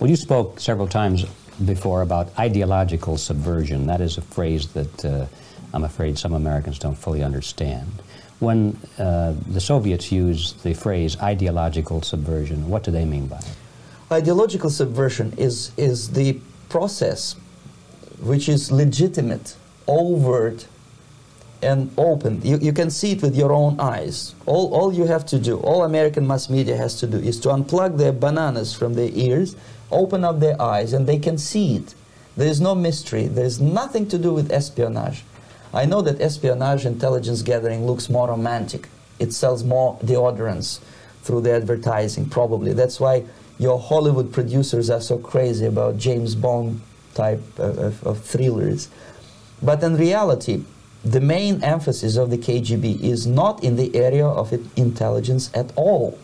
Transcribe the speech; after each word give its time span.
Well, 0.00 0.08
you 0.08 0.16
spoke 0.16 0.58
several 0.58 0.88
times 0.88 1.26
before 1.66 2.00
about 2.00 2.30
ideological 2.38 3.18
subversion. 3.18 3.86
That 3.86 4.00
is 4.00 4.16
a 4.16 4.22
phrase 4.22 4.68
that 4.68 5.04
uh, 5.04 5.26
I'm 5.74 5.84
afraid 5.84 6.18
some 6.18 6.32
Americans 6.32 6.78
don't 6.78 6.94
fully 6.94 7.22
understand. 7.22 7.86
When 8.38 8.78
uh, 8.98 9.34
the 9.46 9.60
Soviets 9.60 10.10
use 10.10 10.54
the 10.62 10.72
phrase 10.72 11.20
ideological 11.20 12.00
subversion, 12.00 12.66
what 12.70 12.82
do 12.82 12.90
they 12.90 13.04
mean 13.04 13.26
by 13.26 13.40
it? 13.40 13.56
Ideological 14.10 14.70
subversion 14.70 15.34
is, 15.36 15.72
is 15.76 16.08
the 16.12 16.40
process 16.70 17.36
which 18.22 18.48
is 18.48 18.72
legitimate, 18.72 19.54
overt, 19.86 20.66
and 21.62 21.92
open. 21.98 22.40
You, 22.42 22.56
you 22.56 22.72
can 22.72 22.88
see 22.88 23.12
it 23.12 23.20
with 23.20 23.36
your 23.36 23.52
own 23.52 23.78
eyes. 23.78 24.34
All, 24.46 24.72
all 24.72 24.94
you 24.94 25.04
have 25.04 25.26
to 25.26 25.38
do, 25.38 25.58
all 25.58 25.84
American 25.84 26.26
mass 26.26 26.48
media 26.48 26.78
has 26.78 26.98
to 27.00 27.06
do, 27.06 27.18
is 27.18 27.38
to 27.40 27.50
unplug 27.50 27.98
their 27.98 28.12
bananas 28.12 28.72
from 28.72 28.94
their 28.94 29.10
ears, 29.12 29.56
open 29.90 30.24
up 30.24 30.40
their 30.40 30.60
eyes, 30.60 30.92
and 30.92 31.06
they 31.06 31.18
can 31.18 31.38
see 31.38 31.76
it. 31.76 31.94
There 32.36 32.48
is 32.48 32.60
no 32.60 32.74
mystery. 32.74 33.26
There 33.26 33.44
is 33.44 33.60
nothing 33.60 34.08
to 34.08 34.18
do 34.18 34.32
with 34.32 34.52
espionage. 34.52 35.24
I 35.72 35.84
know 35.84 36.00
that 36.02 36.20
espionage 36.20 36.84
intelligence 36.86 37.42
gathering 37.42 37.86
looks 37.86 38.08
more 38.08 38.28
romantic. 38.28 38.88
It 39.18 39.32
sells 39.32 39.62
more 39.62 39.98
deodorants 39.98 40.80
through 41.22 41.42
the 41.42 41.52
advertising, 41.52 42.28
probably. 42.28 42.72
That's 42.72 42.98
why 42.98 43.24
your 43.58 43.78
Hollywood 43.78 44.32
producers 44.32 44.88
are 44.90 45.00
so 45.00 45.18
crazy 45.18 45.66
about 45.66 45.98
James 45.98 46.34
Bond 46.34 46.80
type 47.14 47.42
of, 47.58 48.04
of, 48.06 48.24
thrillers. 48.24 48.88
But 49.62 49.82
in 49.82 49.96
reality, 49.96 50.64
the 51.04 51.20
main 51.20 51.62
emphasis 51.62 52.16
of 52.16 52.30
the 52.30 52.38
KGB 52.38 53.02
is 53.02 53.26
not 53.26 53.62
in 53.62 53.76
the 53.76 53.94
area 53.94 54.26
of 54.26 54.52
intelligence 54.76 55.50
at 55.54 55.72
all. 55.76 56.18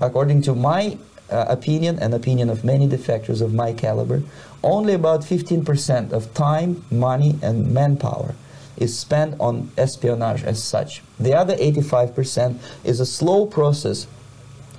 According 0.00 0.42
to 0.42 0.54
my 0.54 0.98
uh, 1.29 1.45
opinion 1.47 1.99
and 1.99 2.13
opinion 2.13 2.49
of 2.49 2.63
many 2.63 2.87
defectors 2.87 3.41
of 3.41 3.53
my 3.53 3.73
caliber, 3.73 4.23
only 4.63 4.93
about 4.93 5.21
15% 5.21 6.11
of 6.11 6.33
time, 6.33 6.83
money, 6.91 7.37
and 7.41 7.71
manpower 7.71 8.35
is 8.77 8.97
spent 8.97 9.35
on 9.39 9.71
espionage 9.77 10.43
as 10.43 10.63
such. 10.63 11.01
The 11.19 11.33
other 11.33 11.55
85% 11.55 12.57
is 12.83 12.99
a 12.99 13.05
slow 13.05 13.45
process 13.45 14.07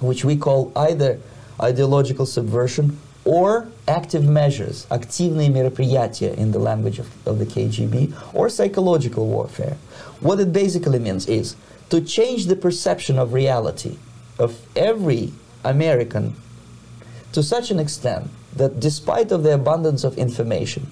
which 0.01 0.25
we 0.25 0.37
call 0.37 0.73
either 0.75 1.21
ideological 1.61 2.25
subversion 2.27 2.99
or 3.25 3.69
active 3.87 4.25
measures, 4.25 4.87
активные 4.91 5.51
мероприятия 5.51 6.35
in 6.35 6.53
the 6.53 6.59
language 6.59 6.99
of, 6.99 7.09
of 7.27 7.39
the 7.39 7.45
KGB, 7.45 8.15
or 8.35 8.49
psychological 8.49 9.27
warfare. 9.27 9.77
What 10.21 10.41
it 10.41 10.53
basically 10.53 10.99
means 10.99 11.29
is 11.29 11.55
to 11.91 12.01
change 12.01 12.47
the 12.47 12.57
perception 12.57 13.19
of 13.19 13.35
reality 13.35 13.99
of 14.39 14.59
every 14.75 15.33
American 15.66 16.36
to 17.34 17.44
such 17.44 17.70
an 17.70 17.80
extent 17.80 18.30
that 18.56 18.80
despite 18.80 19.32
of 19.32 19.44
the 19.44 19.54
abundance 19.54 20.04
of 20.04 20.18
information, 20.18 20.88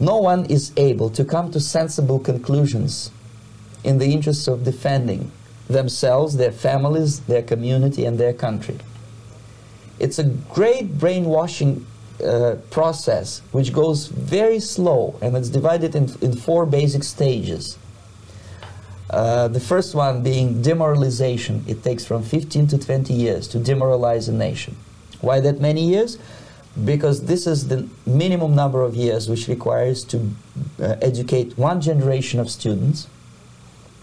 no 0.00 0.16
one 0.16 0.44
is 0.46 0.72
able 0.76 1.10
to 1.10 1.24
come 1.24 1.50
to 1.52 1.60
sensible 1.60 2.18
conclusions 2.18 3.10
in 3.84 3.98
the 3.98 4.06
interests 4.06 4.48
of 4.48 4.64
defending 4.64 5.30
themselves, 5.68 6.36
their 6.36 6.52
families, 6.52 7.20
their 7.20 7.42
community, 7.42 8.04
and 8.04 8.18
their 8.18 8.32
country. 8.32 8.78
It's 9.98 10.18
a 10.18 10.24
great 10.24 10.98
brainwashing 10.98 11.86
uh, 12.24 12.56
process 12.70 13.42
which 13.52 13.72
goes 13.72 14.08
very 14.08 14.58
slow 14.58 15.16
and 15.22 15.36
it's 15.36 15.48
divided 15.48 15.94
in, 15.94 16.10
in 16.20 16.34
four 16.34 16.66
basic 16.66 17.04
stages. 17.04 17.78
Uh, 19.10 19.48
the 19.48 19.60
first 19.60 19.94
one 19.94 20.22
being 20.22 20.60
demoralization. 20.60 21.64
It 21.66 21.82
takes 21.82 22.04
from 22.04 22.22
15 22.22 22.66
to 22.68 22.78
20 22.78 23.14
years 23.14 23.48
to 23.48 23.58
demoralize 23.58 24.28
a 24.28 24.32
nation. 24.32 24.76
Why 25.20 25.40
that 25.40 25.60
many 25.60 25.82
years? 25.82 26.18
Because 26.84 27.24
this 27.24 27.46
is 27.46 27.68
the 27.68 27.88
minimum 28.06 28.54
number 28.54 28.82
of 28.82 28.94
years 28.94 29.28
which 29.28 29.48
requires 29.48 30.04
to 30.04 30.30
uh, 30.80 30.96
educate 31.00 31.56
one 31.56 31.80
generation 31.80 32.38
of 32.38 32.50
students 32.50 33.08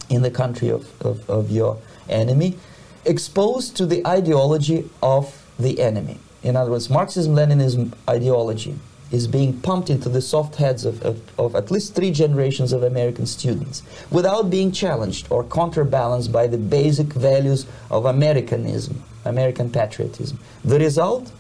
in 0.10 0.24
the 0.24 0.32
country 0.32 0.70
of, 0.70 0.90
of, 1.02 1.28
of 1.30 1.52
your 1.52 1.78
enemy, 2.10 2.58
exposed 3.06 3.78
to 3.78 3.86
the 3.86 4.06
ideology 4.06 4.90
of 5.02 5.46
the 5.58 5.80
enemy. 5.80 6.20
In 6.44 6.56
other 6.56 6.72
words, 6.72 6.90
Marxism-Leninism 6.90 7.94
ideology 8.10 8.76
is 9.16 9.28
being 9.28 9.54
pumped 9.62 9.90
into 9.90 10.10
the 10.10 10.22
soft 10.22 10.56
heads 10.56 10.84
of, 10.84 11.02
of, 11.04 11.40
of, 11.40 11.56
at 11.56 11.72
least 11.72 11.96
three 11.96 12.12
generations 12.12 12.74
of 12.74 12.84
American 12.84 13.26
students 13.26 13.82
without 14.12 14.50
being 14.50 14.72
challenged 14.72 15.26
or 15.30 15.44
counterbalanced 15.46 16.32
by 16.32 16.46
the 16.48 16.58
basic 16.58 17.14
values 17.14 17.66
of 17.90 18.06
Americanism, 18.06 19.02
American 19.24 19.70
patriotism. 19.70 20.38
The 20.66 20.80
result, 20.80 21.32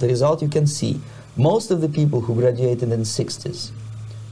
the 0.00 0.08
result 0.08 0.42
you 0.42 0.48
can 0.48 0.66
see, 0.66 1.00
most 1.36 1.70
of 1.70 1.80
the 1.80 1.88
people 1.88 2.20
who 2.22 2.34
graduated 2.34 2.82
in 2.82 2.90
the 2.90 2.96
60s, 2.96 3.70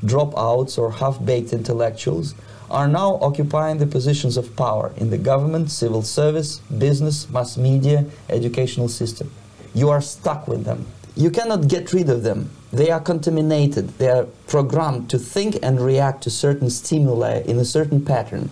dropouts 0.05 0.77
or 0.77 0.91
half-baked 0.91 1.53
intellectuals, 1.53 2.35
are 2.69 2.89
now 2.89 3.19
occupying 3.23 3.79
the 3.79 3.87
positions 3.87 4.37
of 4.37 4.55
power 4.57 4.93
in 4.97 5.11
the 5.11 5.19
government, 5.19 5.71
civil 5.71 6.03
service, 6.03 6.59
business, 6.59 7.31
mass 7.31 7.57
media, 7.57 8.05
educational 8.29 8.89
system. 8.89 9.31
You 9.73 9.89
are 9.91 10.01
stuck 10.01 10.49
with 10.49 10.65
them. 10.65 10.87
You 11.19 11.33
cannot 11.33 11.67
get 11.67 11.93
rid 11.93 12.09
of 12.11 12.23
them. 12.23 12.49
They 12.73 12.93
are 12.93 13.01
contaminated. 13.01 13.89
They 13.99 14.09
are 14.09 14.27
programmed 14.47 15.11
to 15.11 15.19
think 15.19 15.59
and 15.65 15.81
react 15.81 16.23
to 16.23 16.31
certain 16.31 16.71
stimuli 16.71 17.43
in 17.45 17.59
a 17.59 17.65
certain 17.65 18.05
pattern. 18.05 18.51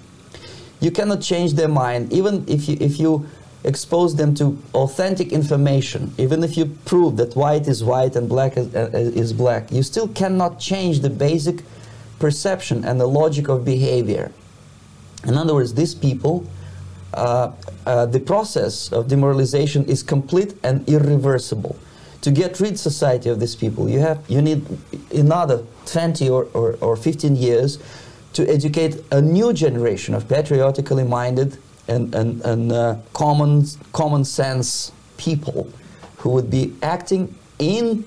You 0.80 0.90
cannot 0.90 1.20
change 1.20 1.52
their 1.52 1.68
mind, 1.68 2.12
even 2.12 2.44
if 2.48 2.68
you, 2.68 2.76
if 2.80 2.98
you 2.98 3.28
expose 3.62 4.16
them 4.16 4.34
to 4.34 4.60
authentic 4.74 5.30
information, 5.32 6.12
even 6.18 6.42
if 6.42 6.56
you 6.56 6.66
prove 6.84 7.16
that 7.18 7.36
white 7.36 7.68
is 7.68 7.84
white 7.84 8.16
and 8.16 8.28
black 8.28 8.56
is, 8.56 8.74
uh, 8.74 8.90
is 8.92 9.32
black, 9.32 9.70
you 9.70 9.84
still 9.84 10.08
cannot 10.08 10.58
change 10.58 11.00
the 11.00 11.10
basic 11.10 11.62
perception 12.18 12.84
and 12.84 13.00
the 13.00 13.06
logic 13.06 13.46
of 13.46 13.64
behavior. 13.64 14.32
In 15.24 15.36
other 15.36 15.54
words, 15.54 15.74
these 15.74 15.94
people, 15.94 16.44
uh, 17.14 17.52
uh, 17.86 18.06
the 18.06 18.18
process 18.20 18.92
of 18.92 19.06
demoralization 19.06 19.84
is 19.84 20.02
complete 20.02 20.54
and 20.64 20.88
irreversible. 20.88 21.76
To 22.26 22.32
get 22.32 22.58
rid 22.58 22.76
society 22.76 23.28
of 23.28 23.38
these 23.38 23.54
people, 23.54 23.88
you 23.88 24.00
have 24.00 24.18
you 24.26 24.42
need 24.42 24.66
another 25.14 25.62
20 25.84 26.28
or, 26.28 26.48
or, 26.54 26.76
or 26.80 26.96
15 26.96 27.36
years 27.36 27.78
to 28.32 28.44
educate 28.48 29.00
a 29.12 29.22
new 29.22 29.52
generation 29.52 30.12
of 30.12 30.28
patriotically 30.28 31.04
minded 31.04 31.56
and, 31.86 32.12
and, 32.16 32.42
and 32.42 32.72
uh, 32.72 32.96
common, 33.12 33.64
common 33.92 34.24
sense 34.24 34.90
people 35.18 35.70
who 36.16 36.30
would 36.30 36.50
be 36.50 36.74
acting 36.82 37.32
in 37.60 38.04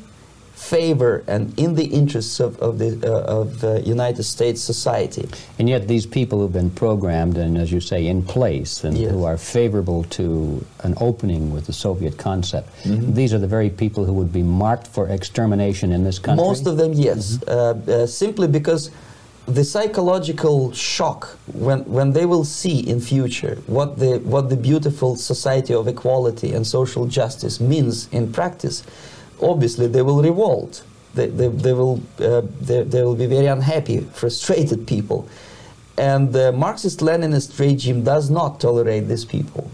favor 0.59 1.23
and 1.27 1.57
in 1.57 1.73
the 1.73 1.85
interests 1.85 2.39
of, 2.41 2.59
of 2.59 2.77
the 2.79 2.91
uh, 3.03 3.39
of 3.41 3.63
uh, 3.63 3.75
United 3.77 4.23
States 4.23 4.61
society. 4.61 5.27
And 5.57 5.69
yet 5.69 5.87
these 5.87 6.05
people 6.05 6.39
who've 6.39 6.51
been 6.51 6.69
programmed 6.69 7.37
and, 7.37 7.57
as 7.57 7.71
you 7.71 7.79
say, 7.79 8.07
in 8.07 8.21
place 8.23 8.83
and 8.83 8.97
yes. 8.97 9.09
who 9.11 9.23
are 9.23 9.37
favorable 9.37 10.03
to 10.17 10.63
an 10.83 10.95
opening 10.97 11.53
with 11.53 11.65
the 11.65 11.73
Soviet 11.73 12.17
concept, 12.17 12.67
mm 12.83 12.99
-hmm. 12.99 13.15
these 13.15 13.33
are 13.35 13.39
the 13.39 13.47
very 13.47 13.69
people 13.69 14.03
who 14.03 14.13
would 14.13 14.31
be 14.31 14.43
marked 14.43 14.87
for 14.87 15.07
extermination 15.09 15.91
in 15.91 16.03
this 16.03 16.19
country? 16.19 16.47
Most 16.47 16.67
of 16.67 16.77
them, 16.77 16.91
yes. 16.93 17.31
Mm 17.31 17.39
-hmm. 17.39 18.01
uh, 18.01 18.07
simply 18.07 18.47
because 18.47 18.91
the 19.55 19.63
psychological 19.63 20.71
shock 20.73 21.37
when, 21.53 21.79
when 21.97 22.13
they 22.13 22.25
will 22.25 22.45
see 22.45 22.79
in 22.91 22.99
future 22.99 23.55
what 23.65 23.97
the, 23.97 24.19
what 24.33 24.49
the 24.49 24.55
beautiful 24.55 25.15
society 25.15 25.73
of 25.73 25.87
equality 25.87 26.55
and 26.55 26.65
social 26.65 27.05
justice 27.07 27.59
means 27.59 28.07
in 28.11 28.31
practice, 28.31 28.83
obviously 29.41 29.87
they 29.87 30.01
will 30.01 30.21
revolt. 30.21 30.83
They, 31.15 31.27
they, 31.27 31.47
they 31.47 31.73
will, 31.73 32.01
uh, 32.19 32.41
they, 32.61 32.83
they 32.83 33.03
will 33.03 33.15
be 33.15 33.25
very 33.25 33.47
unhappy, 33.47 34.01
frustrated 34.13 34.85
people. 34.87 35.27
And 35.97 36.31
the 36.31 36.51
Marxist-Leninist 36.51 37.59
regime 37.59 38.03
does 38.03 38.29
not 38.29 38.59
tolerate 38.59 39.07
these 39.07 39.25
people. 39.25 39.69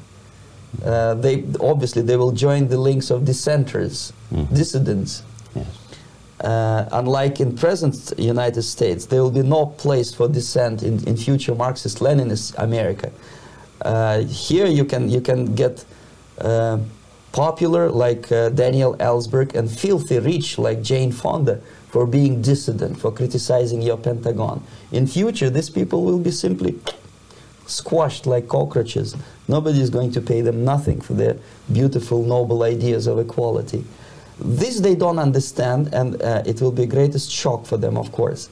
Uh, 0.83 1.13
they 1.13 1.43
obviously 1.59 2.01
they 2.01 2.17
will 2.17 2.31
join 2.31 2.67
the 2.67 2.77
links 2.77 3.11
of 3.11 3.25
dissenters, 3.25 4.11
mm. 4.33 4.53
dissidents. 4.53 5.23
Yes. 5.55 5.67
Uh, 6.41 6.89
unlike 6.91 7.39
in 7.39 7.55
present 7.55 8.11
United 8.17 8.63
States, 8.63 9.05
there 9.05 9.21
will 9.21 9.31
be 9.31 9.43
no 9.43 9.67
place 9.67 10.13
for 10.13 10.27
dissent 10.27 10.83
in, 10.83 11.01
in 11.07 11.15
future 11.15 11.55
Marxist-Leninist 11.55 12.55
America. 12.57 13.11
Uh, 13.81 14.21
here 14.21 14.67
you 14.67 14.83
can 14.83 15.09
you 15.09 15.21
can 15.21 15.55
get 15.55 15.85
uh, 16.41 16.77
popular 17.35 17.91
like 17.91 18.31
uh, 18.31 18.47
Daniel 18.47 18.95
Ellsberg 18.95 19.53
and 19.55 19.69
filthy 19.69 20.19
rich 20.19 20.57
like 20.57 20.81
Jane 20.81 21.11
Fonda 21.11 21.59
for 21.89 22.07
being 22.07 22.41
dissident, 22.41 22.97
for 22.97 23.11
criticizing 23.11 23.81
your 23.81 23.97
Pentagon. 23.97 24.63
In 24.93 25.05
future, 25.05 25.49
these 25.49 25.69
people 25.69 26.05
will 26.05 26.17
be 26.17 26.31
simply 26.31 26.79
squashed 27.65 28.25
like 28.25 28.47
cockroaches. 28.47 29.17
Nobody 29.49 29.81
is 29.81 29.89
going 29.89 30.13
to 30.13 30.21
pay 30.21 30.39
them 30.39 30.63
nothing 30.63 31.01
for 31.01 31.13
their 31.13 31.35
beautiful, 31.73 32.23
noble 32.23 32.63
ideas 32.63 33.05
of 33.05 33.19
equality. 33.19 33.83
This 34.39 34.79
they 34.79 34.95
don't 34.95 35.19
understand, 35.19 35.93
and 35.93 36.21
uh, 36.21 36.43
it 36.45 36.61
will 36.61 36.71
be 36.71 36.85
greatest 36.85 37.29
shock 37.29 37.65
for 37.65 37.75
them, 37.75 37.97
of 37.97 38.13
course. 38.13 38.49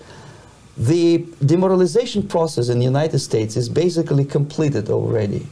The 0.76 1.20
demoralization 1.46 2.28
process 2.28 2.68
in 2.68 2.80
the 2.80 2.86
United 2.86 3.20
States 3.20 3.56
is 3.56 3.70
basically 3.70 4.26
completed 4.26 4.90
already. 4.90 5.48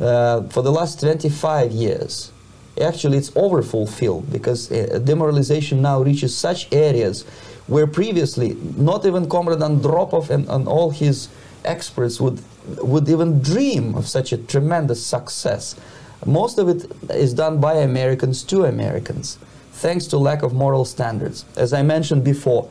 Uh, 0.00 0.42
for 0.48 0.62
the 0.62 0.72
last 0.72 1.00
25 1.00 1.70
years, 1.70 2.32
actually 2.80 3.18
it's 3.18 3.30
overfulfilled 3.36 4.30
because 4.30 4.70
uh, 4.70 5.00
demoralization 5.04 5.82
now 5.82 6.02
reaches 6.02 6.36
such 6.36 6.72
areas 6.72 7.24
where 7.66 7.86
previously 7.86 8.56
not 8.76 9.04
even 9.06 9.28
Comrade 9.28 9.58
Andropov 9.58 10.30
and, 10.30 10.48
and 10.48 10.68
all 10.68 10.90
his 10.90 11.28
experts 11.64 12.20
would 12.20 12.40
would 12.78 13.08
even 13.08 13.40
dream 13.40 13.94
of 13.94 14.08
such 14.08 14.32
a 14.32 14.38
tremendous 14.38 15.04
success. 15.04 15.76
Most 16.24 16.58
of 16.58 16.68
it 16.68 16.90
is 17.10 17.32
done 17.32 17.60
by 17.60 17.74
Americans 17.74 18.42
to 18.44 18.64
Americans, 18.64 19.38
thanks 19.72 20.06
to 20.08 20.18
lack 20.18 20.42
of 20.42 20.52
moral 20.52 20.84
standards. 20.84 21.44
As 21.56 21.72
I 21.72 21.82
mentioned 21.82 22.24
before, 22.24 22.68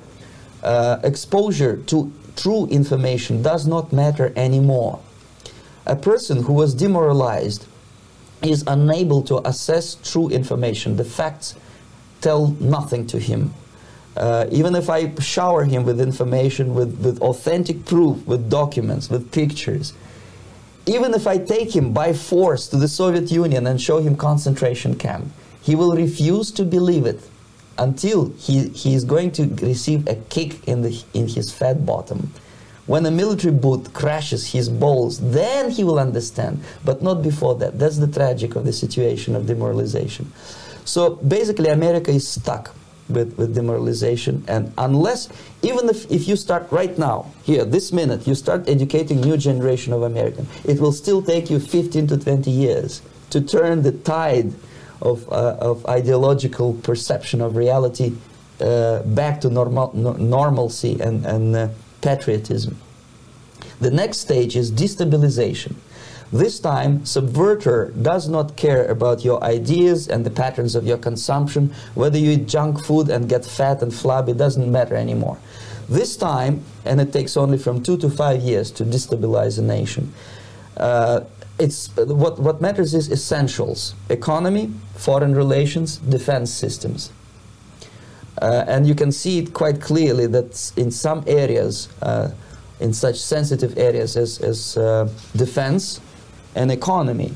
uh, 0.63 0.99
exposure 1.03 1.77
to 1.77 2.11
true 2.35 2.67
information 2.67 3.41
does 3.41 3.65
not 3.65 3.93
matter 3.93 4.33
anymore. 4.35 4.99
A 5.85 5.95
person 5.95 6.43
who 6.43 6.53
was 6.53 6.73
demoralized 6.73 7.67
is 8.41 8.63
unable 8.67 9.21
to 9.23 9.47
assess 9.47 9.95
true 9.95 10.29
information. 10.29 10.97
The 10.97 11.05
facts 11.05 11.55
tell 12.21 12.47
nothing 12.59 13.07
to 13.07 13.19
him. 13.19 13.53
Uh, 14.17 14.47
even 14.51 14.75
if 14.75 14.89
I 14.89 15.13
shower 15.15 15.65
him 15.65 15.83
with 15.83 15.99
information, 15.99 16.73
with, 16.73 16.97
with 16.99 17.21
authentic 17.21 17.85
proof, 17.85 18.25
with 18.25 18.49
documents, 18.49 19.09
with 19.09 19.31
pictures, 19.31 19.93
even 20.85 21.13
if 21.13 21.27
I 21.27 21.37
take 21.37 21.75
him 21.75 21.93
by 21.93 22.13
force 22.13 22.67
to 22.67 22.77
the 22.77 22.87
Soviet 22.87 23.31
Union 23.31 23.67
and 23.67 23.81
show 23.81 23.99
him 23.99 24.15
concentration 24.15 24.95
camp, 24.95 25.27
he 25.61 25.75
will 25.75 25.95
refuse 25.95 26.51
to 26.51 26.63
believe 26.63 27.05
it 27.05 27.27
until 27.77 28.29
he, 28.37 28.69
he 28.69 28.93
is 28.93 29.03
going 29.03 29.31
to 29.31 29.47
receive 29.65 30.07
a 30.07 30.15
kick 30.15 30.65
in, 30.67 30.81
the, 30.81 31.03
in 31.13 31.27
his 31.27 31.51
fat 31.51 31.85
bottom. 31.85 32.31
When 32.87 33.05
a 33.05 33.11
military 33.11 33.53
boot 33.53 33.93
crashes 33.93 34.51
his 34.51 34.69
balls, 34.69 35.19
then 35.19 35.71
he 35.71 35.83
will 35.83 35.99
understand, 35.99 36.63
but 36.83 37.01
not 37.01 37.23
before 37.23 37.55
that. 37.55 37.79
That's 37.79 37.97
the 37.97 38.07
tragic 38.07 38.55
of 38.55 38.65
the 38.65 38.73
situation 38.73 39.35
of 39.35 39.47
demoralization. 39.47 40.31
So 40.85 41.15
basically, 41.15 41.69
America 41.69 42.11
is 42.11 42.27
stuck 42.27 42.75
with, 43.09 43.37
with 43.37 43.55
demoralization, 43.55 44.43
and 44.47 44.71
unless, 44.77 45.29
even 45.63 45.89
if, 45.89 46.09
if 46.11 46.27
you 46.27 46.35
start 46.35 46.71
right 46.71 46.95
now, 46.97 47.31
here, 47.43 47.65
this 47.65 47.91
minute, 47.91 48.27
you 48.27 48.35
start 48.35 48.69
educating 48.69 49.21
new 49.21 49.37
generation 49.37 49.91
of 49.93 50.03
American, 50.03 50.47
it 50.63 50.79
will 50.79 50.91
still 50.91 51.23
take 51.23 51.49
you 51.49 51.59
15 51.59 52.07
to 52.07 52.17
20 52.17 52.51
years 52.51 53.01
to 53.31 53.41
turn 53.41 53.81
the 53.81 53.91
tide 53.91 54.53
of, 55.01 55.27
uh, 55.31 55.57
of 55.59 55.85
ideological 55.87 56.73
perception 56.75 57.41
of 57.41 57.55
reality 57.55 58.13
uh, 58.61 59.01
back 59.03 59.41
to 59.41 59.49
normal, 59.49 59.91
no, 59.93 60.13
normalcy 60.13 60.99
and, 61.01 61.25
and 61.25 61.55
uh, 61.55 61.67
patriotism. 62.05 62.77
The 63.81 63.91
next 63.91 64.19
stage 64.19 64.55
is 64.55 64.71
destabilization. 64.71 65.73
This 66.31 66.59
time, 66.59 66.99
subverter 67.01 67.79
does 68.01 68.27
not 68.27 68.55
care 68.55 68.85
about 68.85 69.23
your 69.23 69.43
ideas 69.43 70.07
and 70.07 70.25
the 70.25 70.29
patterns 70.43 70.75
of 70.75 70.85
your 70.85 70.97
consumption, 70.97 71.73
whether 71.93 72.17
you 72.17 72.31
eat 72.31 72.47
junk 72.47 72.83
food 72.85 73.09
and 73.09 73.29
get 73.29 73.45
fat 73.45 73.81
and 73.81 73.93
flabby, 73.93 74.33
doesn't 74.33 74.69
matter 74.71 74.95
anymore. 74.95 75.37
This 75.87 76.17
time, 76.17 76.63
and 76.83 76.99
it 76.99 77.13
takes 77.13 77.37
only 77.37 77.57
from 77.57 77.83
two 77.83 77.97
to 77.97 78.09
five 78.09 78.41
years 78.41 78.71
to 78.71 78.83
destabilize 78.83 79.59
a 79.59 79.61
nation, 79.61 80.13
uh, 80.77 81.21
it's, 81.57 81.95
what, 81.95 82.39
what 82.39 82.59
matters 82.59 82.93
is 82.93 83.11
essentials 83.11 83.95
economy, 84.09 84.73
foreign 84.95 85.35
relations, 85.35 85.97
defense 85.97 86.51
systems. 86.51 87.11
Uh, 88.41 88.65
and 88.67 88.87
you 88.87 88.95
can 88.95 89.11
see 89.11 89.39
it 89.39 89.53
quite 89.53 89.81
clearly 89.81 90.27
that 90.27 90.73
in 90.75 90.91
some 90.91 91.23
areas, 91.27 91.87
uh, 92.01 92.31
in 92.79 92.93
such 92.93 93.17
sensitive 93.19 93.77
areas 93.77 94.17
as, 94.17 94.39
as 94.41 94.77
uh, 94.77 95.09
defense 95.35 96.01
and 96.55 96.71
economy, 96.71 97.33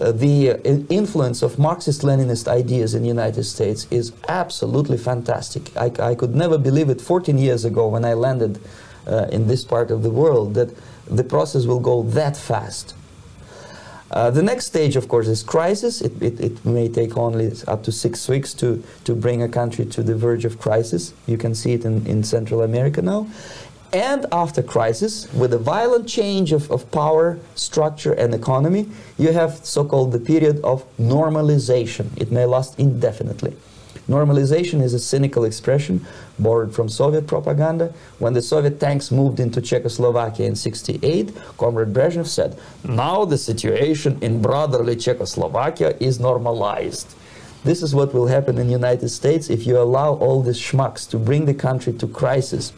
uh, 0.00 0.12
the 0.12 0.60
influence 0.88 1.42
of 1.42 1.58
Marxist-Leninist 1.58 2.46
ideas 2.46 2.94
in 2.94 3.02
the 3.02 3.08
United 3.08 3.44
States 3.44 3.86
is 3.90 4.12
absolutely 4.28 4.96
fantastic. 4.96 5.76
I, 5.76 5.90
I, 5.98 6.14
could 6.14 6.34
never 6.34 6.56
believe 6.58 6.88
it 6.88 7.00
14 7.00 7.36
years 7.36 7.64
ago 7.64 7.88
when 7.88 8.04
I 8.04 8.14
landed 8.14 8.60
uh, 9.06 9.26
in 9.32 9.48
this 9.48 9.64
part 9.64 9.90
of 9.90 10.02
the 10.02 10.10
world 10.10 10.54
that 10.54 10.70
the 11.06 11.24
process 11.24 11.66
will 11.66 11.80
go 11.80 12.02
that 12.02 12.36
fast. 12.36 12.94
Uh, 14.10 14.28
the 14.28 14.42
next 14.42 14.66
stage, 14.66 14.96
of 14.96 15.06
course, 15.06 15.28
is 15.28 15.42
crisis. 15.42 16.00
It, 16.00 16.20
it, 16.20 16.40
it, 16.40 16.64
may 16.64 16.88
take 16.88 17.16
only 17.16 17.52
up 17.68 17.84
to 17.84 17.92
six 17.92 18.28
weeks 18.28 18.52
to, 18.54 18.82
to 19.04 19.14
bring 19.14 19.42
a 19.42 19.48
country 19.48 19.84
to 19.86 20.02
the 20.02 20.16
verge 20.16 20.44
of 20.44 20.58
crisis. 20.58 21.14
You 21.26 21.38
can 21.38 21.54
see 21.54 21.74
it 21.74 21.84
in, 21.84 22.04
in 22.06 22.24
Central 22.24 22.62
America 22.62 23.02
now. 23.02 23.28
And 23.92 24.26
after 24.32 24.62
crisis, 24.62 25.32
with 25.32 25.52
a 25.52 25.58
violent 25.58 26.08
change 26.08 26.52
of, 26.52 26.70
of 26.70 26.90
power, 26.90 27.38
structure, 27.54 28.12
and 28.12 28.34
economy, 28.34 28.88
you 29.18 29.32
have 29.32 29.64
so-called 29.64 30.12
the 30.12 30.20
period 30.20 30.60
of 30.62 30.84
normalization. 30.96 32.06
It 32.16 32.30
may 32.30 32.46
last 32.46 32.78
indefinitely. 32.78 33.56
Normalization 34.10 34.82
is 34.82 34.92
a 34.92 34.98
cynical 34.98 35.44
expression 35.44 36.04
borrowed 36.36 36.74
from 36.74 36.88
Soviet 36.88 37.28
propaganda. 37.28 37.94
When 38.18 38.32
the 38.32 38.42
Soviet 38.42 38.80
tanks 38.80 39.12
moved 39.12 39.38
into 39.38 39.60
Czechoslovakia 39.60 40.46
in 40.46 40.56
68, 40.56 41.32
Comrade 41.56 41.92
Brezhnev 41.92 42.26
said, 42.26 42.58
now 42.82 43.24
the 43.24 43.38
situation 43.38 44.18
in 44.20 44.42
brotherly 44.42 44.96
Czechoslovakia 44.96 45.94
is 46.00 46.18
normalized. 46.18 47.14
This 47.62 47.84
is 47.84 47.94
what 47.94 48.12
will 48.12 48.26
happen 48.26 48.58
in 48.58 48.66
the 48.66 48.72
United 48.72 49.10
States 49.10 49.48
if 49.48 49.64
you 49.64 49.78
allow 49.78 50.14
all 50.14 50.42
these 50.42 50.58
schmucks 50.58 51.08
to 51.10 51.16
bring 51.16 51.44
the 51.44 51.54
country 51.54 51.92
to 51.92 52.08
crisis, 52.08 52.72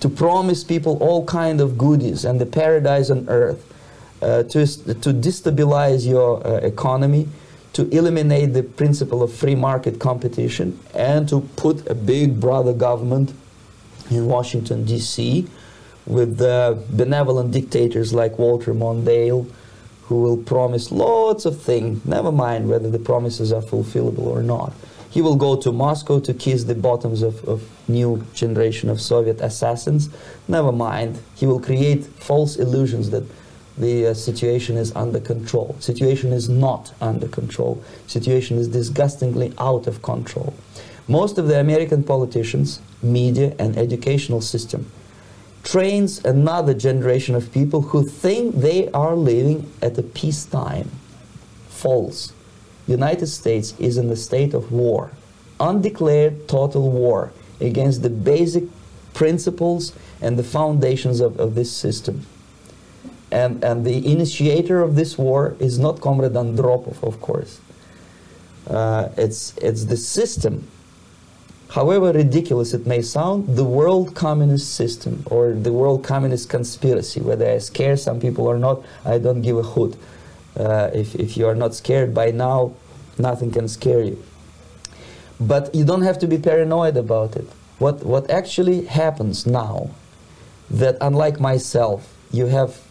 to 0.00 0.08
promise 0.08 0.64
people 0.64 0.96
all 1.02 1.26
kind 1.26 1.60
of 1.60 1.76
goodies 1.76 2.24
and 2.24 2.40
the 2.40 2.46
paradise 2.46 3.10
on 3.10 3.28
earth, 3.28 3.62
uh, 4.22 4.42
to, 4.44 4.64
to 4.66 5.12
destabilize 5.12 6.08
your 6.08 6.46
uh, 6.46 6.52
economy, 6.60 7.28
to 7.74 7.88
eliminate 7.90 8.54
the 8.54 8.62
principle 8.62 9.22
of 9.22 9.32
free 9.32 9.54
market 9.54 10.00
competition 10.00 10.78
and 10.94 11.28
to 11.28 11.40
put 11.56 11.86
a 11.88 11.94
big 11.94 12.40
brother 12.40 12.72
government 12.72 13.34
in 14.10 14.26
Washington, 14.26 14.84
D.C., 14.84 15.46
with 16.06 16.40
uh, 16.40 16.74
benevolent 16.90 17.50
dictators 17.50 18.12
like 18.12 18.38
Walter 18.38 18.74
Mondale, 18.74 19.50
who 20.02 20.20
will 20.20 20.36
promise 20.36 20.92
lots 20.92 21.46
of 21.46 21.60
things, 21.60 22.04
never 22.04 22.30
mind 22.30 22.68
whether 22.68 22.90
the 22.90 22.98
promises 22.98 23.52
are 23.52 23.62
fulfillable 23.62 24.26
or 24.26 24.42
not. 24.42 24.74
He 25.10 25.22
will 25.22 25.36
go 25.36 25.56
to 25.56 25.72
Moscow 25.72 26.20
to 26.20 26.34
kiss 26.34 26.64
the 26.64 26.74
bottoms 26.74 27.22
of, 27.22 27.42
of 27.44 27.62
new 27.88 28.26
generation 28.34 28.90
of 28.90 29.00
Soviet 29.00 29.40
assassins. 29.40 30.10
Never 30.48 30.72
mind. 30.72 31.22
He 31.36 31.46
will 31.46 31.60
create 31.60 32.04
false 32.04 32.56
illusions 32.56 33.10
that 33.10 33.24
the 33.76 34.08
uh, 34.08 34.14
situation 34.14 34.76
is 34.76 34.94
under 34.94 35.20
control. 35.20 35.76
Situation 35.80 36.32
is 36.32 36.48
not 36.48 36.92
under 37.00 37.28
control. 37.28 37.82
Situation 38.06 38.58
is 38.58 38.68
disgustingly 38.68 39.52
out 39.58 39.86
of 39.86 40.02
control. 40.02 40.54
Most 41.08 41.38
of 41.38 41.48
the 41.48 41.58
American 41.60 42.02
politicians, 42.02 42.80
media, 43.02 43.54
and 43.58 43.76
educational 43.76 44.40
system 44.40 44.90
trains 45.62 46.24
another 46.24 46.74
generation 46.74 47.34
of 47.34 47.52
people 47.52 47.82
who 47.82 48.04
think 48.04 48.54
they 48.56 48.88
are 48.90 49.16
living 49.16 49.70
at 49.82 49.98
a 49.98 50.02
peacetime. 50.02 50.90
False. 51.68 52.32
United 52.86 53.26
States 53.26 53.74
is 53.78 53.96
in 53.96 54.10
a 54.10 54.16
state 54.16 54.54
of 54.54 54.70
war, 54.70 55.10
undeclared 55.58 56.46
total 56.48 56.90
war 56.90 57.32
against 57.60 58.02
the 58.02 58.10
basic 58.10 58.64
principles 59.14 59.94
and 60.20 60.38
the 60.38 60.42
foundations 60.42 61.20
of, 61.20 61.40
of 61.40 61.54
this 61.54 61.72
system. 61.72 62.26
And, 63.34 63.64
and 63.64 63.84
the 63.84 64.12
initiator 64.12 64.80
of 64.80 64.94
this 64.94 65.18
war 65.18 65.56
is 65.58 65.76
not 65.76 66.00
Comrade 66.00 66.34
Andropov, 66.34 67.02
of 67.02 67.20
course. 67.20 67.60
Uh, 68.70 69.08
it's, 69.16 69.56
it's 69.56 69.86
the 69.86 69.96
system. 69.96 70.68
However 71.70 72.12
ridiculous 72.12 72.72
it 72.72 72.86
may 72.86 73.02
sound, 73.02 73.56
the 73.56 73.64
world 73.64 74.14
communist 74.14 74.76
system 74.76 75.24
or 75.26 75.52
the 75.52 75.72
world 75.72 76.04
communist 76.04 76.48
conspiracy, 76.48 77.20
whether 77.20 77.50
I 77.50 77.58
scare 77.58 77.96
some 77.96 78.20
people 78.20 78.46
or 78.46 78.56
not, 78.56 78.84
I 79.04 79.18
don't 79.18 79.42
give 79.42 79.58
a 79.58 79.64
hoot. 79.64 79.96
Uh, 80.56 80.90
if, 80.94 81.16
if 81.16 81.36
you 81.36 81.48
are 81.48 81.56
not 81.56 81.74
scared 81.74 82.14
by 82.14 82.30
now, 82.30 82.72
nothing 83.18 83.50
can 83.50 83.66
scare 83.66 84.02
you. 84.02 84.22
But 85.40 85.74
you 85.74 85.84
don't 85.84 86.02
have 86.02 86.20
to 86.20 86.28
be 86.28 86.38
paranoid 86.38 86.96
about 86.96 87.34
it. 87.34 87.48
What, 87.80 88.04
what 88.04 88.30
actually 88.30 88.84
happens 88.84 89.44
now, 89.44 89.90
that 90.70 90.96
unlike 91.00 91.40
myself, 91.40 92.14
you 92.30 92.46
have 92.46 92.83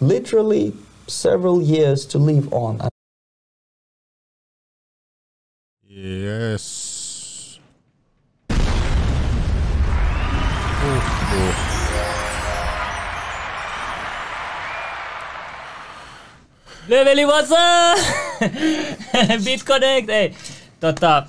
literally 0.00 0.72
several 1.08 1.60
years 1.62 2.06
to 2.06 2.18
live 2.18 2.48
on. 2.50 2.80
Yes. 5.88 7.60
Uh-huh. 10.86 11.74
Leveli 16.88 17.26
vasa! 17.26 17.94
BitConnect! 19.44 20.08
Ei. 20.10 20.34
Tota, 20.80 21.26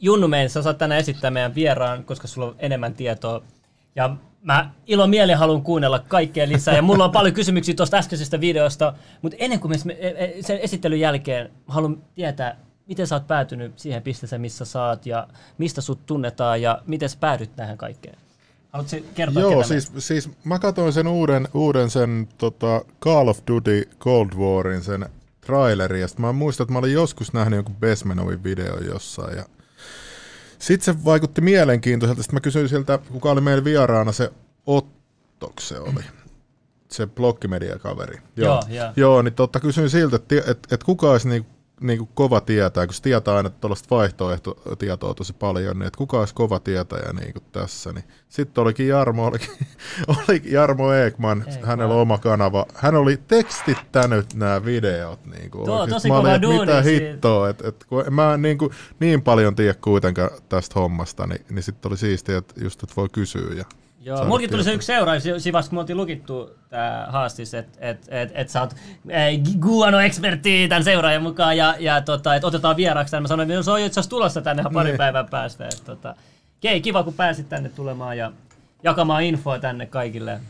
Junnu 0.00 0.28
Meins, 0.28 0.52
sä 0.52 0.62
saat 0.62 0.78
tänään 0.78 1.00
esittää 1.00 1.30
meidän 1.30 1.54
vieraan, 1.54 2.04
koska 2.04 2.28
sulla 2.28 2.46
on 2.46 2.56
enemmän 2.58 2.94
tietoa. 2.94 3.42
Ja 3.96 4.16
mä 4.42 4.70
ilo 4.86 5.06
mieli 5.06 5.32
haluan 5.32 5.62
kuunnella 5.62 5.98
kaikkea 5.98 6.48
lisää 6.48 6.76
ja 6.76 6.82
mulla 6.82 7.04
on 7.04 7.12
paljon 7.12 7.34
kysymyksiä 7.34 7.74
tuosta 7.74 7.96
äskeisestä 7.96 8.40
videosta, 8.40 8.94
mutta 9.22 9.36
ennen 9.40 9.60
kuin 9.60 9.80
me 9.84 9.92
e- 9.92 10.24
e- 10.24 10.42
sen 10.42 10.58
esittelyn 10.58 11.00
jälkeen 11.00 11.50
haluan 11.66 12.02
tietää, 12.14 12.56
miten 12.86 13.06
sä 13.06 13.14
oot 13.14 13.26
päätynyt 13.26 13.78
siihen 13.78 14.02
pisteeseen, 14.02 14.40
missä 14.40 14.64
saat 14.64 15.06
ja 15.06 15.28
mistä 15.58 15.80
sut 15.80 16.06
tunnetaan 16.06 16.62
ja 16.62 16.82
miten 16.86 17.08
sä 17.08 17.16
päädyt 17.20 17.56
tähän 17.56 17.78
kaikkeen. 17.78 18.16
Haluatko 18.72 18.96
kertoa 19.14 19.42
Joo, 19.42 19.62
siis, 19.62 19.92
siis 19.98 20.30
mä 20.44 20.58
katsoin 20.58 20.92
sen 20.92 21.06
uuden, 21.06 21.48
uuden 21.54 21.90
sen 21.90 22.28
tota 22.38 22.84
Call 23.00 23.28
of 23.28 23.38
Duty 23.50 23.88
Cold 23.98 24.30
Warin, 24.36 24.82
sen 24.82 25.06
trailerin, 25.40 26.00
ja 26.00 26.06
mä 26.18 26.32
muistan, 26.32 26.64
että 26.64 26.72
mä 26.72 26.78
olin 26.78 26.92
joskus 26.92 27.32
nähnyt 27.32 27.56
jonkun 27.56 27.76
Besmenovin 27.76 28.44
videon 28.44 28.86
jossain, 28.86 29.36
ja 29.36 29.44
sitten 30.62 30.94
se 30.94 31.04
vaikutti 31.04 31.40
mielenkiintoiselta, 31.40 32.22
sitten 32.22 32.36
mä 32.36 32.40
kysyin 32.40 32.68
siltä, 32.68 32.98
kuka 33.12 33.30
oli 33.30 33.40
meillä 33.40 33.64
vieraana, 33.64 34.12
se 34.12 34.32
Ottok 34.66 35.60
se 35.60 35.78
oli, 35.78 36.04
se 36.88 37.06
bloggimedia-kaveri. 37.06 38.18
Joo, 38.36 38.62
joo. 38.68 38.92
Joo, 38.96 39.22
niin 39.22 39.34
totta 39.34 39.60
kysyin 39.60 39.90
siltä, 39.90 40.16
että 40.16 40.34
et, 40.46 40.58
et 40.70 40.84
kuka 40.84 41.10
olisi 41.10 41.28
niinku, 41.82 42.04
niinku 42.04 42.08
kova 42.14 42.40
tietää, 42.40 42.86
kun 42.86 42.94
se 42.94 43.02
tietää 43.02 43.34
aina 43.34 43.50
tuollaista 43.50 43.96
vaihtoehtotietoa 43.96 45.14
tosi 45.14 45.32
paljon, 45.32 45.78
niin 45.78 45.86
että 45.86 45.98
kuka 45.98 46.18
olisi 46.18 46.34
kova 46.34 46.60
tietäjä 46.60 47.12
niinku 47.12 47.40
tässä. 47.52 47.92
Niin. 47.92 48.04
Sitten 48.28 48.62
olikin 48.62 48.88
Jarmo, 48.88 49.26
olikin, 49.26 49.50
oli 50.18 50.42
Jarmo 50.44 50.92
Ekman, 50.92 51.44
Ekman. 51.48 51.68
hänellä 51.68 51.94
oma 51.94 52.18
kanava. 52.18 52.66
Hän 52.74 52.94
oli 52.94 53.16
tekstittänyt 53.28 54.34
nämä 54.34 54.64
videot. 54.64 55.26
Niinku, 55.26 55.58
Tuo 55.64 55.74
on 55.74 55.80
oikeesti. 55.80 55.94
tosi 55.94 56.08
Mä 56.08 56.14
olin, 56.14 56.24
kova 56.24 56.34
että 56.34 56.42
duuni 56.42 56.66
Mitä 56.66 56.82
hittoa, 56.82 57.48
että 57.48 57.68
et, 57.68 57.84
kun 57.84 58.04
mä 58.10 58.34
en 58.34 58.42
niinku, 58.42 58.72
niin 59.00 59.22
paljon 59.22 59.54
tiedä 59.54 59.74
kuitenkaan 59.74 60.30
tästä 60.48 60.80
hommasta, 60.80 61.26
niin, 61.26 61.44
niin 61.50 61.62
sitten 61.62 61.90
oli 61.90 61.96
siistiä, 61.96 62.38
että 62.38 62.54
just 62.64 62.82
että 62.82 62.96
voi 62.96 63.08
kysyä. 63.12 63.54
Ja 63.54 63.64
Joo, 64.04 64.24
mulkin 64.24 64.50
tuli 64.50 64.64
se 64.64 64.72
yksi 64.72 64.86
seuraus, 64.86 65.22
siinä 65.22 65.52
vasta 65.58 65.70
kun 65.70 65.76
me 65.76 65.80
oltiin 65.80 65.96
lukittu 65.96 66.50
tää 66.68 67.06
haastis, 67.10 67.54
että 67.54 67.78
et, 67.80 68.06
et, 68.10 68.30
et 68.34 68.48
sä 68.48 68.60
oot 68.60 68.74
guano-ekspertti 69.60 70.68
tämän 70.68 70.84
seuraajan 70.84 71.22
mukaan 71.22 71.56
ja, 71.56 71.74
ja 71.78 72.00
tota, 72.00 72.34
et 72.34 72.44
otetaan 72.44 72.76
vieraaksi 72.76 73.10
tänne. 73.10 73.22
Mä 73.22 73.28
sanoin, 73.28 73.50
että 73.50 73.62
se 73.62 73.70
on 73.70 73.78
itse 73.80 74.00
asiassa 74.00 74.10
tulossa 74.10 74.42
tänne 74.42 74.60
ihan 74.60 74.72
parin 74.72 74.90
Niin. 74.90 74.98
päivän 74.98 75.28
päästä. 75.28 75.64
Et, 75.64 75.82
tota, 75.84 76.14
kei, 76.60 76.80
kiva 76.80 77.02
kun 77.02 77.14
pääsit 77.14 77.48
tänne 77.48 77.68
tulemaan 77.68 78.18
ja 78.18 78.32
jakamaan 78.82 79.22
infoa 79.22 79.58
tänne 79.58 79.86
kaikille. 79.86 80.40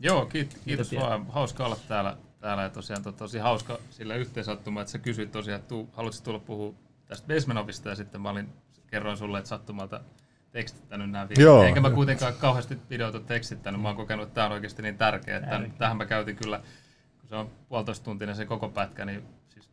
Joo, 0.00 0.26
kiit, 0.26 0.58
kiitos 0.64 0.88
tiedät? 0.88 1.08
vaan. 1.08 1.26
Hauska 1.26 1.66
olla 1.66 1.76
täällä. 1.88 2.16
täällä 2.40 2.62
ja 2.62 2.70
tosiaan 2.70 3.02
to, 3.02 3.12
tosi 3.12 3.38
hauska 3.38 3.78
sillä 3.90 4.14
yhteensattuma, 4.14 4.80
että 4.80 4.92
sä 4.92 4.98
kysyit 4.98 5.32
tosiaan, 5.32 5.58
että 5.60 5.68
tuu, 5.68 5.88
haluatko 5.92 6.20
tulla 6.24 6.38
puhua 6.38 6.74
tästä 7.06 7.34
Basementovista 7.34 7.88
ja 7.88 7.94
sitten 7.94 8.20
mä 8.20 8.30
olin, 8.30 8.48
kerroin 8.86 9.16
sulle, 9.16 9.38
että 9.38 9.48
sattumalta 9.48 10.00
tekstittänyt 10.52 11.10
nämä 11.10 11.28
videot. 11.28 11.44
Joo. 11.44 11.62
Eikä 11.64 11.80
mä 11.80 11.90
kuitenkaan 11.90 12.34
kauheasti 12.34 12.78
videoita 12.90 13.20
tekstittänyt, 13.20 13.80
mä 13.80 13.88
oon 13.88 13.96
kokenut, 13.96 14.22
että 14.22 14.34
tämä 14.34 14.46
on 14.46 14.52
oikeasti 14.52 14.82
niin 14.82 14.98
tärkeä, 14.98 15.36
että 15.36 15.60
tähän 15.78 15.96
mä 15.96 16.06
käytin 16.06 16.36
kyllä, 16.36 16.58
kun 17.20 17.28
se 17.28 17.36
on 17.36 17.50
puolitoista 17.68 18.04
tuntinen 18.04 18.36
se 18.36 18.44
koko 18.44 18.68
pätkä, 18.68 19.04
niin 19.04 19.22
siis 19.48 19.70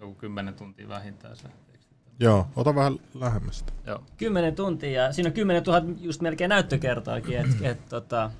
joku 0.00 0.14
kymmenen 0.14 0.54
tuntia 0.54 0.88
vähintään 0.88 1.36
se. 1.36 1.48
Joo, 2.20 2.46
ota 2.56 2.74
vähän 2.74 2.98
lähemmästä. 3.14 3.72
Joo. 3.86 4.04
10 4.16 4.54
tuntia 4.54 5.02
ja 5.02 5.12
siinä 5.12 5.28
on 5.28 5.32
10 5.32 5.62
000 5.62 5.82
just 6.00 6.20
melkein 6.20 6.48
näyttökertaakin. 6.48 7.38
Et, 7.38 7.46
et, 7.62 7.88
tota, 7.88 8.30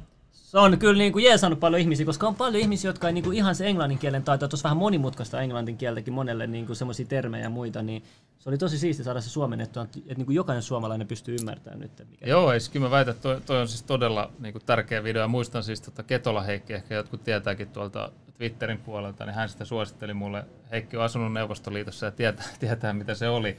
se 0.54 0.58
on 0.58 0.78
kyllä 0.78 0.98
niin 0.98 1.12
kuin 1.12 1.24
jeesannut 1.24 1.60
paljon 1.60 1.80
ihmisiä, 1.80 2.06
koska 2.06 2.28
on 2.28 2.34
paljon 2.34 2.62
ihmisiä, 2.62 2.88
jotka 2.88 3.06
ei 3.06 3.12
niin 3.12 3.24
kuin 3.24 3.36
ihan 3.36 3.54
se 3.54 3.66
englannin 3.66 3.98
kielen 3.98 4.22
taito, 4.22 4.48
tuossa 4.48 4.64
vähän 4.64 4.76
monimutkaista 4.76 5.40
englannin 5.40 5.76
kieltäkin 5.76 6.14
monelle 6.14 6.46
niin 6.46 6.66
kuin 6.66 6.76
semmoisia 6.76 7.06
termejä 7.06 7.44
ja 7.44 7.50
muita, 7.50 7.82
niin 7.82 8.04
se 8.38 8.48
oli 8.48 8.58
tosi 8.58 8.78
siisti 8.78 9.04
saada 9.04 9.20
se 9.20 9.30
suomennettua, 9.30 9.82
että, 9.82 9.98
että 10.06 10.24
kuin 10.24 10.34
jokainen 10.34 10.62
suomalainen 10.62 11.06
pystyy 11.06 11.36
ymmärtämään 11.40 11.80
nyt. 11.80 11.90
Mikä 12.10 12.26
Joo, 12.26 12.52
ei, 12.52 12.58
kyllä 12.72 12.86
mä 12.86 12.90
väitän, 12.90 13.12
että 13.12 13.22
toi, 13.22 13.40
toi 13.46 13.60
on 13.60 13.68
siis 13.68 13.82
todella 13.82 14.30
niin 14.38 14.52
kuin, 14.52 14.62
tärkeä 14.66 15.04
video. 15.04 15.22
Ja 15.22 15.28
muistan 15.28 15.62
siis 15.62 15.80
tota 15.80 16.02
Ketola 16.02 16.42
Heikki, 16.42 16.72
ehkä 16.72 16.94
jotkut 16.94 17.24
tietääkin 17.24 17.68
tuolta 17.68 18.12
Twitterin 18.34 18.78
puolelta, 18.78 19.24
niin 19.24 19.34
hän 19.34 19.48
sitä 19.48 19.64
suositteli 19.64 20.14
mulle. 20.14 20.44
Heikki 20.70 20.96
on 20.96 21.04
asunut 21.04 21.32
Neuvostoliitossa 21.32 22.06
ja 22.06 22.12
tietää, 22.12 22.46
tietää 22.60 22.92
mitä 22.92 23.14
se 23.14 23.28
oli. 23.28 23.56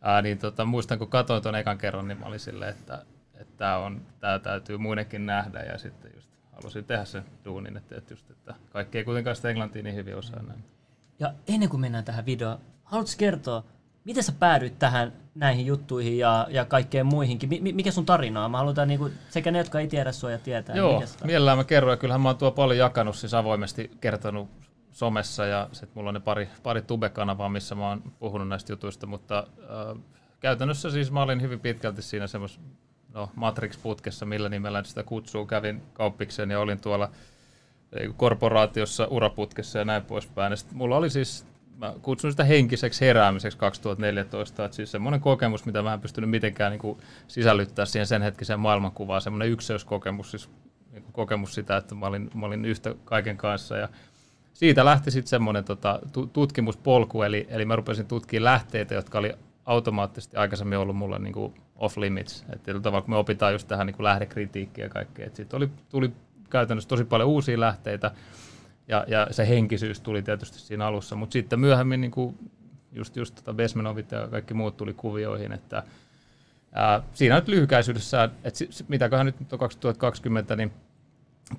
Ää, 0.00 0.22
niin 0.22 0.38
tota, 0.38 0.64
muistan, 0.64 0.98
kun 0.98 1.08
katsoin 1.08 1.42
tuon 1.42 1.56
ekan 1.56 1.78
kerran, 1.78 2.08
niin 2.08 2.18
mä 2.18 2.26
olin 2.26 2.40
silleen, 2.40 2.70
että 2.70 3.04
tämä 3.56 3.78
on, 3.78 4.02
täytyy 4.42 4.78
muidenkin 4.78 5.26
nähdä 5.26 5.60
ja 5.60 5.78
sitten 5.78 6.10
just 6.14 6.25
halusin 6.56 6.84
tehdä 6.84 7.04
sen 7.04 7.24
duunin, 7.44 7.76
että, 7.76 7.96
että, 7.96 8.12
just, 8.12 8.30
että 8.30 8.54
kaikki 8.70 8.98
ei 8.98 9.04
kuitenkaan 9.04 9.36
sitä 9.36 9.48
englantia 9.48 9.82
niin 9.82 9.94
hyvin 9.94 10.16
osaa 10.16 10.42
näin. 10.42 10.64
Ja 11.18 11.32
ennen 11.48 11.68
kuin 11.68 11.80
mennään 11.80 12.04
tähän 12.04 12.26
videoon, 12.26 12.58
haluatko 12.84 13.14
kertoa, 13.18 13.64
miten 14.04 14.22
sä 14.22 14.32
päädyit 14.32 14.78
tähän 14.78 15.12
näihin 15.34 15.66
juttuihin 15.66 16.18
ja, 16.18 16.46
ja 16.50 16.64
kaikkeen 16.64 17.06
muihinkin? 17.06 17.48
Mi- 17.48 17.60
mi- 17.60 17.72
mikä 17.72 17.90
sun 17.90 18.06
tarina 18.06 18.44
on? 18.44 18.50
Mä 18.50 18.58
halutaan 18.58 18.88
niinku, 18.88 19.10
sekä 19.30 19.50
ne, 19.50 19.58
jotka 19.58 19.80
ei 19.80 19.88
tiedä 19.88 20.12
sua 20.12 20.30
ja 20.30 20.38
tietää. 20.38 20.76
Joo, 20.76 21.00
se 21.00 21.06
tarina- 21.06 21.26
mielellään 21.26 21.58
mä 21.58 21.64
kerron, 21.64 21.92
ja 21.92 21.96
kyllähän 21.96 22.20
mä 22.20 22.28
oon 22.28 22.38
tuo 22.38 22.50
paljon 22.50 22.78
jakanut, 22.78 23.16
siis 23.16 23.34
avoimesti 23.34 23.90
kertonut 24.00 24.48
somessa, 24.92 25.46
ja 25.46 25.68
sitten 25.72 25.92
mulla 25.94 26.08
on 26.10 26.14
ne 26.14 26.20
pari, 26.20 26.48
pari 26.62 26.82
tube-kanavaa, 26.82 27.48
missä 27.48 27.74
mä 27.74 27.88
oon 27.88 28.02
puhunut 28.18 28.48
näistä 28.48 28.72
jutuista, 28.72 29.06
mutta 29.06 29.46
äh, 29.98 30.02
käytännössä 30.40 30.90
siis 30.90 31.10
mä 31.10 31.22
olin 31.22 31.42
hyvin 31.42 31.60
pitkälti 31.60 32.02
siinä 32.02 32.26
semmos, 32.26 32.60
no 33.16 33.30
Matrix-putkessa, 33.34 34.26
millä 34.26 34.48
nimellä 34.48 34.84
sitä 34.84 35.02
kutsuu, 35.02 35.46
kävin 35.46 35.82
kauppikseen 35.92 36.50
ja 36.50 36.60
olin 36.60 36.80
tuolla 36.80 37.10
korporaatiossa 38.16 39.06
uraputkessa 39.10 39.78
ja 39.78 39.84
näin 39.84 40.04
poispäin. 40.04 40.50
Ja 40.50 40.56
mulla 40.72 40.96
oli 40.96 41.10
siis, 41.10 41.46
mä 41.78 41.94
kutsun 42.02 42.30
sitä 42.30 42.44
henkiseksi 42.44 43.04
heräämiseksi 43.04 43.58
2014, 43.58 44.64
että 44.64 44.76
siis 44.76 44.90
semmoinen 44.90 45.20
kokemus, 45.20 45.66
mitä 45.66 45.82
mä 45.82 45.94
en 45.94 46.00
pystynyt 46.00 46.30
mitenkään 46.30 46.72
niin 46.72 46.96
sisällyttää 47.28 47.86
siihen 47.86 48.06
sen 48.06 48.22
hetkiseen 48.22 48.60
maailmankuvaan, 48.60 49.20
semmoinen 49.20 49.48
ykseyskokemus, 49.48 50.30
siis 50.30 50.50
niin 50.92 51.04
kokemus 51.12 51.54
sitä, 51.54 51.76
että 51.76 51.94
mä 51.94 52.06
olin, 52.06 52.30
mä 52.34 52.46
olin 52.46 52.64
yhtä 52.64 52.94
kaiken 53.04 53.36
kanssa 53.36 53.76
ja 53.76 53.88
siitä 54.54 54.84
lähti 54.84 55.10
sitten 55.10 55.30
semmoinen 55.30 55.64
tota, 55.64 56.00
tu- 56.12 56.26
tutkimuspolku, 56.26 57.22
eli, 57.22 57.46
eli 57.50 57.64
mä 57.64 57.76
rupesin 57.76 58.06
tutkimaan 58.06 58.44
lähteitä, 58.44 58.94
jotka 58.94 59.18
oli 59.18 59.34
automaattisesti 59.66 60.36
aikaisemmin 60.36 60.78
ollut 60.78 60.96
mulla 60.96 61.18
niin 61.18 61.32
kuin 61.32 61.54
off 61.76 61.96
limits. 61.96 62.44
Että 62.52 62.80
tavalla, 62.80 63.02
kun 63.02 63.10
me 63.10 63.16
opitaan 63.16 63.52
just 63.52 63.68
tähän 63.68 63.86
niin 63.86 63.96
kuin 63.96 64.04
lähdekritiikkiä 64.04 64.84
ja 64.84 64.88
kaikkea, 64.88 65.30
sitten 65.32 65.56
oli, 65.56 65.70
tuli 65.88 66.10
käytännössä 66.50 66.88
tosi 66.88 67.04
paljon 67.04 67.28
uusia 67.28 67.60
lähteitä, 67.60 68.10
ja, 68.88 69.04
ja 69.08 69.26
se 69.30 69.48
henkisyys 69.48 70.00
tuli 70.00 70.22
tietysti 70.22 70.58
siinä 70.58 70.86
alussa, 70.86 71.16
mutta 71.16 71.32
sitten 71.32 71.60
myöhemmin 71.60 72.00
niin 72.00 72.10
kuin 72.10 72.38
just, 72.92 73.16
just 73.16 73.34
tota 73.34 73.54
Besmenovit 73.54 74.10
ja 74.10 74.28
kaikki 74.28 74.54
muut 74.54 74.76
tuli 74.76 74.94
kuvioihin, 74.94 75.52
että 75.52 75.82
ää, 76.72 77.02
siinä 77.14 77.34
nyt 77.34 77.48
lyhykäisyydessä, 77.48 78.24
että 78.44 78.58
si- 78.58 78.84
mitäköhän 78.88 79.26
nyt 79.26 79.52
on 79.52 79.58
2020, 79.58 80.56
niin 80.56 80.72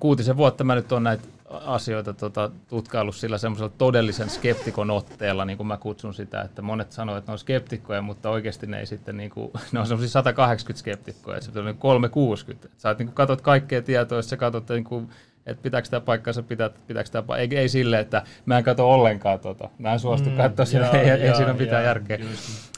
kuutisen 0.00 0.36
vuotta 0.36 0.64
mä 0.64 0.74
nyt 0.74 0.92
on 0.92 1.02
näitä 1.02 1.28
asioita 1.50 2.12
tota, 2.12 2.50
tutkaillut 2.68 3.16
sillä 3.16 3.38
semmoisella 3.38 3.72
todellisen 3.78 4.30
skeptikon 4.30 4.90
otteella, 4.90 5.44
niin 5.44 5.56
kuin 5.56 5.66
mä 5.66 5.76
kutsun 5.76 6.14
sitä, 6.14 6.42
että 6.42 6.62
monet 6.62 6.92
sanoo, 6.92 7.16
että 7.16 7.30
ne 7.30 7.32
on 7.32 7.38
skeptikkoja, 7.38 8.02
mutta 8.02 8.30
oikeasti 8.30 8.66
ne 8.66 8.80
ei 8.80 8.86
sitten, 8.86 9.16
niin 9.16 9.30
kuin, 9.30 9.50
ne 9.72 9.80
on 9.80 9.86
semmoisia 9.86 10.12
180 10.12 10.80
skeptikkoja, 10.80 11.36
että 11.36 11.52
se 11.52 11.58
on 11.58 11.64
niin 11.64 11.78
360. 11.78 12.66
Että 12.66 12.80
sä 12.80 12.94
niin 12.98 13.06
kuin, 13.06 13.14
katot 13.14 13.40
kaikkea 13.40 13.82
tietoa, 13.82 14.22
sä 14.22 14.36
katsot, 14.36 14.68
niin 14.68 14.84
kuin, 14.84 15.08
että 15.48 15.62
pitääkö 15.62 15.88
tämä 15.88 16.00
paikkansa, 16.00 16.42
pitää, 16.42 16.70
pitääkö 16.86 17.10
tämä 17.10 17.22
paikkansa. 17.22 17.54
Ei, 17.54 17.60
ei 17.60 17.68
silleen, 17.68 18.02
että 18.02 18.22
mä 18.46 18.58
en 18.58 18.64
katso 18.64 18.90
ollenkaan 18.90 19.40
tota. 19.40 19.68
Mä 19.78 19.92
en 19.92 20.00
suostu 20.00 20.30
mm, 20.30 20.36
katsoa 20.36 20.64
sitä, 20.64 20.90
ei, 20.90 21.10
ei 21.10 21.34
siinä 21.34 21.52
mitään 21.52 21.82
joo, 21.82 21.88
järkeä. 21.88 22.18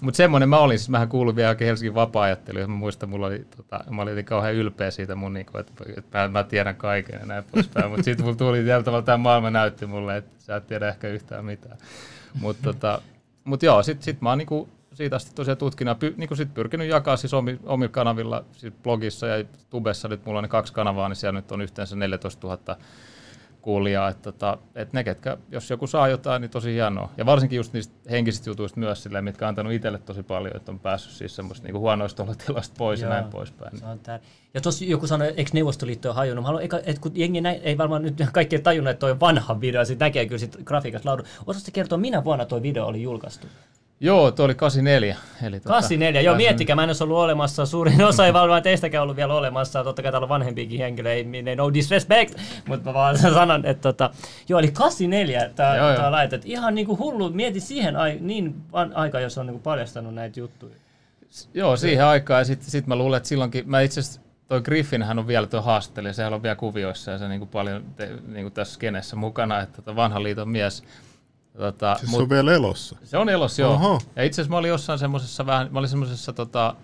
Mutta 0.03 0.17
semmoinen 0.17 0.49
mä 0.49 0.59
olin, 0.59 0.79
siis 0.79 0.89
mähän 0.89 1.09
kuulun 1.09 1.37
vielä 1.37 1.49
oikein 1.49 1.67
Helsingin 1.67 1.95
vapaa-ajatteluun, 1.95 2.61
ja 2.61 2.69
mä 2.69 2.75
muistan, 2.75 3.09
mulla 3.09 3.27
oli, 3.27 3.47
tota, 3.57 3.85
mä 3.91 4.03
olin 4.03 4.25
kauhean 4.25 4.55
ylpeä 4.55 4.91
siitä 4.91 5.15
mun, 5.15 5.33
niinku, 5.33 5.59
että, 5.59 5.73
että 5.97 6.19
mä, 6.19 6.29
mä, 6.29 6.45
tiedän 6.45 6.77
kaiken 6.77 7.21
ja 7.21 7.27
näin 7.27 7.45
poispäin, 7.53 7.91
mutta 7.91 8.05
sitten 8.05 8.25
mulla 8.25 8.37
tuli 8.37 8.65
tällä 8.65 8.85
tavalla 8.85 9.05
tämä 9.05 9.17
maailma 9.17 9.51
näytti 9.51 9.87
mulle, 9.87 10.17
että 10.17 10.33
sä 10.39 10.57
et 10.57 10.67
tiedä 10.67 10.89
ehkä 10.89 11.09
yhtään 11.09 11.45
mitään. 11.45 11.79
Mutta 12.41 12.63
tota, 12.63 13.03
mut 13.45 13.63
joo, 13.63 13.83
sitten 13.83 14.05
sit 14.05 14.21
mä 14.21 14.29
oon 14.29 14.39
niinku, 14.39 14.69
siitä 14.93 15.17
asti 15.17 15.33
tosiaan 15.35 15.59
tutkinut, 15.59 15.99
py, 15.99 16.15
niinku 16.17 16.37
sit 16.37 16.55
pyrkinyt 16.55 16.89
jakaa 16.89 17.17
siis 17.17 17.35
omi, 17.35 17.61
omilla 17.63 17.93
kanavilla, 17.93 18.45
siis 18.53 18.75
blogissa 18.83 19.27
ja 19.27 19.45
tubessa, 19.71 20.09
nyt 20.09 20.27
mulla 20.27 20.39
on 20.39 20.45
ne 20.45 20.49
kaksi 20.49 20.73
kanavaa, 20.73 21.09
niin 21.09 21.17
siellä 21.17 21.39
nyt 21.39 21.53
on 21.53 21.61
yhteensä 21.61 21.97
14 21.97 22.47
000 22.47 22.77
kuulijaa, 23.63 24.09
että, 24.09 24.23
tota, 24.23 24.59
että 24.75 24.97
ne, 24.97 25.05
ketkä, 25.05 25.37
jos 25.51 25.71
joku 25.71 25.87
saa 25.87 26.09
jotain, 26.09 26.41
niin 26.41 26.51
tosi 26.51 26.73
hienoa. 26.73 27.11
Ja 27.17 27.27
varsinkin 27.27 27.57
just 27.57 27.73
niistä 27.73 27.95
henkisistä 28.11 28.51
jutuista 28.51 28.81
myös 28.81 29.03
silleen, 29.03 29.25
mitkä 29.25 29.45
on 29.45 29.49
antanut 29.49 29.73
itselle 29.73 29.99
tosi 29.99 30.23
paljon, 30.23 30.57
että 30.57 30.73
on 30.73 30.79
päässyt 30.79 31.13
siis 31.13 31.37
semmoista 31.37 31.67
niinku 31.67 31.81
huonoista 31.81 32.23
olotilasta 32.23 32.75
pois 32.79 33.01
Joo. 33.01 33.11
ja 33.11 33.17
näin 33.17 33.31
poispäin. 33.31 33.79
Se 33.79 33.85
on 33.85 33.99
tär... 33.99 34.21
Ja 34.55 34.61
tuossa 34.61 34.85
joku 34.85 35.07
sanoi, 35.07 35.35
eikö 35.37 35.51
Neuvostoliitto 35.55 36.09
ole 36.09 36.17
hajonnut? 36.17 36.43
Mä 36.43 36.47
haluan, 36.47 36.65
että 36.65 37.01
kun 37.01 37.13
jengi 37.15 37.41
näin, 37.41 37.61
ei 37.63 37.79
varmaan 37.79 38.03
nyt 38.03 38.15
kaikki 38.33 38.57
ei 38.57 38.63
tajunnut, 38.63 38.91
että 38.91 39.01
toi 39.01 39.11
on 39.11 39.21
vanha 39.21 39.61
video, 39.61 39.81
ja 39.81 39.85
sit 39.85 39.99
näkee 39.99 40.27
kyllä 40.27 40.39
sit 40.39 40.57
grafiikasta 40.65 41.09
laudun. 41.09 41.27
Osaatko 41.47 41.71
kertoa, 41.73 41.99
minä 41.99 42.25
vuonna 42.25 42.45
toi 42.45 42.63
video 42.63 42.87
oli 42.87 43.03
julkaistu? 43.03 43.47
Joo, 44.03 44.31
tuo 44.31 44.45
oli 44.45 44.55
84. 44.55 45.17
Eli 45.43 45.61
84, 45.61 46.21
joo, 46.21 46.37
miettikää, 46.37 46.77
mä 46.77 46.83
en 46.83 46.89
olisi 46.89 47.05
ollut 47.05 47.19
olemassa, 47.19 47.67
suurin 47.67 48.05
osa 48.05 48.27
ei 48.27 48.33
varmaan 48.33 48.63
teistäkään 48.63 49.03
ollut 49.03 49.17
vielä 49.17 49.35
olemassa, 49.35 49.85
totta 49.85 50.03
kai 50.03 50.13
täällä 50.13 50.25
on 50.25 50.29
vanhempiakin 50.29 50.79
henkilöitä, 50.79 51.31
ei, 51.33 51.57
no 51.57 51.75
disrespect, 51.75 52.35
mutta 52.67 52.91
mä 52.91 52.95
vaan 52.95 53.19
sanon, 53.35 53.67
että 53.67 53.83
tota, 53.83 54.11
joo, 54.49 54.59
eli 54.59 54.71
84 54.71 55.51
tää, 55.57 55.77
Joo, 55.77 55.87
joo. 55.87 55.97
tää 55.97 56.11
laitet, 56.11 56.43
ihan 56.45 56.75
niinku 56.75 56.99
hullu, 56.99 57.31
mieti 57.31 57.61
siihen 57.61 57.97
ai, 57.97 58.19
niin 58.21 58.55
aika, 58.95 59.21
jos 59.21 59.39
on 59.39 59.47
niinku 59.47 59.61
paljastanut 59.63 60.15
näitä 60.15 60.41
juttuja. 60.41 60.75
Joo, 61.55 61.77
siihen 61.77 62.05
aikaan. 62.05 62.41
Ja 62.41 62.45
sitten 62.45 62.71
sit 62.71 62.87
mä 62.87 62.97
luulen, 62.97 63.17
että 63.17 63.29
silloinkin, 63.29 63.71
mä 63.71 63.81
itse 63.81 64.01
asiassa 64.01 64.21
toi 64.49 64.61
Griffin 64.61 65.03
hän 65.03 65.19
on 65.19 65.27
vielä 65.27 65.47
tuo 65.47 65.63
haastattelija, 65.63 66.13
sehän 66.13 66.35
on 66.35 66.43
vielä 66.43 66.57
kuvioissa 66.57 67.11
ja 67.11 67.19
se 67.19 67.29
niin 67.29 67.41
kuin 67.41 67.49
paljon 67.49 67.85
te, 67.97 68.11
niin 68.27 68.45
kuin 68.45 68.53
tässä 68.53 68.75
skenessä 68.75 69.17
mukana, 69.17 69.61
että 69.61 69.77
tota 69.77 69.97
vanhan 69.97 70.23
liiton 70.23 70.49
mies. 70.49 70.85
Tota, 71.61 71.97
Siis 71.99 72.11
se 72.13 72.23
on 72.23 72.29
vielä 72.31 72.53
elossa. 72.53 72.97
se 73.05 73.19
on 73.19 73.29
elossa, 73.29 73.63
joo. 73.63 73.73
Oho. 73.75 74.01
Ja 74.17 74.23
itse 74.23 74.41
asiassa 74.41 74.51
mä 74.51 74.59
olin 74.59 74.69
jossain 74.69 74.99
semmoisessa 74.99 75.47
vähän, 75.47 75.69
mä 75.71 75.79
olin 75.79 75.89
semmoisessa 75.89 76.33
tota, 76.33 76.75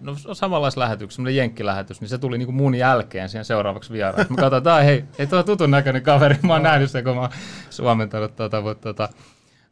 no 0.00 0.16
samanlaisessa 0.32 0.80
lähetyksessä, 0.80 1.16
semmoinen 1.16 1.36
jenkkilähetys, 1.36 2.00
niin 2.00 2.08
se 2.08 2.18
tuli 2.18 2.38
niinku 2.38 2.52
mun 2.52 2.74
jälkeen 2.74 3.28
siihen 3.28 3.44
seuraavaksi 3.44 3.92
vieraan. 3.92 4.26
Mä 4.28 4.36
katsoin, 4.36 4.58
että 4.58 4.74
hei, 4.80 5.04
ei 5.18 5.26
tuo 5.26 5.42
tutun 5.42 5.70
näköinen 5.70 6.02
kaveri, 6.02 6.38
mä 6.42 6.52
oon 6.52 6.62
nähnyt 6.62 6.90
sen, 6.90 7.04
kun 7.04 7.14
mä 7.14 7.20
oon 7.20 7.30
suomentanut 7.70 8.36
tota, 8.36 8.60
mutta 8.60 8.82
tota, 8.82 9.08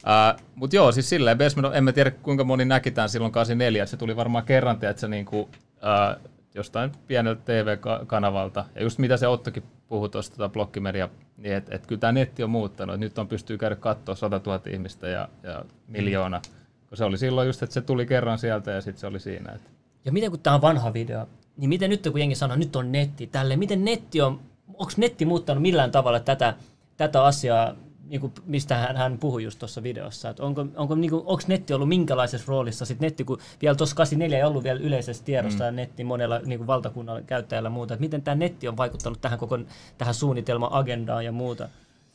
ää, 0.05 0.35
mut 0.55 0.73
joo, 0.73 0.91
siis 0.91 1.09
silleen, 1.09 1.37
Besman, 1.37 1.75
en 1.75 1.83
mä 1.83 1.91
tiedä 1.91 2.11
kuinka 2.11 2.43
moni 2.43 2.65
näki 2.65 2.91
tämän 2.91 3.09
silloin 3.09 3.31
84, 3.31 3.83
että 3.83 3.91
se 3.91 3.97
tuli 3.97 4.15
varmaan 4.15 4.45
kerran, 4.45 4.75
että 4.81 5.01
se 5.01 5.07
niinku, 5.07 5.49
ää, 5.81 6.17
jostain 6.55 6.91
pieneltä 7.07 7.41
TV-kanavalta. 7.45 8.65
Ja 8.75 8.83
just 8.83 8.99
mitä 8.99 9.17
se 9.17 9.27
Ottokin 9.27 9.63
puhui 9.87 10.09
tuosta 10.09 10.37
tota 10.37 10.49
blokkimedia, 10.49 11.09
niin 11.37 11.55
että 11.55 11.75
et 11.75 11.87
kyllä 11.87 11.99
tämä 11.99 12.11
netti 12.11 12.43
on 12.43 12.49
muuttanut. 12.49 12.93
Et 12.93 12.99
nyt 12.99 13.17
on 13.17 13.27
pystyy 13.27 13.57
käydä 13.57 13.75
katsoa 13.75 14.15
100 14.15 14.41
000 14.45 14.61
ihmistä 14.69 15.07
ja, 15.07 15.29
ja 15.43 15.65
miljoona. 15.87 16.41
Kun 16.89 16.97
se 16.97 17.03
oli 17.03 17.17
silloin 17.17 17.47
just, 17.47 17.63
että 17.63 17.73
se 17.73 17.81
tuli 17.81 18.05
kerran 18.05 18.39
sieltä 18.39 18.71
ja 18.71 18.81
sitten 18.81 18.99
se 18.99 19.07
oli 19.07 19.19
siinä. 19.19 19.51
Et. 19.51 19.61
Ja 20.05 20.11
miten 20.11 20.31
kun 20.31 20.39
tämä 20.39 20.55
on 20.55 20.61
vanha 20.61 20.93
video, 20.93 21.27
niin 21.57 21.69
miten 21.69 21.89
nyt 21.89 22.07
kun 22.11 22.19
jengi 22.19 22.35
sanoo, 22.35 22.57
nyt 22.57 22.75
on 22.75 22.91
netti, 22.91 23.27
tälle, 23.27 23.55
miten 23.55 23.85
netti 23.85 24.21
on, 24.21 24.39
onko 24.67 24.91
netti 24.97 25.25
muuttanut 25.25 25.61
millään 25.61 25.91
tavalla 25.91 26.19
tätä, 26.19 26.53
tätä 26.97 27.23
asiaa, 27.23 27.75
niin 28.07 28.21
kuin 28.21 28.33
mistä 28.45 28.77
hän, 28.77 28.97
hän 28.97 29.17
puhui 29.17 29.43
just 29.43 29.59
tuossa 29.59 29.83
videossa, 29.83 30.29
että 30.29 30.43
onko, 30.43 30.65
onko, 30.75 30.95
niin 30.95 31.11
kuin, 31.11 31.23
onko 31.25 31.43
netti 31.47 31.73
ollut 31.73 31.89
minkälaisessa 31.89 32.45
roolissa, 32.47 32.85
sitten 32.85 33.05
netti, 33.05 33.23
kun 33.23 33.37
vielä 33.61 33.75
tuossa 33.75 33.95
84 33.95 34.37
ei 34.37 34.43
ollut 34.43 34.63
vielä 34.63 34.79
yleisessä 34.79 35.23
tiedossa 35.23 35.71
mm. 35.71 35.75
netti 35.75 36.03
monella 36.03 36.39
niin 36.39 36.59
kuin 36.59 36.67
valtakunnalla 36.67 37.21
käyttäjällä 37.21 37.67
ja 37.67 37.71
muuta, 37.71 37.93
että 37.93 38.01
miten 38.01 38.21
tämä 38.21 38.35
netti 38.35 38.67
on 38.67 38.77
vaikuttanut 38.77 39.21
tähän 39.21 39.39
koko 39.39 39.59
tähän 39.97 40.13
suunnitelma-agendaan 40.13 41.25
ja 41.25 41.31
muuta. 41.31 41.69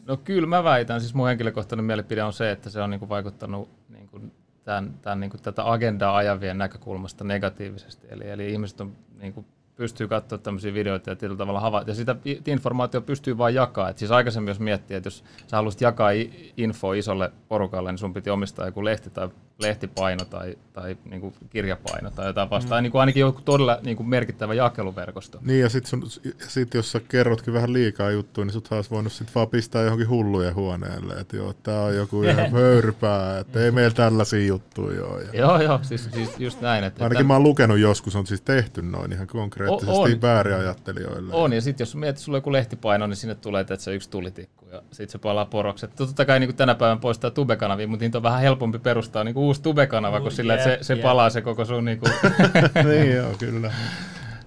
No 0.07 0.17
kyllä 0.17 0.47
mä 0.49 0.65
väitän, 0.65 1.01
siis 1.01 1.15
mun 1.15 1.29
henkilökohtainen 1.29 1.85
mielipide 1.85 2.23
on 2.23 2.33
se, 2.33 2.51
että 2.51 2.71
se 2.71 2.83
on 2.83 2.91
niinku 2.91 3.09
vaikuttanut 3.09 3.71
niinku 3.89 4.21
tämän, 4.65 4.95
tämän, 5.03 5.21
niinku 5.21 5.37
tätä 5.39 5.73
agendaa 5.73 6.17
ajavien 6.17 6.59
näkökulmasta 6.59 7.25
negatiivisesti. 7.25 8.07
Eli, 8.11 8.31
eli 8.31 8.53
ihmiset 8.53 8.81
on, 8.81 8.93
niinku, 9.19 9.45
pystyy 9.79 10.09
katsoa 10.09 10.39
tämmöisiä 10.39 10.75
videoita 10.75 11.11
ja 11.11 11.17
tietyllä 11.17 11.39
tavalla 11.39 11.61
havaita. 11.61 11.91
Ja 11.91 11.95
sitä 11.95 12.17
informaatiota 12.47 13.07
pystyy 13.07 13.39
vain 13.39 13.55
jakaa. 13.55 13.89
Et 13.89 13.99
siis 13.99 14.11
aikaisemmin 14.11 14.49
jos 14.49 14.61
miettii, 14.61 14.97
että 14.97 15.07
jos 15.07 15.25
sä 15.47 15.57
haluaisit 15.57 15.81
jakaa 15.81 16.11
i- 16.11 16.53
infoa 16.57 16.95
isolle 16.95 17.33
porukalle, 17.49 17.93
niin 17.93 17.99
sun 17.99 18.15
piti 18.15 18.31
omistaa 18.31 18.67
joku 18.67 18.85
lehti 18.85 19.11
tai 19.11 19.29
lehtipaino 19.59 20.25
tai, 20.25 20.59
tai 20.73 20.97
niinku 21.05 21.33
kirjapaino 21.51 22.11
tai 22.11 22.27
jotain 22.27 22.51
vastaan. 22.51 22.81
Mm. 22.81 22.83
Niin 22.83 22.93
kuin 22.93 23.01
ainakin 23.01 23.21
joku 23.21 23.41
todella 23.45 23.79
niinku 23.83 24.03
merkittävä 24.03 24.55
jakeluverkosto. 24.55 25.39
Niin 25.43 25.61
ja 25.61 25.69
sit, 25.69 25.87
sun, 25.87 26.05
sit 26.49 26.75
jos 26.75 26.93
sä 26.93 27.01
kerrotkin 27.09 27.55
vähän 27.55 27.73
liikaa 27.73 28.11
juttuja, 28.11 28.45
niin 28.45 28.53
sut 28.53 28.69
olisi 28.71 28.91
voinut 28.91 29.13
sit 29.13 29.35
vaan 29.35 29.49
pistää 29.49 29.83
johonkin 29.83 30.09
hullujen 30.09 30.55
huoneelle, 30.55 31.15
että 31.15 31.37
joo, 31.37 31.53
tää 31.53 31.81
on 31.81 31.97
joku 31.97 32.23
ihan 32.23 32.53
hörpää, 32.61 33.39
että 33.39 33.61
ei 33.61 33.71
meillä 33.71 33.95
tällaisia 33.95 34.47
juttuja 34.47 35.05
ole. 35.05 35.23
Ja 35.23 35.41
Joo, 35.41 35.63
joo, 35.63 35.79
siis, 35.83 36.09
siis 36.13 36.31
just 36.39 36.61
näin. 36.61 36.85
Että, 36.85 37.05
ainakin 37.05 37.27
mä 37.27 37.33
oon 37.33 37.43
lukenut 37.43 37.79
joskus, 37.79 38.17
on 38.17 38.27
siis 38.27 38.41
tehty 38.41 38.83
noin 38.83 39.13
ihan 39.13 39.27
konkreettisesti 39.27 40.13
on. 40.15 40.23
vääriajattelijoille. 40.23 41.35
On, 41.35 41.53
ja 41.53 41.61
sitten 41.61 41.85
jos 41.85 41.97
mietit, 41.97 42.19
sulla 42.19 42.37
on 42.37 42.39
joku 42.39 42.53
lehtipaino, 42.53 43.07
niin 43.07 43.17
sinne 43.17 43.35
tulee 43.35 43.61
että 43.61 43.77
se 43.77 43.95
yksi 43.95 44.11
tulitikku, 44.11 44.67
ja 44.73 44.83
sitten 44.91 45.13
se 45.13 45.19
palaa 45.19 45.45
poroksi. 45.45 45.85
Et 45.85 45.95
Totta 45.97 46.25
kai 46.25 46.41
niin 46.41 46.57
tänä 46.57 46.75
päivänä 46.75 47.01
poistaa 47.01 47.31
tubekanavia, 47.31 47.89
mutta 47.89 48.05
niitä 48.05 48.19
on 48.19 48.23
vähän 48.23 48.41
helpompi 48.41 48.79
perustaa 48.79 49.25
niin 49.25 49.35
uusi 49.49 49.63
tubekanava, 49.63 50.21
kun 50.21 50.33
sillä, 50.33 50.55
että 50.55 50.69
jep, 50.71 50.81
se, 50.81 50.85
se 50.85 50.95
jep. 50.95 51.03
palaa 51.03 51.31
se 51.31 51.43
koko 51.43 51.65
sun... 51.65 51.85
Niin 51.85 51.99
kuin, 51.99 52.13
niin 52.89 53.13
joo, 53.13 53.33
kyllä. 53.39 53.73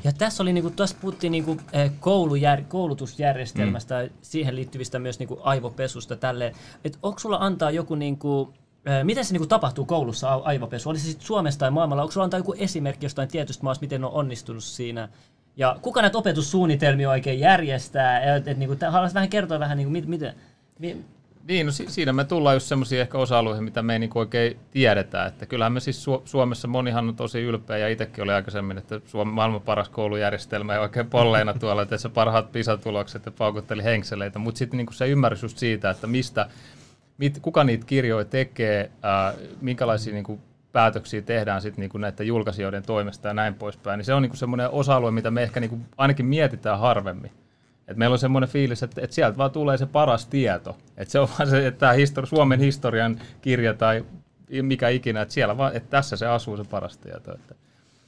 Ja 0.03 0.11
tässä 0.13 0.43
oli, 0.43 0.53
niinku, 0.53 0.69
tässä 0.69 0.95
puhuttiin 1.01 1.31
niinku, 1.31 1.57
eh, 1.73 1.91
koulujär, 1.99 2.61
koulutusjärjestelmästä, 2.67 4.03
mm. 4.03 4.09
siihen 4.21 4.55
liittyvistä 4.55 4.99
myös 4.99 5.19
niinku, 5.19 5.39
aivopesusta 5.43 6.15
tälle. 6.15 6.53
Et 6.85 6.97
onko 7.03 7.19
sulla 7.19 7.37
antaa 7.39 7.71
joku, 7.71 7.95
niinku, 7.95 8.53
eh, 8.85 9.03
miten 9.03 9.25
se 9.25 9.33
niinku, 9.33 9.47
tapahtuu 9.47 9.85
koulussa 9.85 10.33
aivopesu? 10.33 10.89
Oli 10.89 10.99
se 10.99 11.05
sitten 11.05 11.27
Suomessa 11.27 11.59
tai 11.59 11.71
maailmalla? 11.71 12.01
Onko 12.01 12.11
sulla 12.11 12.23
antaa 12.23 12.39
joku 12.39 12.55
esimerkki 12.57 13.05
jostain 13.05 13.27
tietystä 13.27 13.63
maasta, 13.63 13.83
miten 13.83 14.05
on 14.05 14.11
onnistunut 14.11 14.63
siinä? 14.63 15.09
Ja 15.57 15.77
kuka 15.81 16.01
näitä 16.01 16.17
opetussuunnitelmia 16.17 17.09
oikein 17.09 17.39
järjestää? 17.39 18.35
Et, 18.35 18.47
et, 18.47 18.57
niinku, 18.57 18.75
tä- 18.75 18.91
haluaisit 18.91 19.15
vähän 19.15 19.29
kertoa 19.29 19.59
vähän, 19.59 19.77
niinku, 19.77 19.91
mit, 19.91 20.05
miten... 20.05 20.35
Mi, 20.79 21.05
niin, 21.47 21.65
no 21.65 21.71
si- 21.71 21.89
siinä 21.89 22.13
me 22.13 22.23
tullaan 22.23 22.55
just 22.55 22.67
semmoisia 22.67 23.01
ehkä 23.01 23.17
osa-alueita, 23.17 23.61
mitä 23.61 23.81
me 23.81 23.93
ei 23.93 23.99
niin 23.99 24.09
oikein 24.15 24.59
tiedetä. 24.71 25.25
Että 25.25 25.45
kyllähän 25.45 25.73
me 25.73 25.79
siis 25.79 26.05
Su- 26.07 26.21
Suomessa, 26.25 26.67
monihan 26.67 27.09
on 27.09 27.15
tosi 27.15 27.41
ylpeä 27.41 27.77
ja 27.77 27.87
itsekin 27.87 28.23
oli 28.23 28.31
aikaisemmin, 28.31 28.77
että 28.77 29.01
Suomen 29.05 29.33
maailman 29.33 29.61
paras 29.61 29.89
koulujärjestelmä 29.89 30.73
ja 30.73 30.81
oikein 30.81 31.09
polleina 31.09 31.53
tuolla, 31.53 31.81
että 31.81 31.97
se 31.97 32.09
parhaat 32.09 32.51
pisatulokset 32.51 33.25
ja 33.25 33.31
paukutteli 33.31 33.83
henkseleitä. 33.83 34.39
Mutta 34.39 34.59
sitten 34.59 34.77
niin 34.77 34.93
se 34.93 35.07
ymmärrys 35.07 35.43
just 35.43 35.57
siitä, 35.57 35.89
että 35.89 36.07
mistä, 36.07 36.47
mit, 37.17 37.39
kuka 37.41 37.63
niitä 37.63 37.85
kirjoja 37.85 38.25
tekee, 38.25 38.91
ää, 39.01 39.33
minkälaisia 39.61 40.13
niin 40.13 40.23
kuin 40.23 40.41
päätöksiä 40.71 41.21
tehdään 41.21 41.61
sitten 41.61 41.89
niin 41.89 42.01
näiden 42.01 42.27
julkaisijoiden 42.27 42.83
toimesta 42.83 43.27
ja 43.27 43.33
näin 43.33 43.53
poispäin, 43.53 43.97
niin 43.97 44.05
se 44.05 44.13
on 44.13 44.21
niin 44.21 44.37
semmoinen 44.37 44.69
osa-alue, 44.69 45.11
mitä 45.11 45.31
me 45.31 45.43
ehkä 45.43 45.59
niin 45.59 45.69
kuin 45.69 45.85
ainakin 45.97 46.25
mietitään 46.25 46.79
harvemmin. 46.79 47.31
Et 47.91 47.97
meillä 47.97 48.13
on 48.13 48.19
semmoinen 48.19 48.49
fiilis, 48.49 48.83
että, 48.83 49.01
että 49.01 49.15
sieltä 49.15 49.37
vaan 49.37 49.51
tulee 49.51 49.77
se 49.77 49.85
paras 49.85 50.25
tieto. 50.25 50.77
Että 50.97 51.11
se 51.11 51.19
on 51.19 51.29
vaan 51.37 51.49
se, 51.49 51.67
että 51.67 51.79
tämä 51.79 51.93
histori- 51.93 52.25
Suomen 52.25 52.59
historian 52.59 53.21
kirja 53.41 53.73
tai 53.73 54.05
mikä 54.61 54.89
ikinä, 54.89 55.21
että 55.21 55.33
siellä 55.33 55.57
vaan, 55.57 55.75
että 55.75 55.89
tässä 55.89 56.15
se 56.15 56.27
asuu 56.27 56.57
se 56.57 56.63
paras 56.63 56.97
tieto. 56.97 57.33
Että. 57.33 57.55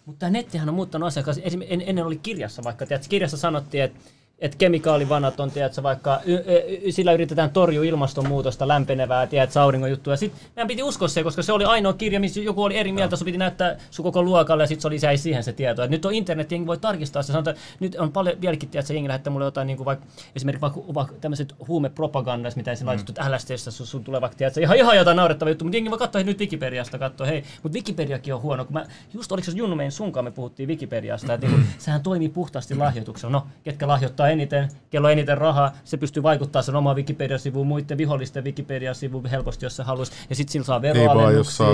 Mutta 0.06 0.19
tämä 0.19 0.30
nettihän 0.30 0.69
on 0.69 0.76
muuttanut 0.76 1.08
asiaa. 1.08 1.24
koska 1.24 1.43
esim. 1.46 1.62
en, 1.67 1.84
ennen 1.86 2.06
oli 2.06 2.17
kirjassa 2.17 2.63
vaikka, 2.63 2.86
tiedätkö, 2.86 3.10
kirjassa 3.10 3.38
sanottiin, 3.38 3.84
että 3.84 4.00
että 4.39 4.58
kemikaalivanat 4.58 5.39
on, 5.39 5.52
tiedätkö, 5.52 5.84
vaikka 5.84 6.19
y, 6.26 6.36
y, 6.84 6.91
sillä 6.91 7.13
yritetään 7.13 7.50
torjua 7.50 7.86
ilmastonmuutosta, 7.86 8.67
lämpenevää, 8.67 9.28
tiedätkö, 9.28 9.62
auringon 9.62 9.89
juttuja. 9.89 10.17
Sitten 10.17 10.41
meidän 10.56 10.67
piti 10.67 10.84
uskoa 10.84 11.08
se, 11.08 11.24
koska 11.24 11.41
se 11.41 11.54
oli 11.54 11.65
ainoa 11.65 11.93
kirja, 11.93 12.19
missä 12.19 12.39
joku 12.39 12.63
oli 12.63 12.78
eri 12.78 12.91
mieltä, 12.91 13.15
sun 13.15 13.26
piti 13.26 13.38
näyttää 13.38 13.78
sun 13.91 14.04
koko 14.04 14.24
luokalle 14.24 14.63
ja 14.63 14.67
sitten 14.67 14.82
se 14.82 14.88
oli 14.88 15.00
jäi 15.02 15.17
siihen 15.17 15.43
se 15.43 15.54
tieto. 15.54 15.84
Et 15.84 15.89
nyt 15.89 16.06
on 16.06 16.13
internet, 16.13 16.52
jengi 16.52 16.67
voi 16.67 16.78
tarkistaa 16.78 17.24
se. 17.24 17.32
Sanotaan, 17.32 17.56
että 17.56 17.67
nyt 17.80 17.96
on 17.96 18.12
paljon 18.12 18.41
vieläkin, 18.41 18.69
tiedätkö, 18.69 18.93
jengi 18.93 19.08
lähettää 19.08 19.34
mulle 19.34 19.46
jotain, 19.46 19.67
niin 19.67 19.78
kuin 19.78 19.86
vaikka, 19.86 20.06
esimerkiksi 20.36 20.62
vaikka, 20.62 20.82
vaikka 20.93 21.13
tämmöiset 21.22 21.56
huumepropagandasta, 21.67 22.58
mitä 22.58 22.72
ensin 22.72 22.86
mm. 22.86 22.88
laitettu, 22.88 23.12
että 23.12 23.32
LSTstä 23.32 23.72
sun, 23.72 23.88
sun 23.88 24.04
tulee 24.04 24.22
vaikka, 24.22 24.38
tiedätkö, 24.38 24.62
ihan, 24.62 24.78
ihan 24.78 24.98
jotain 24.98 25.17
naurettavaa 25.17 25.52
juttu, 25.52 25.65
mutta 25.65 25.78
jengi 25.78 25.89
voi 25.89 26.00
katsoa 26.00 26.19
hei, 26.19 26.26
nyt 26.26 26.39
Wikipediasta, 26.39 27.00
katsoa, 27.00 27.28
hei, 27.28 27.43
mutta 27.63 27.76
Wikipediakin 27.76 28.34
on 28.34 28.41
huono, 28.41 28.65
kun 28.65 28.74
mä, 28.74 28.86
just 29.13 29.32
oliko 29.32 29.46
se 29.46 29.58
Junnu 29.58 29.76
meidän 29.76 29.91
sunkaan 29.91 30.24
me 30.24 30.32
puhuttiin 30.32 30.69
Wikipediasta, 30.69 31.34
että 31.34 31.48
niin, 31.48 31.67
sehän 31.78 32.04
toimii 32.04 32.30
puhtaasti 32.30 32.76
lahjoituksella. 32.76 33.32
No, 33.32 33.48
ketkä 33.63 33.88
lahjoittaa 33.88 34.33
eniten, 34.34 34.69
kello 34.89 35.08
on 35.08 35.12
eniten 35.12 35.38
rahaa, 35.38 35.72
se 35.84 35.98
pystyy 35.98 36.24
vaikuttamaan 36.24 36.63
sen 36.63 36.76
omaan 36.76 36.96
Wikipedia-sivuun, 36.96 37.67
muiden 37.67 37.98
vihollisten 37.98 38.43
Wikipedia-sivuun 38.43 39.26
helposti, 39.26 39.65
jos 39.65 39.76
se 39.76 39.84
haluaisi. 39.84 40.12
Ja 40.30 40.36
sitten 40.36 40.52
sillä 40.52 40.65
saa 40.65 40.80
Niin 40.80 40.93
veroalennuksia. 40.93 41.65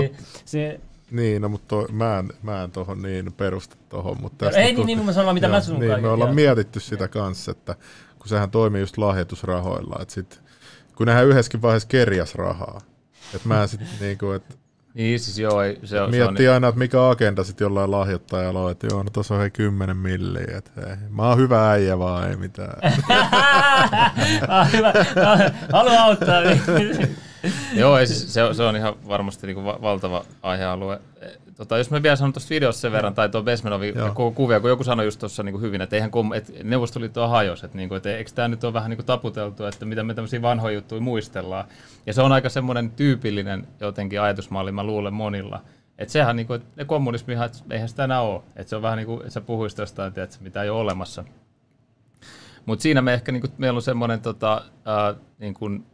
se, 0.44 0.80
Niin, 1.10 1.42
no, 1.42 1.48
mutta 1.48 1.66
toi, 1.68 1.86
mä 1.92 2.18
en, 2.18 2.28
mä 2.42 2.62
en 2.62 2.70
tohon 2.70 3.02
niin 3.02 3.32
perusta 3.32 3.76
tohon. 3.88 4.20
Mutta 4.20 4.44
No, 4.44 4.52
ei 4.56 4.72
niin, 4.72 4.86
niin, 4.86 5.04
mä 5.04 5.12
sanon, 5.12 5.34
mitä 5.34 5.48
mä 5.48 5.60
sun 5.60 5.80
niin, 5.80 6.02
me 6.02 6.08
ollaan 6.08 6.34
mietitty 6.34 6.80
sitä 6.80 7.08
kanssa, 7.08 7.50
että 7.50 7.76
kun 8.18 8.28
sehän 8.28 8.50
toimii 8.50 8.80
just 8.80 8.98
lahjoitusrahoilla, 8.98 9.98
että 10.02 10.14
sit, 10.14 10.42
kun 10.96 11.06
nehän 11.06 11.26
yhdessäkin 11.26 11.62
vaiheessa 11.62 11.88
kerjas 11.88 12.34
rahaa. 12.34 12.80
Että 13.34 13.48
mä 13.48 13.66
sit 13.66 13.80
niinku, 14.00 14.30
että 14.30 14.54
Niin 14.94 15.20
siis 15.20 15.38
joo, 15.38 15.62
ei, 15.62 15.74
se, 15.74 15.80
on, 15.80 15.88
se 15.88 16.00
on, 16.02 16.10
miettii 16.10 16.48
aina, 16.48 16.68
että 16.68 16.78
mikä 16.78 17.08
agenda 17.08 17.44
sitten 17.44 17.64
jollain 17.64 17.90
lahjoittajalla 17.90 18.60
on, 18.64 18.70
että 18.70 18.86
joo, 18.90 19.02
no 19.02 19.10
tuossa 19.10 19.34
on 19.34 19.40
hei 19.40 19.50
10 19.50 19.96
milliä, 19.96 20.58
että 20.58 20.70
hei, 20.86 20.96
mä 21.10 21.22
oon 21.22 21.38
hyvä 21.38 21.70
äijä 21.70 21.98
vaan, 21.98 22.30
ei 22.30 22.36
mitään. 22.36 22.76
ah, 24.48 24.72
hyvä. 24.72 24.92
Ah, 25.24 25.52
Haluan 25.72 25.98
auttaa. 25.98 26.42
Joo, 27.74 27.98
ei, 27.98 28.06
siis 28.06 28.34
se, 28.34 28.42
on- 28.44 28.54
se 28.54 28.62
on 28.62 28.76
ihan 28.76 28.94
varmasti 29.08 29.46
niin 29.46 29.64
va- 29.64 29.78
valtava 29.82 30.24
aihealue. 30.42 31.00
Eh, 31.20 31.30
Tota, 31.56 31.78
jos 31.78 31.90
mä 31.90 32.02
vielä 32.02 32.16
sanon 32.16 32.32
tuosta 32.32 32.50
videosta 32.50 32.80
sen 32.80 32.92
verran, 32.92 33.14
tai 33.14 33.28
Joo. 33.98 34.08
koko 34.08 34.30
kuvia, 34.30 34.60
kun 34.60 34.70
joku 34.70 34.84
sanoi 34.84 35.04
just 35.04 35.20
tuossa 35.20 35.42
niin 35.42 35.60
hyvin, 35.60 35.80
että 35.80 35.96
eihän 35.96 36.10
kom- 36.10 36.32
et 36.32 36.52
Neuvostoliitto 36.64 37.24
on 37.24 37.30
hajos, 37.30 37.64
että, 37.64 37.76
niin 37.76 37.88
kuin, 37.88 37.96
että 37.96 38.16
eikö 38.16 38.30
tämä 38.34 38.48
nyt 38.48 38.64
ole 38.64 38.72
vähän 38.72 38.90
niin 38.90 38.96
kuin 38.96 39.06
taputeltu, 39.06 39.64
että 39.64 39.84
mitä 39.84 40.02
me 40.02 40.14
tämmöisiä 40.14 40.42
vanhoja 40.42 40.74
juttuja 40.74 41.00
muistellaan. 41.00 41.64
Ja 42.06 42.12
se 42.14 42.22
on 42.22 42.32
aika 42.32 42.48
semmoinen 42.48 42.90
tyypillinen 42.90 43.68
jotenkin 43.80 44.20
ajatusmalli, 44.20 44.72
mä 44.72 44.84
luulen 44.84 45.14
monilla. 45.14 45.60
Että 45.98 46.12
sehän, 46.12 46.36
niin 46.36 46.46
kuin, 46.46 46.56
että 46.60 46.68
ne 46.76 46.84
kommunismihan, 46.84 47.46
että 47.46 47.58
eihän 47.70 47.88
sitä 47.88 48.04
enää 48.04 48.20
ole. 48.20 48.42
Että 48.56 48.70
se 48.70 48.76
on 48.76 48.82
vähän 48.82 48.96
niin 48.96 49.06
kuin, 49.06 49.20
että 49.20 49.30
sä 49.30 49.40
puhuisit 49.40 49.78
jostain, 49.78 50.12
tiedätkö, 50.12 50.36
mitä 50.40 50.62
ei 50.62 50.70
ole 50.70 50.80
olemassa. 50.80 51.24
Mutta 52.66 52.82
siinä 52.82 53.02
me 53.02 53.14
ehkä, 53.14 53.32
niin 53.32 53.40
kuin, 53.40 53.52
meillä 53.58 53.76
on 53.78 53.82
semmoinen 53.82 54.20
tota, 54.20 54.62
ää, 54.84 55.14
niin 55.38 55.54
kuin, 55.54 55.86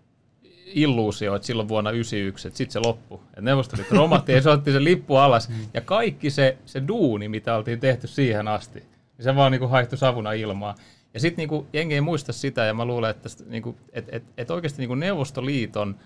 illuusio, 0.67 1.35
että 1.35 1.47
silloin 1.47 1.69
vuonna 1.69 1.91
1991, 1.91 2.49
että 2.49 2.59
sitten 2.59 2.73
se 2.73 2.89
loppui. 2.89 3.19
Että 3.29 3.41
Neuvostoliitto 3.41 3.95
romahti 3.95 4.33
ja 4.33 4.43
se 4.43 4.51
otti 4.51 4.73
sen 4.73 4.85
lippu 4.85 5.17
alas. 5.17 5.51
Ja 5.75 5.81
kaikki 5.81 6.31
se, 6.31 6.59
se 6.67 6.83
duuni, 6.89 7.29
mitä 7.29 7.57
oltiin 7.57 7.81
tehty 7.81 8.07
siihen 8.07 8.49
asti, 8.49 8.79
niin 8.79 9.25
se 9.25 9.37
vaan 9.37 9.53
niinku 9.53 9.69
haihtui 9.69 9.99
savuna 9.99 10.33
ilmaa. 10.33 10.75
Ja 11.15 11.21
sitten 11.21 11.37
niinku, 11.37 11.67
jengi 11.73 11.95
ei 11.95 12.01
muista 12.01 12.33
sitä, 12.33 12.65
ja 12.65 12.75
mä 12.75 12.85
luulen, 12.85 13.11
että 13.11 13.29
niinku, 13.47 13.77
et, 13.93 14.05
et, 14.13 14.25
et 14.37 14.51
oikeasti 14.51 14.83
niinku 14.83 14.95
Neuvostoliiton 14.95 15.97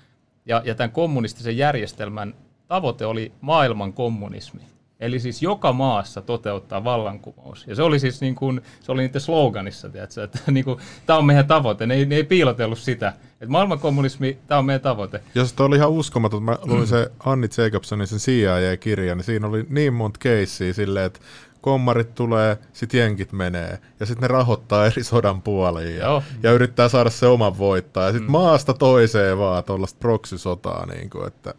ja, 0.47 0.63
ja 0.65 0.75
tämän 0.75 0.91
kommunistisen 0.91 1.57
järjestelmän 1.57 2.35
tavoite 2.69 3.07
oli 3.07 3.33
maailman 3.41 3.93
kommunismi. 3.93 4.63
Eli 5.01 5.21
siis 5.21 5.43
joka 5.43 5.73
maassa 5.73 6.23
toteuttaa 6.23 6.85
vallankumous. 6.85 7.67
Ja 7.67 7.75
se 7.75 7.83
oli 7.83 7.99
siis 7.99 8.21
niin 8.21 8.35
kuin, 8.35 8.61
se 8.81 8.93
oli 8.93 9.03
niiden 9.03 9.21
sloganissa, 9.21 9.89
tiedätkö, 9.89 10.25
että 10.25 10.39
niin 10.53 10.65
kuin, 10.65 10.79
tämä 11.07 11.19
on 11.19 11.25
meidän 11.25 11.47
tavoite. 11.47 11.87
Ne 11.87 11.95
ei, 11.95 12.07
ne 12.07 12.17
ei 12.17 12.25
piilotellut 12.25 12.79
sitä. 12.79 13.13
Että 13.41 13.53
maailmankommunismi, 13.53 14.39
tämä 14.47 14.59
on 14.59 14.65
meidän 14.65 14.81
tavoite. 14.81 15.21
Ja 15.35 15.45
se 15.45 15.63
oli 15.63 15.77
ihan 15.77 15.91
uskomaton. 15.91 16.43
Mä 16.43 16.59
luin 16.63 16.87
se 16.87 17.11
Anni 17.25 17.49
Jacobsonin 17.59 18.07
sen 18.07 18.19
CIA-kirjan, 18.19 19.19
niin 19.19 19.25
siinä 19.25 19.47
oli 19.47 19.67
niin 19.69 19.95
monta 19.95 20.19
keissiä 20.19 20.73
silleen, 20.73 21.07
että 21.07 21.21
kommarit 21.61 22.15
tulee, 22.15 22.59
sit 22.73 22.95
jenkit 22.95 23.33
menee, 23.33 23.79
ja 24.01 24.07
sitten 24.07 24.23
ne 24.23 24.29
rahoittaa 24.29 24.87
eri 24.87 25.05
sodan 25.05 25.43
puoliin 25.43 25.97
ja, 25.97 26.23
ja 26.43 26.53
yrittää 26.53 26.89
saada 26.89 27.11
se 27.11 27.27
oman 27.27 27.59
voittaa. 27.59 28.05
Ja 28.05 28.13
sitten 28.13 28.29
mm. 28.29 28.33
maasta 28.33 28.75
toiseen 28.75 29.39
vaan 29.39 29.65
tuollaista 29.65 29.99
proksisotaa. 29.99 30.87
Niin 30.87 31.11
kuin, 31.11 31.27
että... 31.27 31.55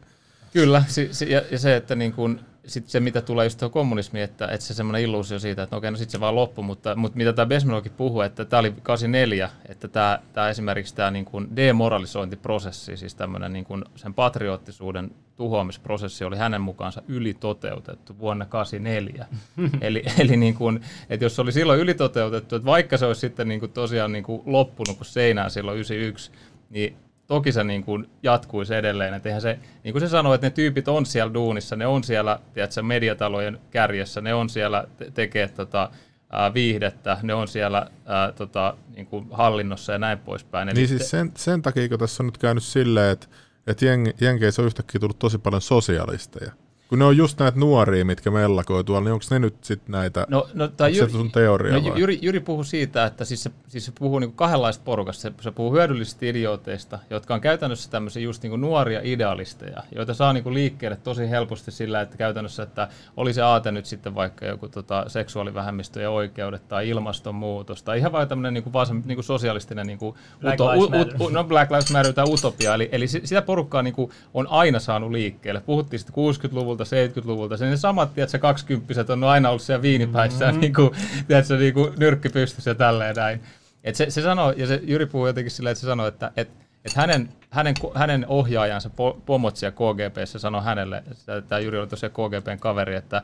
Kyllä, 0.54 0.84
si, 0.88 1.10
si, 1.12 1.32
ja, 1.32 1.42
ja 1.52 1.60
se, 1.60 1.76
että 1.76 1.96
niin 1.96 2.14
kuin, 2.14 2.40
sit 2.68 2.90
se, 2.90 3.00
mitä 3.00 3.22
tulee 3.22 3.46
just 3.46 3.60
tuohon 3.60 3.72
kommunismiin, 3.72 4.24
että, 4.24 4.48
että 4.48 4.66
se 4.66 4.74
semmoinen 4.74 5.02
illuusio 5.02 5.40
siitä, 5.40 5.64
että 5.64 5.76
no 5.76 5.78
okei, 5.78 5.92
no 5.92 5.98
sitten 5.98 6.12
se 6.12 6.20
vaan 6.20 6.36
loppu, 6.36 6.64
mutta, 6.64 6.96
mutta 6.96 7.18
mitä 7.18 7.34
tämä 7.34 7.46
Besmelokin 7.46 7.92
puhuu, 7.92 8.22
että 8.22 8.46
tämä 8.46 8.60
oli 8.60 8.74
84, 8.84 9.50
että 9.70 9.88
tämä, 9.88 10.20
tämä 10.34 10.50
esimerkiksi 10.50 10.96
tämä 10.96 11.12
niin 11.12 11.26
kuin 11.26 11.56
demoralisointiprosessi, 11.56 12.98
siis 12.98 13.16
tämmöinen 13.16 13.54
niin 13.54 13.66
kuin 13.66 13.84
sen 13.96 14.14
patriottisuuden 14.14 15.12
tuhoamisprosessi 15.36 16.24
oli 16.24 16.38
hänen 16.38 16.62
mukaansa 16.62 17.02
ylitoteutettu 17.08 18.20
vuonna 18.20 18.46
84. 18.46 19.26
eli 19.82 20.04
eli 20.20 20.38
niin 20.38 20.56
kuin, 20.56 20.82
että 21.10 21.26
jos 21.26 21.36
se 21.36 21.42
oli 21.42 21.52
silloin 21.52 21.80
ylitoteutettu, 21.80 22.56
että 22.56 22.66
vaikka 22.66 22.98
se 22.98 23.06
olisi 23.06 23.22
sitten 23.22 23.48
niin 23.48 23.60
kuin 23.60 23.72
tosiaan 23.72 24.12
niin 24.12 24.24
kuin 24.24 24.42
loppunut 24.46 24.98
kuin 24.98 25.08
seinään 25.08 25.52
silloin 25.52 25.78
91, 25.78 26.32
niin 26.70 26.98
toki 27.32 27.52
se 27.52 27.64
niin 27.64 27.84
kuin 27.84 28.10
jatkuisi 28.24 28.76
edelleen. 28.76 29.14
Että 29.14 29.40
se, 29.40 29.60
niin 29.84 29.94
kuin 29.94 30.02
se 30.02 30.08
sanoi, 30.08 30.36
että 30.36 30.48
ne 30.48 30.52
tyypit 30.52 30.88
on 30.88 31.06
siellä 31.06 31.34
duunissa, 31.34 31.76
ne 31.76 31.88
on 31.88 32.04
siellä 32.04 32.40
tiedätkö, 32.54 32.84
mediatalojen 32.84 33.60
kärjessä, 33.70 34.22
ne 34.22 34.34
on 34.34 34.50
siellä 34.50 34.88
te- 34.98 35.12
tekee 35.12 35.48
tota, 35.48 35.90
ää, 36.30 36.54
viihdettä, 36.54 37.18
ne 37.24 37.34
on 37.34 37.48
siellä 37.48 37.90
ää, 38.06 38.32
tota, 38.32 38.78
niin 38.96 39.06
kuin 39.06 39.28
hallinnossa 39.32 39.94
ja 39.94 40.00
näin 40.00 40.20
poispäin. 40.20 40.70
Eli 40.70 40.76
niin 40.76 40.88
siis 40.88 41.10
sen, 41.10 41.32
sen 41.38 41.62
takia, 41.62 41.90
kun 41.90 42.00
tässä 42.00 42.24
on 42.24 42.28
nyt 42.28 42.38
käynyt 42.38 42.64
silleen, 42.64 43.12
että, 43.12 43.28
että 43.68 43.86
jeng, 43.86 44.08
Jenkeissä 44.22 44.62
on 44.62 44.66
yhtäkkiä 44.66 45.00
tullut 45.00 45.20
tosi 45.20 45.38
paljon 45.38 45.62
sosialisteja. 45.62 46.52
Kun 46.92 47.00
ne 47.00 47.06
on 47.06 47.18
just 47.18 47.40
näitä 47.40 47.60
nuoria, 47.60 48.06
mitkä 48.06 48.32
mellakoi 48.32 48.84
tuolla, 48.84 49.04
niin 49.04 49.14
onko 49.14 49.26
ne 49.32 49.40
nyt 49.40 49.56
sitten 49.62 49.92
näitä, 49.92 50.26
no, 50.30 50.48
no, 50.54 50.68
tai 50.68 50.98
Jyri, 50.98 51.12
sun 51.12 51.32
teoria 51.32 51.80
no, 51.80 51.96
Jyri, 51.96 52.20
Jyri 52.22 52.40
puhuu 52.40 52.64
siitä, 52.64 53.06
että 53.06 53.26
siis 53.26 53.44
se, 53.44 53.52
siis 53.68 53.86
se 53.86 53.92
puhuu 54.00 54.20
niinku 54.20 54.36
kahdenlaista 54.36 54.84
porukasta. 54.86 55.22
Se, 55.22 55.32
se 55.42 55.52
puhuu 55.52 55.72
hyödyllisistä 55.74 56.26
idiooteista, 56.26 57.00
jotka 57.10 57.34
on 57.34 57.42
käytännössä 57.42 57.92
tämmöisiä 57.92 58.24
just 58.24 58.44
niinku 58.44 58.58
nuoria 58.58 59.00
idealisteja, 59.04 59.84
joita 59.96 60.14
saa 60.14 60.34
niinku 60.34 60.54
liikkeelle 60.54 60.98
tosi 61.04 61.30
helposti 61.30 61.72
sillä, 61.72 62.02
että 62.02 62.18
käytännössä, 62.18 62.64
että 62.64 62.88
oli 63.18 63.34
se 63.34 63.42
aate 63.42 63.72
nyt 63.72 63.86
sitten 63.86 64.16
vaikka 64.16 64.46
joku 64.46 64.68
tota, 64.68 65.06
seksuaalivähemmistöjen 65.08 66.10
oikeudet 66.10 66.68
tai 66.68 66.90
ilmastonmuutos 66.90 67.84
tai 67.84 67.98
ihan 67.98 68.12
vain 68.12 68.28
tämmöinen 68.28 68.54
niinku, 68.54 68.74
vaan 68.74 68.88
se, 68.88 68.94
niinku 68.94 69.24
sosialistinen 69.24 69.88
niinku, 69.88 70.18
Black 70.42 70.62
uto, 70.62 70.72
Lives 70.72 71.22
u, 71.22 71.26
u, 71.26 71.30
no 71.30 71.44
Black 71.44 71.72
Lives 71.72 71.92
Matter 71.92 72.14
tai 72.14 72.26
utopia. 72.30 72.74
Eli, 72.76 72.90
eli 72.92 73.08
sitä 73.08 73.42
porukkaa 73.42 73.82
niinku, 73.82 74.12
on 74.34 74.48
aina 74.50 74.80
saanut 74.80 75.12
liikkeelle. 75.12 75.62
Puhuttiin 75.62 76.00
sitten 76.00 76.16
60-luvulta 76.16 76.81
70-luvulta. 76.84 77.58
Se 77.58 77.66
ne 77.66 77.78
samat, 77.78 78.14
tiedätkö, 78.14 78.40
20 78.40 79.14
on 79.14 79.24
aina 79.24 79.50
ollut 79.50 79.62
siellä 79.62 79.82
viinipäissä, 79.82 80.46
mm-hmm. 80.46 80.62
niin 80.62 80.74
kuin, 80.74 80.90
tiedätkö, 81.28 81.58
niin 81.58 81.74
kuin 81.74 81.94
nyrkki 81.98 82.30
pystyssä 82.30 82.72
ja 82.72 82.76
tälleen 82.76 83.16
näin. 83.16 83.42
Et 83.84 83.96
se, 83.96 84.10
se 84.10 84.22
sanoo, 84.22 84.52
ja 84.52 84.68
se 84.68 84.80
Jyri 84.84 85.06
puhuu 85.06 85.28
jotenkin 85.28 85.52
silleen, 85.52 85.72
että 85.72 85.82
se 85.82 85.86
sanoo, 85.86 86.08
että 86.08 86.32
et, 86.38 86.50
et 86.86 86.94
hänen, 86.94 87.30
hänen, 87.50 87.76
hänen 87.96 88.26
ohjaajansa 88.28 88.90
Pomotsia 89.26 89.72
KGPssä 89.72 90.40
sanoi 90.40 90.64
hänelle, 90.64 91.04
tämä 91.48 91.60
Jyri 91.60 91.80
oli 91.80 91.88
tosiaan 91.88 92.14
KGPn 92.14 92.60
kaveri, 92.60 92.96
että 92.96 93.22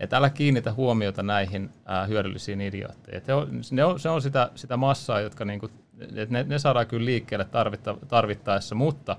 että 0.00 0.16
älä 0.16 0.30
kiinnitä 0.30 0.72
huomiota 0.72 1.22
näihin 1.22 1.70
ää, 1.84 2.06
hyödyllisiin 2.06 2.60
idiootteihin. 2.60 3.22
Ne 3.26 3.34
on, 3.34 3.60
ne 3.70 3.84
on, 3.84 4.00
se 4.00 4.08
on 4.08 4.22
sitä, 4.22 4.50
sitä 4.54 4.76
massaa, 4.76 5.20
jotka 5.20 5.44
niinku, 5.44 5.70
et 6.16 6.30
ne, 6.30 6.42
ne 6.42 6.58
saadaan 6.58 6.86
kyllä 6.86 7.04
liikkeelle 7.04 7.44
tarvitta, 7.44 7.96
tarvittaessa, 8.08 8.74
mutta 8.74 9.16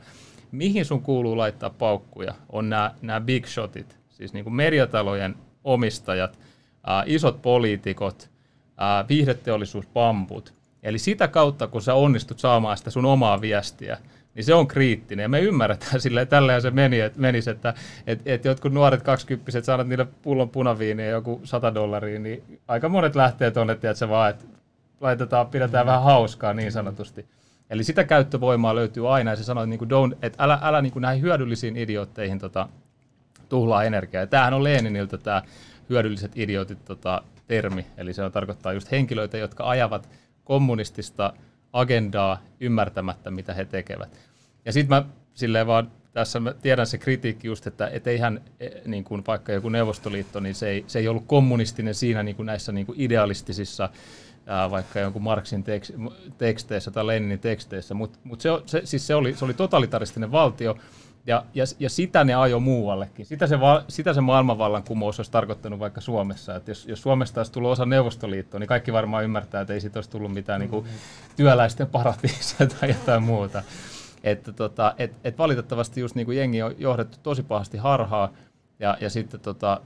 mihin 0.51 0.85
sun 0.85 1.01
kuuluu 1.01 1.37
laittaa 1.37 1.69
paukkuja, 1.69 2.33
on 2.49 2.69
nämä 3.01 3.21
big 3.21 3.45
shotit, 3.45 3.97
siis 4.09 4.33
niin 4.33 4.43
kuin 4.43 4.53
mediatalojen 4.53 5.35
omistajat, 5.63 6.39
ää, 6.87 7.03
isot 7.05 7.41
poliitikot, 7.41 8.29
ää, 8.77 9.05
viihdeteollisuuspamput. 9.07 10.53
Eli 10.83 10.99
sitä 10.99 11.27
kautta, 11.27 11.67
kun 11.67 11.81
sä 11.81 11.93
onnistut 11.93 12.39
saamaan 12.39 12.77
sitä 12.77 12.89
sun 12.89 13.05
omaa 13.05 13.41
viestiä, 13.41 13.97
niin 14.35 14.43
se 14.43 14.53
on 14.53 14.67
kriittinen. 14.67 15.23
Ja 15.23 15.29
me 15.29 15.39
ymmärretään 15.39 16.01
silleen, 16.01 16.27
tälleen 16.27 16.61
se 16.61 16.71
meni, 16.71 16.99
et, 16.99 17.17
menisi, 17.17 17.49
että 17.49 17.73
et, 18.07 18.21
et 18.25 18.45
jotkut 18.45 18.73
nuoret 18.73 19.01
kaksikymppiset 19.01 19.65
saanut 19.65 19.87
niille 19.87 20.07
pullon 20.21 20.49
punaviiniä 20.49 21.09
joku 21.09 21.41
100 21.43 21.73
dollaria, 21.73 22.19
niin 22.19 22.59
aika 22.67 22.89
monet 22.89 23.15
lähtee 23.15 23.51
tuonne, 23.51 23.73
että 23.73 23.93
se 23.93 24.09
vaan, 24.09 24.29
että 24.29 24.45
laitetaan, 25.01 25.47
pidetään 25.47 25.85
vähän 25.85 26.03
hauskaa 26.03 26.53
niin 26.53 26.71
sanotusti. 26.71 27.25
Eli 27.71 27.83
sitä 27.83 28.03
käyttövoimaa 28.03 28.75
löytyy 28.75 29.13
aina, 29.15 29.31
ja 29.31 29.35
se 29.35 29.51
että, 29.51 29.65
niin 29.65 30.15
että 30.21 30.43
älä, 30.43 30.59
älä 30.61 30.81
niin 30.81 30.93
kuin 30.93 31.01
näihin 31.01 31.23
hyödyllisiin 31.23 31.77
idiootteihin 31.77 32.39
tota, 32.39 32.69
tuhlaa 33.49 33.83
energiaa. 33.83 34.23
Ja 34.23 34.27
tämähän 34.27 34.53
on 34.53 34.63
Leniniltä 34.63 35.17
tämä 35.17 35.41
hyödylliset 35.89 36.31
idiotit 36.35 36.85
tota, 36.85 37.21
termi, 37.47 37.85
eli 37.97 38.13
se 38.13 38.23
on, 38.23 38.31
tarkoittaa 38.31 38.73
just 38.73 38.91
henkilöitä, 38.91 39.37
jotka 39.37 39.69
ajavat 39.69 40.09
kommunistista 40.43 41.33
agendaa 41.73 42.41
ymmärtämättä, 42.59 43.31
mitä 43.31 43.53
he 43.53 43.65
tekevät. 43.65 44.19
Ja 44.65 44.73
sitten 44.73 44.97
mä 44.97 45.05
silleen 45.33 45.67
vaan 45.67 45.91
tässä 46.13 46.39
mä 46.39 46.53
tiedän 46.53 46.87
se 46.87 46.97
kritiikki 46.97 47.47
just, 47.47 47.67
että 47.67 47.87
et 47.87 48.07
eihän 48.07 48.41
e, 48.59 48.69
niin 48.85 49.03
kuin 49.03 49.23
vaikka 49.27 49.51
joku 49.51 49.69
Neuvostoliitto, 49.69 50.39
niin 50.39 50.55
se 50.55 50.69
ei, 50.69 50.83
se 50.87 50.99
ei 50.99 51.07
ollut 51.07 51.23
kommunistinen 51.27 51.95
siinä 51.95 52.23
niin 52.23 52.35
kuin 52.35 52.45
näissä 52.45 52.71
niin 52.71 52.85
kuin 52.85 53.01
idealistisissa 53.01 53.89
ää, 54.51 54.71
vaikka 54.71 54.99
jonkun 54.99 55.21
Marxin 55.21 55.63
tekst, 55.63 55.91
teksteissä 56.37 56.91
tai 56.91 57.07
Leninin 57.07 57.39
teksteissä, 57.39 57.93
mutta 57.93 58.19
mut 58.23 58.41
se, 58.41 58.49
se, 58.65 58.81
siis 58.83 59.07
se, 59.07 59.15
oli, 59.15 59.35
se 59.35 59.45
oli 59.45 59.53
totalitaristinen 59.53 60.31
valtio, 60.31 60.75
ja, 61.27 61.45
ja, 61.53 61.65
ja 61.79 61.89
sitä 61.89 62.23
ne 62.23 62.33
ajo 62.33 62.59
muuallekin. 62.59 63.25
Sitä 63.25 63.47
se, 63.47 63.59
va, 63.59 63.83
sitä 63.87 64.13
se 64.13 64.21
maailmanvallankumous 64.21 65.19
olisi 65.19 65.31
tarkoittanut 65.31 65.79
vaikka 65.79 66.01
Suomessa. 66.01 66.55
Että 66.55 66.71
jos, 66.71 66.87
jos 66.87 67.01
Suomesta 67.01 67.39
olisi 67.39 67.51
tullut 67.51 67.71
osa 67.71 67.85
Neuvostoliittoa, 67.85 68.59
niin 68.59 68.67
kaikki 68.67 68.93
varmaan 68.93 69.23
ymmärtää, 69.23 69.61
että 69.61 69.73
ei 69.73 69.81
siitä 69.81 69.97
olisi 69.97 70.09
tullut 70.09 70.33
mitään 70.33 70.59
niin 70.59 70.69
kuin, 70.69 70.85
työläisten 71.35 71.87
paratiisia 71.87 72.67
tai 72.67 72.89
jotain 72.89 73.23
muuta. 73.23 73.63
Että 74.23 74.51
tota, 74.51 74.93
et, 74.97 75.13
et 75.23 75.37
valitettavasti 75.37 76.01
just 76.01 76.15
niin 76.15 76.25
kuin 76.25 76.37
jengi 76.37 76.61
on 76.61 76.75
johdettu 76.77 77.17
tosi 77.23 77.43
pahasti 77.43 77.77
harhaa, 77.77 78.33
ja, 78.81 78.97
ja 79.01 79.09
sitten 79.09 79.39
tota, 79.39 79.81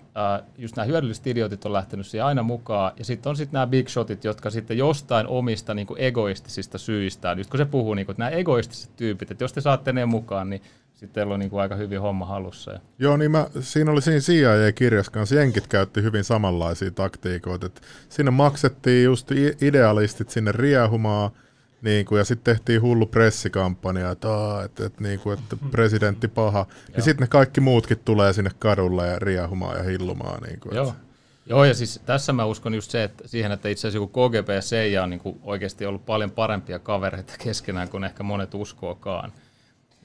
just 0.57 0.75
nämä 0.75 0.85
hyödylliset 0.85 1.27
idiotit 1.27 1.65
on 1.65 1.73
lähtenyt 1.73 2.07
siihen 2.07 2.25
aina 2.25 2.43
mukaan. 2.43 2.91
Ja 2.97 3.05
sitten 3.05 3.29
on 3.29 3.37
sitten 3.37 3.53
nämä 3.53 3.67
big 3.67 3.87
shotit, 3.87 4.23
jotka 4.23 4.49
sitten 4.49 4.77
jostain 4.77 5.27
omista 5.27 5.73
niin 5.73 5.87
kuin 5.87 6.01
egoistisista 6.01 6.77
syistä, 6.77 7.35
just 7.37 7.49
kun 7.49 7.57
se 7.57 7.65
puhuu, 7.65 7.93
niin 7.93 8.05
kuin, 8.05 8.13
että 8.13 8.23
nämä 8.23 8.29
egoistiset 8.29 8.95
tyypit, 8.95 9.31
että 9.31 9.43
jos 9.43 9.53
te 9.53 9.61
saatte 9.61 9.93
ne 9.93 10.05
mukaan, 10.05 10.49
niin 10.49 10.61
sitten 10.93 11.09
teillä 11.13 11.33
on 11.33 11.39
niin 11.39 11.49
kuin 11.49 11.61
aika 11.61 11.75
hyvin 11.75 12.01
homma 12.01 12.25
halussa. 12.25 12.79
Joo, 12.99 13.17
niin 13.17 13.31
mä, 13.31 13.47
siinä 13.59 13.91
oli 13.91 14.01
siinä 14.01 14.19
CIA-kirjassa 14.19 15.11
kanssa, 15.11 15.35
jenkit 15.35 15.67
käytti 15.67 16.03
hyvin 16.03 16.23
samanlaisia 16.23 16.91
taktiikoita. 16.91 17.65
että 17.65 17.81
siinä 18.09 18.31
maksettiin 18.31 19.05
just 19.05 19.31
idealistit 19.61 20.29
sinne 20.29 20.51
riehumaan, 20.51 21.31
niin 21.85 22.05
kuin, 22.05 22.19
ja 22.19 22.25
sitten 22.25 22.55
tehtiin 22.55 22.81
hullu 22.81 23.05
pressikampanja, 23.05 24.11
että, 24.11 24.27
että, 24.65 24.85
että, 24.85 25.03
niin 25.03 25.19
kuin, 25.19 25.39
että 25.39 25.55
presidentti 25.71 26.27
paha. 26.27 26.65
niin 26.93 27.03
sitten 27.03 27.23
ne 27.23 27.27
kaikki 27.27 27.61
muutkin 27.61 27.99
tulee 28.05 28.33
sinne 28.33 28.51
kadulle 28.59 29.07
ja 29.07 29.19
riehumaan 29.19 29.77
ja 29.77 29.83
hillumaan. 29.83 30.43
Niin 30.43 30.59
kuin, 30.59 30.75
Joo. 30.75 30.87
Että. 30.87 31.05
Joo, 31.49 31.65
ja 31.65 31.73
siis 31.73 32.01
tässä 32.05 32.33
mä 32.33 32.45
uskon 32.45 32.73
just 32.73 32.91
se, 32.91 33.03
että 33.03 33.27
siihen, 33.27 33.51
että 33.51 33.69
itse 33.69 33.87
asiassa 33.87 33.97
joku 33.97 34.29
KGB 34.29 34.49
ja 34.49 34.61
CIA 34.61 35.03
on 35.03 35.09
niin 35.09 35.19
kuin 35.19 35.39
oikeasti 35.43 35.85
ollut 35.85 36.05
paljon 36.05 36.31
parempia 36.31 36.79
kavereita 36.79 37.33
keskenään 37.43 37.89
kuin 37.89 38.03
ehkä 38.03 38.23
monet 38.23 38.53
uskookaan. 38.53 39.31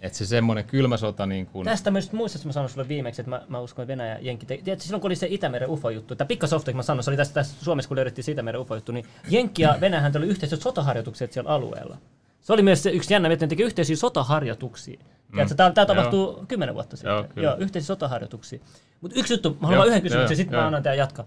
Että 0.00 0.18
se 0.18 0.26
semmoinen 0.26 0.64
kylmä 0.64 0.96
sota 0.96 1.26
niin 1.26 1.46
kuin... 1.46 1.64
Tästä 1.64 1.90
myös 1.90 2.12
muistat, 2.12 2.44
mä 2.44 2.52
sanoin 2.52 2.70
sulle 2.70 2.88
viimeksi, 2.88 3.22
että 3.22 3.30
mä, 3.30 3.42
mä 3.48 3.60
uskon, 3.60 3.82
että 3.82 3.92
Venäjä 3.92 4.18
Jenkki... 4.20 4.46
Te... 4.46 4.56
Tiedätkö, 4.56 4.84
silloin 4.84 5.00
kun 5.00 5.08
oli 5.08 5.16
se 5.16 5.26
Itämeren 5.30 5.70
UFO-juttu, 5.70 6.16
tai 6.16 6.26
Pikkasofta, 6.26 6.72
mä 6.72 6.82
sanoin, 6.82 7.04
se 7.04 7.10
oli 7.10 7.16
tässä, 7.16 7.34
tässä 7.34 7.64
Suomessa, 7.64 7.88
kun 7.88 7.96
löydettiin 7.96 8.24
se 8.24 8.32
Itämeren 8.32 8.60
UFO-juttu, 8.60 8.92
niin 8.92 9.06
Jenkki 9.28 9.62
ja 9.62 9.76
Venäjähän 9.80 10.12
oli 10.16 10.26
yhteiset 10.26 10.62
sotaharjoitukset 10.62 11.32
siellä 11.32 11.50
alueella. 11.50 11.96
Se 12.40 12.52
oli 12.52 12.62
myös 12.62 12.82
se 12.82 12.90
yksi 12.90 13.14
jännä, 13.14 13.28
että 13.32 13.46
ne 13.46 13.48
teki 13.48 13.62
yhteisiä 13.62 13.96
sotaharjoituksia. 13.96 15.00
Mm. 15.32 15.48
Tämä, 15.56 15.70
tämä 15.70 15.86
tapahtuu 15.86 16.44
kymmenen 16.48 16.74
vuotta 16.74 16.96
sitten. 16.96 17.12
Joo, 17.12 17.26
Joo 17.36 17.56
yhteisiä 17.58 17.86
sotaharjoituksia. 17.86 18.58
Mutta 19.00 19.20
yksi 19.20 19.34
juttu, 19.34 19.56
mä 19.60 19.66
haluan 19.66 19.88
yhden 19.88 20.02
kysymyksen, 20.02 20.36
sitten 20.36 20.58
mä 20.58 20.66
annan 20.66 20.82
tämä 20.82 20.94
jatkaa. 20.94 21.26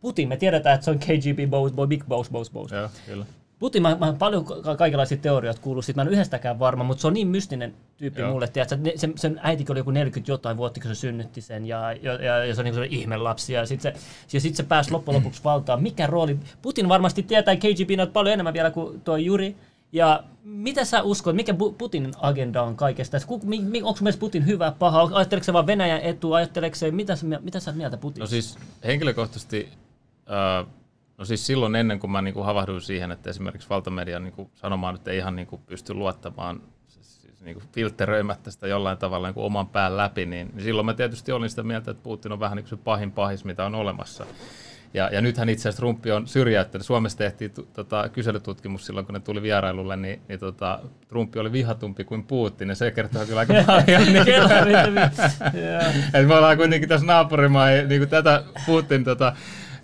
Putin, 0.00 0.28
me 0.28 0.36
tiedetään, 0.36 0.74
että 0.74 0.84
se 0.84 0.90
on 0.90 0.98
KGB 0.98 1.50
boss, 1.50 1.74
boy, 1.74 1.86
big 1.86 2.04
boss, 2.08 2.30
boss, 2.30 2.50
boss. 2.50 2.72
Joo, 2.72 2.88
kyllä. 3.06 3.26
Putin, 3.58 3.82
mä, 3.82 3.96
mä 4.00 4.14
paljon 4.18 4.44
kaikenlaisia 4.78 5.18
teorioita 5.18 5.60
kuullut, 5.60 5.84
sit 5.84 5.96
mä 5.96 6.02
en 6.02 6.08
yhdestäkään 6.08 6.58
varma, 6.58 6.84
mutta 6.84 7.00
se 7.00 7.06
on 7.06 7.14
niin 7.14 7.28
mystinen 7.28 7.74
tyyppi 7.96 8.20
Joo. 8.20 8.30
mulle, 8.30 8.44
että 8.44 8.76
sen, 8.96 9.12
sen 9.16 9.40
äitikin 9.42 9.72
oli 9.72 9.80
joku 9.80 9.90
40 9.90 10.32
jotain 10.32 10.56
vuotta, 10.56 10.80
kun 10.80 10.88
se 10.88 10.94
synnytti 10.94 11.40
sen, 11.40 11.66
ja, 11.66 11.92
ja, 11.92 12.12
ja, 12.12 12.44
ja 12.44 12.54
se 12.54 12.60
on 12.60 12.64
niin 12.64 12.74
kuin 12.74 12.92
ihme 12.92 13.16
lapsi, 13.16 13.52
ja 13.52 13.66
sitten 13.66 13.92
se, 14.28 14.36
ja 14.36 14.40
sit 14.40 14.56
se 14.56 14.62
pääsi 14.62 14.90
loppujen 14.90 15.16
lopuksi 15.20 15.44
valtaan. 15.44 15.82
Mikä 15.82 16.06
rooli? 16.06 16.38
Putin 16.62 16.88
varmasti 16.88 17.22
tietää 17.22 17.56
KGB 17.56 18.12
paljon 18.12 18.32
enemmän 18.32 18.54
vielä 18.54 18.70
kuin 18.70 19.00
tuo 19.00 19.16
Juri, 19.16 19.56
Ja 19.92 20.24
mitä 20.44 20.84
sä 20.84 21.02
uskot, 21.02 21.36
mikä 21.36 21.54
Putinin 21.78 22.12
agenda 22.20 22.62
on 22.62 22.76
kaikesta? 22.76 23.16
Onko 23.28 23.46
mielestä 24.00 24.20
Putin 24.20 24.46
hyvä, 24.46 24.72
paha? 24.78 25.10
Ajatteleeko 25.12 25.44
se 25.44 25.52
vaan 25.52 25.66
Venäjän 25.66 26.00
etu? 26.00 26.32
Ajatteleeko 26.32 26.76
se, 26.76 26.90
mitä 26.90 27.16
sä, 27.16 27.26
mitä 27.40 27.60
sä 27.60 27.72
mieltä 27.72 27.96
Putinista? 27.96 28.22
No 28.22 28.26
siis 28.26 28.58
henkilökohtaisesti, 28.84 29.68
äh, 30.30 30.66
no 31.18 31.24
siis 31.24 31.46
silloin 31.46 31.76
ennen 31.76 31.98
kuin 31.98 32.10
mä 32.10 32.22
niinku 32.22 32.42
havahduin 32.42 32.80
siihen, 32.80 33.12
että 33.12 33.30
esimerkiksi 33.30 33.68
valtamedian 33.68 34.22
niinku 34.22 34.50
sanomaan 34.54 34.94
nyt 34.94 35.08
ei 35.08 35.18
ihan 35.18 35.36
niinku 35.36 35.58
pysty 35.58 35.94
luottamaan 35.94 36.62
siis 36.88 37.40
niinku 37.40 37.62
filtteröimättä 37.72 38.50
sitä 38.50 38.66
jollain 38.66 38.98
tavalla 38.98 39.28
niinku 39.28 39.44
oman 39.44 39.68
pään 39.68 39.96
läpi, 39.96 40.26
niin, 40.26 40.50
niin 40.54 40.62
silloin 40.62 40.86
mä 40.86 40.94
tietysti 40.94 41.32
olin 41.32 41.50
sitä 41.50 41.62
mieltä, 41.62 41.90
että 41.90 42.02
Putin 42.02 42.32
on 42.32 42.40
vähän 42.40 42.56
niin 42.56 42.64
kuin 42.64 42.78
se 42.78 42.84
pahin 42.84 43.12
pahis, 43.12 43.44
mitä 43.44 43.64
on 43.64 43.74
olemassa. 43.74 44.26
Ja, 44.94 45.10
ja 45.12 45.20
nythän 45.20 45.48
itse 45.48 45.68
asiassa 45.68 45.80
Trumpi 45.80 46.12
on 46.12 46.26
syrjäyttänyt. 46.26 46.86
Suomessa 46.86 47.18
tehtiin 47.18 47.50
tu, 47.50 47.68
tota, 47.72 48.08
kyselytutkimus 48.08 48.86
silloin, 48.86 49.06
kun 49.06 49.14
ne 49.14 49.20
tuli 49.20 49.42
vierailulle, 49.42 49.96
niin, 49.96 50.22
niin 50.28 50.40
tota, 50.40 50.80
Trumpi 51.08 51.38
oli 51.38 51.52
vihatumpi 51.52 52.04
kuin 52.04 52.24
Putin, 52.24 52.68
ja 52.68 52.74
se 52.74 52.90
kertoo 52.90 53.26
kyllä 53.26 53.40
aika 53.40 53.54
paljon. 53.66 54.02
niin, 54.02 54.26
et 56.14 56.28
me 56.28 56.34
ollaan 56.34 56.56
kuitenkin 56.56 56.88
tässä 56.88 57.06
naapurimaa, 57.06 57.68
niin 57.68 58.00
kuin 58.00 58.08
tätä 58.08 58.44
Putin 58.66 59.04
tota, 59.04 59.36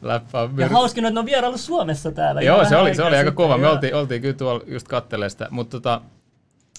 läppää. 0.03 0.49
Ja 0.57 0.69
hauskin, 0.69 1.05
että 1.05 1.15
ne 1.15 1.21
on 1.21 1.27
vierailu 1.27 1.59
Suomessa 1.59 2.13
täällä. 2.13 2.43
Joo, 2.43 2.65
se 2.65 2.77
oli, 2.77 2.95
se 2.95 3.03
oli 3.03 3.17
aika 3.17 3.31
kova. 3.31 3.59
Me 3.59 3.69
oltiin, 3.69 3.95
oltiin 3.95 4.23
kyllä 4.23 4.35
tuolla 4.35 4.65
just 4.67 4.89
kattelemaan 4.89 5.31
sitä. 5.31 5.49
Mutta 5.51 5.71
tota, 5.81 6.01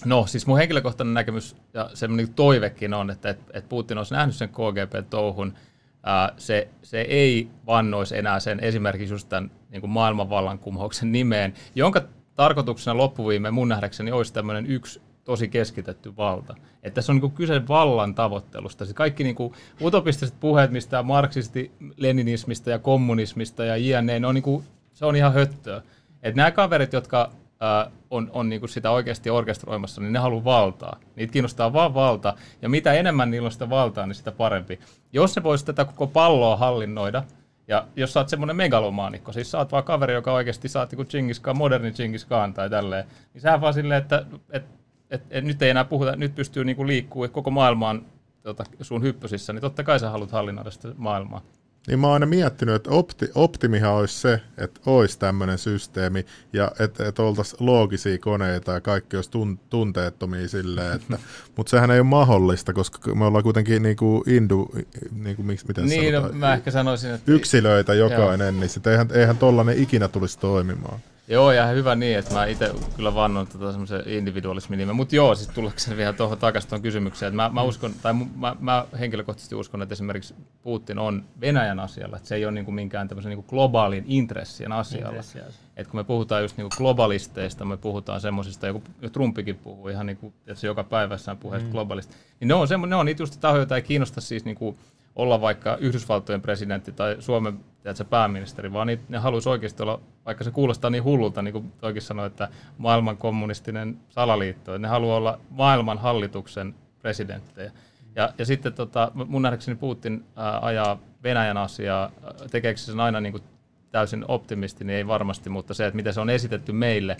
no, 0.04 0.26
siis 0.26 0.46
mun 0.46 0.58
henkilökohtainen 0.58 1.14
näkemys 1.14 1.56
ja 1.74 1.90
semmoinen 1.94 2.34
toivekin 2.34 2.94
on, 2.94 3.10
että 3.10 3.30
et, 3.30 3.38
et 3.52 3.68
Putin 3.68 3.98
olisi 3.98 4.14
nähnyt 4.14 4.36
sen 4.36 4.48
KGB-touhun. 4.48 5.54
Ää, 6.02 6.32
se, 6.36 6.68
se 6.82 7.00
ei 7.00 7.48
vannoisi 7.66 8.18
enää 8.18 8.40
sen 8.40 8.60
esimerkiksi 8.60 9.14
just 9.14 9.28
tämän 9.28 9.50
niin 9.70 9.80
kuin 9.80 9.90
maailmanvallankumouksen 9.90 11.12
nimeen, 11.12 11.54
jonka 11.74 12.02
tarkoituksena 12.34 12.96
loppuviime 12.96 13.50
mun 13.50 13.68
nähdäkseni 13.68 14.12
olisi 14.12 14.32
tämmöinen 14.32 14.66
yksi 14.66 15.00
tosi 15.24 15.48
keskitetty 15.48 16.16
valta. 16.16 16.54
Että 16.82 16.94
tässä 16.94 17.12
on 17.12 17.18
niin 17.18 17.32
kyse 17.32 17.68
vallan 17.68 18.14
tavoittelusta. 18.14 18.84
Siis 18.84 18.94
kaikki 18.94 19.24
niin 19.24 19.34
kuin 19.34 19.52
utopistiset 19.82 20.40
puheet 20.40 20.70
mistä 20.70 21.02
marksisti, 21.02 21.72
leninismistä 21.96 22.70
ja 22.70 22.78
kommunismista 22.78 23.64
ja 23.64 23.76
jne, 23.76 24.20
ne 24.20 24.26
on 24.26 24.34
niin 24.34 24.42
kuin, 24.42 24.64
se 24.92 25.06
on 25.06 25.16
ihan 25.16 25.32
höttöä. 25.34 25.82
Että 26.22 26.36
nämä 26.36 26.50
kaverit, 26.50 26.92
jotka 26.92 27.30
ää, 27.60 27.90
on, 28.10 28.30
on 28.32 28.48
niin 28.48 28.60
kuin 28.60 28.70
sitä 28.70 28.90
oikeasti 28.90 29.30
orkestroimassa, 29.30 30.00
niin 30.00 30.12
ne 30.12 30.18
haluaa 30.18 30.44
valtaa. 30.44 31.00
Niitä 31.16 31.32
kiinnostaa 31.32 31.72
vaan 31.72 31.94
valta, 31.94 32.34
ja 32.62 32.68
mitä 32.68 32.92
enemmän 32.92 33.30
niillä 33.30 33.46
on 33.46 33.52
sitä 33.52 33.70
valtaa, 33.70 34.06
niin 34.06 34.14
sitä 34.14 34.32
parempi. 34.32 34.80
Jos 35.12 35.36
ne 35.36 35.42
vois 35.42 35.64
tätä 35.64 35.84
koko 35.84 36.06
palloa 36.06 36.56
hallinnoida, 36.56 37.22
ja 37.68 37.86
jos 37.96 38.12
sä 38.12 38.20
oot 38.20 38.28
semmoinen 38.28 38.56
megalomaanikko, 38.56 39.32
siis 39.32 39.50
sä 39.50 39.58
oot 39.58 39.72
vaan 39.72 39.84
kaveri, 39.84 40.14
joka 40.14 40.32
oikeasti 40.32 40.68
saat 40.68 40.92
niin 40.92 41.06
Genghis 41.08 41.40
Khan, 41.40 41.56
moderni 41.56 41.92
Genghis 41.92 42.24
Khan 42.24 42.54
tai 42.54 42.70
tälleen, 42.70 43.04
niin 43.34 43.42
sä 43.42 43.60
vaan 43.60 43.74
silleen, 43.74 44.02
että 44.02 44.26
et, 44.50 44.64
et, 45.14 45.22
et, 45.30 45.44
nyt 45.44 45.62
ei 45.62 45.70
enää 45.70 45.84
puhuta, 45.84 46.16
nyt 46.16 46.34
pystyy 46.34 46.64
niinku 46.64 46.86
liikkuu 46.86 47.28
koko 47.28 47.50
maailmaan 47.50 48.06
tota, 48.42 48.64
sun 48.80 49.02
hyppysissä, 49.02 49.52
niin 49.52 49.60
totta 49.60 49.84
kai 49.84 50.00
sä 50.00 50.10
haluat 50.10 50.30
hallinnoida 50.30 50.70
sitä 50.70 50.88
maailmaa. 50.96 51.42
Niin 51.86 51.98
mä 51.98 52.06
oon 52.06 52.14
aina 52.14 52.26
miettinyt, 52.26 52.74
että 52.74 52.90
opti, 52.90 53.28
optimihan 53.34 53.92
olisi 53.92 54.20
se, 54.20 54.40
että 54.58 54.80
olisi 54.86 55.18
tämmöinen 55.18 55.58
systeemi 55.58 56.26
ja 56.52 56.72
että 56.78 57.08
et 57.08 57.18
oltaisiin 57.18 57.66
loogisia 57.66 58.18
koneita 58.18 58.72
ja 58.72 58.80
kaikki 58.80 59.16
olisi 59.16 59.30
tun, 59.30 59.58
tunteettomia 59.70 60.48
silleen, 60.48 60.92
että, 60.92 61.18
mutta 61.56 61.70
sehän 61.70 61.90
ei 61.90 62.00
ole 62.00 62.06
mahdollista, 62.06 62.72
koska 62.72 63.14
me 63.14 63.24
ollaan 63.24 63.44
kuitenkin 63.44 63.82
niinku 63.82 64.24
indu, 64.26 64.70
niinku, 65.12 65.42
miksi, 65.42 65.66
miten 65.68 65.86
Niin, 65.86 66.14
no, 66.14 66.20
sanotaan, 66.20 66.40
mä 66.40 66.54
ehkä 66.54 66.70
sanoisin, 66.70 67.10
että... 67.10 67.32
yksilöitä 67.32 67.94
jokainen, 67.94 68.60
niin 68.60 68.70
sit 68.70 68.86
eihän, 68.86 69.08
eihän 69.12 69.38
tollanen 69.38 69.78
ikinä 69.78 70.08
tulisi 70.08 70.38
toimimaan. 70.38 71.00
Joo, 71.28 71.52
ja 71.52 71.66
hyvä 71.66 71.94
niin, 71.94 72.18
että 72.18 72.34
mä 72.34 72.46
itse 72.46 72.70
kyllä 72.96 73.14
vannon 73.14 73.46
tota 73.46 73.70
semmoisen 73.70 74.02
individualismin 74.06 74.78
nimen. 74.78 74.96
Mutta 74.96 75.16
joo, 75.16 75.34
siis 75.34 75.48
tullakseni 75.48 75.96
vielä 75.96 76.12
tuohon 76.12 76.38
takaisin 76.38 76.70
tuon 76.70 76.82
kysymykseen, 76.82 77.28
että 77.28 77.36
mä, 77.36 77.48
mä, 77.48 77.62
uskon, 77.62 77.94
tai 78.02 78.12
mä, 78.36 78.56
mä, 78.60 78.86
henkilökohtaisesti 78.98 79.54
uskon, 79.54 79.82
että 79.82 79.92
esimerkiksi 79.92 80.34
Putin 80.62 80.98
on 80.98 81.24
Venäjän 81.40 81.80
asialla, 81.80 82.16
että 82.16 82.28
se 82.28 82.34
ei 82.34 82.44
ole 82.44 82.52
niinku 82.52 82.72
minkään 82.72 83.08
tämmöisen 83.08 83.30
niinku 83.30 83.50
globaalin 83.50 84.04
intressien 84.06 84.72
asialla. 84.72 85.08
Intressiä. 85.08 85.44
Et 85.76 85.86
kun 85.86 86.00
me 86.00 86.04
puhutaan 86.04 86.42
just 86.42 86.56
niinku 86.56 86.76
globalisteista, 86.76 87.64
me 87.64 87.76
puhutaan 87.76 88.20
semmoisista, 88.20 88.66
joku 88.66 88.82
Trumpikin 89.12 89.56
puhuu 89.56 89.88
ihan 89.88 90.06
niinku, 90.06 90.34
että 90.46 90.60
se 90.60 90.66
joka 90.66 90.84
päivässään 90.84 91.36
puheesta 91.36 91.68
mm. 91.68 91.72
globalista, 91.72 92.14
niin 92.40 92.48
ne 92.48 92.54
on, 92.54 92.68
semmo, 92.68 92.86
ne 92.86 92.96
on 92.96 93.06
niitä 93.06 93.22
just 93.22 93.40
tahoja, 93.40 93.60
joita 93.60 93.76
ei 93.76 93.82
kiinnosta 93.82 94.20
siis 94.20 94.44
niinku 94.44 94.78
olla 95.16 95.40
vaikka 95.40 95.76
Yhdysvaltojen 95.76 96.42
presidentti 96.42 96.92
tai 96.92 97.16
Suomen 97.20 97.60
tiedätkö, 97.82 98.04
pääministeri, 98.04 98.72
vaan 98.72 98.86
niitä, 98.86 99.02
ne 99.08 99.18
haluaisi 99.18 99.48
oikeasti 99.48 99.82
olla, 99.82 100.00
vaikka 100.26 100.44
se 100.44 100.50
kuulostaa 100.50 100.90
niin 100.90 101.04
hullulta, 101.04 101.42
niin 101.42 101.52
kuin 101.52 101.72
toikin 101.80 102.02
sanoi, 102.02 102.26
että 102.26 102.48
maailman 102.78 103.16
kommunistinen 103.16 103.96
salaliitto, 104.08 104.78
ne 104.78 104.88
haluaa 104.88 105.16
olla 105.16 105.40
maailman 105.50 105.98
hallituksen 105.98 106.74
presidenttejä. 106.98 107.72
Ja, 108.16 108.32
ja 108.38 108.46
sitten 108.46 108.72
tota, 108.72 109.10
mun 109.14 109.42
nähdäkseni 109.42 109.76
Putin 109.76 110.24
ää, 110.36 110.58
ajaa 110.62 110.98
Venäjän 111.22 111.56
asiaa, 111.56 112.10
ää, 112.24 112.32
tekeekö 112.50 112.80
se 112.80 112.84
sen 112.84 113.00
aina 113.00 113.20
niin 113.20 113.32
kuin 113.32 113.42
täysin 113.90 114.24
optimisti, 114.28 114.84
niin 114.84 114.96
ei 114.96 115.06
varmasti, 115.06 115.50
mutta 115.50 115.74
se, 115.74 115.86
että 115.86 115.96
miten 115.96 116.14
se 116.14 116.20
on 116.20 116.30
esitetty 116.30 116.72
meille, 116.72 117.16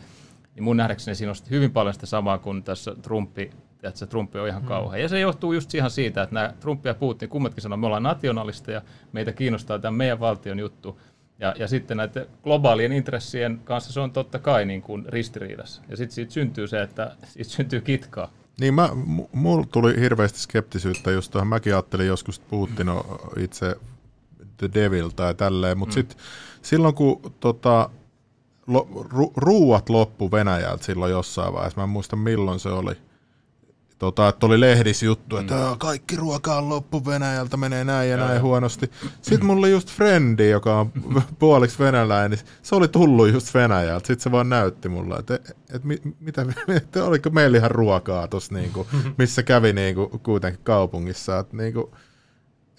niin 0.54 0.64
mun 0.64 0.76
nähdäkseni 0.76 1.14
siinä 1.14 1.30
on 1.30 1.37
hyvin 1.50 1.72
paljon 1.72 1.94
sitä 1.94 2.07
samaa 2.07 2.38
kuin 2.38 2.62
tässä 2.62 2.94
Trumpi, 3.02 3.50
että 3.88 3.99
se 3.99 4.07
Trumpi 4.07 4.38
on 4.38 4.49
ihan 4.49 4.62
Hmm. 4.62 4.68
kauhea. 4.68 5.03
Ja 5.03 5.09
se 5.09 5.20
johtuu 5.20 5.53
just 5.53 5.75
ihan 5.75 5.90
siitä, 5.90 6.23
että 6.23 6.35
nämä 6.35 6.55
Trump 6.61 6.87
ja 6.87 6.94
Putin 6.94 7.29
kummatkin 7.29 7.62
sanoo, 7.62 7.77
että 7.77 7.81
me 7.81 7.87
ollaan 7.87 8.03
nationalisteja, 8.03 8.83
meitä 9.12 9.33
kiinnostaa 9.33 9.79
tämä 9.79 9.97
meidän 9.97 10.20
valtion 10.20 10.59
juttu. 10.59 11.01
Ja, 11.38 11.55
ja 11.59 11.68
sitten 11.68 11.97
näiden 11.97 12.27
globaalien 12.42 12.92
intressien 12.92 13.61
kanssa 13.64 13.92
se 13.92 14.01
on 14.01 14.11
totta 14.11 14.38
kai 14.38 14.64
niin 14.64 14.83
kuin 14.83 15.05
ristiriidassa. 15.09 15.83
Ja 15.88 15.97
sitten 15.97 16.14
siitä 16.14 16.33
syntyy 16.33 16.68
se, 16.68 16.83
että 16.83 17.16
siitä 17.27 17.51
syntyy 17.51 17.81
kitkaa. 17.81 18.29
Niin 18.61 18.75
mä, 18.75 18.88
mu- 19.18 19.29
mulla 19.33 19.66
tuli 19.73 20.01
hirveästi 20.01 20.38
skeptisyyttä 20.38 21.11
just 21.11 21.31
tuohon. 21.33 21.49
Mäkin 21.49 21.75
ajattelin 21.75 22.07
joskus, 22.07 22.38
että 22.38 22.51
Putin 22.51 22.88
on 22.88 23.05
itse 23.38 23.77
the 24.57 24.70
devil 24.75 25.09
tai 25.09 25.35
tälleen, 25.35 25.79
mutta 25.79 25.92
mm. 25.92 25.94
sitten 25.94 26.18
silloin 26.62 26.94
kun 26.94 27.35
tota, 27.40 27.90
lo, 28.66 28.88
ru, 29.12 29.33
ruuat 29.37 29.88
loppu 29.88 30.33
Venäjältä 30.33 30.85
silloin 30.85 31.12
jossain 31.12 31.53
vaiheessa, 31.55 31.81
mä 31.81 31.85
en 31.85 31.88
muista 31.88 32.16
milloin 32.16 32.61
se 32.61 32.68
oli, 32.68 32.94
tota, 33.98 34.28
että 34.28 34.46
oli 34.46 34.61
lehdissä 34.61 35.07
juttu, 35.07 35.37
että 35.37 35.54
mm. 35.54 35.78
kaikki 35.78 36.16
ruoka 36.16 36.57
on 36.57 36.68
loppu 36.68 37.07
Venäjältä, 37.07 37.57
menee 37.57 37.85
näin 37.85 38.11
ja 38.11 38.16
näin 38.16 38.42
huonosti. 38.42 38.90
Sitten 39.22 39.46
mulla 39.46 39.59
oli 39.59 39.70
just 39.70 39.88
frendi, 39.88 40.50
joka 40.50 40.80
on 40.80 40.92
puoliksi 41.38 41.78
venäläinen, 41.78 42.38
niin 42.38 42.48
se 42.62 42.74
oli 42.74 42.88
tullut 42.88 43.33
just 43.33 43.54
Venäjältä. 43.54 44.07
Sitten 44.07 44.22
se 44.22 44.33
vaan 44.33 44.48
näytti 44.48 44.88
mulle, 44.88 45.16
että 45.16 45.38
et, 45.74 45.85
mi, 45.85 45.98
mitä, 46.20 46.46
että 46.76 47.04
oliko 47.04 47.30
meillä 47.30 47.59
ihan 47.59 47.70
ruokaa 47.70 48.28
tuossa, 48.28 48.54
niinku, 48.54 48.87
missä 49.18 49.42
kävi 49.42 49.72
niinku, 49.72 50.20
kuitenkin 50.22 50.64
kaupungissa. 50.64 51.38
Että 51.38 51.57
niinku, 51.57 51.94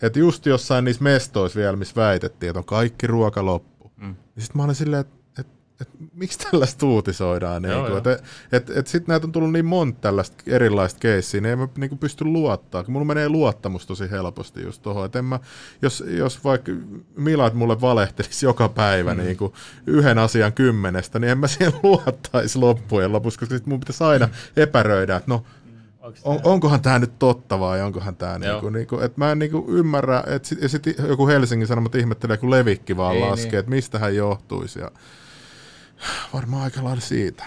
et 0.02 0.16
just 0.16 0.46
jossain 0.46 0.86
niissä 0.86 1.04
mestoissa 1.04 1.60
vielä, 1.60 1.78
missä 1.78 1.96
väitettiin, 1.96 2.50
että 2.50 2.60
on 2.60 2.66
kaikki 2.66 3.08
ruoka 3.08 3.46
loppu. 3.46 3.92
Mm. 3.98 4.06
Niin 4.06 4.44
sitten 4.44 4.58
mä 4.58 4.64
olin 4.64 4.76
silleen, 4.76 5.02
että 5.02 5.25
et, 5.82 5.90
miksi 6.14 6.40
tällaista 6.40 6.86
uutisoidaan? 6.86 7.64
Joo, 7.64 7.74
Niinku, 7.74 8.10
joo. 8.10 8.16
et, 8.16 8.24
et, 8.52 8.78
et 8.78 8.88
sitten 8.88 9.14
näitä 9.14 9.28
on 9.28 9.32
tullut 9.32 9.52
niin 9.52 9.66
monta 9.66 10.00
tällaista 10.02 10.44
erilaista 10.48 11.00
keissiä, 11.00 11.42
niin 11.42 11.52
en 11.52 11.60
mä 11.60 11.68
niinku 11.78 11.96
pysty 11.96 12.26
luottaa. 12.26 12.84
Mulla 12.88 13.06
menee 13.06 13.30
luottamus 13.30 13.88
tosi 13.88 14.12
helposti 14.12 14.64
just 14.64 14.82
tuohon. 14.82 15.10
Jos, 15.82 16.04
jos 16.08 16.44
vaikka 16.44 16.72
Milad 17.18 17.54
mulle 17.54 17.82
valehtelisi 17.82 18.46
joka 18.46 18.70
päivä 18.70 19.14
mm. 19.14 19.24
niinku 19.24 19.54
yhden 19.88 20.18
asian 20.18 20.54
kymmenestä, 20.54 21.20
niin 21.20 21.32
en 21.32 21.38
mä 21.38 21.48
siihen 21.48 21.74
luottaisi 21.84 22.60
loppujen 22.60 23.12
lopuksi, 23.12 23.40
koska 23.40 23.56
sit 23.56 23.66
mun 23.66 23.80
pitäisi 23.80 24.04
aina 24.04 24.30
epäröidä, 24.58 25.16
että 25.16 25.32
no, 25.32 25.44
on, 26.24 26.40
onkohan 26.44 26.82
tämä 26.82 27.00
nyt 27.00 27.20
totta 27.20 27.60
vai 27.60 27.82
onkohan 27.82 28.16
tämä 28.16 28.40
niinku, 28.40 28.70
niinku, 28.70 29.00
että 29.00 29.20
mä 29.22 29.32
en 29.32 29.40
niinku 29.40 29.66
ymmärrä, 29.70 30.24
että 30.28 30.48
sit, 30.48 30.62
ja 30.62 30.70
sit 30.70 30.84
joku 31.08 31.28
Helsingin 31.28 31.68
Sanomat 31.68 31.96
ihmettelee, 31.96 32.38
kun 32.38 32.52
Levikki 32.52 32.98
vaan 32.98 33.16
Ei 33.16 33.22
laskee, 33.22 33.52
niin. 33.52 33.60
että 33.60 33.70
mistä 33.70 34.00
hän 34.00 34.16
johtuisi 34.16 34.80
ja 34.80 34.92
varmaan 36.34 36.64
aika 36.64 36.84
lailla 36.84 37.02
siitä. 37.02 37.46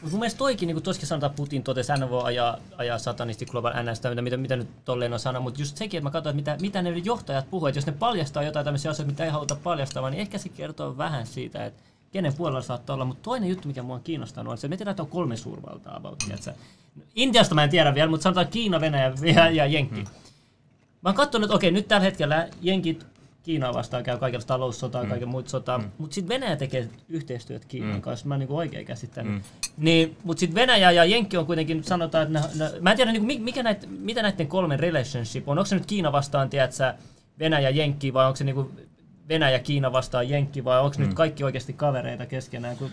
Mutta 0.00 0.10
mun 0.10 0.20
mielestä 0.20 0.38
toikin, 0.38 0.66
niin 0.66 0.74
kuin 0.74 0.84
tuossakin 0.84 1.08
sanotaan, 1.08 1.32
Putin 1.34 1.62
totesi, 1.62 1.92
hän 1.92 2.10
voi 2.10 2.24
ajaa, 2.24 2.56
ajaa 2.76 2.98
satanisti 2.98 3.46
global 3.46 3.72
NS, 3.72 4.00
mitä, 4.10 4.22
mitä, 4.22 4.36
mitä 4.36 4.56
nyt 4.56 4.84
tolleen 4.84 5.12
on 5.12 5.18
sanonut, 5.18 5.44
mutta 5.44 5.60
just 5.60 5.76
sekin, 5.76 5.98
että 5.98 6.04
mä 6.04 6.10
katsoin, 6.10 6.38
että 6.38 6.52
mitä, 6.52 6.62
mitä 6.62 6.82
ne 6.82 6.98
johtajat 7.04 7.50
puhuu, 7.50 7.66
että 7.66 7.78
jos 7.78 7.86
ne 7.86 7.92
paljastaa 7.92 8.42
jotain 8.42 8.64
tämmöisiä 8.64 8.90
asioita, 8.90 9.12
mitä 9.12 9.24
ei 9.24 9.30
haluta 9.30 9.56
paljastaa, 9.56 10.10
niin 10.10 10.20
ehkä 10.20 10.38
se 10.38 10.48
kertoo 10.48 10.98
vähän 10.98 11.26
siitä, 11.26 11.64
että 11.64 11.82
kenen 12.12 12.34
puolella 12.34 12.62
saattaa 12.62 12.94
olla. 12.94 13.04
Mutta 13.04 13.22
toinen 13.22 13.48
juttu, 13.48 13.68
mikä 13.68 13.82
mua 13.82 13.94
on 13.94 14.02
kiinnostanut, 14.02 14.50
on 14.50 14.58
se, 14.58 14.66
että 14.66 14.68
me 14.68 14.76
tiedetään, 14.76 14.92
että 14.92 15.02
on 15.02 15.08
kolme 15.08 15.36
suurvaltaa 15.36 15.96
about, 15.96 16.18
tiedätkö? 16.18 16.52
Intiasta 17.14 17.54
mä 17.54 17.64
en 17.64 17.70
tiedä 17.70 17.94
vielä, 17.94 18.10
mutta 18.10 18.22
sanotaan 18.22 18.48
Kiina, 18.48 18.80
Venäjä 18.80 19.12
ja, 19.34 19.50
ja 19.50 19.66
Jenkki. 19.66 20.04
Mä 21.02 21.08
oon 21.08 21.14
katsonut, 21.14 21.44
että 21.44 21.54
okei, 21.54 21.70
nyt 21.70 21.88
tällä 21.88 22.04
hetkellä 22.04 22.48
Jenkit 22.62 23.06
Kiinaa 23.42 23.74
vastaan 23.74 24.02
käy 24.02 24.18
kaikenlaista 24.18 24.54
taloussotaa, 24.54 25.02
mm. 25.02 25.08
kaiken 25.08 25.28
muut 25.28 25.48
sotaa, 25.48 25.78
mm. 25.78 25.90
mutta 25.98 26.14
sitten 26.14 26.28
Venäjä 26.28 26.56
tekee 26.56 26.88
yhteistyötä 27.08 27.66
Kiinan 27.68 27.94
mm. 27.94 28.00
kanssa, 28.00 28.28
mä 28.28 28.34
oon 28.34 28.38
niinku 28.38 28.56
oikein 28.56 28.86
käsittänyt. 28.86 29.32
Mm. 29.32 29.40
Niin, 29.76 30.16
mutta 30.24 30.40
sitten 30.40 30.54
Venäjä 30.54 30.90
ja 30.90 31.04
Jenkki 31.04 31.36
on 31.36 31.46
kuitenkin, 31.46 31.84
sanotaan, 31.84 32.26
että 32.26 32.40
ne, 32.40 32.64
ne, 32.64 32.80
mä 32.80 32.90
en 32.90 32.96
tiedä, 32.96 33.12
niinku, 33.12 33.44
mikä 33.44 33.62
näit, 33.62 33.86
mitä 34.00 34.22
näiden 34.22 34.48
kolmen 34.48 34.80
relationship 34.80 35.48
on. 35.48 35.58
Onko 35.58 35.66
se 35.66 35.74
nyt 35.74 35.86
Kiina 35.86 36.12
vastaan, 36.12 36.50
tiedätkö, 36.50 36.94
Venäjä, 37.38 37.70
Jenkki, 37.70 38.12
vai 38.12 38.26
onko 38.26 38.36
se 38.36 38.44
niinku 38.44 38.70
Venäjä, 39.28 39.58
Kiina 39.58 39.92
vastaan 39.92 40.28
Jenkki, 40.28 40.64
vai 40.64 40.80
onko 40.80 40.96
mm. 40.98 41.04
nyt 41.04 41.14
kaikki 41.14 41.44
oikeasti 41.44 41.72
kavereita 41.72 42.26
keskenään? 42.26 42.76
Kun 42.76 42.90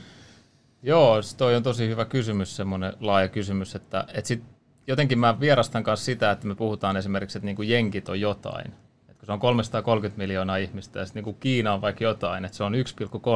Joo, 0.84 1.22
toi 1.38 1.56
on 1.56 1.64
tosi 1.64 1.88
hyvä 1.88 2.06
kysymys, 2.06 2.56
semmoinen 2.56 2.94
laaja 3.00 3.28
kysymys, 3.28 3.76
että, 3.76 4.06
että 4.14 4.28
sit 4.28 4.44
jotenkin 4.88 5.20
mä 5.20 5.40
vierastan 5.40 5.84
kanssa 5.84 6.06
sitä, 6.06 6.32
että 6.32 6.48
me 6.48 6.56
puhutaan 6.56 6.98
esimerkiksi, 6.98 7.38
että 7.38 7.46
niinku 7.46 7.62
jenkit 7.62 8.10
on 8.10 8.22
jotain. 8.22 8.74
Se 9.28 9.32
on 9.32 9.40
330 9.40 10.18
miljoonaa 10.18 10.58
ihmistä 10.58 11.00
ja 11.00 11.06
sitten 11.06 11.24
niinku 11.24 11.40
Kiina 11.40 11.74
on 11.74 11.82
vaikka 11.82 12.04
jotain, 12.04 12.46
että 12.46 12.58
se 12.58 12.64
on 12.64 12.74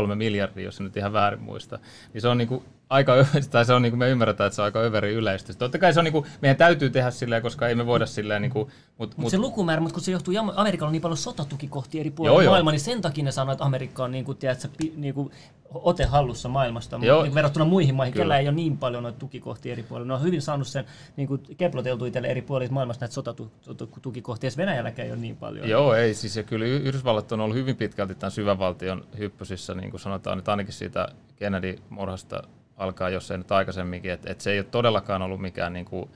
1,3 0.09 0.15
miljardia, 0.15 0.63
jos 0.63 0.79
en 0.79 0.83
nyt 0.83 0.97
ihan 0.97 1.13
väärin 1.13 1.41
muista, 1.41 1.79
niin 2.13 2.21
se 2.21 2.27
on 2.27 2.37
niinku 2.37 2.63
aika, 2.91 3.13
tai 3.51 3.65
se 3.65 3.73
on 3.73 3.81
niinku, 3.81 3.97
me 3.97 4.09
ymmärretään, 4.09 4.47
että 4.47 4.55
se 4.55 4.61
on 4.61 4.65
aika 4.65 4.79
överi 4.79 5.13
yleistä. 5.13 5.53
Totta 5.53 5.79
kai 5.79 5.93
se 5.93 5.99
on 5.99 6.03
niinku, 6.03 6.25
meidän 6.41 6.57
täytyy 6.57 6.89
tehdä 6.89 7.11
silleen, 7.11 7.41
koska 7.41 7.67
ei 7.67 7.75
me 7.75 7.85
voida 7.85 8.05
silleen, 8.05 8.41
niinku, 8.41 8.71
mutta 8.97 9.15
Mutta 9.17 9.31
se 9.31 9.37
lukumäärä, 9.37 9.81
mutta 9.81 9.93
kun 9.93 10.03
se 10.03 10.11
johtuu, 10.11 10.33
Amerikalla 10.55 10.87
on 10.87 10.91
niin 10.91 11.01
paljon 11.01 11.17
sotatukikohtia 11.17 11.99
eri 12.01 12.11
puolilla 12.11 12.35
Joo, 12.35 12.41
joo. 12.41 12.51
maailmaa, 12.51 12.71
niin 12.71 12.79
sen 12.79 13.01
takia 13.01 13.23
ne 13.23 13.31
sanoo, 13.31 13.51
että 13.51 13.63
Amerikka 13.63 14.03
on 14.03 14.11
niin 14.11 14.25
kuin, 14.25 14.37
tiedätkö, 14.37 14.67
niin 14.95 15.13
kuin, 15.13 15.31
ote 15.73 16.05
hallussa 16.05 16.49
maailmasta, 16.49 16.99
Joo. 17.01 17.23
niin 17.23 17.35
verrattuna 17.35 17.65
muihin 17.65 17.95
maihin, 17.95 18.13
Kyllä. 18.13 18.23
kellä 18.23 18.37
ei 18.37 18.47
ole 18.47 18.55
niin 18.55 18.77
paljon 18.77 19.03
noita 19.03 19.19
tukikohtia 19.19 19.71
eri 19.71 19.83
puolilla. 19.83 20.07
Ne 20.07 20.13
on 20.13 20.23
hyvin 20.23 20.41
saanut 20.41 20.67
sen 20.67 20.85
niin 21.17 21.27
kuin, 21.27 21.41
keploteltu 21.57 22.05
itselle 22.05 22.27
eri 22.27 22.41
puolilla 22.41 22.73
maailmasta 22.73 23.03
näitä 23.05 23.13
sotatukikohtia, 23.61 24.47
ja 24.47 24.57
Venäjälläkään 24.57 25.05
ei 25.05 25.11
ole 25.11 25.21
niin 25.21 25.37
paljon. 25.37 25.69
Joo, 25.69 25.93
ei 25.93 26.13
siis 26.13 26.35
ja 26.35 26.43
kyllä 26.43 26.65
Yhdysvallat 26.65 27.31
on 27.31 27.41
ollut 27.41 27.57
hyvin 27.57 27.75
pitkälti 27.75 28.15
tämän 28.15 28.31
syvävaltion 28.31 29.05
hyppysissä, 29.17 29.73
niin 29.73 29.91
kuin 29.91 30.01
sanotaan 30.01 30.37
nyt 30.37 30.49
ainakin 30.49 30.73
siitä 30.73 31.07
Kennedy-murhasta 31.35 32.43
alkaa, 32.81 33.09
jos 33.09 33.31
ei 33.31 33.37
nyt 33.37 33.51
aikaisemminkin, 33.51 34.11
että 34.11 34.31
et 34.31 34.41
se 34.41 34.51
ei 34.51 34.59
ole 34.59 34.67
todellakaan 34.71 35.21
ollut 35.21 35.41
mikään 35.41 35.73
niin 35.73 35.85
kuin 35.85 36.09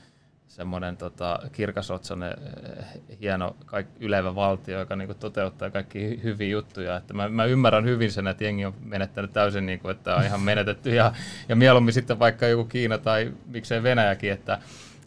semmoinen 0.48 0.98
tota, 0.98 1.40
kirkasotsainen, 1.52 2.34
eh, 2.78 2.86
hieno 3.22 3.56
kaik, 3.66 3.88
ylevä 4.00 4.36
valtio, 4.36 4.80
joka 4.80 4.96
niin 4.96 5.08
kuin, 5.08 5.18
toteuttaa 5.18 5.70
kaikki 5.70 6.00
hy- 6.00 6.24
hyviä 6.24 6.50
juttuja. 6.50 6.96
Että 6.98 7.14
mä, 7.14 7.30
mä, 7.30 7.46
ymmärrän 7.46 7.86
hyvin 7.86 8.12
sen, 8.12 8.28
että 8.28 8.44
jengi 8.44 8.66
on 8.66 8.74
menettänyt 8.84 9.34
täysin, 9.34 9.66
niin 9.66 9.80
kuin, 9.80 9.92
että 9.92 10.16
on 10.16 10.24
ihan 10.24 10.42
menetetty 10.42 10.96
ja, 10.96 11.14
ja 11.50 11.56
mieluummin 11.56 11.94
sitten 11.94 12.20
vaikka 12.20 12.48
joku 12.48 12.66
Kiina 12.66 12.98
tai 12.98 13.34
miksei 13.46 13.84
Venäjäkin, 13.84 14.32
että 14.32 14.60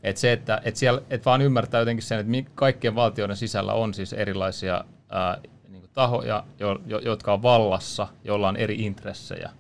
että 0.03 0.21
se, 0.21 0.33
että, 0.33 0.61
että, 0.65 0.81
siellä, 0.81 1.03
että 1.11 1.25
vaan 1.25 1.43
ymmärtää 1.43 1.81
jotenkin 1.81 2.03
sen, 2.03 2.19
että 2.19 2.51
kaikkien 2.55 2.95
valtioiden 2.95 3.37
sisällä 3.37 3.73
on 3.73 3.95
siis 3.95 4.13
erilaisia 4.13 4.85
ää, 5.09 5.39
niin 5.69 5.81
kuin 5.81 5.91
tahoja, 5.95 6.45
jo, 6.59 6.81
jo, 6.87 6.99
jotka 6.99 7.33
on 7.33 7.43
vallassa, 7.43 8.09
joilla 8.25 8.49
on 8.49 8.57
eri 8.57 8.75
intressejä. 8.75 9.51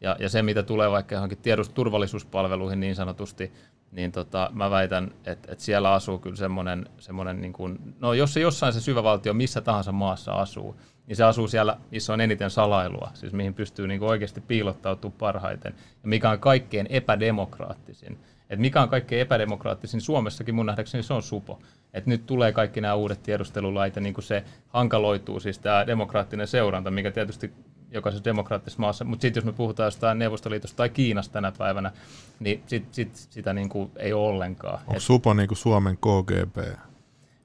Ja, 0.00 0.16
ja 0.18 0.28
se, 0.28 0.42
mitä 0.42 0.62
tulee 0.62 0.90
vaikka 0.90 1.14
johonkin 1.14 1.38
tiedusturvallisuuspalveluihin 1.38 2.80
niin 2.80 2.94
sanotusti, 2.94 3.52
niin 3.92 4.12
tota, 4.12 4.50
mä 4.52 4.70
väitän, 4.70 5.10
että, 5.26 5.52
että 5.52 5.64
siellä 5.64 5.92
asuu 5.92 6.18
kyllä 6.18 6.36
semmoinen, 6.36 6.86
semmoinen 6.98 7.40
niin 7.40 7.52
kuin, 7.52 7.78
no 8.00 8.12
jos 8.12 8.34
se 8.34 8.40
jossain 8.40 8.72
se 8.72 8.80
syvä 8.80 9.02
valtio 9.02 9.34
missä 9.34 9.60
tahansa 9.60 9.92
maassa 9.92 10.32
asuu, 10.32 10.76
niin 11.06 11.16
se 11.16 11.24
asuu 11.24 11.48
siellä, 11.48 11.76
missä 11.90 12.12
on 12.12 12.20
eniten 12.20 12.50
salailua, 12.50 13.10
siis 13.14 13.32
mihin 13.32 13.54
pystyy 13.54 13.88
niin 13.88 14.00
kuin 14.00 14.08
oikeasti 14.08 14.40
piilottautumaan 14.40 15.18
parhaiten, 15.18 15.74
ja 16.02 16.08
mikä 16.08 16.30
on 16.30 16.38
kaikkein 16.38 16.86
epädemokraattisin. 16.90 18.18
Et 18.50 18.58
mikä 18.58 18.82
on 18.82 18.88
kaikkein 18.88 19.20
epädemokraattisin 19.20 20.00
Suomessakin 20.00 20.54
mun 20.54 20.66
nähdäkseni 20.66 21.02
se 21.02 21.14
on 21.14 21.22
supo. 21.22 21.58
Et 21.94 22.06
nyt 22.06 22.26
tulee 22.26 22.52
kaikki 22.52 22.80
nämä 22.80 22.94
uudet 22.94 23.22
tiedustelulait 23.22 23.96
ja 23.96 24.02
niin 24.02 24.14
kuin 24.14 24.24
se 24.24 24.44
hankaloituu, 24.68 25.40
siis 25.40 25.58
tämä 25.58 25.86
demokraattinen 25.86 26.46
seuranta, 26.46 26.90
mikä 26.90 27.10
tietysti 27.10 27.52
jokaisessa 27.90 28.24
demokraattisessa 28.24 28.80
maassa, 28.80 29.04
mutta 29.04 29.22
sitten 29.22 29.40
jos 29.40 29.44
me 29.44 29.52
puhutaan 29.52 29.86
jostain 29.86 30.18
Neuvostoliitosta 30.18 30.76
tai 30.76 30.88
Kiinasta 30.88 31.32
tänä 31.32 31.52
päivänä, 31.52 31.92
niin 32.40 32.62
sit, 32.66 32.94
sit, 32.94 33.16
sitä 33.16 33.52
niin 33.52 33.68
kuin 33.68 33.90
ei 33.96 34.12
ole 34.12 34.28
ollenkaan. 34.28 34.78
Onko 34.86 35.00
Supo 35.00 35.34
niinku 35.34 35.54
Suomen 35.54 35.96
KGB? 35.96 36.56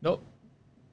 No, 0.02 0.22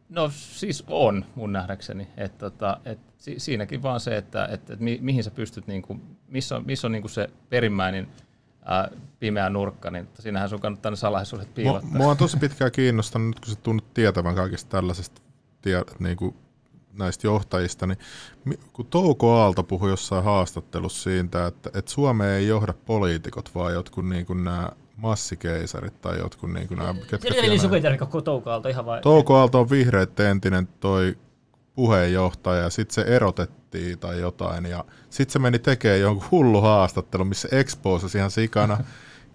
no 0.08 0.30
siis 0.34 0.84
on 0.88 1.24
mun 1.34 1.52
nähdäkseni. 1.52 2.08
Et, 2.16 2.38
tota, 2.38 2.80
et 2.84 2.98
si, 3.18 3.34
siinäkin 3.38 3.82
vaan 3.82 4.00
se, 4.00 4.16
että 4.16 4.46
et, 4.46 4.70
et 4.70 4.80
mi, 4.80 4.98
mihin 5.02 5.24
sä 5.24 5.30
pystyt, 5.30 5.66
niinku, 5.66 6.00
missä 6.28 6.56
on, 6.56 6.66
missä 6.66 6.86
on 6.86 6.92
niinku 6.92 7.08
se 7.08 7.30
perimmäinen 7.50 8.08
ää, 8.64 8.90
pimeä 9.20 9.50
nurkka, 9.50 9.90
niin 9.90 10.08
siinähän 10.18 10.48
sun 10.48 10.60
kannattaa 10.60 10.90
ne 10.90 10.96
salaisuudet 10.96 11.48
Mua, 11.48 11.54
piilottaa. 11.54 11.90
mua 11.90 12.10
on 12.10 12.16
tosi 12.16 12.36
pitkään 12.36 12.72
kiinnostanut, 12.72 13.28
nyt 13.28 13.40
kun 13.40 13.54
sä 13.54 13.60
tunnut 13.62 13.94
tietävän 13.94 14.34
kaikista 14.34 14.70
tällaisista 14.70 15.22
tie, 15.62 15.84
niinku, 15.98 16.36
näistä 16.92 17.26
johtajista, 17.26 17.86
niin 17.86 17.98
kun 18.72 18.86
Touko 18.86 19.34
Aalto 19.34 19.62
puhui 19.62 19.90
jossain 19.90 20.24
haastattelussa 20.24 21.02
siitä, 21.02 21.46
että, 21.46 21.70
että 21.74 21.90
Suomeen 21.90 22.30
ei 22.30 22.48
johda 22.48 22.74
poliitikot, 22.86 23.54
vaan 23.54 23.72
jotkut 23.72 24.08
niinku 24.08 24.34
nämä 24.34 24.68
massikeisarit 24.96 26.00
tai 26.00 26.18
jotkut 26.18 26.52
niinku 26.52 26.74
nämä, 26.74 26.94
ketkä 26.94 27.18
Se 27.18 27.28
oli 27.28 27.40
tienaa- 27.40 27.58
suketeri 27.58 27.98
koko 27.98 28.20
Toukaalta 28.20 28.68
ihan 28.68 28.86
vai... 28.86 29.00
Touko 29.00 29.36
Aalto 29.36 29.60
on 29.60 29.70
vihreitten 29.70 30.26
entinen 30.26 30.68
toi 30.80 31.16
puheenjohtaja. 31.74 32.62
Ja 32.62 32.70
sitten 32.70 32.94
se 32.94 33.02
erotettiin 33.02 33.98
tai 33.98 34.20
jotain 34.20 34.66
ja 34.66 34.84
sitten 35.10 35.32
se 35.32 35.38
meni 35.38 35.58
tekemään 35.58 36.00
jonkun 36.00 36.28
hullu 36.30 36.60
haastattelu, 36.60 37.24
missä 37.24 37.48
exposasi 37.52 38.18
ihan 38.18 38.30
sikana 38.30 38.78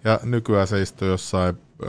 ja 0.04 0.20
nykyään 0.22 0.66
se 0.66 0.82
istuu 0.82 1.08
jossain 1.08 1.58
ö, 1.82 1.86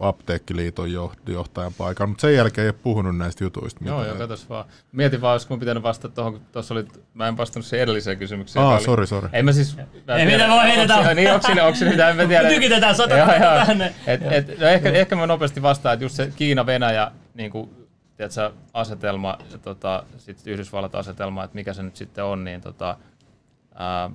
apteekkiliiton 0.00 0.88
joht- 0.88 1.32
johtajan 1.32 1.72
paikalla, 1.78 2.06
mutta 2.08 2.20
sen 2.20 2.34
jälkeen 2.34 2.62
ei 2.64 2.68
ole 2.68 2.78
puhunut 2.82 3.16
näistä 3.16 3.44
jutuista. 3.44 3.84
Joo, 3.84 3.98
mitään. 3.98 4.16
joo, 4.16 4.18
katos 4.18 4.48
vaan. 4.48 4.64
Mietin 4.92 5.20
vaan, 5.20 5.32
olisiko 5.32 5.54
mun 5.54 5.60
pitänyt 5.60 5.82
vastata 5.82 6.14
tuohon, 6.14 6.32
kun 6.32 6.42
tuossa 6.52 6.74
oli, 6.74 6.84
mä 7.14 7.28
en 7.28 7.36
vastannut 7.36 7.66
siihen 7.66 7.82
edelliseen 7.82 8.18
kysymykseen. 8.18 8.64
Aa, 8.64 8.80
sori, 8.80 9.06
sori. 9.06 9.28
Ei 9.32 9.42
mä 9.42 9.52
siis... 9.52 9.76
mä 9.76 9.82
Ei, 10.16 10.26
tiedä, 10.26 10.44
mitä 10.44 10.48
voi 10.48 10.62
heitetään. 10.62 11.16
Niin, 11.16 11.32
onko 11.32 11.46
siinä, 11.46 11.64
onko 11.64 11.76
siinä 11.76 11.90
mitään, 11.90 12.10
en 12.10 12.16
mä 12.16 12.26
tiedä. 12.26 12.48
Tykitetään 12.54 12.94
sata 12.94 13.16
Joo, 13.16 13.26
joo. 13.26 13.66
tänne. 13.66 13.94
Et, 14.06 14.20
et, 14.32 14.58
no 14.58 14.66
ehkä, 14.66 14.90
ehkä 14.90 15.16
mä 15.16 15.26
nopeasti 15.26 15.62
vastaan, 15.62 15.92
että 15.92 16.04
just 16.04 16.14
se 16.14 16.32
Kiina-Venäjä 16.36 17.12
niin 17.34 17.50
kuin, 17.50 17.70
tiedätkö, 18.16 18.52
asetelma 18.72 19.38
ja 19.52 19.58
tota, 19.58 20.04
sitten 20.18 20.52
Yhdysvallat-asetelma, 20.52 21.44
että 21.44 21.54
mikä 21.54 21.72
se 21.72 21.82
nyt 21.82 21.96
sitten 21.96 22.24
on, 22.24 22.44
niin 22.44 22.60
tota, 22.60 22.96
ää, 23.74 24.10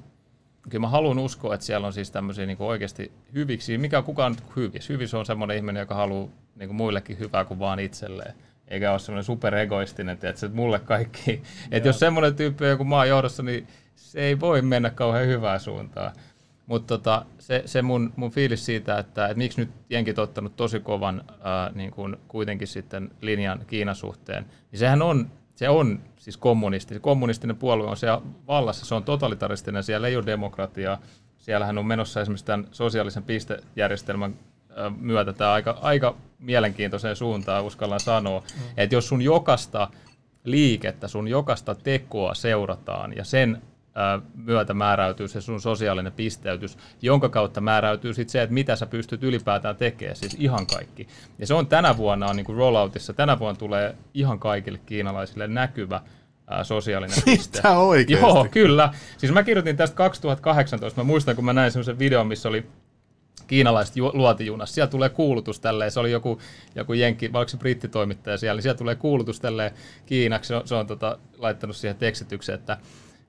kyllä 0.69 0.81
mä 0.81 0.87
haluan 0.89 1.19
uskoa, 1.19 1.53
että 1.53 1.65
siellä 1.65 1.87
on 1.87 1.93
siis 1.93 2.11
tämmöisiä 2.11 2.45
niin 2.45 2.57
oikeasti 2.59 3.11
hyviksi. 3.33 3.77
Mikä 3.77 3.97
on 3.97 4.03
kukaan 4.03 4.31
nyt 4.31 4.55
hyvis? 4.55 4.89
Hyvis 4.89 5.13
on 5.13 5.25
semmoinen 5.25 5.57
ihminen, 5.57 5.79
joka 5.79 5.95
haluaa 5.95 6.29
niin 6.55 6.67
kuin 6.69 6.75
muillekin 6.75 7.19
hyvää 7.19 7.45
kuin 7.45 7.59
vaan 7.59 7.79
itselleen. 7.79 8.33
Eikä 8.67 8.91
ole 8.91 8.99
semmoinen 8.99 9.23
superegoistinen, 9.23 10.17
tiedätkö, 10.17 10.45
että 10.45 10.55
mulle 10.55 10.79
kaikki. 10.79 11.41
Että 11.71 11.89
jos 11.89 11.99
semmoinen 11.99 12.35
tyyppi 12.35 12.63
on 12.63 12.69
joku 12.69 12.83
maan 12.83 13.09
johdossa, 13.09 13.43
niin 13.43 13.67
se 13.95 14.21
ei 14.21 14.39
voi 14.39 14.61
mennä 14.61 14.89
kauhean 14.89 15.27
hyvään 15.27 15.59
suuntaan. 15.59 16.11
Mutta 16.65 16.97
tota, 16.97 17.25
se, 17.39 17.63
se 17.65 17.81
mun, 17.81 18.13
mun 18.15 18.31
fiilis 18.31 18.65
siitä, 18.65 18.99
että, 18.99 19.25
että 19.25 19.37
miksi 19.37 19.61
nyt 19.61 19.69
jenkit 19.89 20.19
ottanut 20.19 20.55
tosi 20.55 20.79
kovan 20.79 21.23
ää, 21.41 21.71
niin 21.75 21.91
kuin 21.91 22.17
kuitenkin 22.27 22.67
sitten 22.67 23.11
linjan 23.21 23.61
Kiinan 23.67 23.95
suhteen, 23.95 24.45
niin 24.71 24.79
sehän 24.79 25.01
on, 25.01 25.31
se 25.55 25.69
on 25.69 25.99
siis 26.17 26.37
kommunisti. 26.37 26.93
Se 26.93 26.99
kommunistinen 26.99 27.55
puolue 27.55 27.87
on 27.87 27.97
siellä 27.97 28.21
vallassa, 28.47 28.85
se 28.85 28.95
on 28.95 29.03
totalitaristinen, 29.03 29.83
siellä 29.83 30.07
ei 30.07 30.15
ole 30.15 30.25
demokratiaa. 30.25 31.01
Siellähän 31.37 31.77
on 31.77 31.85
menossa 31.85 32.21
esimerkiksi 32.21 32.45
tämän 32.45 32.67
sosiaalisen 32.71 33.23
pistejärjestelmän 33.23 34.35
myötä 34.97 35.33
tämä 35.33 35.53
aika, 35.53 35.77
aika 35.81 36.15
mielenkiintoiseen 36.39 37.15
suuntaan, 37.15 37.63
uskallan 37.63 37.99
sanoa. 37.99 38.39
Mm. 38.39 38.61
Että 38.77 38.95
jos 38.95 39.07
sun 39.07 39.21
jokasta 39.21 39.87
liikettä, 40.43 41.07
sun 41.07 41.27
jokaista 41.27 41.75
tekoa 41.75 42.33
seurataan 42.33 43.15
ja 43.15 43.23
sen 43.23 43.61
myötä 44.35 44.73
määräytyy 44.73 45.27
se 45.27 45.41
sun 45.41 45.61
sosiaalinen 45.61 46.11
pisteytys, 46.11 46.77
jonka 47.01 47.29
kautta 47.29 47.61
määräytyy 47.61 48.13
sitten 48.13 48.31
se, 48.31 48.41
että 48.41 48.53
mitä 48.53 48.75
sä 48.75 48.85
pystyt 48.85 49.23
ylipäätään 49.23 49.75
tekemään, 49.75 50.15
siis 50.15 50.35
ihan 50.39 50.67
kaikki. 50.67 51.07
Ja 51.39 51.47
se 51.47 51.53
on 51.53 51.67
tänä 51.67 51.97
vuonna 51.97 52.27
on 52.27 52.35
niin 52.35 52.45
kuin 52.45 52.57
rolloutissa, 52.57 53.13
tänä 53.13 53.39
vuonna 53.39 53.59
tulee 53.59 53.95
ihan 54.13 54.39
kaikille 54.39 54.79
kiinalaisille 54.85 55.47
näkyvä 55.47 56.01
ää, 56.47 56.63
sosiaalinen 56.63 57.17
piste. 57.25 57.57
Mitä 57.57 57.77
oikeesti? 57.77 58.25
Joo, 58.25 58.47
kyllä. 58.51 58.93
Siis 59.17 59.31
mä 59.31 59.43
kirjoitin 59.43 59.77
tästä 59.77 59.95
2018, 59.95 61.01
mä 61.01 61.07
muistan 61.07 61.35
kun 61.35 61.45
mä 61.45 61.53
näin 61.53 61.71
semmoisen 61.71 61.99
videon, 61.99 62.27
missä 62.27 62.49
oli 62.49 62.65
kiinalaiset 63.47 63.95
ju- 63.95 64.11
luotijunassa. 64.13 64.75
Siellä 64.75 64.91
tulee 64.91 65.09
kuulutus 65.09 65.59
tälleen, 65.59 65.91
se 65.91 65.99
oli 65.99 66.11
joku, 66.11 66.39
joku 66.75 66.93
jenkki, 66.93 67.33
vai 67.33 67.39
oliko 67.39 67.49
se 67.49 67.57
brittitoimittaja 67.57 68.37
siellä, 68.37 68.57
niin 68.57 68.63
siellä 68.63 68.77
tulee 68.77 68.95
kuulutus 68.95 69.39
tälleen 69.39 69.71
Kiinaksi, 70.05 70.47
se 70.47 70.55
on, 70.55 70.67
se 70.67 70.75
on 70.75 70.87
tota, 70.87 71.17
laittanut 71.37 71.75
siihen 71.75 71.97
tekstitykseen, 71.97 72.59
että 72.59 72.77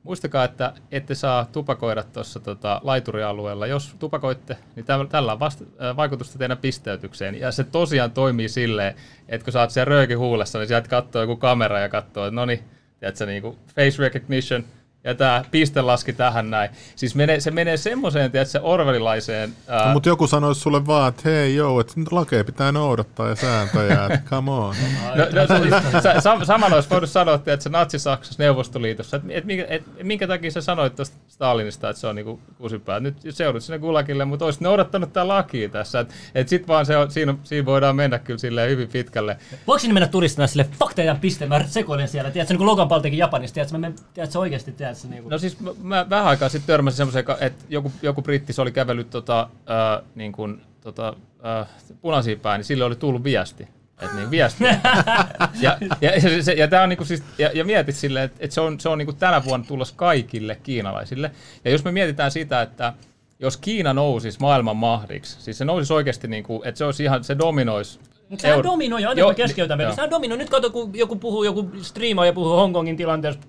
muistakaa, 0.07 0.45
että 0.45 0.73
ette 0.90 1.14
saa 1.14 1.45
tupakoida 1.45 2.03
tuossa 2.03 2.40
tota, 2.40 2.81
laiturialueella. 2.85 3.66
Jos 3.66 3.97
tupakoitte, 3.99 4.57
niin 4.77 4.87
täm- 4.87 5.09
tällä 5.09 5.33
on 5.33 5.40
vasta- 5.40 5.64
äh, 5.85 5.97
vaikutusta 5.97 6.38
teidän 6.38 6.59
pisteytykseen. 6.59 7.41
Ja 7.41 7.53
se 7.53 7.64
tosiaan 7.64 8.11
toimii 8.11 8.49
silleen, 8.49 8.95
että 9.28 9.45
kun 9.45 9.53
sä 9.53 9.61
oot 9.61 9.70
siellä 9.70 9.89
röökin 9.91 10.18
huulessa, 10.18 10.59
niin 10.59 10.68
sieltä 10.68 10.89
katsoo 10.89 11.22
joku 11.22 11.37
kamera 11.37 11.81
ja 11.81 11.89
katsoo, 11.89 12.26
että 12.26 12.35
no 12.35 12.45
niin, 12.47 12.61
tiedätkö, 13.01 13.26
niin 13.26 13.43
face 13.74 14.03
recognition, 14.03 14.64
ja 15.07 15.15
tämä 15.15 15.45
piste 15.51 15.83
laski 15.83 16.13
tähän 16.13 16.51
näin. 16.51 16.71
Siis 16.97 17.15
menee, 17.15 17.41
se 17.41 17.51
menee 17.51 17.77
semmoiseen, 17.77 18.33
tiedätkö, 18.33 18.61
orwellilaiseen... 18.63 19.53
Ää, 19.69 19.87
No, 19.87 19.93
mutta 19.93 20.09
joku 20.09 20.27
sanoisi 20.27 20.61
sulle 20.61 20.87
vaan, 20.87 21.09
että 21.09 21.23
hei 21.25 21.55
joo, 21.55 21.81
että 21.81 21.93
nyt 21.97 22.13
lakeja 22.13 22.45
pitää 22.45 22.73
noudattaa 22.73 23.29
ja 23.29 23.35
sääntöjä, 23.35 24.07
että 24.07 24.29
come 24.31 24.51
on. 24.51 24.75
No, 25.15 25.25
no, 25.25 26.01
sä, 26.03 26.21
sa, 26.21 26.45
samalla 26.45 26.75
olisi 26.75 26.91
voinut 26.91 27.11
sanoa, 27.11 27.35
että 27.35 27.61
se 27.61 27.69
Natsi-Saksassa 27.69 28.43
Neuvostoliitossa, 28.43 29.17
että 29.17 29.29
et, 29.31 29.45
minkä, 29.45 29.67
et, 29.69 29.83
minkä 30.03 30.27
takia 30.27 30.51
sä 30.51 30.61
sanoit 30.61 30.97
tuosta 30.97 31.17
Stalinista, 31.29 31.91
että 31.91 32.01
se 32.01 32.07
on 32.07 32.17
niinku 32.17 32.41
kusipää. 32.59 33.01
Nyt 33.01 33.17
se 33.31 33.45
joudut 33.45 33.65
sinne 33.65 33.79
kulakille, 33.79 34.25
mutta 34.25 34.45
olisit 34.45 34.61
noudattanut 34.61 35.13
tämä 35.13 35.29
lakia 35.29 35.69
tässä. 35.69 36.01
Että 36.01 36.15
et 36.35 36.49
sit 36.49 36.69
vaan 36.69 36.87
se 36.87 36.97
on, 36.97 37.11
siinä, 37.11 37.35
siinä, 37.43 37.67
voidaan 37.67 37.97
mennä 37.97 38.19
kyllä 38.19 38.39
silleen 38.39 38.71
hyvin 38.71 38.89
pitkälle. 38.89 39.37
Voiko 39.67 39.79
sinne 39.79 39.95
mennä 39.95 40.09
turistina 40.09 40.47
sille, 40.47 40.67
fuck 40.79 40.95
teidän 40.95 41.21
piste, 41.21 41.47
mä 41.47 41.65
sekoilen 41.67 42.09
siellä, 42.09 42.31
tiedätkö, 42.31 42.55
niin 42.55 42.59
kuin 42.59 42.67
Logan 42.67 42.89
Paul 42.89 43.01
teki 43.01 43.19
Japanissa, 43.19 43.55
tiedätkö, 43.55 43.75
mä 43.75 43.81
menen, 43.81 43.99
tiedätkö, 44.15 44.39
oikeasti, 44.39 44.73
tiedätkö, 44.73 44.95
vaiheessa? 44.97 45.09
Niin 45.09 45.22
kuin? 45.22 45.30
No 45.30 45.38
siis 45.38 45.61
mä, 45.61 45.70
mä 45.82 46.07
vähän 46.11 46.26
aikaa 46.26 46.49
sitten 46.49 46.66
törmäsin 46.66 46.97
semmoiseen, 46.97 47.24
että 47.40 47.64
joku, 47.68 47.92
joku 48.03 48.22
britti 48.22 48.53
se 48.53 48.62
oli 48.62 48.72
kävellyt 48.72 49.11
tota, 49.11 49.40
äh, 49.70 50.05
niin 50.14 50.32
kuin, 50.32 50.62
tota, 50.80 51.14
äh, 51.61 51.68
punaisiin 52.01 52.40
päin, 52.40 52.59
niin 52.59 52.64
sille 52.64 52.84
oli 52.84 52.97
tullut 52.97 53.24
viesti. 53.24 53.68
Et 54.03 54.14
niin, 54.14 54.30
viesti. 54.30 54.64
ja, 55.61 55.78
ja, 56.01 56.11
ja, 56.12 56.42
se, 56.42 56.53
ja, 56.53 56.68
tää 56.68 56.82
on 56.82 56.88
niinku 56.88 57.05
siis, 57.05 57.22
ja, 57.38 57.51
ja 57.55 57.64
mietit 57.64 57.97
silleen, 57.97 58.24
että 58.24 58.36
et 58.40 58.53
se 58.53 58.61
on, 58.61 58.80
se 58.80 58.88
on 58.88 58.99
niinku 58.99 59.12
tänä 59.12 59.44
vuonna 59.44 59.66
tulossa 59.66 59.94
kaikille 59.97 60.59
kiinalaisille. 60.62 61.30
Ja 61.64 61.70
jos 61.70 61.84
me 61.84 61.92
mietitään 61.92 62.30
sitä, 62.30 62.62
että 62.62 62.92
jos 63.40 63.57
Kiina 63.57 63.92
nousisi 63.94 64.40
maailman 64.40 64.76
mahdiksi, 64.76 65.42
siis 65.42 65.59
se 65.59 65.64
nousisi 65.64 65.92
oikeasti, 65.92 66.28
niinku, 66.28 66.62
että 66.64 66.78
se 66.78 66.84
olisi 66.84 67.03
ihan, 67.05 67.24
se 67.24 67.38
dominoisi 67.38 67.99
Mutta 68.28 68.42
sehän 68.42 68.57
Euro- 68.57 68.70
dominoi, 68.70 69.05
aina 69.05 69.18
Joo, 69.18 69.28
kun 69.28 69.34
keskeytämme. 69.36 69.82
niin- 69.84 69.88
Niin, 69.88 69.94
sehän 69.97 70.11
dominoi. 70.11 70.38
Nyt 70.38 70.51
kato, 70.51 70.70
kun 70.70 70.90
joku 70.94 71.16
puhuu, 71.16 71.44
joku 71.44 71.70
striimaa 71.82 72.26
ja 72.26 72.32
puhuu 72.32 72.57
Hongkongin 72.57 72.97
tilanteesta, 72.97 73.47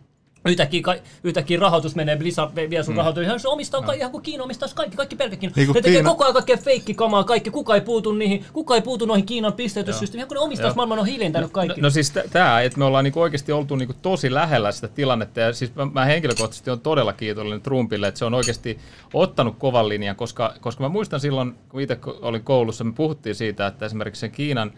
Yhtäkkiä, 0.47 0.81
ka, 0.81 0.95
yhtäkkiä 1.23 1.59
rahoitus 1.59 1.95
menee, 1.95 2.15
Blizzard 2.15 2.69
vie 2.69 2.83
sun 2.83 2.93
mm. 2.93 2.97
rahoitus. 2.97 3.23
Ihan 3.23 3.39
se 3.39 3.47
omistaa, 3.47 3.81
no. 3.81 3.91
ihan 3.91 4.11
kuin 4.11 4.23
Kiina 4.23 4.43
omistaisi 4.43 4.75
kaikki, 4.75 4.97
kaikki 4.97 5.15
pelkäkin. 5.15 5.51
Niin 5.55 5.67
kuin 5.67 5.75
ne 5.75 5.81
tekee 5.81 6.01
Kiina- 6.01 6.09
koko 6.09 6.23
ajan 6.23 6.33
kaikkea 6.33 6.57
feikkikamaa, 6.57 7.23
kaikki, 7.23 7.49
kuka 7.49 7.75
ei 7.75 7.81
puutu 7.81 8.11
niihin, 8.11 8.45
kuka 8.53 8.75
ei 8.75 8.81
puutu 8.81 9.05
noihin 9.05 9.25
Kiinan 9.25 9.53
pisteytyssysteemiin, 9.53 10.19
ihan 10.19 10.27
kun 10.27 10.35
ne 10.35 10.41
omistaisi 10.41 10.75
maailman 10.75 10.99
on 10.99 11.05
hiljentänyt 11.05 11.51
kaikki. 11.51 11.81
No, 11.81 11.85
no 11.85 11.89
siis 11.89 12.13
tämä, 12.31 12.61
että 12.61 12.79
me 12.79 12.85
ollaan 12.85 13.03
niinku 13.03 13.21
oikeasti 13.21 13.51
oltu 13.51 13.75
niinku 13.75 13.95
tosi 14.01 14.33
lähellä 14.33 14.71
sitä 14.71 14.87
tilannetta, 14.87 15.39
ja 15.39 15.53
siis 15.53 15.75
mä, 15.75 15.85
mä 15.85 16.05
henkilökohtaisesti 16.05 16.71
on 16.71 16.79
todella 16.79 17.13
kiitollinen 17.13 17.61
Trumpille, 17.61 18.07
että 18.07 18.17
se 18.17 18.25
on 18.25 18.33
oikeasti 18.33 18.79
ottanut 19.13 19.55
kovan 19.59 19.89
linjan, 19.89 20.15
koska, 20.15 20.53
koska 20.61 20.83
mä 20.83 20.89
muistan 20.89 21.19
silloin, 21.19 21.55
kun 21.69 21.81
itse 21.81 21.99
olin 22.21 22.43
koulussa, 22.43 22.83
me 22.83 22.93
puhuttiin 22.93 23.35
siitä, 23.35 23.67
että 23.67 23.85
esimerkiksi 23.85 24.19
sen 24.19 24.31
Kiinan 24.31 24.71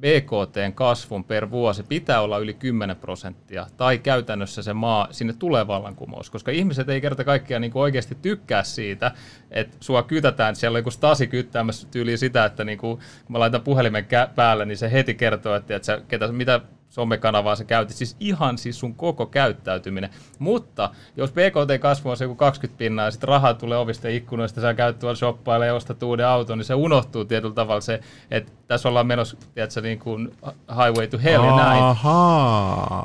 BKTn 0.00 0.72
kasvun 0.74 1.24
per 1.24 1.50
vuosi 1.50 1.82
pitää 1.82 2.20
olla 2.20 2.38
yli 2.38 2.54
10 2.54 2.96
prosenttia, 2.96 3.66
tai 3.76 3.98
käytännössä 3.98 4.62
se 4.62 4.72
maa, 4.72 5.08
sinne 5.10 5.32
tulee 5.32 5.66
vallankumous, 5.66 6.30
koska 6.30 6.50
ihmiset 6.50 6.88
ei 6.88 7.00
kerta 7.00 7.24
kaikkiaan 7.24 7.60
niin 7.60 7.72
oikeasti 7.74 8.16
tykkää 8.22 8.62
siitä, 8.62 9.12
että 9.50 9.76
sua 9.80 10.02
kytätään, 10.02 10.56
siellä 10.56 10.76
on 10.76 10.80
joku 10.80 10.90
stasi 10.90 11.26
kyttäämässä 11.26 11.88
tyyliin 11.90 12.18
sitä, 12.18 12.44
että 12.44 12.64
niin 12.64 12.78
kuin, 12.78 12.96
kun 12.96 13.32
mä 13.32 13.38
laitan 13.38 13.62
puhelimen 13.62 14.06
päälle, 14.34 14.66
niin 14.66 14.78
se 14.78 14.92
heti 14.92 15.14
kertoo, 15.14 15.54
että, 15.54 15.76
että 15.76 15.86
sä, 15.86 16.00
ketä, 16.08 16.32
mitä 16.32 16.60
somekanavaa 16.90 17.56
sä 17.56 17.64
käytit, 17.64 17.96
siis 17.96 18.16
ihan 18.20 18.58
siis 18.58 18.80
sun 18.80 18.94
koko 18.94 19.26
käyttäytyminen. 19.26 20.10
Mutta 20.38 20.90
jos 21.16 21.32
BKT-kasvu 21.32 22.10
on 22.10 22.16
se 22.16 22.24
joku 22.24 22.34
20 22.34 22.78
pinnaa 22.78 23.04
ja 23.04 23.10
sitten 23.10 23.28
rahaa 23.28 23.54
tulee 23.54 23.78
ovista 23.78 24.08
ja 24.08 24.16
ikkunoista, 24.16 24.60
sä 24.60 24.74
käyt 24.74 24.98
tuolla 24.98 25.16
shoppailemaan 25.16 25.68
ja 25.68 25.74
ostat 25.74 26.02
uuden 26.02 26.26
auton, 26.26 26.58
niin 26.58 26.66
se 26.66 26.74
unohtuu 26.74 27.24
tietyllä 27.24 27.54
tavalla 27.54 27.80
se, 27.80 28.00
että 28.30 28.52
tässä 28.68 28.88
ollaan 28.88 29.06
menossa, 29.06 29.36
tiedätkö, 29.54 29.80
niin 29.80 29.98
kuin 29.98 30.32
highway 30.68 31.06
to 31.06 31.18
hell 31.24 31.44
ja 31.44 31.56
näin. 31.56 31.96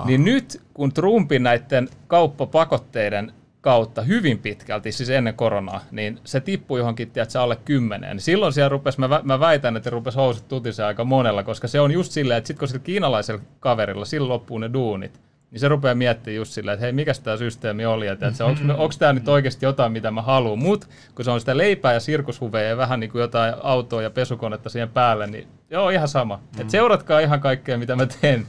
Niin 0.06 0.26
nyt, 0.26 0.62
kun 0.74 0.94
Trumpin 0.94 1.44
näiden 1.44 1.90
kauppapakotteiden 2.08 3.34
kautta 3.66 4.02
hyvin 4.02 4.40
pitkälti, 4.40 4.92
siis 4.92 5.10
ennen 5.10 5.34
koronaa, 5.34 5.82
niin 5.92 6.20
se 6.24 6.40
tippui 6.40 6.80
johonkin, 6.80 7.12
tiedätkö, 7.12 7.42
alle 7.42 7.58
kymmeneen. 7.66 8.16
Niin 8.16 8.24
silloin 8.24 8.54
siellä 8.54 8.70
rupesi, 8.70 9.00
mä, 9.00 9.22
mä 9.24 9.40
väitän, 9.40 9.78
että 9.78 9.90
rupesi 9.90 10.18
housut 10.18 10.48
tutisen 10.48 10.86
aika 10.86 11.04
monella, 11.04 11.44
koska 11.44 11.68
se 11.68 11.80
on 11.80 11.92
just 11.92 12.12
silleen, 12.12 12.38
että 12.38 12.48
sit 12.48 12.60
kun 12.60 12.68
sillä 12.68 12.84
kiinalaisella 12.84 13.42
kaverilla, 13.60 14.06
silloin 14.06 14.30
loppuu 14.30 14.58
ne 14.58 14.74
duunit, 14.74 15.20
niin 15.52 15.60
se 15.60 15.68
rupeaa 15.68 15.96
miettimään 15.96 16.36
just 16.36 16.52
silleen, 16.52 16.74
että 16.74 16.86
hei, 16.86 16.92
mikä 16.94 17.12
tämä 17.24 17.38
systeemi 17.38 17.86
oli, 17.86 18.08
että 18.08 18.32
onko 18.78 18.94
tämä 19.00 19.14
nyt 19.14 19.28
oikeasti 19.28 19.66
jotain, 19.66 19.92
mitä 19.92 20.12
mä 20.12 20.22
haluan, 20.22 20.60
mutta 20.60 20.88
kun 21.16 21.26
se 21.26 21.32
on 21.32 21.40
sitä 21.40 21.58
leipää 21.58 21.94
ja 21.94 22.00
sirkushuveja 22.00 22.70
ja 22.70 22.78
vähän 22.78 23.00
niin 23.00 23.12
kuin 23.12 23.20
jotain 23.20 23.54
autoa 23.64 24.02
ja 24.02 24.10
pesukonetta 24.10 24.70
siihen 24.70 24.90
päälle, 24.90 25.28
niin 25.28 25.48
joo, 25.70 25.90
ihan 25.90 26.08
sama. 26.08 26.40
Mm. 26.56 26.62
Et 26.62 26.70
seuratkaa 26.70 27.20
ihan 27.20 27.40
kaikkea, 27.40 27.78
mitä 27.78 27.96
mä 27.96 28.06
teen. 28.06 28.46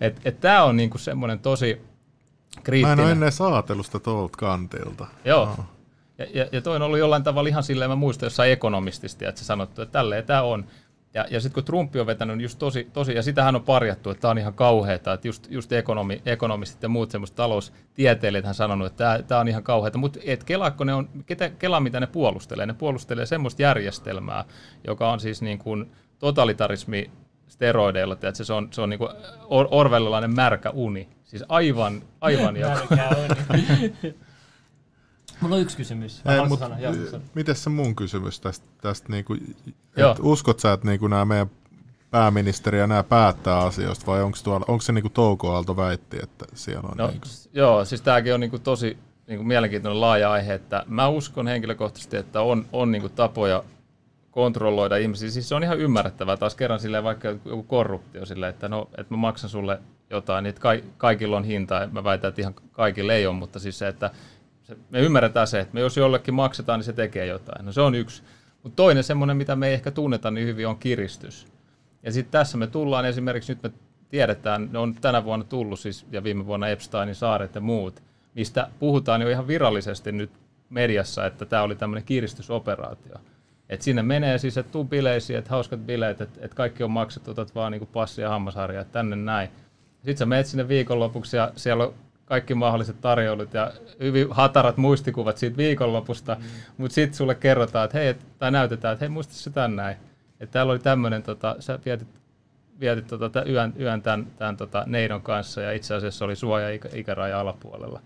Että 0.00 0.20
et 0.24 0.40
tämä 0.40 0.64
on 0.64 0.76
niinku 0.76 0.98
semmoinen 0.98 1.38
tosi 1.38 1.80
Mä 2.56 2.60
en 2.60 2.64
kriittinen. 2.64 3.00
ole 3.00 3.12
ennen 3.12 3.32
saatellut 3.32 3.86
sitä 3.86 3.98
tuolta 3.98 4.38
kantilta. 4.38 5.06
Joo. 5.24 5.56
Ja, 6.18 6.26
ja, 6.34 6.46
ja 6.52 6.60
toi 6.60 6.76
on 6.76 6.82
ollut 6.82 6.98
jollain 6.98 7.22
tavalla 7.22 7.48
ihan 7.48 7.62
silleen, 7.62 7.90
mä 7.90 7.96
muistan 7.96 8.26
jossain 8.26 8.52
ekonomistista, 8.52 9.28
että 9.28 9.38
se 9.38 9.44
sanottu, 9.44 9.82
että 9.82 9.92
tälleen 9.92 10.24
tämä 10.24 10.42
on. 10.42 10.64
Ja, 11.14 11.26
ja 11.30 11.40
sitten 11.40 11.54
kun 11.54 11.64
Trump 11.64 11.96
on 11.96 12.06
vetänyt 12.06 12.40
just 12.40 12.58
tosi, 12.58 12.90
tosi 12.92 13.14
ja 13.14 13.22
sitähän 13.22 13.54
on 13.54 13.62
parjattu, 13.62 14.10
että 14.10 14.20
tämä 14.20 14.30
on 14.30 14.38
ihan 14.38 14.54
kauheata, 14.54 15.12
että 15.12 15.28
just, 15.28 15.46
just 15.50 15.72
ekonomi, 15.72 16.22
ekonomistit 16.26 16.82
ja 16.82 16.88
muut 16.88 17.10
semmoiset 17.10 17.36
taloustieteilijät 17.36 18.46
on 18.46 18.54
sanonut, 18.54 18.86
että 18.86 19.20
tämä 19.28 19.40
on 19.40 19.48
ihan 19.48 19.62
kauheata, 19.62 19.98
mutta 19.98 20.18
et 20.24 20.44
Kelaako 20.44 20.84
ne 20.84 20.94
on, 20.94 21.08
ketä, 21.26 21.50
Kela 21.50 21.80
mitä 21.80 22.00
ne 22.00 22.06
puolustelee, 22.06 22.66
ne 22.66 22.74
puolustelee 22.74 23.26
semmoista 23.26 23.62
järjestelmää, 23.62 24.44
joka 24.86 25.12
on 25.12 25.20
siis 25.20 25.42
niin 25.42 25.58
kuin 25.58 25.92
totalitarismi 26.18 27.10
steroideilla, 27.48 28.14
että 28.14 28.44
se 28.44 28.52
on, 28.52 28.68
se 28.70 28.80
on 28.80 28.90
niin 28.90 28.98
kuin 28.98 29.10
or, 29.46 29.68
orwellilainen 29.70 30.34
märkä 30.34 30.70
uni, 30.70 31.08
siis 31.34 31.44
aivan, 31.48 32.02
aivan 32.20 32.56
joku. 32.56 32.94
Mulla 35.40 35.56
on 35.56 35.62
yksi 35.62 35.76
kysymys. 35.76 36.22
Ei, 36.26 36.48
mut, 36.48 36.58
sanoa, 36.58 36.78
joo, 36.78 36.94
miten 37.34 37.54
se 37.54 37.70
mun 37.70 37.96
kysymys 37.96 38.40
tästä, 38.40 38.66
tästä 38.80 39.08
niinku, 39.08 39.34
et 39.96 40.18
uskot 40.22 40.60
sä, 40.60 40.72
että 40.72 40.86
niinku 40.86 41.08
nämä 41.08 41.24
meidän 41.24 41.50
pääministeri 42.10 42.78
ja 42.78 42.86
nämä 42.86 43.02
päättää 43.02 43.58
asioista, 43.58 44.06
vai 44.06 44.22
onko, 44.22 44.38
tuolla, 44.44 44.64
onko 44.68 44.82
se 44.82 44.92
niin 44.92 45.02
kuin 45.02 45.12
Touko 45.12 45.54
Aalto 45.54 45.76
väitti, 45.76 46.18
että 46.22 46.46
siellä 46.54 46.88
on 46.88 46.96
No, 46.96 47.06
niinku, 47.06 47.28
joo, 47.52 47.84
siis 47.84 48.02
tämäkin 48.02 48.34
on 48.34 48.40
niinku 48.40 48.58
tosi 48.58 48.98
niinku 49.26 49.44
mielenkiintoinen 49.44 50.00
laaja 50.00 50.32
aihe, 50.32 50.54
että 50.54 50.84
mä 50.86 51.08
uskon 51.08 51.46
henkilökohtaisesti, 51.46 52.16
että 52.16 52.40
on, 52.40 52.66
on 52.72 52.92
niinku 52.92 53.08
tapoja 53.08 53.64
kontrolloida 54.30 54.96
ihmisiä. 54.96 55.30
Siis 55.30 55.48
se 55.48 55.54
on 55.54 55.62
ihan 55.62 55.78
ymmärrettävää 55.78 56.36
taas 56.36 56.54
kerran 56.54 56.80
silleen 56.80 57.04
vaikka 57.04 57.28
joku 57.28 57.62
korruptio 57.62 58.26
silleen, 58.26 58.50
että 58.50 58.68
no, 58.68 58.88
että 58.98 59.14
mä 59.14 59.16
maksan 59.18 59.50
sulle 59.50 59.80
jotain, 60.16 60.42
niin 60.42 60.54
ka- 60.54 60.88
kaikilla 60.98 61.36
on 61.36 61.44
hinta. 61.44 61.88
Mä 61.92 62.04
väitän, 62.04 62.28
että 62.28 62.40
ihan 62.40 62.54
kaikille 62.72 63.14
ei 63.14 63.26
ole, 63.26 63.36
mutta 63.36 63.58
siis 63.58 63.78
se, 63.78 63.88
että 63.88 64.10
se, 64.62 64.76
me 64.90 65.00
ymmärretään 65.00 65.46
se, 65.46 65.60
että 65.60 65.74
me 65.74 65.80
jos 65.80 65.96
jollekin 65.96 66.34
maksetaan, 66.34 66.78
niin 66.78 66.84
se 66.84 66.92
tekee 66.92 67.26
jotain. 67.26 67.66
No 67.66 67.72
se 67.72 67.80
on 67.80 67.94
yksi. 67.94 68.22
Mutta 68.62 68.76
toinen 68.76 69.04
semmoinen, 69.04 69.36
mitä 69.36 69.56
me 69.56 69.68
ei 69.68 69.74
ehkä 69.74 69.90
tunneta 69.90 70.30
niin 70.30 70.46
hyvin, 70.46 70.68
on 70.68 70.78
kiristys. 70.78 71.46
Ja 72.02 72.12
sitten 72.12 72.32
tässä 72.32 72.58
me 72.58 72.66
tullaan 72.66 73.04
esimerkiksi, 73.04 73.52
nyt 73.52 73.62
me 73.62 73.70
tiedetään, 74.08 74.68
ne 74.72 74.78
on 74.78 74.94
tänä 74.94 75.24
vuonna 75.24 75.44
tullut 75.44 75.80
siis, 75.80 76.06
ja 76.12 76.24
viime 76.24 76.46
vuonna 76.46 76.68
Epsteinin 76.68 77.14
saaret 77.14 77.54
ja 77.54 77.60
muut, 77.60 78.02
mistä 78.34 78.68
puhutaan 78.78 79.22
jo 79.22 79.28
ihan 79.28 79.46
virallisesti 79.46 80.12
nyt 80.12 80.30
mediassa, 80.70 81.26
että 81.26 81.46
tämä 81.46 81.62
oli 81.62 81.76
tämmöinen 81.76 82.04
kiristysoperaatio. 82.04 83.14
Et 83.68 83.82
sinne 83.82 84.02
menee 84.02 84.38
siis, 84.38 84.58
että 84.58 84.72
tuu 84.72 84.84
bileisiin, 84.84 85.38
että 85.38 85.50
hauskat 85.50 85.80
bileet, 85.80 86.20
että 86.20 86.40
et 86.42 86.54
kaikki 86.54 86.82
on 86.82 86.90
maksettu, 86.90 87.30
otat 87.30 87.54
vaan 87.54 87.72
niinku 87.72 87.86
passi 87.86 88.22
ja 88.22 88.28
hammasharja, 88.28 88.80
että 88.80 88.92
tänne 88.92 89.16
näin. 89.16 89.48
Sitten 90.04 90.16
sä 90.16 90.26
menet 90.26 90.46
sinne 90.46 90.68
viikonlopuksi 90.68 91.36
ja 91.36 91.52
siellä 91.56 91.84
on 91.84 91.94
kaikki 92.24 92.54
mahdolliset 92.54 93.00
tarjoulut 93.00 93.54
ja 93.54 93.72
hyvin 94.00 94.26
hatarat 94.30 94.76
muistikuvat 94.76 95.36
siitä 95.36 95.56
viikonlopusta, 95.56 96.34
mm. 96.34 96.44
mutta 96.76 96.94
sitten 96.94 97.16
sulle 97.16 97.34
kerrotaan, 97.34 97.84
että 97.84 97.98
hei, 97.98 98.08
et, 98.08 98.26
tai 98.38 98.50
näytetään, 98.50 98.92
että 98.92 99.02
hei, 99.02 99.08
muista 99.08 99.34
se 99.34 99.50
tän 99.50 99.76
näin. 99.76 99.96
Että 100.40 100.52
täällä 100.52 100.70
oli 100.70 100.78
tämmöinen, 100.78 101.22
tota, 101.22 101.56
sä 101.58 101.78
vietit, 101.84 102.08
vietit 102.80 103.06
tota, 103.06 103.30
tä- 103.30 103.44
yön, 103.48 103.72
yön 103.80 104.02
tämän, 104.02 104.26
tämän 104.38 104.56
tota, 104.56 104.84
neidon 104.86 105.22
kanssa 105.22 105.60
ja 105.60 105.72
itse 105.72 105.94
asiassa 105.94 106.24
oli 106.24 106.36
suoja 106.36 106.70
ikä, 106.70 106.88
ikäraja 106.92 107.40
alapuolella. 107.40 108.00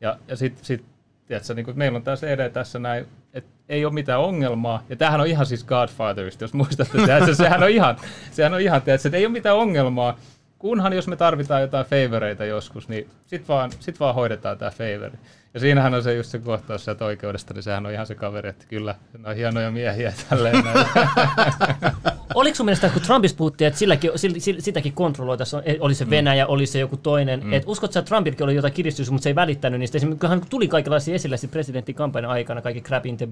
Ja, 0.00 0.18
ja 0.28 0.36
sitten 0.36 0.64
sit, 0.64 0.84
tiedätkö, 1.26 1.54
niin 1.54 1.66
meillä 1.74 1.96
on 1.96 2.02
tämä 2.02 2.16
CD 2.16 2.50
tässä 2.50 2.78
näin, 2.78 3.06
että 3.32 3.50
ei 3.68 3.84
ole 3.84 3.92
mitään 3.92 4.20
ongelmaa. 4.20 4.82
Ja 4.88 4.96
tämähän 4.96 5.20
on 5.20 5.26
ihan 5.26 5.46
siis 5.46 5.64
Godfatherista, 5.64 6.44
jos 6.44 6.54
muistatte. 6.54 6.98
Tiedätkö, 6.98 7.34
sehän 7.34 7.62
on 7.62 7.70
ihan, 7.70 7.96
sehän 8.30 8.54
on 8.54 8.60
ihan 8.60 8.82
tiedätkö, 8.82 9.08
että 9.08 9.16
ei 9.16 9.26
ole 9.26 9.32
mitään 9.32 9.56
ongelmaa. 9.56 10.18
Kunhan 10.60 10.92
jos 10.92 11.08
me 11.08 11.16
tarvitaan 11.16 11.62
jotain 11.62 11.86
favoreita 11.86 12.44
joskus, 12.44 12.88
niin 12.88 13.10
sit 13.26 13.48
vaan, 13.48 13.72
sit 13.80 14.00
vaan 14.00 14.14
hoidetaan 14.14 14.58
tämä 14.58 14.70
favori. 14.70 15.18
Ja 15.54 15.60
siinähän 15.60 15.94
on 15.94 16.02
se 16.02 16.14
just 16.14 16.30
se 16.30 16.38
kohtaus 16.38 16.84
sieltä 16.84 17.04
oikeudesta, 17.04 17.54
niin 17.54 17.62
sehän 17.62 17.86
on 17.86 17.92
ihan 17.92 18.06
se 18.06 18.14
kaveri, 18.14 18.48
että 18.48 18.64
kyllä, 18.68 18.94
ne 19.18 19.28
on 19.28 19.36
hienoja 19.36 19.70
miehiä 19.70 20.12
tälleen. 20.30 20.64
Oliko 22.34 22.56
sun 22.56 22.66
mielestä, 22.66 22.88
kun 22.88 23.02
Trumpista 23.02 23.36
puhuttiin, 23.36 23.68
että 23.68 23.78
silläkin, 23.78 24.10
sil, 24.22 24.34
sil, 24.44 24.56
sitäkin 24.58 24.92
kontrolloitaisiin, 24.92 25.62
oli 25.80 25.94
se 25.94 26.10
Venäjä, 26.10 26.46
oli 26.46 26.66
se 26.66 26.78
joku 26.78 26.96
toinen, 26.96 27.44
mm. 27.44 27.52
että 27.52 27.70
uskot 27.70 27.92
sä, 27.92 28.00
että 28.00 28.08
Trumpillakin 28.08 28.44
oli 28.44 28.54
jotain 28.54 28.72
kiristys, 28.72 29.10
mutta 29.10 29.22
se 29.22 29.30
ei 29.30 29.34
välittänyt 29.34 29.80
niistä. 29.80 29.98
Esimerkiksi 29.98 30.26
hän 30.26 30.42
tuli 30.50 30.68
kaikenlaisia 30.68 31.14
esille 31.14 31.36
sitten 31.36 31.50
presidenttikampanjan 31.50 32.32
aikana, 32.32 32.62
kaikki 32.62 32.82
crap 32.82 33.06
in 33.06 33.16
the 33.16 33.28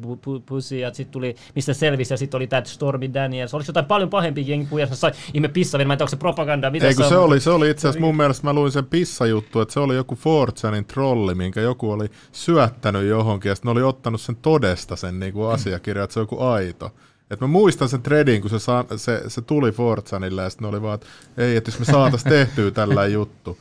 pussy, 0.46 0.76
ja 0.76 0.94
sitten 0.94 1.12
tuli, 1.12 1.36
mistä 1.54 1.74
selvisi, 1.74 2.14
ja 2.14 2.18
sitten 2.18 2.38
oli 2.38 2.46
tämä 2.46 2.62
Stormy 2.64 3.14
Daniels. 3.14 3.54
Oliko 3.54 3.68
jotain 3.68 3.86
paljon 3.86 4.10
pahempia 4.10 4.44
jengipuja, 4.46 4.82
jossa 4.82 4.96
sai 4.96 5.12
ihme 5.34 5.48
pissavin, 5.48 5.86
mä 5.86 5.92
en 5.92 5.98
tiedä, 5.98 6.04
onko 6.04 6.10
se 6.10 6.16
propaganda, 6.16 6.70
mitä 6.70 6.86
Ei 6.86 6.94
kun 6.94 7.04
on, 7.04 7.10
se 7.10 7.16
oli, 7.16 7.40
se 7.40 7.50
oli 7.50 7.70
itse 7.70 7.88
asiassa 7.88 8.06
mun 8.06 8.16
mielestä, 8.16 8.46
mä 8.46 8.52
luin 8.52 8.72
sen 8.72 8.86
pissajuttu, 8.86 9.60
että 9.60 9.74
se 9.74 9.80
oli 9.80 9.94
joku 9.94 10.14
Fortsanin 10.14 10.84
trolli, 10.84 11.34
minkä 11.34 11.60
joku 11.60 11.90
oli 11.90 12.10
syöttänyt 12.32 13.06
johonkin, 13.06 13.48
ja 13.48 13.54
sitten 13.54 13.68
ne 13.68 13.72
oli 13.72 13.82
ottanut 13.82 14.20
sen 14.20 14.36
todesta 14.36 14.96
sen 14.96 15.20
niin 15.20 15.32
kuin 15.32 15.50
asiakirja, 15.50 16.04
että 16.04 16.14
se 16.14 16.20
on 16.20 16.22
joku 16.22 16.40
aito. 16.40 16.90
Et 17.30 17.40
mä 17.40 17.46
muistan 17.46 17.88
sen 17.88 18.02
threadin, 18.02 18.40
kun 18.40 18.50
se, 18.50 18.58
sa- 18.58 18.84
se, 18.96 19.22
se 19.28 19.40
tuli 19.40 19.72
Forzanille 19.72 20.42
ja 20.42 20.50
sitten 20.50 20.68
oli 20.68 20.82
vaan, 20.82 20.94
että 20.94 21.06
ei, 21.36 21.56
että 21.56 21.70
jos 21.70 21.78
me 21.78 21.84
saatais 21.84 22.24
tehtyä 22.24 22.70
tällä 22.70 23.06
juttu. 23.06 23.58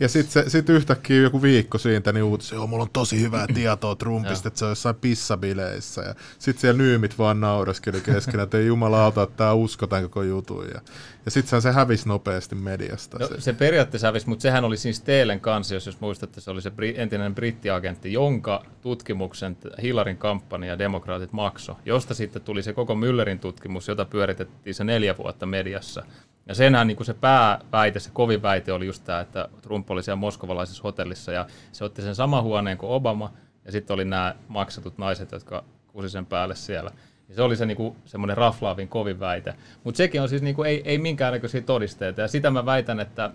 Ja 0.00 0.08
sitten 0.08 0.50
sit 0.50 0.68
yhtäkkiä 0.68 1.20
joku 1.22 1.42
viikko 1.42 1.78
siitä, 1.78 2.12
niin 2.12 2.22
uutisi, 2.22 2.54
joo, 2.54 2.66
mulla 2.66 2.82
on 2.82 2.90
tosi 2.92 3.20
hyvää 3.20 3.46
tietoa 3.54 3.94
Trumpista, 3.96 4.48
että 4.48 4.58
se 4.58 4.64
on 4.64 4.70
jossain 4.70 4.94
pissabileissä. 4.94 6.02
Ja 6.02 6.14
sitten 6.38 6.60
siellä 6.60 6.78
nyymit 6.78 7.18
vaan 7.18 7.40
naureskeli 7.40 8.00
keskenään, 8.00 8.44
että 8.44 8.58
ei 8.58 8.66
jumalauta, 8.66 9.22
että 9.22 9.36
tää 9.36 9.54
uskotaan 9.54 10.02
koko 10.02 10.22
jutun. 10.22 10.64
Ja, 10.74 10.80
ja 11.24 11.30
sitten 11.30 11.62
se 11.62 11.72
hävisi 11.72 12.08
nopeasti 12.08 12.54
mediasta. 12.54 13.18
No, 13.18 13.26
se. 13.26 13.40
se 13.40 13.52
periaatteessa 13.52 14.06
hävisi, 14.06 14.28
mutta 14.28 14.42
sehän 14.42 14.64
oli 14.64 14.76
siis 14.76 15.00
Teelen 15.00 15.40
kanssa, 15.40 15.74
jos, 15.74 15.86
jos 15.86 16.00
muistatte, 16.00 16.40
se 16.40 16.50
oli 16.50 16.62
se 16.62 16.72
entinen 16.94 17.34
brittiagentti, 17.34 18.12
jonka 18.12 18.62
tutkimuksen 18.80 19.56
Hillarin 19.82 20.16
kampanja 20.16 20.78
demokraatit 20.78 21.32
makso, 21.32 21.76
josta 21.84 22.14
sitten 22.14 22.42
tuli 22.42 22.62
se 22.62 22.72
koko 22.72 22.94
Müllerin 22.94 23.38
tutkimus, 23.38 23.88
jota 23.88 24.04
pyöritettiin 24.04 24.74
se 24.74 24.84
neljä 24.84 25.16
vuotta 25.16 25.46
mediassa. 25.46 26.02
Ja 26.46 26.54
senhän 26.54 26.86
niin 26.86 26.96
kuin 26.96 27.06
se 27.06 27.14
pääväite, 27.14 28.00
se 28.00 28.10
kovin 28.12 28.42
väite 28.42 28.72
oli 28.72 28.86
just 28.86 29.04
tämä, 29.04 29.20
että 29.20 29.48
Trump 29.62 29.90
oli 29.90 30.02
siellä 30.02 30.16
moskovalaisessa 30.16 30.82
hotellissa 30.82 31.32
ja 31.32 31.46
se 31.72 31.84
otti 31.84 32.02
sen 32.02 32.14
saman 32.14 32.42
huoneen 32.42 32.78
kuin 32.78 32.92
Obama 32.92 33.32
ja 33.64 33.72
sitten 33.72 33.94
oli 33.94 34.04
nämä 34.04 34.34
maksetut 34.48 34.98
naiset, 34.98 35.32
jotka 35.32 35.64
kusi 35.86 36.10
sen 36.10 36.26
päälle 36.26 36.56
siellä. 36.56 36.90
Ja 37.30 37.36
se 37.36 37.42
oli 37.42 37.56
se 37.56 37.66
niinku, 37.66 37.96
semmoinen 38.04 38.36
raflaavin 38.36 38.88
kovin 38.88 39.20
väite. 39.20 39.54
Mutta 39.84 39.98
sekin 39.98 40.22
on 40.22 40.28
siis 40.28 40.42
niinku, 40.42 40.62
ei, 40.62 40.82
ei 40.84 40.98
minkäännäköisiä 40.98 41.60
todisteita. 41.60 42.20
Ja 42.20 42.28
sitä 42.28 42.50
mä 42.50 42.66
väitän, 42.66 43.00
että 43.00 43.30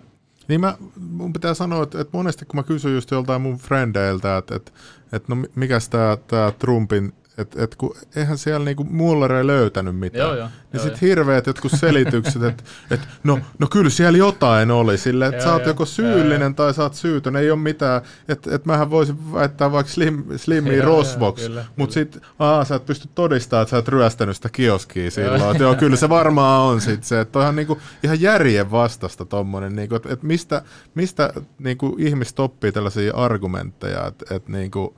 Niin 0.48 0.60
mä, 0.60 0.76
mun 1.10 1.32
pitää 1.32 1.54
sanoa, 1.54 1.82
että, 1.82 2.00
että 2.00 2.16
monesti 2.16 2.44
kun 2.44 2.56
mä 2.56 2.62
kysyn 2.62 2.94
just 2.94 3.10
joltain 3.10 3.42
mun 3.42 3.56
frendeiltä, 3.56 4.36
että, 4.36 4.56
että, 4.56 4.72
että 5.12 5.34
no 5.34 5.44
mikäs 5.54 5.88
tää, 5.88 6.16
tää 6.16 6.52
Trumpin, 6.52 7.12
että, 7.38 7.64
että 7.64 7.76
kun 7.76 7.96
eihän 8.16 8.38
siellä 8.38 8.64
niinku 8.64 8.84
Mueller 8.84 9.32
ei 9.32 9.46
löytänyt 9.46 9.98
mitään. 9.98 10.28
Joo, 10.28 10.34
joo, 10.34 10.46
niin 10.46 10.54
joo, 10.72 10.82
sit 10.82 10.92
joo. 10.92 10.98
hirveät 11.00 11.46
jotkut 11.46 11.72
selitykset, 11.74 12.42
että, 12.42 12.64
että 12.90 13.06
no, 13.24 13.38
no 13.58 13.66
kyllä 13.66 13.90
siellä 13.90 14.18
jotain 14.18 14.70
oli, 14.70 14.98
sille, 14.98 15.26
että 15.26 15.44
sä 15.44 15.52
oot 15.52 15.66
joko 15.66 15.84
syyllinen 15.84 16.40
joo, 16.40 16.52
tai 16.52 16.74
sä 16.74 16.82
oot 16.82 16.94
syytön, 16.94 17.36
ei 17.36 17.50
ole 17.50 17.58
mitään, 17.58 18.02
että, 18.28 18.54
että 18.54 18.68
mähän 18.68 18.90
voisin 18.90 19.32
väittää 19.32 19.72
vaikka 19.72 19.92
slim, 20.36 20.64
rosvoksi, 20.82 21.46
kyllä, 21.46 21.64
mutta 21.76 21.94
sit, 21.94 22.18
aa, 22.38 22.64
sä 22.64 22.74
et 22.74 22.86
pysty 22.86 23.08
todistamaan, 23.14 23.62
että 23.62 23.70
sä 23.70 23.78
et 23.78 23.88
ryöstänyt 23.88 24.36
sitä 24.36 24.48
kioskia 24.48 25.10
silloin, 25.10 25.50
että 25.50 25.62
joo, 25.62 25.74
kyllä 25.74 25.96
se 25.96 26.08
varmaan 26.08 26.62
on 26.62 26.80
sit 26.80 27.04
se, 27.04 27.20
että 27.20 27.38
on 27.38 27.56
niinku, 27.56 27.78
ihan 28.02 28.20
järjen 28.20 28.70
vastasta 28.70 29.24
tommonen, 29.24 29.76
niinku, 29.76 29.94
että, 29.94 30.12
että 30.12 30.26
mistä, 30.26 30.62
mistä 30.94 31.32
niinku, 31.58 31.96
ihmiset 31.98 32.40
oppii 32.40 32.72
tällaisia 32.72 33.14
argumentteja, 33.14 34.06
että, 34.06 34.34
että 34.34 34.52
niinku, 34.52 34.96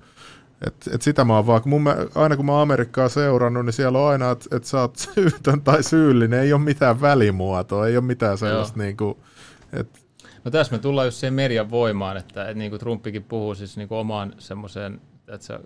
et, 0.67 0.75
et 0.93 1.03
sitä 1.03 1.25
mä 1.25 1.37
oon 1.37 1.47
vaan, 1.47 1.63
kun 1.63 1.71
mun, 1.71 1.83
mä- 1.83 1.97
aina 2.15 2.37
kun 2.37 2.47
mä 2.47 2.53
oon 2.53 2.63
Amerikkaa 2.63 3.09
seurannut, 3.09 3.65
niin 3.65 3.73
siellä 3.73 3.99
on 3.99 4.11
aina, 4.11 4.31
että 4.31 4.57
et 4.57 4.65
sä 4.65 4.81
oot 4.81 4.97
syytön 5.15 5.61
tai 5.61 5.83
syyllinen, 5.83 6.41
ei 6.41 6.53
ole 6.53 6.61
mitään 6.61 7.01
välimuotoa, 7.01 7.87
ei 7.87 7.97
ole 7.97 8.05
mitään 8.05 8.39
sellaista 8.39 8.79
niinku, 8.79 9.19
että 9.73 9.99
No 10.45 10.51
tässä 10.51 10.73
me 10.73 10.79
tullaan 10.79 11.07
just 11.07 11.17
siihen 11.17 11.35
median 11.35 11.71
voimaan, 11.71 12.17
että, 12.17 12.43
että 12.43 12.55
niin 12.55 12.71
kuin 12.71 12.81
Trumpikin 12.81 13.25
puhuu 13.25 13.55
siis 13.55 13.77
niin 13.77 13.89
kuin 13.89 13.99
omaan 13.99 14.35
semmoiseen 14.39 15.01
että 15.29 15.47
se, 15.47 15.59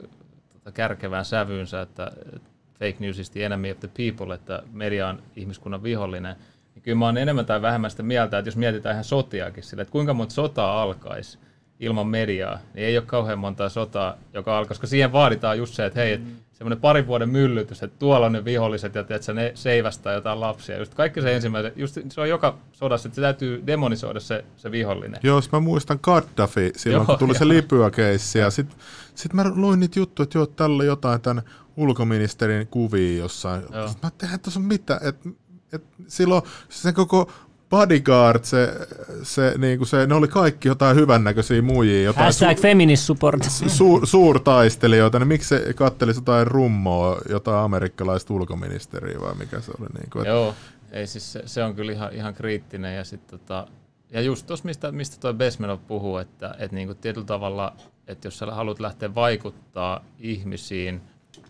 tota, 0.52 0.72
kärkevään 0.72 1.24
sävyynsä, 1.24 1.80
että 1.80 2.12
että 2.36 2.50
fake 2.72 2.96
news 2.98 3.18
is 3.18 3.30
the 3.30 3.44
enemy 3.44 3.70
of 3.70 3.80
the 3.80 3.90
people, 3.96 4.34
että 4.34 4.62
media 4.72 5.08
on 5.08 5.22
ihmiskunnan 5.36 5.82
vihollinen. 5.82 6.36
Niin 6.74 6.82
kyllä 6.82 6.98
mä 6.98 7.04
oon 7.04 7.18
enemmän 7.18 7.46
tai 7.46 7.62
vähemmän 7.62 7.90
sitä 7.90 8.02
mieltä, 8.02 8.38
että 8.38 8.48
jos 8.48 8.56
mietitään 8.56 8.94
ihan 8.94 9.04
sotiakin 9.04 9.62
sille, 9.62 9.82
että 9.82 9.92
kuinka 9.92 10.14
monta 10.14 10.34
sotaa 10.34 10.82
alkaisi 10.82 11.38
ilman 11.80 12.06
mediaa, 12.06 12.58
niin 12.74 12.86
ei 12.86 12.98
ole 12.98 13.06
kauhean 13.06 13.38
montaa 13.38 13.68
sotaa, 13.68 14.14
joka 14.34 14.58
alkaa, 14.58 14.68
koska 14.68 14.86
siihen 14.86 15.12
vaaditaan 15.12 15.58
just 15.58 15.74
se, 15.74 15.86
että 15.86 16.00
hei, 16.00 16.18
mm. 16.18 16.24
semmoinen 16.52 16.80
parin 16.80 17.06
vuoden 17.06 17.28
myllytys, 17.28 17.82
että 17.82 17.98
tuolla 17.98 18.26
on 18.26 18.32
ne 18.32 18.44
viholliset 18.44 18.94
ja 18.94 19.00
että 19.00 19.32
ne 19.32 19.52
seivästää 19.54 20.14
jotain 20.14 20.40
lapsia. 20.40 20.78
Just 20.78 20.94
kaikki 20.94 21.22
se 21.22 21.34
ensimmäinen, 21.34 21.72
just 21.76 21.98
se 22.08 22.20
on 22.20 22.28
joka 22.28 22.58
sodassa, 22.72 23.08
että 23.08 23.14
se 23.14 23.20
täytyy 23.22 23.62
demonisoida 23.66 24.20
se, 24.20 24.44
se 24.56 24.70
vihollinen. 24.70 25.20
Jos 25.22 25.52
mä 25.52 25.60
muistan 25.60 25.98
Gaddafi 26.02 26.72
silloin, 26.76 27.00
Joo, 27.00 27.06
kun 27.06 27.18
tuli 27.18 27.38
se 27.38 27.44
joo. 27.44 27.54
Libya-keissi, 27.54 28.38
ja 28.38 28.50
sit, 28.50 28.76
sit 29.14 29.32
mä 29.32 29.44
luin 29.54 29.80
niitä 29.80 29.98
juttuja, 29.98 30.24
että 30.24 30.38
joo, 30.38 30.46
tällä 30.46 30.84
jotain 30.84 31.20
tämän 31.20 31.42
ulkoministerin 31.76 32.66
kuvia 32.66 33.18
jossain. 33.18 33.62
Joo. 33.72 33.90
Mä 34.02 34.10
tehdään 34.18 34.40
tuossa 34.40 34.60
mitään, 34.60 35.00
että 35.02 35.28
et 35.72 35.84
silloin 36.08 36.42
se 36.68 36.92
koko 36.92 37.32
bodyguard, 37.72 38.44
se, 38.44 38.74
se, 39.22 39.54
niinku 39.58 39.84
se, 39.84 40.06
ne 40.06 40.14
oli 40.14 40.28
kaikki 40.28 40.68
jotain 40.68 40.96
hyvännäköisiä 40.96 41.62
muijia, 41.62 42.02
jotain 42.02 42.24
Hashtag 42.24 42.58
feminist 42.58 43.02
support. 43.02 43.42
suur, 43.66 44.06
suurtaistelijoita, 44.06 45.18
niin 45.18 45.28
miksi 45.28 45.48
se 45.48 45.72
kattelisi 45.74 46.20
jotain 46.20 46.46
rummoa, 46.46 47.20
jotain 47.28 47.64
amerikkalaista 47.64 48.34
ulkoministeriä 48.34 49.20
vai 49.20 49.34
mikä 49.34 49.60
se 49.60 49.72
oli? 49.80 49.88
Niin 49.98 50.10
kuin, 50.10 50.26
Joo, 50.26 50.54
ei 50.90 51.06
siis 51.06 51.32
se, 51.32 51.42
se 51.46 51.64
on 51.64 51.74
kyllä 51.74 51.92
ihan, 51.92 52.12
ihan 52.12 52.34
kriittinen. 52.34 52.96
Ja, 52.96 53.04
sit 53.04 53.26
tota, 53.26 53.66
ja 54.10 54.20
just 54.20 54.46
tuossa, 54.46 54.64
mistä, 54.64 54.92
mistä 54.92 55.16
tuo 55.20 55.34
Besmenov 55.34 55.80
puhuu, 55.88 56.16
että, 56.16 56.54
että 56.58 56.76
niinku 56.76 56.94
tietyllä 56.94 57.26
tavalla, 57.26 57.76
että 58.06 58.26
jos 58.26 58.38
sä 58.38 58.46
haluat 58.46 58.80
lähteä 58.80 59.14
vaikuttaa 59.14 60.04
ihmisiin 60.18 61.00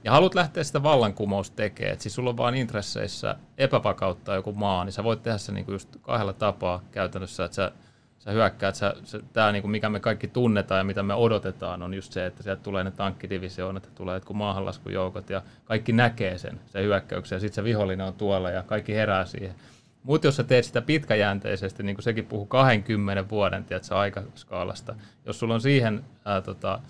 ja 0.05 0.13
haluat 0.13 0.35
lähteä 0.35 0.65
sitä 0.65 0.83
vallankumousta 0.83 1.57
tekemään, 1.57 1.93
että 1.93 2.03
siis 2.03 2.15
sulla 2.15 2.31
on 2.31 2.37
vaan 2.37 2.55
intresseissä 2.55 3.37
epävakauttaa 3.59 4.35
joku 4.35 4.53
maa, 4.53 4.85
niin 4.85 4.93
sä 4.93 5.05
voit 5.05 5.23
tehdä 5.23 5.39
se 5.39 5.53
niinku 5.53 5.73
just 5.73 5.97
kahdella 6.03 6.33
tapaa 6.33 6.83
käytännössä, 6.91 7.45
että 7.45 7.55
sä, 7.55 7.73
sä 8.19 8.31
hyökkäät, 8.31 8.75
sä, 8.75 8.95
se, 9.05 9.21
tämä 9.33 9.53
niinku, 9.53 9.69
mikä 9.69 9.89
me 9.89 10.01
kaikki 10.01 10.29
tunnetaan 10.29 10.79
ja 10.79 10.85
mitä 10.85 11.03
me 11.03 11.15
odotetaan, 11.15 11.83
on 11.83 11.95
just 11.95 12.13
se, 12.13 12.27
että 12.27 12.43
sieltä 12.43 12.63
tulee 12.63 12.85
ne 12.85 12.91
tankkidivisioonat, 12.91 13.85
että 13.85 13.97
tulee 13.97 14.17
jotkut 14.17 14.37
maahanlaskujoukot 14.37 15.31
ja 15.31 15.43
kaikki 15.65 15.93
näkee 15.93 16.39
sen, 16.39 16.61
se 16.67 16.83
hyökkäyksen 16.83 17.37
ja 17.37 17.41
sitten 17.41 17.55
se 17.55 17.65
vihollinen 17.65 18.07
on 18.07 18.15
tuolla 18.15 18.51
ja 18.51 18.63
kaikki 18.63 18.95
herää 18.95 19.25
siihen. 19.25 19.55
Mutta 20.03 20.27
jos 20.27 20.37
sä 20.37 20.45
teet 20.45 20.65
sitä 20.65 20.83
pitkäjänteisesti, 20.83 21.83
niin 21.83 21.97
kuin 21.97 22.03
sekin 22.03 22.27
puhuu 22.27 22.47
20 22.47 23.29
vuoden 23.29 23.65
tiedätkö, 23.65 23.97
aikaskaalasta, 23.97 24.95
jos 25.27 25.39
sulla 25.39 25.55
on 25.55 25.61
siihen 25.61 26.05
ää, 26.25 26.41
tota, 26.41 26.81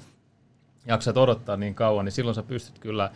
jaksat 0.87 1.17
odottaa 1.17 1.57
niin 1.57 1.75
kauan, 1.75 2.05
niin 2.05 2.13
silloin 2.13 2.35
sä 2.35 2.43
pystyt 2.43 2.79
kyllä 2.79 3.11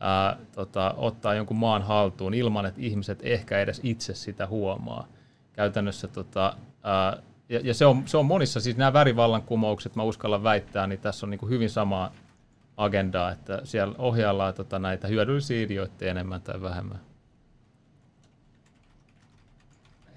ää, 0.00 0.36
tota, 0.52 0.94
ottaa 0.96 1.34
jonkun 1.34 1.56
maan 1.56 1.82
haltuun 1.82 2.34
ilman, 2.34 2.66
että 2.66 2.80
ihmiset 2.80 3.18
ehkä 3.22 3.58
edes 3.60 3.80
itse 3.82 4.14
sitä 4.14 4.46
huomaa. 4.46 5.08
Käytännössä 5.52 6.08
tota, 6.08 6.56
ää, 6.82 7.16
ja, 7.48 7.60
ja 7.64 7.74
se, 7.74 7.86
on, 7.86 8.02
se 8.06 8.16
on 8.16 8.26
monissa, 8.26 8.60
siis 8.60 8.76
nämä 8.76 8.92
värivallankumoukset, 8.92 9.96
mä 9.96 10.02
uskallan 10.02 10.42
väittää, 10.42 10.86
niin 10.86 11.00
tässä 11.00 11.26
on 11.26 11.30
niin 11.30 11.38
kuin 11.38 11.50
hyvin 11.50 11.70
samaa 11.70 12.12
agendaa, 12.76 13.30
että 13.30 13.60
siellä 13.64 13.94
ohjaillaan 13.98 14.54
tota, 14.54 14.78
näitä 14.78 15.08
hyödyllisiä 15.08 15.62
idioitteja 15.62 16.10
enemmän 16.10 16.42
tai 16.42 16.62
vähemmän. 16.62 17.00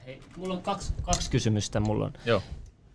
Hei, 0.06 0.22
mulla 0.38 0.54
on 0.54 0.62
kaksi, 0.62 0.94
kaksi 1.02 1.32
kysymystä. 1.32 1.80
Mulla 1.80 2.06
on. 2.06 2.14
Joo. 2.26 2.42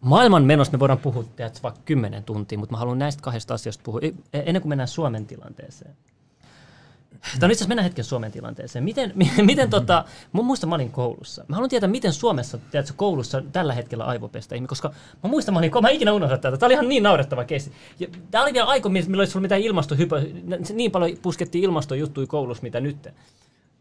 Maailman 0.01 0.45
menosta 0.45 0.77
me 0.77 0.81
voidaan 0.81 0.99
puhua 0.99 1.25
tiedätkö, 1.37 1.59
vaikka 1.63 1.81
kymmenen 1.85 2.25
tuntia, 2.25 2.59
mutta 2.59 2.73
mä 2.73 2.79
haluan 2.79 2.99
näistä 2.99 3.23
kahdesta 3.23 3.55
asiasta 3.55 3.83
puhua 3.85 4.01
e- 4.03 4.13
ennen 4.33 4.63
kuin 4.63 4.69
mennään 4.69 4.89
Suomen 4.89 5.27
tilanteeseen. 5.27 5.97
Tai 7.21 7.33
itse 7.35 7.47
asiassa 7.47 7.69
mennään 7.69 7.85
hetken 7.85 8.05
Suomen 8.05 8.33
tilanteeseen. 8.33 8.85
Miten, 8.85 9.13
mi- 9.15 9.31
miten 9.43 9.71
tota, 9.71 10.05
mä 10.33 10.43
muistan, 10.43 10.69
mä 10.69 10.75
olin 10.75 10.91
koulussa. 10.91 11.45
Mä 11.49 11.57
haluan 11.57 11.71
tietää, 11.71 11.89
miten 11.89 12.13
Suomessa, 12.13 12.59
tiedätkö, 12.59 12.93
koulussa 12.97 13.43
tällä 13.53 13.75
hetkellä 13.75 14.05
aivopestä 14.05 14.55
ihmisiä, 14.55 14.69
koska 14.69 14.93
mä 15.23 15.31
muistan, 15.31 15.55
mä 15.55 15.59
olin, 15.59 15.73
mä 15.83 15.89
ikinä 15.89 16.13
unohda 16.13 16.39
tätä. 16.39 16.57
Tämä 16.57 16.67
oli 16.67 16.75
ihan 16.75 16.89
niin 16.89 17.03
naurettava 17.03 17.45
keissi. 17.45 17.73
Tämä 18.31 18.45
oli 18.45 18.53
vielä 18.53 18.67
aika, 18.67 18.89
milloin 18.89 19.11
ei 19.11 19.19
ollut 19.19 19.43
mitään 19.43 19.61
ilmastohypö, 19.61 20.23
niin 20.75 20.91
paljon 20.91 21.19
puskettiin 21.23 21.65
ilmastojuttuja 21.65 22.27
koulussa, 22.27 22.63
mitä 22.63 22.81
nyt. 22.81 23.09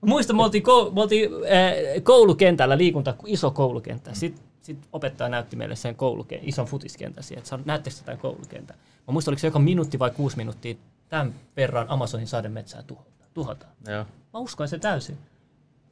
Muistan, 0.02 0.36
me 0.36 0.44
oltiin, 0.44 0.64
kou- 0.64 0.94
me 0.94 1.02
oltiin 1.02 1.30
äh, 1.32 2.04
koulukentällä, 2.04 2.78
liikunta, 2.78 3.16
iso 3.26 3.52
koulukenttä. 3.52 4.14
Sitten 4.14 4.55
sit 4.66 4.88
opettaja 4.94 5.30
näytti 5.30 5.56
meille 5.56 5.76
sen 5.76 5.96
kouluken, 5.96 6.40
ison 6.42 6.66
futiskentän 6.66 7.24
siihen, 7.24 7.44
että 7.44 7.60
näettekö 7.66 7.96
sitä 7.96 8.18
koulukentän. 8.18 8.78
Mä 9.08 9.12
muistan, 9.12 9.32
oliko 9.32 9.40
se 9.40 9.48
joka 9.48 9.60
minuutti 9.60 10.00
vai 10.00 10.12
kuusi 10.12 10.38
minuuttia, 10.38 10.76
tämän 11.10 11.36
verran 11.58 11.90
Amazonin 11.90 12.28
sademetsää 12.28 12.84
tuhotaan. 12.84 13.30
tuhotaan. 13.34 13.72
Joo. 13.88 14.06
Mä 14.34 14.40
uskoin 14.40 14.70
se 14.70 14.80
täysin. 14.80 15.18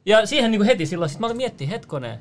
Ja 0.06 0.26
siihen 0.26 0.50
niin 0.50 0.58
kuin 0.58 0.66
heti 0.66 0.86
silloin, 0.86 1.10
sit 1.10 1.18
mä 1.20 1.26
olin 1.26 1.36
miettiä 1.36 1.68
hetkoneen, 1.68 2.20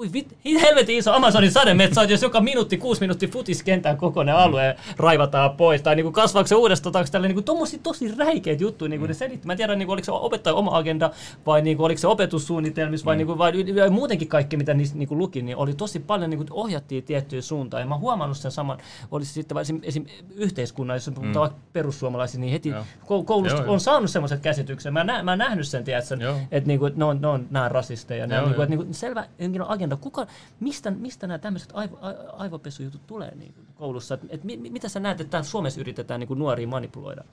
kuin 0.00 0.12
vit, 0.12 0.36
helvetin 0.60 0.98
iso 0.98 1.12
Amazonin 1.12 1.52
sademetsä 1.52 2.00
on, 2.00 2.08
jos 2.08 2.22
joka 2.22 2.40
minuutti, 2.40 2.76
kuusi 2.76 3.00
minuuttia 3.00 3.28
futiskentän 3.32 3.96
kokoinen 3.96 4.36
alue 4.36 4.76
raivataan 4.96 5.56
pois, 5.56 5.82
tai 5.82 5.96
niin 5.96 6.04
kuin 6.04 6.12
kasvaako 6.12 6.46
se 6.46 6.54
uudestaan, 6.54 6.92
tai 6.92 7.04
tälle 7.04 7.28
niin 7.28 7.34
kuin 7.34 7.44
tommosia 7.44 7.80
tosi 7.82 8.14
räikeitä 8.14 8.62
juttuja, 8.62 8.88
niin 8.88 9.00
kuin 9.00 9.08
ne 9.08 9.14
selitti. 9.14 9.46
Mä 9.46 9.52
en 9.52 9.56
tiedä, 9.56 9.74
niin 9.74 9.86
kuin, 9.86 9.94
oliko 9.94 10.04
se 10.04 10.12
opettaja 10.12 10.54
oma 10.54 10.76
agenda, 10.76 11.10
vai 11.46 11.62
niin 11.62 11.76
kuin, 11.76 11.84
oliko 11.84 11.98
se 11.98 12.06
opetussuunnitelmissa, 12.06 13.04
vai, 13.04 13.16
niin 13.16 13.26
kuin, 13.26 13.38
vai, 13.38 13.52
muutenkin 13.90 14.28
kaikki, 14.28 14.56
mitä 14.56 14.74
niistä 14.74 14.98
niin 14.98 15.08
kuin 15.08 15.18
luki, 15.18 15.42
niin 15.42 15.56
oli 15.56 15.74
tosi 15.74 16.00
paljon, 16.00 16.30
niin 16.30 16.38
kuin, 16.38 16.48
ohjattiin 16.50 17.04
tiettyyn 17.04 17.42
suuntaan. 17.42 17.80
Ja 17.80 17.86
mä 17.86 17.94
oon 17.94 18.00
huomannut 18.00 18.36
sen 18.36 18.50
saman, 18.50 18.78
olisi 19.10 19.32
sitten 19.32 19.58
esim, 19.58 19.80
esim, 19.82 20.06
yhteiskunnan, 20.34 20.96
jos 20.96 21.10
puhutaan 21.14 21.40
vaikka 21.40 21.58
perussuomalaisia, 21.72 22.40
niin 22.40 22.52
heti 22.52 22.68
Joo. 22.68 22.84
kou- 23.02 23.24
koulusta 23.24 23.62
Joo, 23.62 23.72
on 23.72 23.80
saanut 23.80 24.10
semmoiset 24.10 24.40
käsitykset. 24.40 24.92
Mä, 24.92 25.04
nä, 25.04 25.22
mä 25.22 25.30
oon 25.30 25.38
nähnyt 25.38 25.68
sen, 25.68 25.84
tiedätkö, 25.84 26.16
että 26.50 26.68
niinku, 26.68 26.90
ne 26.96 27.04
on, 27.04 27.20
ne 27.20 27.26
on, 27.26 27.46
nämä 27.50 27.64
on 27.64 27.70
rasisteja. 27.70 28.26
Nää, 28.26 28.38
Joo, 28.38 28.46
niinku, 28.46 28.60
joo. 28.60 28.64
et, 28.64 28.68
niinku, 28.68 28.86
selvä 28.90 29.24
henkilön 29.40 29.68
agenda. 29.92 30.02
Kuka, 30.02 30.26
mistä, 30.60 30.90
mistä 30.90 31.26
nämä 31.26 31.38
tämmöiset 31.38 31.70
aivo, 31.74 31.98
aivopesujutut 32.32 33.06
tulee 33.06 33.34
niinku, 33.34 33.60
koulussa? 33.74 34.14
Et, 34.14 34.20
et, 34.28 34.44
mi, 34.44 34.56
mi- 34.56 34.70
mitä 34.70 34.88
sä 34.88 35.00
näet, 35.00 35.20
että 35.20 35.42
Suomessa 35.42 35.80
yritetään 35.80 36.20
niinku, 36.20 36.34
nuoria 36.34 36.68
manipuloida? 36.68 37.24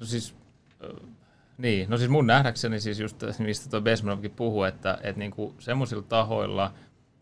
No 0.00 0.06
siis, 0.06 0.34
ö, 0.82 0.94
Niin, 1.58 1.90
no 1.90 1.96
siis 1.96 2.10
mun 2.10 2.26
nähdäkseni 2.26 2.80
siis 2.80 3.00
just, 3.00 3.16
mistä 3.38 3.70
tuo 3.70 3.80
Besmanovkin 3.80 4.30
puhuu, 4.30 4.64
että, 4.64 4.98
että 5.02 5.18
niinku 5.18 5.54
semmoisilla 5.58 6.02
tahoilla, 6.02 6.72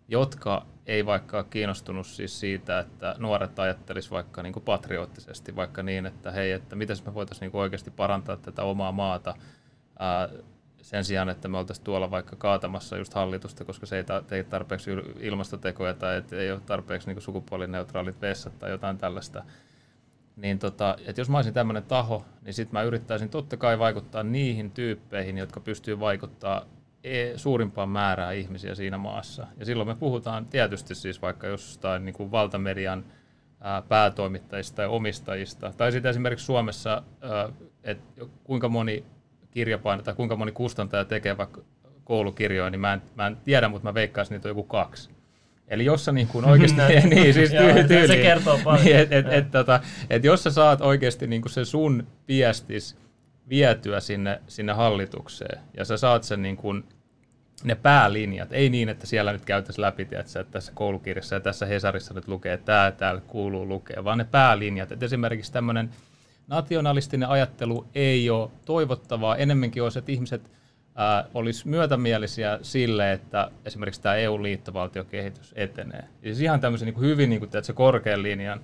jotka 0.09 0.67
ei 0.87 1.07
vaikka 1.07 1.45
kiinnostunut 1.45 2.07
siis 2.07 2.41
siitä, 2.41 2.79
että 2.79 3.15
nuoret 3.19 3.59
ajattelis 3.59 4.11
vaikka 4.11 4.43
niinku 4.43 4.61
patriottisesti, 4.61 5.57
vaikka 5.57 5.83
niin, 5.83 6.07
että 6.07 6.31
hei, 6.31 6.53
että 6.53 6.77
miten 6.77 6.97
me 7.07 7.15
voitaisiin 7.15 7.41
niinku 7.41 7.59
oikeasti 7.59 7.91
parantaa 7.91 8.37
tätä 8.37 8.63
omaa 8.63 8.93
maata, 8.93 9.35
sen 10.83 11.05
sijaan, 11.05 11.29
että 11.29 11.49
me 11.49 11.59
oltaisiin 11.59 11.85
tuolla 11.85 12.11
vaikka 12.11 12.37
kaatamassa 12.37 12.97
just 12.97 13.15
hallitusta, 13.15 13.65
koska 13.65 13.87
se 13.87 13.97
ei 13.97 14.05
ta- 14.05 14.23
tee 14.23 14.45
tarpeeksi 14.45 14.91
ilmastotekoja 15.21 15.95
tai 15.95 16.17
että 16.17 16.37
ei 16.37 16.53
ole 16.53 16.61
tarpeeksi 16.67 17.13
niin 17.13 17.23
sukupuolineutraalit 17.23 18.21
vessat 18.21 18.59
tai 18.59 18.71
jotain 18.71 18.99
tällaista. 18.99 19.45
Niin 20.37 20.59
tota, 20.59 20.97
että 21.07 21.21
jos 21.21 21.31
mä 21.31 21.39
olisin 21.39 21.55
tämmöinen 21.55 21.83
taho, 21.83 22.25
niin 22.43 22.55
sitten 22.55 22.73
mä 22.73 22.83
yrittäisin 22.83 23.29
totta 23.29 23.57
kai 23.57 23.79
vaikuttaa 23.79 24.23
niihin 24.23 24.71
tyyppeihin, 24.71 25.39
jotka 25.39 25.61
pystyy 25.61 26.01
vaikuttaa 26.01 26.65
e- 27.05 27.39
suurimpaan 27.39 27.89
määrään 27.89 28.37
ihmisiä 28.37 28.75
siinä 28.75 28.99
maassa. 28.99 29.47
Ja 29.57 29.67
silloin 29.67 29.89
me 29.89 29.95
puhutaan 29.95 30.47
tietysti 30.47 30.95
siis 30.95 31.23
vaikka 31.23 31.47
jostain 31.47 32.05
niin 32.05 32.15
kuin 32.15 32.31
valtamedian 32.31 33.05
ää, 33.61 33.83
päätoimittajista 33.83 34.77
tai 34.77 34.87
omistajista. 34.87 35.73
Tai 35.77 35.93
sitten 35.93 36.11
esimerkiksi 36.11 36.47
Suomessa, 36.47 37.03
että 37.85 38.25
kuinka 38.45 38.69
moni 38.69 39.05
kirjapaino 39.51 40.03
tai 40.03 40.15
kuinka 40.15 40.37
moni 40.37 40.53
kustantaja 40.53 41.05
tekee 41.05 41.37
vaikka 41.37 41.61
koulukirjoja, 42.05 42.71
niin 42.71 42.81
mä 42.81 42.93
en, 42.93 43.03
mä 43.17 43.27
en 43.27 43.37
tiedä, 43.45 43.69
mutta 43.69 43.89
mä 43.89 43.95
veikkaisin, 43.95 44.35
niitä 44.35 44.49
on 44.49 44.51
joku 44.51 44.63
kaksi. 44.63 45.11
Eli 45.69 45.85
jos 45.85 46.05
sä 46.05 46.13
niin 46.13 46.27
kuin 46.27 46.45
oikeasti, 46.45 46.81
niin 47.15 47.35
siis 47.35 47.53
Joo, 47.53 47.69
tyyli, 47.89 48.09
se 48.09 48.17
kertoo 48.17 48.61
paljon. 48.65 48.85
Niin, 48.85 48.97
et, 48.97 49.13
et, 49.13 49.27
et, 49.33 49.51
tota, 49.51 49.81
et 50.11 50.25
jos 50.25 50.43
sä 50.43 50.51
saat 50.51 50.81
oikeasti 50.81 51.27
niin 51.27 51.43
kuin 51.43 51.53
se 51.53 51.65
sun 51.65 52.07
viestis 52.29 52.97
vietyä 53.49 54.01
sinne, 54.01 54.41
sinne 54.49 54.73
hallitukseen 54.73 55.61
ja 55.77 55.85
sä 55.85 55.97
saat 55.97 56.25
sen 56.25 56.43
niin 56.43 56.57
kuin, 56.57 56.85
ne 57.65 57.75
päälinjat, 57.75 58.53
ei 58.53 58.71
niin, 58.71 58.89
että 58.89 59.07
siellä 59.07 59.33
nyt 59.33 59.45
käytäisiin 59.45 59.83
läpi, 59.83 60.05
tiedätkö, 60.05 60.41
että 60.41 60.53
tässä 60.53 60.73
koulukirjassa 60.75 61.35
ja 61.35 61.41
tässä 61.41 61.67
Hesarissa 61.67 62.15
nyt 62.15 62.29
lukee, 62.29 62.53
että 62.53 62.67
tämä 62.67 62.91
täällä 62.91 63.21
kuuluu 63.27 63.69
lukea, 63.69 64.05
vaan 64.05 64.19
ne 64.19 64.25
päälinjat, 64.25 64.93
että 64.93 65.05
esimerkiksi 65.05 65.53
tämmöinen 65.53 65.91
nationalistinen 66.51 67.29
ajattelu 67.29 67.87
ei 67.95 68.31
ole 68.31 68.51
toivottavaa, 68.65 69.37
enemmänkin 69.37 69.83
olisi, 69.83 69.99
että 69.99 70.13
ihmiset 70.13 70.51
ää, 70.95 71.25
olisi 71.35 71.69
myötämielisiä 71.69 72.59
sille, 72.63 73.13
että 73.13 73.51
esimerkiksi 73.65 74.03
tämä 74.03 74.15
EU-liittovaltiokehitys 74.15 75.53
etenee. 75.57 76.05
Ja 76.23 76.29
siis 76.29 76.41
ihan 76.41 76.61
tämmöisen 76.61 76.87
niin 76.87 76.95
kuin 76.95 77.07
hyvin 77.07 77.31
niin 77.31 77.41
kuin, 77.41 77.51
tiedätkö, 77.51 77.73
korkean 77.73 78.23
linjan 78.23 78.61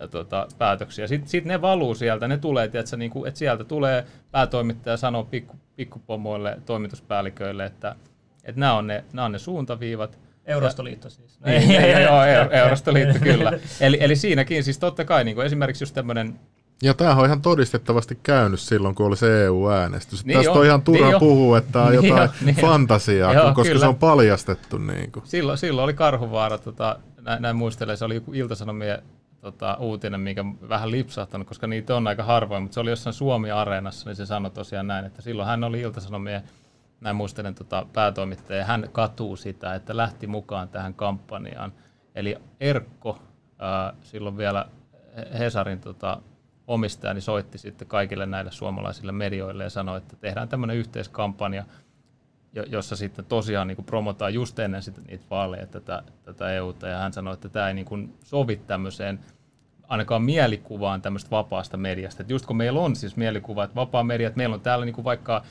ää, 0.00 0.08
tota, 0.08 0.46
päätöksiä. 0.58 1.06
Sitten 1.06 1.28
sit 1.28 1.44
ne 1.44 1.60
valuu 1.62 1.94
sieltä, 1.94 2.28
ne 2.28 2.38
tulee, 2.38 2.68
tiedätkö, 2.68 2.96
niin 2.96 3.10
kuin, 3.10 3.28
että 3.28 3.38
sieltä 3.38 3.64
tulee 3.64 4.04
päätoimittaja 4.30 4.96
sanoo 4.96 5.24
pikku, 5.24 5.56
pikkupomoille, 5.76 6.58
toimituspäälliköille, 6.66 7.66
että, 7.66 7.96
että 8.44 8.60
nämä, 8.60 8.74
on 8.74 8.86
ne, 8.86 9.04
nämä 9.12 9.26
on 9.26 9.32
ne 9.32 9.38
suuntaviivat. 9.38 10.18
Eurostoliitto 10.46 11.10
siis. 11.10 11.40
No, 11.40 11.46
Niin, 11.50 11.70
ei, 11.70 12.02
joo, 12.02 12.24
Euro- 12.24 12.50
Eurostoliitto 12.62 13.18
kyllä. 13.22 13.52
Eli, 13.80 13.98
eli 14.00 14.16
siinäkin 14.16 14.64
siis 14.64 14.78
totta 14.78 15.04
kai 15.04 15.24
niin 15.24 15.34
kuin 15.34 15.46
esimerkiksi 15.46 15.82
just 15.82 15.94
tämmöinen 15.94 16.40
Ja 16.82 16.94
tämähän 16.94 17.18
on 17.18 17.26
ihan 17.26 17.42
todistettavasti 17.42 18.18
käynyt 18.22 18.60
silloin, 18.60 18.94
kun 18.94 19.06
oli 19.06 19.16
se 19.16 19.44
EU-äänestys. 19.44 20.24
Niin 20.24 20.38
Tästä 20.38 20.52
on, 20.52 20.58
on 20.58 20.66
ihan 20.66 20.82
turha 20.82 21.08
niin 21.10 21.18
puhua, 21.18 21.58
että 21.58 21.72
tämä 21.72 21.84
on 21.86 21.90
Niin 21.92 22.04
jotain 22.04 22.30
niin 22.44 22.56
fantasiaa, 22.56 23.32
Joo, 23.32 23.54
koska 23.54 23.62
kyllä. 23.62 23.80
se 23.80 23.86
on 23.86 23.96
paljastettu. 23.96 24.78
Niin 24.78 25.12
kuin. 25.12 25.26
silloin, 25.26 25.58
silloin 25.58 25.84
oli 25.84 25.94
Karhuvaara, 25.94 26.58
tota, 26.58 26.98
näin, 27.20 27.42
näin 27.42 27.56
muistelen, 27.56 27.96
se 27.96 28.04
oli 28.04 28.14
joku 28.14 28.32
Ilta-Sanomien 28.32 29.02
tota, 29.40 29.76
uutinen, 29.80 30.20
mikä 30.20 30.44
vähän 30.68 30.90
lipsahtanut, 30.90 31.48
koska 31.48 31.66
niitä 31.66 31.96
on 31.96 32.06
aika 32.06 32.22
harvoin, 32.22 32.62
mutta 32.62 32.74
se 32.74 32.80
oli 32.80 32.90
jossain 32.90 33.14
Suomi-areenassa, 33.14 34.10
niin 34.10 34.16
se 34.16 34.26
sanoi 34.26 34.50
tosiaan 34.50 34.86
näin, 34.86 35.04
että 35.04 35.22
silloin 35.22 35.48
hän 35.48 35.64
oli 35.64 35.80
Ilta-Sanomien, 35.80 36.42
näin 37.00 37.16
muistelen 37.16 37.54
tota, 37.54 37.86
päätoimittaja, 37.92 38.58
ja 38.58 38.64
hän 38.64 38.88
katuu 38.92 39.36
sitä, 39.36 39.74
että 39.74 39.96
lähti 39.96 40.26
mukaan 40.26 40.68
tähän 40.68 40.94
kampanjaan. 40.94 41.72
Eli 42.14 42.36
Erkko, 42.60 43.18
ää, 43.58 43.92
silloin 44.02 44.36
vielä 44.36 44.66
Hesarin 45.38 45.80
tota, 45.80 46.20
omistaja, 46.66 47.14
niin 47.14 47.22
soitti 47.22 47.58
sitten 47.58 47.88
kaikille 47.88 48.26
näille 48.26 48.52
suomalaisille 48.52 49.12
medioille 49.12 49.64
ja 49.64 49.70
sanoi, 49.70 49.98
että 49.98 50.16
tehdään 50.16 50.48
tämmöinen 50.48 50.76
yhteiskampanja, 50.76 51.64
jo- 52.52 52.62
jossa 52.62 52.96
sitten 52.96 53.24
tosiaan 53.24 53.68
niin 53.68 53.76
kuin 53.76 53.86
promotaan 53.86 54.34
just 54.34 54.58
ennen 54.58 54.82
sitä, 54.82 55.00
niitä 55.00 55.24
vaaleja 55.30 55.66
tätä, 55.66 56.02
tätä 56.24 56.52
EUta, 56.52 56.88
ja 56.88 56.98
hän 56.98 57.12
sanoi, 57.12 57.34
että 57.34 57.48
tämä 57.48 57.68
ei 57.68 57.74
niin 57.74 57.86
kuin 57.86 58.14
sovi 58.24 58.56
tämmöiseen 58.56 59.20
ainakaan 59.88 60.22
mielikuvaan 60.22 61.02
tämmöistä 61.02 61.30
vapaasta 61.30 61.76
mediasta. 61.76 62.22
Et 62.22 62.30
just 62.30 62.46
kun 62.46 62.56
meillä 62.56 62.80
on 62.80 62.96
siis 62.96 63.16
mielikuva, 63.16 63.64
että 63.64 63.74
vapaa 63.74 64.04
media, 64.04 64.28
että 64.28 64.36
meillä 64.36 64.54
on 64.54 64.60
täällä 64.60 64.84
niin 64.84 64.94
kuin 64.94 65.04
vaikka 65.04 65.44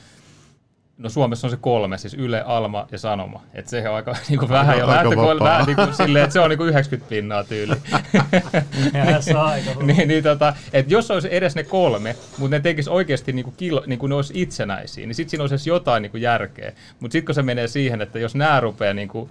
No 0.98 1.08
Suomessa 1.08 1.46
on 1.46 1.50
se 1.50 1.56
kolme, 1.60 1.98
siis 1.98 2.14
Yle, 2.14 2.42
Alma 2.46 2.86
ja 2.92 2.98
Sanoma. 2.98 3.42
Että 3.54 3.70
se 3.70 3.88
on 3.88 3.94
aika 3.94 4.16
niin 4.28 4.38
kuin 4.38 4.48
vähän 4.48 4.78
jo 4.78 4.86
Aika 4.86 4.96
lähtökohdalla 4.96 5.44
vähän 5.44 5.66
niin 5.66 5.76
kuin 5.76 5.94
silleen, 5.94 6.24
että 6.24 6.32
se 6.32 6.40
on 6.40 6.50
niin 6.50 6.58
kuin 6.58 6.68
90 6.68 7.08
pinnaa 7.10 7.44
tyyli. 7.44 7.74
Ja 9.12 9.20
se 9.20 9.36
on 9.36 9.44
aika 9.44 9.70
hullu. 9.74 9.86
niin, 9.86 10.08
niin 10.08 10.24
tota, 10.24 10.54
että 10.72 10.92
jos 10.92 11.10
olisi 11.10 11.28
edes 11.30 11.54
ne 11.54 11.62
kolme, 11.62 12.16
mutta 12.38 12.56
ne 12.56 12.60
tekisi 12.60 12.90
oikeasti 12.90 13.32
niin 13.32 13.44
kuin 13.44 13.56
kilo, 13.56 13.82
niin 13.86 13.98
kuin 13.98 14.10
ne 14.10 14.16
olisi 14.16 14.42
itsenäisiä, 14.42 15.06
niin 15.06 15.14
sitten 15.14 15.30
siinä 15.30 15.42
olisi 15.42 15.54
edes 15.54 15.66
jotain 15.66 16.02
niin 16.02 16.10
kuin 16.10 16.22
järkeä. 16.22 16.72
Mutta 17.00 17.12
sitten 17.12 17.26
kun 17.26 17.34
se 17.34 17.42
menee 17.42 17.68
siihen, 17.68 18.00
että 18.00 18.18
jos 18.18 18.34
nämä 18.34 18.60
rupeaa 18.60 18.94
niin 18.94 19.08
kuin, 19.08 19.30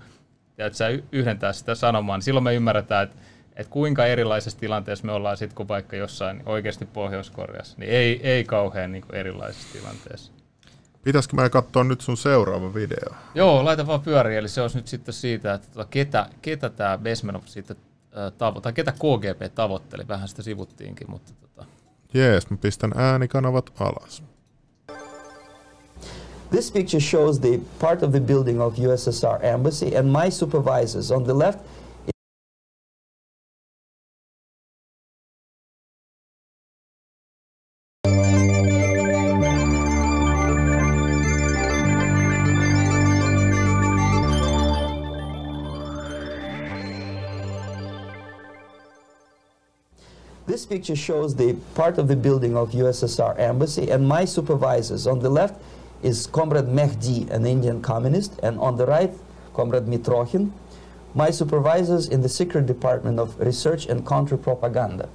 tiedät, 0.55 0.75
sä, 0.75 0.85
yhdentää 1.11 1.53
sitä 1.53 1.75
sanomaan, 1.75 2.17
niin 2.17 2.23
silloin 2.23 2.43
me 2.43 2.55
ymmärretään, 2.55 3.03
että 3.03 3.15
että 3.55 3.71
kuinka 3.71 4.05
erilaisessa 4.05 4.59
tilanteessa 4.59 5.05
me 5.05 5.11
ollaan 5.11 5.37
sitten 5.37 5.55
kuin 5.55 5.67
vaikka 5.67 5.95
jossain 5.95 6.43
oikeasti 6.45 6.85
Pohjois-Koreassa, 6.85 7.75
niin 7.77 7.91
ei, 7.91 8.19
ei 8.23 8.43
kauhean 8.43 8.91
niin 8.91 9.01
kuin 9.01 9.15
erilaisessa 9.15 9.73
tilanteessa. 9.73 10.32
Pitäisikö 11.03 11.35
mä 11.35 11.49
katsoa 11.49 11.83
nyt 11.83 12.01
sun 12.01 12.17
seuraava 12.17 12.73
video? 12.73 13.13
Joo, 13.35 13.65
laita 13.65 13.87
vaan 13.87 14.01
pyöriin, 14.01 14.37
eli 14.37 14.49
se 14.49 14.61
olisi 14.61 14.77
nyt 14.77 14.87
sitten 14.87 15.13
siitä, 15.13 15.53
että 15.53 15.67
tota, 15.67 15.85
ketä, 15.85 16.29
ketä 16.41 16.69
tämä 16.69 16.97
Besmenov 16.97 17.41
sitten 17.45 17.77
äh, 18.17 18.31
tavo- 18.31 18.61
tai 18.61 18.73
ketä 18.73 18.91
KGP 18.91 19.55
tavoitteli, 19.55 20.07
vähän 20.07 20.27
sitä 20.27 20.43
sivuttiinkin, 20.43 21.11
mutta 21.11 21.31
tota, 21.41 21.65
Jees, 22.13 22.49
mä 22.49 22.57
pistän 22.57 22.91
äänikanavat 22.95 23.71
alas. 23.79 24.23
This 26.49 26.71
picture 26.71 27.01
shows 27.01 27.39
the 27.39 27.59
part 27.79 28.03
of 28.03 28.11
the 28.11 28.19
building 28.19 28.61
of 28.61 28.73
USSR 28.79 29.45
embassy 29.45 29.97
and 29.97 30.07
my 30.07 30.31
supervisors. 30.31 31.11
On 31.11 31.23
the 31.23 31.37
left 31.37 31.59
This 50.63 50.69
picture 50.69 50.95
shows 50.95 51.35
the 51.35 51.55
part 51.75 51.97
of 51.97 52.07
the 52.07 52.15
building 52.15 52.55
of 52.55 52.71
USSR 52.71 53.37
embassy 53.37 53.91
and 53.91 54.07
my 54.07 54.23
supervisors. 54.23 55.05
On 55.05 55.19
the 55.19 55.29
left 55.29 55.61
is 56.01 56.25
Comrade 56.25 56.67
Mehdi, 56.67 57.29
an 57.31 57.45
Indian 57.45 57.81
communist, 57.81 58.39
and 58.41 58.57
on 58.59 58.77
the 58.77 58.85
right, 58.85 59.11
Comrade 59.53 59.87
Mitrokhin, 59.87 60.53
my 61.13 61.31
supervisors 61.31 62.07
in 62.07 62.21
the 62.21 62.29
secret 62.29 62.65
department 62.65 63.19
of 63.19 63.37
research 63.41 63.87
and 63.87 64.07
counter-propaganda. 64.07 65.09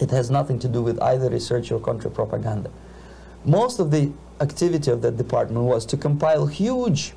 It 0.00 0.10
has 0.10 0.32
nothing 0.32 0.58
to 0.58 0.66
do 0.66 0.82
with 0.82 1.00
either 1.00 1.30
research 1.30 1.70
or 1.70 1.78
counter-propaganda. 1.78 2.68
Most 3.44 3.78
of 3.78 3.92
the 3.92 4.10
activity 4.40 4.90
of 4.90 5.00
that 5.02 5.16
department 5.16 5.64
was 5.64 5.86
to 5.86 5.96
compile 5.96 6.46
huge 6.46 7.12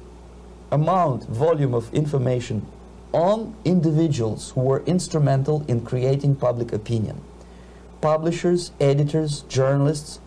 amount, 0.72 1.24
volume 1.24 1.74
of 1.74 1.92
information 1.96 2.68
on 3.12 3.56
individuals 3.66 4.52
who 4.52 4.62
were 4.62 4.84
instrumental 4.86 5.66
in 5.68 5.84
creating 5.84 6.36
public 6.36 6.74
opinion. 6.74 7.20
Publishers, 8.02 8.72
editors, 8.80 9.42
journalists, 9.50 10.20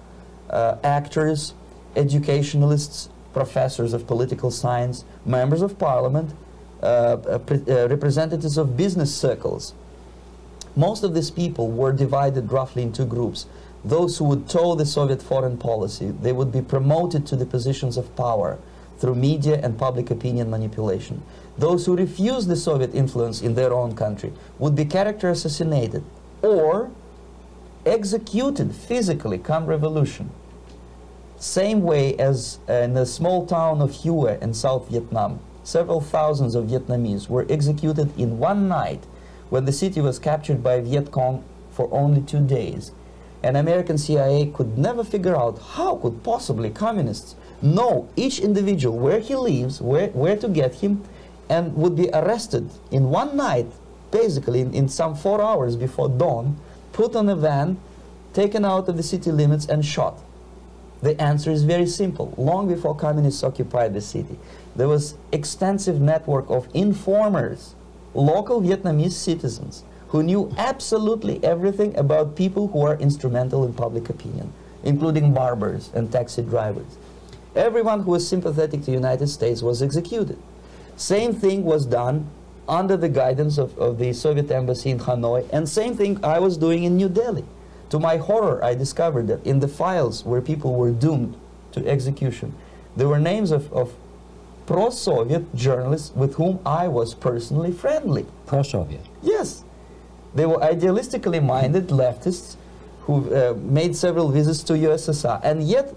uh, 0.51 0.77
actors, 0.85 1.55
educationalists, 1.97 3.09
professors 3.33 3.93
of 3.93 4.07
political 4.07 4.51
science, 4.51 5.05
members 5.25 5.63
of 5.63 5.79
parliament, 5.79 6.35
uh, 6.83 6.87
uh, 7.27 7.39
uh, 7.51 7.89
representatives 7.89 8.59
of 8.59 8.77
business 8.77 9.15
circles. 9.15 9.75
Most 10.75 11.05
of 11.05 11.15
these 11.15 11.31
people 11.31 11.71
were 11.71 11.93
divided 11.93 12.51
roughly 12.51 12.83
in 12.83 12.93
two 12.93 13.07
groups. 13.07 13.47
Those 13.85 14.19
who 14.19 14.25
would 14.25 14.49
toe 14.49 14.75
the 14.75 14.87
Soviet 14.87 15.23
foreign 15.23 15.59
policy, 15.59 16.11
they 16.11 16.33
would 16.33 16.53
be 16.53 16.63
promoted 16.63 17.27
to 17.27 17.37
the 17.37 17.47
positions 17.47 17.97
of 17.97 18.15
power 18.17 18.59
through 18.99 19.15
media 19.17 19.61
and 19.63 19.79
public 19.79 20.11
opinion 20.11 20.51
manipulation. 20.51 21.23
Those 21.59 21.87
who 21.87 21.97
refused 21.97 22.49
the 22.49 22.57
Soviet 22.57 22.95
influence 22.95 23.43
in 23.43 23.55
their 23.55 23.73
own 23.73 23.95
country 23.95 24.33
would 24.59 24.77
be 24.77 24.85
character 24.85 25.29
assassinated 25.31 26.05
or 26.43 26.91
executed 27.85 28.75
physically 28.75 29.39
come 29.39 29.67
revolution. 29.67 30.31
Same 31.39 31.83
way 31.83 32.17
as 32.19 32.59
uh, 32.69 32.75
in 32.75 32.95
the 32.95 33.05
small 33.05 33.47
town 33.47 33.83
of 33.83 33.93
Hue 33.93 34.29
in 34.29 34.55
South 34.55 34.89
Vietnam, 34.89 35.41
several 35.65 36.01
thousands 36.01 36.55
of 36.55 36.67
Vietnamese 36.67 37.29
were 37.29 37.47
executed 37.49 38.17
in 38.19 38.39
one 38.39 38.69
night 38.69 39.05
when 39.51 39.65
the 39.65 39.73
city 39.73 40.01
was 40.01 40.19
captured 40.19 40.63
by 40.63 40.81
Viet 40.81 41.11
Cong 41.11 41.45
for 41.71 41.89
only 41.93 42.21
two 42.21 42.41
days. 42.41 42.93
And 43.43 43.57
American 43.57 43.99
CIA 43.99 44.47
could 44.47 44.79
never 44.79 45.03
figure 45.03 45.37
out 45.37 45.59
how 45.59 45.97
could 45.97 46.23
possibly 46.23 46.71
communists 46.71 47.35
know 47.61 48.09
each 48.15 48.39
individual, 48.39 48.97
where 48.97 49.19
he 49.19 49.35
lives, 49.35 49.81
where, 49.81 50.09
where 50.09 50.37
to 50.37 50.49
get 50.49 50.77
him, 50.77 51.03
and 51.49 51.75
would 51.75 51.97
be 51.97 52.09
arrested 52.15 52.71
in 52.91 53.11
one 53.11 53.37
night, 53.37 53.67
basically 54.13 54.61
in, 54.61 54.73
in 54.73 54.89
some 54.89 55.15
four 55.15 55.43
hours 55.43 55.75
before 55.75 56.09
dawn, 56.09 56.57
put 56.93 57.17
on 57.17 57.29
a 57.29 57.37
van, 57.37 57.79
taken 58.33 58.65
out 58.65 58.89
of 58.89 58.97
the 58.97 59.03
city 59.03 59.31
limits 59.31 59.67
and 59.67 59.85
shot. 59.85 60.19
The 61.03 61.21
answer 61.21 61.51
is 61.51 61.65
very 61.65 61.87
simple. 61.87 62.33
Long 62.37 62.69
before 62.69 62.95
communists 62.95 63.43
occupied 63.43 63.93
the 63.93 64.01
city, 64.01 64.39
there 64.77 64.89
was 64.89 65.15
extensive 65.33 66.01
network 66.01 66.49
of 66.49 66.69
informers, 66.75 67.75
local 68.15 68.63
Vietnamese 68.63 69.13
citizens, 69.13 69.85
who 70.09 70.23
knew 70.23 70.53
absolutely 70.57 71.43
everything 71.43 71.97
about 71.97 72.37
people 72.37 72.69
who 72.69 72.83
are 72.83 72.97
instrumental 72.97 73.65
in 73.65 73.73
public 73.73 74.09
opinion, 74.11 74.53
including 74.85 75.35
barbers 75.35 75.91
and 75.95 76.13
taxi 76.13 76.43
drivers. 76.43 76.99
Everyone 77.57 78.03
who 78.03 78.13
was 78.13 78.27
sympathetic 78.27 78.81
to 78.81 78.87
the 78.87 78.93
United 78.93 79.27
States 79.27 79.63
was 79.63 79.83
executed. 79.83 80.39
Same 80.97 81.35
thing 81.35 81.65
was 81.65 81.85
done 81.85 82.31
under 82.69 82.97
the 82.97 83.09
guidance 83.09 83.59
of, 83.59 83.77
of 83.79 83.99
the 83.99 84.13
Soviet 84.13 84.51
embassy 84.51 84.91
in 84.91 84.99
Hanoi, 85.01 85.49
and 85.53 85.69
same 85.69 85.97
thing 85.97 86.25
I 86.25 86.39
was 86.39 86.57
doing 86.57 86.85
in 86.85 86.97
New 86.97 87.09
Delhi. 87.09 87.45
To 87.91 87.99
my 87.99 88.17
horror, 88.17 88.65
I 88.65 88.75
discovered 88.75 89.27
that 89.29 89.45
in 89.47 89.61
the 89.61 89.69
files 89.69 90.25
where 90.25 90.41
people 90.41 90.75
were 90.75 90.91
doomed 90.91 91.37
to 91.73 91.87
execution, 91.87 92.55
there 92.97 93.09
were 93.09 93.19
names 93.19 93.51
of, 93.51 93.73
of 93.73 93.93
pro-Soviet 94.67 95.55
journalists 95.55 96.15
with 96.15 96.35
whom 96.35 96.61
I 96.65 96.89
was 96.89 97.15
personally 97.15 97.73
friendly. 97.73 98.27
Pro-Soviet. 98.47 99.05
Yes. 99.23 99.65
They 100.35 100.47
were 100.47 100.59
idealistically 100.59 101.45
minded 101.45 101.89
leftists 101.89 102.57
who 103.03 103.35
uh, 103.35 103.55
made 103.55 103.97
several 103.97 104.31
visits 104.31 104.63
to 104.65 104.75
USSR. 104.75 105.41
And 105.43 105.63
yet, 105.63 105.95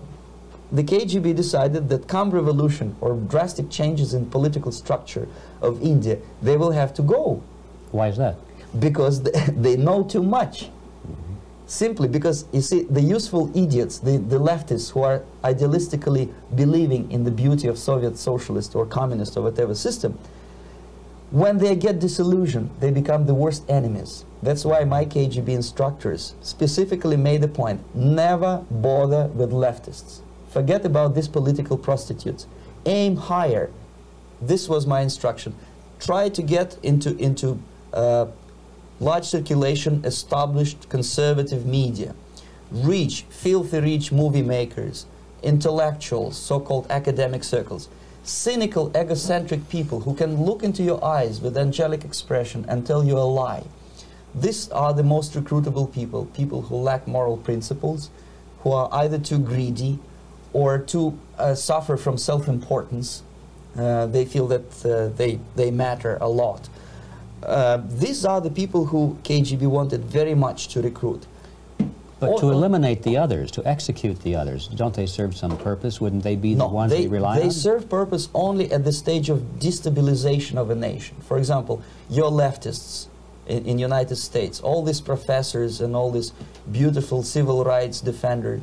the 0.76 0.84
KGB 0.84 1.36
decided 1.36 1.88
that 1.90 2.08
come 2.08 2.32
revolution 2.32 2.96
or 3.00 3.16
drastic 3.16 3.70
changes 3.70 4.14
in 4.14 4.26
political 4.26 4.72
structure 4.72 5.28
of 5.62 5.82
India, 5.82 6.18
they 6.42 6.58
will 6.58 6.72
have 6.72 6.94
to 6.96 7.02
go 7.02 7.42
Why 7.92 8.10
is 8.10 8.18
that? 8.18 8.36
because 8.80 9.24
they, 9.24 9.32
they 9.56 9.78
know 9.78 10.04
too 10.04 10.24
much. 10.24 10.70
Simply 11.68 12.08
because, 12.08 12.46
you 12.52 12.62
see, 12.62 12.84
the 12.84 13.02
useful 13.02 13.50
idiots, 13.58 13.98
the, 13.98 14.18
the 14.18 14.38
leftists 14.38 14.92
who 14.92 15.02
are 15.02 15.24
idealistically 15.44 16.32
believing 16.54 17.12
in 17.12 17.24
the 17.24 17.32
beauty 17.32 17.68
of 17.68 17.80
Soviet 17.80 18.18
socialist 18.20 18.76
or 18.76 18.86
communist 18.86 19.36
or 19.36 19.42
whatever 19.42 19.74
system, 19.74 20.20
when 21.32 21.58
they 21.58 21.76
get 21.76 22.00
disillusioned, 22.00 22.70
they 22.80 22.92
become 22.92 23.26
the 23.26 23.34
worst 23.34 23.64
enemies. 23.68 24.26
That's 24.44 24.64
why 24.64 24.84
my 24.84 25.06
KGB 25.06 25.50
instructors 25.50 26.36
specifically 26.42 27.18
made 27.18 27.42
the 27.42 27.48
point, 27.48 27.82
never 27.96 28.64
bother 28.70 29.26
with 29.28 29.52
leftists. 29.52 30.20
Forget 30.56 30.86
about 30.86 31.16
these 31.16 31.28
political 31.28 31.78
prostitutes. 31.78 32.48
Aim 32.86 33.18
higher. 33.18 33.72
This 34.42 34.70
was 34.70 34.88
my 34.88 35.02
instruction. 35.02 35.54
Try 36.00 36.30
to 36.30 36.42
get 36.42 36.78
into, 36.82 37.14
into 37.18 37.60
uh, 37.92 38.28
large 39.02 39.26
circulation 39.26 40.02
established 40.06 40.88
conservative 40.88 41.66
media. 41.66 42.16
Reach, 42.72 43.24
filthy 43.24 43.82
rich 43.82 44.14
movie 44.14 44.42
makers, 44.42 45.08
intellectuals, 45.44 46.38
so-called 46.38 46.88
academic 46.90 47.44
circles. 47.44 47.90
Cynical, 48.24 48.96
egocentric 48.96 49.68
people 49.68 50.00
who 50.00 50.16
can 50.16 50.42
look 50.42 50.64
into 50.64 50.84
your 50.84 51.04
eyes 51.04 51.42
with 51.42 51.58
angelic 51.58 52.06
expression 52.06 52.64
and 52.70 52.88
tell 52.88 53.04
you 53.04 53.18
a 53.18 53.28
lie. 53.28 53.66
These 54.34 54.70
are 54.70 54.94
the 54.94 55.04
most 55.04 55.34
recruitable 55.34 55.94
people, 55.94 56.28
people 56.28 56.62
who 56.62 56.78
lack 56.78 57.10
moral 57.10 57.36
principles, 57.36 58.10
who 58.60 58.72
are 58.72 58.88
either 58.94 59.20
too 59.20 59.38
greedy 59.38 60.00
or 60.56 60.80
to 60.80 61.20
uh, 61.38 61.54
suffer 61.54 61.98
from 61.98 62.18
self-importance. 62.18 63.24
Uh, 63.78 64.06
they 64.06 64.24
feel 64.24 64.48
that 64.48 64.86
uh, 64.86 65.10
they, 65.18 65.38
they 65.58 65.70
matter 65.70 66.18
a 66.22 66.30
lot. 66.30 66.70
Uh, 67.44 67.82
these 67.90 68.24
are 68.24 68.40
the 68.40 68.50
people 68.50 68.86
who 68.86 69.18
KGB 69.24 69.68
wanted 69.68 70.06
very 70.06 70.34
much 70.34 70.70
to 70.70 70.82
recruit. 70.82 71.28
But 72.22 72.40
to 72.40 72.52
eliminate 72.52 73.04
the 73.04 73.18
others, 73.18 73.52
to 73.52 73.68
execute 73.68 74.22
the 74.22 74.38
others, 74.38 74.70
don't 74.70 74.94
they 74.94 75.06
serve 75.06 75.36
some 75.36 75.58
purpose? 75.58 76.00
Wouldn't 76.00 76.24
they 76.24 76.38
be 76.38 76.54
the 76.56 76.66
ones 76.66 76.90
they, 76.94 77.02
we 77.02 77.08
rely 77.08 77.36
they 77.36 77.42
on? 77.42 77.48
They 77.50 77.54
serve 77.54 77.90
purpose 77.90 78.30
only 78.34 78.72
at 78.72 78.86
the 78.86 78.94
stage 78.94 79.30
of 79.30 79.40
destabilization 79.60 80.56
of 80.56 80.70
a 80.70 80.76
nation. 80.76 81.18
For 81.20 81.38
example, 81.38 81.84
your 82.10 82.32
leftists 82.32 83.08
in, 83.46 83.66
in 83.66 83.78
United 83.78 84.16
States, 84.16 84.62
all 84.62 84.82
these 84.86 85.02
professors 85.02 85.82
and 85.82 85.98
all 85.98 86.12
these 86.12 86.32
beautiful 86.72 87.24
civil 87.24 87.66
rights 87.66 88.00
defenders, 88.00 88.62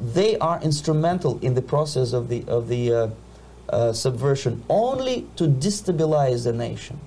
they 0.00 0.36
are 0.38 0.60
instrumental 0.62 1.38
in 1.40 1.54
the 1.54 1.62
process 1.62 2.12
of 2.12 2.28
the 2.28 2.44
of 2.48 2.68
the 2.68 2.92
uh, 2.92 3.08
uh, 3.68 3.92
subversion 3.92 4.62
only 4.68 5.26
to 5.36 5.44
destabilize 5.44 6.44
the 6.44 6.52
nation. 6.52 7.00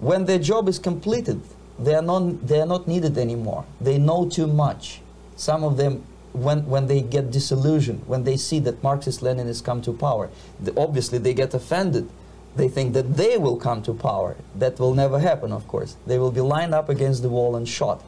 When 0.00 0.26
their 0.26 0.38
job 0.38 0.68
is 0.68 0.78
completed, 0.78 1.40
they 1.78 1.94
are 1.94 2.02
not, 2.02 2.46
they 2.46 2.60
are 2.60 2.66
not 2.66 2.86
needed 2.86 3.16
anymore. 3.16 3.64
They 3.80 3.98
know 3.98 4.28
too 4.28 4.46
much. 4.46 5.00
Some 5.36 5.64
of 5.64 5.76
them, 5.76 6.04
when, 6.32 6.66
when 6.66 6.86
they 6.86 7.00
get 7.00 7.30
disillusioned, 7.30 8.06
when 8.06 8.24
they 8.24 8.36
see 8.36 8.58
that 8.60 8.82
Marxist-Leninists 8.82 9.64
come 9.64 9.80
to 9.82 9.92
power, 9.92 10.28
the, 10.60 10.78
obviously 10.78 11.18
they 11.18 11.34
get 11.34 11.54
offended. 11.54 12.08
They 12.54 12.68
think 12.68 12.92
that 12.92 13.16
they 13.16 13.38
will 13.38 13.56
come 13.56 13.82
to 13.84 13.94
power. 13.94 14.36
That 14.56 14.78
will 14.78 14.94
never 14.94 15.18
happen, 15.18 15.52
of 15.52 15.66
course. 15.66 15.96
They 16.06 16.18
will 16.18 16.32
be 16.32 16.42
lined 16.42 16.74
up 16.74 16.88
against 16.90 17.22
the 17.22 17.30
wall 17.30 17.56
and 17.56 17.66
shot. 17.66 18.04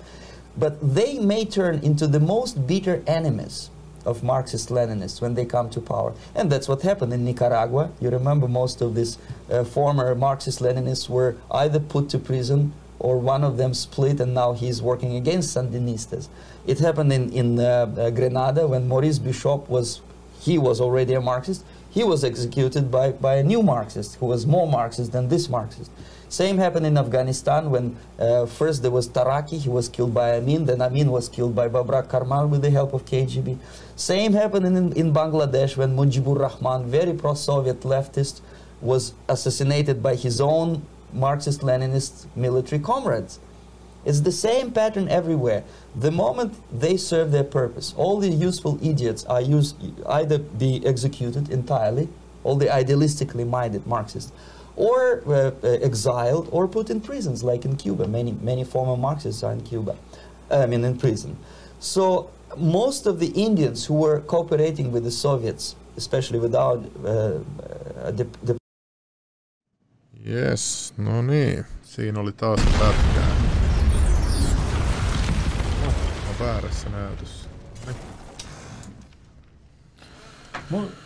But 0.56 0.94
they 0.94 1.18
may 1.18 1.44
turn 1.46 1.78
into 1.78 2.06
the 2.06 2.20
most 2.20 2.66
bitter 2.66 3.02
enemies 3.06 3.70
of 4.04 4.22
Marxist-Leninists 4.22 5.20
when 5.20 5.34
they 5.34 5.44
come 5.44 5.70
to 5.70 5.80
power. 5.80 6.12
And 6.34 6.50
that's 6.50 6.68
what 6.68 6.82
happened 6.82 7.12
in 7.12 7.24
Nicaragua. 7.24 7.90
You 8.00 8.10
remember 8.10 8.48
most 8.48 8.80
of 8.80 8.94
these 8.94 9.18
uh, 9.50 9.64
former 9.64 10.14
Marxist-Leninists 10.14 11.08
were 11.08 11.36
either 11.50 11.80
put 11.80 12.08
to 12.10 12.18
prison 12.18 12.72
or 12.98 13.18
one 13.18 13.44
of 13.44 13.56
them 13.56 13.74
split 13.74 14.20
and 14.20 14.34
now 14.34 14.52
he's 14.52 14.80
working 14.80 15.16
against 15.16 15.56
Sandinistas. 15.56 16.28
It 16.66 16.78
happened 16.78 17.12
in, 17.12 17.30
in 17.32 17.58
uh, 17.58 17.62
uh, 17.98 18.10
Grenada 18.10 18.66
when 18.66 18.88
Maurice 18.88 19.18
Bishop 19.18 19.68
was, 19.68 20.00
he 20.40 20.58
was 20.58 20.80
already 20.80 21.14
a 21.14 21.20
Marxist. 21.20 21.64
He 21.90 22.02
was 22.02 22.24
executed 22.24 22.90
by, 22.90 23.12
by 23.12 23.36
a 23.36 23.42
new 23.42 23.62
Marxist 23.62 24.16
who 24.16 24.26
was 24.26 24.46
more 24.46 24.66
Marxist 24.66 25.12
than 25.12 25.28
this 25.28 25.48
Marxist. 25.48 25.90
Same 26.34 26.58
happened 26.58 26.84
in 26.84 26.98
Afghanistan 26.98 27.70
when 27.70 27.96
uh, 28.18 28.44
first 28.46 28.82
there 28.82 28.90
was 28.90 29.08
Taraki, 29.08 29.56
he 29.60 29.68
was 29.68 29.88
killed 29.88 30.12
by 30.12 30.32
Amin, 30.32 30.64
then 30.64 30.82
Amin 30.82 31.12
was 31.12 31.28
killed 31.28 31.54
by 31.54 31.68
Babrak 31.68 32.08
Karmal 32.08 32.48
with 32.48 32.62
the 32.62 32.70
help 32.70 32.92
of 32.92 33.04
KGB. 33.04 33.56
Same 33.94 34.32
happened 34.32 34.66
in, 34.66 34.92
in 34.94 35.12
Bangladesh 35.12 35.76
when 35.76 35.94
Mujibur 35.94 36.36
Rahman, 36.36 36.90
very 36.90 37.14
pro-Soviet 37.14 37.82
leftist, 37.82 38.40
was 38.80 39.14
assassinated 39.28 40.02
by 40.02 40.16
his 40.16 40.40
own 40.40 40.84
Marxist-Leninist 41.12 42.26
military 42.34 42.82
comrades. 42.82 43.38
It's 44.04 44.22
the 44.22 44.32
same 44.32 44.72
pattern 44.72 45.08
everywhere. 45.08 45.62
The 45.94 46.10
moment 46.10 46.54
they 46.72 46.96
serve 46.96 47.30
their 47.30 47.44
purpose, 47.44 47.94
all 47.96 48.18
the 48.18 48.28
useful 48.28 48.76
idiots 48.84 49.24
are 49.26 49.40
used, 49.40 49.76
either 50.08 50.38
be 50.38 50.84
executed 50.84 51.48
entirely, 51.48 52.08
all 52.42 52.56
the 52.56 52.66
idealistically 52.66 53.46
minded 53.48 53.86
Marxists, 53.86 54.32
or 54.76 55.22
uh, 55.26 55.30
uh, 55.32 55.68
exiled 55.82 56.48
or 56.50 56.68
put 56.68 56.90
in 56.90 57.00
prisons, 57.00 57.42
like 57.42 57.64
in 57.64 57.76
Cuba. 57.76 58.06
Many, 58.06 58.32
many 58.40 58.64
former 58.64 58.96
Marxists 58.96 59.42
are 59.42 59.52
in 59.52 59.60
Cuba, 59.60 59.96
I 60.50 60.66
mean 60.66 60.84
in 60.84 60.96
prison. 60.96 61.36
So 61.80 62.30
most 62.56 63.06
of 63.06 63.18
the 63.18 63.28
Indians 63.28 63.84
who 63.84 63.94
were 63.94 64.20
cooperating 64.20 64.92
with 64.92 65.04
the 65.04 65.10
Soviets, 65.10 65.76
especially 65.96 66.38
without 66.38 66.84
uh, 67.04 67.08
uh, 67.08 68.10
the, 68.10 68.26
the 68.42 68.56
Yes, 70.26 70.94
no 70.96 71.22
niin. 71.22 71.64
Siinä 71.82 72.20
oli 72.20 72.32
taas 72.32 72.60
pätkää. 72.78 73.36
Mä 76.26 76.46
väärässä 76.46 76.88
näytössä. 76.88 77.48
Niin. 80.70 81.03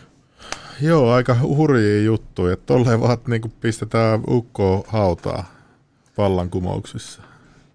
Joo, 0.81 1.11
aika 1.11 1.35
hurjia 1.41 2.03
juttuja. 2.03 2.57
Tolleen 2.57 3.01
vaan 3.01 3.17
niinku 3.27 3.51
pistetään 3.61 4.23
ukkoa 4.29 4.83
hautaa 4.87 5.45
vallankumouksissa. 6.17 7.21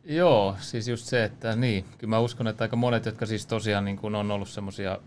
Joo, 0.05 0.57
siis 0.59 0.89
just 0.89 1.07
se, 1.07 1.25
että 1.25 1.57
niin, 1.57 1.85
kyllä 1.99 2.11
mä 2.11 2.19
uskon, 2.19 2.47
että 2.49 2.65
aika 2.65 2.77
monet, 2.77 3.07
jotka 3.07 3.27
siis 3.27 3.47
tosiaan 3.47 3.85
niin 3.85 3.97
kuin 3.97 4.15
on 4.15 4.31
ollut 4.31 4.49
semmoisia, 4.49 4.99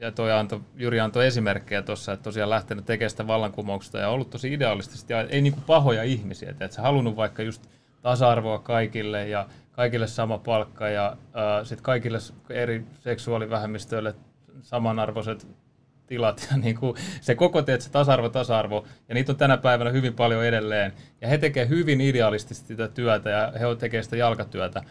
ja 0.00 0.12
toi 0.12 0.32
anto, 0.32 0.60
Jyri 0.76 1.00
antoi 1.00 1.26
esimerkkejä 1.26 1.82
tuossa, 1.82 2.12
että 2.12 2.24
tosiaan 2.24 2.50
lähtenyt 2.50 2.86
tekemään 2.86 3.10
sitä 3.10 3.26
vallankumouksesta 3.26 3.98
ja 3.98 4.08
ollut 4.08 4.30
tosi 4.30 4.52
idealistisesti, 4.52 5.12
ja 5.12 5.22
ei 5.22 5.42
niin 5.42 5.52
kuin 5.52 5.64
pahoja 5.66 6.02
ihmisiä, 6.02 6.50
että 6.50 6.68
sä 6.70 6.82
halunnut 6.82 7.16
vaikka 7.16 7.42
just 7.42 7.62
tasa-arvoa 8.02 8.58
kaikille 8.58 9.28
ja 9.28 9.46
kaikille 9.72 10.06
sama 10.06 10.38
palkka 10.38 10.88
ja 10.88 11.16
sitten 11.62 11.82
kaikille 11.82 12.18
eri 12.50 12.84
seksuaalivähemmistöille 13.00 14.14
samanarvoiset 14.62 15.46
tilat 16.08 16.48
ja 16.50 16.56
niin 16.64 16.76
kuin 16.76 16.96
se 17.20 17.34
koko 17.34 17.62
teet 17.62 17.80
se 17.80 17.90
tasa-arvo, 17.90 18.28
tasa-arvo, 18.28 18.86
ja 19.08 19.14
niitä 19.14 19.32
on 19.32 19.38
tänä 19.38 19.56
päivänä 19.56 19.90
hyvin 19.90 20.14
paljon 20.14 20.44
edelleen, 20.44 20.92
ja 21.20 21.28
he 21.28 21.38
tekevät 21.38 21.68
hyvin 21.68 22.00
idealistisesti 22.00 22.68
sitä 22.68 22.88
työtä, 22.88 23.30
ja 23.30 23.52
he 23.60 23.66
tekevät 23.78 24.04
sitä 24.04 24.16
jalkatyötä, 24.16 24.82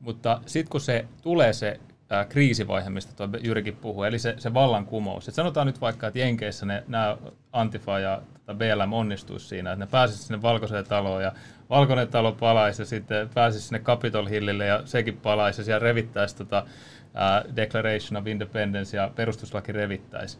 mutta 0.00 0.40
sitten 0.46 0.70
kun 0.70 0.80
se 0.80 1.04
tulee 1.22 1.52
se 1.52 1.80
kriisivaihe, 2.28 2.90
mistä 2.90 3.12
tuo 3.16 3.28
Jyrikin 3.42 3.76
puhuu, 3.76 4.04
eli 4.04 4.18
se, 4.18 4.34
se 4.38 4.54
vallankumous. 4.54 5.28
Et 5.28 5.34
sanotaan 5.34 5.66
nyt 5.66 5.80
vaikka, 5.80 6.06
että 6.06 6.18
Jenkeissä 6.18 6.66
ne, 6.66 6.84
nämä 6.88 7.16
Antifa 7.52 7.98
ja 7.98 8.22
tota 8.34 8.54
BLM 8.54 8.92
onnistuisi 8.92 9.46
siinä, 9.46 9.72
että 9.72 9.84
ne 9.84 9.90
pääsisi 9.90 10.22
sinne 10.22 10.42
valkoiseen 10.42 10.84
taloon 10.84 11.22
ja 11.22 11.32
valkoinen 11.70 12.08
talo 12.08 12.32
palaisi 12.32 12.82
ja 12.82 12.86
sitten 12.86 13.28
pääsisi 13.34 13.66
sinne 13.66 13.78
Capitol 13.78 14.26
Hillille 14.26 14.66
ja 14.66 14.82
sekin 14.84 15.16
palaisi 15.16 15.60
ja 15.60 15.64
siellä 15.64 15.78
revittäisi 15.78 16.36
tota, 16.36 16.66
Declaration 17.56 18.16
of 18.16 18.26
Independence 18.26 18.96
ja 18.96 19.10
perustuslaki 19.16 19.72
revittäisi. 19.72 20.38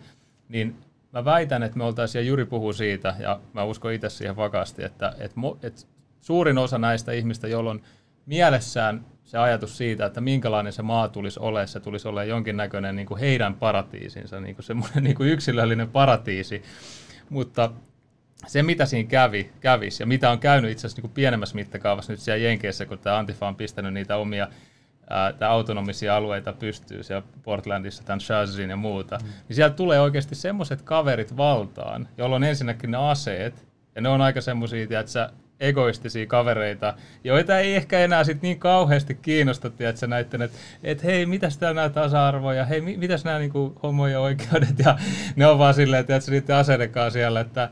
Niin 0.51 0.76
mä 1.12 1.24
väitän, 1.24 1.62
että 1.62 1.78
me 1.78 1.84
oltaisiin, 1.84 2.22
ja 2.22 2.28
Juri 2.28 2.44
puhuu 2.44 2.72
siitä, 2.72 3.14
ja 3.18 3.40
mä 3.53 3.64
uskon 3.64 3.92
itse 3.92 4.09
siihen 4.09 4.36
vakaasti, 4.36 4.84
että, 4.84 5.14
että, 5.18 5.40
että 5.62 5.82
suurin 6.20 6.59
osa 6.59 6.78
näistä 6.78 7.12
ihmistä, 7.12 7.48
joilla 7.48 7.70
on 7.70 7.80
mielessään 8.26 9.05
se 9.24 9.38
ajatus 9.38 9.76
siitä, 9.76 10.07
että 10.07 10.20
minkälainen 10.20 10.72
se 10.72 10.82
maa 10.82 11.09
tulisi 11.09 11.40
olemaan, 11.40 11.68
se 11.68 11.80
tulisi 11.80 12.09
olla 12.09 12.24
jonkinnäköinen 12.24 12.96
niin 12.96 13.07
kuin 13.07 13.20
heidän 13.20 13.55
paratiisinsa, 13.55 14.40
niin 14.40 14.55
kuin 14.55 14.64
semmoinen 14.64 15.05
niin 15.05 15.16
kuin 15.16 15.28
yksilöllinen 15.28 15.88
paratiisi. 15.88 16.62
Mutta 17.28 17.72
se, 18.46 18.62
mitä 18.62 18.86
siinä 18.86 19.09
kävi, 19.09 19.51
kävisi, 19.61 20.03
ja 20.03 20.07
mitä 20.07 20.30
on 20.30 20.38
käynyt 20.38 20.70
itse 20.70 20.80
asiassa 20.80 20.96
niin 20.96 21.03
kuin 21.03 21.14
pienemmässä 21.14 21.55
mittakaavassa 21.55 22.12
nyt 22.12 22.20
siellä 22.20 22.44
Jenkeissä, 22.44 22.86
kun 22.86 22.98
tämä 22.98 23.18
Antifa 23.18 23.48
on 23.48 23.57
pistänyt 23.57 23.94
niitä 23.94 24.16
omia 24.16 24.48
ää, 25.11 25.35
autonomisia 25.49 26.17
alueita 26.17 26.53
pystyy 26.53 27.03
siellä 27.03 27.27
Portlandissa, 27.43 28.03
tämän 28.05 28.21
Shazin 28.21 28.71
ja 28.71 28.77
muuta, 28.77 29.19
mm. 29.19 29.29
niin 29.49 29.57
siellä 29.57 29.75
tulee 29.75 30.01
oikeasti 30.01 30.35
semmoiset 30.35 30.83
kaverit 30.83 31.37
valtaan, 31.37 32.09
joilla 32.19 32.37
on 32.37 32.45
ensinnäkin 32.45 32.91
ne 32.91 33.11
aseet, 33.11 33.67
ja 33.95 34.01
ne 34.01 34.09
on 34.09 34.21
aika 34.21 34.41
semmoisia, 34.41 35.01
että 35.01 35.31
egoistisia 35.61 36.27
kavereita, 36.27 36.95
joita 37.25 37.59
ei 37.59 37.75
ehkä 37.75 37.99
enää 37.99 38.25
sit 38.25 38.43
niin 38.43 38.59
kauheasti 38.59 39.15
kiinnosta, 39.15 39.71
että 39.79 40.07
näiden, 40.07 40.43
että 40.43 40.59
et, 40.85 41.05
hei, 41.05 41.27
mitäs 41.27 41.59
täällä 41.59 41.81
nämä 41.81 41.89
tasa-arvo 41.95 42.53
ja 42.53 42.65
hei, 42.65 42.81
mitäs 42.81 43.25
nämä 43.25 43.39
niinku, 43.39 43.79
homojen 43.83 44.21
oikeudet 44.21 44.79
ja 44.79 44.99
ne 45.37 45.47
on 45.47 45.59
vaan 45.59 45.75
silleen, 45.75 46.01
että 46.01 46.31
niiden 46.31 46.57
aseidenkaan 46.57 47.11
siellä, 47.11 47.41
että 47.41 47.69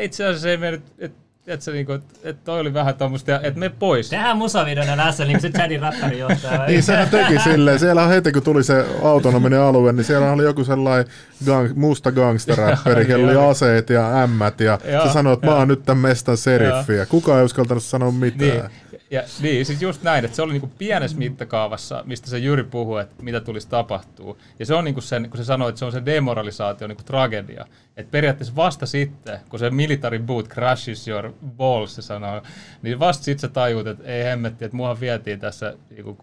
itse 0.00 0.26
asiassa 0.26 0.50
ei 0.50 0.56
mennyt, 0.56 0.82
että 0.98 1.29
Tiedätkö, 1.44 1.72
niin 1.72 1.86
kuin, 1.86 2.02
että 2.22 2.44
toi 2.44 2.60
oli 2.60 2.74
vähän 2.74 2.94
tuommoista, 2.94 3.40
että 3.40 3.60
me 3.60 3.68
pois. 3.68 4.10
Tehdään 4.10 4.36
musavideona 4.36 4.96
näissä, 4.96 5.24
niin 5.24 5.40
kuin 5.40 5.52
se 5.52 5.58
Chadin 5.58 5.80
rappari 5.80 6.18
johtaa. 6.18 6.66
niin 6.66 6.82
sehän 6.82 7.08
teki 7.08 7.38
silleen. 7.38 7.78
Siellä 7.78 8.06
heti 8.06 8.32
kun 8.32 8.42
tuli 8.42 8.64
se 8.64 8.86
autonominen 9.02 9.60
alue, 9.60 9.92
niin 9.92 10.04
siellä 10.04 10.32
oli 10.32 10.42
joku 10.42 10.64
sellainen 10.64 11.12
gang, 11.46 11.76
musta 11.76 12.12
gangsteräpperi, 12.12 13.06
kello 13.06 13.26
oli 13.26 13.50
aseet 13.50 13.90
ja 13.90 14.22
ämmät 14.22 14.60
ja 14.60 14.78
joo, 14.84 15.06
se 15.06 15.12
sanoi, 15.12 15.32
että 15.32 15.46
mä 15.46 15.54
oon 15.54 15.68
nyt 15.68 15.84
tämän 15.84 16.02
mestan 16.02 16.36
seriffi 16.36 16.96
ja 16.96 17.06
kukaan 17.06 17.38
ei 17.38 17.44
uskaltanut 17.44 17.82
sanoa 17.82 18.10
mitään. 18.10 18.50
Niin. 18.50 18.70
Ja 19.10 19.22
niin, 19.40 19.66
siis 19.66 19.82
just 19.82 20.02
näin, 20.02 20.24
että 20.24 20.36
se 20.36 20.42
oli 20.42 20.52
niinku 20.52 20.70
pienessä 20.78 21.18
mittakaavassa, 21.18 22.02
mistä 22.06 22.30
se 22.30 22.38
Jyri 22.38 22.64
puhuu, 22.64 22.96
että 22.96 23.22
mitä 23.22 23.40
tulisi 23.40 23.68
tapahtua. 23.68 24.36
Ja 24.58 24.66
se 24.66 24.74
on 24.74 24.84
niinku 24.84 25.00
sen, 25.00 25.30
kun 25.30 25.38
se 25.38 25.44
sanoi, 25.44 25.68
että 25.68 25.78
se 25.78 25.84
on 25.84 25.92
se 25.92 26.04
demoralisaatio 26.04 26.88
niinku 26.88 27.02
tragedia. 27.02 27.66
Että 27.96 28.10
periaatteessa 28.10 28.56
vasta 28.56 28.86
sitten, 28.86 29.38
kun 29.48 29.58
se 29.58 29.70
military 29.70 30.18
boot 30.18 30.48
crashes 30.48 31.08
your 31.08 31.32
balls, 31.56 31.94
se 31.94 32.02
sanoo, 32.02 32.42
niin 32.82 32.98
vasta 32.98 33.24
sitten 33.24 33.40
sä 33.40 33.48
tajuut, 33.48 33.86
että 33.86 34.04
ei 34.04 34.24
hemmetti, 34.24 34.64
että 34.64 34.76
mua 34.76 35.00
vietiin 35.00 35.40
tässä 35.40 35.74
niinku 35.90 36.18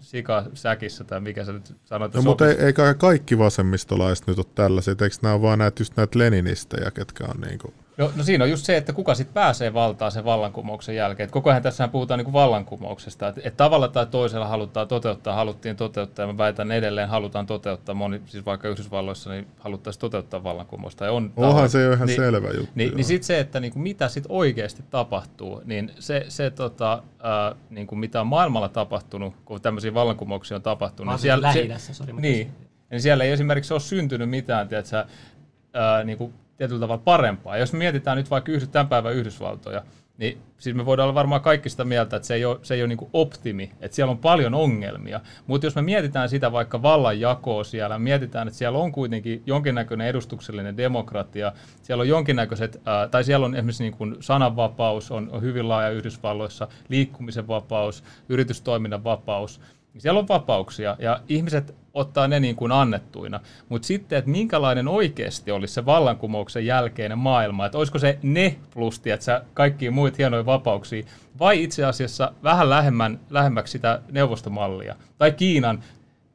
sika 0.00 0.44
säkissä 0.54 1.04
tai 1.04 1.20
mikä 1.20 1.44
sä 1.44 1.52
nyt 1.52 1.76
sanoit. 1.84 2.14
No, 2.14 2.22
mutta 2.22 2.48
ei, 2.48 2.56
ei 2.60 2.72
kaikki 2.98 3.38
vasemmistolaiset 3.38 4.26
nyt 4.26 4.38
ole 4.38 4.46
tällaisia, 4.54 4.94
eikö 5.02 5.16
nämä 5.22 5.34
on 5.34 5.42
vaan 5.42 5.58
näitä, 5.58 5.80
just 5.80 5.96
näitä 5.96 6.18
leninistejä, 6.18 6.90
ketkä 6.90 7.24
on 7.24 7.40
niin 7.40 7.58
kuin... 7.58 7.74
No, 7.98 8.12
no 8.16 8.24
siinä 8.24 8.44
on 8.44 8.50
just 8.50 8.64
se, 8.64 8.76
että 8.76 8.92
kuka 8.92 9.14
sitten 9.14 9.34
pääsee 9.34 9.74
valtaan 9.74 10.12
sen 10.12 10.24
vallankumouksen 10.24 10.96
jälkeen. 10.96 11.24
Et 11.24 11.30
koko 11.30 11.50
ajan 11.50 11.62
tässä 11.62 11.88
puhutaan 11.88 12.18
niin 12.18 12.32
vallankumouksesta, 12.32 13.28
että 13.28 13.40
et 13.44 13.56
tavalla 13.56 13.88
tai 13.88 14.06
toisella 14.06 14.48
halutaan 14.48 14.88
toteuttaa, 14.88 15.34
haluttiin 15.34 15.76
toteuttaa, 15.76 16.22
ja 16.22 16.32
mä 16.32 16.38
väitän 16.38 16.72
edelleen 16.72 17.08
halutaan 17.08 17.46
toteuttaa, 17.46 17.94
moni, 17.94 18.22
siis 18.26 18.46
vaikka 18.46 18.68
Yhdysvalloissa, 18.68 19.30
niin 19.30 19.46
haluttaisiin 19.58 20.00
toteuttaa 20.00 20.44
vallankumousta. 20.44 21.04
Ja 21.04 21.12
on 21.12 21.32
Onhan 21.36 21.70
se 21.70 21.82
jo 21.82 21.92
ihan 21.92 22.06
niin, 22.06 22.16
selvä 22.16 22.48
juttu. 22.48 22.72
Niin, 22.74 22.94
niin 22.96 23.04
sitten 23.04 23.26
se, 23.26 23.40
että 23.40 23.60
niin 23.60 23.72
kuin 23.72 23.82
mitä 23.82 24.08
sitten 24.08 24.32
oikeasti 24.32 24.84
tapahtuu, 24.90 25.62
niin 25.64 25.92
se, 25.98 26.24
se 26.28 26.50
tota, 26.50 26.92
äh, 26.92 27.58
niin 27.70 27.86
kuin 27.86 27.98
mitä 27.98 28.20
on 28.20 28.26
maailmalla 28.26 28.68
tapahtunut, 28.68 29.34
kun 29.44 29.60
tämmöisiä 29.60 29.94
vallankumouksia 29.94 30.56
on 30.56 30.62
tapahtunut. 30.62 31.12
Niin 31.12 31.20
siellä, 31.20 31.78
se, 31.78 31.94
sorry, 31.94 32.12
niin, 32.12 32.52
niin 32.90 33.00
siellä 33.00 33.24
ei 33.24 33.30
esimerkiksi 33.30 33.74
ole 33.74 33.80
syntynyt 33.80 34.30
mitään, 34.30 34.68
tiedätkö, 34.68 34.98
äh, 34.98 36.04
niin 36.04 36.18
kuin 36.18 36.34
tietyllä 36.58 36.80
tavalla 36.80 37.02
parempaa. 37.04 37.56
Jos 37.56 37.72
mietitään 37.72 38.16
nyt 38.16 38.30
vaikka 38.30 38.52
yhdys, 38.52 38.68
tämän 38.68 38.88
päivän 38.88 39.14
Yhdysvaltoja, 39.14 39.82
niin 40.18 40.38
siis 40.58 40.76
me 40.76 40.86
voidaan 40.86 41.04
olla 41.04 41.14
varmaan 41.14 41.40
kaikki 41.40 41.68
sitä 41.68 41.84
mieltä, 41.84 42.16
että 42.16 42.28
se 42.28 42.34
ei 42.34 42.44
ole, 42.44 42.58
se 42.62 42.74
ei 42.74 42.82
ole 42.82 42.88
niin 42.88 43.10
optimi, 43.12 43.70
että 43.80 43.94
siellä 43.94 44.10
on 44.10 44.18
paljon 44.18 44.54
ongelmia. 44.54 45.20
Mutta 45.46 45.66
jos 45.66 45.74
me 45.74 45.82
mietitään 45.82 46.28
sitä 46.28 46.52
vaikka 46.52 46.82
vallanjakoa 46.82 47.64
siellä, 47.64 47.98
mietitään, 47.98 48.48
että 48.48 48.58
siellä 48.58 48.78
on 48.78 48.92
kuitenkin 48.92 49.42
jonkinnäköinen 49.46 50.06
edustuksellinen 50.06 50.76
demokratia, 50.76 51.52
siellä 51.82 52.02
on 52.02 52.08
jonkinnäköiset, 52.08 52.80
ää, 52.84 53.08
tai 53.08 53.24
siellä 53.24 53.46
on 53.46 53.54
esimerkiksi 53.54 53.84
niin 53.84 53.96
kuin 53.96 54.16
sananvapaus, 54.20 55.10
on, 55.10 55.28
on 55.32 55.42
hyvin 55.42 55.68
laaja 55.68 55.90
Yhdysvalloissa, 55.90 56.68
liikkumisen 56.88 57.48
vapaus, 57.48 58.04
yritystoiminnan 58.28 59.04
vapaus, 59.04 59.60
niin 59.94 60.02
siellä 60.02 60.20
on 60.20 60.28
vapauksia 60.28 60.96
ja 60.98 61.20
ihmiset 61.28 61.74
ottaa 61.94 62.28
ne 62.28 62.40
niin 62.40 62.56
kuin 62.56 62.72
annettuina. 62.72 63.40
Mutta 63.68 63.86
sitten, 63.86 64.18
että 64.18 64.30
minkälainen 64.30 64.88
oikeasti 64.88 65.50
olisi 65.50 65.74
se 65.74 65.86
vallankumouksen 65.86 66.66
jälkeinen 66.66 67.18
maailma, 67.18 67.66
että 67.66 67.78
olisiko 67.78 67.98
se 67.98 68.18
ne 68.22 68.56
plus, 68.74 69.02
että 69.04 69.42
kaikki 69.54 69.90
muut 69.90 70.18
hienoja 70.18 70.46
vapauksia, 70.46 71.04
vai 71.38 71.62
itse 71.62 71.84
asiassa 71.84 72.32
vähän 72.42 72.70
lähemmän, 72.70 73.20
lähemmäksi 73.30 73.72
sitä 73.72 74.02
neuvostomallia. 74.10 74.96
Tai 75.18 75.32
Kiinan, 75.32 75.82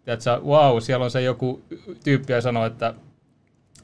että 0.08 0.40
wow, 0.46 0.80
siellä 0.80 1.04
on 1.04 1.12
se 1.12 1.22
joku 1.22 1.62
tyyppi 2.04 2.34
ja 2.34 2.42
sanoo, 2.42 2.66
että 2.66 2.94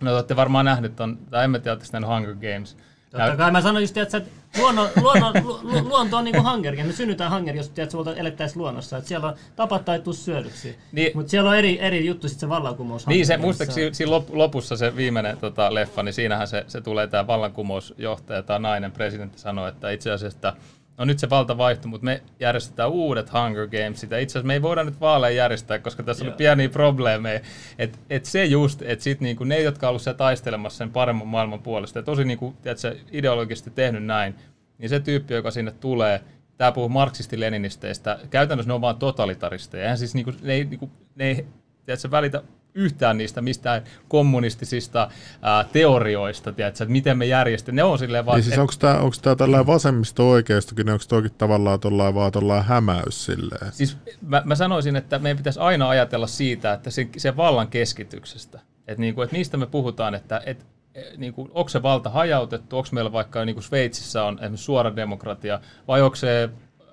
no 0.01 0.13
olette 0.13 0.35
varmaan 0.35 0.65
nähnyt 0.65 0.95
ton, 0.95 1.17
tai 1.29 1.45
emme 1.45 1.59
tiedä, 1.59 1.77
että 1.83 2.07
Hunger 2.07 2.35
Games– 2.35 2.77
Totta 3.09 3.37
kai 3.37 3.51
mä 3.51 3.61
sanoin 3.61 3.83
just, 3.83 3.97
että 3.97 4.21
luonno, 4.57 4.89
luonno, 5.01 5.33
lu, 5.43 5.59
luonto 5.89 6.17
on 6.17 6.23
niinku 6.23 6.43
hunger, 6.43 6.75
ja 6.75 6.85
me 6.85 6.93
synnytään 6.93 7.31
hunger, 7.31 7.55
jos 7.55 7.69
tiedät, 7.69 7.93
että 7.93 8.21
elettäisiin 8.21 8.61
luonnossa. 8.61 8.97
Että 8.97 9.07
siellä 9.07 9.27
on 9.27 9.35
tapa 9.55 9.79
tai 9.79 9.99
tuu 9.99 10.13
syödyksi. 10.13 10.77
Niin, 10.91 11.11
Mutta 11.13 11.29
siellä 11.29 11.49
on 11.49 11.57
eri, 11.57 11.79
eri 11.81 12.05
juttu 12.05 12.27
sitten 12.27 12.39
se 12.39 12.49
vallankumous. 12.49 13.07
Niin, 13.07 13.25
se 13.25 13.37
muistaakseni 13.37 13.93
siinä 13.93 14.11
lopussa 14.29 14.77
se 14.77 14.95
viimeinen 14.95 15.37
tota, 15.37 15.73
leffa, 15.73 16.03
niin 16.03 16.13
siinähän 16.13 16.47
se, 16.47 16.63
se 16.67 16.81
tulee 16.81 17.07
tämä 17.07 17.27
vallankumousjohtaja 17.27 18.43
tai 18.43 18.59
nainen, 18.59 18.91
presidentti 18.91 19.39
sanoo, 19.39 19.67
että 19.67 19.89
itse 19.89 20.11
asiassa 20.11 20.37
että 20.37 20.53
no 20.99 21.05
nyt 21.05 21.19
se 21.19 21.29
valta 21.29 21.57
vaihtui, 21.57 21.89
mutta 21.89 22.05
me 22.05 22.23
järjestetään 22.39 22.89
uudet 22.89 23.33
Hunger 23.33 23.67
Games. 23.67 24.03
Itse 24.03 24.15
asiassa 24.15 24.47
me 24.47 24.53
ei 24.53 24.61
voida 24.61 24.83
nyt 24.83 25.01
vaaleja 25.01 25.35
järjestää, 25.35 25.79
koska 25.79 26.03
tässä 26.03 26.25
on 26.25 26.33
pieniä 26.33 26.69
probleemeja. 26.69 27.39
Että 27.79 27.97
et 28.09 28.25
se 28.25 28.45
just, 28.45 28.81
että 28.81 29.03
sit 29.03 29.21
niinku 29.21 29.43
ne, 29.43 29.59
jotka 29.59 29.87
on 29.87 29.89
ollut 29.89 30.01
siellä 30.01 30.17
taistelemassa 30.17 30.77
sen 30.77 30.91
paremman 30.91 31.27
maailman 31.27 31.59
puolesta, 31.59 31.99
ja 31.99 32.03
tosi 32.03 32.25
niinku, 32.25 32.53
tiedätkö, 32.61 32.95
ideologisesti 33.11 33.71
tehnyt 33.71 34.05
näin, 34.05 34.35
niin 34.77 34.89
se 34.89 34.99
tyyppi, 34.99 35.33
joka 35.33 35.51
sinne 35.51 35.71
tulee, 35.71 36.21
tämä 36.57 36.71
puhuu 36.71 36.89
marksisti-leninisteistä, 36.89 38.19
käytännössä 38.29 38.69
ne 38.69 38.73
on 38.73 38.81
vaan 38.81 38.97
totalitaristeja. 38.97 39.83
Eihän 39.83 39.97
siis 39.97 40.15
niinku, 40.15 40.33
ne 40.41 40.53
ei, 40.53 40.63
niinku, 40.63 40.91
ne 41.15 41.25
ei 41.25 41.45
tiedätkö, 41.85 42.11
välitä 42.11 42.43
yhtään 42.73 43.17
niistä 43.17 43.41
mistään 43.41 43.83
kommunistisista 44.07 45.09
ää, 45.41 45.63
teorioista, 45.63 46.51
tiedätkö, 46.53 46.83
että 46.83 46.91
miten 46.91 47.17
me 47.17 47.25
järjestetään. 47.25 47.75
Ne 47.75 47.83
on 47.83 47.99
silleen 47.99 48.25
vaan... 48.25 48.35
Niin 48.35 48.43
siis 48.43 48.53
et... 48.53 48.59
onko 48.59 48.73
tämä 48.79 48.97
onko 48.97 49.35
tällainen 49.37 49.67
vasemmisto 49.67 50.29
oikeistokin, 50.29 50.89
onko 50.89 51.03
toki 51.07 51.29
tavallaan 51.29 51.79
tuollainen 51.79 52.15
vaan 52.15 52.31
tuollainen 52.31 52.65
hämäys 52.65 53.25
silleen? 53.25 53.71
Siis 53.71 53.97
mä, 54.21 54.41
mä, 54.45 54.55
sanoisin, 54.55 54.95
että 54.95 55.19
meidän 55.19 55.37
pitäisi 55.37 55.59
aina 55.59 55.89
ajatella 55.89 56.27
siitä, 56.27 56.73
että 56.73 56.89
se, 56.89 57.07
se 57.17 57.37
vallan 57.37 57.67
keskityksestä, 57.67 58.59
että, 58.87 59.01
niin 59.01 59.15
kuin, 59.15 59.23
että 59.23 59.37
mistä 59.37 59.57
me 59.57 59.65
puhutaan, 59.65 60.15
että, 60.15 60.41
että 60.45 60.65
e, 60.95 61.01
niin 61.17 61.33
kuin, 61.33 61.51
onko 61.53 61.69
se 61.69 61.83
valta 61.83 62.09
hajautettu, 62.09 62.77
onko 62.77 62.89
meillä 62.91 63.11
vaikka 63.11 63.45
niin 63.45 63.55
kuin 63.55 63.63
Sveitsissä 63.63 64.23
on 64.23 64.33
esimerkiksi 64.39 64.65
suora 64.65 64.95
demokratia, 64.95 65.59
vai 65.87 66.01
onko 66.01 66.15
se 66.15 66.49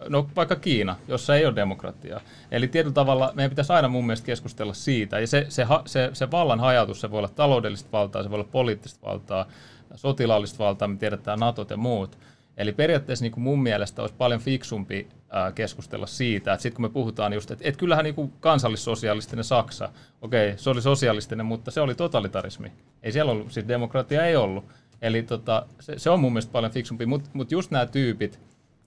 no 0.08 0.28
vaikka 0.36 0.56
Kiina, 0.56 0.96
jossa 1.08 1.36
ei 1.36 1.46
ole 1.46 1.56
demokratiaa. 1.56 2.20
Eli 2.50 2.68
tietyllä 2.68 2.94
tavalla 2.94 3.32
meidän 3.34 3.50
pitäisi 3.50 3.72
aina 3.72 3.88
mun 3.88 4.06
mielestä 4.06 4.26
keskustella 4.26 4.74
siitä. 4.74 5.20
Ja 5.20 5.26
se, 5.26 5.46
se, 5.48 5.66
se, 5.86 6.10
se 6.12 6.30
vallan 6.30 6.60
hajautus, 6.60 7.00
se 7.00 7.10
voi 7.10 7.18
olla 7.18 7.28
taloudellista 7.28 7.92
valtaa, 7.92 8.22
se 8.22 8.30
voi 8.30 8.36
olla 8.36 8.48
poliittista 8.52 9.06
valtaa, 9.06 9.46
sotilaallista 9.94 10.64
valtaa, 10.64 10.88
me 10.88 10.96
tiedetään 10.96 11.38
NATO 11.38 11.66
ja 11.70 11.76
muut. 11.76 12.18
Eli 12.56 12.72
periaatteessa 12.72 13.24
niin 13.24 13.32
kuin 13.32 13.44
mun 13.44 13.62
mielestä 13.62 14.02
olisi 14.02 14.14
paljon 14.18 14.40
fiksumpi 14.40 15.08
keskustella 15.54 16.06
siitä, 16.06 16.52
että 16.52 16.62
sitten 16.62 16.76
kun 16.76 16.84
me 16.84 16.88
puhutaan 16.88 17.32
just, 17.32 17.50
että, 17.50 17.68
että 17.68 17.78
kyllähän 17.78 18.04
niin 18.04 18.14
kuin 18.14 18.32
kansallissosialistinen 18.40 19.44
Saksa, 19.44 19.88
okei, 20.22 20.54
se 20.56 20.70
oli 20.70 20.82
sosialistinen, 20.82 21.46
mutta 21.46 21.70
se 21.70 21.80
oli 21.80 21.94
totalitarismi. 21.94 22.72
Ei 23.02 23.12
siellä 23.12 23.32
ollut, 23.32 23.52
siis 23.52 23.68
demokratia 23.68 24.26
ei 24.26 24.36
ollut. 24.36 24.64
Eli 25.02 25.22
tota, 25.22 25.66
se, 25.80 25.98
se 25.98 26.10
on 26.10 26.20
mun 26.20 26.32
mielestä 26.32 26.52
paljon 26.52 26.72
fiksumpi, 26.72 27.06
mutta 27.06 27.30
mut 27.32 27.52
just 27.52 27.70
nämä 27.70 27.86
tyypit, 27.86 28.40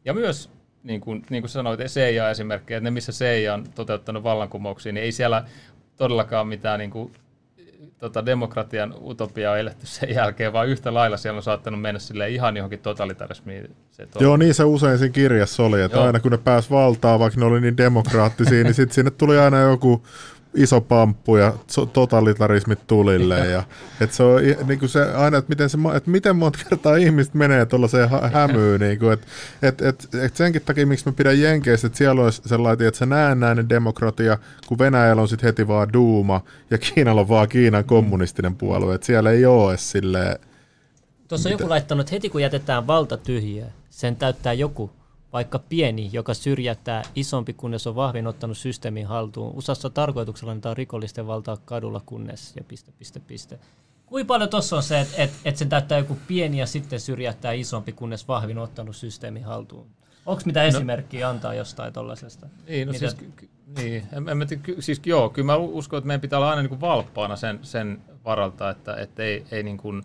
ja 0.05 0.13
myös 0.13 0.49
niin 0.83 1.01
kuin, 1.01 1.25
niin 1.29 1.43
kuin 1.43 1.49
sanoit, 1.49 1.79
CIA 1.79 2.29
esimerkkejä, 2.29 2.77
että 2.77 2.83
ne 2.83 2.91
missä 2.91 3.11
CIA 3.11 3.53
on 3.53 3.63
toteuttanut 3.75 4.23
vallankumouksia, 4.23 4.91
niin 4.91 5.03
ei 5.03 5.11
siellä 5.11 5.43
todellakaan 5.95 6.47
mitään 6.47 6.79
niin 6.79 6.91
kuin, 6.91 7.11
tota, 7.99 8.25
demokratian 8.25 8.93
utopiaa 9.03 9.57
eletty 9.57 9.87
sen 9.87 10.09
jälkeen, 10.15 10.53
vaan 10.53 10.67
yhtä 10.67 10.93
lailla 10.93 11.17
siellä 11.17 11.37
on 11.37 11.43
saattanut 11.43 11.81
mennä 11.81 11.99
sille 11.99 12.29
ihan 12.29 12.57
johonkin 12.57 12.79
totalitarismiin. 12.79 13.75
Se 13.91 14.07
Joo, 14.19 14.37
niin 14.37 14.53
se 14.53 14.63
usein 14.63 14.97
siinä 14.97 15.13
kirjassa 15.13 15.63
oli, 15.63 15.81
että 15.81 15.97
Joo. 15.97 16.05
aina 16.05 16.19
kun 16.19 16.31
ne 16.31 16.37
pääs 16.37 16.71
valtaan, 16.71 17.19
vaikka 17.19 17.39
ne 17.39 17.45
oli 17.45 17.61
niin 17.61 17.77
demokraattisia, 17.77 18.63
niin 18.63 18.73
sitten 18.73 18.95
sinne 18.95 19.11
tuli 19.11 19.37
aina 19.37 19.59
joku 19.59 20.03
iso 20.55 20.81
pamppu 20.81 21.35
ja 21.37 21.53
totalitarismit 21.93 22.79
tulille. 22.87 23.39
Ja, 23.47 23.63
et 24.01 24.13
se 24.13 24.23
on 24.23 24.43
i- 24.45 24.57
niinku 24.67 24.87
se, 24.87 25.11
aina, 25.13 25.37
että 25.37 25.49
miten, 25.49 25.69
se, 25.69 25.77
ma- 25.77 25.95
et 25.95 26.07
miten 26.07 26.35
monta 26.35 26.59
kertaa 26.69 26.95
ihmiset 26.95 27.33
menee 27.33 27.65
tuollaiseen 27.65 28.09
hä- 28.09 28.29
hämyyn. 28.33 28.79
Niinku, 28.89 29.09
et, 29.09 29.21
et, 29.61 29.81
et, 29.81 30.07
et 30.15 30.35
senkin 30.35 30.61
takia, 30.61 30.87
miksi 30.87 31.05
mä 31.05 31.11
pidän 31.11 31.39
Jenkeistä, 31.41 31.87
että 31.87 31.97
siellä 31.97 32.23
olisi 32.23 32.41
sellainen, 32.45 32.87
että 32.87 32.97
se 32.97 33.05
näennäinen 33.05 33.69
demokratia, 33.69 34.37
kun 34.67 34.79
Venäjällä 34.79 35.21
on 35.21 35.27
sitten 35.27 35.47
heti 35.47 35.67
vaan 35.67 35.93
Duuma 35.93 36.41
ja 36.71 36.77
Kiinalla 36.77 37.21
on 37.21 37.29
vaan 37.29 37.49
Kiinan 37.49 37.85
kommunistinen 37.85 38.55
puolue. 38.55 38.95
Et 38.95 39.03
siellä 39.03 39.31
ei 39.31 39.45
ole 39.45 39.77
silleen, 39.77 40.39
Tuossa 41.27 41.49
on 41.49 41.51
joku 41.51 41.69
laittanut, 41.69 42.01
että 42.03 42.15
heti 42.15 42.29
kun 42.29 42.41
jätetään 42.41 42.87
valta 42.87 43.17
tyhjää, 43.17 43.71
sen 43.89 44.15
täyttää 44.15 44.53
joku, 44.53 44.91
vaikka 45.33 45.59
pieni, 45.59 46.09
joka 46.13 46.33
syrjättää 46.33 47.03
isompi, 47.15 47.53
kunnes 47.53 47.87
on 47.87 47.95
vahvin 47.95 48.27
ottanut 48.27 48.57
systeemin 48.57 49.07
haltuun. 49.07 49.55
USAssa 49.55 49.89
tarkoituksella 49.89 50.51
annetaan 50.51 50.77
rikollisten 50.77 51.27
valtaa 51.27 51.57
kadulla, 51.65 52.01
kunnes 52.05 52.55
ja 52.55 52.63
piste, 52.63 52.91
piste, 52.99 53.19
piste. 53.19 53.59
Kuinka 54.05 54.27
paljon 54.27 54.49
tuossa 54.49 54.75
on 54.75 54.83
se, 54.83 54.99
että 54.99 55.23
et, 55.23 55.31
et 55.45 55.57
sen 55.57 55.69
täyttää 55.69 55.97
joku 55.97 56.17
pieni 56.27 56.59
ja 56.59 56.65
sitten 56.65 56.99
syrjättää 56.99 57.51
isompi, 57.51 57.91
kunnes 57.91 58.27
vahvin 58.27 58.57
on 58.57 58.63
ottanut 58.63 58.95
systeemin 58.95 59.43
haltuun? 59.43 59.87
Onko 60.25 60.41
mitä 60.45 60.63
esimerkkiä 60.63 61.29
antaa 61.29 61.53
jostain 61.53 61.93
tuollaisesta? 61.93 62.47
Niin, 62.67 62.87
no 62.87 62.93
siis, 62.93 63.13
ky- 63.13 63.49
niin, 63.77 64.03
en, 64.13 64.29
en 64.29 64.37
mä 64.37 64.45
siis 64.79 65.01
joo, 65.05 65.29
kyllä 65.29 65.45
mä 65.45 65.55
uskon, 65.55 65.97
että 65.97 66.07
meidän 66.07 66.21
pitää 66.21 66.39
olla 66.39 66.49
aina 66.49 66.61
niin 66.61 66.69
kuin 66.69 66.81
valppaana 66.81 67.35
sen, 67.35 67.59
sen 67.61 68.01
varalta, 68.25 68.69
että, 68.69 68.95
että 68.95 69.23
ei, 69.23 69.45
ei 69.51 69.63
niin 69.63 69.77
kuin, 69.77 70.03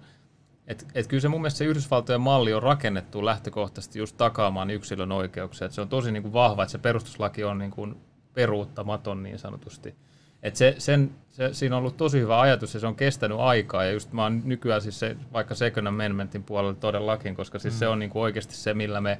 et, 0.66 0.86
et 0.94 1.06
kyllä 1.06 1.20
se 1.20 1.28
mun 1.28 1.40
mielestä 1.40 1.58
se 1.58 1.64
Yhdysvaltojen 1.64 2.20
malli 2.20 2.54
on 2.54 2.62
rakennettu 2.62 3.24
lähtökohtaisesti 3.24 3.98
just 3.98 4.16
takaamaan 4.16 4.70
yksilön 4.70 5.12
oikeuksia. 5.12 5.66
Et 5.66 5.72
se 5.72 5.80
on 5.80 5.88
tosi 5.88 6.12
niin 6.12 6.22
kuin 6.22 6.32
vahva, 6.32 6.62
että 6.62 6.72
se 6.72 6.78
perustuslaki 6.78 7.44
on 7.44 7.58
niin 7.58 7.70
kuin 7.70 7.94
peruuttamaton 8.34 9.22
niin 9.22 9.38
sanotusti. 9.38 9.94
Et 10.42 10.56
se, 10.56 10.74
sen, 10.78 11.10
se, 11.30 11.54
siinä 11.54 11.76
on 11.76 11.80
ollut 11.80 11.96
tosi 11.96 12.20
hyvä 12.20 12.40
ajatus 12.40 12.74
ja 12.74 12.80
se 12.80 12.86
on 12.86 12.96
kestänyt 12.96 13.38
aikaa 13.38 13.84
ja 13.84 13.92
just 13.92 14.12
mä 14.12 14.22
oon 14.22 14.42
nykyään 14.44 14.82
siis 14.82 15.00
se, 15.00 15.16
vaikka 15.32 15.54
Second 15.54 15.86
Amendmentin 15.86 16.42
puolella 16.42 16.74
todellakin, 16.74 17.34
koska 17.36 17.58
siis 17.58 17.74
mm. 17.74 17.78
se 17.78 17.88
on 17.88 17.98
niin 17.98 18.10
kuin 18.10 18.22
oikeasti 18.22 18.54
se, 18.54 18.74
millä 18.74 19.00
me 19.00 19.18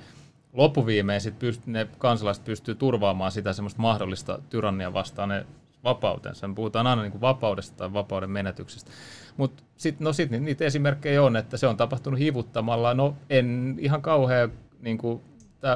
loppuviimein 0.53 1.20
sit 1.20 1.34
pyst- 1.34 1.62
ne 1.66 1.88
kansalaiset 1.99 2.45
pystyy 2.45 2.74
turvaamaan 2.74 3.32
sitä 3.32 3.53
semmoista 3.53 3.82
mahdollista 3.82 4.38
tyrannia 4.51 4.92
vastaan 4.92 5.28
ne 5.28 5.47
vapautensa. 5.85 6.49
Me 6.49 6.55
puhutaan 6.55 6.87
aina 6.87 7.03
niin 7.03 7.12
kuin 7.12 7.20
vapaudesta 7.20 7.76
tai 7.76 7.93
vapauden 7.93 8.30
menetyksestä. 8.30 8.91
Mutta 9.37 9.62
sitten 9.76 10.05
no 10.05 10.12
sit 10.12 10.30
ni- 10.30 10.41
niitä 10.41 10.64
esimerkkejä 10.64 11.22
on, 11.22 11.37
että 11.37 11.57
se 11.57 11.66
on 11.66 11.76
tapahtunut 11.76 12.20
hivuttamalla. 12.20 12.95
No 12.95 13.16
en 13.30 13.76
ihan 13.78 14.03
kauhean 14.03 14.53
niin 14.80 14.99
kuin, 14.99 15.20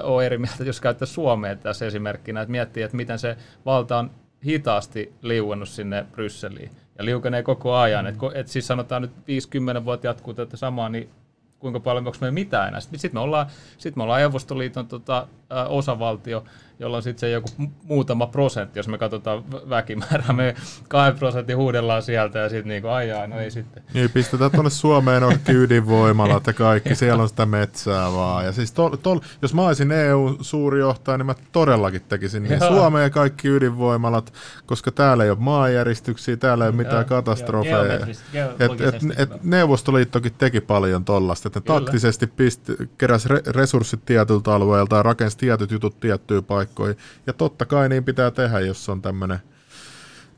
ole 0.03 0.27
eri 0.27 0.39
mieltä, 0.39 0.65
jos 0.65 0.81
käyttää 0.81 1.07
Suomea 1.07 1.57
tässä 1.57 1.87
esimerkkinä, 1.87 2.41
että 2.41 2.51
miettii, 2.53 2.83
että 2.83 2.97
miten 2.97 3.19
se 3.19 3.37
valta 3.67 3.99
on 3.99 4.11
hitaasti 4.45 5.13
liuennut 5.23 5.69
sinne 5.69 6.07
Brysseliin 6.13 6.71
ja 6.99 7.05
liukenee 7.05 7.43
koko 7.43 7.75
ajan. 7.75 8.05
Mm. 8.05 8.09
Että 8.09 8.27
et 8.35 8.49
siis 8.49 8.67
sanotaan 8.67 9.03
nyt 9.03 9.11
50 9.27 9.85
vuotta 9.85 10.07
jatkuu 10.07 10.35
tätä 10.35 10.57
samaa, 10.57 10.89
niin 10.89 11.11
kuinka 11.59 11.81
paljon, 11.81 12.07
onko 12.07 12.19
meillä 12.21 12.35
mitään 12.35 12.69
enää. 12.69 12.81
Sitten 12.81 13.11
me 13.15 13.21
ollaan, 13.21 13.47
sit 13.79 13.97
me 13.97 14.03
ollaan 14.03 14.21
Euvostoliiton 14.21 14.87
tota, 14.87 15.29
osavaltio, 15.69 16.45
jolloin 16.79 17.03
sitten 17.03 17.21
se 17.21 17.31
joku 17.31 17.49
mu- 17.61 17.71
muutama 17.83 18.27
prosentti, 18.27 18.79
jos 18.79 18.89
me 18.89 18.99
katsotaan 18.99 19.45
vä- 19.53 19.69
väkimäärää, 19.71 20.33
me 20.33 20.55
kahden 20.89 21.19
prosentin 21.19 21.57
huudellaan 21.57 22.03
sieltä 22.03 22.39
ja 22.39 22.49
sitten 22.49 22.69
niinku, 22.69 22.89
ai 22.89 23.09
jaa, 23.09 23.27
no 23.27 23.41
ei 23.41 23.51
sitten. 23.51 23.83
Niin, 23.95 24.11
pistetään 24.11 24.51
tuonne 24.51 24.71
Suomeen 24.71 25.23
oikein 25.25 25.59
ydinvoimalat 25.59 26.47
ja 26.47 26.53
kaikki, 26.53 26.95
siellä 26.97 27.23
on 27.23 27.29
sitä 27.29 27.47
metsää 27.47 28.13
vaan. 28.13 28.45
Ja 28.45 28.53
siis 28.53 28.73
tol, 28.73 28.97
tol, 28.97 29.19
jos 29.43 29.55
mä 29.55 29.67
olisin 29.67 29.93
EU-suuri 29.93 30.81
johtaja, 30.81 31.19
niin 31.19 31.27
mä 31.27 31.35
todellakin 31.53 32.03
tekisin 32.09 32.43
niin 32.43 32.59
Joo. 32.61 32.69
Suomeen 32.69 33.11
kaikki 33.11 33.49
ydinvoimalat, 33.49 34.33
koska 34.67 34.91
täällä 34.93 35.25
ei 35.25 35.31
ole 35.31 35.39
maanjäristyksiä, 35.41 36.37
täällä 36.37 36.65
ei 36.65 36.69
ole 36.69 36.77
mitään 36.77 36.97
Joo, 36.97 37.05
katastrofeja. 37.05 37.95
Et, 37.95 38.81
et, 38.81 38.95
et. 39.17 39.45
Neuvostoliittokin 39.45 40.33
teki 40.39 40.61
paljon 40.61 41.05
tollasta, 41.05 41.49
että 41.49 41.61
ne 41.61 41.65
Kyllä. 41.65 41.81
taktisesti 41.81 42.27
pisti, 42.27 42.73
keräsi 42.99 43.29
re, 43.29 43.43
resurssit 43.47 44.01
tietyltä 44.07 44.55
alueelta 44.55 44.97
ja 44.97 45.03
rakensi 45.03 45.38
tietyt 45.39 45.71
jutut 45.71 46.01
tiettyyn 46.01 46.45
paikkoihin. 46.45 46.97
Ja 47.27 47.33
totta 47.33 47.67
kai 47.67 47.89
niin 47.89 48.05
pitää 48.05 48.31
tehdä, 48.31 48.61
jos 48.61 48.89
on 48.89 49.03
tämmöinen 49.03 49.39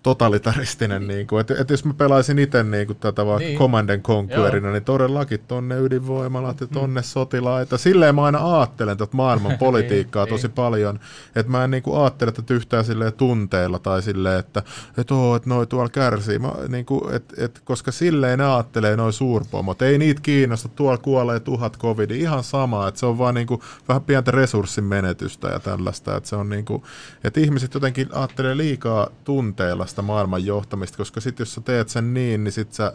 totalitaristinen, 0.03 1.09
niin 1.09 1.27
kuin, 1.27 1.41
että, 1.41 1.55
että 1.61 1.73
jos 1.73 1.85
mä 1.85 1.95
pelaisin 1.95 2.39
itse 2.39 2.63
niin 2.63 2.87
kuin 2.87 2.97
tätä 2.99 3.27
vaikka 3.27 3.45
Niin. 3.45 3.59
Command 3.59 3.89
and 3.89 4.03
Conquerina, 4.03 4.73
niin 4.73 4.85
todellakin 4.85 5.41
tonne 5.49 5.79
ydinvoimalat 5.81 6.61
ja 6.61 6.67
tonne 6.67 7.03
sotilaita. 7.03 7.79
Silleen 7.79 8.15
mä 8.15 8.23
aina 8.25 8.59
ajattelen 8.59 8.97
tätä 8.97 9.17
maailman 9.17 9.59
politiikkaa 9.67 10.25
Niin, 10.25 10.31
tosi 10.35 10.47
niin. 10.47 10.55
paljon, 10.55 11.01
että 11.37 11.53
mä 11.53 11.65
en 11.65 11.71
niin 11.71 11.83
kuin 11.83 12.01
ajattele 12.01 12.33
tätä 12.33 12.55
yhtään 12.55 12.85
silleen 12.85 13.13
tunteilla 13.13 13.79
tai 13.79 14.03
silleen, 14.03 14.39
että 14.39 14.63
et 14.99 15.11
oo, 15.11 15.37
että 15.37 15.49
noi 15.49 15.67
tuolla 15.67 15.89
kärsii, 15.89 16.39
mä, 16.39 16.53
niin 16.69 16.85
kuin, 16.87 17.15
et, 17.15 17.25
et, 17.37 17.61
koska 17.65 17.93
silleen 17.93 18.39
ne 18.39 18.45
ajattelee 18.55 18.97
noi 18.97 19.13
suurpomot. 19.13 19.83
Ei 19.83 19.99
niitä 19.99 20.21
kiinnosta, 20.21 20.69
tuolla 20.69 20.99
kuolee 20.99 21.41
tuhat 21.41 21.79
covid, 21.79 22.11
ihan 22.11 22.45
sama, 22.45 22.89
että 22.89 23.01
se 23.01 23.07
on 23.07 23.19
vaan 23.19 23.35
niin 23.35 23.47
kuin 23.47 23.61
vähän 23.89 24.03
pientä 24.03 24.31
resurssin 24.31 24.85
menetystä 24.85 25.49
ja 25.49 25.61
tällaista, 25.61 26.17
että 26.17 26.29
se 26.29 26.37
on 26.37 26.49
niin 26.49 26.65
kuin, 26.65 26.83
että 27.25 27.41
ihmiset 27.41 27.75
jotenkin 27.75 28.09
ajattelee 28.13 28.57
liikaa 28.57 29.09
tunteilla 29.25 29.87
sitä 29.91 30.03
maailman 30.03 30.47
johtamista, 30.47 30.97
koska 30.97 31.21
sitten 31.21 31.45
jos 31.45 31.55
sä 31.55 31.61
teet 31.61 31.89
sen 31.89 32.15
niin, 32.15 32.45
niin 32.45 32.53
sit 32.53 32.73
sä 32.73 32.93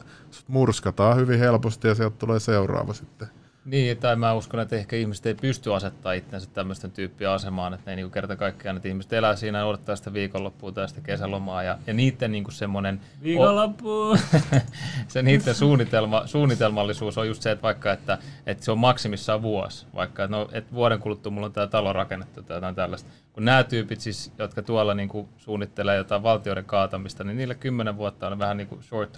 murskataan 0.48 1.18
hyvin 1.18 1.40
helposti 1.40 1.88
ja 1.88 1.96
sieltä 1.96 2.18
tulee 2.18 2.40
seuraava 2.40 2.94
sitten. 2.94 3.28
Niin, 3.66 3.98
tai 3.98 4.16
mä 4.16 4.34
uskon, 4.34 4.60
että 4.60 4.76
ehkä 4.76 4.96
ihmiset 4.96 5.26
ei 5.26 5.34
pysty 5.34 5.74
asettaa 5.74 6.14
itsensä 6.14 6.50
tämmöisten 6.54 6.92
tyyppien 6.92 7.30
asemaan, 7.30 7.74
että 7.74 7.86
ne 7.86 7.92
ei 7.92 7.96
niinku 7.96 8.10
kerta 8.12 8.36
kaikkiaan, 8.36 8.78
että 8.78 8.88
ihmiset 8.88 9.14
elää 9.14 9.36
siinä 9.36 9.58
ja 9.58 9.66
odottaa 9.66 9.96
sitä 9.96 10.14
viikonloppua 10.14 10.72
tai 10.72 10.90
sitä 10.90 11.02
kesälomaa, 11.02 11.64
ja, 11.64 11.78
ja 11.88 11.94
niiden 11.94 12.32
niinku 12.32 12.52
semmoinen... 12.52 13.02
Viikonloppu! 13.24 14.18
se 15.08 15.22
niiden 15.22 15.56
suunnitelma, 15.56 16.28
suunnitelmallisuus 16.28 17.18
on 17.18 17.28
just 17.28 17.42
se, 17.42 17.52
että 17.52 17.64
vaikka 17.64 17.92
että, 17.92 18.18
että 18.46 18.66
se 18.66 18.72
on 18.72 18.80
maksimissaan 18.80 19.42
vuosi, 19.42 19.86
vaikka 19.96 20.24
että, 20.24 20.38
no, 20.38 20.50
että 20.52 20.74
vuoden 20.74 21.00
kuluttua 21.00 21.32
mulla 21.32 21.48
on 21.48 21.54
tämä 21.54 21.68
talo 21.68 21.94
rakennettu 21.94 22.44
tai 22.44 22.58
jotain 22.58 22.76
tällaista. 22.76 23.10
Kun 23.34 23.46
nämä 23.46 23.64
tyypit 23.64 24.02
siis, 24.02 24.32
jotka 24.38 24.62
tuolla 24.62 24.94
niin 24.94 25.10
kuin 25.10 25.28
suunnittelee 25.38 25.98
jotain 25.98 26.24
valtioiden 26.24 26.66
kaatamista, 26.66 27.24
niin 27.24 27.38
niillä 27.38 27.56
kymmenen 27.56 27.98
vuotta 27.98 28.28
on 28.28 28.40
vähän 28.40 28.58
niin 28.58 28.68
kuin 28.68 28.84
short 28.84 29.14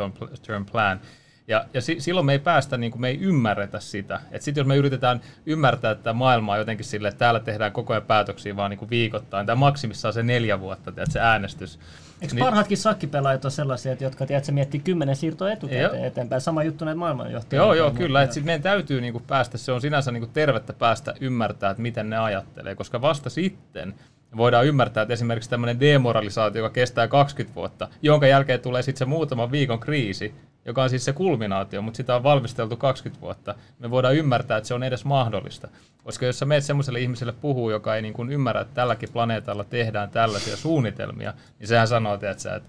term 0.48 0.66
plan. 0.66 1.00
Ja, 1.48 1.66
ja 1.74 1.82
si, 1.82 1.96
silloin 2.00 2.26
me 2.26 2.32
ei 2.32 2.40
päästä, 2.40 2.78
niin 2.78 2.92
kuin 2.92 3.02
me 3.02 3.08
ei 3.08 3.20
ymmärretä 3.22 3.80
sitä. 3.80 4.20
Että 4.32 4.46
sitten 4.46 4.62
jos 4.62 4.68
me 4.68 4.76
yritetään 4.76 5.22
ymmärtää 5.46 5.96
tätä 5.96 6.14
maailmaa 6.14 6.58
jotenkin 6.58 6.86
sille, 6.86 7.08
että 7.08 7.20
täällä 7.20 7.40
tehdään 7.40 7.72
koko 7.72 7.94
ajan 7.94 8.04
päätöksiä 8.04 8.56
vaan 8.56 8.70
niin 8.70 8.78
kuin 8.80 8.90
viikoittain, 8.90 9.46
tai 9.46 9.56
maksimissaan 9.56 10.14
se 10.14 10.24
neljä 10.24 10.60
vuotta, 10.60 10.92
tiedät, 10.92 11.12
se 11.12 11.20
äänestys. 11.20 11.80
Eikö 12.22 12.36
Niin- 12.36 12.46
parhaatkin 12.46 12.78
sakkipelaajat 12.78 13.46
ole 13.46 13.52
sellaisia, 13.52 13.92
että 13.92 14.04
jotka 14.04 14.26
tiedät, 14.26 14.52
miettii 14.52 14.80
kymmenen 14.80 15.16
siirtoa 15.16 15.52
etukäteen 15.52 15.84
Joo. 15.84 16.06
eteenpäin? 16.06 16.42
Sama 16.42 16.64
juttu 16.64 16.86
näitä 16.86 17.00
maailmanjohtajia. 17.00 17.62
Joo, 17.64 17.74
joo, 17.74 17.92
kyllä. 17.92 18.24
Että 18.24 18.34
sit 18.34 18.46
meidän 18.46 18.62
täytyy 18.62 19.02
niinku 19.02 19.20
päästä, 19.28 19.58
se 19.58 19.72
on 19.72 19.82
sinänsä 19.82 20.12
niinku 20.12 20.30
tervettä 20.34 20.74
päästä 20.74 21.14
ymmärtää, 21.22 21.72
että 21.72 21.82
miten 21.82 22.10
ne 22.10 22.18
ajattelee, 22.18 22.76
koska 22.76 23.02
vasta 23.02 23.30
sitten 23.30 23.94
voidaan 24.38 24.66
ymmärtää, 24.66 25.02
että 25.02 25.14
esimerkiksi 25.14 25.50
tämmöinen 25.50 25.80
demoralisaatio, 25.80 26.62
joka 26.64 26.74
kestää 26.74 27.08
20 27.08 27.56
vuotta, 27.56 27.88
jonka 28.02 28.28
jälkeen 28.28 28.60
tulee 28.60 28.82
sitten 28.82 29.00
se 29.00 29.06
muutaman 29.06 29.52
viikon 29.52 29.80
kriisi, 29.80 30.34
joka 30.68 30.84
on 30.84 30.90
siis 30.90 31.06
se 31.06 31.14
kulminaatio, 31.14 31.82
mutta 31.82 31.98
sitä 31.98 32.16
on 32.16 32.24
valmisteltu 32.24 32.78
20 32.78 33.22
vuotta. 33.22 33.56
Me 33.80 33.92
voidaan 33.92 34.16
ymmärtää, 34.16 34.58
että 34.58 34.68
se 34.68 34.74
on 34.74 34.84
edes 34.84 35.06
mahdollista. 35.06 35.68
Koska 36.04 36.26
jos 36.26 36.40
sä 36.40 36.46
meet 36.46 36.64
semmoiselle 36.64 37.00
ihmiselle 37.00 37.34
puhuu, 37.42 37.70
joka 37.72 37.96
ei 37.96 38.02
niin 38.02 38.14
kuin 38.14 38.30
ymmärrä, 38.30 38.62
että 38.62 38.74
tälläkin 38.74 39.10
planeetalla 39.14 39.64
tehdään 39.64 40.10
tällaisia 40.10 40.58
suunnitelmia, 40.58 41.34
niin 41.60 41.68
sehän 41.68 41.88
sanoo, 41.88 42.14
että, 42.14 42.32
että, 42.32 42.62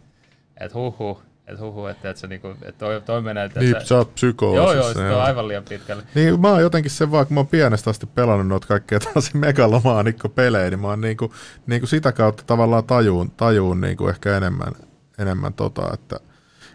että 0.61 0.79
huhu, 0.79 1.23
että 1.47 1.63
huhu, 1.63 1.87
että, 1.87 2.11
että, 2.11 2.21
se 2.21 2.27
niinku, 2.27 2.49
että 2.49 2.79
toi, 2.79 3.01
toi 3.01 3.23
menee, 3.23 3.45
että 3.45 3.61
Niin, 3.61 3.87
sä 3.87 3.97
oot 3.97 4.15
psykoosissa. 4.15 4.75
Joo, 4.75 4.85
joo, 4.85 4.95
se 4.95 5.15
on 5.15 5.23
aivan 5.23 5.49
liian 5.49 5.65
pitkälle. 5.69 6.03
Niin, 6.15 6.41
mä 6.41 6.49
oon 6.49 6.63
jotenkin 6.63 6.91
sen 6.91 7.11
vaan, 7.11 7.27
kun 7.27 7.35
mä 7.35 7.41
oon 7.41 7.47
pienestä 7.47 7.91
asti 7.91 8.07
pelannut 8.07 8.47
noita 8.47 8.67
kaikkea 8.67 9.01
tällaisia 9.01 9.41
megalomaanikko-pelejä, 9.47 10.71
niin 10.71 10.81
mä 10.81 10.89
oon 10.89 11.01
niinku, 11.01 11.35
niinku 11.67 11.87
sitä 11.87 12.13
kautta 12.13 12.43
tavallaan 12.47 12.85
tajuun, 12.85 13.31
tajuun 13.31 13.81
niinku 13.81 14.09
ehkä 14.09 14.37
enemmän, 14.37 14.73
enemmän 15.19 15.53
tota, 15.53 15.91
että 15.95 16.21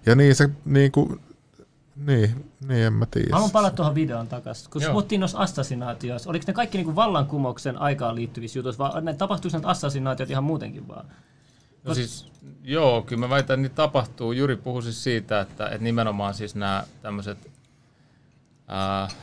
ja 0.06 0.16
niin 0.16 0.36
se 0.36 0.50
niinku, 0.66 1.20
niin, 1.96 2.52
niin 2.68 2.86
en 2.86 2.94
mä 2.94 3.06
tiedä. 3.06 3.30
Haluan 3.32 3.52
palata 3.52 3.76
tuohon 3.76 3.96
videon 3.96 4.28
takaisin. 4.28 4.70
Kun 4.70 4.82
puhuttiin 4.92 5.20
noissa 5.20 5.38
assassinaatioissa, 5.38 6.30
oliko 6.30 6.44
ne 6.48 6.54
kaikki 6.54 6.78
niinku 6.78 6.96
vallankumouksen 6.96 7.78
aikaan 7.78 8.16
liittyvissä 8.16 8.60
jutuissa, 8.60 8.84
vai 8.84 9.02
ne 9.02 9.14
tapahtuiko 9.14 9.58
näitä 9.58 9.68
assassinaatiot 9.68 10.30
ihan 10.30 10.44
muutenkin 10.44 10.88
vaan? 10.88 11.06
No 11.84 11.94
siis, 11.94 12.28
joo, 12.64 13.02
kyllä 13.02 13.20
mä 13.20 13.30
väitän, 13.30 13.54
että 13.54 13.58
niitä 13.58 13.76
tapahtuu. 13.76 14.32
Juri 14.32 14.56
puhui 14.56 14.84
siis 14.84 15.04
siitä, 15.04 15.42
että, 15.42 15.66
että 15.66 15.84
nimenomaan 15.84 16.34
siis 16.34 16.56
nämä 16.56 16.84
tämmöiset 17.02 17.52
äh, 18.72 19.16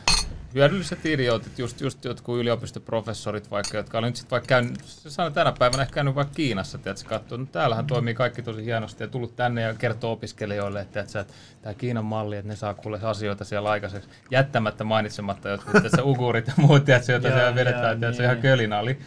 hyödylliset 0.55 1.07
idiootit, 1.07 1.59
just, 1.59 1.81
just 1.81 2.05
jotkut 2.05 2.39
yliopistoprofessorit 2.39 3.51
vaikka, 3.51 3.77
jotka 3.77 3.99
oli 3.99 4.07
nyt 4.07 4.17
sitten 4.17 4.31
vaikka 4.31 4.47
käynyt, 4.47 4.85
se 4.85 5.11
sanoi 5.11 5.33
tänä 5.33 5.53
päivänä 5.59 5.83
ehkä 5.83 5.95
käynyt 5.95 6.15
vaikka 6.15 6.35
Kiinassa, 6.35 6.79
että 6.79 7.05
katsoo, 7.09 7.39
no 7.39 7.47
täällähän 7.53 7.87
toimii 7.87 8.15
kaikki 8.15 8.43
tosi 8.43 8.65
hienosti 8.65 9.05
ja 9.05 9.09
tullut 9.09 9.37
tänne 9.37 9.63
ja 9.63 9.75
kertoo 9.75 10.13
opiskelijoille, 10.13 10.81
että, 10.81 11.01
että, 11.01 11.21
että 11.21 11.35
tämä 11.63 11.75
Kiinan 11.75 12.05
malli, 12.05 12.37
että 12.37 12.49
ne 12.49 12.57
saa 12.57 12.75
kuule 12.75 13.01
asioita 13.03 13.45
siellä 13.45 13.71
aikaiseksi, 13.71 14.09
jättämättä 14.31 14.85
mainitsematta 14.85 15.49
jotkut 15.49 15.83
tässä 15.83 16.05
ugurit 16.05 16.47
ja 16.47 16.55
muut, 16.57 16.89
että 16.89 17.13
joita 17.13 17.29
siellä 17.35 17.55
vedetään, 17.55 18.01
se 18.15 18.23
niin. 18.23 19.01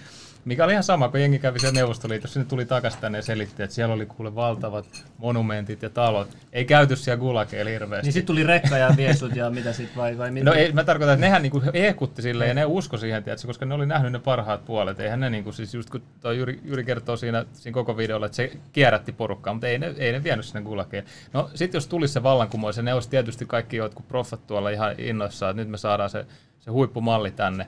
Mikä 0.46 0.64
oli 0.64 0.72
ihan 0.72 0.84
sama, 0.84 1.10
kun 1.10 1.22
jengi 1.22 1.40
kävi 1.40 1.60
siellä 1.60 1.80
Neuvostoliitossa, 1.80 2.40
ne 2.40 2.46
tuli 2.46 2.66
takaisin 2.66 3.02
tänne 3.02 3.18
ja 3.18 3.22
selitti, 3.22 3.64
että 3.64 3.76
siellä 3.76 3.94
oli 3.94 4.06
kuule 4.06 4.36
valtavat 4.36 4.86
monumentit 5.18 5.82
ja 5.82 5.90
talot. 5.90 6.38
Ei 6.54 6.66
käyty 6.66 6.96
siellä 6.96 7.20
gulakeilla 7.20 7.72
hirveästi. 7.72 8.06
Niin 8.06 8.14
sitten 8.14 8.36
tuli 8.36 8.44
rekka 8.44 8.78
ja 8.78 8.90
viesut 8.98 9.36
ja 9.36 9.50
mitä 9.50 9.74
sitten 9.74 9.98
vai, 9.98 10.18
vai 10.18 10.32
mitä? 10.32 10.46
No 10.46 10.54
ei, 10.54 10.72
mä 10.72 10.84
tarkoitan, 10.84 11.14
että 11.14 11.26
nehän 11.26 11.42
niinku 11.42 11.62
ehkutti 11.74 12.22
sille 12.22 12.48
ja 12.48 12.54
ne 12.54 12.66
usko 12.66 12.98
siihen, 12.98 13.24
tiedätkö, 13.24 13.48
koska 13.48 13.66
ne 13.66 13.74
oli 13.74 13.86
nähnyt 13.86 14.12
ne 14.12 14.20
parhaat 14.20 14.66
puolet. 14.66 15.00
Eihän 15.00 15.20
ne 15.20 15.30
niinku, 15.30 15.52
siis 15.52 15.74
just 15.74 15.90
kun 15.90 16.04
toi 16.22 16.38
Jyri, 16.38 16.60
Jyri 16.64 16.84
kertoo 16.84 17.18
siinä, 17.18 17.46
siinä 17.54 17.74
koko 17.74 17.98
videolla, 17.98 18.26
että 18.26 18.36
se 18.36 18.52
kierrätti 18.72 19.12
porukkaa, 19.12 19.54
mutta 19.54 19.68
ei 19.68 19.80
ne, 19.80 19.94
ei 19.98 20.12
ne 20.12 20.24
vienyt 20.24 20.46
sinne 20.46 20.62
gulakeen. 20.62 21.06
No 21.34 21.50
sitten 21.56 21.78
jos 21.78 21.88
tulisi 21.88 22.14
se 22.14 22.24
vallankumous, 22.24 22.78
ja 22.78 22.84
ne 22.84 22.94
olisi 22.94 23.10
tietysti 23.10 23.46
kaikki 23.46 23.78
jotkut 23.78 24.08
proffat 24.08 24.48
tuolla 24.48 24.70
ihan 24.70 24.96
innoissaan, 24.98 25.50
että 25.50 25.62
nyt 25.62 25.70
me 25.70 25.78
saadaan 25.78 26.10
se, 26.10 26.26
se 26.60 26.72
huippumalli 26.72 27.32
tänne, 27.32 27.68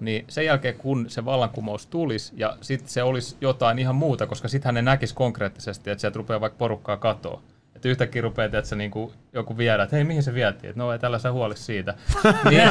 niin 0.00 0.24
sen 0.28 0.44
jälkeen 0.44 0.74
kun 0.74 1.10
se 1.10 1.24
vallankumous 1.24 1.86
tulisi 1.86 2.32
ja 2.36 2.56
sitten 2.60 2.88
se 2.88 3.02
olisi 3.02 3.36
jotain 3.40 3.78
ihan 3.78 3.94
muuta, 3.94 4.26
koska 4.26 4.48
sittenhän 4.48 4.74
ne 4.74 4.82
näkisi 4.82 5.14
konkreettisesti, 5.14 5.90
että 5.90 6.00
sieltä 6.00 6.16
rupeaa 6.16 6.40
vaikka 6.40 6.58
porukkaa 6.58 6.96
katoa. 6.96 7.42
Että 7.76 7.88
yhtäkkiä 7.88 8.22
rupeaa, 8.22 8.46
että 8.46 8.62
se 8.62 8.76
niinku 8.76 9.12
joku 9.32 9.58
viedä, 9.58 9.82
että 9.82 9.96
hei, 9.96 10.04
mihin 10.04 10.22
se 10.22 10.34
vietiin, 10.34 10.70
että 10.70 10.82
no 10.82 10.92
ei 10.92 10.98
tällä 10.98 11.18
sä 11.18 11.32
huoli 11.32 11.56
siitä. 11.56 11.94
niin, 12.50 12.62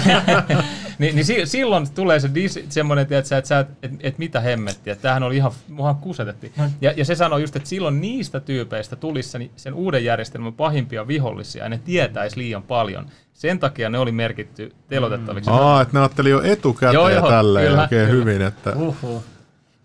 niin, 0.99 1.15
niin, 1.15 1.25
si- 1.25 1.45
silloin 1.45 1.87
tulee 1.95 2.19
se 2.19 2.29
dis, 2.35 2.59
semmoinen, 2.69 3.03
että 3.03 3.17
että, 3.17 3.47
sä, 3.47 3.59
että, 3.59 3.73
että 3.81 4.19
mitä 4.19 4.39
hemmettiä, 4.39 4.93
että 4.93 5.01
tämähän 5.01 5.23
oli 5.23 5.35
ihan, 5.35 5.51
muhan 5.67 5.95
kusetettiin. 5.95 6.53
Ja, 6.81 6.93
ja 6.97 7.05
se 7.05 7.15
sanoi 7.15 7.41
just, 7.41 7.55
että 7.55 7.69
silloin 7.69 8.01
niistä 8.01 8.39
tyypeistä 8.39 8.95
tulisi 8.95 9.29
sen, 9.29 9.49
sen 9.55 9.73
uuden 9.73 10.05
järjestelmän 10.05 10.53
pahimpia 10.53 11.07
vihollisia, 11.07 11.63
ja 11.63 11.69
ne 11.69 11.79
tietäisi 11.85 12.37
liian 12.37 12.63
paljon. 12.63 13.05
Sen 13.33 13.59
takia 13.59 13.89
ne 13.89 13.99
oli 13.99 14.11
merkitty 14.11 14.71
telotettaviksi. 14.89 15.49
Aa, 15.51 15.81
että 15.81 15.93
ne 15.93 15.99
ajatteli 15.99 16.29
jo 16.29 16.41
etukäteen 16.41 16.93
Joo, 16.93 17.09
joo, 17.09 17.29
tälleen 17.29 17.67
kyllä, 17.67 17.81
oikein 17.81 18.09
kyllä. 18.09 18.19
hyvin, 18.19 18.41
että 18.41 18.73
Uhuh. 18.75 19.23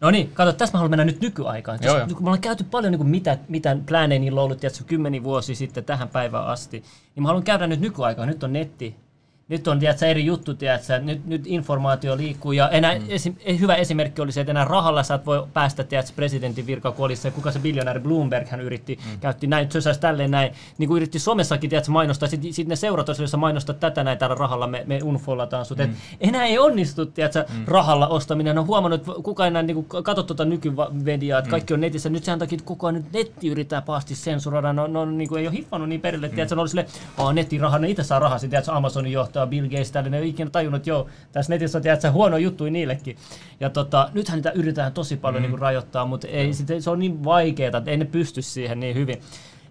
No 0.01 0.11
niin, 0.11 0.31
kato, 0.35 0.53
tässä 0.53 0.73
mä 0.73 0.79
haluan 0.79 0.91
mennä 0.91 1.05
nyt 1.05 1.21
nykyaikaan. 1.21 1.79
Joo, 1.83 1.95
Tässä, 1.95 1.99
joo. 1.99 2.07
kun 2.07 2.25
me 2.25 2.29
ollaan 2.29 2.41
käyty 2.41 2.65
paljon, 2.65 2.93
niin 2.93 2.99
kuin 2.99 3.11
mitä, 3.11 3.39
mitä 3.49 3.77
pläänejä 3.87 4.19
niillä 4.19 4.41
on 4.41 4.45
ollut, 4.45 4.61
tiedätkö, 4.61 4.85
kymmeni 4.85 5.25
vuosi 5.25 5.55
sitten 5.55 5.85
tähän 5.85 6.09
päivään 6.09 6.47
asti, 6.47 6.85
niin 7.15 7.23
mä 7.23 7.27
haluan 7.27 7.45
käydä 7.45 7.67
nyt 7.67 7.81
nykyaikaan. 7.81 8.29
Nyt 8.29 8.45
on 8.45 8.53
netti. 8.53 8.97
Nyt 9.51 9.69
on 9.69 9.79
tiedätkö, 9.79 10.07
eri 10.07 10.25
juttu, 10.25 10.55
tiedätkö, 10.55 10.99
nyt, 10.99 11.27
nyt 11.27 11.43
informaatio 11.47 12.17
liikkuu. 12.17 12.53
Ja 12.53 12.69
enää 12.69 12.99
mm. 12.99 13.05
esi, 13.09 13.37
hyvä 13.61 13.75
esimerkki 13.75 14.23
oli 14.23 14.33
se, 14.33 14.41
että 14.41 14.51
enää 14.51 14.65
rahalla 14.65 15.03
sä 15.03 15.15
et 15.15 15.27
voi 15.27 15.47
päästä 15.53 15.85
tiedätkö, 15.85 16.13
presidentin 16.17 16.81
oli 16.99 17.17
se, 17.17 17.31
kuka 17.31 17.51
se 17.51 17.59
biljonääri 17.59 18.01
Bloomberg, 18.01 18.49
hän 18.49 18.61
yritti, 18.61 18.99
mm. 19.07 19.21
käytti 19.21 19.47
näin, 19.47 19.71
sösäsi 19.73 20.01
tälleen 20.01 20.31
näin, 20.31 20.53
niin 20.79 20.89
kuin 20.89 20.97
yritti 20.97 21.19
somessakin 21.19 21.71
tiedätkö, 21.71 21.93
mainostaa. 21.93 22.29
Sitten 22.29 22.53
sit 22.53 22.69
ne 22.69 22.77
seurat 22.77 23.09
jos 23.09 23.31
sä 23.31 23.37
mainostat 23.37 23.81
tätä 23.81 24.05
näin 24.05 24.19
tällä 24.19 24.35
rahalla, 24.35 24.67
me, 24.67 24.85
me 24.87 24.99
unfollataan 25.03 25.65
sut. 25.65 25.79
Mm. 25.79 25.85
Et 25.85 25.91
enää 26.21 26.45
ei 26.45 26.59
onnistu 26.59 27.07
tiedätkö, 27.07 27.45
mm. 27.49 27.65
rahalla 27.67 28.09
ostaminen. 28.09 28.59
On 28.59 28.67
huomannut, 28.67 29.01
että 29.01 29.23
kuka 29.23 29.47
enää 29.47 29.63
niin 29.63 29.75
kuin, 29.75 30.05
katso 30.05 30.23
tuota 30.23 30.45
nykymediaa, 30.45 31.39
että 31.39 31.51
kaikki 31.51 31.75
on 31.75 31.81
netissä. 31.81 32.09
Nyt 32.09 32.25
sen 32.25 32.39
takia, 32.39 32.57
että 32.57 32.67
koko 32.67 32.87
ajan 32.87 32.95
nyt 32.95 33.13
netti 33.13 33.49
yrittää 33.49 33.83
pahasti 33.83 34.15
sensuroida. 34.15 34.73
No, 34.73 34.87
no 34.87 35.05
niin 35.05 35.29
kuin, 35.29 35.41
ei 35.41 35.47
ole 35.47 35.57
hiffannut 35.57 35.89
niin 35.89 36.01
perille. 36.01 36.29
Mm. 36.29 36.35
Tiedätkö, 36.35 36.55
ne 36.55 36.61
oli 36.61 36.69
silleen, 36.69 36.89
"Aa, 37.19 37.33
nettiraha, 37.33 37.79
ne 37.79 37.91
itse 37.91 38.03
saa 38.03 38.19
rahaa. 38.19 38.39
Sitten 38.39 38.63
Amazonin 38.69 39.13
johtaja 39.41 39.47
Bill 39.47 39.68
Gates, 39.68 39.93
tällainen, 39.93 40.11
ne 40.11 40.16
ei 40.16 40.22
ole 40.22 40.28
ikinä 40.28 40.51
tajunnut, 40.51 40.78
että 40.78 40.91
joo, 40.91 41.07
tässä 41.32 41.53
netissä 41.53 41.78
on 41.78 41.82
tiedätkö, 41.82 42.11
huono 42.11 42.36
juttu 42.36 42.64
niillekin. 42.64 43.16
Ja 43.61 43.70
tota, 43.70 44.11
nythän 44.14 44.36
niitä 44.36 44.51
yritetään 44.51 44.93
tosi 44.93 45.16
paljon 45.16 45.41
mm. 45.41 45.43
niin 45.43 45.51
kuin, 45.51 45.61
rajoittaa, 45.61 46.07
mutta 46.07 46.28
ei, 46.28 46.53
sit, 46.55 46.68
se 46.80 46.91
on 46.91 46.99
niin 46.99 47.24
vaikeaa, 47.24 47.78
että 47.78 47.91
ei 47.91 47.97
ne 47.97 48.05
pysty 48.05 48.43
siihen 48.43 48.80
niin 48.80 48.97
hyvin. 48.97 49.20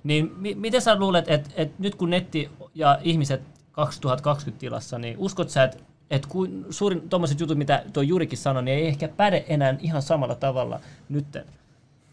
Niin 0.03 0.31
mi- 0.37 0.55
miten 0.55 0.81
sä 0.81 0.95
luulet, 0.95 1.29
että 1.29 1.49
et 1.55 1.79
nyt 1.79 1.95
kun 1.95 2.09
netti 2.09 2.49
ja 2.75 2.99
ihmiset 3.03 3.41
2020 3.71 4.59
tilassa, 4.59 4.99
niin 4.99 5.17
uskot 5.17 5.49
sä, 5.49 5.63
että 5.63 5.77
et 6.09 6.25
kuin 6.25 6.65
suurin 6.69 7.09
tuommoiset 7.09 7.39
jutut, 7.39 7.57
mitä 7.57 7.83
tuo 7.93 8.03
Jurikin 8.03 8.37
sanoi, 8.37 8.63
niin 8.63 8.77
ei 8.77 8.87
ehkä 8.87 9.07
päde 9.07 9.45
enää 9.47 9.75
ihan 9.79 10.01
samalla 10.01 10.35
tavalla 10.35 10.79
nytten. 11.09 11.45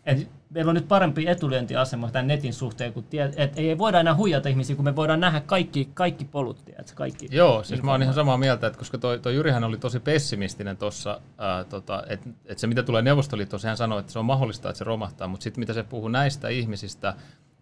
Et 0.06 0.28
meillä 0.50 0.70
on 0.70 0.74
nyt 0.74 0.88
parempi 0.88 1.28
etulyöntiasema 1.28 2.10
tämän 2.10 2.26
netin 2.26 2.54
suhteen, 2.54 2.92
kun 2.92 3.04
tie, 3.04 3.30
et 3.36 3.58
ei 3.58 3.78
voida 3.78 4.00
enää 4.00 4.14
huijata 4.14 4.48
ihmisiä, 4.48 4.76
kun 4.76 4.84
me 4.84 4.96
voidaan 4.96 5.20
nähdä 5.20 5.40
kaikki, 5.40 5.88
kaikki 5.94 6.24
polut, 6.24 6.64
tiedätkö, 6.64 6.92
kaikki. 6.94 7.28
Joo, 7.30 7.64
siis 7.64 7.82
mä 7.82 7.90
oon 7.90 8.02
ihan 8.02 8.14
samaa 8.14 8.38
mieltä, 8.38 8.66
että 8.66 8.78
koska 8.78 8.98
toi, 8.98 9.18
toi 9.18 9.34
Jyrihän 9.34 9.64
oli 9.64 9.78
tosi 9.78 10.00
pessimistinen 10.00 10.76
tuossa, 10.76 11.20
tota, 11.68 12.02
että 12.08 12.30
et 12.44 12.58
se 12.58 12.66
mitä 12.66 12.82
tulee 12.82 13.02
Neuvostoliittoon, 13.02 13.60
sehän 13.60 13.76
sanoi, 13.76 14.00
että 14.00 14.12
se 14.12 14.18
on 14.18 14.24
mahdollista, 14.24 14.68
että 14.68 14.78
se 14.78 14.84
romahtaa, 14.84 15.28
mutta 15.28 15.44
sitten 15.44 15.60
mitä 15.60 15.72
se 15.72 15.82
puhuu 15.82 16.08
näistä 16.08 16.48
ihmisistä, 16.48 17.14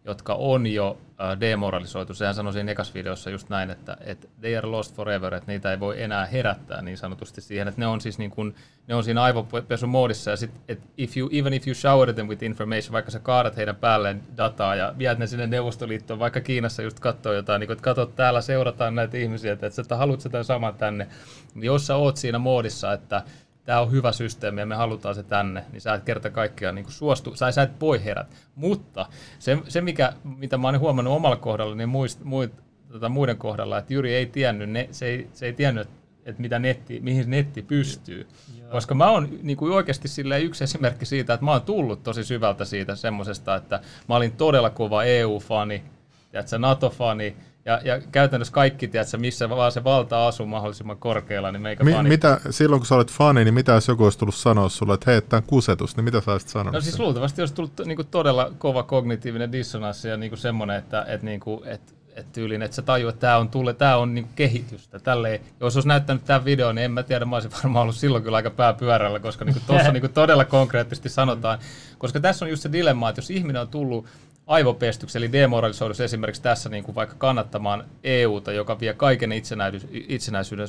jotka 0.04 0.34
on 0.34 0.66
jo 0.66 0.98
äh, 1.20 1.40
demoralisoitu, 1.40 2.14
sehän 2.14 2.34
sanoi 2.34 2.52
siinä 2.52 2.72
ekas 2.72 2.94
videossa 2.94 3.30
just 3.30 3.48
näin, 3.48 3.70
että, 3.70 3.96
että 4.00 4.28
they 4.40 4.56
are 4.56 4.66
lost 4.66 4.94
forever, 4.94 5.34
että 5.34 5.52
niitä 5.52 5.70
ei 5.70 5.80
voi 5.80 6.02
enää 6.02 6.26
herättää 6.26 6.82
niin 6.82 6.98
sanotusti 6.98 7.40
siihen, 7.40 7.68
että 7.68 7.80
ne 7.80 7.86
on 7.86 8.00
siis 8.00 8.18
niin 8.18 8.30
kuin, 8.30 8.54
ne 8.86 8.94
on 8.94 9.04
siinä 9.04 9.22
aivopesumoodissa. 9.22 10.30
Ja 10.30 10.36
sitten, 10.36 10.60
että 10.68 10.86
if 10.96 11.16
you, 11.16 11.28
even 11.32 11.52
if 11.52 11.66
you 11.66 11.74
shower 11.74 12.12
them 12.12 12.28
with 12.28 12.42
information, 12.42 12.92
vaikka 12.92 13.10
sä 13.10 13.18
kaadat 13.18 13.56
heidän 13.56 13.76
päälleen 13.76 14.22
dataa 14.36 14.74
ja 14.74 14.94
viet 14.98 15.18
ne 15.18 15.26
sinne 15.26 15.46
Neuvostoliittoon, 15.46 16.18
vaikka 16.18 16.40
Kiinassa 16.40 16.82
just 16.82 17.00
katsoo 17.00 17.32
jotain, 17.32 17.60
niin 17.60 17.68
kuin, 17.68 17.74
että 17.74 17.84
katsot 17.84 18.16
täällä 18.16 18.40
seurataan 18.40 18.94
näitä 18.94 19.16
ihmisiä, 19.16 19.52
että, 19.52 19.66
että 19.66 19.82
sä 19.82 19.96
haluat 19.96 20.20
sitä 20.20 20.42
samaa 20.42 20.72
tänne, 20.72 21.08
niin 21.54 21.64
jos 21.64 21.86
sä 21.86 21.96
oot 21.96 22.16
siinä 22.16 22.38
moodissa, 22.38 22.92
että 22.92 23.22
tämä 23.64 23.80
on 23.80 23.90
hyvä 23.90 24.12
systeemi 24.12 24.60
ja 24.60 24.66
me 24.66 24.74
halutaan 24.74 25.14
se 25.14 25.22
tänne, 25.22 25.64
niin 25.72 25.80
sä 25.80 25.94
et 25.94 26.04
kerta 26.04 26.30
kaikkiaan 26.30 26.74
niin 26.74 26.86
suostu, 26.88 27.36
sä, 27.36 27.52
sä 27.52 27.62
et 27.62 27.80
voi 27.80 28.04
herät. 28.04 28.26
Mutta 28.54 29.06
se, 29.38 29.58
se 29.68 29.80
mikä, 29.80 30.12
mitä 30.38 30.58
mä 30.58 30.68
oon 30.68 30.80
huomannut 30.80 31.14
omalla 31.14 31.36
kohdalla, 31.36 31.74
niin 31.74 31.88
muist, 31.88 32.24
muit, 32.24 32.52
tota, 32.92 33.08
muiden 33.08 33.36
kohdalla, 33.36 33.78
että 33.78 33.94
Jyri 33.94 34.14
ei 34.14 34.26
tiennyt, 34.26 34.70
ne, 34.70 34.88
se, 34.90 35.06
ei, 35.06 35.28
se 35.32 35.46
ei 35.46 35.52
tiennyt, 35.52 35.88
että 36.24 36.42
mitä 36.42 36.58
netti, 36.58 37.00
mihin 37.00 37.30
netti 37.30 37.62
pystyy. 37.62 38.26
Joo. 38.58 38.70
Koska 38.70 38.94
mä 38.94 39.10
oon 39.10 39.28
niin 39.42 39.56
kuin 39.56 39.72
oikeasti 39.72 40.08
silleen 40.08 40.42
yksi 40.42 40.64
esimerkki 40.64 41.06
siitä, 41.06 41.34
että 41.34 41.44
mä 41.44 41.52
oon 41.52 41.62
tullut 41.62 42.02
tosi 42.02 42.24
syvältä 42.24 42.64
siitä 42.64 42.96
semmosesta, 42.96 43.54
että 43.54 43.80
mä 44.08 44.16
olin 44.16 44.32
todella 44.32 44.70
kova 44.70 45.04
EU-fani, 45.04 45.84
tiedätkö, 46.30 46.58
NATO-fani, 46.58 47.36
ja, 47.66 47.80
ja 47.84 48.00
käytännössä 48.12 48.54
kaikki, 48.54 48.88
tiedätkö, 48.88 49.18
missä 49.18 49.48
vaan 49.48 49.72
se 49.72 49.84
valta 49.84 50.26
asuu 50.26 50.46
mahdollisimman 50.46 50.98
korkealla, 50.98 51.52
niin 51.52 51.62
meikä 51.62 51.84
Mi- 51.84 51.92
fani. 51.92 52.08
mitä, 52.08 52.40
silloin 52.50 52.80
kun 52.80 52.86
sä 52.86 52.94
olet 52.94 53.12
fani, 53.12 53.44
niin 53.44 53.54
mitä 53.54 53.72
jos 53.72 53.88
joku 53.88 54.04
olisi 54.04 54.18
tullut 54.18 54.34
sanoa 54.34 54.68
sulle, 54.68 54.94
että 54.94 55.10
hei, 55.10 55.22
tämä 55.22 55.38
on 55.38 55.46
kusetus, 55.46 55.96
niin 55.96 56.04
mitä 56.04 56.20
sä 56.20 56.32
olisit 56.32 56.48
sanonut? 56.48 56.72
No 56.72 56.80
siis 56.80 56.98
luultavasti 56.98 57.42
olisi 57.42 57.54
tullut 57.54 57.80
niinku 57.84 58.04
todella 58.04 58.52
kova 58.58 58.82
kognitiivinen 58.82 59.52
dissonanssi 59.52 60.08
ja 60.08 60.16
niinku 60.16 60.36
semmoinen, 60.36 60.76
että 60.76 61.04
et 61.08 61.22
niinku, 61.22 61.62
et, 61.66 61.94
et 62.14 62.32
tyyliin, 62.32 62.62
että 62.62 62.74
sä 62.74 62.82
tajuu, 62.82 63.08
että 63.08 63.20
tämä 63.20 63.36
on, 63.36 63.48
tulle, 63.48 63.74
tää 63.74 63.98
on 63.98 64.14
niinku 64.14 64.30
kehitystä. 64.36 64.98
Tälleen, 64.98 65.40
jos 65.60 65.76
olisi 65.76 65.88
näyttänyt 65.88 66.24
tämän 66.24 66.44
videon, 66.44 66.74
niin 66.74 66.84
en 66.84 66.92
mä 66.92 67.02
tiedä, 67.02 67.24
mä 67.24 67.36
olisin 67.36 67.52
varmaan 67.52 67.82
ollut 67.82 67.96
silloin 67.96 68.24
kyllä 68.24 68.36
aika 68.36 68.50
pääpyörällä, 68.50 69.20
koska 69.20 69.44
niinku 69.44 69.60
tuossa 69.66 69.92
niinku 69.92 70.08
todella 70.08 70.44
konkreettisesti 70.44 71.08
sanotaan. 71.08 71.58
Koska 71.98 72.20
tässä 72.20 72.44
on 72.44 72.50
just 72.50 72.62
se 72.62 72.72
dilemma, 72.72 73.08
että 73.08 73.18
jos 73.18 73.30
ihminen 73.30 73.62
on 73.62 73.68
tullut 73.68 74.06
aivopestyksi, 74.46 75.18
eli 75.18 75.32
demoralisoidus 75.32 76.00
esimerkiksi 76.00 76.42
tässä 76.42 76.68
niin 76.68 76.84
kuin 76.84 76.94
vaikka 76.94 77.14
kannattamaan 77.18 77.84
EUta, 78.04 78.52
joka 78.52 78.80
vie 78.80 78.94
kaiken 78.94 79.30
itsenäisyyden, 79.92 80.68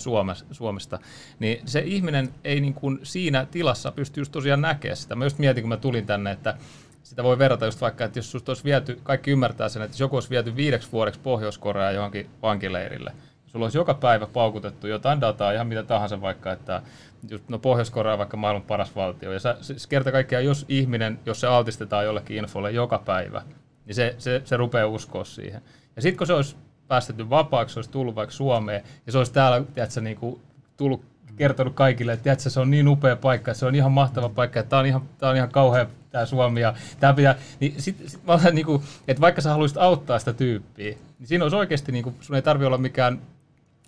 Suomesta, 0.52 1.00
niin 1.40 1.62
se 1.66 1.80
ihminen 1.80 2.30
ei 2.44 2.62
niin 2.62 2.74
kuin 2.74 3.00
siinä 3.04 3.46
tilassa 3.52 3.92
pysty 3.92 4.22
just 4.22 4.32
tosiaan 4.32 4.62
näkemään 4.62 4.98
sitä. 4.98 5.16
Mä 5.16 5.26
just 5.26 5.40
mietin, 5.40 5.64
kun 5.64 5.70
mä 5.70 5.78
tulin 5.78 6.06
tänne, 6.06 6.32
että 6.32 6.58
sitä 7.04 7.24
voi 7.24 7.40
verrata 7.40 7.66
just 7.66 7.82
vaikka, 7.82 8.06
että 8.06 8.20
jos 8.20 8.32
susta 8.32 8.50
olisi 8.50 8.64
viety, 8.64 9.00
kaikki 9.04 9.32
ymmärtää 9.32 9.70
sen, 9.70 9.82
että 9.82 9.94
jos 9.94 10.00
joku 10.00 10.16
olisi 10.16 10.30
viety 10.30 10.56
viideksi 10.56 10.92
vuodeksi 10.92 11.20
Pohjois-Koreaan 11.20 11.96
johonkin 11.96 12.30
vankileirille, 12.42 13.12
sulla 13.46 13.66
olisi 13.66 13.78
joka 13.78 13.94
päivä 13.94 14.28
paukutettu 14.28 14.88
jotain 14.88 15.22
dataa, 15.22 15.52
ihan 15.52 15.68
mitä 15.68 15.84
tahansa 15.84 16.22
vaikka, 16.22 16.52
että 16.52 16.82
just, 17.30 17.50
no 17.50 17.60
Pohjois-Korea 17.60 18.14
on 18.14 18.20
vaikka 18.20 18.38
maailman 18.38 18.68
paras 18.68 18.96
valtio, 18.96 19.34
ja 19.34 19.40
sä, 19.40 19.58
siis 19.62 19.88
kerta 19.88 20.12
kaikkiaan, 20.12 20.46
jos 20.46 20.66
ihminen, 20.70 21.20
jos 21.26 21.40
se 21.40 21.48
altistetaan 21.48 22.06
jollekin 22.06 22.38
infolle 22.38 22.72
joka 22.72 23.02
päivä, 23.06 23.42
niin 23.86 23.96
se, 23.96 24.16
se, 24.18 24.42
se 24.46 24.58
rupeaa 24.58 24.88
uskoa 24.88 25.24
siihen. 25.24 25.62
Ja 25.96 26.02
sitten 26.02 26.18
kun 26.18 26.28
se 26.28 26.34
olisi 26.34 26.56
päästetty 26.88 27.30
vapaaksi, 27.30 27.74
se 27.74 27.80
olisi 27.80 27.92
tullut 27.92 28.16
vaikka 28.16 28.36
Suomeen, 28.36 28.84
ja 29.06 29.12
se 29.12 29.18
olisi 29.18 29.34
täällä, 29.34 29.64
tiedätkö, 29.74 30.02
niin 30.02 30.18
kuin, 30.18 30.42
tullut 30.78 31.06
kertonut 31.36 31.74
kaikille, 31.74 32.14
että 32.14 32.24
tiedätkö, 32.24 32.50
se 32.50 32.60
on 32.60 32.72
niin 32.72 32.88
upea 32.88 33.16
paikka, 33.16 33.54
se 33.54 33.66
on 33.66 33.76
ihan 33.76 33.92
mahtava 33.92 34.30
paikka, 34.30 34.60
että 34.60 34.70
tämä 34.70 34.80
on 34.80 34.86
ihan, 34.86 35.02
tää 35.18 35.30
on 35.30 35.36
ihan 35.36 35.52
kauhea 35.52 35.86
tämä 36.12 36.26
Suomi, 36.26 36.62
ja 36.62 36.74
tämä 37.00 37.14
pitää, 37.14 37.36
niin 37.60 37.82
sit, 37.82 38.04
sit 38.06 38.26
mä 38.26 38.34
olen 38.34 38.56
niin 38.56 38.66
kuin, 38.66 38.84
että 39.08 39.22
vaikka 39.22 39.42
sä 39.42 39.50
haluaisit 39.50 39.78
auttaa 39.78 40.20
sitä 40.20 40.34
tyyppiä, 40.34 40.96
niin 41.20 41.28
siinä 41.28 41.46
olisi 41.46 41.58
oikeasti, 41.58 41.92
niin 41.92 42.04
kuin, 42.04 42.16
sun 42.22 42.36
ei 42.36 42.42
tarvi 42.42 42.66
olla 42.66 42.78
mikään 42.78 43.22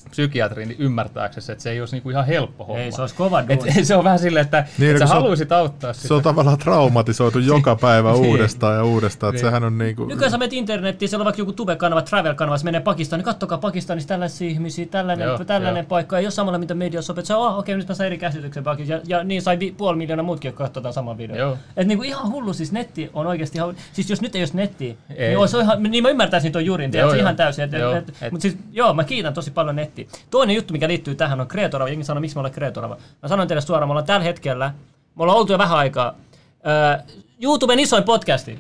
psykiatri 0.10 0.66
niin 0.66 0.76
ymmärtääksesi, 0.80 1.52
että 1.52 1.62
se 1.64 1.72
ei 1.72 1.80
olisi 1.80 1.96
niinku 1.96 2.10
ihan 2.10 2.26
helppo 2.26 2.64
homma. 2.66 2.82
Ei, 2.82 2.92
se 2.92 3.02
olisi 3.02 3.16
kova 3.16 3.40
Et, 3.50 3.86
se 3.86 3.96
on 3.96 4.04
vähän 4.04 4.20
silleen, 4.20 4.44
että 4.46 4.66
Niin, 4.78 4.92
et 4.92 4.98
sä 4.98 5.06
se 5.08 5.14
on- 5.14 5.20
haluaisit 5.22 5.52
auttaa 5.52 5.94
sitä. 5.94 6.08
Se 6.08 6.14
on 6.14 6.22
tavallaan 6.24 6.58
traumatisoitu 6.58 7.40
joka 7.40 7.76
päivä 7.76 8.14
uudestaan 8.14 8.76
ja 8.76 8.84
uudestaan, 8.84 9.30
että 9.30 9.42
Niin. 9.44 9.48
sehän 9.48 9.64
on 9.64 9.78
niinku... 9.78 10.06
Nykyään 10.06 10.32
sä 10.32 10.38
menet 10.38 10.54
internettiin, 10.54 11.10
siellä 11.10 11.22
on 11.22 11.26
vaikka 11.26 11.42
joku 11.42 11.54
tube-kanava, 11.54 12.02
travel-kanava, 12.02 12.58
se 12.58 12.64
menee 12.66 12.82
Pakistaniin, 12.82 13.26
kattokaa 13.26 13.58
Pakistanissa 13.58 14.08
tällaisia 14.08 14.50
ihmisiä, 14.50 14.86
tällainen, 14.86 15.28
Joo, 15.28 15.38
tällainen 15.46 15.82
joo. 15.82 15.90
paikka, 15.90 16.18
ei 16.20 16.26
ole 16.26 16.32
samalla 16.32 16.58
mitä 16.60 16.74
mediassa 16.74 17.14
on, 17.14 17.20
että 17.20 17.28
sä, 17.28 17.38
oh, 17.38 17.58
okei, 17.60 17.76
nyt 17.78 17.88
mä 17.88 17.94
sain 17.96 18.06
eri 18.06 18.18
käsityksen 18.18 18.64
Pakistan, 18.64 19.02
ja, 19.08 19.18
ja 19.18 19.24
niin 19.24 19.42
sai 19.42 19.60
vi- 19.60 19.72
puoli 19.78 19.98
miljoonaa 19.98 20.24
muutkin, 20.26 20.50
jotka 20.50 20.64
katsotaan 20.64 20.94
saman 20.94 21.18
videon. 21.18 21.40
Joo. 21.40 21.58
Et 21.78 21.88
niinku 21.88 22.04
ihan 22.04 22.32
hullu, 22.32 22.54
siis 22.54 22.72
netti 22.72 23.10
on 23.14 23.28
oikeasti 23.28 23.58
ihan, 23.58 23.76
siis 23.94 24.10
jos 24.10 24.22
nyt 24.22 24.36
ei 24.36 24.42
olisi 24.42 24.58
nettiä, 24.58 24.94
Ei. 25.16 25.28
niin, 25.28 25.38
olisi 25.38 25.58
ihan, 25.58 25.84
niin 25.84 26.04
mä 26.04 26.10
ymmärtäisin 26.10 26.52
tuon 26.52 26.66
tiedätkö, 26.66 26.98
joo. 26.98 27.14
ihan 27.14 27.36
täysin. 27.36 27.64
Et, 27.64 27.74
et, 27.74 27.82
et, 27.98 28.10
et- 28.22 28.32
Mutta 28.32 28.42
siis, 28.42 28.58
joo, 28.72 28.94
mä 28.94 29.04
kiitän 29.04 29.34
tosi 29.34 29.52
paljon 29.52 29.76
nettiä. 29.76 29.97
Toinen 30.30 30.56
juttu, 30.56 30.74
mikä 30.74 30.88
liittyy 30.88 31.16
tähän, 31.16 31.42
on 31.42 31.48
Kreetorava. 31.48 31.90
Jengi 31.90 32.04
sanoo, 32.04 32.22
miksi 32.22 32.36
me 32.36 32.40
ollaan 32.40 32.54
Kreetorava. 32.54 32.98
Mä 33.22 33.30
sanon 33.30 33.48
teille 33.48 33.62
suoraan, 33.62 33.90
me 33.90 33.92
ollaan 33.92 34.06
tällä 34.06 34.24
hetkellä 34.24 34.74
Me 35.16 35.24
ollaan 35.24 35.40
oltu 35.40 35.52
jo 35.52 35.58
vähän 35.58 35.78
aikaa. 35.78 36.16
Öö, 36.68 37.16
YouTuben 37.42 37.80
isoin 37.80 38.04
podcasti. 38.04 38.60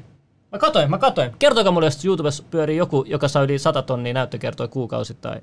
Mä 0.51 0.57
katoin, 0.57 0.89
mä 0.89 0.97
katoin. 0.97 1.31
Kertokaa 1.39 1.71
mulle, 1.71 1.87
jos 1.87 2.05
YouTubessa 2.05 2.43
pyörii 2.51 2.77
joku, 2.77 3.03
joka 3.07 3.27
saa 3.27 3.43
yli 3.43 3.59
100 3.59 3.81
tonnia 3.81 4.13
näyttökertoja 4.13 4.67
kuukausittain 4.67 5.41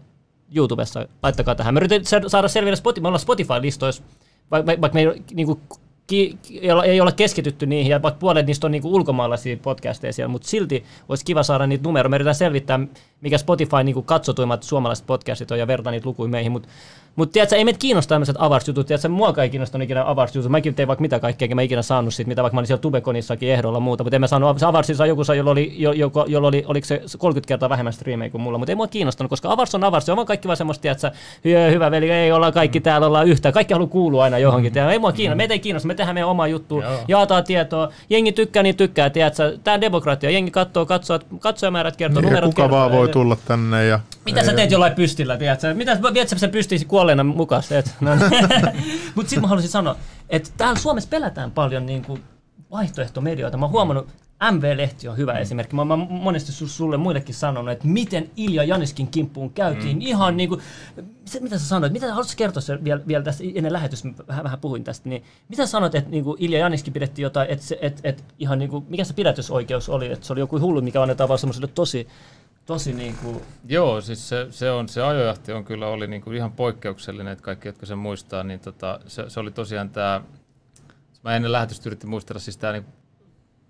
YouTubessa. 0.54 1.06
Laittakaa 1.22 1.54
tähän. 1.54 1.74
Me 1.74 1.78
yritetään 1.78 2.30
saada 2.30 2.48
selville, 2.48 2.76
Spotify, 2.76 3.02
me 3.02 3.08
ollaan 3.08 3.20
Spotify-listoissa, 3.20 4.02
vaikka 4.50 4.72
vaikka 4.80 4.94
me 4.94 5.00
ei, 5.00 5.22
niinku, 5.34 5.60
ki, 6.06 6.38
ei 6.84 7.00
olla 7.00 7.12
keskitytty 7.12 7.66
niihin, 7.66 7.90
ja 7.90 8.02
vaikka 8.02 8.18
puolet 8.18 8.46
niistä 8.46 8.66
on 8.66 8.70
niinku 8.70 8.94
ulkomaalaisia 8.94 9.56
podcasteja 9.56 10.12
siellä, 10.12 10.32
mutta 10.32 10.48
silti 10.48 10.84
olisi 11.08 11.24
kiva 11.24 11.42
saada 11.42 11.66
niitä 11.66 11.84
numeroja. 11.84 12.10
Me 12.10 12.16
yritetään 12.16 12.34
selvittää, 12.34 12.80
mikä 13.20 13.38
Spotify 13.38 13.84
niinku 13.84 14.02
katsotuimmat 14.02 14.62
suomalaiset 14.62 15.06
podcastit 15.06 15.50
on, 15.50 15.58
ja 15.58 15.66
vertaa 15.66 15.90
niitä 15.90 16.08
lukuja 16.08 16.28
meihin, 16.28 16.52
mutta 16.52 16.68
mutta 17.16 17.32
tiedätkö, 17.32 17.56
ei 17.56 17.64
meitä 17.64 17.78
kiinnosta 17.78 18.08
tämmöiset 18.14 18.36
avarsjutut, 18.38 18.86
tiedätkö, 18.86 19.08
mua 19.08 19.34
ei 19.42 19.50
kiinnostanut 19.50 19.84
ikinä 19.84 20.10
avarsjutut, 20.10 20.50
mäkin 20.50 20.74
tein 20.74 20.88
vaikka 20.88 21.00
mitä 21.02 21.20
kaikkea, 21.20 21.46
enkä 21.46 21.54
mä 21.54 21.62
ikinä 21.62 21.82
saanut 21.82 22.14
siitä, 22.14 22.28
mitä 22.28 22.42
vaikka 22.42 22.54
mä 22.54 22.58
olin 22.58 22.66
siellä 22.66 22.80
Tubekonissakin 22.80 23.48
ehdolla 23.50 23.80
muuta, 23.80 24.04
mutta 24.04 24.16
en 24.16 24.20
mä 24.20 24.26
saanut, 24.26 24.58
se 24.58 24.66
avarsi 24.66 24.94
sai 24.94 25.08
joku 25.08 25.24
sai, 25.24 25.36
jolla 25.36 25.50
oli, 25.50 25.74
jo, 25.76 25.92
joku, 25.92 26.24
jolla 26.26 26.48
oli, 26.48 26.64
oliko 26.66 26.86
se 26.86 27.02
30 27.18 27.48
kertaa 27.48 27.68
vähemmän 27.68 27.92
striimejä 27.92 28.30
kuin 28.30 28.42
mulla, 28.42 28.58
mutta 28.58 28.72
ei 28.72 28.76
mua 28.76 28.86
kiinnostanut, 28.86 29.30
koska 29.30 29.52
avars 29.52 29.74
on 29.74 29.84
avars, 29.84 30.06
se 30.06 30.12
on 30.12 30.26
kaikki 30.26 30.48
vaan 30.48 30.56
semmoista, 30.56 30.82
tiedätkö, 30.82 31.10
hyvä, 31.44 31.60
hyvä 31.60 31.90
veli, 31.90 32.10
ei 32.10 32.32
olla 32.32 32.52
kaikki 32.52 32.80
täällä, 32.80 33.06
ollaan 33.06 33.28
yhtä, 33.28 33.52
kaikki 33.52 33.74
haluaa 33.74 33.90
kuulua 33.90 34.24
aina 34.24 34.38
johonkin, 34.38 34.72
tiedätkö, 34.72 34.92
ei 34.92 34.98
mua 34.98 35.12
kiinnosta, 35.12 35.36
meitä 35.36 35.54
ei 35.54 35.60
kiinnosta, 35.60 35.86
me 35.86 35.94
tehdään 35.94 36.14
meidän 36.14 36.28
omaa 36.28 36.46
juttua, 36.48 36.82
Joo. 37.08 37.26
tietoa, 37.46 37.88
jengi 38.10 38.32
tykkää, 38.32 38.62
niin 38.62 38.76
tykkää, 38.76 39.10
tiedätkö, 39.10 39.58
tää 39.64 39.74
on 39.74 39.80
demokratia, 39.80 40.30
jengi 40.30 40.50
katsoo, 40.50 40.86
katsoo, 40.86 41.18
katsojamäärät 41.38 41.96
kertoo, 41.96 42.20
Niin, 42.20 42.28
numerot 42.28 42.50
kuka 42.50 42.62
kertoo, 42.62 42.78
vaan 42.78 42.92
voi 42.92 43.08
tulla 43.08 43.36
tänne 43.44 43.86
ja... 43.86 44.00
mitä 44.26 44.44
sä 44.44 44.50
ei- 44.50 44.56
teet 44.56 44.70
jollain 44.70 44.92
pystillä, 44.92 45.36
tiedätkö? 45.36 45.74
Mitä 45.74 45.98
viet 46.14 46.28
sä 46.28 46.38
sen 46.38 46.50
kuolleena 47.04 47.24
mukaan, 47.24 47.62
teet? 47.68 47.94
No, 48.00 48.10
Mutta 49.14 49.30
sitten 49.30 49.40
mä 49.40 49.48
haluaisin 49.48 49.70
sanoa, 49.70 49.96
että 50.30 50.50
täällä 50.56 50.78
Suomessa 50.78 51.08
pelätään 51.08 51.50
paljon 51.50 51.86
niin 51.86 52.04
kuin 52.04 52.22
vaihtoehtomedioita. 52.70 53.56
Mä 53.56 53.64
oon 53.64 53.72
huomannut, 53.72 54.08
MV-lehti 54.52 55.08
on 55.08 55.16
hyvä 55.16 55.32
esimerkki. 55.32 55.76
Mä, 55.76 55.82
oon 55.82 56.06
monesti 56.10 56.52
su- 56.52 56.68
sulle 56.68 56.96
muillekin 56.96 57.34
sanonut, 57.34 57.72
että 57.72 57.86
miten 57.86 58.30
Ilja 58.36 58.64
Janiskin 58.64 59.08
kimppuun 59.08 59.50
käytiin. 59.50 59.96
Mm. 59.96 60.02
Ihan 60.02 60.36
niin 60.36 60.48
kuin, 60.48 60.60
se, 61.24 61.40
mitä 61.40 61.58
sä 61.58 61.68
sanoit, 61.68 61.92
mitä 61.92 62.08
haluaisit 62.08 62.38
kertoa 62.38 62.60
se 62.60 62.84
vielä, 62.84 63.00
vielä 63.06 63.24
tästä 63.24 63.44
ennen 63.54 63.72
lähetystä, 63.72 64.08
mä 64.08 64.14
vähän, 64.28 64.44
vähän 64.44 64.58
puhuin 64.58 64.84
tästä, 64.84 65.08
niin 65.08 65.22
mitä 65.48 65.66
sanoit, 65.66 65.94
että 65.94 66.10
niin 66.10 66.24
kuin 66.24 66.36
Ilja 66.40 66.58
Janiskin 66.58 66.92
pidettiin 66.92 67.22
jotain, 67.22 67.50
että, 67.50 67.64
se, 67.64 67.78
että, 67.80 68.00
että 68.04 68.22
ihan 68.38 68.58
niin 68.58 68.70
kuin, 68.70 68.84
mikä 68.88 69.04
se 69.04 69.14
pidätysoikeus 69.14 69.88
oli, 69.88 70.12
että 70.12 70.26
se 70.26 70.32
oli 70.32 70.40
joku 70.40 70.60
hullu, 70.60 70.80
mikä 70.80 71.02
annetaan 71.02 71.28
vaan 71.28 71.38
semmoiselle 71.38 71.68
tosi, 71.74 72.08
tosi 72.66 72.92
niin 72.92 73.14
kuin, 73.22 73.40
Joo, 73.68 74.00
siis 74.00 74.28
se, 74.28 74.46
se, 74.50 74.70
on, 74.70 74.88
se 74.88 75.02
ajojahti 75.02 75.52
on 75.52 75.64
kyllä 75.64 75.86
oli 75.86 76.06
niinku 76.06 76.32
ihan 76.32 76.52
poikkeuksellinen, 76.52 77.32
että 77.32 77.44
kaikki, 77.44 77.68
jotka 77.68 77.86
sen 77.86 77.98
muistaa, 77.98 78.42
niin 78.42 78.60
tota, 78.60 79.00
se, 79.06 79.30
se, 79.30 79.40
oli 79.40 79.50
tosiaan 79.50 79.90
tämä, 79.90 80.20
mä 81.24 81.36
ennen 81.36 81.52
lähetystä 81.52 81.88
yritin 81.88 82.10
muistella, 82.10 82.40
siis 82.40 82.56
tämä 82.56 82.72
niinku, 82.72 82.90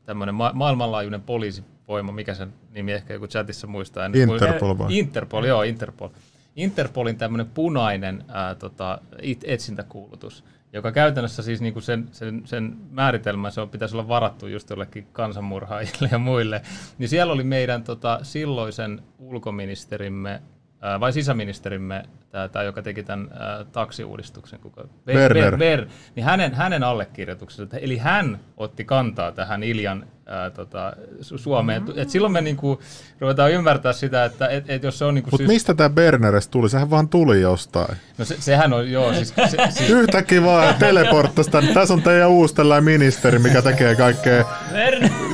tämmöinen 0.04 0.34
ma- 0.34 0.52
maailmanlaajuinen 0.54 1.22
poliisivoima, 1.22 2.12
mikä 2.12 2.34
sen 2.34 2.52
nimi 2.70 2.92
ehkä 2.92 3.14
joku 3.14 3.26
chatissa 3.26 3.66
muistaa. 3.66 4.04
En. 4.04 4.14
Interpol 4.14 4.78
vai? 4.78 4.98
Interpol, 4.98 5.44
joo, 5.44 5.62
Interpol. 5.62 6.08
Interpolin 6.56 7.16
tämmöinen 7.16 7.46
punainen 7.46 8.24
ää, 8.28 8.54
tota, 8.54 8.98
etsintäkuulutus, 9.44 10.44
joka 10.74 10.92
käytännössä 10.92 11.42
siis 11.42 11.60
niinku 11.60 11.80
sen, 11.80 12.08
sen, 12.12 12.42
sen 12.44 12.76
määritelmä, 12.90 13.50
se 13.50 13.60
on, 13.60 13.70
pitäisi 13.70 13.96
olla 13.96 14.08
varattu 14.08 14.46
just 14.46 14.70
jollekin 14.70 15.06
kansanmurhaajille 15.12 16.08
ja 16.12 16.18
muille, 16.18 16.62
niin 16.98 17.08
siellä 17.08 17.32
oli 17.32 17.44
meidän 17.44 17.84
tota, 17.84 18.18
silloisen 18.22 19.02
ulkoministerimme 19.18 20.42
ää, 20.84 21.00
vai 21.00 21.12
sisäministerimme, 21.12 22.02
tämä, 22.30 22.48
tämä 22.48 22.62
joka 22.62 22.82
teki 22.82 23.02
tämän 23.02 23.28
ää, 23.38 23.64
taksiuudistuksen, 23.64 24.58
kuka, 24.58 24.82
Ber- 24.82 25.14
Berner. 25.14 25.54
Ber- 25.54 25.58
Ber, 25.58 25.86
niin 26.16 26.24
hänen, 26.24 26.54
hänen 26.54 26.82
allekirjoituksensa, 26.82 27.76
eli 27.76 27.98
hän 27.98 28.40
otti 28.56 28.84
kantaa 28.84 29.32
tähän 29.32 29.62
Iljan 29.62 30.06
ää, 30.26 30.50
tota, 30.50 30.92
Su- 31.20 31.38
Suomeen. 31.38 31.82
Mm. 31.82 31.92
Et 31.96 32.10
silloin 32.10 32.32
me 32.32 32.40
niinku, 32.40 32.80
ruvetaan 33.20 33.52
ymmärtää 33.52 33.92
sitä, 33.92 34.24
että 34.24 34.46
et, 34.48 34.70
et 34.70 34.82
jos 34.82 34.98
se 34.98 35.04
on 35.04 35.14
niinku 35.14 35.30
Mutta 35.30 35.46
mistä 35.46 35.74
tämä 35.74 35.90
Berneres 35.90 36.48
tuli? 36.48 36.68
Sehän 36.68 36.90
vaan 36.90 37.08
tuli 37.08 37.40
jostain. 37.40 37.96
No 38.18 38.24
se, 38.24 38.36
sehän 38.40 38.72
on, 38.72 38.90
joo, 38.90 39.14
siis, 39.14 39.34
se, 39.48 39.56
siis 39.70 39.90
Yhtäkkiä 39.90 40.42
vaan 40.42 40.74
teleporttasi 40.74 41.50
tänne. 41.50 41.74
Tässä 41.74 41.94
on 41.94 42.02
teidän 42.02 42.30
uusi 42.30 42.54
tällainen 42.54 42.84
ministeri, 42.84 43.38
mikä 43.38 43.62
tekee 43.62 43.96
kaikkea, 43.96 44.44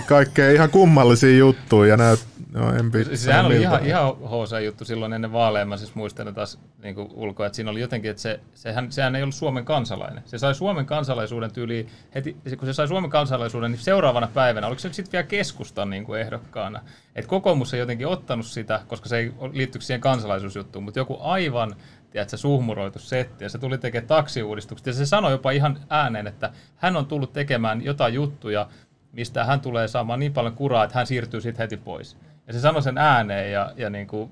kaikkea 0.09 0.51
ihan 0.51 0.71
kummallisia 0.71 1.39
juttuja. 1.39 1.91
Ja 1.91 1.97
näyt, 1.97 2.30
no, 2.53 2.73
en 2.73 2.91
pidä. 2.91 3.05
Siis 3.05 3.25
sehän 3.25 3.47
oli 3.47 3.61
ihan, 3.61 3.87
ihan 3.87 4.17
HC-juttu 4.17 4.85
silloin 4.85 5.13
ennen 5.13 5.33
vaaleja, 5.33 5.65
mä 5.65 5.77
siis 5.77 5.95
muistan 5.95 6.35
taas 6.35 6.59
niin 6.83 6.97
ulkoa, 6.99 7.47
että 7.47 7.57
siinä 7.57 7.71
oli 7.71 7.81
jotenkin, 7.81 8.11
että 8.11 8.23
se, 8.23 8.41
sehän, 8.55 8.93
sehän 8.93 9.17
ei 9.17 9.23
ollut 9.23 9.35
Suomen 9.35 9.65
kansalainen. 9.65 10.23
Se 10.27 10.39
sai 10.39 10.55
Suomen 10.55 10.87
kansalaisuuden 10.87 11.53
tyyliin, 11.53 11.89
heti, 12.15 12.37
kun 12.59 12.67
se 12.67 12.73
sai 12.73 12.89
Suomen 12.89 13.11
kansalaisuuden, 13.11 13.71
niin 13.71 13.81
seuraavana 13.81 14.29
päivänä, 14.35 14.67
oliko 14.67 14.79
se 14.79 14.93
sitten 14.93 15.13
vielä 15.13 15.27
keskustan 15.27 15.91
niin 15.91 16.05
kuin 16.05 16.21
ehdokkaana? 16.21 16.81
Et 17.17 17.27
kokoomus 17.27 17.75
ei 17.75 17.81
jotenkin 17.81 18.07
ottanut 18.07 18.47
sitä, 18.47 18.81
koska 18.87 19.09
se 19.09 19.17
ei 19.17 19.33
liittynyt 19.53 19.85
siihen 19.85 20.01
kansalaisuusjuttuun, 20.01 20.85
mutta 20.85 21.01
joku 21.01 21.19
aivan 21.21 21.77
tiedätkö, 22.11 22.37
suhmuroitu 22.37 22.99
setti, 22.99 23.45
ja 23.45 23.51
se 23.51 23.59
tuli 23.59 23.79
tekemään 23.79 24.09
taksiuudistukset, 24.09 24.87
ja 24.87 24.93
se 24.93 25.07
sanoi 25.07 25.31
jopa 25.31 25.51
ihan 25.51 25.79
ääneen, 25.89 26.27
että 26.27 26.53
hän 26.77 26.97
on 26.97 27.07
tullut 27.07 27.33
tekemään 27.33 27.85
jotain 27.85 28.15
juttuja, 28.15 28.69
mistä 29.13 29.45
hän 29.45 29.61
tulee 29.61 29.89
saamaan 29.89 30.21
niin 30.21 30.33
paljon 30.33 30.55
kuraa, 30.55 30.85
että 30.85 30.99
hän 30.99 31.07
siirtyy 31.07 31.41
sitten 31.41 31.65
heti 31.65 31.77
pois. 31.77 32.17
Ja 32.51 32.55
se 32.55 32.61
sanoi 32.61 32.83
sen 32.83 32.99
ääneen 32.99 33.53
ja, 33.53 33.73
ja 33.77 33.91
niin 33.91 34.07
kuin 34.07 34.31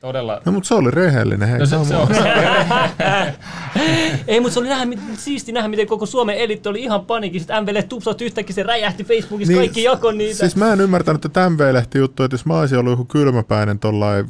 todella... 0.00 0.42
No 0.44 0.52
mutta 0.52 0.66
se 0.68 0.74
oli 0.74 0.90
rehellinen. 0.90 1.48
Hei, 1.48 1.58
No 1.58 1.66
se, 1.66 1.76
se 1.84 1.96
on, 1.96 2.08
Ei, 4.28 4.40
mutta 4.40 4.54
se 4.54 4.60
oli 4.60 4.68
nähdä, 4.68 4.84
mit- 4.84 5.00
siisti 5.16 5.52
nähdä, 5.52 5.68
miten 5.68 5.86
koko 5.86 6.06
Suomen 6.06 6.36
elitti 6.36 6.68
oli 6.68 6.80
ihan 6.82 7.06
panikissa. 7.06 7.60
MVL 7.60 7.80
tupsat 7.88 8.20
yhtäkkiä, 8.20 8.54
se 8.54 8.62
räjähti 8.62 9.04
Facebookissa, 9.04 9.52
niin, 9.52 9.60
kaikki 9.60 9.82
jako 9.82 10.12
niitä. 10.12 10.38
Siis 10.38 10.56
mä 10.56 10.72
en 10.72 10.80
ymmärtänyt 10.80 11.22
tätä 11.22 11.50
MV-lehti 11.50 11.98
juttu, 11.98 12.22
että 12.22 12.34
jos 12.34 12.46
mä 12.46 12.58
olisin 12.58 12.78
ollut 12.78 12.92
joku 12.92 13.04
kylmäpäinen 13.04 13.78
tollain 13.78 14.26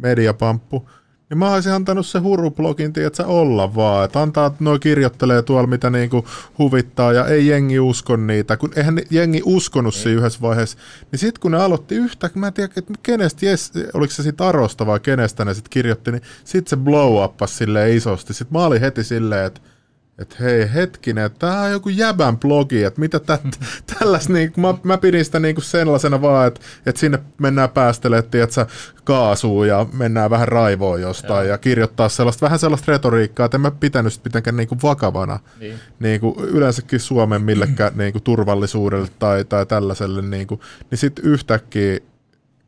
mediapamppu, 0.00 0.88
niin 1.30 1.38
mä 1.38 1.54
olisin 1.54 1.72
antanut 1.72 2.06
se 2.06 2.18
hurublogin, 2.18 2.92
tiedätkö, 2.92 3.26
olla 3.26 3.74
vaan. 3.74 4.04
Että 4.04 4.22
antaa, 4.22 4.46
että 4.46 4.64
noi 4.64 4.78
kirjoittelee 4.78 5.42
tuolla, 5.42 5.66
mitä 5.66 5.90
niinku 5.90 6.24
huvittaa, 6.58 7.12
ja 7.12 7.26
ei 7.26 7.46
jengi 7.46 7.80
usko 7.80 8.16
niitä. 8.16 8.56
Kun 8.56 8.72
eihän 8.76 9.00
jengi 9.10 9.42
uskonut 9.44 9.94
siinä 9.94 10.20
yhdessä 10.20 10.40
vaiheessa. 10.42 10.78
Niin 11.12 11.18
sitten 11.18 11.40
kun 11.40 11.52
ne 11.52 11.58
aloitti 11.58 11.94
yhtäkkiä, 11.94 12.40
mä 12.40 12.46
en 12.46 12.52
tiedä, 12.52 12.72
että 12.76 12.92
kenestä, 13.02 13.46
jes, 13.46 13.72
oliko 13.94 14.12
se 14.12 14.22
sit 14.22 14.40
Arosta 14.40 14.86
vai 14.86 15.00
kenestä 15.00 15.44
ne 15.44 15.54
sitten 15.54 15.70
kirjoitti, 15.70 16.12
niin 16.12 16.22
sitten 16.44 16.70
se 16.70 16.76
blow 16.76 17.24
uppasi 17.24 17.54
silleen 17.54 17.96
isosti. 17.96 18.34
Sitten 18.34 18.58
mä 18.58 18.66
olin 18.66 18.80
heti 18.80 19.04
silleen, 19.04 19.46
että 19.46 19.60
että 20.18 20.36
hei 20.40 20.74
hetkinen, 20.74 21.24
että 21.24 21.38
tää 21.38 21.60
on 21.60 21.72
joku 21.72 21.88
jäbän 21.88 22.38
blogi, 22.38 22.84
että 22.84 23.00
mitä 23.00 23.20
tä, 23.20 23.38
tälläs, 23.98 24.28
niin, 24.28 24.52
mä, 24.56 24.74
mä 24.82 24.98
pidin 24.98 25.24
sitä 25.24 25.40
niinku 25.40 25.60
sellaisena 25.60 26.22
vaan, 26.22 26.46
että, 26.46 26.60
että 26.86 27.00
sinne 27.00 27.18
mennään 27.38 27.70
päästelemään, 27.70 28.30
tiedätkö, 28.30 28.66
kaasuun 29.04 29.68
ja 29.68 29.86
mennään 29.92 30.30
vähän 30.30 30.48
raivoon 30.48 31.00
jostain 31.00 31.46
ja, 31.46 31.52
ja 31.52 31.58
kirjoittaa 31.58 32.08
sellaista, 32.08 32.46
vähän 32.46 32.58
sellaista 32.58 32.92
retoriikkaa, 32.92 33.46
että 33.46 33.56
en 33.56 33.60
mä 33.60 33.70
pitänyt 33.70 34.12
sitä 34.12 34.28
mitenkään 34.28 34.56
niinku 34.56 34.76
vakavana. 34.82 35.40
Niin. 35.60 35.78
niinku 36.00 36.36
yleensäkin 36.40 37.00
Suomen 37.00 37.42
millekään 37.42 37.92
niinku 37.96 38.20
turvallisuudelle 38.20 39.08
tai, 39.18 39.44
tai 39.44 39.66
tällaiselle, 39.66 40.22
niinku, 40.22 40.60
niin 40.90 40.98
sitten 40.98 41.24
yhtäkkiä 41.24 41.98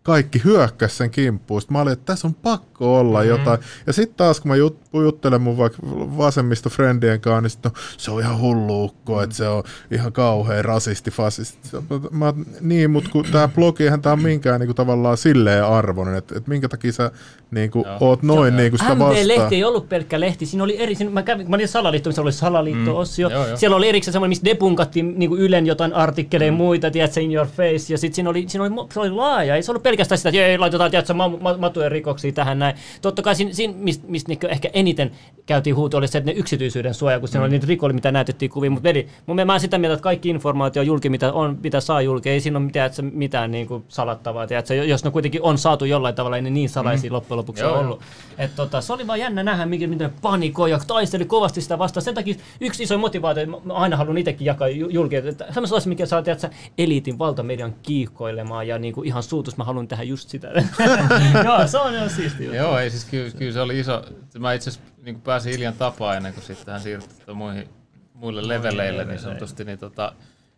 kaikki 0.03 0.41
hyökkäs 0.45 0.99
sen 0.99 1.11
kimppuun. 1.11 1.61
Sitten 1.61 1.73
mä 1.77 1.81
olin, 1.81 1.93
että 1.93 2.05
tässä 2.05 2.29
on 2.29 2.35
pakko 2.35 2.99
olla 2.99 3.19
mm-hmm. 3.19 3.31
jotain. 3.31 3.59
Ja 3.87 3.93
sitten 3.93 4.17
taas, 4.17 4.41
kun 4.41 4.49
mä 4.49 4.57
jut, 4.57 4.79
juttelen 4.93 5.43
mun 5.43 5.59
vaikka 5.59 5.79
vasemmistofriendien 6.19 7.21
kanssa, 7.21 7.41
niin 7.41 7.51
sit, 7.51 7.65
no, 7.65 7.71
se 7.97 8.11
on 8.11 8.21
ihan 8.21 8.41
hullu 8.41 8.85
ukko, 8.85 9.13
mm-hmm. 9.13 9.25
että 9.25 9.37
se 9.37 9.49
on 9.49 9.63
ihan 9.91 10.13
kauhean 10.13 10.65
rasisti, 10.65 11.11
fasisti. 11.11 11.69
Mä, 12.11 12.35
niin, 12.61 12.91
mutta 12.91 13.11
kun 13.11 13.25
tämä 13.33 13.49
blogi, 13.49 13.85
eihän 13.85 14.03
tämä 14.03 14.13
ole 14.13 14.23
minkään 14.23 14.61
niinku, 14.61 14.75
tavallaan 14.75 15.17
silleen 15.17 15.65
arvoinen, 15.65 16.15
että, 16.15 16.39
että 16.39 16.51
minkä 16.51 16.69
takia 16.69 16.93
sä 16.93 17.11
niinku, 17.51 17.85
Joo. 17.87 17.97
oot 18.01 18.23
noin 18.23 18.57
niinku, 18.57 18.79
sitä 18.79 18.99
vastaan. 18.99 19.13
MV-lehti 19.13 19.55
ei 19.55 19.65
ollut 19.65 19.89
pelkkä 19.89 20.21
lehti, 20.21 20.47
siinä 20.47 20.65
oli 20.65 20.83
eri, 20.83 20.95
siinä, 20.95 21.13
mä, 21.13 21.23
kävin, 21.23 21.51
mä 21.51 21.57
olin 21.57 21.69
salaliitto, 21.69 22.11
missä 22.11 22.23
oli 22.23 22.33
salaliitto-osio. 22.33 23.31
Joo, 23.31 23.47
joo. 23.47 23.57
Siellä 23.57 23.77
oli 23.77 23.89
erikseen 23.89 24.13
semmoinen, 24.13 24.31
missä 24.31 24.45
debunkattiin 24.45 25.19
niin 25.19 25.33
Ylen 25.33 25.67
jotain 25.67 25.95
artikkeleja 25.95 26.53
mm. 26.53 26.57
muita, 26.57 26.91
tiedätkö, 26.91 27.21
in 27.21 27.33
your 27.33 27.47
face. 27.47 27.93
Ja 27.93 27.99
sitten 27.99 28.15
siinä 28.15 28.31
oli, 28.31 28.45
siinä 28.49 28.65
oli, 28.65 28.89
se 28.93 29.01
oli 29.01 29.11
laaja, 29.11 29.57
ei 29.57 29.63
se 29.63 29.71
ollut 29.71 29.83
pelkästään 29.91 30.19
sitä, 30.19 30.29
että 30.29 30.47
ei, 30.47 30.59
laitetaan, 30.59 30.91
tiedätkö, 30.91 31.15
ma, 31.15 31.29
ma, 31.29 31.57
matujen 31.57 31.93
rikoksia 31.93 32.33
tähän 32.33 32.59
näin. 32.59 32.77
Totta 33.03 33.23
kai 33.23 33.35
siinä, 33.35 33.53
siinä 33.53 33.75
mistä 33.77 34.05
mist, 34.09 34.29
niinku 34.29 34.47
ehkä 34.47 34.71
eniten 34.73 35.11
käytiin 35.47 35.77
huuto, 35.77 35.99
oli 35.99 36.09
se, 36.09 36.19
että 36.19 36.31
ne 36.31 36.39
yksityisyyden 36.39 36.95
suoja, 36.95 37.21
kun 37.21 37.29
siinä 37.29 37.43
oli 37.43 37.51
niitä 37.51 37.67
rikollisia, 37.67 37.95
mitä 37.95 38.13
näytettiin 38.13 38.51
kuvia. 38.51 38.71
Mutta 38.71 38.83
veli, 38.83 39.09
mun 39.27 39.37
mielestä 39.37 39.53
mä 39.53 39.59
sitä 39.59 39.79
mieltä, 39.79 39.95
että 39.95 40.03
kaikki 40.03 40.29
informaatio 40.29 40.83
julki, 40.83 41.09
mitä, 41.09 41.33
on, 41.33 41.59
mitä 41.63 41.81
saa 41.81 42.03
julki, 42.03 42.31
ei 42.31 42.41
siinä 42.41 42.59
ole 42.59 42.67
mitään, 42.67 42.87
että 42.87 43.03
mitään 43.03 43.51
niin 43.51 43.67
kuin 43.67 43.85
salattavaa. 43.89 44.47
Tiedätkö, 44.47 44.75
jos 44.75 45.05
ne 45.05 45.11
kuitenkin 45.11 45.43
on 45.43 45.59
saatu 45.59 45.85
jollain 45.85 46.15
tavalla, 46.15 46.37
ei 46.37 46.43
ne 46.43 46.51
niin 46.51 46.69
salaisia 46.69 47.11
mm. 47.11 47.15
loppujen 47.15 47.39
lopuksi 47.39 47.63
Joo, 47.63 47.79
ollut. 47.79 48.01
Et 48.39 48.51
tota, 48.57 48.81
se 48.81 48.93
oli 48.93 49.07
vaan 49.07 49.21
jännä 49.21 49.43
nähdä, 49.43 49.67
miten, 49.67 49.91
miten 49.91 50.11
panikoi 50.23 50.71
ja 50.71 50.79
taisteli 50.87 51.25
kovasti 51.25 51.61
sitä 51.61 51.79
vastaan. 51.79 52.05
Sen 52.05 52.15
takia 52.15 52.35
yksi 52.61 52.83
iso 52.83 52.99
motivaatio, 52.99 53.47
mä 53.47 53.75
aina 53.75 53.97
haluan 53.97 54.19
itsekin 54.19 54.45
jakaa 54.45 54.69
ju- 54.69 54.89
julkeen, 54.89 55.29
että 55.29 55.47
semmoista 55.53 55.89
mikä 55.89 56.07
saa 56.07 56.23
tiedätkö, 56.23 56.49
eliitin 56.79 57.19
valtamedian 57.19 57.75
kiihkoilemaan 57.83 58.69
ja 58.69 58.79
niin 58.79 58.95
kuin 58.95 59.07
ihan 59.07 59.23
suutus, 59.23 59.57
mä 59.57 59.65
haluan 59.65 59.80
tehdä 59.89 60.03
just 60.03 60.29
sitä. 60.29 60.49
Joo, 61.45 61.67
se 61.67 61.79
on 61.79 61.95
ihan 61.95 62.11
siisti 62.11 62.45
juttu. 62.45 62.57
Joo, 62.57 62.79
ei 62.79 62.91
siis 62.91 63.05
kyllä, 63.05 63.31
kyllä 63.31 63.53
se 63.53 63.61
oli 63.61 63.79
iso. 63.79 64.05
Mä 64.39 64.53
itse 64.53 64.71
asiassa 64.71 64.93
niin 65.03 65.21
pääsin 65.21 65.53
Iljan 65.53 65.75
tapaan 65.75 66.17
ennen 66.17 66.35
kuin 66.35 66.45
sitten 66.45 66.73
hän 66.73 66.81
siirtyi 66.81 67.19
tota 67.19 67.35
muihin, 67.35 67.69
muille 68.15 68.49
leveleille 68.49 69.05
niin 69.05 69.19
sanotusti, 69.19 69.65
niin, 69.65 69.79
tota, 69.79 70.13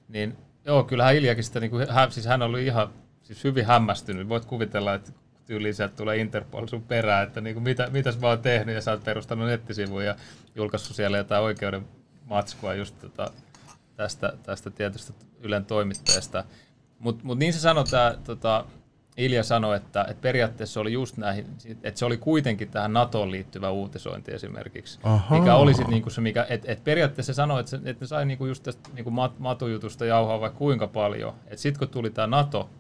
niin 0.09 0.37
joo, 0.65 0.85
kyllähän 0.85 1.17
Iljakin 1.17 1.45
sitä, 1.45 1.61
niin 1.61 1.71
kuin, 1.71 1.91
hän, 1.91 2.13
siis 2.13 2.27
hän 2.27 2.43
oli 2.43 2.67
ihan 2.67 2.89
siis 3.23 3.45
hyvin 3.45 3.67
hämmästynyt. 3.67 4.29
Voit 4.29 4.45
kuvitella, 4.45 4.95
että 4.95 5.13
tyyliin 5.47 5.75
sieltä 5.75 5.97
tulee 5.97 6.17
Interpol 6.17 6.67
sun 6.67 6.83
perään, 6.83 7.27
että 7.27 7.41
niin 7.41 7.55
kuin, 7.55 7.65
mitä, 7.65 7.89
mitäs 7.91 8.19
mä 8.19 8.29
oon 8.29 8.39
tehnyt, 8.39 8.75
ja 8.75 8.81
sä 8.81 8.91
oot 8.91 9.05
perustanut 9.05 9.47
nettisivuja 9.47 10.07
ja 10.07 10.17
julkaissut 10.55 10.97
siellä 10.97 11.19
jotain 11.19 11.43
oikeuden 11.43 11.85
matskua 12.25 12.75
just 12.75 12.99
tota, 13.01 13.31
tästä, 13.97 14.33
tästä 14.43 14.71
tietystä 14.71 15.13
Ylen 15.41 15.65
toimittajasta. 15.65 16.45
Mutta 16.99 17.25
mut 17.25 17.39
niin 17.39 17.53
se 17.53 17.59
sanoi 17.59 17.85
tämä 17.85 18.15
tota, 18.25 18.65
Ilja 19.17 19.43
sanoi, 19.43 19.77
että, 19.77 20.01
että 20.09 20.23
periaatteessa 20.23 20.81
oli 20.81 20.93
just 20.93 21.17
näihin, 21.17 21.47
että 21.83 21.99
se 21.99 22.05
oli 22.05 22.17
kuitenkin 22.17 22.71
tähän 22.71 22.93
NATOon 22.93 23.31
liittyvä 23.31 23.71
uutisointi 23.71 24.33
esimerkiksi, 24.33 24.99
Aha. 25.03 25.39
mikä 25.39 25.55
oli 25.55 25.75
sitten 25.75 25.91
niinku 25.91 26.11
se, 26.11 26.21
mikä, 26.21 26.47
että, 26.49 26.73
että 26.73 26.85
periaatteessa 26.85 27.33
se 27.33 27.37
sanoi, 27.37 27.61
että, 27.61 27.71
se, 27.71 27.77
että 27.77 28.05
ne 28.05 28.07
sai 28.07 28.27
niinku 28.27 28.47
just 28.47 28.63
tästä 28.63 28.91
niinku 28.95 29.11
mat, 29.11 29.39
matujutusta 29.39 30.05
jauhaa 30.05 30.41
vaikka 30.41 30.59
kuinka 30.59 30.87
paljon, 30.87 31.35
että 31.45 31.57
sitten 31.57 31.79
kun 31.79 31.89
tuli 31.89 32.11
tämä 32.11 32.27
NATO, 32.27 32.71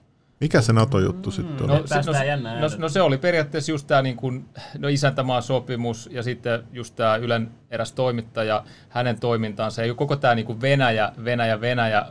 mikä 0.42 0.60
se 0.60 0.72
NATO-juttu 0.72 1.30
mm, 1.30 1.32
sitten 1.32 1.70
oli? 1.70 1.78
No, 1.78 2.50
no, 2.50 2.60
no, 2.60 2.68
no 2.78 2.88
se 2.88 3.02
oli 3.02 3.18
periaatteessa 3.18 3.72
just 3.72 3.86
tämä 3.86 4.02
niin 4.02 4.16
kuin, 4.16 4.44
no 4.78 4.88
isäntämaa-sopimus 4.88 6.09
ja 6.12 6.22
sitten 6.22 6.62
just 6.72 6.96
tämä 6.96 7.16
Ylen 7.16 7.50
eräs 7.70 7.92
toimittaja, 7.92 8.64
hänen 8.88 9.20
toimintaansa 9.20 9.84
ja 9.84 9.94
koko 9.94 10.16
tämä 10.16 10.34
niin 10.34 10.46
kuin 10.46 10.60
Venäjä, 10.60 11.12
Venäjä, 11.24 11.60
Venäjä 11.60 12.06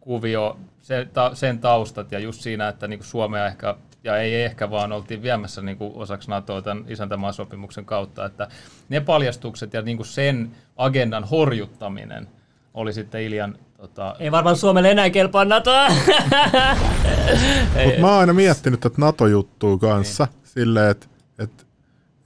kuvio, 0.00 0.58
se, 0.84 1.08
ta, 1.12 1.30
sen 1.34 1.58
taustat 1.58 2.12
ja 2.12 2.18
just 2.18 2.40
siinä, 2.40 2.68
että 2.68 2.88
niin 2.88 2.98
kuin 2.98 3.06
Suomea 3.06 3.46
ehkä, 3.46 3.74
ja 4.04 4.16
ei 4.16 4.42
ehkä 4.42 4.70
vaan 4.70 4.92
oltiin 4.92 5.22
viemässä 5.22 5.62
niin 5.62 5.76
kuin 5.76 5.92
osaksi 5.94 6.30
NATOa 6.30 6.62
tämän 6.62 6.84
isäntämaasopimuksen 6.88 7.84
kautta, 7.84 8.24
että 8.24 8.48
ne 8.88 9.00
paljastukset 9.00 9.72
ja 9.74 9.82
niin 9.82 9.96
kuin 9.96 10.06
sen 10.06 10.50
agendan 10.76 11.24
horjuttaminen 11.24 12.28
oli 12.74 12.92
sitten 12.92 13.22
Iljan 13.22 13.58
Tota... 13.76 14.16
Ei 14.18 14.32
varmaan 14.32 14.56
Suomelle 14.56 14.90
enää 14.90 15.10
kelpaa 15.10 15.44
NATOa. 15.44 15.88
Mutta 17.84 18.00
mä 18.00 18.10
oon 18.10 18.20
aina 18.20 18.32
miettinyt 18.32 18.86
että 18.86 19.00
NATO-juttua 19.00 19.78
kanssa 19.78 20.24
niin. 20.24 20.40
silleen, 20.44 20.90
että 20.90 21.06
et, 21.38 21.66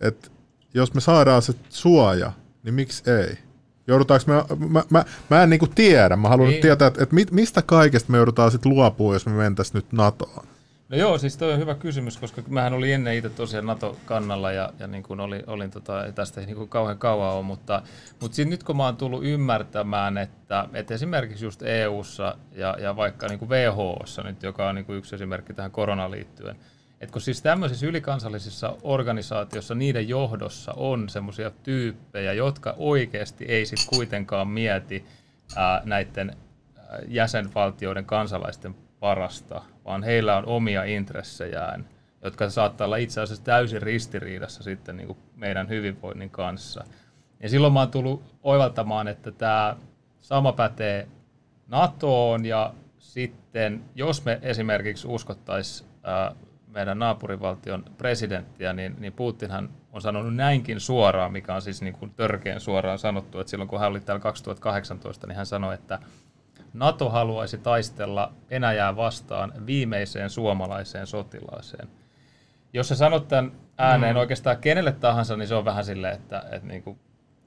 et, 0.01 0.33
jos 0.75 0.95
me 0.95 1.01
saadaan 1.01 1.43
se 1.43 1.53
suoja, 1.69 2.33
niin 2.63 2.75
miksi 2.75 3.11
ei? 3.11 3.39
Joudutaanko 3.89 4.25
me, 4.27 4.67
mä, 4.69 4.83
mä, 4.91 5.05
mä 5.31 5.43
en 5.43 5.51
niinku 5.51 5.67
tiedä, 5.75 6.17
mä 6.17 6.29
haluan 6.29 6.51
niin. 6.51 6.63
tietää, 6.63 6.89
että 6.89 7.03
et 7.03 7.31
mistä 7.31 7.63
kaikesta 7.63 8.13
me 8.13 8.19
joudutaan 8.19 8.51
sitten 8.51 8.73
luopua, 8.73 9.13
jos 9.13 9.27
me 9.27 9.33
mentäisiin 9.33 9.75
nyt 9.75 9.93
NATOon. 9.93 10.47
No 10.89 10.97
joo, 10.97 11.19
siis 11.19 11.37
toi 11.37 11.53
on 11.53 11.59
hyvä 11.59 11.75
kysymys, 11.75 12.17
koska 12.17 12.43
mähän 12.49 12.73
olin 12.73 12.95
ennen 12.95 13.15
itse 13.15 13.31
tosiaan 13.31 13.67
NATO-kannalla 13.67 14.53
ja, 14.53 14.73
ja 14.79 14.87
niin 14.87 15.03
kuin 15.03 15.21
olin, 15.21 15.43
olin 15.47 15.71
tota, 15.71 16.05
tästä 16.15 16.41
ei 16.41 16.47
niin 16.47 16.57
kuin 16.57 16.69
kauhean 16.69 16.99
kauan 16.99 17.35
ole, 17.35 17.43
mutta, 17.43 17.83
mutta 18.21 18.35
sit 18.35 18.49
nyt 18.49 18.65
kun 18.65 18.77
mä 18.77 18.85
oon 18.85 18.97
tullut 18.97 19.25
ymmärtämään, 19.25 20.19
että, 20.19 20.69
että 20.75 20.95
esimerkiksi 20.95 21.45
just 21.45 21.63
EU-ssa 21.63 22.37
ja, 22.55 22.77
ja 22.81 22.97
vaikka 22.97 23.29
niin 23.29 23.39
kuin 23.39 23.49
WHOssa 23.49 24.23
nyt, 24.23 24.43
joka 24.43 24.69
on 24.69 24.75
niin 24.75 24.85
kuin 24.85 24.99
yksi 24.99 25.15
esimerkki 25.15 25.55
tähän 25.55 25.71
koronaan 25.71 26.11
liittyen, 26.11 26.57
että 27.01 27.13
kun 27.13 27.23
siis 27.23 27.43
tämmöisissä 27.43 27.87
ylikansallisissa 27.87 28.77
organisaatioissa 28.83 29.75
niiden 29.75 30.09
johdossa 30.09 30.73
on 30.77 31.09
semmoisia 31.09 31.51
tyyppejä, 31.51 32.33
jotka 32.33 32.75
oikeasti 32.79 33.45
ei 33.45 33.67
sitten 33.67 33.89
kuitenkaan 33.89 34.49
mieti 34.49 35.05
ää, 35.57 35.83
näiden 35.85 36.37
jäsenvaltioiden 37.09 38.05
kansalaisten 38.05 38.75
parasta, 39.01 39.63
vaan 39.85 40.03
heillä 40.03 40.37
on 40.37 40.47
omia 40.47 40.85
intressejään, 40.85 41.89
jotka 42.25 42.51
saattaa 42.51 42.85
olla 42.85 42.97
itse 42.97 43.21
asiassa 43.21 43.45
täysin 43.45 43.83
ristiriidassa 43.83 44.63
sitten 44.63 44.97
niin 44.97 45.07
kuin 45.07 45.19
meidän 45.37 45.69
hyvinvoinnin 45.69 46.31
kanssa. 46.31 46.85
Ja 47.41 47.49
silloin 47.49 47.73
mä 47.73 47.81
oon 47.81 47.91
tullut 47.91 48.23
oivaltamaan, 48.43 49.09
että 49.09 49.33
tämä 49.33 49.77
sama 50.21 50.53
pätee 50.53 51.09
NATOon 51.67 52.45
ja 52.45 52.75
sitten 52.99 53.85
jos 53.95 54.25
me 54.25 54.39
esimerkiksi 54.43 55.09
uskottaisiin 55.09 55.89
meidän 56.79 56.99
naapurivaltion 56.99 57.85
presidenttiä, 57.99 58.73
niin, 58.73 58.97
niin 58.99 59.13
Putinhan 59.13 59.69
on 59.93 60.03
sanonut 60.03 60.35
näinkin 60.35 60.81
suoraan, 60.81 61.33
mikä 61.33 61.55
on 61.55 61.63
siis 61.63 61.83
niin 61.83 61.95
kuin 61.95 62.11
törkeän 62.17 62.61
suoraan 62.61 62.99
sanottu, 62.99 63.41
että 63.41 63.51
silloin 63.51 63.69
kun 63.69 63.81
hän 63.81 63.89
oli 63.89 64.01
täällä 64.01 64.21
2018, 64.21 65.27
niin 65.27 65.37
hän 65.37 65.47
sanoi, 65.47 65.75
että 65.75 65.99
NATO 66.75 67.11
haluaisi 67.11 67.59
taistella 67.59 68.33
Venäjää 68.51 68.97
vastaan 68.97 69.53
viimeiseen 69.67 70.31
suomalaiseen 70.31 71.07
sotilaaseen. 71.07 71.89
Jos 72.73 72.89
sä 72.89 72.95
sanot 72.95 73.29
tämän 73.29 73.53
ääneen 73.79 74.17
mm. 74.17 74.21
oikeastaan 74.21 74.57
kenelle 74.57 74.93
tahansa, 74.93 75.37
niin 75.37 75.49
se 75.49 75.55
on 75.55 75.65
vähän 75.65 75.85
silleen, 75.85 76.15
että, 76.15 76.45
että, 76.51 76.69
niin 76.69 76.83
kuin, 76.83 76.99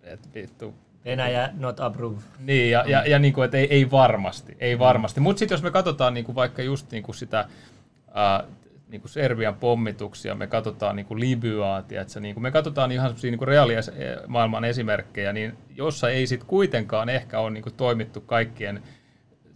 että 0.03 0.29
vittu, 0.33 0.75
Venäjä 1.05 1.49
not 1.53 1.79
approve. 1.79 2.21
Niin, 2.39 2.71
ja, 2.71 2.83
ja, 2.87 3.07
ja 3.07 3.19
niin 3.19 3.33
kuin, 3.33 3.45
että 3.45 3.57
ei, 3.57 3.67
ei 3.69 3.91
varmasti, 3.91 4.57
ei 4.59 4.79
varmasti. 4.79 5.19
Mutta 5.19 5.39
sitten 5.39 5.55
jos 5.55 5.63
me 5.63 5.71
katsotaan 5.71 6.13
niin 6.13 6.25
kuin 6.25 6.35
vaikka 6.35 6.61
just 6.61 6.91
niin 6.91 7.03
kuin 7.03 7.15
sitä 7.15 7.47
ää, 8.13 8.43
niin 8.91 9.01
kuin 9.01 9.11
Serbian 9.11 9.55
pommituksia, 9.55 10.35
me 10.35 10.47
katsotaan 10.47 10.95
niin 10.95 11.05
kuin 11.05 11.19
Libyaa, 11.19 11.81
tiedätkö, 11.81 12.19
niin 12.19 12.35
kuin 12.35 12.41
me 12.41 12.51
katsotaan 12.51 12.91
ihan 12.91 13.15
niin 13.23 13.41
reaalia 13.41 13.79
maailman 14.27 14.65
esimerkkejä, 14.65 15.33
niin 15.33 15.57
jossa 15.75 16.09
ei 16.09 16.27
sitten 16.27 16.47
kuitenkaan 16.47 17.09
ehkä 17.09 17.39
ole 17.39 17.51
niin 17.51 17.63
kuin 17.63 17.73
toimittu 17.73 18.21
kaikkien 18.21 18.83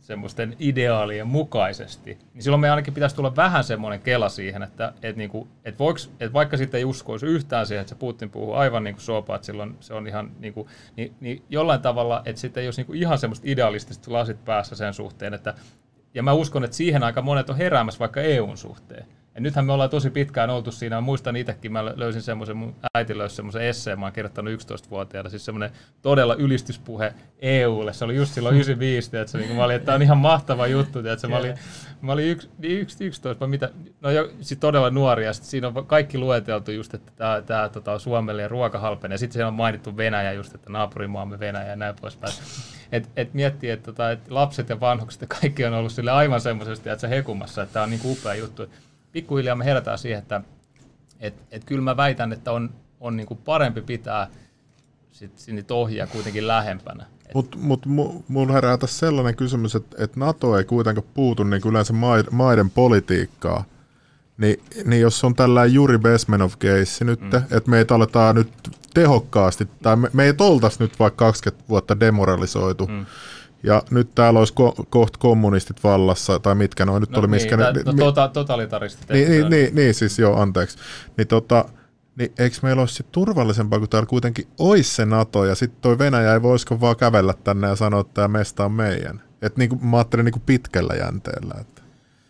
semmoisten 0.02 0.56
ideaalien 0.60 1.28
mukaisesti, 1.28 2.18
niin 2.34 2.44
silloin 2.44 2.62
me 2.62 2.70
ainakin 2.70 2.94
pitäisi 2.94 3.16
tulla 3.16 3.36
vähän 3.36 3.64
semmoinen 3.64 4.02
kela 4.02 4.30
siihen, 4.30 4.64
että 4.64 4.94
et 5.02 5.16
niinku, 5.16 5.48
et 5.66 5.80
voiks, 5.80 6.12
et 6.20 6.34
vaikka 6.34 6.58
sitten 6.58 6.78
ei 6.78 6.86
uskoisi 6.86 7.26
yhtään 7.26 7.68
siihen, 7.68 7.82
että 7.82 7.90
se 7.90 7.96
Putin 7.96 8.30
puhuu 8.30 8.54
aivan 8.54 8.84
niin 8.84 8.96
kuin 8.96 9.04
sopa, 9.04 9.36
että 9.36 9.46
silloin 9.46 9.78
se 9.80 9.94
on 9.94 10.08
ihan 10.08 10.32
niin 10.40 10.54
kuin, 10.54 10.68
niin, 10.96 11.16
niin 11.20 11.44
jollain 11.50 11.82
tavalla, 11.82 12.22
että 12.26 12.42
sitten 12.42 12.62
ei 12.62 12.68
olisi 12.68 12.80
niin 12.80 12.88
kuin 12.88 13.00
ihan 13.00 13.18
semmoista 13.18 13.48
idealistista 13.50 14.14
lasit 14.14 14.46
päässä 14.46 14.76
sen 14.76 14.94
suhteen, 14.94 15.34
että 15.34 15.54
ja 16.14 16.24
mä 16.24 16.34
uskon, 16.34 16.64
että 16.64 16.78
siihen 16.78 17.04
aika 17.04 17.22
monet 17.22 17.50
on 17.50 17.58
heräämässä 17.58 18.00
vaikka 18.00 18.22
EUn 18.22 18.58
suhteen. 18.58 19.06
Ja 19.36 19.42
nythän 19.42 19.66
me 19.66 19.74
ollaan 19.74 19.90
tosi 19.90 20.10
pitkään 20.10 20.50
oltu 20.50 20.72
siinä. 20.72 20.96
Mä 20.96 21.02
muistan 21.02 21.36
itsekin, 21.36 21.72
mä 21.72 21.86
löysin 21.86 22.22
semmoisen, 22.22 22.58
mun 22.58 22.76
äiti 22.94 23.18
löysi 23.18 23.36
semmoisen 23.36 23.62
esseen, 23.62 24.00
mä 24.00 24.06
oon 24.06 24.14
kirjoittanut 24.14 24.54
11-vuotiaana, 24.54 25.30
siis 25.30 25.46
semmoinen 25.46 25.72
todella 26.02 26.36
ylistyspuhe 26.36 27.14
EUlle. 27.40 27.94
Se 27.94 28.06
oli 28.06 28.16
just 28.16 28.34
silloin 28.34 28.56
95, 28.56 29.18
että 29.18 29.32
se, 29.32 29.38
niin 29.38 29.56
mä 29.56 29.64
olin, 29.64 29.76
että 29.76 29.86
tämä 29.86 29.96
on 29.96 30.02
ihan 30.02 30.18
mahtava 30.18 30.68
juttu, 30.68 31.00
että 31.00 31.28
mä 31.28 31.38
olin, 31.38 31.56
mä 32.02 32.12
olin 32.12 32.26
yksi, 32.26 32.50
yksi, 32.62 33.06
11, 33.06 33.48
mitä, 33.48 33.70
no 34.02 34.12
jo, 34.12 34.30
sit 34.42 34.60
todella 34.60 34.90
nuori, 34.90 35.26
ja 35.26 35.34
sit 35.34 35.44
siinä 35.44 35.68
on 35.68 35.86
kaikki 35.86 36.18
lueteltu 36.18 36.72
just, 36.72 36.94
että 36.94 37.12
tämä, 37.16 37.42
tämä 37.42 37.70
tota, 37.70 37.92
on 37.92 38.00
Suomelle 38.00 38.42
ja 38.42 38.48
ruoka 38.48 38.80
halpenee. 38.80 39.18
Sitten 39.18 39.34
siellä 39.34 39.48
on 39.48 39.54
mainittu 39.54 39.98
Venäjä 39.98 40.34
just, 40.34 40.56
että 40.56 40.70
naapurimaamme 40.70 41.40
Venäjä 41.40 41.70
ja 41.70 41.76
näin 41.76 41.96
poispäin. 42.02 42.34
Et, 42.92 43.10
et 43.16 43.34
miettii, 43.34 43.70
että, 43.70 43.86
tota, 43.86 44.12
että 44.12 44.34
lapset 44.34 44.70
ja 44.70 44.80
vanhukset 44.80 45.22
ja 45.22 45.28
kaikki 45.28 45.66
on 45.66 45.74
ollut 45.74 45.92
sille 45.92 46.12
aivan 46.12 46.42
semmoisesti, 46.42 46.90
että 46.90 47.02
se 47.02 47.10
hekumassa, 47.10 47.62
että 47.62 47.74
tämä 47.74 47.84
on 47.84 47.90
niin 47.90 48.02
upea 48.06 48.34
juttu 48.34 48.70
pikkuhiljaa 49.16 49.56
me 49.56 49.66
herätään 49.66 49.98
siihen, 49.98 50.20
että 50.20 50.42
et, 51.20 51.34
et 51.52 51.64
kyllä 51.64 51.82
mä 51.82 51.98
väitän, 51.98 52.34
että 52.34 52.52
on, 52.52 52.70
on 53.00 53.18
niinku 53.18 53.36
parempi 53.36 53.82
pitää 53.82 54.28
sit, 55.12 55.32
niitä 55.48 55.74
ohjia 55.74 56.08
kuitenkin 56.08 56.48
lähempänä. 56.48 57.06
Mutta 57.34 57.58
mut, 57.58 57.86
mun 58.28 58.54
herää 58.54 58.78
tässä 58.78 59.00
sellainen 59.00 59.36
kysymys, 59.36 59.76
että 59.76 60.04
et 60.04 60.16
NATO 60.16 60.58
ei 60.58 60.64
kuitenkaan 60.64 61.08
puutu 61.14 61.44
niin 61.44 61.62
yleensä 61.66 61.94
maiden 62.32 62.70
politiikkaa. 62.70 63.64
Ni, 64.38 64.60
niin 64.86 65.02
jos 65.02 65.24
on 65.24 65.36
tällainen 65.36 65.74
Juri 65.74 65.98
Besmenov 65.98 66.52
case 66.52 67.06
nyt, 67.06 67.22
mm. 67.22 67.36
että 67.36 67.70
meitä 67.70 67.96
aletaan 67.96 68.36
nyt 68.36 68.52
tehokkaasti, 68.94 69.68
tai 69.82 69.96
me, 69.96 70.10
me 70.14 70.24
ei 70.26 70.34
oltaisi 70.40 70.78
nyt 70.80 71.00
vaikka 71.00 71.26
20 71.26 71.70
vuotta 71.70 72.00
demoralisoitu, 72.00 72.88
mm 72.88 73.06
ja 73.66 73.84
nyt 73.92 74.16
täällä 74.16 74.40
olisi 74.40 74.54
ko- 74.54 74.86
kohta 74.90 75.20
kommunistit 75.20 75.84
vallassa, 75.84 76.40
tai 76.40 76.56
mitkä 76.56 76.86
noin 76.86 77.02
nyt 77.02 77.10
no, 77.10 77.20
oli, 77.20 77.28
miskä 77.28 77.58
niin, 77.58 77.74
ne, 77.74 77.84
no, 77.86 77.94
tota, 77.94 78.28
totalitaristit. 78.28 79.10
Niin, 79.10 79.30
niin, 79.30 79.50
niin, 79.50 79.76
niin, 79.76 79.94
siis 79.94 80.20
joo, 80.20 80.42
anteeksi. 80.42 80.78
Niin 81.18 81.28
tota, 81.28 81.66
niin 82.16 82.32
eikö 82.40 82.58
meillä 82.62 82.80
olisi 82.80 82.96
sit 82.96 83.12
turvallisempaa, 83.12 83.80
kun 83.80 83.90
täällä 83.90 84.08
kuitenkin 84.08 84.48
olisi 84.58 84.96
se 84.96 85.06
NATO, 85.06 85.46
ja 85.46 85.56
sitten 85.56 85.82
toi 85.82 85.98
Venäjä 85.98 86.34
ei 86.34 86.42
voisiko 86.42 86.82
vaan 86.82 86.96
kävellä 86.96 87.34
tänne 87.44 87.68
ja 87.68 87.76
sanoa, 87.76 88.02
että 88.02 88.14
tämä 88.14 88.28
mesta 88.28 88.66
on 88.66 88.72
meidän. 88.72 89.22
Että 89.42 89.60
niin 89.60 89.86
mä 89.86 89.98
ajattelin 89.98 90.26
niin 90.26 90.42
pitkällä 90.46 90.94
jänteellä. 90.94 91.56
Että, 91.62 91.82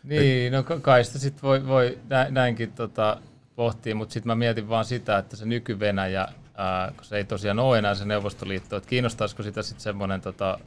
niin, 0.04 0.54
et, 0.56 0.68
no 0.68 0.80
kai 0.82 1.04
sitä 1.04 1.20
sitten 1.20 1.42
voi, 1.42 1.68
voi 1.68 2.00
näinkin 2.30 2.72
tota, 2.72 3.18
pohtia, 3.56 3.96
mutta 3.96 4.14
sitten 4.14 4.28
mä 4.28 4.36
mietin 4.36 4.70
vaan 4.70 4.86
sitä, 4.86 5.18
että 5.18 5.36
se 5.36 5.46
nyky-Venäjä, 5.46 6.28
ää, 6.56 6.92
kun 6.96 7.06
se 7.06 7.18
ei 7.18 7.24
tosiaan 7.24 7.60
ole 7.60 7.78
enää 7.78 7.96
se 7.96 8.06
Neuvostoliitto, 8.06 8.76
että 8.76 8.90
kiinnostaisiko 8.90 9.44
sitä 9.44 9.64
sitten 9.64 9.84
semmoinen 9.84 10.22
tota, 10.22 10.60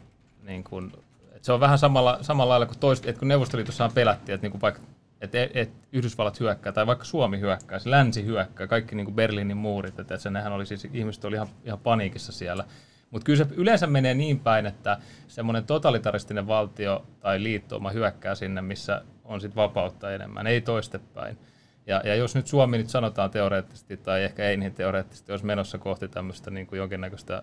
niin 0.48 0.64
kuin, 0.64 0.92
että 1.22 1.46
se 1.46 1.52
on 1.52 1.60
vähän 1.60 1.78
samalla, 1.78 2.18
samalla 2.20 2.50
lailla 2.50 2.66
kuin 2.66 2.78
toista, 2.78 3.08
että 3.08 3.18
kun 3.18 3.28
Neuvostoliitossahan 3.28 3.92
pelättiin, 3.94 4.34
että 4.34 4.44
niin 4.44 4.52
kuin 4.52 4.60
vaikka 4.60 4.80
että 5.20 5.38
et 5.54 5.70
Yhdysvallat 5.92 6.40
hyökkää 6.40 6.72
tai 6.72 6.86
vaikka 6.86 7.04
Suomi 7.04 7.40
hyökkää, 7.40 7.78
se 7.78 7.90
länsi 7.90 8.24
hyökkää, 8.24 8.66
kaikki 8.66 8.94
niin 8.94 9.04
kuin 9.04 9.14
Berliinin 9.14 9.56
muurit, 9.56 9.98
että 9.98 10.16
se 10.16 10.30
nehän 10.30 10.52
oli 10.52 10.66
siis, 10.66 10.88
ihmiset 10.92 11.24
oli 11.24 11.36
ihan, 11.36 11.48
ihan 11.64 11.78
paniikissa 11.78 12.32
siellä. 12.32 12.64
Mutta 13.10 13.24
kyllä 13.24 13.44
se 13.44 13.54
yleensä 13.54 13.86
menee 13.86 14.14
niin 14.14 14.40
päin, 14.40 14.66
että 14.66 14.98
semmoinen 15.28 15.64
totalitaristinen 15.64 16.46
valtio 16.46 17.06
tai 17.20 17.42
liittouma 17.42 17.90
hyökkää 17.90 18.34
sinne, 18.34 18.62
missä 18.62 19.02
on 19.24 19.40
sitten 19.40 19.56
vapautta 19.56 20.12
enemmän, 20.12 20.46
ei 20.46 20.60
toistepäin. 20.60 21.38
Ja, 21.86 22.02
ja 22.04 22.14
jos 22.14 22.34
nyt 22.34 22.46
Suomi 22.46 22.78
nyt 22.78 22.88
sanotaan 22.88 23.30
teoreettisesti, 23.30 23.96
tai 23.96 24.24
ehkä 24.24 24.44
ei 24.44 24.56
niin 24.56 24.74
teoreettisesti, 24.74 25.32
olisi 25.32 25.46
menossa 25.46 25.78
kohti 25.78 26.08
tämmöistä 26.08 26.50
niin 26.50 26.66
kuin 26.66 26.78
jonkinnäköistä 26.78 27.42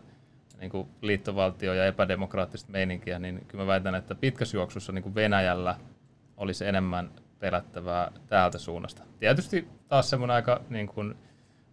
niin 0.65 0.71
kuin 0.71 0.87
liittovaltio 1.01 1.73
ja 1.73 1.85
epädemokraattista 1.85 2.71
meininkiä, 2.71 3.19
niin 3.19 3.45
kyllä 3.47 3.63
mä 3.63 3.67
väitän, 3.67 3.95
että 3.95 4.15
pitkässä 4.15 4.57
juoksussa 4.57 4.91
niin 4.91 5.03
kuin 5.03 5.15
Venäjällä 5.15 5.75
olisi 6.37 6.65
enemmän 6.65 7.11
pelättävää 7.39 8.11
täältä 8.27 8.57
suunnasta. 8.57 9.03
Tietysti 9.19 9.67
taas 9.87 10.09
semmoinen 10.09 10.35
aika 10.35 10.61
niin 10.69 10.87
kuin 10.87 11.15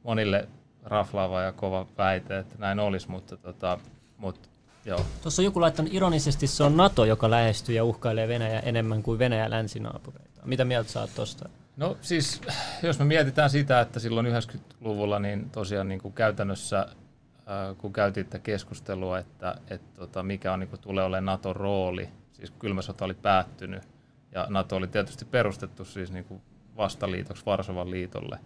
monille 0.02 0.48
raflaava 0.82 1.42
ja 1.42 1.52
kova 1.52 1.86
väite, 1.98 2.38
että 2.38 2.54
näin 2.58 2.80
olisi, 2.80 3.10
mutta, 3.10 3.36
tota, 3.36 3.78
mutta 4.16 4.48
joo. 4.84 5.00
Tuossa 5.22 5.42
on 5.42 5.44
joku 5.44 5.60
laittanut 5.60 5.94
ironisesti, 5.94 6.46
se 6.46 6.64
on 6.64 6.76
NATO, 6.76 7.04
joka 7.04 7.30
lähestyy 7.30 7.74
ja 7.74 7.84
uhkailee 7.84 8.28
Venäjä 8.28 8.60
enemmän 8.60 9.02
kuin 9.02 9.18
Venäjä 9.18 9.50
länsinaapureita. 9.50 10.40
Mitä 10.44 10.64
mieltä 10.64 10.90
saat 10.90 11.10
tuosta? 11.14 11.48
No 11.76 11.96
siis, 12.00 12.40
jos 12.82 12.98
me 12.98 13.04
mietitään 13.04 13.50
sitä, 13.50 13.80
että 13.80 14.00
silloin 14.00 14.26
90-luvulla 14.26 15.18
niin 15.18 15.50
tosiaan 15.50 15.88
niin 15.88 16.00
kuin 16.00 16.14
käytännössä, 16.14 16.86
kun 17.78 17.92
käytiin 17.92 18.26
tätä 18.26 18.38
keskustelua, 18.38 19.18
että, 19.18 19.54
että 19.70 19.98
tota, 19.98 20.22
mikä 20.22 20.52
on, 20.52 20.60
niin 20.60 20.70
tulee 20.80 21.04
olemaan 21.04 21.26
Naton 21.26 21.56
rooli, 21.56 22.08
siis 22.32 22.50
kylmä 22.50 22.82
sota 22.82 23.04
oli 23.04 23.14
päättynyt, 23.14 23.82
ja 24.32 24.46
NATO 24.50 24.76
oli 24.76 24.88
tietysti 24.88 25.24
perustettu 25.24 25.84
siis 25.84 26.12
niin 26.12 26.24
kuin 26.24 26.42
vastaliitoksi 26.76 27.46
Varsovan 27.46 27.90
liitolle. 27.90 28.38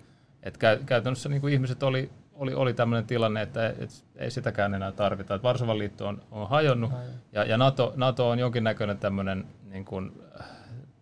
Et 0.42 0.56
käy, 0.56 0.78
käytännössä 0.86 1.28
niin 1.28 1.40
kuin 1.40 1.52
ihmiset 1.52 1.82
oli, 1.82 2.10
oli, 2.34 2.54
oli 2.54 2.74
tämmöinen 2.74 3.06
tilanne, 3.06 3.42
että 3.42 3.68
et, 3.68 4.04
ei 4.16 4.30
sitäkään 4.30 4.74
enää 4.74 4.92
tarvita. 4.92 5.34
Et 5.34 5.42
Varsovan 5.42 5.78
liitto 5.78 6.08
on, 6.08 6.22
on 6.30 6.48
hajonnut 6.48 6.92
ja, 7.32 7.44
ja 7.44 7.58
NATO, 7.58 7.92
NATO 7.96 8.30
on 8.30 8.38
jonkinnäköinen 8.38 8.98
tämmöinen 8.98 9.46
niin 9.70 9.84
kuin, 9.84 10.12
äh, 10.40 10.46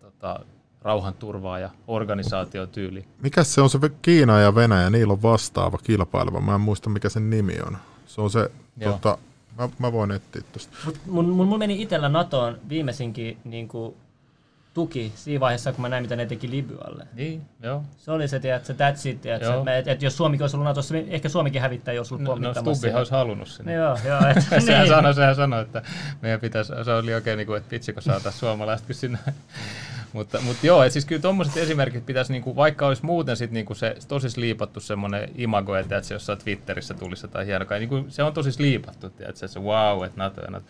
tota, 0.01 0.41
rauhanturvaaja, 0.83 1.71
organisaatiotyyli. 1.87 3.05
Mikä 3.23 3.45
se 3.45 3.61
on 3.61 3.71
se 3.71 3.79
Kiina 4.03 4.41
ja 4.41 4.55
Venäjä, 4.55 4.91
niillä 4.91 5.13
on 5.13 5.23
vastaava 5.23 5.79
kilpaileva. 5.79 6.41
Mä 6.41 6.55
en 6.55 6.61
muista 6.61 6.91
mikä 6.91 7.09
sen 7.09 7.31
nimi 7.31 7.55
on. 7.67 7.77
Se 8.15 8.21
on 8.21 8.31
se, 8.31 8.51
tota, 8.85 9.19
mä, 9.59 9.69
mä 9.79 9.93
voin 9.93 10.11
etsiä 10.11 10.43
tuosta. 10.53 10.77
Mun, 11.07 11.29
mun, 11.29 11.47
mun 11.47 11.59
meni 11.59 11.83
itsellä 11.83 12.09
NATOon 12.09 12.59
viimeisinkin 12.69 13.39
niin 13.45 13.69
kuin 13.69 13.95
tuki 14.75 15.13
siinä 15.15 15.41
vaiheessa, 15.41 15.73
kun 15.73 15.83
mä 15.83 15.89
näin, 15.89 16.03
mitä 16.05 16.17
ne 16.17 16.27
teki 16.27 16.51
Libyalle. 16.51 17.07
Niin, 17.15 17.43
joo. 17.63 17.83
Se 17.99 18.11
oli 18.11 18.29
se, 18.29 18.41
tiedät, 18.41 18.65
se 18.65 18.73
that's 18.73 19.09
it, 19.09 19.21
tiedät, 19.21 19.43
että, 19.43 19.79
että, 19.79 19.93
että, 19.93 20.05
jos 20.05 20.17
Suomikin 20.17 20.43
olisi 20.43 20.57
ollut 20.57 20.69
Natossa, 20.69 20.95
niin 20.95 21.09
ehkä 21.09 21.29
Suomikin 21.29 21.61
hävittää, 21.61 21.95
jos 21.95 22.13
ollut 22.13 22.25
no, 22.25 22.35
no 22.37 22.55
Stubbihan 22.55 22.99
olisi 22.99 23.13
halunnut 23.13 23.49
sinne. 23.49 23.77
No, 23.77 23.83
joo, 23.83 23.99
joo. 24.05 24.21
Et, 24.31 24.45
sehän, 24.65 24.81
niin. 24.81 24.89
sanoi, 24.89 25.15
sehän 25.15 25.37
sanoi, 25.37 25.63
että 25.63 25.83
meidän 26.23 26.41
pitäisi, 26.41 26.73
se 26.85 26.93
oli 26.93 27.15
oikein 27.15 27.37
niin 27.37 27.47
kuin, 27.47 27.57
että 27.57 27.71
vitsi, 27.71 27.93
kun 27.93 28.03
saataisiin 28.03 28.41
suomalaiset 28.41 28.87
sinne. 28.91 29.19
Mutta, 30.15 30.41
mutta 30.41 30.67
joo, 30.67 30.91
siis 30.91 31.05
kyllä 31.05 31.23
tuommoiset 31.23 31.57
esimerkit 31.57 32.07
pitäisi, 32.07 32.33
niin 32.33 32.43
kuin, 32.43 32.57
vaikka 32.57 32.87
olisi 32.87 33.05
muuten 33.05 33.37
sit, 33.37 33.51
niin 33.51 33.67
kuin 33.67 33.77
se 33.77 33.97
tosi 34.09 34.41
liipattu 34.41 34.81
semmoinen 34.81 35.31
imago, 35.35 35.77
että, 35.77 36.03
se 36.03 36.15
jossain 36.15 36.39
Twitterissä 36.39 36.95
tulisi 36.95 37.25
jotain 37.25 37.47
hienoa, 37.47 37.79
niin 37.79 37.89
kuin, 37.89 38.11
se 38.11 38.23
on 38.23 38.33
tosi 38.35 38.63
liipattu, 38.63 39.07
että 39.07 39.47
se 39.47 39.61
wow, 39.61 40.05
että 40.05 40.19
NATO 40.19 40.41
ja 40.41 40.51
NATO. 40.51 40.67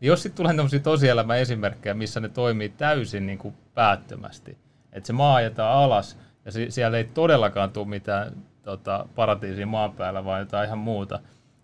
Niin 0.00 0.08
jos 0.08 0.22
sitten 0.22 0.36
tulee 0.36 0.54
tämmöisiä 0.54 0.80
tosielämän 0.80 1.38
esimerkkejä, 1.38 1.94
missä 1.94 2.20
ne 2.20 2.28
toimii 2.28 2.68
täysin 2.68 3.26
niin 3.26 3.38
kuin 3.38 3.54
päättömästi, 3.74 4.58
että 4.92 5.06
se 5.06 5.12
maa 5.12 5.34
ajetaan 5.34 5.76
alas 5.76 6.18
ja 6.44 6.52
si- 6.52 6.70
siellä 6.70 6.98
ei 6.98 7.04
todellakaan 7.04 7.70
tule 7.70 7.88
mitään 7.88 8.32
tota, 8.62 9.06
paratiisia 9.14 9.66
maan 9.66 9.92
päällä, 9.92 10.24
vaan 10.24 10.40
jotain 10.40 10.66
ihan 10.66 10.78
muuta, 10.78 11.20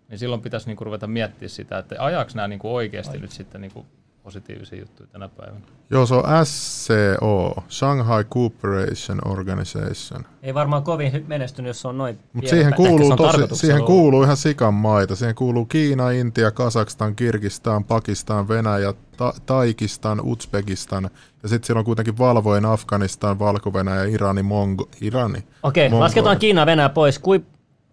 niin 0.09 0.19
silloin 0.19 0.41
pitäisi 0.41 0.67
niin 0.67 0.77
kuin 0.77 0.85
ruveta 0.85 1.07
miettimään 1.07 1.49
sitä, 1.49 1.77
että 1.77 1.95
ajaako 1.99 2.31
nämä 2.33 2.47
niin 2.47 2.59
kuin 2.59 2.71
oikeasti 2.71 3.17
Ai. 3.17 3.21
nyt 3.21 3.31
sitten 3.31 3.61
niin 3.61 3.71
kuin 3.71 3.85
positiivisia 4.29 4.79
juttuja 4.79 5.09
tänä 5.11 5.29
päivänä. 5.29 5.65
Joo, 5.89 6.05
se 6.05 6.15
on 6.15 6.23
SCO, 6.45 7.63
Shanghai 7.69 8.23
Cooperation 8.23 9.19
Organization. 9.25 10.25
Ei 10.43 10.53
varmaan 10.53 10.83
kovin 10.83 11.25
menestynyt, 11.27 11.69
jos 11.69 11.81
se 11.81 11.87
on 11.87 11.97
noin 11.97 12.19
Mutta 12.33 12.49
siihen, 12.49 12.73
kuuluu, 12.73 13.15
tosi, 13.15 13.41
siihen 13.53 13.83
kuuluu 13.83 14.23
ihan 14.23 14.37
sikan 14.37 14.73
maita. 14.73 15.15
Siihen 15.15 15.35
kuuluu 15.35 15.65
Kiina, 15.65 16.11
Intia, 16.11 16.51
Kazakstan, 16.51 17.15
Kirgistan, 17.15 17.83
Pakistan, 17.83 18.47
Venäjä, 18.47 18.93
Ta- 19.17 19.33
Taikistan, 19.45 20.21
Uzbekistan. 20.21 21.09
Ja 21.43 21.49
sitten 21.49 21.67
siellä 21.67 21.79
on 21.79 21.85
kuitenkin 21.85 22.17
valvoin 22.17 22.65
Afganistan, 22.65 23.39
Valko-Venäjä, 23.39 24.05
Irani, 24.05 24.43
Mongo, 24.43 24.89
Irani. 25.01 25.43
Okei, 25.63 25.87
okay, 25.87 25.99
lasketaan 25.99 26.39
Kiina 26.39 26.65
Venäjä 26.65 26.89
pois. 26.89 27.19
Kui, 27.19 27.41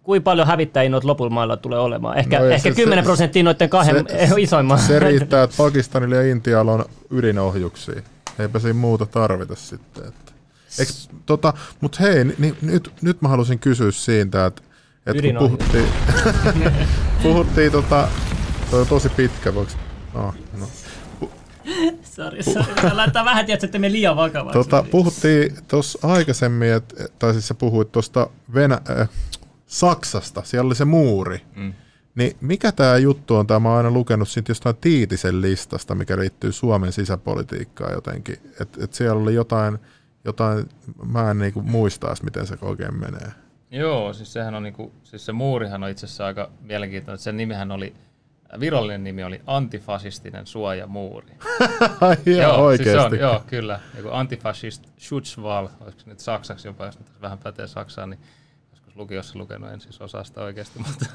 kuinka 0.07 0.23
paljon 0.23 0.47
hävittäjiä 0.47 0.89
noita 0.89 1.07
lopulla 1.07 1.29
mailla 1.29 1.57
tulee 1.57 1.79
olemaan? 1.79 2.17
Ehkä, 2.17 2.39
no 2.39 2.45
ehkä 2.45 2.69
se, 2.69 2.75
10 2.75 3.03
prosenttia 3.03 3.43
noiden 3.43 3.69
kahden 3.69 4.05
se, 4.09 4.33
isoimman. 4.41 4.79
Se 4.79 4.99
riittää, 4.99 5.43
että 5.43 5.55
Pakistanilla 5.57 6.15
ja 6.15 6.31
Intialla 6.31 6.73
on 6.73 6.85
ydinohjuksia. 7.11 8.01
Eipä 8.39 8.59
siinä 8.59 8.73
muuta 8.73 9.05
tarvita 9.05 9.55
sitten. 9.55 10.07
Että. 10.07 10.31
Eikö, 10.79 10.91
tota, 11.25 11.53
Mutta 11.81 11.97
hei, 12.01 12.25
niin, 12.25 12.57
nyt, 12.61 12.91
nyt 13.01 13.21
mä 13.21 13.27
halusin 13.27 13.59
kysyä 13.59 13.91
siitä, 13.91 14.45
että, 14.45 14.61
että 15.05 15.23
kun 15.23 15.37
puhuttiin, 15.39 15.85
puhuttiin 17.23 17.71
tota, 17.71 18.07
toi 18.71 18.81
on 18.81 18.87
tosi 18.87 19.09
pitkä, 19.09 19.55
voiko... 19.55 19.71
Oh, 20.13 20.33
no. 20.59 20.67
Sori, 22.15 22.43
sori. 22.43 22.65
Laittaa 22.93 23.25
vähän, 23.25 23.45
tiedätkö, 23.45 23.65
että 23.65 23.79
me 23.79 23.91
liian 23.91 24.15
vakavaksi. 24.15 24.53
Tota, 24.53 24.85
puhuttiin 24.91 25.57
tuossa 25.67 25.99
aikaisemmin, 26.07 26.73
et, 26.73 26.95
tai 27.19 27.33
siis 27.33 27.47
sä 27.47 27.53
puhuit 27.53 27.91
tuosta 27.91 28.29
Venä- 28.53 28.81
äh, 28.89 29.09
Saksasta, 29.67 30.43
siellä 30.43 30.67
oli 30.67 30.75
se 30.75 30.85
muuri. 30.85 31.41
Mm. 31.55 31.73
Niin 32.15 32.37
mikä 32.41 32.71
tämä 32.71 32.97
juttu 32.97 33.35
on? 33.35 33.47
Tämä 33.47 33.59
mä 33.59 33.77
aina 33.77 33.91
lukenut 33.91 34.29
siitä 34.29 34.51
jostain 34.51 34.75
Tiitisen 34.75 35.41
listasta, 35.41 35.95
mikä 35.95 36.17
liittyy 36.17 36.51
Suomen 36.51 36.91
sisäpolitiikkaan 36.91 37.93
jotenkin. 37.93 38.35
Että 38.61 38.83
et 38.83 38.93
siellä 38.93 39.21
oli 39.21 39.33
jotain, 39.33 39.77
jotain 40.25 40.69
mä 41.05 41.31
en 41.31 41.37
niinku 41.37 41.61
muista 41.61 42.15
miten 42.23 42.47
se 42.47 42.57
oikein 42.61 42.99
menee. 42.99 43.31
Joo, 43.71 44.13
siis 44.13 44.33
sehän 44.33 44.55
on 44.55 44.63
niinku, 44.63 44.91
siis 45.03 45.25
se 45.25 45.31
muurihan 45.31 45.83
on 45.83 45.89
itse 45.89 46.05
asiassa 46.05 46.25
aika 46.25 46.49
mielenkiintoinen. 46.61 47.19
Sen 47.19 47.37
nimihän 47.37 47.71
oli, 47.71 47.93
virallinen 48.59 49.03
nimi 49.03 49.23
oli 49.23 49.41
antifasistinen 49.47 50.47
suojamuuri. 50.47 51.33
joo, 52.41 52.55
oikeasti. 52.55 53.09
Siis 53.09 53.23
on, 53.23 53.29
joo, 53.29 53.43
kyllä. 53.47 53.79
Joku 53.97 54.09
antifascist 54.11 54.83
Schutzwall, 54.99 55.67
olisiko 55.81 56.03
se 56.03 56.09
nyt 56.09 56.19
saksaksi 56.19 56.67
jopa, 56.67 56.85
jos 56.85 56.99
nyt 56.99 57.21
vähän 57.21 57.37
pätee 57.37 57.67
saksaan, 57.67 58.09
niin 58.09 58.19
lukiossa 58.97 59.39
lukenut, 59.39 59.71
en 59.71 59.81
siis 59.81 60.01
osaa 60.01 60.23
sitä 60.23 60.41
oikeasti, 60.41 60.79
mutta 60.87 61.05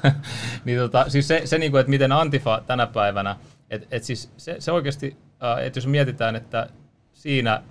niin 0.65 0.79
tota, 0.79 1.09
siis 1.09 1.27
se, 1.27 1.41
se 1.45 1.57
niin 1.57 1.71
kuin, 1.71 1.79
että 1.79 1.89
miten 1.89 2.11
Antifa 2.11 2.63
tänä 2.67 2.87
päivänä, 2.87 3.35
että 3.69 3.87
et 3.91 4.03
siis 4.03 4.31
se, 4.37 4.55
se 4.59 4.71
oikeasti, 4.71 5.17
äh, 5.43 5.65
että 5.65 5.77
jos 5.77 5.87
mietitään, 5.87 6.35
että 6.35 6.69
siinä 7.13 7.63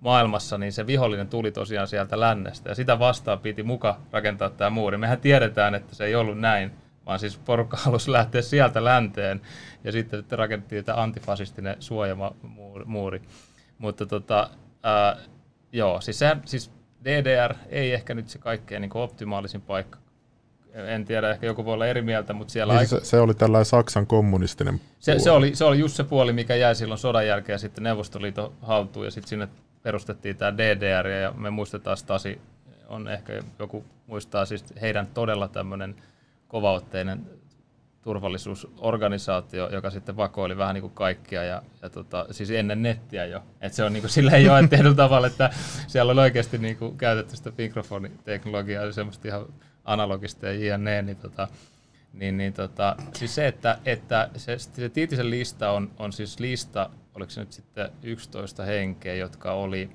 maailmassa 0.00 0.58
niin 0.58 0.72
se 0.72 0.86
vihollinen 0.86 1.28
tuli 1.28 1.52
tosiaan 1.52 1.88
sieltä 1.88 2.20
lännestä 2.20 2.68
ja 2.68 2.74
sitä 2.74 2.98
vastaan 2.98 3.38
piti 3.38 3.62
muka 3.62 4.00
rakentaa 4.12 4.50
tämä 4.50 4.70
muuri. 4.70 4.96
Mehän 4.96 5.20
tiedetään, 5.20 5.74
että 5.74 5.94
se 5.94 6.04
ei 6.04 6.14
ollut 6.14 6.38
näin, 6.38 6.70
vaan 7.06 7.18
siis 7.18 7.38
porukka 7.38 7.76
halusi 7.84 8.12
lähteä 8.12 8.42
sieltä 8.42 8.84
länteen 8.84 9.40
ja 9.84 9.92
sitten, 9.92 10.20
sitten 10.20 10.38
rakennettiin 10.38 10.84
tämä 10.84 11.02
antifasistinen 11.02 11.76
suojamuuri. 11.80 13.22
Mutta 13.78 14.06
tota, 14.06 14.50
ää, 14.82 15.16
joo, 15.72 16.00
siis, 16.00 16.18
se, 16.18 16.36
siis 16.44 16.70
DDR 17.04 17.54
ei 17.68 17.92
ehkä 17.92 18.14
nyt 18.14 18.28
se 18.28 18.38
kaikkein 18.38 18.80
niin 18.80 18.90
optimaalisin 18.94 19.60
paikka. 19.60 19.98
En 20.74 21.04
tiedä, 21.04 21.30
ehkä 21.30 21.46
joku 21.46 21.64
voi 21.64 21.74
olla 21.74 21.86
eri 21.86 22.02
mieltä, 22.02 22.32
mutta 22.32 22.52
siellä... 22.52 22.74
Niin 22.74 22.88
se, 22.88 23.00
se 23.02 23.20
oli 23.20 23.34
tällainen 23.34 23.64
Saksan 23.64 24.06
kommunistinen 24.06 24.80
se, 24.98 25.18
se, 25.18 25.30
oli, 25.30 25.54
se 25.54 25.64
oli 25.64 25.78
just 25.78 25.96
se 25.96 26.04
puoli, 26.04 26.32
mikä 26.32 26.54
jäi 26.54 26.74
silloin 26.74 26.98
sodan 26.98 27.26
jälkeen 27.26 27.58
sitten 27.58 27.84
Neuvostoliiton 27.84 28.52
haltuun, 28.62 29.04
ja 29.04 29.10
sitten 29.10 29.28
sinne 29.28 29.48
perustettiin 29.82 30.36
tämä 30.36 30.58
DDR, 30.58 31.06
ja 31.06 31.32
me 31.32 31.50
muistetaan 31.50 31.96
Stasi, 31.96 32.40
on 32.88 33.08
ehkä 33.08 33.42
joku 33.58 33.84
muistaa 34.06 34.44
siis 34.44 34.64
heidän 34.80 35.06
todella 35.06 35.48
tämmöinen 35.48 35.94
kovaotteinen 36.48 37.26
turvallisuusorganisaatio, 38.04 39.68
joka 39.72 39.90
sitten 39.90 40.16
vakoili 40.16 40.56
vähän 40.56 40.74
niin 40.74 40.82
kuin 40.82 40.94
kaikkia, 40.94 41.44
ja, 41.44 41.62
ja 41.82 41.90
tota, 41.90 42.26
siis 42.30 42.50
ennen 42.50 42.82
nettiä 42.82 43.26
jo. 43.26 43.42
Et 43.60 43.72
se 43.72 43.84
on 43.84 43.92
niin 43.92 44.02
kuin 44.02 44.10
silleen 44.10 44.44
jo 44.44 44.52
tehnyt 44.70 44.96
tavalla, 44.96 45.26
että 45.26 45.50
siellä 45.86 46.10
on 46.10 46.18
oikeasti 46.18 46.58
niin 46.58 46.76
kuin 46.76 46.98
käytetty 46.98 47.36
sitä 47.36 47.52
mikrofoniteknologiaa, 47.58 48.92
semmoista 48.92 49.28
ihan 49.28 49.46
analogista 49.84 50.46
ja 50.46 50.76
jne, 50.76 51.02
niin, 51.02 51.16
tota, 51.16 51.48
niin, 52.12 52.36
niin 52.36 52.52
tota, 52.52 52.96
siis 53.14 53.34
se, 53.34 53.46
että, 53.46 53.78
että 53.84 54.30
se, 54.36 54.58
se 54.58 54.88
Tiitisen 54.88 55.30
lista 55.30 55.70
on, 55.70 55.90
on 55.98 56.12
siis 56.12 56.40
lista, 56.40 56.90
oliko 57.14 57.30
se 57.30 57.40
nyt 57.40 57.52
sitten 57.52 57.90
11 58.02 58.64
henkeä, 58.64 59.14
jotka 59.14 59.52
oli 59.52 59.90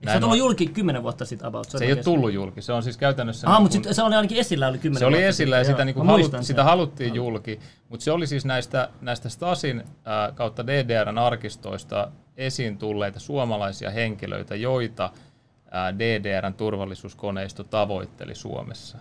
Eikö 0.00 0.12
se 0.12 0.20
tullut 0.20 0.38
julki 0.38 0.66
kymmenen 0.66 1.02
vuotta 1.02 1.24
sitten 1.24 1.48
about? 1.48 1.70
Se, 1.70 1.78
se 1.78 1.84
ei 1.84 1.92
ole 1.92 2.02
tullut 2.02 2.32
julki, 2.32 2.62
se 2.62 2.72
on 2.72 2.82
siis 2.82 2.96
käytännössä... 2.96 3.48
Ah, 3.48 3.54
niin 3.54 3.62
mutta 3.62 3.80
kun, 3.80 3.94
se 3.94 4.02
oli 4.02 4.14
ainakin 4.14 4.38
esillä 4.38 4.68
oli 4.68 4.78
kymmenen 4.78 4.98
Se 4.98 5.06
oli 5.06 5.22
esillä 5.22 5.56
ja 5.56 5.64
sitä, 5.64 5.84
niin 5.84 5.94
kuin 5.94 6.06
halut, 6.06 6.32
sitä 6.40 6.64
haluttiin 6.64 7.14
julki, 7.14 7.60
mutta 7.88 8.04
se 8.04 8.12
oli 8.12 8.26
siis 8.26 8.44
näistä, 8.44 8.88
näistä 9.00 9.28
Stasin 9.28 9.80
äh, 9.80 10.34
kautta 10.34 10.66
DDRn 10.66 11.18
arkistoista 11.18 12.10
esiin 12.36 12.78
tulleita 12.78 13.20
suomalaisia 13.20 13.90
henkilöitä, 13.90 14.56
joita 14.56 15.04
äh, 15.04 15.98
DDRn 15.98 16.54
turvallisuuskoneisto 16.54 17.64
tavoitteli 17.64 18.34
Suomessa. 18.34 18.98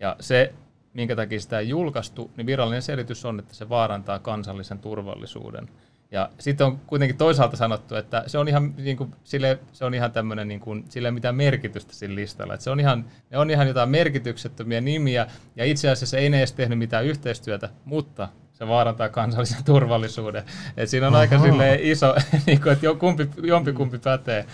Ja 0.00 0.16
se, 0.20 0.54
minkä 0.94 1.16
takia 1.16 1.40
sitä 1.40 1.58
ei 1.58 1.68
julkaistu, 1.68 2.30
niin 2.36 2.46
virallinen 2.46 2.82
selitys 2.82 3.24
on, 3.24 3.38
että 3.38 3.54
se 3.54 3.68
vaarantaa 3.68 4.18
kansallisen 4.18 4.78
turvallisuuden– 4.78 5.68
ja 6.10 6.30
sitten 6.38 6.66
on 6.66 6.78
kuitenkin 6.86 7.16
toisaalta 7.16 7.56
sanottu, 7.56 7.94
että 7.94 8.24
se 8.26 8.38
on 8.38 8.48
ihan, 8.48 8.74
niin 8.76 8.96
kuin, 8.96 9.14
sille, 9.24 9.58
se 9.72 9.84
on 9.84 9.94
ihan 9.94 10.12
tämmöinen, 10.12 10.48
niin 10.48 10.60
kuin, 10.60 10.84
sille 10.88 11.08
ei 11.08 11.12
mitään 11.12 11.34
merkitystä 11.34 11.94
sillä 11.94 12.14
listalla. 12.14 12.54
Että 12.54 12.64
se 12.64 12.70
on 12.70 12.80
ihan, 12.80 13.04
ne 13.30 13.38
on 13.38 13.50
ihan 13.50 13.68
jotain 13.68 13.88
merkityksettömiä 13.88 14.80
nimiä, 14.80 15.26
ja 15.56 15.64
itse 15.64 15.90
asiassa 15.90 16.18
ei 16.18 16.30
ne 16.30 16.38
edes 16.38 16.52
tehnyt 16.52 16.78
mitään 16.78 17.04
yhteistyötä, 17.04 17.68
mutta 17.84 18.28
se 18.52 18.68
vaarantaa 18.68 19.08
kansallisen 19.08 19.64
turvallisuuden. 19.64 20.44
Et 20.76 20.88
siinä 20.88 21.06
on 21.06 21.14
aika 21.14 21.38
silleen 21.38 21.80
iso, 21.82 22.14
niin 22.46 22.60
kuin, 22.60 22.72
että 22.72 22.86
jo 22.86 22.94
kumpi, 22.94 23.28
jompikumpi 23.42 23.98
pätee. 23.98 24.46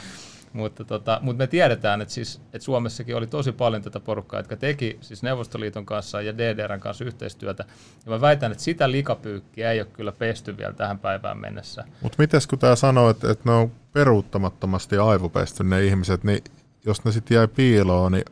Mutta, 0.52 0.84
tota, 0.84 1.18
mutta 1.22 1.38
me 1.38 1.46
tiedetään, 1.46 2.00
että, 2.00 2.14
siis, 2.14 2.40
että 2.44 2.64
Suomessakin 2.64 3.16
oli 3.16 3.26
tosi 3.26 3.52
paljon 3.52 3.82
tätä 3.82 4.00
porukkaa, 4.00 4.40
jotka 4.40 4.56
teki 4.56 4.98
siis 5.00 5.22
Neuvostoliiton 5.22 5.86
kanssa 5.86 6.22
ja 6.22 6.38
DDRn 6.38 6.80
kanssa 6.80 7.04
yhteistyötä. 7.04 7.64
Ja 8.06 8.10
mä 8.12 8.20
väitän, 8.20 8.52
että 8.52 8.64
sitä 8.64 8.90
likapyykkiä 8.90 9.72
ei 9.72 9.80
ole 9.80 9.88
kyllä 9.92 10.12
pesty 10.12 10.56
vielä 10.56 10.72
tähän 10.72 10.98
päivään 10.98 11.38
mennessä. 11.38 11.84
Mutta 12.02 12.16
miten 12.18 12.40
kun 12.50 12.58
tämä 12.58 12.76
sanoo, 12.76 13.10
että, 13.10 13.30
että 13.30 13.48
ne 13.48 13.52
on 13.52 13.72
peruuttamattomasti 13.92 14.98
aivopesty 14.98 15.64
ne 15.64 15.84
ihmiset, 15.84 16.24
niin 16.24 16.44
jos 16.86 17.04
ne 17.04 17.12
sitten 17.12 17.34
jäi 17.34 17.48
piiloon, 17.48 18.12
niin 18.12 18.24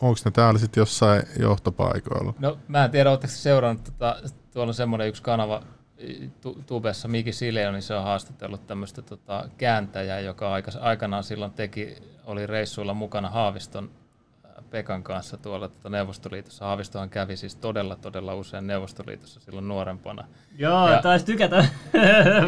onko 0.00 0.18
ne 0.24 0.30
täällä 0.30 0.60
sitten 0.60 0.80
jossain 0.80 1.22
johtopaikoilla? 1.38 2.34
No 2.38 2.58
mä 2.68 2.84
en 2.84 2.90
tiedä, 2.90 3.10
oletteko 3.10 3.32
seurannut, 3.32 3.84
tota, 3.84 4.16
tuolla 4.52 4.70
on 4.70 4.74
semmoinen 4.74 5.08
yksi 5.08 5.22
kanava 5.22 5.62
tubessa, 6.66 7.08
Miki 7.08 7.32
Sileo, 7.32 7.72
niin 7.72 7.82
se 7.82 7.94
on 7.94 8.04
haastatellut 8.04 8.66
tämmöistä 8.66 9.02
tota, 9.02 9.48
kääntäjää, 9.58 10.20
joka 10.20 10.52
aikas, 10.52 10.76
aikanaan 10.76 11.24
silloin 11.24 11.52
teki, 11.52 11.96
oli 12.24 12.46
reissuilla 12.46 12.94
mukana 12.94 13.30
Haaviston 13.30 13.90
äh, 14.44 14.50
Pekan 14.70 15.02
kanssa 15.02 15.36
tuolla 15.36 15.68
tota 15.68 15.88
Neuvostoliitossa. 15.90 16.64
Haavistohan 16.64 17.10
kävi 17.10 17.36
siis 17.36 17.56
todella, 17.56 17.96
todella 17.96 18.34
usein 18.34 18.66
Neuvostoliitossa 18.66 19.40
silloin 19.40 19.68
nuorempana. 19.68 20.24
Joo, 20.58 20.88
Ja- 20.92 21.02
taisi 21.02 21.26
tykätä. 21.26 21.64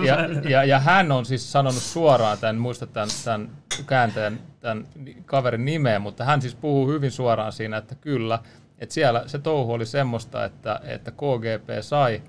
Ja, 0.07 0.19
ja, 0.51 0.65
ja 0.65 0.79
hän 0.79 1.13
on 1.13 1.27
siis 1.27 1.53
sanonut 1.53 1.83
suoraan, 1.83 2.39
tämän, 2.39 2.55
en 2.57 2.61
muista 2.61 2.87
tämän, 2.87 3.09
tämän 3.25 3.51
kääntäjän, 3.87 4.39
tämän 4.61 4.87
kaverin 5.25 5.65
nimeä, 5.65 5.99
mutta 5.99 6.25
hän 6.25 6.43
siis 6.43 6.55
puhuu 6.55 6.89
hyvin 6.89 7.11
suoraan 7.11 7.53
siinä, 7.53 7.77
että 7.77 7.95
kyllä, 7.95 8.39
että 8.79 8.93
siellä 8.95 9.23
se 9.27 9.39
touhu 9.39 9.73
oli 9.73 9.87
semmoista, 9.87 10.45
että, 10.45 10.81
että 10.85 11.11
KGP 11.11 11.69
sai 11.81 12.23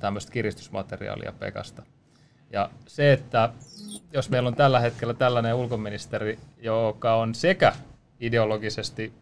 tämmöistä 0.00 0.32
kiristysmateriaalia 0.32 1.32
Pekasta. 1.38 1.82
Ja 2.52 2.70
se, 2.86 3.12
että 3.12 3.50
jos 4.12 4.30
meillä 4.30 4.48
on 4.48 4.54
tällä 4.54 4.80
hetkellä 4.80 5.14
tällainen 5.14 5.54
ulkoministeri, 5.54 6.38
joka 6.58 7.14
on 7.14 7.34
sekä 7.34 7.72
ideologisesti 8.20 9.12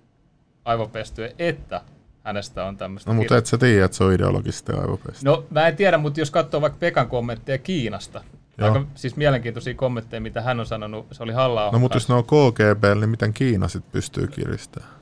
aivopesty, 0.64 1.34
että 1.38 1.80
hänestä 2.24 2.64
on 2.64 2.76
tämmöistä 2.76 3.10
No 3.10 3.14
mutta 3.14 3.36
et 3.36 3.46
sä 3.46 3.58
tiedä, 3.58 3.84
että 3.84 3.96
se 3.96 4.04
on 4.04 4.12
ideologisesti 4.12 4.72
aivopesty. 4.72 5.24
No 5.24 5.44
mä 5.50 5.68
en 5.68 5.76
tiedä, 5.76 5.98
mutta 5.98 6.20
jos 6.20 6.30
katsoo 6.30 6.60
vaikka 6.60 6.78
Pekan 6.78 7.08
kommentteja 7.08 7.58
Kiinasta, 7.58 8.24
Joo. 8.58 8.68
aika 8.68 8.86
siis 8.94 9.16
mielenkiintoisia 9.16 9.74
kommentteja, 9.74 10.20
mitä 10.20 10.42
hän 10.42 10.60
on 10.60 10.66
sanonut, 10.66 11.06
se 11.12 11.22
oli 11.22 11.32
halla 11.32 11.70
No 11.72 11.78
mutta 11.78 11.96
jos 11.96 12.08
ne 12.08 12.14
on 12.14 12.24
KGB, 12.24 12.84
niin 13.00 13.10
miten 13.10 13.32
Kiina 13.32 13.68
sitten 13.68 13.92
pystyy 13.92 14.26
kiristämään? 14.26 14.97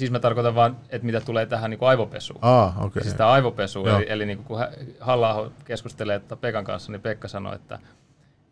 Siis 0.00 0.10
mä 0.10 0.20
tarkoitan 0.20 0.54
vaan, 0.54 0.76
että 0.88 1.06
mitä 1.06 1.20
tulee 1.20 1.46
tähän 1.46 1.70
niin 1.70 1.78
aivopesuun. 1.82 2.38
Ah, 2.42 2.76
okei. 2.76 2.86
Okay. 2.86 3.02
Siis 3.02 3.14
tämä 3.14 3.30
aivopesu, 3.30 3.86
Joo. 3.86 3.96
eli, 3.96 4.06
eli 4.08 4.26
niin 4.26 4.44
kun 4.44 4.58
halla 5.00 5.52
keskustelee 5.64 6.16
että 6.16 6.36
Pekan 6.36 6.64
kanssa, 6.64 6.92
niin 6.92 7.00
Pekka 7.00 7.28
sanoi, 7.28 7.54
että, 7.54 7.78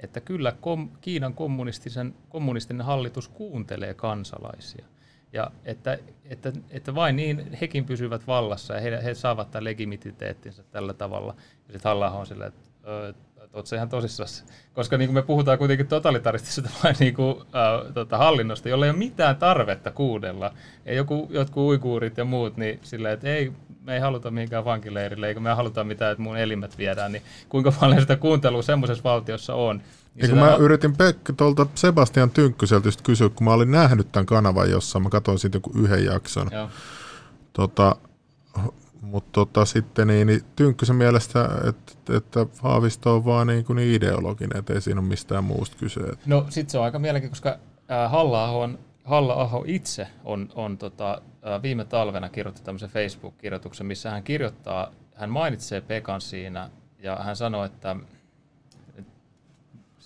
että 0.00 0.20
kyllä 0.20 0.52
kom, 0.60 0.90
Kiinan 1.00 1.34
kommunistisen, 1.34 2.14
kommunistinen 2.28 2.86
hallitus 2.86 3.28
kuuntelee 3.28 3.94
kansalaisia. 3.94 4.84
Ja 5.32 5.50
että, 5.64 5.98
että, 6.24 6.52
että 6.70 6.94
vain 6.94 7.16
niin 7.16 7.52
hekin 7.60 7.84
pysyvät 7.84 8.26
vallassa 8.26 8.74
ja 8.74 8.80
he, 8.80 9.00
he 9.04 9.14
saavat 9.14 9.50
tämän 9.50 9.64
legitimiteettinsä 9.64 10.62
tällä 10.62 10.94
tavalla. 10.94 11.34
Ja 11.66 11.72
sitten 11.72 11.90
halla 11.90 12.10
on 12.10 12.26
silleen, 12.26 12.48
että 12.48 12.68
sä 13.66 13.76
ihan 13.76 13.88
tosissaan. 13.88 14.28
Koska 14.72 14.98
niin 14.98 15.08
kuin 15.08 15.14
me 15.14 15.22
puhutaan 15.22 15.58
kuitenkin 15.58 15.86
totalitaristisesta 15.86 16.70
vain 16.84 16.96
niin 17.00 17.14
kuin, 17.14 17.36
äh, 17.40 17.92
tota, 17.94 18.18
hallinnosta, 18.18 18.68
jolla 18.68 18.86
ei 18.86 18.90
ole 18.90 18.98
mitään 18.98 19.36
tarvetta 19.36 19.90
kuudella. 19.90 20.54
Ja 20.84 20.94
joku, 20.94 21.28
jotkut 21.30 21.64
uiguurit 21.64 22.16
ja 22.16 22.24
muut, 22.24 22.56
niin 22.56 22.78
silleen, 22.82 23.14
että 23.14 23.28
ei, 23.28 23.52
me 23.84 23.94
ei 23.94 24.00
haluta 24.00 24.30
mihinkään 24.30 24.64
vankileirille, 24.64 25.28
eikä 25.28 25.40
me 25.40 25.50
haluta 25.50 25.84
mitään, 25.84 26.12
että 26.12 26.22
mun 26.22 26.36
elimet 26.36 26.78
viedään, 26.78 27.12
niin 27.12 27.22
kuinka 27.48 27.72
paljon 27.80 28.00
sitä 28.00 28.16
kuuntelua 28.16 28.62
semmoisessa 28.62 29.04
valtiossa 29.04 29.54
on. 29.54 29.82
Niin 30.14 30.30
kun 30.30 30.38
mä 30.38 30.56
yritin 30.56 30.96
Pekka 30.96 31.32
tuolta 31.32 31.66
Sebastian 31.74 32.30
Tynkkyseltä 32.30 32.88
just 32.88 33.02
kysyä, 33.02 33.28
kun 33.28 33.44
mä 33.44 33.52
olin 33.52 33.70
nähnyt 33.70 34.12
tämän 34.12 34.26
kanavan 34.26 34.70
jossain, 34.70 35.02
mä 35.02 35.10
katsoin 35.10 35.38
siitä 35.38 35.56
joku 35.56 35.72
yhden 35.74 36.04
jakson. 36.04 36.48
Joo. 36.52 36.68
Tota, 37.52 37.96
mutta 39.08 39.30
tota, 39.32 39.64
sitten 39.64 40.06
niin, 40.06 40.26
niin 40.26 40.40
Tynkkysen 40.56 40.96
mielestä, 40.96 41.48
että, 41.68 42.16
että 42.16 42.46
Haavisto 42.62 43.14
on 43.14 43.24
vaan 43.24 43.46
niin, 43.46 43.64
kuin 43.64 43.76
niin 43.76 43.94
ideologinen, 43.94 44.58
että 44.58 44.72
ei 44.72 44.80
siinä 44.80 45.00
ole 45.00 45.08
mistään 45.08 45.44
muusta 45.44 45.76
kyse. 45.76 46.00
No 46.26 46.46
sit 46.48 46.70
se 46.70 46.78
on 46.78 46.84
aika 46.84 46.98
mielenkiintoista, 46.98 47.50
koska 47.50 48.08
Halla-aho, 48.08 48.60
on, 48.60 48.78
Halla-aho 49.04 49.64
itse 49.66 50.08
on, 50.24 50.48
on 50.54 50.78
tota, 50.78 51.22
viime 51.62 51.84
talvena 51.84 52.28
kirjoittanut 52.28 52.64
tämmöisen 52.64 52.90
Facebook-kirjoituksen, 52.90 53.86
missä 53.86 54.10
hän 54.10 54.22
kirjoittaa, 54.22 54.92
hän 55.14 55.30
mainitsee 55.30 55.80
Pekan 55.80 56.20
siinä 56.20 56.70
ja 56.98 57.16
hän 57.16 57.36
sanoo, 57.36 57.64
että 57.64 57.96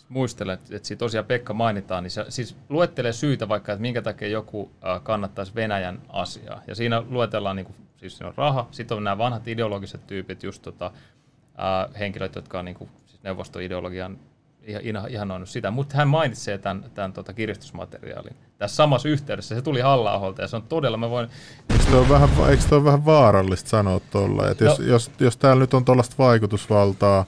muistelen, 0.09 0.59
että 0.71 0.89
siinä 0.89 0.99
tosiaan 0.99 1.27
Pekka 1.27 1.55
mainitaan, 1.55 2.03
niin 2.03 2.11
se 2.11 2.25
siis 2.29 2.57
luettelee 2.69 3.13
syitä 3.13 3.49
vaikka, 3.49 3.73
että 3.73 3.83
minkä 3.83 4.03
takia 4.03 4.29
joku 4.29 4.71
kannattaisi 5.03 5.55
Venäjän 5.55 6.03
asiaa. 6.09 6.63
Ja 6.67 6.75
siinä 6.75 7.03
luetellaan, 7.09 7.57
niin 7.57 7.67
kuin, 7.67 7.77
siis 8.03 8.19
siinä 8.19 8.29
on 8.29 8.35
raha, 8.37 8.69
sitten 8.71 8.97
on 8.97 9.05
nämä 9.05 9.19
vanhat 9.19 9.49
ideologiset 9.49 10.07
tyypit, 10.07 10.43
just 10.43 10.63
tota, 10.63 10.87
äh, 10.87 11.99
henkilöt, 11.99 12.35
jotka 12.35 12.59
on 12.59 12.65
niin 12.65 12.75
kuin, 12.75 12.91
siis 13.07 13.23
neuvostoideologian 13.23 14.19
ihan, 14.63 14.83
ihan, 14.83 15.11
ihanoinut 15.11 15.49
sitä, 15.49 15.71
mutta 15.71 15.97
hän 15.97 16.09
mainitsee 16.09 16.59
tämän, 16.59 16.85
tämän 16.95 17.13
tota, 17.13 17.33
kiristysmateriaalin 17.33 18.37
tässä 18.59 18.77
samassa 18.77 19.09
yhteydessä. 19.09 19.55
Se 19.55 19.63
tuli 19.63 19.81
halla 19.81 20.35
ja 20.39 20.49
se 20.49 20.57
on 20.57 20.63
todella, 20.63 20.97
mä 20.97 21.11
voin, 21.11 21.29
Eikö 21.71 21.85
toi, 21.91 22.09
vähän, 22.09 22.29
eikö 22.51 22.63
toi 22.69 22.85
vähän 22.85 23.05
vaarallista 23.05 23.71
sanoa 23.71 24.01
tuolla? 24.11 24.49
Että 24.49 24.65
jos, 24.65 24.79
No. 24.79 24.85
jos, 24.85 25.11
jos 25.21 25.37
täällä 25.37 25.61
nyt 25.61 25.75
on 25.75 25.85
tuollaista 25.85 26.15
vaikutusvaltaa, 26.19 27.25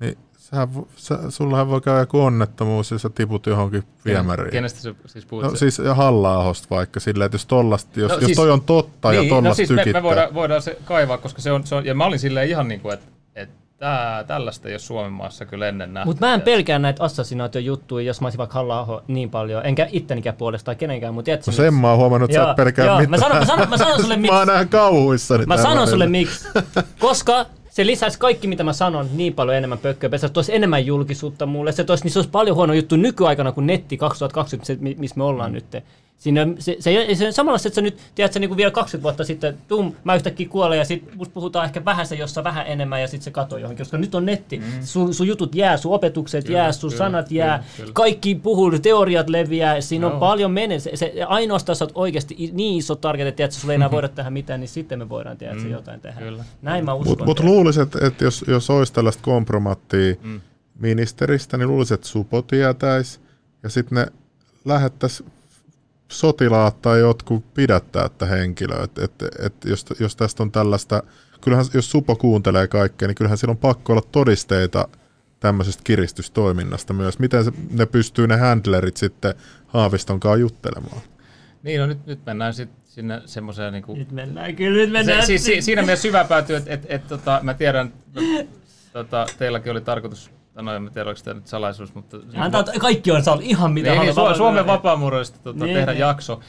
niin 0.00 0.18
sähän, 0.52 0.68
sä, 0.96 1.18
sullahan 1.30 1.68
voi 1.68 1.80
käydä 1.80 2.00
joku 2.00 2.20
onnettomuus 2.20 2.90
ja 2.90 2.98
sä 2.98 3.08
tiput 3.10 3.46
johonkin 3.46 3.84
viemäriin. 4.04 4.50
kenestä 4.50 4.80
se 4.80 4.94
siis 5.06 5.26
puhut? 5.26 5.44
No 5.44 5.56
siis 5.56 5.78
halla 5.94 6.54
vaikka 6.70 7.00
silleen, 7.00 7.26
että 7.26 7.34
jos, 7.34 7.46
tollasta, 7.46 8.00
jos, 8.00 8.08
No 8.10 8.14
no, 8.16 8.20
jos 8.20 8.26
siis- 8.26 8.36
toi 8.36 8.50
on 8.50 8.60
totta 8.60 9.12
ja 9.12 9.20
niin, 9.20 9.28
tollasta 9.28 9.48
no 9.48 9.54
siis 9.54 9.70
me, 9.70 9.76
tykittää. 9.76 10.00
me 10.02 10.08
voidaan, 10.08 10.34
voidaan 10.34 10.62
se 10.62 10.78
kaivaa, 10.84 11.18
koska 11.18 11.42
se 11.42 11.52
on, 11.52 11.66
se 11.66 11.74
on 11.74 11.84
ja 11.86 11.94
mä 11.94 12.04
olin 12.04 12.18
silleen 12.18 12.48
ihan 12.48 12.68
niin 12.68 12.80
kuin, 12.80 12.94
että, 12.94 13.06
että 13.34 13.54
tää, 13.78 14.24
tällaista 14.24 14.68
ei 14.68 14.74
ole 14.74 14.78
Suomen 14.78 15.12
maassa 15.12 15.46
kyllä 15.46 15.68
ennen 15.68 15.94
nähty. 15.94 16.06
Mutta 16.06 16.26
mä 16.26 16.34
en 16.34 16.40
pelkää 16.40 16.78
näitä 16.78 17.02
assassinaatiojuttuja, 17.04 18.04
jos 18.06 18.20
mä 18.20 18.26
olisin 18.26 18.38
vaikka 18.38 18.54
halla 18.54 19.02
niin 19.08 19.30
paljon, 19.30 19.66
enkä 19.66 19.88
ittenikään 19.92 20.36
puolestaan 20.36 20.76
kenenkään, 20.76 21.14
mutta 21.14 21.30
No 21.46 21.52
sen 21.52 21.74
mä 21.74 21.88
oon 21.90 21.98
huomannut, 21.98 22.30
että 22.30 22.44
sä 22.44 22.50
et 22.50 22.56
pelkää 22.56 22.86
joo, 22.86 23.00
mitään. 23.00 23.10
Mä 23.10 23.18
sanon, 23.18 23.38
mä 23.38 23.46
sanon, 23.46 23.68
mä 23.68 23.76
sanon 23.76 24.00
sulle 24.02 24.16
miksi. 24.22 24.36
Mä 24.36 24.44
näen 24.44 24.68
kauhuissani. 24.68 25.46
Mä 25.46 25.56
sanon 25.56 25.88
sulle 25.88 26.06
miksi. 26.06 26.48
Koska 26.98 27.46
se 27.72 27.86
lisäisi 27.86 28.18
kaikki, 28.18 28.48
mitä 28.48 28.64
mä 28.64 28.72
sanon, 28.72 29.08
niin 29.12 29.34
paljon 29.34 29.56
enemmän 29.56 29.78
pökköä. 29.78 30.18
Se 30.18 30.28
toisi 30.28 30.54
enemmän 30.54 30.86
julkisuutta 30.86 31.46
mulle. 31.46 31.72
Se, 31.72 31.84
toisi, 31.84 32.04
niin 32.04 32.12
se 32.12 32.18
olisi 32.18 32.30
paljon 32.30 32.56
huono 32.56 32.74
juttu 32.74 32.96
nykyaikana 32.96 33.52
kuin 33.52 33.66
netti 33.66 33.96
2020, 33.96 34.66
se, 34.66 34.76
mi- 34.80 34.96
missä 34.98 35.16
me 35.16 35.24
ollaan 35.24 35.50
mm. 35.50 35.54
nyt. 35.54 35.84
Siinä, 36.22 36.46
se, 36.58 36.76
se, 36.80 37.14
se, 37.14 37.32
samalla 37.32 37.58
se, 37.58 37.68
että 37.68 37.74
sä 37.74 37.82
nyt, 37.82 37.98
tiedät, 38.14 38.32
sä 38.32 38.40
niin 38.40 38.48
kuin 38.48 38.56
vielä 38.56 38.70
20 38.70 39.02
vuotta 39.02 39.24
sitten, 39.24 39.58
tum, 39.68 39.92
mä 40.04 40.14
yhtäkkiä 40.14 40.48
kuolen 40.48 40.78
ja 40.78 40.84
sit 40.84 41.14
musta 41.14 41.34
puhutaan 41.34 41.64
ehkä 41.64 41.84
vähän 41.84 42.06
se, 42.06 42.14
jossa 42.14 42.44
vähän 42.44 42.66
enemmän 42.66 43.00
ja 43.00 43.08
sitten 43.08 43.24
se 43.24 43.30
katoo 43.30 43.58
johonkin, 43.58 43.84
koska 43.84 43.98
nyt 43.98 44.14
on 44.14 44.26
netti. 44.26 44.58
Mm. 44.58 44.64
Sun, 44.80 45.14
sun 45.14 45.26
jutut 45.26 45.54
jää, 45.54 45.76
sun 45.76 45.94
opetukset 45.94 46.44
Kyllä, 46.44 46.58
jää, 46.58 46.72
sun 46.72 46.90
kyllä, 46.90 46.98
sanat 46.98 47.28
kyllä, 47.28 47.44
jää, 47.44 47.64
kyllä. 47.76 47.92
kaikki 47.92 48.34
puhuu, 48.34 48.78
teoriat 48.78 49.28
leviää, 49.28 49.80
siinä 49.80 50.06
on 50.06 50.12
Joo. 50.12 50.20
paljon 50.20 50.50
mene. 50.50 50.78
Se, 50.78 50.96
se, 50.96 51.14
ainoastaan 51.26 51.76
sä 51.76 51.84
oot 51.84 51.92
oikeasti 51.94 52.50
niin 52.52 52.78
iso 52.78 52.94
target, 52.94 53.26
että 53.26 53.36
tiedät, 53.36 53.52
sulla 53.52 53.72
ei 53.72 53.76
enää 53.76 53.90
voida 53.90 54.08
tehdä 54.08 54.30
mitään, 54.30 54.60
niin 54.60 54.68
sitten 54.68 54.98
me 54.98 55.08
voidaan 55.08 55.36
tehdä 55.36 55.54
mm. 55.54 55.70
jotain 55.70 56.00
tehdä. 56.00 56.20
Kyllä. 56.20 56.44
Näin 56.62 56.84
mä 56.84 56.94
uskon. 56.94 57.10
Mutta 57.10 57.24
mut 57.24 57.36
tehdä. 57.36 57.50
luulisin, 57.50 57.82
että, 57.82 58.06
että 58.06 58.24
jos, 58.24 58.44
jos 58.48 58.70
olisi 58.70 58.92
tällaista 58.92 59.22
kompromattia 59.22 60.14
mm. 60.22 60.40
ministeristä, 60.78 61.56
niin 61.56 61.68
luulisin, 61.68 61.94
että 61.94 62.08
Supo 62.08 62.42
tietäisi 62.42 63.20
ja 63.62 63.68
sitten 63.68 63.96
ne 63.96 64.06
lähettäisiin 64.64 65.32
sotilaat 66.12 66.82
tai 66.82 67.00
jotkut 67.00 67.54
pidättää 67.54 68.04
että 68.04 68.26
henkilöä. 68.26 68.84
Et, 68.84 68.98
et, 68.98 69.12
et 69.38 69.54
jos, 69.64 69.86
jos 70.00 70.16
tästä 70.16 70.42
on 70.42 70.52
tällaista, 70.52 71.02
kyllähän 71.40 71.66
jos 71.74 71.90
Supo 71.90 72.16
kuuntelee 72.16 72.68
kaikkea, 72.68 73.08
niin 73.08 73.14
kyllähän 73.14 73.38
silloin 73.38 73.58
pakko 73.58 73.92
olla 73.92 74.02
todisteita 74.12 74.88
tämmöisestä 75.40 75.82
kiristystoiminnasta 75.84 76.92
myös. 76.92 77.18
Miten 77.18 77.44
se, 77.44 77.52
ne 77.70 77.86
pystyy 77.86 78.26
ne 78.26 78.36
handlerit 78.36 78.96
sitten 78.96 79.34
Haaviston 79.66 80.20
kanssa 80.20 80.40
juttelemaan? 80.40 81.02
Niin, 81.62 81.80
no 81.80 81.86
nyt, 81.86 82.06
nyt 82.06 82.26
mennään 82.26 82.54
sitten 82.54 82.82
sinne 82.84 83.22
semmoiseen 83.26 83.72
niin 83.72 83.82
kuin, 83.82 83.98
Nyt 83.98 84.12
mennään, 84.12 84.56
kyllä 84.56 84.76
nyt 84.76 84.88
se, 84.88 84.92
mennään. 84.92 85.26
siis, 85.26 85.44
si, 85.44 85.62
siinä 85.62 85.82
mielessä 85.82 86.02
syvä 86.02 86.24
päätyy, 86.24 86.56
että 86.56 86.74
et, 86.74 86.86
et, 86.88 87.08
tota, 87.08 87.40
mä 87.42 87.54
tiedän, 87.54 87.92
tota, 88.92 89.26
teilläkin 89.38 89.72
oli 89.72 89.80
tarkoitus, 89.80 90.30
no 90.54 90.74
en 90.74 90.90
tiedä, 90.92 91.08
oliko 91.08 91.20
tämä 91.24 91.34
nyt 91.34 91.46
salaisuus, 91.46 91.94
mutta... 91.94 92.16
Antaa, 92.36 92.64
kaikki 92.80 93.10
on 93.10 93.22
saanut 93.22 93.44
ihan 93.44 93.72
mitä 93.72 93.90
niin, 93.90 94.00
niin, 94.00 94.14
haluaa. 94.14 94.32
Su- 94.32 94.36
Suomen 94.36 94.66
vapaamuurista 94.66 95.38
tota, 95.38 95.64
Niin, 95.64 95.76
tehdä 95.76 95.92
niin. 95.92 96.00
jakso. 96.00 96.40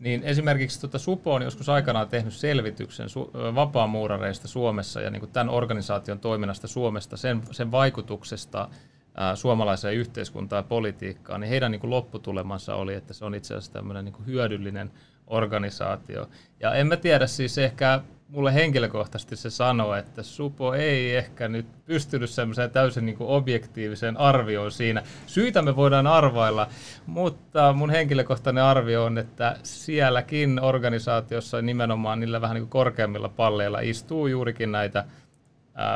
Niin 0.00 0.22
esimerkiksi 0.24 0.80
tota, 0.80 0.98
Supo 0.98 1.34
on 1.34 1.42
joskus 1.42 1.68
aikanaan 1.68 2.08
tehnyt 2.08 2.32
selvityksen 2.32 3.06
su- 3.06 3.54
vapaamuurareista 3.54 4.48
Suomessa 4.48 5.00
ja 5.00 5.10
niin 5.10 5.20
kuin 5.20 5.32
tämän 5.32 5.48
organisaation 5.48 6.18
toiminnasta 6.18 6.68
Suomesta, 6.68 7.16
sen, 7.16 7.42
sen 7.50 7.70
vaikutuksesta 7.70 8.68
ää, 9.14 9.36
suomalaiseen 9.36 9.94
yhteiskuntaan 9.94 10.58
ja 10.58 10.68
politiikkaan, 10.68 11.40
niin 11.40 11.48
heidän 11.48 11.70
niin 11.70 11.80
kuin 11.80 11.90
lopputulemansa 11.90 12.74
oli, 12.74 12.94
että 12.94 13.14
se 13.14 13.24
on 13.24 13.34
itse 13.34 13.54
asiassa 13.54 13.72
tämmöinen 13.72 14.04
niin 14.04 14.12
kuin 14.12 14.26
hyödyllinen 14.26 14.90
organisaatio. 15.26 16.28
Ja 16.60 16.74
en 16.74 16.86
mä 16.86 16.96
tiedä 16.96 17.26
siis 17.26 17.58
ehkä 17.58 18.00
mulle 18.32 18.54
henkilökohtaisesti 18.54 19.36
se 19.36 19.50
sanoo, 19.50 19.94
että 19.94 20.22
Supo 20.22 20.74
ei 20.74 21.16
ehkä 21.16 21.48
nyt 21.48 21.66
pystynyt 21.86 22.30
semmoiseen 22.30 22.70
täysin 22.70 23.06
niin 23.06 23.16
objektiiviseen 23.20 24.16
arvioon 24.16 24.72
siinä. 24.72 25.02
Syitä 25.26 25.62
me 25.62 25.76
voidaan 25.76 26.06
arvailla, 26.06 26.68
mutta 27.06 27.72
mun 27.72 27.90
henkilökohtainen 27.90 28.64
arvio 28.64 29.04
on, 29.04 29.18
että 29.18 29.56
sielläkin 29.62 30.60
organisaatiossa 30.60 31.62
nimenomaan 31.62 32.20
niillä 32.20 32.40
vähän 32.40 32.54
niin 32.54 32.68
korkeammilla 32.68 33.28
palleilla 33.28 33.80
istuu 33.80 34.26
juurikin 34.26 34.72
näitä 34.72 35.04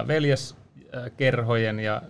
veljeskerhojen 0.07 1.81
ja 1.81 2.03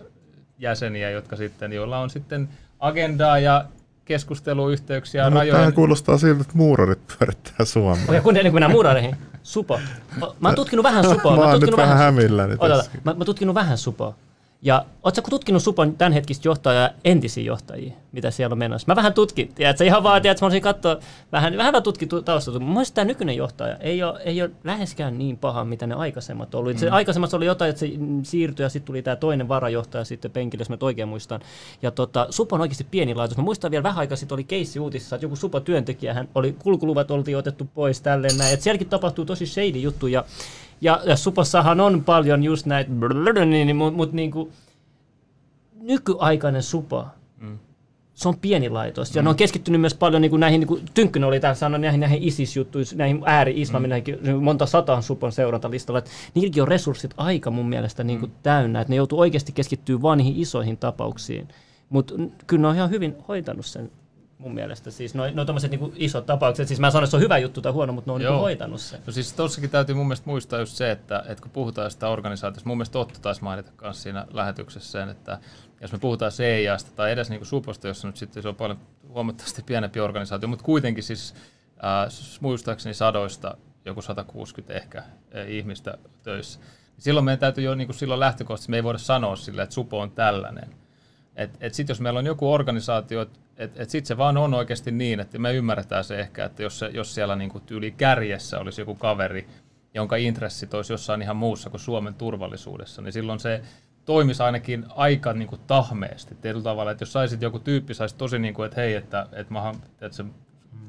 jäseniä, 0.59 1.09
jotka 1.09 1.35
sitten, 1.35 1.73
joilla 1.73 1.99
on 1.99 2.09
sitten 2.09 2.49
agendaa 2.79 3.39
ja 3.39 3.65
keskusteluyhteyksiä 4.07 5.29
No, 5.29 5.35
rajojen... 5.35 5.55
Tähän 5.55 5.73
kuulostaa 5.73 6.17
siltä, 6.17 6.41
että 6.41 6.53
muurarit 6.57 6.99
pyörittää 7.19 7.65
Suomea. 7.65 8.03
Okei, 8.07 8.21
kun 8.21 8.37
ennen 8.37 8.51
kuin 8.51 8.55
mennään 8.55 8.71
muurareihin. 8.71 9.15
Supo. 9.43 9.79
Mä 10.39 10.47
oon 10.47 10.55
tutkinut 10.55 10.83
vähän 10.83 11.03
supoa. 11.03 11.35
Mä 11.35 11.41
oon 11.41 11.51
nyt 11.51 11.59
tutkinut 11.59 11.77
vähän 11.77 11.97
su- 11.97 12.01
hämilläni. 12.01 12.55
Mä, 13.03 13.13
mä 13.13 13.25
tutkinut 13.25 13.55
vähän 13.55 13.77
supoa. 13.77 14.15
Ja 14.61 14.85
ootko 15.03 15.29
tutkinut 15.29 15.63
Supon 15.63 15.95
tämänhetkistä 15.95 16.47
johtajaa 16.47 16.83
ja 16.83 16.89
entisiä 17.05 17.43
johtajia, 17.43 17.93
mitä 18.11 18.31
siellä 18.31 18.53
on 18.53 18.57
menossa? 18.57 18.85
Mä 18.87 18.95
vähän 18.95 19.13
tutkin, 19.13 19.53
tiedätkö, 19.55 19.83
ihan 19.83 20.03
vaan, 20.03 20.21
tiedätkö, 20.21 20.45
mä 20.45 20.45
olisin 20.45 20.61
katsoa, 20.61 20.97
vähän, 21.31 21.57
vähän 21.57 21.83
tutkittu 21.83 22.21
taustalta. 22.21 22.59
Mun 22.59 22.73
mielestä 22.73 22.95
tämä 22.95 23.05
nykyinen 23.05 23.37
johtaja 23.37 23.77
ei 23.77 24.03
ole, 24.03 24.19
ei 24.23 24.41
ole 24.41 24.51
läheskään 24.63 25.17
niin 25.17 25.37
paha, 25.37 25.65
mitä 25.65 25.87
ne 25.87 25.95
aikaisemmat 25.95 26.55
ollut. 26.55 26.73
Mm. 26.73 26.79
Se 26.79 26.89
aikaisemmassa 26.89 27.37
oli 27.37 27.45
jotain, 27.45 27.69
että 27.69 27.79
se 27.79 27.89
siirtyi 28.23 28.63
ja 28.63 28.69
sitten 28.69 28.87
tuli 28.87 29.01
tämä 29.01 29.15
toinen 29.15 29.47
varajohtaja 29.47 30.05
sitten 30.05 30.31
penkille, 30.31 30.61
jos 30.61 30.69
mä 30.69 30.77
oikein 30.81 31.07
muistan. 31.07 31.41
Ja 31.81 31.91
tota, 31.91 32.27
Supo 32.29 32.55
on 32.55 32.61
oikeasti 32.61 32.87
pieni 32.91 33.15
laitos. 33.15 33.37
Mä 33.37 33.43
muistan 33.43 33.71
vielä 33.71 33.83
vähän 33.83 33.99
aikaa 33.99 34.17
sitten 34.17 34.35
oli 34.35 34.43
keissi 34.43 34.79
uutisissa, 34.79 35.15
että 35.15 35.25
joku 35.25 35.35
Supo-työntekijä, 35.35 36.13
hän 36.13 36.29
oli, 36.35 36.55
kulkuluvat 36.59 37.11
oltiin 37.11 37.37
otettu 37.37 37.69
pois 37.73 38.01
tälleen 38.01 38.37
näin. 38.37 38.53
Et 38.53 38.61
sielläkin 38.61 38.89
tapahtuu 38.89 39.25
tosi 39.25 39.45
shady 39.45 39.79
juttu 39.79 40.07
ja, 40.07 40.23
ja, 40.81 41.01
ja 41.05 41.15
Supossahan 41.15 41.79
on 41.79 42.03
paljon 42.03 42.43
just 42.43 42.65
näitä, 42.65 42.91
niin, 43.45 43.75
mutta 43.75 43.97
mut, 43.97 44.13
niinku, 44.13 44.51
nykyaikainen 45.81 46.63
supa, 46.63 47.07
mm. 47.39 47.59
se 48.13 48.27
on 48.27 48.37
pieni 48.37 48.69
laitos. 48.69 49.15
Ja 49.15 49.21
mm. 49.21 49.23
ne 49.23 49.29
on 49.29 49.35
keskittynyt 49.35 49.81
myös 49.81 49.93
paljon 49.93 50.21
niin 50.21 50.29
kuin 50.29 50.39
näihin, 50.39 50.59
niin 50.59 50.67
kuin 50.67 50.81
Tynkkynen 50.93 51.27
oli 51.27 51.39
täällä 51.39 51.55
sanonut, 51.55 51.81
näihin, 51.81 51.99
näihin 51.99 52.23
ISIS-juttuihin, 52.23 52.97
näihin 52.97 53.23
ääri-islamin, 53.25 53.91
mm. 54.21 54.43
monta 54.43 54.65
sataa 54.65 55.01
supon 55.01 55.31
seurantalistalla. 55.31 56.01
Niilläkin 56.33 56.61
on 56.61 56.67
resurssit 56.67 57.13
aika 57.17 57.51
mun 57.51 57.69
mielestä 57.69 58.03
niin 58.03 58.19
kuin 58.19 58.31
mm. 58.31 58.37
täynnä, 58.43 58.81
että 58.81 58.91
ne 58.91 58.95
joutuu 58.95 59.19
oikeasti 59.19 59.51
keskittyä 59.51 60.01
vain 60.01 60.17
niihin 60.17 60.41
isoihin 60.41 60.77
tapauksiin. 60.77 61.47
Mutta 61.89 62.13
kyllä 62.47 62.61
ne 62.61 62.67
on 62.67 62.75
ihan 62.75 62.89
hyvin 62.89 63.15
hoitanut 63.27 63.65
sen 63.65 63.91
mun 64.37 64.53
mielestä. 64.53 64.91
Siis 64.91 65.15
noin 65.15 65.35
no, 65.35 65.45
tommoset 65.45 65.71
niinku 65.71 65.93
isot 65.95 66.25
tapaukset. 66.25 66.67
Siis 66.67 66.79
mä 66.79 66.87
en 66.87 66.91
sano, 66.91 67.03
että 67.03 67.11
se 67.11 67.17
on 67.17 67.23
hyvä 67.23 67.37
juttu 67.37 67.61
tai 67.61 67.71
huono, 67.71 67.93
mutta 67.93 68.09
ne 68.09 68.13
on 68.13 68.21
niinku 68.21 68.39
hoitanut 68.39 68.81
sen. 68.81 68.99
No 69.07 69.13
siis 69.13 69.33
tossakin 69.33 69.69
täytyy 69.69 69.95
mun 69.95 70.07
mielestä 70.07 70.29
muistaa 70.29 70.59
just 70.59 70.75
se, 70.75 70.91
että, 70.91 71.23
että 71.27 71.41
kun 71.41 71.51
puhutaan 71.51 71.91
sitä 71.91 72.09
organisaatiosta, 72.09 72.67
mun 72.67 72.77
mielestä 72.77 72.99
Otto 72.99 73.19
taisi 73.21 73.43
mainita 73.43 73.71
myös 73.81 74.03
siinä 74.03 74.27
lähetyksessä 74.33 74.91
sen, 74.91 75.09
että 75.09 75.39
jos 75.81 75.91
me 75.91 75.97
puhutaan 75.97 76.31
CIAsta 76.31 76.91
tai 76.95 77.11
edes 77.11 77.29
niin 77.29 77.39
kuin 77.39 77.47
Suposta, 77.47 77.87
jossa 77.87 78.07
nyt 78.07 78.17
sitten 78.17 78.43
se 78.43 78.49
on 78.49 78.55
paljon 78.55 78.79
huomattavasti 79.09 79.63
pienempi 79.63 79.99
organisaatio, 79.99 80.49
mutta 80.49 80.65
kuitenkin 80.65 81.03
siis 81.03 81.35
äh, 81.71 82.39
muistaakseni 82.41 82.93
sadoista 82.93 83.57
joku 83.85 84.01
160 84.01 84.73
ehkä 84.73 84.97
äh, 84.97 85.49
ihmistä 85.49 85.97
töissä. 86.23 86.59
Silloin 86.97 87.25
meidän 87.25 87.39
täytyy 87.39 87.63
jo 87.63 87.75
niin 87.75 87.87
kuin 87.87 87.95
silloin 87.95 88.19
lähtökohtaisesti, 88.19 88.71
me 88.71 88.77
ei 88.77 88.83
voida 88.83 88.97
sanoa 88.97 89.35
sille, 89.35 89.61
että 89.61 89.75
Supo 89.75 89.99
on 89.99 90.11
tällainen. 90.11 90.69
Et, 91.35 91.57
et 91.61 91.73
sitten 91.73 91.93
jos 91.93 92.01
meillä 92.01 92.19
on 92.19 92.25
joku 92.25 92.53
organisaatio, 92.53 93.21
että 93.21 93.39
et, 93.57 93.79
et 93.79 93.89
sitten 93.89 94.07
se 94.07 94.17
vaan 94.17 94.37
on 94.37 94.53
oikeasti 94.53 94.91
niin, 94.91 95.19
että 95.19 95.39
me 95.39 95.53
ymmärretään 95.53 96.03
se 96.03 96.19
ehkä, 96.19 96.45
että 96.45 96.63
jos, 96.63 96.79
se, 96.79 96.87
jos 96.93 97.15
siellä 97.15 97.35
niinku 97.35 97.59
tyyli 97.59 97.91
kärjessä 97.91 98.59
olisi 98.59 98.81
joku 98.81 98.95
kaveri, 98.95 99.47
jonka 99.93 100.15
intressit 100.15 100.73
olisi 100.73 100.93
jossain 100.93 101.21
ihan 101.21 101.37
muussa 101.37 101.69
kuin 101.69 101.81
Suomen 101.81 102.13
turvallisuudessa, 102.13 103.01
niin 103.01 103.13
silloin 103.13 103.39
se 103.39 103.61
toimisi 104.05 104.43
ainakin 104.43 104.85
aika 104.95 105.33
niin 105.33 105.47
kuin 105.47 105.61
tahmeesti 105.67 106.35
tietyllä 106.35 106.63
tavalla, 106.63 106.91
että 106.91 107.01
jos 107.01 107.13
saisit 107.13 107.41
joku 107.41 107.59
tyyppi, 107.59 107.93
saisi 107.93 108.15
tosi 108.15 108.39
niin 108.39 108.53
kuin, 108.53 108.65
että 108.65 108.81
hei, 108.81 108.95
että, 108.95 109.27
että 109.31 109.53
mä, 109.53 109.71
että 110.01 110.23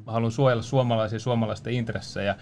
mä 0.07 0.13
haluan 0.13 0.33
suojella 0.33 0.63
suomalaisia 0.63 1.19
suomalaisten 1.19 1.73
intressejä, 1.73 2.37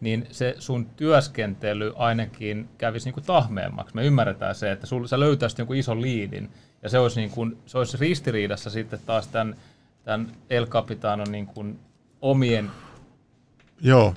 niin 0.00 0.26
se 0.30 0.54
sun 0.58 0.86
työskentely 0.86 1.92
ainakin 1.96 2.68
kävisi 2.78 3.06
niin 3.06 3.14
kuin 3.14 3.24
tahmeemmaksi. 3.24 3.94
Me 3.94 4.06
ymmärretään 4.06 4.54
se, 4.54 4.72
että 4.72 4.86
sul, 4.86 5.06
sä 5.06 5.20
löytäisit 5.20 5.58
jonkun 5.58 5.76
ison 5.76 6.02
liidin, 6.02 6.50
ja 6.82 6.88
se 6.88 6.98
olisi, 6.98 7.20
niin 7.20 7.30
kuin, 7.30 7.58
se 7.66 7.78
olisi 7.78 7.96
ristiriidassa 7.96 8.70
sitten 8.70 9.00
taas 9.06 9.28
tämän, 9.28 9.56
tämän 10.04 10.32
El 10.50 10.66
Capitanon 10.66 11.32
niin 11.32 11.46
kuin 11.46 11.78
omien 12.20 12.70
Joo, 13.80 14.14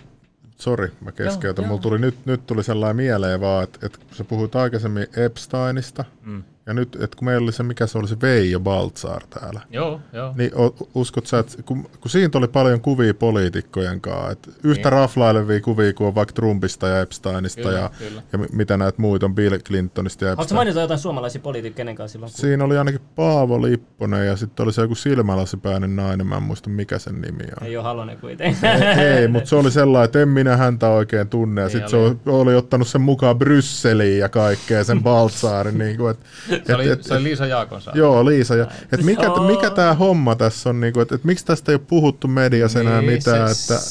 sori, 0.56 0.92
mä 1.02 1.12
keskeytän. 1.12 1.64
Joo, 1.64 1.70
Mulla 1.70 1.82
tuli 1.82 2.00
nyt, 2.00 2.26
nyt 2.26 2.48
tuli 2.48 2.64
sellainen 2.64 2.96
mieleen 2.96 3.42
vaan, 3.42 3.64
että, 3.64 3.86
että 3.86 3.98
kun 3.98 4.16
sä 4.16 4.24
puhuit 4.24 4.56
aikaisemmin 4.56 5.08
Epsteinista, 5.18 6.06
mm. 6.22 6.44
Ja 6.68 6.74
nyt, 6.74 6.96
että 6.96 7.18
kun 7.18 7.26
meillä 7.26 7.44
oli 7.44 7.52
se, 7.52 7.64
mikä 7.64 7.88
se 7.88 7.98
oli 7.98 8.08
se 8.08 8.22
Veijo 8.22 8.60
Baltzar 8.60 9.22
täällä, 9.40 9.62
Joo, 9.70 10.02
joo. 10.14 10.34
niin 10.38 10.52
uskot 10.96 11.28
sä, 11.28 11.40
että 11.40 11.64
kun, 11.64 11.84
kun 12.00 12.12
siitä 12.12 12.38
oli 12.38 12.48
paljon 12.48 12.82
kuvia 12.82 13.14
poliitikkojen 13.14 14.02
kanssa, 14.02 14.32
että 14.32 14.52
yhtä 14.64 14.90
niin. 14.90 14.92
raflailevia 14.92 15.62
kuvia 15.62 15.94
kuin 15.94 16.08
on 16.08 16.16
vaikka 16.16 16.34
Trumpista 16.34 16.88
ja 16.88 17.02
Epsteinista 17.02 17.62
Kyllä, 17.62 17.80
ja, 17.80 17.92
kyllä. 18.00 18.22
ja 18.34 18.38
mi- 18.38 18.48
mitä 18.52 18.78
näitä 18.78 19.02
muita 19.02 19.26
on 19.26 19.36
Bill 19.36 19.58
Clintonista 19.58 20.26
ja 20.26 20.30
Haluatko 20.30 20.42
Epstein. 20.44 20.58
mainita 20.58 20.82
jotain 20.82 21.00
suomalaisia 21.00 21.42
poliitikkoja 21.42 21.76
kenen 21.78 21.96
kanssa 21.96 22.14
silloin? 22.14 22.32
Kun... 22.32 22.40
Siinä 22.42 22.64
oli 22.64 22.78
ainakin 22.78 23.02
Paavo 23.16 23.62
Lipponen 23.62 24.28
ja 24.28 24.36
sitten 24.36 24.64
oli 24.64 24.74
se 24.74 24.82
joku 24.82 24.96
silmälasipäinen 24.96 25.96
nainen, 25.96 26.28
mä 26.28 26.38
en 26.38 26.44
muista 26.44 26.70
mikä 26.70 27.00
sen 27.00 27.22
nimi 27.22 27.44
on. 27.62 27.68
Ei 27.68 27.78
ole 27.78 27.84
Halonen 27.84 28.18
kuitenkaan. 28.18 28.84
Ei, 28.84 29.00
ei 29.08 29.28
mutta 29.28 29.50
se 29.50 29.56
oli 29.56 29.72
sellainen, 29.72 30.06
että 30.06 30.22
en 30.22 30.30
minä 30.30 30.58
häntä 30.58 30.90
oikein 30.90 31.30
tunne. 31.30 31.62
Ja 31.62 31.70
sitten 31.70 31.90
se 31.90 31.96
oli, 31.98 32.16
oli 32.26 32.56
ottanut 32.56 32.88
sen 32.88 33.02
mukaan 33.02 33.38
Brysseliin 33.38 34.20
ja 34.20 34.30
kaikkea, 34.30 34.84
sen 34.84 35.04
Baltsaarin. 35.04 35.78
niin 35.78 35.98
kuin, 35.98 36.12
et, 36.12 36.20
Se 36.66 36.76
oli, 36.76 36.90
et, 36.90 37.04
se 37.04 37.14
oli 37.14 37.24
Liisa 37.24 37.46
Jaakonsaari. 37.46 38.00
Joo, 38.00 38.26
Liisa. 38.26 38.56
Ja, 38.56 38.68
et 38.92 39.04
mikä, 39.04 39.24
Joo. 39.24 39.48
mikä 39.48 39.70
tämä 39.70 39.94
homma 39.94 40.36
tässä 40.36 40.70
on, 40.70 40.80
niinku, 40.80 41.00
että 41.00 41.16
et 41.16 41.24
miksi 41.24 41.46
tästä 41.46 41.72
ei 41.72 41.76
ole 41.76 41.82
puhuttu 41.88 42.28
mediassa 42.28 42.80
enää 42.80 43.02
Niin, 43.02 43.14
mitään, 43.14 43.56
se- 43.56 43.74
että 43.74 43.86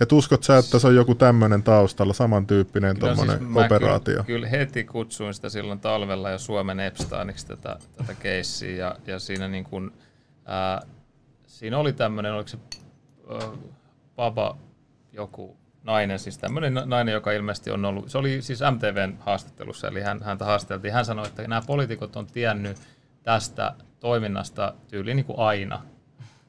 et 0.00 0.12
uskot 0.12 0.42
sä, 0.42 0.58
että 0.58 0.78
se 0.78 0.86
on 0.86 0.94
joku 0.94 1.14
tämmöinen 1.14 1.62
taustalla, 1.62 2.12
samantyyppinen 2.12 2.96
Kyllä 2.96 3.08
tommonen 3.08 3.38
siis 3.38 3.50
mä 3.50 3.60
operaatio? 3.64 4.14
Kyllä, 4.14 4.24
kyllä 4.24 4.48
heti 4.48 4.84
kutsuin 4.84 5.34
sitä 5.34 5.48
silloin 5.48 5.80
talvella 5.80 6.30
jo 6.30 6.38
Suomen 6.38 6.80
Epsteiniksi 6.80 7.46
tätä, 7.46 7.76
tätä 7.96 8.14
keissiä 8.14 8.76
ja, 8.76 8.96
ja 9.06 9.18
siinä, 9.18 9.48
niin 9.48 9.64
kuin, 9.64 9.90
ää, 10.44 10.82
siinä 11.46 11.78
oli 11.78 11.92
tämmöinen, 11.92 12.32
oliko 12.34 12.48
se 12.48 12.58
ää, 13.30 13.48
Baba 14.16 14.56
joku 15.12 15.59
nainen, 15.90 16.18
siis 16.18 16.38
tämmöinen 16.38 16.82
nainen, 16.86 17.12
joka 17.12 17.32
ilmeisesti 17.32 17.70
on 17.70 17.84
ollut, 17.84 18.10
se 18.10 18.18
oli 18.18 18.42
siis 18.42 18.60
MTVn 18.70 19.14
haastattelussa, 19.20 19.88
eli 19.88 20.00
hän, 20.00 20.22
häntä 20.22 20.44
haasteltiin. 20.44 20.94
Hän 20.94 21.04
sanoi, 21.04 21.26
että 21.26 21.48
nämä 21.48 21.62
poliitikot 21.66 22.16
on 22.16 22.26
tiennyt 22.26 22.76
tästä 23.22 23.74
toiminnasta 24.00 24.74
tyyliin 24.88 25.16
niin 25.16 25.24
kuin 25.24 25.38
aina. 25.38 25.82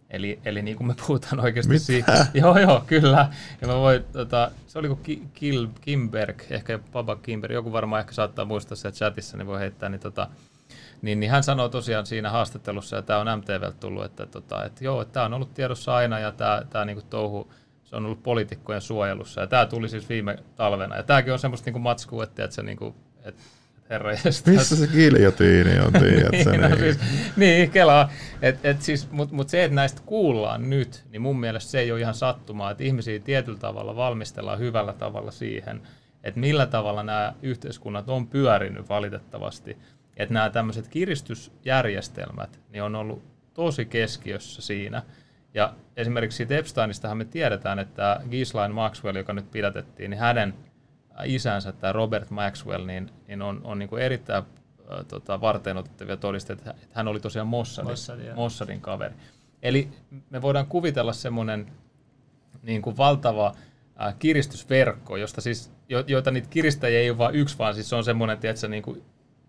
Eli, 0.10 0.40
eli 0.46 0.62
niin 0.62 0.78
kuin 0.78 0.88
me 0.88 0.96
puhutaan 1.08 1.40
oikeasti 1.40 1.74
Mitä? 1.74 1.86
siitä. 1.86 2.26
Joo, 2.34 2.60
joo, 2.60 2.84
kyllä. 2.88 3.30
Ja 3.62 3.68
mä 3.68 3.76
voin, 3.76 4.04
tota, 4.04 4.52
se 4.68 4.80
oli 4.80 4.88
kuin 4.88 5.00
Ki- 5.04 5.24
Kil, 5.34 5.68
Kimberg, 5.82 6.42
ehkä 6.50 6.80
Baba 6.92 7.16
Kimberg, 7.16 7.54
joku 7.54 7.72
varmaan 7.72 8.00
ehkä 8.00 8.14
saattaa 8.14 8.46
muistaa 8.46 8.76
se 8.76 8.92
chatissa, 8.92 9.38
niin 9.38 9.48
voi 9.48 9.60
heittää, 9.60 9.90
niin, 9.90 10.02
tota, 10.02 10.28
niin, 11.02 11.20
niin 11.20 11.32
hän 11.32 11.44
sanoi 11.44 11.70
tosiaan 11.70 12.06
siinä 12.06 12.30
haastattelussa, 12.30 12.96
ja 12.96 13.02
tämä 13.02 13.20
on 13.20 13.40
MTVltä 13.40 13.78
tullut, 13.80 14.06
että, 14.06 14.26
tota, 14.26 14.66
että 14.66 14.84
joo, 14.84 15.02
että 15.02 15.14
tämä 15.14 15.26
on 15.26 15.34
ollut 15.34 15.54
tiedossa 15.54 15.96
aina, 15.96 16.20
ja 16.20 16.32
tämä, 16.32 16.62
tämä 16.70 16.86
niin 16.86 17.02
touhu, 17.10 17.52
se 17.92 17.96
on 17.96 18.06
ollut 18.06 18.24
poliitikkojen 18.24 18.82
suojelussa, 18.82 19.42
ja 19.42 19.48
tämä 19.48 19.66
tuli 19.66 19.90
siis 19.90 20.10
viime 20.10 20.38
talvena, 20.56 20.96
ja 20.96 21.04
tämäkin 21.04 21.34
on 21.34 21.40
semmoista 21.40 21.66
niin 21.66 21.74
kuin 21.74 21.84
matskua, 21.84 22.24
että, 22.24 22.44
että 22.44 22.56
se 22.56 22.64
niin 22.64 22.78
kuin, 22.78 22.96
että 23.24 23.42
herra. 23.90 24.12
Missä 24.46 24.76
se 24.76 24.88
giljotiini 24.88 25.80
on, 25.80 25.94
tiedät 25.94 26.44
sä? 26.44 26.52
niin, 26.52 26.62
no, 26.62 26.68
niin. 26.68 26.80
siis, 26.80 27.00
niin, 27.38 27.72
kelaa. 27.72 28.12
Et, 28.42 28.66
et 28.66 28.82
siis, 28.82 29.12
Mutta 29.12 29.36
mut 29.36 29.50
se, 29.50 29.64
että 29.64 29.76
näistä 29.76 30.02
kuullaan 30.06 30.70
nyt, 30.70 31.04
niin 31.10 31.22
mun 31.22 31.40
mielestä 31.40 31.72
se 31.72 31.80
ei 31.80 31.92
ole 31.92 32.00
ihan 32.00 32.14
sattumaa, 32.14 32.72
että 32.72 32.84
ihmisiä 32.84 33.20
tietyllä 33.20 33.60
tavalla 33.60 33.96
valmistellaan 33.96 34.60
hyvällä 34.60 34.94
tavalla 34.94 35.32
siihen, 35.32 35.82
että 36.24 36.40
millä 36.40 36.66
tavalla 36.66 37.04
nämä 37.04 37.34
yhteiskunnat 37.42 38.10
on 38.10 38.28
pyörinyt 38.28 38.90
valitettavasti. 38.90 39.78
Että 40.18 40.34
nämä 40.34 40.50
tämmöiset 40.50 40.88
kiristysjärjestelmät 40.88 42.60
niin 42.70 42.84
on 42.84 42.96
ollut 42.96 43.24
tosi 43.54 43.86
keskiössä 43.86 44.62
siinä. 44.62 45.04
Ja 45.54 45.74
esimerkiksi 45.98 46.36
siitä 46.36 46.58
Epsteinistähän 46.58 47.18
me 47.18 47.26
tiedetään, 47.26 47.80
että 47.80 48.22
Ghislaine 48.30 48.74
Maxwell, 48.74 49.18
joka 49.18 49.34
nyt 49.34 49.52
pidätettiin, 49.52 50.10
niin 50.12 50.20
hänen 50.20 50.54
isänsä, 51.26 51.72
tämä 51.72 51.94
Robert 51.94 52.30
Maxwell, 52.30 52.86
niin, 52.86 53.12
niin 53.28 53.42
on, 53.42 53.62
on 53.64 53.80
niin 53.80 53.90
kuin 53.90 54.02
erittäin 54.02 54.44
äh, 54.92 55.06
tota, 55.08 55.42
varten 55.42 55.78
otettavia 55.78 56.18
todisteita, 56.18 56.72
että 56.72 56.86
hän 56.94 57.08
oli 57.08 57.20
tosiaan 57.20 57.48
Mossadin, 57.48 57.92
Mossad, 57.92 58.20
joo. 58.20 58.36
Mossadin 58.36 58.82
kaveri. 58.82 59.14
Eli 59.62 59.90
me 60.30 60.42
voidaan 60.42 60.68
kuvitella 60.68 61.14
semmoinen 61.14 61.72
niin 62.62 62.82
kuin 62.82 62.98
valtava 62.98 63.56
äh, 64.02 64.16
kiristysverkko, 64.20 65.18
josta 65.18 65.42
siis, 65.42 65.72
jo, 65.90 66.04
joita 66.08 66.32
niitä 66.32 66.48
kiristäjiä 66.50 67.00
ei 67.00 67.10
ole 67.10 67.18
vain 67.18 67.36
yksi, 67.36 67.58
vaan 67.58 67.74
siis 67.74 67.90
se 67.90 67.96
on 67.96 68.04
semmoinen, 68.04 68.38
tiedätkö, 68.38 68.68
niin 68.68 68.84
kuin, 68.84 69.04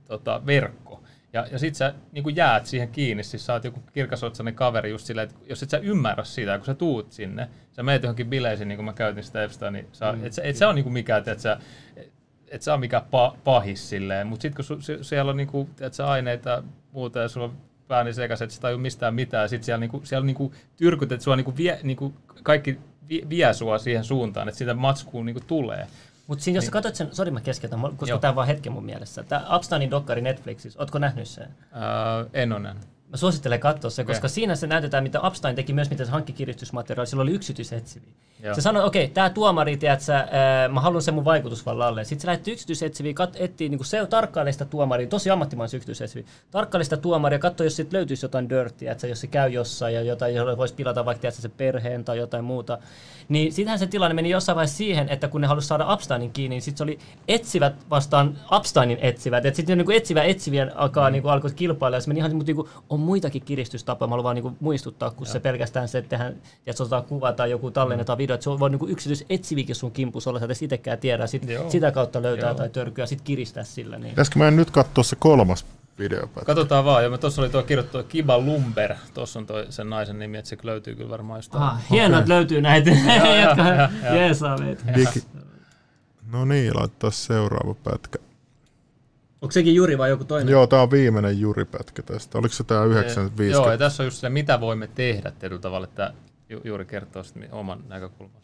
tota, 0.04 0.42
verkko. 0.46 1.01
Ja, 1.32 1.46
ja 1.50 1.58
sit 1.58 1.74
sä 1.74 1.94
niin 2.12 2.22
kuin 2.22 2.36
jäät 2.36 2.66
siihen 2.66 2.88
kiinni, 2.88 3.22
siis 3.22 3.46
sä 3.46 3.52
oot 3.52 3.64
joku 3.64 3.80
kirkasotsainen 3.92 4.54
kaveri 4.54 4.90
just 4.90 5.06
silleen, 5.06 5.28
että 5.28 5.40
jos 5.48 5.62
et 5.62 5.70
sä 5.70 5.78
ymmärrä 5.78 6.24
sitä, 6.24 6.58
kun 6.58 6.66
sä 6.66 6.74
tuut 6.74 7.12
sinne, 7.12 7.48
sä 7.72 7.82
meet 7.82 8.02
johonkin 8.02 8.30
bileisiin, 8.30 8.68
niin 8.68 8.76
kuin 8.76 8.84
mä 8.84 8.92
käytin 8.92 9.24
sitä 9.24 9.70
niin 9.70 9.88
sä, 9.92 10.12
mm. 10.12 10.24
et, 10.24 10.32
sä, 10.32 10.42
et 10.42 10.56
sä 10.56 10.68
on 10.68 10.74
niin 10.74 10.82
kuin 10.82 10.92
mikään, 10.92 11.18
että 11.18 11.42
sä, 11.42 11.58
et 12.48 12.62
sä 12.62 12.74
on 12.74 12.80
mikään 12.80 13.02
pa, 13.10 13.36
pahis 13.44 13.88
silleen, 13.88 14.26
mutta 14.26 14.42
sitten 14.42 14.56
kun 14.56 14.64
su, 14.64 15.02
siellä 15.02 15.30
on 15.30 15.36
niin 15.36 15.46
kuin, 15.46 15.70
et 15.80 15.94
sä 15.94 16.06
aineita 16.06 16.62
muuta 16.92 17.18
ja 17.18 17.28
sulla 17.28 17.46
on 17.46 17.56
pää 17.88 18.04
niin 18.04 18.14
sekaisin, 18.14 18.44
että 18.44 18.54
sä 18.54 18.60
tajuu 18.60 18.78
mistään 18.78 19.14
mitään, 19.14 19.42
ja 19.42 19.48
sitten 19.48 19.64
siellä, 19.64 19.80
niinku, 19.80 20.00
siellä 20.04 20.26
niinku 20.26 20.54
tyrkyt, 20.76 21.12
että 21.12 21.24
sua 21.24 21.36
niinku 21.36 21.56
vie, 21.56 21.80
niinku 21.82 22.14
kaikki 22.42 22.78
vie, 23.08 23.28
vie 23.28 23.54
sua 23.54 23.78
siihen 23.78 24.04
suuntaan, 24.04 24.48
että 24.48 24.58
siitä 24.58 24.74
matskuun 24.74 25.26
niinku 25.26 25.42
tulee. 25.46 25.86
Mutta 26.26 26.44
siinä 26.44 26.56
jos 26.56 26.62
niin. 26.62 26.66
sä 26.66 26.72
katsot 26.72 26.94
sen, 26.94 27.08
sori 27.12 27.30
mä 27.30 27.40
keskeytän, 27.40 27.80
koska 27.96 28.18
tämä 28.18 28.28
on 28.30 28.36
vaan 28.36 28.46
hetken 28.46 28.72
mun 28.72 28.84
mielessä. 28.84 29.22
Tämä 29.22 29.56
Upsteinin 29.56 29.90
dokkari 29.90 30.20
Netflixissä, 30.20 30.78
ootko 30.78 30.98
nähnyt 30.98 31.28
sen? 31.28 31.48
Uh, 31.72 32.30
en 32.32 32.52
ole 32.52 32.60
nähnyt. 32.60 32.92
Mä 33.12 33.16
suosittelen 33.16 33.60
katsoa 33.60 33.90
se, 33.90 34.02
okay. 34.02 34.14
koska 34.14 34.28
siinä 34.28 34.54
se 34.54 34.66
näytetään, 34.66 35.02
mitä 35.02 35.20
Upstein 35.20 35.56
teki 35.56 35.72
myös, 35.72 35.90
miten 35.90 36.06
se 36.06 36.12
hankki 36.12 36.32
kiristysmateriaalia. 36.32 37.10
Sillä 37.10 37.22
oli 37.22 37.30
yksityisetsiviä. 37.32 38.12
Se 38.54 38.60
sanoi, 38.60 38.84
okei, 38.84 39.04
okay, 39.04 39.14
tämä 39.14 39.30
tuomari, 39.30 39.76
tiedätkö, 39.76 40.12
ää, 40.12 40.68
mä 40.68 40.80
haluan 40.80 41.02
sen 41.02 41.14
mun 41.14 41.24
vaikutusvallalle. 41.24 42.04
Sitten 42.04 42.20
se 42.20 42.26
lähti 42.26 42.52
yksityisetsiviä, 42.52 43.14
kat, 43.14 43.36
etsii 43.38 43.68
niin 43.68 43.84
se 43.84 44.06
tarkkailee 44.06 44.52
sitä 44.52 44.64
tuomaria, 44.64 45.06
tosi 45.06 45.30
ammattimaisen 45.30 45.78
yksityisetsiviä. 45.78 46.26
Tarkkailee 46.50 46.84
sitä 46.84 46.96
tuomaria, 46.96 47.38
katsoi, 47.38 47.66
jos 47.66 47.76
sitten 47.76 47.98
löytyisi 47.98 48.24
jotain 48.24 48.48
dirtiä, 48.48 48.92
että 48.92 49.06
jos 49.06 49.20
se 49.20 49.26
käy 49.26 49.50
jossain 49.50 49.94
ja 49.94 50.02
jotain, 50.02 50.34
jolle 50.34 50.56
voisi 50.56 50.74
pilata 50.74 51.04
vaikka 51.04 51.20
tiedätkö, 51.20 51.42
se 51.42 51.48
perheen 51.48 52.04
tai 52.04 52.18
jotain 52.18 52.44
muuta. 52.44 52.78
Niin 53.32 53.52
sittenhän 53.52 53.78
se 53.78 53.86
tilanne 53.86 54.14
meni 54.14 54.30
jossain 54.30 54.56
vaiheessa 54.56 54.76
siihen, 54.76 55.08
että 55.08 55.28
kun 55.28 55.40
ne 55.40 55.46
halusivat 55.46 55.68
saada 55.68 55.94
Upsteinin 55.94 56.32
kiinni, 56.32 56.54
niin 56.54 56.62
sitten 56.62 56.78
se 56.78 56.84
oli 56.84 56.98
etsivät 57.28 57.74
vastaan 57.90 58.38
Upsteinin 58.56 58.98
etsivät. 59.00 59.46
Että 59.46 59.56
sitten 59.56 59.78
niin 59.78 59.92
etsivä 59.92 60.22
etsivien 60.22 60.76
alkaa, 60.76 61.08
mm. 61.08 61.12
niin 61.12 61.22
kuin, 61.22 61.32
alkoi 61.32 61.50
kilpailla 61.50 61.96
ja 61.96 62.00
se 62.00 62.08
meni 62.08 62.18
ihan 62.20 62.38
niin 62.38 62.56
kuin, 62.56 62.68
on 62.90 63.00
muitakin 63.00 63.42
kiristystapoja. 63.42 64.06
Mä 64.08 64.12
haluan 64.12 64.24
vaan 64.24 64.34
niin 64.34 64.42
kuin, 64.42 64.56
muistuttaa, 64.60 65.10
kun 65.10 65.26
Joo. 65.26 65.32
se 65.32 65.40
pelkästään 65.40 65.88
se, 65.88 65.98
että 65.98 66.08
tehdään, 66.08 66.32
että 66.66 66.72
se 66.72 66.82
otetaan 66.82 67.04
kuva 67.04 67.32
tai 67.32 67.50
joku 67.50 67.70
tallennetaan 67.70 68.16
mm. 68.16 68.22
video, 68.22 68.34
että 68.34 68.44
se 68.44 68.50
voi 68.50 68.70
niin 68.70 68.78
kuin 68.78 68.92
yksityis 68.92 69.24
etsivikin 69.30 69.74
sun 69.74 69.92
kimpus 69.92 70.26
olla, 70.26 70.40
että 70.42 70.64
itsekään 70.64 70.98
tiedä, 70.98 71.26
sit 71.26 71.42
sitä 71.68 71.90
kautta 71.92 72.22
löytää 72.22 72.48
Joo. 72.48 72.54
tai 72.54 72.68
törkyä, 72.68 73.06
sitten 73.06 73.24
kiristää 73.24 73.64
sillä. 73.64 73.98
Niin. 73.98 74.10
Pitäisikö 74.10 74.38
mä 74.38 74.50
nyt 74.50 74.70
katsoa 74.70 75.04
se 75.04 75.16
kolmas 75.16 75.66
videopätkä? 75.98 76.44
Katsotaan 76.44 76.84
vaan, 76.84 77.04
ja 77.04 77.18
tuossa 77.18 77.42
oli 77.42 77.48
tuo 77.48 77.62
kirjoittu 77.62 78.02
Kiba 78.02 78.38
Lumber, 78.38 78.94
tuossa 79.14 79.38
on 79.38 79.46
toi 79.46 79.66
sen 79.70 79.90
naisen 79.90 80.18
nimi, 80.18 80.38
että 80.38 80.48
se 80.48 80.56
löytyy 80.62 80.94
kyllä 80.94 81.10
varmaan 81.10 81.38
jostain. 81.38 81.64
Ah, 81.64 81.90
hienoa, 81.90 82.18
että 82.18 82.32
löytyy 82.32 82.60
näitä, 82.60 82.90
jotka 83.44 83.64
jeesaa 84.14 84.58
meitä. 84.58 84.84
No 86.32 86.44
niin, 86.44 86.76
laittaa 86.76 87.10
seuraava 87.10 87.74
pätkä. 87.74 88.18
Onko 89.42 89.52
sekin 89.52 89.74
Juri 89.74 89.98
vai 89.98 90.10
joku 90.10 90.24
toinen? 90.24 90.52
Joo, 90.52 90.66
tämä 90.66 90.82
on 90.82 90.90
viimeinen 90.90 91.40
Juri-pätkä 91.40 92.02
tästä. 92.02 92.38
Oliko 92.38 92.54
se 92.54 92.64
tämä 92.64 92.84
950? 92.84 93.58
Joo, 93.58 93.70
ja 93.70 93.78
tässä 93.78 94.02
on 94.02 94.06
just 94.06 94.16
se, 94.16 94.28
mitä 94.28 94.60
voimme 94.60 94.88
tehdä 94.94 95.30
tietyllä 95.38 95.62
tavalla, 95.62 95.84
että 95.84 96.12
Juuri 96.64 96.84
kertoo 96.84 97.22
sitten 97.24 97.48
oman 97.52 97.84
näkökulmansa. 97.88 98.42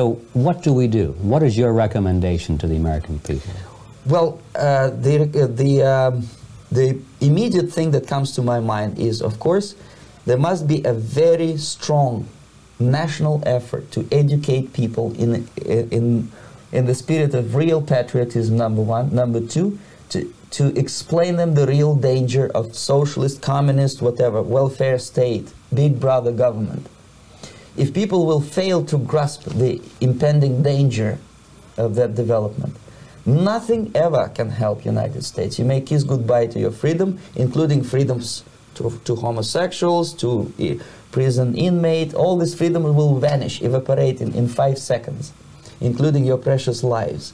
So, 0.00 0.18
what 0.36 0.64
do 0.66 0.72
we 0.72 0.88
do? 0.88 1.14
What 1.28 1.42
is 1.42 1.58
your 1.58 1.76
recommendation 1.76 2.58
to 2.58 2.66
the 2.66 2.76
American 2.76 3.20
people? 3.26 3.75
Well, 4.06 4.40
uh, 4.54 4.90
the 4.90 5.24
the 5.24 5.82
um, 5.82 6.28
the 6.70 7.00
immediate 7.20 7.72
thing 7.72 7.90
that 7.90 8.06
comes 8.06 8.32
to 8.36 8.42
my 8.42 8.60
mind 8.60 8.98
is, 8.98 9.20
of 9.20 9.38
course, 9.40 9.74
there 10.26 10.38
must 10.38 10.68
be 10.68 10.82
a 10.84 10.92
very 10.92 11.56
strong 11.56 12.28
national 12.78 13.42
effort 13.46 13.90
to 13.92 14.06
educate 14.12 14.72
people 14.72 15.12
in 15.18 15.48
in 15.66 16.30
in 16.72 16.86
the 16.86 16.94
spirit 16.94 17.34
of 17.34 17.54
real 17.54 17.82
patriotism, 17.82 18.56
number 18.56 18.82
one. 18.82 19.14
Number 19.14 19.40
two, 19.40 19.78
to, 20.10 20.32
to 20.50 20.78
explain 20.78 21.36
them 21.36 21.54
the 21.54 21.66
real 21.66 21.94
danger 21.94 22.50
of 22.54 22.76
socialist, 22.76 23.40
communist, 23.40 24.02
whatever, 24.02 24.42
welfare 24.42 24.98
state, 24.98 25.52
big 25.72 25.98
brother 25.98 26.32
government. 26.32 26.86
If 27.76 27.92
people 27.92 28.26
will 28.26 28.40
fail 28.40 28.84
to 28.86 28.98
grasp 28.98 29.44
the 29.44 29.80
impending 30.00 30.62
danger 30.62 31.18
of 31.76 31.94
that 31.94 32.14
development, 32.14 32.76
nothing 33.26 33.90
ever 33.94 34.28
can 34.28 34.50
help 34.50 34.84
United 34.84 35.24
States. 35.24 35.58
You 35.58 35.64
may 35.64 35.80
kiss 35.80 36.04
goodbye 36.04 36.46
to 36.48 36.58
your 36.58 36.70
freedom, 36.70 37.18
including 37.34 37.82
freedoms 37.82 38.44
to, 38.74 39.00
to 39.04 39.14
homosexuals, 39.16 40.14
to 40.14 40.52
uh, 40.60 40.84
prison 41.10 41.56
inmate, 41.56 42.14
all 42.14 42.36
this 42.36 42.54
freedom 42.54 42.82
will 42.82 43.18
vanish, 43.18 43.62
evaporate 43.62 44.20
in, 44.20 44.34
in 44.34 44.48
five 44.48 44.78
seconds 44.78 45.32
including 45.80 46.24
your 46.24 46.38
precious 46.38 46.82
lives. 46.82 47.32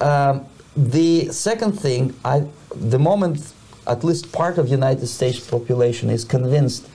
Um, 0.00 0.46
the 0.76 1.26
second 1.32 1.72
thing, 1.72 2.14
I, 2.24 2.46
the 2.74 2.98
moment 2.98 3.52
at 3.86 4.04
least 4.04 4.32
part 4.32 4.58
of 4.58 4.68
United 4.68 5.06
States 5.06 5.40
population 5.40 6.10
is 6.10 6.24
convinced 6.24 6.88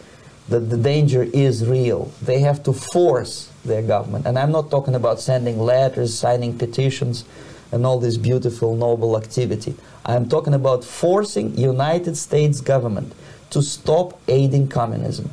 that 0.50 0.70
the 0.70 0.78
danger 0.78 1.24
is 1.24 1.66
real, 1.66 2.12
they 2.22 2.40
have 2.40 2.62
to 2.64 2.74
force 2.74 3.50
their 3.66 3.82
government. 3.82 4.26
And 4.26 4.38
I'm 4.38 4.52
not 4.52 4.70
talking 4.70 4.94
about 4.94 5.20
sending 5.20 5.60
letters, 5.60 6.18
signing 6.18 6.58
petitions, 6.58 7.26
and 7.74 7.88
all 7.88 8.00
this 8.00 8.18
beautiful, 8.18 8.76
noble 8.76 9.18
activity. 9.18 9.74
I'm 10.06 10.30
talking 10.30 10.54
about 10.54 10.84
forcing 10.84 11.58
United 11.58 12.16
States 12.16 12.62
government 12.62 13.14
to 13.50 13.64
stop 13.64 14.20
aiding 14.28 14.68
communism. 14.68 15.32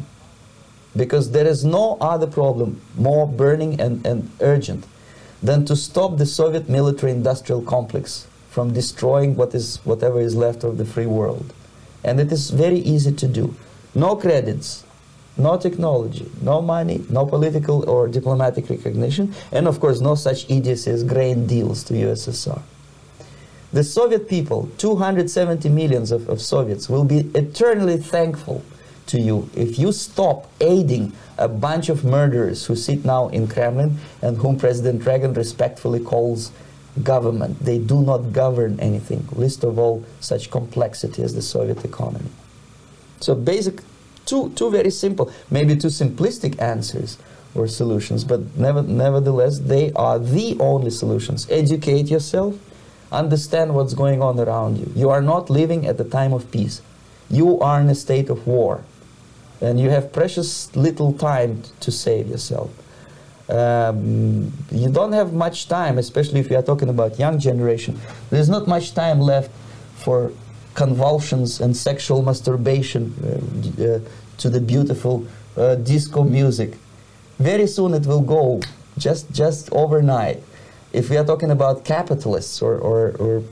Because 0.97 1.33
there 1.33 1.47
is 1.47 1.67
no 1.67 1.99
other 2.01 2.27
problem 2.27 2.81
more 2.97 3.29
burning 3.29 3.79
and, 3.79 4.05
and 4.07 4.31
urgent 4.41 4.87
than 5.43 5.67
to 5.67 5.77
stop 5.77 6.17
the 6.17 6.25
Soviet 6.25 6.67
military 6.67 7.13
industrial 7.13 7.61
complex 7.61 8.27
from 8.49 8.73
destroying 8.73 9.37
what 9.37 9.55
is, 9.55 9.77
whatever 9.85 10.19
is 10.19 10.35
left 10.35 10.65
of 10.65 10.79
the 10.79 10.87
free 10.87 11.07
world. 11.07 11.53
And 12.03 12.19
it 12.19 12.33
is 12.33 12.51
very 12.51 12.79
easy 12.79 13.13
to 13.13 13.29
do. 13.29 13.55
No 13.95 14.17
credits, 14.17 14.85
no 15.41 15.57
technology, 15.59 16.31
no 16.43 16.61
money, 16.61 17.05
no 17.09 17.27
political 17.27 17.89
or 17.89 18.09
diplomatic 18.09 18.69
recognition, 18.71 19.35
and 19.51 19.67
of 19.67 19.81
course, 19.81 20.01
no 20.01 20.15
such 20.15 20.49
idiocy 20.51 20.91
as 20.91 21.03
grain 21.03 21.47
deals 21.47 21.83
to 21.85 21.95
USSR. 21.95 22.63
The 23.73 23.85
Soviet 23.85 24.29
people, 24.29 24.69
270 24.79 25.69
millions 25.69 26.11
of, 26.11 26.29
of 26.29 26.43
Soviets, 26.43 26.89
will 26.89 27.05
be 27.05 27.31
eternally 27.35 27.97
thankful 27.99 28.65
to 29.07 29.21
you 29.21 29.49
if 29.55 29.79
you 29.79 29.93
stop 29.93 30.49
aiding 30.61 31.13
a 31.39 31.49
bunch 31.49 31.89
of 31.89 32.05
murderers 32.05 32.67
who 32.67 32.77
sit 32.77 33.05
now 33.05 33.29
in 33.29 33.49
Kremlin 33.49 33.99
and 34.23 34.37
whom 34.37 34.59
President 34.59 35.05
Reagan 35.07 35.35
respectfully 35.35 36.01
calls 36.01 36.53
government. 37.03 37.59
They 37.61 37.79
do 37.79 38.03
not 38.03 38.33
govern 38.33 38.79
anything, 38.81 39.27
least 39.33 39.65
of 39.65 39.79
all 39.79 40.05
such 40.21 40.51
complexity 40.51 41.23
as 41.23 41.35
the 41.35 41.43
Soviet 41.43 41.85
economy. 41.85 42.31
So 43.21 43.35
basic, 43.35 43.83
two, 44.27 44.51
two 44.51 44.71
very 44.71 44.91
simple, 44.91 45.31
maybe 45.51 45.77
two 45.77 45.89
simplistic 45.89 46.61
answers 46.61 47.19
or 47.55 47.67
solutions, 47.67 48.25
but 48.25 48.57
never, 48.57 48.83
nevertheless, 48.83 49.59
they 49.59 49.93
are 49.93 50.19
the 50.19 50.57
only 50.61 50.91
solutions. 50.91 51.47
Educate 51.51 52.09
yourself, 52.09 52.55
understand 53.11 53.75
what's 53.75 53.95
going 53.95 54.23
on 54.23 54.39
around 54.39 54.79
you. 54.79 54.93
You 54.95 55.11
are 55.11 55.23
not 55.23 55.51
living 55.51 55.87
at 55.87 55.99
the 55.99 56.05
time 56.05 56.33
of 56.33 56.51
peace. 56.51 56.81
You 57.29 57.61
are 57.61 57.81
in 57.81 57.89
a 57.89 57.95
state 57.95 58.29
of 58.31 58.47
war 58.47 58.85
and 59.61 59.79
you 59.79 59.91
have 59.91 60.13
precious 60.13 60.75
little 60.75 61.13
time 61.13 61.63
to 61.81 61.91
save 61.91 62.29
yourself. 62.29 62.71
Um, 63.49 64.53
you 64.71 64.89
don't 64.91 65.13
have 65.13 65.33
much 65.33 65.69
time, 65.69 65.99
especially 65.99 66.41
if 66.41 66.51
you 66.51 66.57
are 66.57 66.63
talking 66.63 66.89
about 66.89 67.19
young 67.19 67.39
generation. 67.39 67.99
There's 68.31 68.49
not 68.49 68.69
much 68.69 68.95
time 68.95 69.21
left 69.21 69.51
for 69.97 70.33
convulsions 70.75 71.61
and 71.61 71.77
sexual 71.77 72.23
masturbation 72.23 73.15
uh, 73.23 73.85
uh, 73.85 74.01
to 74.39 74.51
the 74.51 74.61
beautiful 74.61 75.27
uh, 75.57 75.75
disco 75.75 76.25
music. 76.25 76.75
Very 77.39 77.67
soon 77.67 77.95
it 77.95 78.07
will 78.07 78.23
go, 78.23 78.61
just 78.99 79.31
just 79.33 79.73
overnight. 79.73 80.43
If 80.93 81.11
we 81.11 81.17
are 81.17 81.25
talking 81.25 81.51
about 81.51 81.85
capitalists 81.85 82.61
or, 82.63 82.77
or, 82.77 83.13
or 83.19 83.43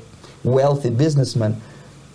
wealthy 0.42 0.90
businessmen, 0.90 1.60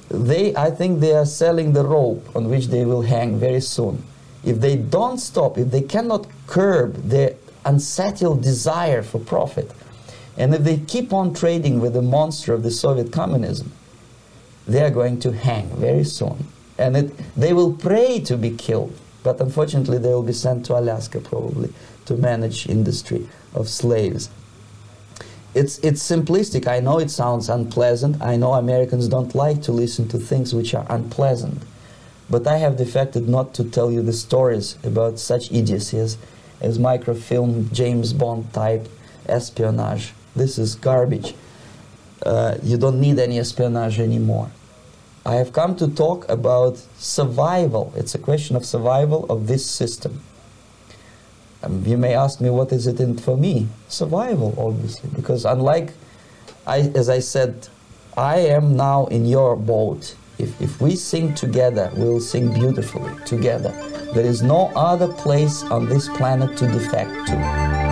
they, 0.10 0.56
I 0.56 0.70
think 0.70 1.00
they 1.00 1.14
are 1.14 1.26
selling 1.26 1.74
the 1.74 1.86
rope 1.86 2.36
on 2.36 2.50
which 2.50 2.68
they 2.68 2.86
will 2.86 3.04
hang 3.04 3.40
very 3.40 3.62
soon. 3.62 4.04
If 4.44 4.60
they 4.60 4.76
don't 4.76 5.20
stop, 5.20 5.58
if 5.58 5.72
they 5.72 5.82
cannot 5.82 6.28
curb 6.48 6.96
their 7.10 7.36
unsettled 7.66 8.42
desire 8.42 9.02
for 9.02 9.20
profit, 9.20 9.72
and 10.38 10.54
if 10.54 10.64
they 10.64 10.78
keep 10.78 11.14
on 11.14 11.34
trading 11.34 11.80
with 11.80 11.94
the 11.94 12.02
monster 12.02 12.54
of 12.54 12.64
the 12.64 12.72
Soviet 12.72 13.12
communism, 13.12 13.72
they 14.68 14.82
are 14.82 14.90
going 14.90 15.20
to 15.22 15.32
hang 15.32 15.68
very 15.78 16.04
soon. 16.04 16.48
And 16.78 16.98
it, 16.98 17.36
they 17.36 17.54
will 17.54 17.74
pray 17.74 18.20
to 18.22 18.38
be 18.38 18.52
killed, 18.52 18.98
but 19.24 19.40
unfortunately 19.40 19.98
they 19.98 20.10
will 20.10 20.24
be 20.24 20.34
sent 20.34 20.66
to 20.68 20.78
Alaska 20.78 21.20
probably 21.20 21.74
to 22.06 22.16
manage 22.16 22.68
industry 22.68 23.30
of 23.54 23.70
slaves 23.70 24.30
it's 25.54 25.78
it's 25.80 26.02
simplistic. 26.02 26.68
I 26.68 26.80
know 26.80 26.98
it 26.98 27.12
sounds 27.12 27.48
unpleasant. 27.48 28.22
I 28.22 28.36
know 28.38 28.54
Americans 28.54 29.08
don't 29.08 29.36
like 29.36 29.62
to 29.64 29.72
listen 29.72 30.08
to 30.10 30.18
things 30.18 30.54
which 30.54 30.74
are 30.74 30.86
unpleasant. 30.90 31.62
But 32.30 32.48
I 32.48 32.58
have 32.58 32.78
defected 32.78 33.28
not 33.28 33.54
to 33.56 33.64
tell 33.64 33.92
you 33.92 34.02
the 34.02 34.14
stories 34.14 34.78
about 34.84 35.20
such 35.20 35.52
idiocies 35.52 36.18
as 36.60 36.80
microfilm, 36.80 37.70
James 37.72 38.14
Bond 38.14 38.52
type 38.54 38.88
espionage. 39.28 40.14
This 40.36 40.58
is 40.58 40.74
garbage. 40.76 41.36
Uh, 42.26 42.58
you 42.64 42.78
don't 42.78 43.00
need 43.00 43.20
any 43.20 43.40
espionage 43.40 44.00
anymore. 44.00 44.50
I 45.26 45.36
have 45.36 45.54
come 45.54 45.76
to 45.78 45.88
talk 45.88 46.28
about 46.28 46.78
survival. 46.98 47.94
It's 47.96 48.14
a 48.14 48.20
question 48.20 48.56
of 48.56 48.66
survival 48.66 49.26
of 49.30 49.48
this 49.48 49.66
system. 49.66 50.22
Um, 51.64 51.84
you 51.86 51.98
may 51.98 52.14
ask 52.14 52.42
me, 52.42 52.50
what 52.50 52.74
is 52.74 52.88
it 52.88 53.00
in 53.00 53.18
for 53.18 53.38
me? 53.38 53.68
Survival, 53.88 54.54
obviously, 54.58 55.10
because 55.16 55.46
unlike, 55.46 55.94
I, 56.68 56.80
as 56.94 57.08
I 57.08 57.20
said, 57.20 57.70
I 58.18 58.40
am 58.40 58.76
now 58.76 59.06
in 59.08 59.26
your 59.26 59.56
boat. 59.56 60.16
If, 60.38 60.60
if 60.62 60.82
we 60.82 60.96
sing 60.98 61.34
together, 61.36 61.90
we'll 61.96 62.20
sing 62.20 62.54
beautifully 62.54 63.14
together. 63.26 63.72
There 64.14 64.26
is 64.26 64.42
no 64.44 64.72
other 64.76 65.08
place 65.08 65.64
on 65.64 65.88
this 65.88 66.10
planet 66.10 66.58
to 66.58 66.68
defect 66.68 67.28
to. 67.28 67.83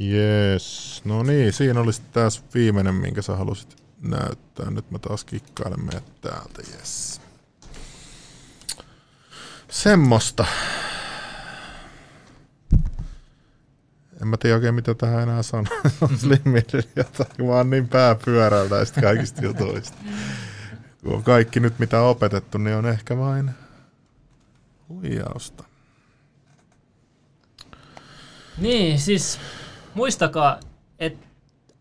Yes. 0.00 1.02
No 1.04 1.22
niin, 1.22 1.52
siinä 1.52 1.80
olisi 1.80 2.02
taas 2.12 2.44
viimeinen, 2.54 2.94
minkä 2.94 3.22
sä 3.22 3.36
halusit 3.36 3.76
näyttää. 4.00 4.70
Nyt 4.70 4.90
mä 4.90 4.98
taas 4.98 5.24
kikkailen 5.24 5.80
meidät 5.80 6.20
täältä, 6.20 6.62
yes. 6.74 7.20
Semmosta. 9.70 10.46
En 14.22 14.28
mä 14.28 14.36
tiedä 14.36 14.56
oikein 14.56 14.74
mitä 14.74 14.94
tähän 14.94 15.22
enää 15.22 15.42
sanoa. 15.42 15.80
Slimmille 16.20 16.84
jotain. 16.96 17.46
Mä 17.46 17.52
oon 17.52 17.70
niin 17.70 17.88
pääpyörältä 17.88 18.74
näistä 18.74 19.00
kaikista 19.00 19.44
jutuista. 19.44 19.98
Kun 21.02 21.14
on 21.14 21.22
kaikki 21.22 21.60
nyt 21.60 21.78
mitä 21.78 22.00
on 22.00 22.08
opetettu, 22.08 22.58
niin 22.58 22.76
on 22.76 22.86
ehkä 22.86 23.18
vain 23.18 23.50
huijausta. 24.88 25.64
Niin, 28.58 28.98
siis 28.98 29.38
muistakaa, 29.94 30.60
että 30.98 31.26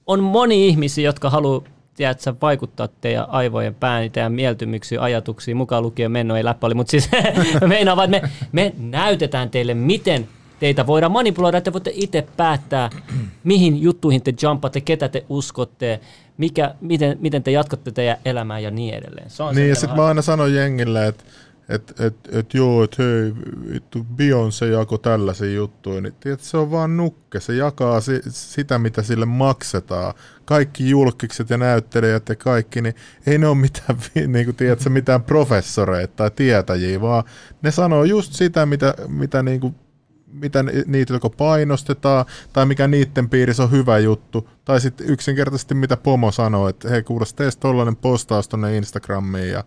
on 0.08 0.24
moni 0.24 0.68
ihmisiä, 0.68 1.06
jotka 1.06 1.30
haluaa 1.30 1.62
tiedätkö, 1.96 2.34
vaikuttaa 2.42 2.88
teidän 3.02 3.30
aivojen 3.30 3.76
pääni, 3.76 4.10
teidän 4.10 4.32
mieltymyksiin, 4.34 5.02
ajatuksiin, 5.02 5.58
mukaan 5.58 5.84
lukien 5.84 6.12
menno 6.12 6.36
ei 6.36 6.44
läppä 6.46 6.68
oli, 6.68 6.74
mutta 6.74 6.92
siis 6.92 7.10
meinaa 7.68 7.96
vaan, 7.96 8.14
että 8.14 8.30
me, 8.30 8.32
me 8.52 8.74
näytetään 8.90 9.50
teille, 9.50 9.74
miten 9.74 10.28
teitä 10.60 10.88
voidaan 10.88 11.12
manipuloida, 11.12 11.58
että 11.58 11.74
voitte 11.74 11.92
itse 11.94 12.28
päättää, 12.38 12.90
mihin 13.44 13.82
juttuihin 13.82 14.22
te 14.22 14.34
jumpatte, 14.44 14.82
ketä 14.82 15.10
te 15.10 15.26
uskotte, 15.30 16.00
mikä, 16.38 16.76
miten, 16.82 17.18
miten 17.22 17.44
te 17.44 17.52
jatkatte 17.52 17.92
teidän 17.92 18.18
elämää 18.26 18.60
ja 18.60 18.72
niin 18.72 18.94
edelleen. 18.94 19.30
Se 19.30 19.44
on 19.44 19.54
se, 19.54 19.60
Niin, 19.60 19.68
ja 19.70 19.72
mitä 19.72 19.80
sitten 19.80 19.98
mä- 19.98 20.02
mä 20.04 20.08
aina 20.08 20.22
sanon 20.22 20.54
jengille, 20.54 21.08
että 21.08 21.24
et, 21.72 22.00
et, 22.00 22.16
et 22.32 22.54
joo, 22.54 22.84
että 22.84 23.04
hei, 23.04 23.34
vittu 23.74 24.06
Beyoncé 24.16 24.66
jako 24.72 24.98
tällaisia 24.98 25.54
juttuja, 25.54 26.02
niin 26.02 26.14
tiedät, 26.20 26.40
se 26.40 26.58
on 26.58 26.72
vaan 26.72 26.98
nukke. 26.98 27.40
Se 27.40 27.56
jakaa 27.56 28.02
si, 28.02 28.22
sitä, 28.30 28.80
mitä 28.80 29.02
sille 29.02 29.26
maksetaan. 29.26 30.14
Kaikki 30.46 30.90
julkikset 30.90 31.50
ja 31.50 31.58
näyttelijät 31.58 32.30
ja 32.30 32.36
kaikki, 32.36 32.82
niin 32.82 32.96
ei 33.26 33.38
ne 33.38 33.48
ole 33.48 33.58
mitään, 33.58 33.98
niin 34.28 34.46
kuin, 34.46 34.56
tiedätkö, 34.56 34.90
mitään 34.90 35.24
professoreita 35.24 36.14
tai 36.16 36.32
tietäjiä, 36.32 37.02
vaan 37.02 37.24
ne 37.62 37.72
sanoo 37.72 38.04
just 38.04 38.34
sitä, 38.34 38.66
mitä, 38.66 38.94
mitä 39.08 39.44
niin 39.44 39.60
kuin 39.60 39.76
mitä 40.34 40.64
ni- 40.64 40.84
niitä 40.88 41.14
joko 41.14 41.30
painostetaan, 41.30 42.26
tai 42.54 42.66
mikä 42.66 42.88
niiden 42.88 43.30
piirissä 43.30 43.64
on 43.64 43.72
hyvä 43.72 44.00
juttu, 44.00 44.50
tai 44.66 44.82
sitten 44.82 45.10
yksinkertaisesti 45.10 45.74
mitä 45.74 45.98
Pomo 45.98 46.32
sanoo, 46.32 46.70
että 46.70 46.90
hei 46.90 47.04
kuules, 47.04 47.34
tee 47.34 47.50
tollainen 47.60 47.96
postaus 47.96 48.48
tonne 48.48 48.78
Instagramiin, 48.78 49.50
ja 49.50 49.64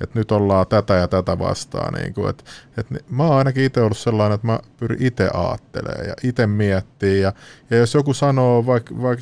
että 0.00 0.18
nyt 0.18 0.32
ollaan 0.32 0.66
tätä 0.66 0.94
ja 0.94 1.08
tätä 1.08 1.38
vastaan. 1.38 1.94
Niin 1.94 2.14
kuin, 2.14 2.30
että, 2.30 2.44
että 2.76 2.94
mä 3.10 3.24
oon 3.24 3.38
ainakin 3.38 3.64
itse 3.64 3.80
ollut 3.80 3.98
sellainen, 3.98 4.34
että 4.34 4.46
mä 4.46 4.60
pyrin 4.76 5.02
itse 5.02 5.30
ajattelemaan 5.34 6.06
ja 6.08 6.14
itse 6.22 6.46
miettimään, 6.46 7.18
ja, 7.18 7.32
ja 7.70 7.76
jos 7.76 7.94
joku 7.94 8.14
sanoo, 8.14 8.66
vaikka 8.66 9.02
vaik, 9.02 9.18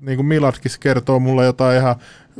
niin 0.00 0.16
kuin 0.16 0.26
Milatkis 0.26 0.78
kertoo 0.78 1.18
mulle 1.18 1.44
jotain 1.44 1.78
ihan 1.78 1.96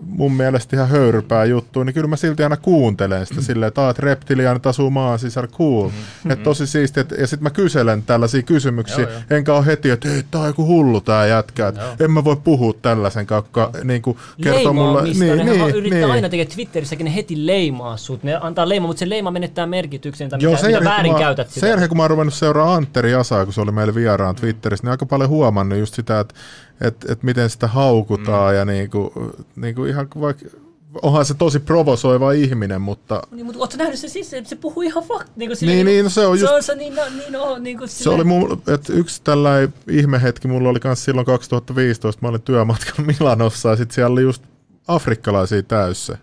mun 0.07 0.33
mielestä 0.33 0.77
ihan 0.77 0.89
höyrypää 0.89 1.45
juttua, 1.45 1.85
niin 1.85 1.95
kyllä 1.95 2.07
mä 2.07 2.17
silti 2.17 2.43
aina 2.43 2.57
kuuntelen 2.57 3.27
sitä 3.27 3.41
silleen, 3.41 3.69
että, 3.69 3.83
"Aa, 3.83 3.91
että 3.91 4.03
reptiliaanit 4.03 4.67
asuu 4.67 4.91
maan 4.91 5.19
sisällä, 5.19 5.49
cool. 5.49 5.89
Mm-hmm. 5.89 6.31
Että 6.31 6.45
tosi 6.45 6.67
siistiä, 6.67 7.01
että, 7.01 7.15
ja 7.15 7.27
sitten 7.27 7.43
mä 7.43 7.51
kyselen 7.51 8.03
tällaisia 8.03 8.43
kysymyksiä, 8.43 9.01
Joo, 9.01 9.11
joo. 9.11 9.21
enkä 9.31 9.55
ole 9.55 9.67
heti, 9.67 9.91
että 9.91 10.09
hei, 10.09 10.23
tää 10.31 10.41
on 10.41 10.47
joku 10.47 10.67
hullu 10.67 11.01
tää 11.01 11.27
jätkä, 11.27 11.69
että 11.69 11.81
Joo. 11.81 11.95
en 12.01 12.11
mä 12.11 12.25
voi 12.25 12.37
puhua 12.45 12.75
tällaisen 12.83 13.27
kakka, 13.27 13.71
niin 13.85 14.03
kuin 14.03 14.17
kertoo 14.43 14.73
mulle. 14.73 14.87
Leimaamista, 14.95 15.25
niin, 15.25 15.47
niin, 15.47 15.59
ne 15.59 15.71
yrittää 15.71 15.99
niin. 16.01 16.11
aina 16.11 16.29
tekee 16.29 16.47
Twitterissäkin, 16.47 17.05
ne 17.05 17.15
heti 17.15 17.47
leimaa 17.47 17.97
sut. 17.97 18.23
Ne 18.23 18.39
antaa 18.41 18.69
leima, 18.69 18.87
mutta 18.87 19.01
se 19.01 19.09
leima 19.09 19.31
menettää 19.31 19.67
merkityksen, 19.67 20.27
mitä, 20.27 20.37
Joo, 20.41 20.51
mitä 20.53 20.63
sen 20.63 20.73
jälkeen, 20.73 20.91
väärin 20.91 21.13
kun 21.13 21.21
mä, 21.21 21.27
käytät 21.27 21.49
sitä. 21.49 21.61
sen 21.61 21.69
jälkeen, 21.69 21.89
kun 21.89 21.97
mä 21.97 22.03
oon 22.03 22.11
ruvennut 22.11 22.35
seuraa 22.35 22.75
Antteri 22.75 23.15
Asaa, 23.15 23.45
kun 23.45 23.55
se 23.55 23.61
oli 23.61 23.73
meillä 23.73 23.95
vieraan 23.95 24.35
Twitterissä, 24.37 24.85
niin 24.85 24.91
aika 24.91 25.07
paljon 25.07 25.31
huomannut 25.31 25.79
just 25.79 25.95
sitä, 25.95 26.21
että 26.21 26.35
et, 26.81 27.11
et 27.11 27.23
miten 27.23 27.51
sitä 27.51 27.67
haukutaan 27.67 28.53
mm. 28.53 28.59
ja 28.59 28.65
niinku, 28.65 29.13
niinku 29.57 29.85
ihan 29.85 30.09
vaikka, 30.21 30.45
onhan 31.03 31.25
se 31.25 31.35
tosi 31.35 31.59
provosoiva 31.59 32.33
ihminen, 32.33 32.81
mutta 32.83 33.23
Niin, 33.31 33.47
mutta 33.47 33.61
ootko 33.61 33.77
nähnyt 33.79 33.99
se 33.99 34.09
siis, 34.09 34.31
se, 34.31 34.43
se 34.45 34.57
puhuu 34.57 34.83
ihan 34.83 35.05
fakt. 35.05 35.37
Niin, 35.37 35.51
kuin 35.51 35.59
Niin, 35.61 35.87
niin, 35.87 36.05
no 36.05 36.11
se 36.11 36.27
on 36.27 36.39
just- 36.39 36.49
Se 36.49 36.55
on 36.55 36.63
se 36.63 36.75
niin, 36.75 36.95
no, 36.95 37.03
niin, 37.17 37.33
no, 37.33 37.59
niin 37.59 37.79
kuin 37.79 37.89
se 37.89 38.11
oli 38.11 38.25
mun, 38.25 38.63
että 38.67 38.93
yksi 38.93 39.21
tällainen 39.25 39.75
ihmehetki 39.89 40.49
mulla 40.49 40.69
oli 40.69 40.81
kans 40.81 41.05
silloin 41.05 41.27
2015, 41.27 42.23
mä 42.23 42.29
olin 42.29 42.43
työmatkalla 42.43 43.03
Milanossa 43.19 43.69
ja 43.69 43.77
sit 43.77 43.91
siellä 43.91 44.13
oli 44.13 44.23
just 44.23 44.43
afrikkalaisia 44.89 45.63
täyssä. 45.63 46.19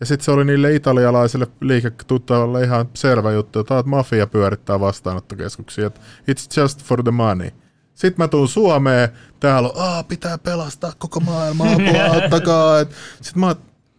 Ja 0.00 0.06
sitten 0.06 0.24
se 0.24 0.30
oli 0.30 0.44
niille 0.44 0.74
italialaisille 0.74 1.46
liiketuttavalle 1.60 2.64
ihan 2.64 2.88
selvä 2.94 3.32
juttu, 3.32 3.58
että, 3.60 3.78
että 3.78 3.90
mafia 3.90 4.26
pyörittää 4.26 4.80
vastaanottokeskuksia, 4.80 5.86
että 5.86 6.00
it's 6.30 6.60
just 6.60 6.82
for 6.82 7.02
the 7.02 7.10
money. 7.10 7.50
Sitten 7.98 8.24
mä 8.24 8.28
tuun 8.28 8.48
Suomeen, 8.48 9.08
täällä 9.40 9.68
on, 9.68 9.74
Aa, 9.82 10.02
pitää 10.02 10.38
pelastaa 10.38 10.92
koko 10.98 11.20
maailma, 11.20 11.64
apua, 11.72 12.04
auttakaa. 12.14 12.84
Sitten 13.20 13.40
mä 13.40 13.56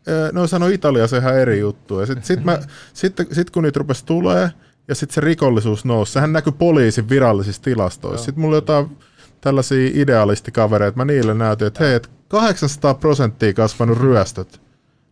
"Ee, 0.08 0.30
no 0.32 0.48
sanoi 0.48 0.74
Italiassa 0.74 1.18
ihan 1.18 1.40
eri 1.40 1.60
juttu. 1.60 2.00
Ja 2.00 2.06
sitten 2.06 2.26
sit 2.26 2.44
mä, 2.44 2.60
sit, 2.94 3.14
sit 3.32 3.50
kun 3.50 3.64
niitä 3.64 3.78
rupesi 3.80 4.06
tulee, 4.06 4.52
ja 4.88 4.96
sitten 4.96 5.14
se 5.16 5.22
rikollisuus 5.22 5.86
nousi, 5.86 6.12
sehän 6.12 6.34
näkyy 6.34 6.54
poliisin 6.54 7.10
virallisissa 7.10 7.62
tilastoissa. 7.62 8.26
Sitten 8.26 8.42
mulla 8.42 8.56
oli 8.56 8.58
jotain 8.58 8.98
tällaisia 9.42 9.90
idealistikavereita, 9.94 10.98
mä 10.98 11.06
niille 11.06 11.34
näytin, 11.34 11.68
että 11.68 11.84
hei, 11.84 11.94
et 11.94 12.10
800 12.28 12.94
prosenttia 12.94 13.54
kasvanut 13.54 13.98
ryöstöt 13.98 14.62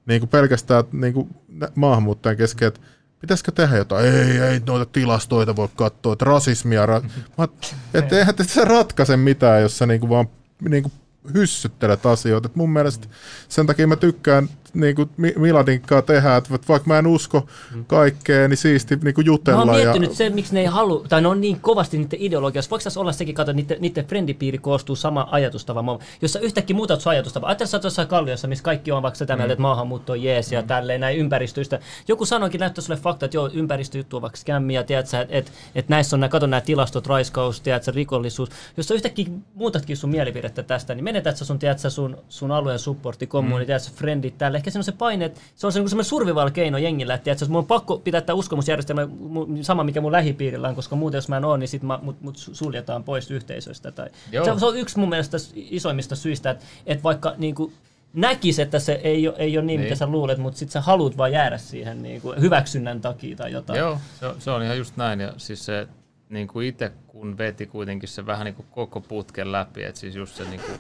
niin 0.05 0.22
kuin 0.22 0.30
pelkästään 0.30 0.84
niin 0.91 1.14
kuin 1.14 1.30
maahanmuuttajan 1.76 2.38
kesken, 2.38 2.68
että 2.68 2.80
pitäisikö 3.22 3.52
tehdä 3.52 3.77
jotain? 3.77 4.06
Ei, 4.06 4.38
ei 4.39 4.61
noita 4.65 4.85
tilastoita 4.91 5.56
voi 5.56 5.69
katsoa, 5.76 6.14
että 6.14 6.26
rasismia. 6.26 6.85
Ra- 6.85 7.10
Mä, 7.38 7.48
että 7.94 8.18
eihän 8.18 8.35
te 8.35 8.44
se 8.44 8.65
ratkaise 8.65 9.18
mitään, 9.18 9.61
jos 9.61 9.77
sä 9.77 9.85
niin 9.85 9.99
kuin 9.99 10.10
vaan 10.10 10.30
niin 10.69 10.84
kuin 10.84 10.94
hyssyttelet 11.34 12.06
asioita. 12.06 12.45
Et 12.45 12.56
mun 12.56 12.69
mielestä 12.69 13.07
sen 13.49 13.68
takia 13.68 13.88
mä 13.88 13.95
tykkään 13.95 14.49
niin 14.82 14.95
kuin 14.95 15.10
Mi- 15.18 15.34
Miladin 15.38 15.82
kanssa 15.82 16.02
tehdä, 16.08 16.36
että 16.36 16.49
vaikka 16.49 16.88
mä 16.88 16.98
en 16.99 17.08
usko 17.08 17.48
kaikkeen, 17.88 18.49
niin 18.49 18.58
siisti 18.58 18.95
niin 18.95 19.14
kuin 19.14 19.26
Mä 19.26 19.32
jutella. 19.32 19.60
oon 19.60 19.68
ja, 19.68 19.74
miettinyt 19.74 20.12
sen, 20.12 20.36
miksi 20.36 20.54
ne 20.54 20.60
ei 20.60 20.66
halua, 20.66 21.06
tai 21.10 21.22
ne 21.22 21.28
on 21.28 21.41
niin 21.41 21.60
kovasti 21.60 21.98
niiden 21.98 22.20
ideologiassa. 22.22 22.70
Voiko 22.70 22.84
tässä 22.84 22.99
olla 22.99 23.12
sekin, 23.12 23.36
kato, 23.36 23.54
niiden, 23.54 23.78
niiden 23.80 24.06
frendipiiri 24.06 24.58
koostuu 24.58 24.95
sama 24.95 25.28
ajatustava, 25.32 25.82
Mä- 25.82 25.98
jos 26.22 26.34
sä 26.34 26.40
yhtäkkiä 26.40 26.76
muutat 26.76 27.02
sun 27.02 27.12
ajatustava. 27.12 27.48
Ajattele, 27.48 27.68
sä 27.68 27.78
oot 27.78 27.84
jossain 27.84 28.08
kalliossa, 28.08 28.48
missä 28.48 28.64
kaikki 28.64 28.91
on 28.91 29.04
vaikka 29.04 29.18
sitä 29.18 29.36
mieltä, 29.36 29.54
että 29.54 29.62
maahanmuutto 29.62 30.12
on 30.14 30.24
jees 30.24 30.52
ja 30.52 30.64
tälleen 30.64 31.02
näin 31.02 31.18
ympäristöistä. 31.18 31.80
Joku 32.08 32.26
sanoikin, 32.26 32.60
näyttää 32.60 32.82
sulle 32.82 32.99
fakta, 32.99 33.26
että 33.26 33.38
joo, 33.38 33.49
ympäristöjuttu 33.54 34.16
on 34.16 34.22
vaikka 34.22 34.38
skämmiä, 34.38 34.84
tiedätkö, 34.84 35.20
että 35.22 35.38
et, 35.38 35.52
et 35.76 35.90
näissä 35.90 36.16
on, 36.16 36.20
nää, 36.20 36.30
kato 36.30 36.48
nämä 36.48 36.62
tilastot, 36.62 37.08
raiskaus, 37.08 37.62
tiedätkö, 37.62 37.91
rikollisuus. 37.95 38.49
Jos 38.78 38.88
sä 38.88 38.94
yhtäkkiä 38.94 39.26
muutatkin 39.54 39.98
sun 39.98 40.10
mielipidettä 40.10 40.64
tästä, 40.64 40.95
niin 40.95 41.04
menetät 41.04 41.38
sä 41.38 41.45
sun, 41.45 41.60
tiedätkö, 41.60 41.90
sun, 41.90 42.18
sun 42.30 42.52
alueen 42.52 42.80
supportti, 42.80 43.28
kommuuni, 43.28 43.64
mm. 43.64 43.66
tiedätkö, 43.66 43.90
frendit 43.95 44.38
täällä. 44.38 44.58
Ehkä 44.68 44.72
siinä 44.72 44.80
on 44.80 44.84
se 44.84 44.91
paine, 44.91 45.26
että 45.26 45.41
se 45.56 45.68
on 45.68 45.73
se, 45.73 45.80
niin 45.80 45.89
semmoinen 45.89 46.10
survival 46.10 46.52
keino 46.52 46.77
jengillä, 46.77 47.14
että 47.14 47.23
tiedätkö, 47.23 47.45
mun 47.45 47.57
on 47.57 47.65
pakko 47.65 47.98
pitää 47.98 48.22
tämä 48.22 48.35
uskomusjärjestelmä 48.35 49.06
mu- 49.06 49.64
sama, 49.64 49.84
mikä 49.84 50.02
mun 50.02 50.11
lähipiirillä 50.11 50.68
on, 50.68 50.76
koska 50.76 50.95
muuten 50.95 51.18
jos 51.18 51.30
mä 51.30 51.38
en 51.38 51.45
ole, 51.45 51.57
niin 51.57 51.68
sit 51.68 51.84
mä, 51.84 51.99
mut, 52.02 52.22
mut 52.22 52.38
suljetaan 52.38 53.03
pois 53.03 53.31
yhteisöstä. 53.31 53.91
Tai. 53.91 54.10
Joo. 54.31 54.45
Se, 54.45 54.60
se, 54.60 54.65
on 54.65 54.77
yksi 54.77 54.99
mun 54.99 55.10
mielestä 55.10 55.38
isoimmista 55.56 56.15
syistä, 56.15 56.49
että, 56.49 56.65
että 56.85 57.03
vaikka 57.03 57.34
niin 57.38 57.56
kuin, 57.56 57.73
näkis, 58.14 58.60
että 58.60 58.80
se 58.80 58.94
ei 59.03 59.27
ole, 59.27 59.35
ei 59.38 59.57
ole 59.57 59.65
niin, 59.65 59.80
mitä 59.80 59.89
Niin. 59.89 59.98
sä 59.98 60.07
luulet, 60.07 60.38
mutta 60.38 60.60
sit 60.60 60.69
sä 60.72 60.81
haluat 60.81 61.18
vaan 61.18 61.31
jäädä 61.31 61.57
siihen 61.57 62.03
niin 62.03 62.22
kuin 62.22 62.41
hyväksynnän 62.41 63.02
takia 63.02 63.35
tai 63.35 63.52
jotain. 63.52 63.80
Joo, 63.80 63.98
se 64.19 64.26
on, 64.27 64.35
se 64.41 64.52
on 64.52 64.64
ihan 64.64 64.77
just 64.77 64.98
näin. 64.98 65.19
Ja 65.19 65.34
siis 65.38 65.65
se 65.65 65.88
niin 66.30 66.48
kuin 66.48 66.68
itse 66.68 66.91
kun 67.07 67.38
veti 67.38 67.65
kuitenkin 67.65 68.10
se 68.10 68.26
vähän 68.26 68.45
niin 68.45 68.56
kuin 68.56 68.65
koko 68.72 69.02
putken 69.02 69.52
läpi, 69.52 69.84
että 69.84 69.99
siis 69.99 70.15
just 70.15 70.35
se 70.35 70.44
niin 70.44 70.61
kuin 70.61 70.80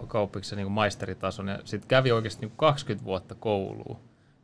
ka- 0.00 0.06
kauppiksen 0.06 0.56
niin 0.56 0.72
maisteritason 0.72 1.48
ja 1.48 1.58
sitten 1.64 1.88
kävi 1.88 2.12
oikeasti 2.12 2.40
niin 2.40 2.50
kuin 2.50 2.56
20 2.56 3.04
vuotta 3.04 3.34
koulua. 3.34 4.00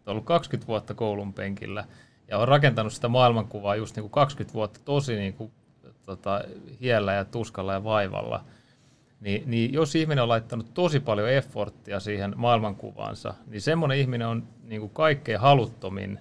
On 0.07 0.11
ollut 0.11 0.25
20 0.25 0.69
vuotta 0.69 0.95
koulun 0.95 1.35
penkillä 1.35 1.85
ja 2.29 2.39
on 2.39 2.49
rakentanut 2.49 2.93
sitä 2.93 3.09
maailmankuvaa 3.09 3.77
just 3.77 3.97
niin 3.97 4.03
kuin 4.03 4.11
20 4.11 4.55
vuotta 4.55 4.81
tosi 4.85 5.17
niin 5.17 5.35
kuin, 5.35 5.53
tota, 6.07 6.41
hiellä 6.81 7.13
ja 7.13 7.25
tuskalla 7.25 7.73
ja 7.73 7.85
vaivalla. 7.85 8.45
niin, 9.21 9.43
niin 9.47 9.73
jos 9.73 9.95
ihminen 9.95 10.23
on 10.23 10.29
laittanut 10.29 10.75
tosi 10.75 11.01
paljon 11.01 11.31
efforttia 11.31 12.01
siihen 12.01 12.33
maailmankuvaansa, 12.37 13.35
niin 13.47 13.63
semmoinen 13.63 13.99
ihminen 13.99 14.27
on 14.27 14.49
niin 14.63 14.81
kuin 14.81 14.91
kaikkein 14.91 15.41
haluttomin 15.41 16.21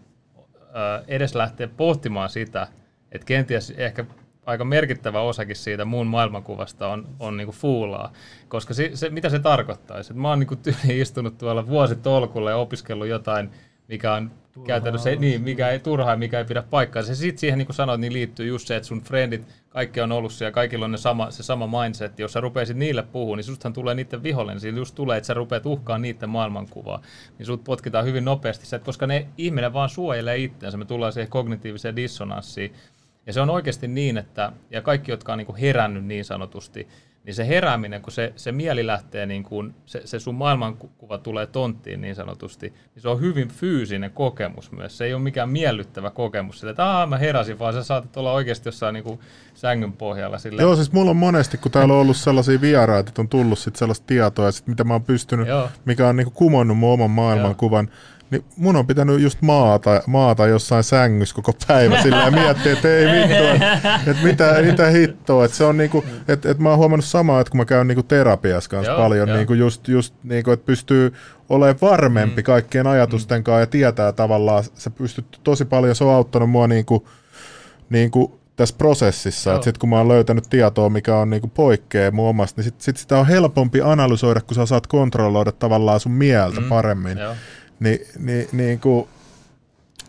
edes 1.07 1.35
lähteä 1.35 1.67
pohtimaan 1.67 2.29
sitä, 2.29 2.67
että 3.11 3.25
kenties 3.25 3.69
ehkä 3.71 4.05
aika 4.47 4.65
merkittävä 4.65 5.21
osakin 5.21 5.55
siitä 5.55 5.85
muun 5.85 6.07
maailmankuvasta 6.07 6.87
on, 6.87 7.07
on 7.19 7.37
niinku 7.37 7.51
fuulaa. 7.51 8.13
Koska 8.47 8.73
se, 8.73 8.91
se, 8.93 9.09
mitä 9.09 9.29
se 9.29 9.39
tarkoittaisi? 9.39 10.13
Että 10.13 10.21
mä 10.21 10.29
oon 10.29 10.39
niinku 10.39 10.55
tyyli 10.55 10.99
istunut 10.99 11.37
tuolla 11.37 11.67
vuositolkulla 11.67 12.49
ja 12.49 12.57
opiskellut 12.57 13.07
jotain, 13.07 13.49
mikä 13.87 14.13
on 14.13 14.31
turhaa 14.51 14.67
käytännössä, 14.67 15.09
niin, 15.15 15.41
mikä 15.41 15.69
ei 15.69 15.79
turhaa 15.79 16.15
mikä 16.15 16.39
ei 16.39 16.45
pidä 16.45 16.61
paikkaa. 16.61 17.03
Se 17.03 17.15
sitten 17.15 17.39
siihen, 17.39 17.57
niin 17.57 17.65
kuin 17.65 17.75
sanoit, 17.75 18.01
niin 18.01 18.13
liittyy 18.13 18.47
just 18.47 18.67
se, 18.67 18.75
että 18.75 18.87
sun 18.87 19.01
friendit, 19.01 19.47
kaikki 19.69 20.01
on 20.01 20.11
ollut 20.11 20.31
siellä, 20.31 20.51
kaikilla 20.51 20.85
on 20.85 20.91
ne 20.91 20.97
sama, 20.97 21.31
se 21.31 21.43
sama 21.43 21.81
mindset. 21.81 22.19
Jos 22.19 22.33
sä 22.33 22.41
rupeisit 22.41 22.77
niille 22.77 23.03
puhua, 23.03 23.35
niin 23.35 23.43
susthan 23.43 23.73
tulee 23.73 23.95
niiden 23.95 24.23
vihollinen. 24.23 24.59
Siinä 24.59 24.77
just 24.77 24.95
tulee, 24.95 25.17
että 25.17 25.27
sä 25.27 25.33
rupeat 25.33 25.65
uhkaa 25.65 25.97
niiden 25.97 26.29
maailmankuvaa. 26.29 27.01
Niin 27.37 27.45
sut 27.45 27.63
potkitaan 27.63 28.05
hyvin 28.05 28.25
nopeasti, 28.25 28.79
koska 28.83 29.07
ne 29.07 29.27
ihminen 29.37 29.73
vaan 29.73 29.89
suojelee 29.89 30.37
itseänsä. 30.37 30.77
Me 30.77 30.85
tullaan 30.85 31.13
siihen 31.13 31.29
kognitiiviseen 31.29 31.95
dissonanssiin. 31.95 32.73
Ja 33.27 33.33
se 33.33 33.41
on 33.41 33.49
oikeasti 33.49 33.87
niin, 33.87 34.17
että, 34.17 34.51
ja 34.71 34.81
kaikki, 34.81 35.11
jotka 35.11 35.31
on 35.31 35.37
niin 35.37 35.45
kuin 35.45 35.55
herännyt 35.55 36.05
niin 36.05 36.25
sanotusti, 36.25 36.87
niin 37.27 37.35
se 37.35 37.47
herääminen, 37.47 38.01
kun 38.01 38.11
se, 38.11 38.33
se 38.35 38.51
mieli 38.51 38.87
lähtee, 38.87 39.25
niin 39.25 39.43
kuin, 39.43 39.75
se, 39.85 40.01
se 40.05 40.19
sun 40.19 40.35
maailmankuva 40.35 41.17
tulee 41.17 41.45
tonttiin 41.45 42.01
niin 42.01 42.15
sanotusti, 42.15 42.73
niin 42.95 43.01
se 43.01 43.09
on 43.09 43.21
hyvin 43.21 43.47
fyysinen 43.47 44.11
kokemus 44.11 44.71
myös. 44.71 44.97
Se 44.97 45.05
ei 45.05 45.13
ole 45.13 45.21
mikään 45.21 45.49
miellyttävä 45.49 46.09
kokemus, 46.09 46.59
sille, 46.59 46.71
että 46.71 46.85
Aa, 46.85 47.05
mä 47.05 47.17
heräsin, 47.17 47.59
vaan 47.59 47.73
sä 47.73 47.83
saatat 47.83 48.17
olla 48.17 48.31
oikeasti 48.31 48.67
jossain 48.67 48.93
niin 48.93 49.03
kuin 49.03 49.19
sängyn 49.53 49.93
pohjalla. 49.93 50.37
Sille. 50.37 50.61
Joo, 50.61 50.75
siis 50.75 50.91
mulla 50.91 51.11
on 51.11 51.17
monesti, 51.17 51.57
kun 51.57 51.71
täällä 51.71 51.93
on 51.93 51.99
ollut 51.99 52.17
sellaisia 52.17 52.61
vieraita, 52.61 53.09
että 53.09 53.21
on 53.21 53.29
tullut 53.29 53.59
sit 53.59 53.75
sellaista 53.75 54.05
tietoa, 54.07 54.45
ja 54.45 54.51
sit 54.51 54.67
mitä 54.67 54.83
mä 54.83 54.93
oon 54.93 55.03
pystynyt, 55.03 55.47
Joo. 55.47 55.69
mikä 55.85 56.07
on 56.07 56.15
niin 56.15 56.25
kuin 56.25 56.35
kumonnut 56.35 56.77
mun 56.77 56.93
oman 56.93 57.11
maailmankuvan, 57.11 57.85
Joo 57.85 58.16
niin 58.29 58.45
mun 58.57 58.75
on 58.75 58.87
pitänyt 58.87 59.21
just 59.21 59.41
maata, 59.41 60.01
maata 60.07 60.47
jossain 60.47 60.83
sängyssä 60.83 61.35
koko 61.35 61.53
päivä 61.67 62.01
sillä 62.03 62.23
ja 62.23 62.31
miettiä, 62.31 62.73
että 62.73 62.89
ei 62.89 63.05
vittu, 63.05 63.43
että 63.43 63.99
et 64.07 64.23
mitä, 64.23 64.55
mitä 64.61 64.87
hittoa. 64.87 65.45
Että 65.45 65.57
se 65.57 65.63
on 65.63 65.77
niinku, 65.77 66.05
että 66.27 66.51
et 66.51 66.59
mä 66.59 66.69
oon 66.69 66.77
huomannut 66.77 67.05
samaa, 67.05 67.41
että 67.41 67.51
kun 67.51 67.57
mä 67.57 67.65
käyn 67.65 67.87
niinku 67.87 68.03
terapiassa 68.03 68.69
kanssa 68.69 68.91
joo, 68.91 69.01
paljon, 69.01 69.27
joo. 69.27 69.37
Niinku 69.37 69.53
just, 69.53 69.87
just 69.87 70.13
niinku, 70.23 70.51
että 70.51 70.65
pystyy 70.65 71.13
olemaan 71.49 71.77
varmempi 71.81 72.41
mm. 72.41 72.45
kaikkien 72.45 72.87
ajatusten 72.87 73.39
mm. 73.39 73.43
kanssa 73.43 73.59
ja 73.59 73.67
tietää 73.67 74.11
tavallaan, 74.11 74.63
se 74.73 74.89
pystyt 74.89 75.39
tosi 75.43 75.65
paljon, 75.65 75.95
se 75.95 76.03
on 76.03 76.13
auttanut 76.13 76.49
mua 76.49 76.67
niinku, 76.67 77.07
niinku 77.89 78.39
tässä 78.55 78.75
prosessissa, 78.77 79.53
että 79.53 79.63
sitten 79.63 79.79
kun 79.79 79.89
mä 79.89 79.97
oon 79.97 80.07
löytänyt 80.07 80.43
tietoa, 80.49 80.89
mikä 80.89 81.15
on 81.15 81.29
niinku 81.29 81.47
poikkea 81.47 82.11
mun 82.11 82.29
omasta, 82.29 82.61
niin 82.61 82.63
sit, 82.63 82.81
sit 82.81 82.97
sitä 82.97 83.17
on 83.17 83.27
helpompi 83.27 83.81
analysoida, 83.81 84.41
kun 84.41 84.55
sä 84.55 84.65
saat 84.65 84.87
kontrolloida 84.87 85.51
tavallaan 85.51 85.99
sun 85.99 86.11
mieltä 86.11 86.61
mm. 86.61 86.69
paremmin. 86.69 87.17
Joo. 87.17 87.35
Niin, 87.79 87.99
niin, 88.19 88.47
niin, 88.51 88.79
kuin, 88.79 89.07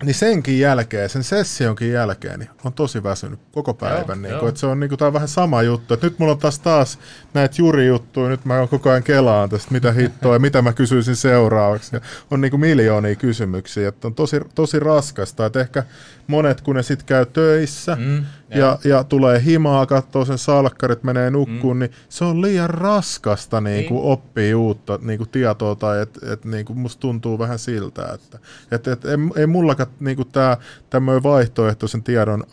niin 0.03 0.15
senkin 0.15 0.61
jälkeen, 0.61 1.09
sen 1.09 1.25
sessionkin 1.25 1.93
jälkeen, 1.93 2.39
niin 2.39 2.51
on 2.65 2.73
tosi 2.73 3.03
väsynyt 3.03 3.41
koko 3.53 3.75
päivän. 3.75 4.19
Joo, 4.23 4.31
niin 4.31 4.39
kuin, 4.39 4.49
että 4.49 4.61
se 4.61 4.67
on, 4.67 4.81
niin 4.81 4.89
kuin, 4.89 4.99
tämä 4.99 5.07
on 5.07 5.13
vähän 5.13 5.29
sama 5.29 5.63
juttu. 5.63 5.95
Että 5.95 6.07
nyt 6.07 6.19
mulla 6.19 6.33
on 6.33 6.39
taas, 6.39 6.59
taas 6.59 6.99
näitä 7.35 7.55
jurijuttuja, 7.59 8.29
nyt 8.29 8.45
mä 8.45 8.59
oon 8.59 8.69
koko 8.69 8.91
ajan 8.91 9.03
kelaan 9.03 9.49
tästä, 9.49 9.73
mitä 9.73 9.93
hittoa 9.93 10.35
ja 10.35 10.39
mitä 10.39 10.63
mä 10.63 10.73
kysyisin 10.73 11.17
seuraavaksi. 11.17 11.97
Ja 11.97 12.01
on 12.31 12.41
niin 12.41 12.51
kuin 12.51 12.61
miljoonia 12.61 13.15
kysymyksiä, 13.15 13.89
että 13.89 14.09
on 14.09 14.15
tosi, 14.15 14.41
tosi 14.55 14.81
raskasta. 14.81 15.47
Että 15.47 15.61
ehkä 15.61 15.85
monet, 16.27 16.61
kun 16.61 16.77
ne 16.77 16.83
sitten 16.83 17.07
käy 17.07 17.27
töissä 17.27 17.97
mm, 18.01 18.25
ja, 18.55 18.79
ja 18.85 19.05
tulee 19.05 19.45
himaa, 19.45 19.87
katsoo 19.87 20.25
sen 20.25 20.39
salkkarit, 20.39 21.03
menee 21.03 21.31
nukkuun, 21.31 21.77
mm. 21.77 21.81
niin 21.81 21.91
se 22.09 22.25
on 22.25 22.43
liian 22.43 22.71
raskasta 22.71 23.61
niin 23.61 23.85
kuin 23.85 24.01
niin. 24.01 24.13
oppia 24.13 24.59
uutta 24.59 24.99
niin 25.03 25.19
kuin 25.19 25.31
tietoa, 25.31 25.75
tai 25.75 26.01
että 26.03 26.33
et, 26.33 26.45
niin 26.45 26.65
kuin 26.65 26.79
musta 26.79 27.01
tuntuu 27.01 27.39
vähän 27.39 27.59
siltä, 27.59 28.11
että 28.15 28.39
et, 28.71 28.89
et, 28.89 29.05
ei, 29.05 29.17
ei 29.37 29.47
mullakaan 29.47 29.91
niin 30.01 30.29
tämä 30.33 30.57
tämmöinen 30.91 31.23
vaihtoehtoisen 31.23 32.03
tiedon 32.03 32.45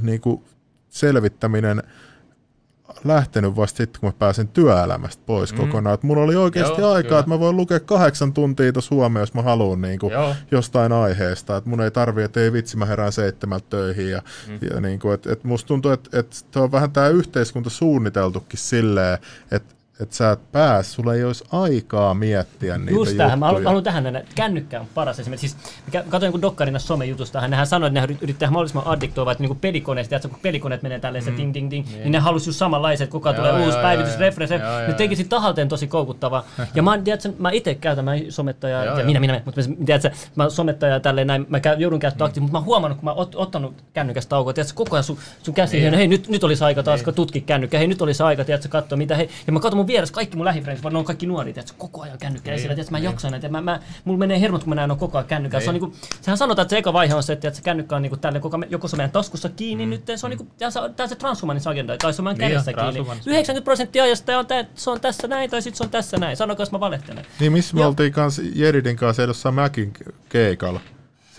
niin 0.00 0.20
kuin 0.20 0.44
selvittäminen– 0.88 1.82
lähtenyt 3.04 3.56
vasta 3.56 3.76
sitten, 3.76 4.00
kun 4.00 4.08
mä 4.08 4.12
pääsin 4.18 4.48
työelämästä 4.48 5.22
pois 5.26 5.52
mm. 5.52 5.58
kokonaan. 5.58 5.94
Et 5.94 6.02
mulla 6.02 6.22
oli 6.22 6.36
oikeasti 6.36 6.80
Joo, 6.80 6.92
aikaa, 6.92 7.02
kyllä. 7.08 7.18
että 7.18 7.28
mä 7.28 7.40
voin 7.40 7.56
lukea 7.56 7.80
kahdeksan 7.80 8.32
tuntia 8.32 8.72
tuossa 8.72 8.88
Suomea, 8.88 9.22
jos 9.22 9.34
mä 9.34 9.42
haluan 9.42 9.80
niin 9.80 9.98
kuin 9.98 10.12
jostain 10.50 10.92
aiheesta. 10.92 11.56
Et 11.56 11.66
mun 11.66 11.80
ei 11.80 11.90
tarvi, 11.90 12.22
että 12.22 12.40
ei 12.40 12.52
vitsi, 12.52 12.76
mä 12.76 12.86
herään 12.86 13.12
seitsemältä 13.12 13.66
töihin. 13.70 14.10
Ja, 14.10 14.22
mm. 14.48 14.58
ja 14.74 14.80
niin 14.80 15.00
kuin, 15.00 15.14
et, 15.14 15.26
et 15.26 15.44
musta 15.44 15.68
tuntuu, 15.68 15.90
että 15.90 16.18
et 16.18 16.56
on 16.56 16.72
vähän 16.72 16.90
tämä 16.90 17.08
yhteiskunta 17.08 17.70
suunniteltukin 17.70 18.58
silleen, 18.58 19.18
että 19.50 19.74
että 20.00 20.16
sä 20.16 20.30
et 20.30 20.52
pääs, 20.52 20.92
sulla 20.92 21.14
ei 21.14 21.24
olisi 21.24 21.44
aikaa 21.52 22.14
miettiä 22.14 22.78
niitä 22.78 22.92
Just 22.92 23.16
tähän, 23.16 23.38
mä 23.38 23.46
haluan, 23.46 23.64
haluan 23.64 23.84
tähän 23.84 24.04
nähdä. 24.04 24.22
Kännykkä 24.34 24.80
on 24.80 24.86
paras 24.94 25.20
esimerkiksi. 25.20 25.48
Siis, 25.48 25.74
katsoin 25.92 26.22
jonkun 26.22 26.42
dokkarina 26.42 26.78
somejutusta, 26.78 27.40
hän 27.40 27.66
sanoi, 27.66 27.86
että 27.86 28.06
ne 28.06 28.16
yrittää 28.20 28.50
mahdollisimman 28.50 28.86
addiktoivaa, 28.86 29.32
että 29.32 29.44
niin 29.44 29.56
pelikoneet, 29.56 30.12
että 30.12 30.28
kun 30.28 30.38
pelikoneet 30.42 30.82
menee 30.82 30.98
tälleen 30.98 31.24
se 31.24 31.30
mm. 31.30 31.36
ding 31.36 31.54
ding 31.54 31.70
ding, 31.70 31.86
yeah. 31.88 32.02
niin 32.02 32.12
ne 32.12 32.18
halusi 32.18 32.48
just 32.48 32.58
samanlaiset, 32.58 33.04
että 33.04 33.12
koko 33.12 33.28
ajan 33.28 33.36
tulee 33.36 33.50
joo, 33.50 33.60
uusi 33.60 33.76
joo, 33.76 33.82
päivitys, 33.82 34.12
joo, 34.12 34.20
refresh, 34.20 34.52
ne 34.88 34.94
teki 34.94 35.16
sitten 35.16 35.30
tahalteen 35.30 35.68
tosi 35.68 35.86
koukuttavaa. 35.86 36.44
ja 36.74 36.82
mä, 36.82 36.98
tiedätkö, 36.98 37.32
mä 37.38 37.50
itse 37.50 37.74
käytän, 37.74 38.04
mä 38.04 38.12
somettaja, 38.28 38.84
ja 38.84 39.04
minä, 39.04 39.20
minä, 39.20 39.40
mutta 39.44 39.60
tiedätkö, 39.86 40.10
mä 40.36 40.50
somettaja 40.50 41.00
tälleen 41.00 41.26
näin, 41.26 41.46
mä 41.48 41.60
käy, 41.60 41.76
joudun 41.78 42.00
käyttämään 42.00 42.28
aktiivisesti, 42.28 42.52
mutta 42.52 42.58
mä 42.58 42.64
huomannut, 42.64 42.98
kun 42.98 43.04
mä 43.04 43.12
oon 43.12 43.28
ottanut 43.34 43.74
kännykästä 43.92 44.30
taukoa, 44.30 44.52
tiedätkö, 44.52 44.74
koko 44.76 44.96
ajan 44.96 45.04
sun, 45.04 45.18
sun 45.42 45.54
käsi, 45.54 45.82
hei, 45.82 46.08
nyt, 46.08 46.28
nyt 46.28 46.44
olisi 46.44 46.64
aika 46.64 46.82
taas, 46.82 47.02
kun 47.02 47.14
tutki 47.14 47.40
kännykkä, 47.40 47.78
hei, 47.78 47.86
nyt 47.86 48.02
olisi 48.02 48.22
aika, 48.22 48.44
tiedätkö, 48.44 48.68
katsoa 48.68 48.98
mitä, 48.98 49.16
hei, 49.16 49.28
ja 49.46 49.52
mä 49.52 49.60
katson 49.60 49.76
mun 49.76 49.86
vieressä 49.90 50.14
kaikki 50.14 50.36
mun 50.36 50.44
lähi 50.44 50.60
friends, 50.60 50.82
vaan 50.82 50.92
ne 50.92 50.98
on 50.98 51.04
kaikki 51.04 51.26
nuoria, 51.26 51.54
että 51.56 51.72
koko 51.78 52.02
ajan 52.02 52.18
kännykkä 52.18 52.52
esillä, 52.52 52.72
että 52.72 52.90
mä 52.90 52.98
niin. 52.98 53.04
jaksan 53.04 53.30
näitä. 53.30 53.48
Mä, 53.48 53.60
mä, 53.60 53.80
mulla 54.04 54.18
menee 54.18 54.40
hermot, 54.40 54.64
kun 54.64 54.68
mä 54.68 54.74
näen 54.74 54.90
on 54.90 54.98
koko 54.98 55.18
ajan 55.18 55.28
kännykkä. 55.28 55.60
Se 55.60 55.70
on 55.70 55.74
niin. 55.74 55.82
niinku, 55.82 56.06
sehän 56.20 56.38
sanotaan, 56.38 56.64
että 56.64 56.70
se 56.70 56.78
eka 56.78 56.92
vaihe 56.92 57.14
on 57.14 57.22
se, 57.22 57.32
että 57.32 57.50
se 57.50 57.62
kännykkä 57.62 57.96
on 57.96 58.02
niinku 58.02 58.16
tälle 58.16 58.40
koko, 58.40 58.58
joko 58.70 58.88
se 58.88 58.96
meidän 58.96 59.10
taskussa 59.10 59.48
kiinni 59.48 59.86
mm. 59.86 59.90
nyt, 59.90 60.02
se 60.16 60.26
on 60.26 60.30
niinku, 60.30 60.46
tämä 60.56 61.02
on 61.02 61.08
se 61.08 61.16
transhumanis 61.16 61.66
agenda, 61.66 61.96
tai 61.96 62.12
se 62.12 62.22
on 62.22 62.24
meidän 62.24 62.38
niin 62.38 62.50
kädessä 62.50 62.72
kiinni. 62.72 63.00
90 63.00 63.64
prosenttia 63.64 64.04
ajasta 64.04 64.38
on, 64.38 64.46
tää, 64.46 64.64
se 64.74 64.90
on 64.90 65.00
tässä 65.00 65.28
näin, 65.28 65.50
tai 65.50 65.62
sitten 65.62 65.78
se 65.78 65.84
on 65.84 65.90
tässä 65.90 66.16
näin. 66.16 66.36
Sanokaa, 66.36 66.62
jos 66.62 66.72
mä 66.72 66.80
valehtelen. 66.80 67.26
Niin, 67.40 67.52
missä 67.52 67.76
me 67.76 67.86
oltiin 67.86 68.12
kanssa 68.12 68.42
Jeridin 68.54 68.96
kanssa 68.96 69.22
jossain 69.22 69.54
Mäkin 69.54 69.92
keikalla 70.28 70.80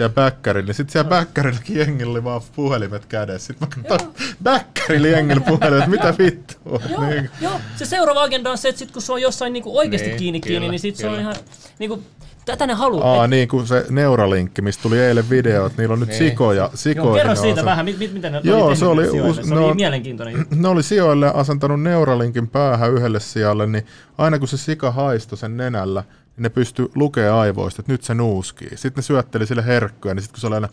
siellä 0.02 0.14
bäkkärillä. 0.14 0.68
Niin 0.68 0.76
sitten 0.76 0.91
siellä 0.91 1.10
bäkkärilläkin 1.10 1.78
jengillä 1.78 2.11
oli 2.11 2.23
vaan 2.23 2.41
puhelimet 2.56 3.06
kädessä. 3.06 3.48
Sitten 3.48 3.68
mä 3.68 3.88
katsoin 3.90 4.14
bäkkärillä 4.44 5.07
jengillä 5.07 5.41
puhelimet, 5.41 5.88
mitä 5.88 6.14
vittua. 6.18 6.82
Joo, 6.90 7.10
niin. 7.10 7.30
joo, 7.41 7.60
se 7.76 7.86
seuraava 7.86 8.23
agenda 8.23 8.52
on 8.52 8.57
se, 8.57 8.69
että 8.69 8.80
sit 8.80 8.91
kun 8.91 9.02
se 9.02 9.14
on 9.14 9.22
jossain 9.22 9.53
niinku 9.53 9.78
oikeasti 9.78 10.07
niin, 10.07 10.18
kiinni 10.18 10.40
kyllä, 10.40 10.52
kiinni, 10.52 10.69
niin 10.69 10.80
sitten 10.80 11.02
se 11.02 11.10
on 11.10 11.19
ihan 11.19 11.36
niinku, 11.80 12.03
Tätä 12.45 12.68
ne 12.68 12.73
haluaa. 12.73 13.18
Aa, 13.18 13.26
et... 13.26 13.30
niin 13.30 13.48
kuin 13.48 13.68
se 13.68 13.86
Neuralinkki, 13.90 14.61
mistä 14.61 14.84
tuli 14.84 14.99
eilen 14.99 15.30
video, 15.30 15.65
että 15.65 15.82
niillä 15.82 15.94
on 15.94 15.99
nyt 15.99 16.10
niin. 16.10 16.18
sikoja. 16.18 16.69
sikoja 16.73 17.06
Joo, 17.06 17.15
kerro 17.15 17.36
siitä 17.36 17.65
vähän, 17.65 17.86
mit, 17.86 17.98
mit, 17.99 18.14
miten 18.14 18.32
ne 18.32 18.41
Joo, 18.44 18.65
oli 18.65 18.76
se 18.76 18.86
oli, 18.86 19.22
us, 19.22 19.36
se 19.36 19.53
oli 19.53 19.68
no, 19.68 19.73
mielenkiintoinen 19.73 20.38
juttu. 20.38 20.56
Ne 20.56 20.68
oli 20.68 20.84
sijoille 20.84 21.32
asentanut 21.34 21.82
Neuralinkin 21.82 22.48
päähän 22.48 22.94
yhdelle 22.94 23.19
sijalle, 23.19 23.68
niin 23.68 23.86
aina 24.18 24.40
kun 24.40 24.48
se 24.48 24.57
sika 24.57 24.91
haistoi 24.91 25.38
sen 25.38 25.57
nenällä, 25.57 26.03
niin 26.41 26.49
ne 26.49 26.49
pystyi 26.49 26.91
lukemaan 26.95 27.39
aivoista, 27.39 27.81
että 27.81 27.91
nyt 27.91 28.03
se 28.03 28.13
nuuskii. 28.13 28.69
Sitten 28.69 28.93
ne 28.95 29.01
syötteli 29.01 29.45
sille 29.45 29.65
herkkyä, 29.65 30.13
niin 30.13 30.23
sitten 30.23 30.34
kun 30.34 30.41
se 30.41 30.47
oli 30.47 30.55
aina 30.55 30.69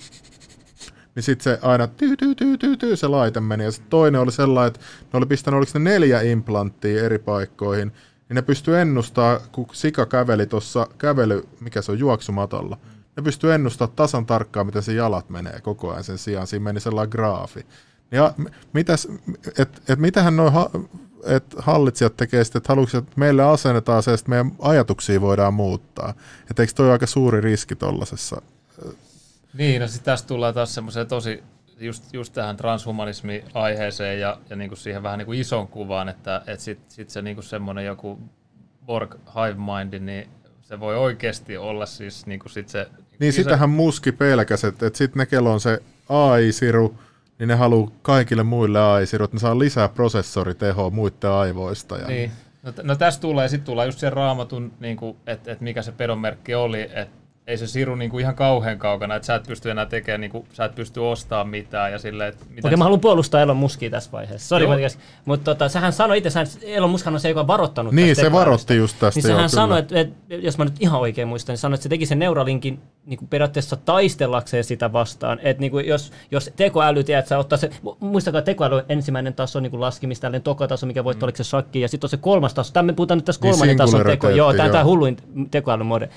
niin 1.14 1.22
sitten 1.22 1.44
se 1.44 1.58
aina 1.62 1.86
tyy, 1.86 2.16
tyy, 2.16 2.34
tyy, 2.34 2.58
tyy, 2.58 2.76
tyy, 2.76 2.96
se 2.96 3.08
laite 3.08 3.40
meni. 3.40 3.64
Ja 3.64 3.72
sitten 3.72 3.90
toinen 3.90 4.20
oli 4.20 4.32
sellainen, 4.32 4.68
että 4.68 4.80
ne 5.12 5.16
oli 5.16 5.26
pistänyt, 5.26 5.58
oliko 5.58 5.72
ne 5.74 5.90
neljä 5.90 6.20
implanttia 6.20 7.04
eri 7.04 7.18
paikkoihin, 7.18 7.88
niin 8.28 8.34
ne 8.34 8.42
pystyi 8.42 8.80
ennustaa, 8.80 9.40
kun 9.52 9.66
sika 9.72 10.06
käveli 10.06 10.46
tuossa 10.46 10.86
kävely, 10.98 11.42
mikä 11.60 11.82
se 11.82 11.92
on, 11.92 11.98
juoksumatolla. 11.98 12.78
Ne 13.16 13.22
pystyi 13.22 13.52
ennustaa 13.52 13.88
tasan 13.88 14.26
tarkkaan, 14.26 14.66
miten 14.66 14.82
se 14.82 14.92
jalat 14.92 15.30
menee 15.30 15.60
koko 15.60 15.90
ajan 15.90 16.04
sen 16.04 16.18
sijaan. 16.18 16.46
Siinä 16.46 16.64
meni 16.64 16.80
sellainen 16.80 17.10
graafi. 17.12 17.66
Ja 18.10 18.34
mitäs, 18.72 19.08
et, 19.58 19.82
et 19.88 19.98
mitähän 19.98 20.36
noin 20.36 20.52
et 21.24 21.44
hallitsijat 21.58 22.16
tekee 22.16 22.44
sitten, 22.44 22.60
että 22.60 22.72
haluatko, 22.72 22.98
että 22.98 23.12
meille 23.16 23.42
asennetaan 23.42 24.02
se, 24.02 24.12
että 24.12 24.28
meidän 24.28 24.52
ajatuksia 24.58 25.20
voidaan 25.20 25.54
muuttaa. 25.54 26.14
Että 26.50 26.62
eikö 26.62 26.72
toi 26.76 26.90
aika 26.90 27.06
suuri 27.06 27.40
riski 27.40 27.76
tuollaisessa? 27.76 28.42
Niin, 29.54 29.80
no 29.80 29.88
sitten 29.88 30.04
tästä 30.04 30.28
tullaan 30.28 30.54
taas 30.54 30.74
semmoiseen 30.74 31.06
tosi, 31.06 31.42
just, 31.80 32.04
just 32.12 32.32
tähän 32.32 32.56
transhumanismi-aiheeseen 32.56 34.20
ja, 34.20 34.38
ja 34.50 34.56
niinku 34.56 34.76
siihen 34.76 35.02
vähän 35.02 35.18
niinku 35.18 35.32
ison 35.32 35.68
kuvaan, 35.68 36.08
että 36.08 36.42
et 36.46 36.60
sitten 36.60 36.90
sit 36.90 37.10
se 37.10 37.22
niinku 37.22 37.42
semmoinen 37.42 37.84
joku 37.84 38.18
Borg 38.86 39.14
hive 39.14 39.54
mind, 39.54 39.98
niin 40.00 40.28
se 40.62 40.80
voi 40.80 40.96
oikeasti 40.96 41.56
olla 41.56 41.86
siis 41.86 42.26
niinku 42.26 42.48
sit 42.48 42.68
se... 42.68 42.88
Niin 43.18 43.28
iso... 43.28 43.36
sitähän 43.36 43.70
muski 43.70 44.12
pelkäs, 44.12 44.64
että 44.64 44.86
et 44.86 44.96
sitten 44.96 45.18
ne 45.18 45.26
kello 45.26 45.52
on 45.52 45.60
se 45.60 45.82
AI-siru, 46.08 46.94
niin 47.38 47.48
ne 47.48 47.54
haluaa 47.54 47.90
kaikille 48.02 48.42
muille 48.42 48.80
aisirut, 48.80 49.24
että 49.24 49.36
ne 49.36 49.40
saa 49.40 49.58
lisää 49.58 49.88
prosessoritehoa 49.88 50.90
muiden 50.90 51.30
aivoista. 51.30 51.96
Ja... 51.96 52.08
Niin. 52.08 52.30
No, 52.62 52.72
no 52.82 52.96
tästä 52.96 53.20
tulee, 53.20 53.48
sitten 53.48 53.66
tulee 53.66 53.86
just 53.86 53.98
se 53.98 54.10
raamatun, 54.10 54.72
niin 54.80 54.98
että 55.26 55.52
et 55.52 55.60
mikä 55.60 55.82
se 55.82 55.92
pedonmerkki 55.92 56.54
oli, 56.54 56.82
että 56.82 57.06
ei 57.48 57.58
se 57.58 57.66
siru 57.66 57.94
niinku 57.94 58.18
ihan 58.18 58.34
kauhean 58.34 58.78
kaukana, 58.78 59.14
että 59.14 59.26
sä 59.26 59.34
et 59.34 59.42
pysty 59.46 59.70
enää 59.70 59.86
tekemään, 59.86 60.20
niinku, 60.20 60.46
sä 60.52 60.64
et 60.64 60.74
pysty 60.74 61.00
ostamaan 61.00 61.48
mitään 61.48 61.92
ja 61.92 61.98
silleen, 61.98 62.28
että 62.28 62.44
Okei, 62.64 62.76
mä 62.76 62.84
haluan 62.84 63.00
puolustaa 63.00 63.40
Elon 63.40 63.56
Muskia 63.56 63.90
tässä 63.90 64.12
vaiheessa. 64.12 64.48
Sori, 64.48 64.66
mutta 65.24 65.44
tota, 65.44 65.68
sähän 65.68 65.92
sanoi 65.92 66.18
itse, 66.18 66.28
että 66.28 66.58
Elon 66.62 66.90
Muskhan 66.90 67.14
on 67.14 67.20
se, 67.20 67.28
joka 67.28 67.40
on 67.40 67.46
varoittanut 67.46 67.92
Niin, 67.92 68.08
tästä 68.08 68.22
se 68.22 68.32
varoitti 68.32 68.76
just 68.76 68.96
tästä. 69.00 69.20
Niin 69.20 69.28
joo, 69.28 69.36
kyllä. 69.36 69.48
sanoi, 69.48 69.78
että, 69.78 70.00
että, 70.00 70.34
jos 70.34 70.58
mä 70.58 70.64
nyt 70.64 70.74
ihan 70.80 71.00
oikein 71.00 71.28
muistan, 71.28 71.52
niin 71.52 71.58
sanoi, 71.58 71.74
että 71.74 71.82
se 71.82 71.88
teki 71.88 72.06
sen 72.06 72.18
Neuralinkin 72.18 72.80
niin 73.06 73.18
kuin 73.18 73.28
periaatteessa 73.28 73.76
taistellakseen 73.76 74.64
sitä 74.64 74.92
vastaan. 74.92 75.38
Että 75.42 75.60
niin 75.60 75.70
kuin 75.70 75.86
jos, 75.86 76.12
jos 76.30 76.50
tekoäly, 76.56 77.04
tiedät, 77.04 77.26
sä 77.26 77.38
ottaa 77.38 77.58
se, 77.58 77.70
mu- 77.86 77.96
muistakaa 78.00 78.42
tekoäly 78.42 78.74
on 78.74 78.82
ensimmäinen 78.88 79.34
taso 79.34 79.60
niin 79.60 79.70
kuin 79.70 79.80
laskimista, 79.80 80.22
tällainen 80.22 80.42
toka 80.42 80.68
taso, 80.68 80.86
mikä 80.86 81.04
voit, 81.04 81.18
mm. 81.18 81.24
oliko 81.24 81.36
se 81.36 81.44
shakki, 81.44 81.80
ja 81.80 81.88
sitten 81.88 82.06
on 82.06 82.10
se 82.10 82.16
kolmas 82.16 82.54
taso. 82.54 82.72
Tämä 82.72 82.82
me 82.82 82.92
puhutaan 82.92 83.18
nyt 83.18 83.24
tässä 83.24 83.40
Niin, 83.42 83.50
kolmannen 83.50 83.76
tason 83.76 84.06
teko. 84.06 84.28
Joo, 84.28 84.52
tämä 84.52 84.62
on 84.62 84.66
joo. 84.66 84.72
tämä 84.72 84.84
hulluin 84.84 85.16
tekoälymode. 85.50 86.08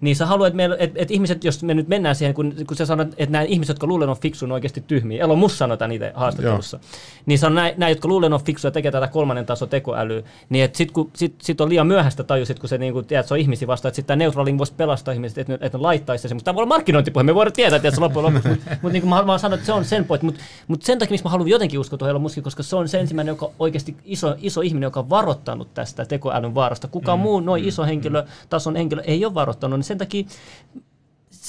Niin 0.00 0.16
sä 0.16 0.26
haluat, 0.26 0.48
että, 0.48 0.76
että, 0.78 1.02
että 1.02 1.14
ihmiset, 1.14 1.44
jos 1.44 1.62
me 1.62 1.74
nyt 1.74 1.88
mennään 1.88 2.14
siihen, 2.14 2.34
kun, 2.34 2.54
kun 2.66 2.76
sä 2.76 2.86
sanot, 2.86 3.08
että 3.08 3.32
nämä 3.32 3.42
ihmiset, 3.42 3.74
jotka 3.74 3.86
luulee, 3.86 4.08
on 4.08 4.16
fiksu, 4.16 4.44
on 4.44 4.52
oikeasti 4.52 4.84
tyhmiä. 4.86 5.24
Elon 5.24 5.38
Musk 5.38 5.56
sanoi 5.56 5.78
tämän 5.78 5.92
itse 5.92 6.12
haastattelussa. 6.14 6.80
Niin 7.26 7.38
se 7.38 7.46
on 7.46 7.54
nämä, 7.54 7.88
jotka 7.88 8.08
luulee, 8.08 8.30
on 8.34 8.40
fiksu 8.44 8.66
ja 8.66 8.70
tekee 8.70 8.90
tätä 8.90 9.08
kolmannen 9.08 9.46
tason 9.46 9.68
tekoälyä. 9.68 10.22
Niin 10.48 10.64
että 10.64 10.78
sit, 10.78 10.90
kun, 10.90 11.10
sit, 11.16 11.34
sit 11.42 11.60
on 11.60 11.68
liian 11.68 11.86
myöhäistä 11.86 12.24
tajusit, 12.24 12.58
kun 12.58 12.68
se, 12.68 12.78
niin 12.78 12.92
kuin, 12.92 13.06
tiedät, 13.06 13.26
se 13.26 13.34
on 13.34 13.40
ihmisiä 13.40 13.68
vastaan, 13.68 13.90
että 13.90 13.96
sitten 13.96 14.18
tämä 14.18 14.58
voisi 14.58 14.74
pelastaa 14.76 15.14
ihmiset, 15.14 15.38
että 15.38 15.52
ne, 15.52 15.58
että 15.62 15.78
ne 15.78 15.82
laittaisi 15.82 16.28
sen. 16.28 16.36
Mutta 16.36 16.44
tämä 16.44 16.54
voi 16.54 16.62
olla 16.62 16.74
markkinointipuhe, 16.74 17.22
me 17.22 17.34
voidaan 17.34 17.52
tietää, 17.52 17.76
että 17.76 17.90
se 17.90 18.00
loppujen 18.00 18.26
lopuksi. 18.26 18.48
Mutta 18.48 18.76
mut, 18.82 18.92
niin 18.92 19.02
kuin 19.02 19.08
mä 19.08 19.16
haluan 19.16 19.38
sanoa, 19.38 19.54
että 19.54 19.66
se 19.66 19.72
on 19.72 19.84
sen 19.84 20.04
pointti. 20.04 20.26
Mutta 20.26 20.40
mut 20.68 20.82
sen 20.82 20.98
takia, 20.98 21.10
miksi 21.10 21.24
mä 21.24 21.30
haluan 21.30 21.48
jotenkin 21.48 21.80
uskoa 21.80 21.98
tuohon 21.98 22.10
Elon 22.10 22.22
Muskiin, 22.22 22.44
koska 22.44 22.62
se 22.62 22.76
on 22.76 22.88
se 22.88 23.00
ensimmäinen, 23.00 23.32
joka 23.32 23.50
oikeasti 23.58 23.96
iso, 24.04 24.34
iso 24.40 24.60
ihminen, 24.60 24.86
joka 24.86 25.00
on 25.00 25.10
varoittanut 25.10 25.74
tästä 25.74 26.04
tekoälyn 26.04 26.54
vaarasta. 26.54 26.88
Kukaan 26.88 27.18
mm, 27.18 27.22
muu 27.22 27.40
noin 27.40 27.64
iso 27.64 27.84
henkilö, 27.84 28.24
tason 28.50 28.76
henkilö 28.76 29.02
ei 29.02 29.24
ole 29.24 29.34
varoittanut. 29.34 29.78
Niin 29.78 29.84
sen 29.88 29.98
takia 29.98 30.24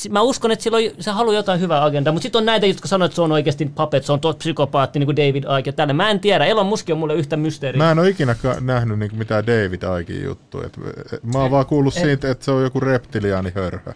mä 0.10 0.22
uskon, 0.22 0.52
että 0.52 0.64
silloin 0.64 0.92
se 1.00 1.12
haluaa 1.12 1.36
jotain 1.36 1.60
hyvää 1.60 1.84
agendaa, 1.84 2.14
mutta 2.14 2.24
sitten 2.24 2.40
on 2.40 2.46
näitä, 2.46 2.66
jotka 2.66 2.88
sanoo, 2.88 3.06
että 3.06 3.16
se 3.16 3.22
on 3.22 3.32
oikeasti 3.32 3.72
puppet, 3.76 4.06
se 4.06 4.12
on 4.12 4.20
tuot 4.20 4.38
psykopaatti, 4.38 5.00
niin 5.00 5.08
kuin 5.08 5.16
David 5.16 5.44
Icke 5.60 5.70
ja 5.70 5.74
tälle. 5.74 5.94
Mä 5.94 6.10
en 6.10 6.20
tiedä, 6.20 6.46
Elon 6.46 6.66
Musk 6.66 6.90
on 6.92 6.98
mulle 6.98 7.16
yhtä 7.16 7.38
mysteeri. 7.38 7.78
Mä 7.78 7.92
en 7.92 8.00
ole 8.00 8.10
ikinä 8.10 8.36
nähnyt 8.60 9.00
niinku 9.00 9.16
mitään 9.16 9.48
David 9.48 9.84
Aikin 9.84 10.24
juttuja. 10.24 10.66
Et, 10.66 10.78
mä 11.24 11.40
oon 11.40 11.52
vaan 11.52 11.66
kuullut 11.66 11.94
siitä, 11.94 12.32
että 12.32 12.46
se 12.46 12.52
on 12.52 12.64
joku 12.64 12.80
reptiliaani 12.80 13.52
hörhö. 13.56 13.94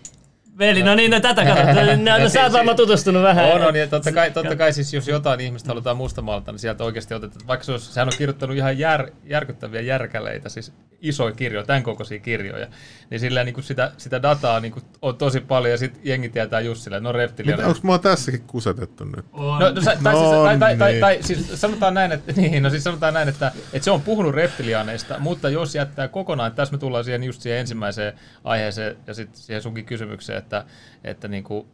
Veli, 0.57 0.83
no 0.83 0.95
niin, 0.95 1.11
no 1.11 1.19
tätä 1.19 1.45
katsot. 1.45 1.65
No, 2.03 2.17
no, 2.17 2.29
sä 2.29 2.43
oot 2.43 2.53
varmaan 2.53 2.77
tutustunut 2.77 3.23
vähän. 3.23 3.45
On, 3.45 3.61
on, 3.61 3.75
ja 3.75 3.87
totta 3.87 4.11
kai, 4.11 4.31
totta 4.31 4.55
kai 4.55 4.73
siis 4.73 4.93
jos 4.93 5.07
jotain 5.07 5.39
ihmistä 5.39 5.67
halutaan 5.67 5.97
mustamaalata, 5.97 6.51
niin 6.51 6.59
sieltä 6.59 6.83
oikeasti 6.83 7.13
otetaan, 7.13 7.47
vaikka 7.47 7.63
se 7.63 7.71
olisi, 7.71 7.93
sehän 7.93 8.07
on 8.07 8.13
kirjoittanut 8.17 8.57
ihan 8.57 8.79
jär, 8.79 9.07
järkyttäviä 9.23 9.81
järkäleitä, 9.81 10.49
siis 10.49 10.73
isoja 11.01 11.31
kirjoja, 11.35 11.65
tämän 11.65 11.83
kokoisia 11.83 12.19
kirjoja, 12.19 12.67
niin 13.09 13.19
silleen 13.19 13.45
niin 13.45 13.53
kuin 13.53 13.63
sitä, 13.63 13.91
sitä 13.97 14.21
dataa 14.21 14.59
niin 14.59 14.71
kuin 14.71 14.83
on 15.01 15.17
tosi 15.17 15.39
paljon, 15.39 15.71
ja 15.71 15.77
sitten 15.77 16.01
jengi 16.03 16.29
tietää 16.29 16.59
just 16.61 16.81
silleen, 16.81 17.03
no 17.03 17.09
Mitä, 17.09 17.17
reptiliaani. 17.17 17.63
onko 17.63 17.79
mua 17.83 17.99
tässäkin 17.99 18.43
kusetettu 18.47 19.03
nyt? 19.03 19.25
No, 19.33 19.59
no, 19.59 19.81
sä- 19.81 19.97
tai, 20.03 20.13
No 20.13 20.19
siis, 20.19 20.43
tai, 20.43 20.57
tai, 20.59 20.77
tai, 20.77 20.99
tai, 20.99 21.17
siis 21.21 21.61
sanotaan 21.61 21.93
näin, 21.93 22.11
että, 22.11 22.33
niin, 22.41 22.63
no 22.63 22.69
siis 22.69 22.83
sanotaan 22.83 23.13
näin, 23.13 23.29
että, 23.29 23.51
että 23.73 23.85
se 23.85 23.91
on 23.91 24.01
puhunut 24.01 24.35
reptiliaaneista, 24.35 25.19
mutta 25.19 25.49
jos 25.49 25.75
jättää 25.75 26.07
kokonaan, 26.07 26.47
että 26.47 26.55
tässä 26.55 26.71
me 26.71 26.77
tullaan 26.77 27.03
siihen 27.03 27.23
just 27.23 27.41
siihen 27.41 27.59
ensimmäiseen 27.59 28.13
aiheeseen 28.43 28.95
ja 29.07 29.13
sitten 29.13 29.41
siihen 29.41 29.61
sunkin 29.61 29.85
kysymykseen, 29.85 30.37
että, 30.43 30.65
että 31.03 31.27
niinku, 31.27 31.67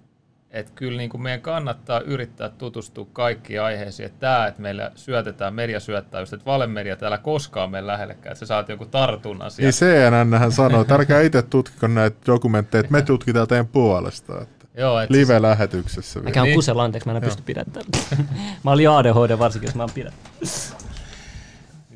että 0.52 0.72
kyllä 0.76 0.98
niin 0.98 1.10
kuin 1.10 1.22
meidän 1.22 1.42
kannattaa 1.42 2.00
yrittää 2.00 2.50
tutustua 2.50 3.08
kaikkiin 3.14 3.62
aiheisiin. 3.62 4.06
Että 4.06 4.20
tämä, 4.20 4.48
että 4.48 4.62
meillä 4.62 4.92
syötetään, 4.96 5.54
media 5.54 5.80
syöttää 5.80 6.22
just, 6.22 6.34
että 6.34 6.46
valemedia 6.46 6.96
täällä 6.96 7.18
koskaan 7.18 7.72
mene 7.72 7.88
lähellekään, 7.88 8.32
että 8.32 8.40
sä 8.40 8.46
saat 8.46 8.70
joku 8.70 8.86
tartunnan 8.86 9.52
Niin 9.58 9.74
sieltä. 9.74 10.16
CNN 10.20 10.52
sanoo, 10.52 10.82
että 10.82 10.96
älkää 10.96 11.22
itse 11.22 11.42
tutkiko 11.42 11.88
näitä 11.88 12.18
dokumentteja, 12.28 12.80
että 12.80 12.92
me 12.92 13.02
tutkitaan 13.02 13.48
teidän 13.48 13.68
puolesta. 13.68 14.42
Että 14.42 14.66
Joo, 14.78 15.00
siis, 15.00 15.10
live-lähetyksessä. 15.10 16.20
Mä 16.20 16.24
vielä. 16.24 16.34
käyn 16.34 16.44
Niin. 16.44 16.56
kusella, 16.56 16.84
anteeksi, 16.84 17.10
mä 17.10 17.16
en 17.16 17.24
pysty 17.24 17.44
pidättämään. 17.46 17.90
mä 18.64 18.72
olin 18.72 18.90
ADHD 18.90 19.40
varsinkin, 19.40 19.68
jos 19.68 19.76
mä 19.76 19.84
oon 19.84 19.92
pidättänyt. 19.94 20.50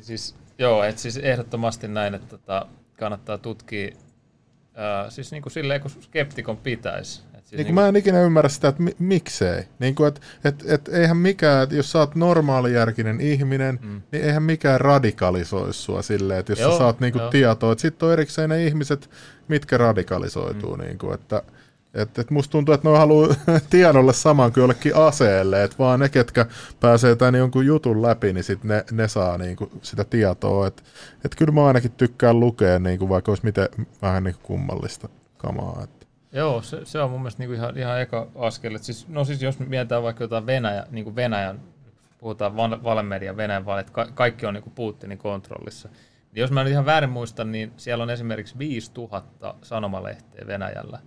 siis, 0.00 0.34
joo, 0.58 0.82
että 0.84 1.00
siis 1.02 1.16
ehdottomasti 1.16 1.88
näin, 1.88 2.14
että 2.14 2.26
tota, 2.28 2.66
kannattaa 2.98 3.38
tutkia 3.38 3.96
ää, 4.74 5.10
siis 5.10 5.32
niin 5.32 5.42
kuin 5.42 5.52
silleen, 5.52 5.80
kun 5.80 5.90
skeptikon 5.90 6.56
pitäisi. 6.56 7.22
Et 7.34 7.46
siis 7.46 7.58
Niin 7.58 7.66
kuin 7.66 7.74
mä 7.74 7.88
en 7.88 7.96
ikinä 7.96 8.20
ymmärrä 8.20 8.48
sitä, 8.48 8.68
että 8.68 8.82
mi- 8.82 8.96
miksei. 8.98 9.62
Niin 9.78 9.94
kuin, 9.94 10.08
että 10.08 10.20
et, 10.44 10.64
et, 10.66 10.88
eihän 10.88 11.16
mikään, 11.16 11.62
että 11.62 11.74
jos 11.74 11.92
sä 11.92 11.98
oot 11.98 12.14
normaalijärkinen 12.14 13.20
ihminen, 13.20 13.78
mm. 13.82 14.02
niin 14.12 14.24
eihän 14.24 14.42
mikään 14.42 14.80
radikalisoisi 14.80 15.82
sua 15.82 16.02
silleen, 16.02 16.40
että 16.40 16.52
jos 16.52 16.60
Joo, 16.60 16.72
sä 16.72 16.78
saat 16.78 17.00
niin 17.00 17.12
kuin 17.12 17.30
tietoa, 17.30 17.72
että 17.72 17.82
sitten 17.82 18.06
on 18.06 18.12
erikseen 18.12 18.50
ne 18.50 18.64
ihmiset, 18.66 19.10
mitkä 19.48 19.78
radikalisoituu. 19.78 20.76
Mm. 20.76 20.82
Niin 20.82 20.98
kuin, 20.98 21.14
että, 21.14 21.42
et, 21.94 22.18
et 22.18 22.30
musta 22.30 22.52
tuntuu, 22.52 22.74
että 22.74 22.88
ne 22.90 22.98
haluaa 22.98 23.28
tiedolle 23.70 24.12
saman 24.12 24.52
kuin 24.52 24.62
jollekin 24.62 24.96
aseelle, 24.96 25.64
että 25.64 25.78
vaan 25.78 26.00
ne, 26.00 26.08
ketkä 26.08 26.46
pääsee 26.80 27.16
tämän 27.16 27.34
jonkun 27.34 27.66
jutun 27.66 28.02
läpi, 28.02 28.32
niin 28.32 28.44
sit 28.44 28.64
ne, 28.64 28.84
ne 28.92 29.08
saa 29.08 29.38
niin 29.38 29.56
kuin 29.56 29.70
sitä 29.82 30.04
tietoa. 30.04 30.66
Että 30.66 30.82
et 31.24 31.34
kyllä 31.34 31.52
mä 31.52 31.66
ainakin 31.66 31.92
tykkään 31.92 32.40
lukea, 32.40 32.78
niin 32.78 32.98
kuin 32.98 33.08
vaikka 33.08 33.30
olisi 33.30 33.44
miten 33.44 33.68
vähän 34.02 34.24
niin 34.24 34.34
kuin 34.34 34.42
kummallista 34.42 35.08
kamaa. 35.36 35.80
Että. 35.84 36.06
Joo, 36.32 36.62
se, 36.62 36.80
se 36.84 37.00
on 37.00 37.10
mun 37.10 37.20
mielestä 37.20 37.42
niinku 37.42 37.54
ihan, 37.54 37.78
ihan 37.78 38.00
eka 38.00 38.26
askel. 38.34 38.74
Et 38.74 38.82
siis, 38.82 39.08
no 39.08 39.24
siis 39.24 39.42
jos 39.42 39.58
mietitään 39.58 40.02
vaikka 40.02 40.24
jotain 40.24 40.46
Venäjä, 40.46 40.86
niin 40.90 41.16
Venäjän, 41.16 41.60
puhutaan 42.18 42.56
val- 42.56 42.82
valemedia, 42.84 43.36
Venäjän 43.36 43.66
valet, 43.66 43.90
ka- 43.90 44.08
kaikki 44.14 44.46
on 44.46 44.54
niin 44.54 44.72
Putinin 44.74 45.18
kontrollissa. 45.18 45.88
Niin 46.32 46.40
jos 46.40 46.50
mä 46.50 46.64
nyt 46.64 46.72
ihan 46.72 46.86
väärin 46.86 47.10
muistan, 47.10 47.52
niin 47.52 47.72
siellä 47.76 48.02
on 48.02 48.10
esimerkiksi 48.10 48.58
5000 48.58 49.54
sanomalehteä 49.62 50.46
Venäjällä. 50.46 50.98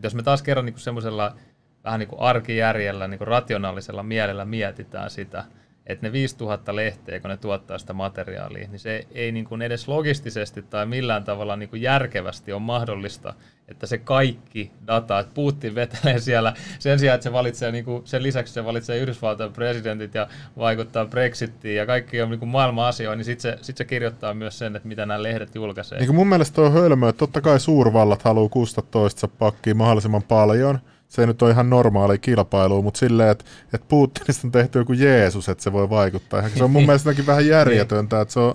Et 0.00 0.04
jos 0.04 0.14
me 0.14 0.22
taas 0.22 0.42
kerran 0.42 0.66
niin 0.66 0.78
semmoisella 0.78 1.36
vähän 1.84 2.00
niin 2.00 2.08
kuin 2.08 2.20
arkijärjellä, 2.20 3.08
niin 3.08 3.18
kuin 3.18 3.28
rationaalisella 3.28 4.02
mielellä 4.02 4.44
mietitään 4.44 5.10
sitä, 5.10 5.44
että 5.86 6.06
ne 6.06 6.12
5000 6.12 6.76
lehteä, 6.76 7.20
kun 7.20 7.30
ne 7.30 7.36
tuottaa 7.36 7.78
sitä 7.78 7.92
materiaalia, 7.92 8.68
niin 8.68 8.78
se 8.78 9.06
ei 9.12 9.32
niin 9.32 9.44
kuin 9.44 9.62
edes 9.62 9.88
logistisesti 9.88 10.62
tai 10.62 10.86
millään 10.86 11.24
tavalla 11.24 11.56
niin 11.56 11.68
kuin 11.68 11.82
järkevästi 11.82 12.52
ole 12.52 12.62
mahdollista, 12.62 13.34
että 13.70 13.86
se 13.86 13.98
kaikki 13.98 14.70
data, 14.86 15.18
että 15.18 15.34
Putin 15.34 15.74
vetelee 15.74 16.18
siellä 16.18 16.54
sen 16.78 16.98
sijaan, 16.98 17.14
että 17.14 17.22
se 17.22 17.32
valitsee, 17.32 17.72
niin 17.72 17.84
kuin, 17.84 18.02
sen 18.04 18.22
lisäksi 18.22 18.52
se 18.52 18.64
valitsee 18.64 18.98
Yhdysvaltain 18.98 19.52
presidentit 19.52 20.14
ja 20.14 20.26
vaikuttaa 20.58 21.06
Brexitiin 21.06 21.76
ja 21.76 21.86
kaikki 21.86 22.22
on 22.22 22.30
niin 22.30 22.38
kuin 22.38 22.48
maailman 22.48 22.86
asioita, 22.86 23.16
niin 23.16 23.24
sitten 23.24 23.52
se, 23.52 23.64
sit 23.64 23.76
se 23.76 23.84
kirjoittaa 23.84 24.34
myös 24.34 24.58
sen, 24.58 24.76
että 24.76 24.88
mitä 24.88 25.06
nämä 25.06 25.22
lehdet 25.22 25.54
julkaisee. 25.54 25.98
Niin 25.98 26.14
mun 26.14 26.26
mielestä 26.26 26.62
on 26.62 26.72
hölmö, 26.72 27.08
että 27.08 27.18
totta 27.18 27.40
kai 27.40 27.60
suurvallat 27.60 28.22
haluaa 28.22 28.48
kustaa 28.48 28.84
toistensa 28.90 29.28
pakkiin 29.38 29.76
mahdollisimman 29.76 30.22
paljon. 30.22 30.78
Se 31.10 31.22
ei 31.22 31.26
nyt 31.26 31.42
ole 31.42 31.50
ihan 31.50 31.70
normaali 31.70 32.18
kilpailu, 32.18 32.82
mutta 32.82 32.98
silleen, 32.98 33.28
että, 33.30 33.44
että 33.74 33.86
Putinista 33.88 34.46
on 34.46 34.52
tehty 34.52 34.78
joku 34.78 34.92
Jeesus, 34.92 35.48
että 35.48 35.64
se 35.64 35.72
voi 35.72 35.90
vaikuttaa. 35.90 36.48
Se 36.48 36.64
on 36.64 36.70
mun 36.70 36.86
mielestä 36.86 37.10
vähän 37.26 37.46
järjetöntä, 37.46 38.20
että, 38.20 38.34
se 38.34 38.40
on, 38.40 38.54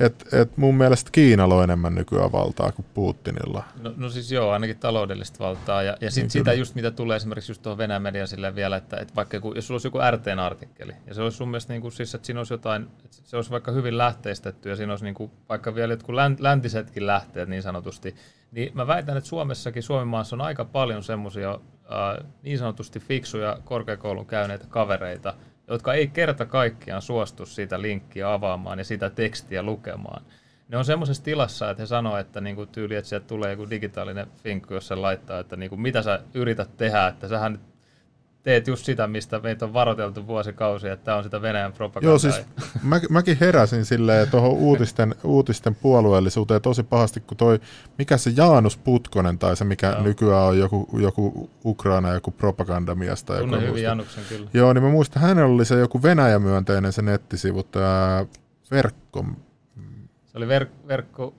että, 0.00 0.40
että 0.40 0.54
mun 0.60 0.74
mielestä 0.74 1.10
Kiinalla 1.12 1.54
on 1.54 1.64
enemmän 1.64 1.94
nykyään 1.94 2.32
valtaa 2.32 2.72
kuin 2.72 2.86
Putinilla. 2.94 3.64
No, 3.82 3.94
no 3.96 4.10
siis 4.10 4.32
joo, 4.32 4.50
ainakin 4.50 4.78
taloudellista 4.78 5.44
valtaa. 5.44 5.82
Ja, 5.82 5.96
ja 6.00 6.10
sit 6.10 6.22
Niin 6.22 6.30
sitä 6.30 6.44
kyllä. 6.50 6.58
just 6.58 6.74
mitä 6.74 6.90
tulee 6.90 7.16
esimerkiksi 7.16 7.50
just 7.50 7.62
tuohon 7.62 7.78
Venäjän 7.78 8.02
median 8.02 8.28
silleen 8.28 8.54
vielä, 8.54 8.76
että, 8.76 8.96
että 8.96 9.14
vaikka 9.16 9.36
joku, 9.36 9.52
jos 9.54 9.66
sulla 9.66 9.76
olisi 9.76 9.88
joku 9.88 9.98
RTn 10.10 10.38
artikkeli, 10.38 10.92
ja 11.06 11.14
se 11.14 11.22
olisi 11.22 11.36
sun 11.36 11.48
mielestä 11.48 11.72
niin 11.72 11.82
kuin, 11.82 11.92
siis, 11.92 12.14
että 12.14 12.26
siinä 12.26 12.40
olisi 12.40 12.54
jotain, 12.54 12.82
että 13.04 13.16
se 13.24 13.36
olisi 13.36 13.50
vaikka 13.50 13.72
hyvin 13.72 13.98
lähteistetty, 13.98 14.68
ja 14.68 14.76
siinä 14.76 14.92
olisi 14.92 15.04
niin 15.04 15.14
kuin, 15.14 15.30
vaikka 15.48 15.74
vielä 15.74 15.92
jotkut 15.92 16.14
län- 16.14 16.36
läntisetkin 16.38 17.06
lähteet 17.06 17.48
niin 17.48 17.62
sanotusti, 17.62 18.14
niin 18.52 18.70
mä 18.74 18.86
väitän, 18.86 19.16
että 19.16 19.28
Suomessakin, 19.28 19.82
Suomen 19.82 20.08
maassa 20.08 20.36
on 20.36 20.40
aika 20.40 20.64
paljon 20.64 21.02
semmoisia 21.02 21.58
niin 22.42 22.58
sanotusti 22.58 23.00
fiksuja 23.00 23.58
korkeakoulun 23.64 24.26
käyneitä 24.26 24.66
kavereita, 24.68 25.34
jotka 25.68 25.94
ei 25.94 26.08
kerta 26.08 26.46
kaikkiaan 26.46 27.02
suostu 27.02 27.46
sitä 27.46 27.82
linkkiä 27.82 28.32
avaamaan 28.32 28.78
ja 28.78 28.84
sitä 28.84 29.10
tekstiä 29.10 29.62
lukemaan. 29.62 30.24
Ne 30.68 30.78
on 30.78 30.84
semmoisessa 30.84 31.24
tilassa, 31.24 31.70
että 31.70 31.82
he 31.82 31.86
sanoo, 31.86 32.16
että 32.16 32.40
niinku 32.40 32.66
tyyli, 32.66 32.94
että 32.94 33.08
sieltä 33.08 33.26
tulee 33.26 33.50
joku 33.50 33.70
digitaalinen 33.70 34.26
finkku, 34.42 34.74
jos 34.74 34.88
se 34.88 34.94
laittaa, 34.94 35.38
että 35.38 35.56
niinku, 35.56 35.76
mitä 35.76 36.02
sä 36.02 36.20
yrität 36.34 36.76
tehdä, 36.76 37.06
että 37.06 37.28
sähän 37.28 37.52
nyt 37.52 37.60
teet 38.42 38.66
just 38.66 38.84
sitä, 38.84 39.06
mistä 39.06 39.38
meitä 39.38 39.64
on 39.64 39.72
varoiteltu 39.72 40.26
vuosikausia, 40.26 40.92
että 40.92 41.04
tämä 41.04 41.16
on 41.16 41.24
sitä 41.24 41.42
Venäjän 41.42 41.72
propagandaa. 41.72 42.10
Joo, 42.10 42.18
siis 42.18 42.42
mä, 42.82 43.00
mäkin 43.10 43.36
heräsin 43.40 43.84
silleen 43.84 44.30
tuohon 44.30 44.50
uutisten, 44.50 45.14
uutisten 45.24 45.74
puolueellisuuteen 45.74 46.62
tosi 46.62 46.82
pahasti, 46.82 47.20
kun 47.20 47.36
toi, 47.36 47.60
mikä 47.98 48.16
se 48.16 48.32
Jaanus 48.36 48.76
Putkonen 48.76 49.38
tai 49.38 49.56
se, 49.56 49.64
mikä 49.64 49.90
Joo. 49.90 50.02
nykyään 50.02 50.42
on 50.42 50.58
joku, 50.58 50.88
joku 50.98 51.50
Ukraina, 51.64 52.14
joku 52.14 52.30
propagandamies 52.30 53.24
tai 53.24 53.36
joku. 53.36 53.44
Tunnen 53.44 53.60
en 53.60 53.68
hyvin. 53.68 53.82
Januksen 53.82 54.24
kyllä. 54.28 54.48
Joo, 54.54 54.72
niin 54.72 54.84
mä 54.84 54.90
muistan, 54.90 55.22
hänellä 55.22 55.54
oli 55.54 55.64
se 55.64 55.78
joku 55.78 56.02
Venäjä-myönteinen 56.02 56.92
se 56.92 57.02
nettisivu, 57.02 57.62
tämä 57.62 58.26
verkko, 58.70 59.24
Se 60.26 60.38
oli 60.38 60.46
ver- 60.46 61.32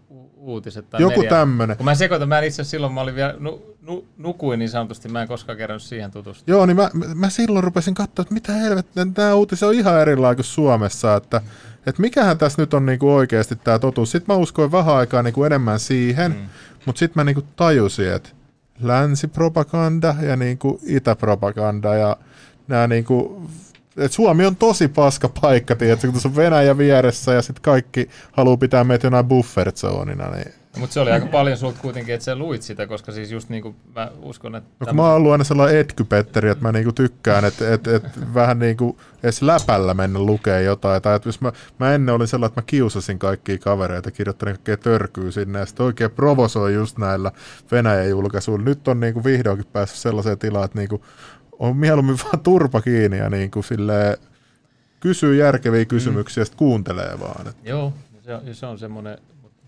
verkkouutiset 0.44 0.90
tai 0.90 1.02
joku 1.02 1.20
media. 1.20 1.30
tämmönen. 1.30 1.78
Kun 1.78 1.86
mä 1.86 1.96
sekoitan, 1.96 2.30
mä 2.30 2.40
itse 2.40 2.64
silloin, 2.64 2.94
mä 2.94 3.02
olin 3.02 3.16
vielä, 3.16 3.36
nu, 3.40 3.76
nu, 3.82 4.06
nukuin 4.18 4.60
niin 4.60 4.70
sanotusti, 4.70 5.10
mä 5.10 5.22
en 5.22 5.28
koskaan 5.28 5.58
kerännyt 5.58 5.84
siihen 5.84 6.12
tutustua. 6.12 6.56
Joo, 6.56 6.66
niin 6.66 6.76
mä, 6.76 6.90
mä 7.16 7.30
silloin 7.30 7.64
rupesin 7.64 7.94
katsoa, 7.94 8.24
että 8.24 8.34
mitä 8.34 8.54
helvettiä, 8.54 9.06
tämä 9.14 9.34
uutisi 9.34 9.66
on 9.66 9.74
ihan 9.74 10.02
erilainen 10.02 10.36
kuin 10.36 10.46
Suomessa, 10.46 11.16
että, 11.16 11.42
että 11.86 12.02
mikähän 12.02 12.38
tässä 12.38 12.62
nyt 12.62 12.74
on 12.74 12.86
niinku 12.86 13.14
oikeasti 13.14 13.56
tämä 13.56 13.80
totuus. 13.80 14.12
Sitten 14.12 14.36
mä 14.36 14.40
uskoin 14.40 14.72
vähän 14.72 14.96
aikaa 14.96 15.24
niinku 15.24 15.44
enemmän 15.44 15.80
siihen, 15.80 16.32
mm. 16.32 16.46
mutta 16.86 17.00
sitten 17.00 17.20
mä 17.20 17.24
niinku 17.24 17.44
tajusin, 17.56 18.14
että 18.14 18.30
länsipropaganda 18.82 20.16
ja 20.22 20.36
niin 20.36 20.58
kuin 20.58 20.80
itäpropaganda 20.86 21.96
ja 21.96 22.18
nämä 22.68 22.88
niin 22.88 23.04
kuin, 23.04 23.50
et 23.98 24.12
Suomi 24.12 24.46
on 24.46 24.56
tosi 24.56 24.88
paska 24.88 25.30
paikka, 25.42 25.76
tiedätkö, 25.76 26.08
kun 26.08 26.14
tuossa 26.14 26.30
on 26.30 26.36
Venäjä 26.36 26.78
vieressä 26.78 27.34
ja 27.34 27.42
sitten 27.42 27.62
kaikki 27.62 28.10
haluaa 28.32 28.58
pitää 28.58 28.84
meitä 28.84 29.08
jonain 29.08 29.26
bufferzoonina, 29.26 30.30
niin 30.30 30.54
No, 30.76 30.80
mutta 30.80 30.94
se 30.94 31.00
oli 31.00 31.12
aika 31.12 31.26
paljon 31.26 31.58
sulta 31.58 31.80
kuitenkin, 31.82 32.14
että 32.14 32.26
sä 32.26 32.36
luit 32.36 32.62
sitä, 32.62 32.88
koska 32.88 33.12
siis 33.12 33.32
just 33.32 33.50
niin 33.50 33.64
kuin 33.64 33.76
mä 33.96 34.12
uskon, 34.22 34.56
että... 34.56 34.70
No 34.80 34.86
kun 34.86 34.96
mä 34.96 35.04
oon 35.04 35.16
ollut 35.16 35.32
aina 35.32 35.44
sellainen 35.44 35.80
etkypetteri, 35.80 36.50
että 36.50 36.64
mä 36.64 36.72
niinku 36.72 36.92
tykkään, 36.92 37.46
että 37.46 37.74
et, 37.74 37.88
et 37.88 38.04
vähän 38.34 38.60
niinku 38.60 38.98
edes 39.24 39.42
läpällä 39.42 39.94
mennä 39.94 40.20
lukee 40.20 40.64
jotain. 40.64 41.02
Tai 41.02 41.16
että 41.16 41.30
jos 41.30 41.42
mä, 41.42 41.52
mä 41.80 41.94
ennen 41.94 42.16
olin 42.16 42.28
sellainen, 42.28 42.52
että 42.52 42.62
mä 42.62 42.66
kiusasin 42.66 43.20
kaikkia 43.20 43.58
kavereita, 43.58 44.12
kirjoittelin 44.12 44.54
kaikkea 44.54 44.78
törkyä 44.78 45.32
sinne 45.32 45.60
ja 45.60 45.66
sitten 45.66 45.86
oikein 45.86 46.12
provosoi 46.12 46.74
just 46.74 46.98
näillä 46.98 47.32
Venäjän 47.72 48.10
julkaisuilla. 48.10 48.66
Nyt 48.66 48.88
on 48.88 49.00
niinku 49.00 49.24
vihdoinkin 49.24 49.68
päässyt 49.74 50.00
sellaiseen 50.00 50.40
tilaan, 50.40 50.66
että 50.66 50.80
niinku 50.80 51.06
on 51.70 51.78
mieluummin 51.78 52.18
vaan 52.24 52.40
turpa 52.40 52.82
kiinni 52.82 53.18
ja 53.18 53.30
niinku 53.30 53.62
silleen 53.62 54.18
kysyy 55.00 55.36
järkeviä 55.36 55.86
kysymyksiä 55.86 56.44
mm. 56.44 56.50
ja 56.52 56.58
kuuntelee 56.58 57.20
vaan. 57.20 57.48
Että. 57.48 57.70
Joo, 57.70 57.94
se 58.22 58.34
on, 58.34 58.56
se 58.56 58.66
on 58.66 58.80
semmoinen 58.80 59.18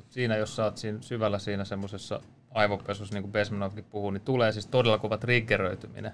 siinä, 0.09 0.38
jos 0.38 0.59
oot 0.59 0.77
siinä 0.77 0.97
syvällä 1.01 1.39
siinä 1.39 1.65
semmoisessa 1.65 2.22
aivopesussa, 2.51 3.13
niin 3.13 3.23
kuin 3.23 3.31
Besmanovkin 3.31 3.85
puhuu, 3.89 4.11
niin 4.11 4.22
tulee 4.22 4.51
siis 4.51 4.67
todella 4.67 4.97
kova 4.97 5.17
triggeröityminen. 5.17 6.11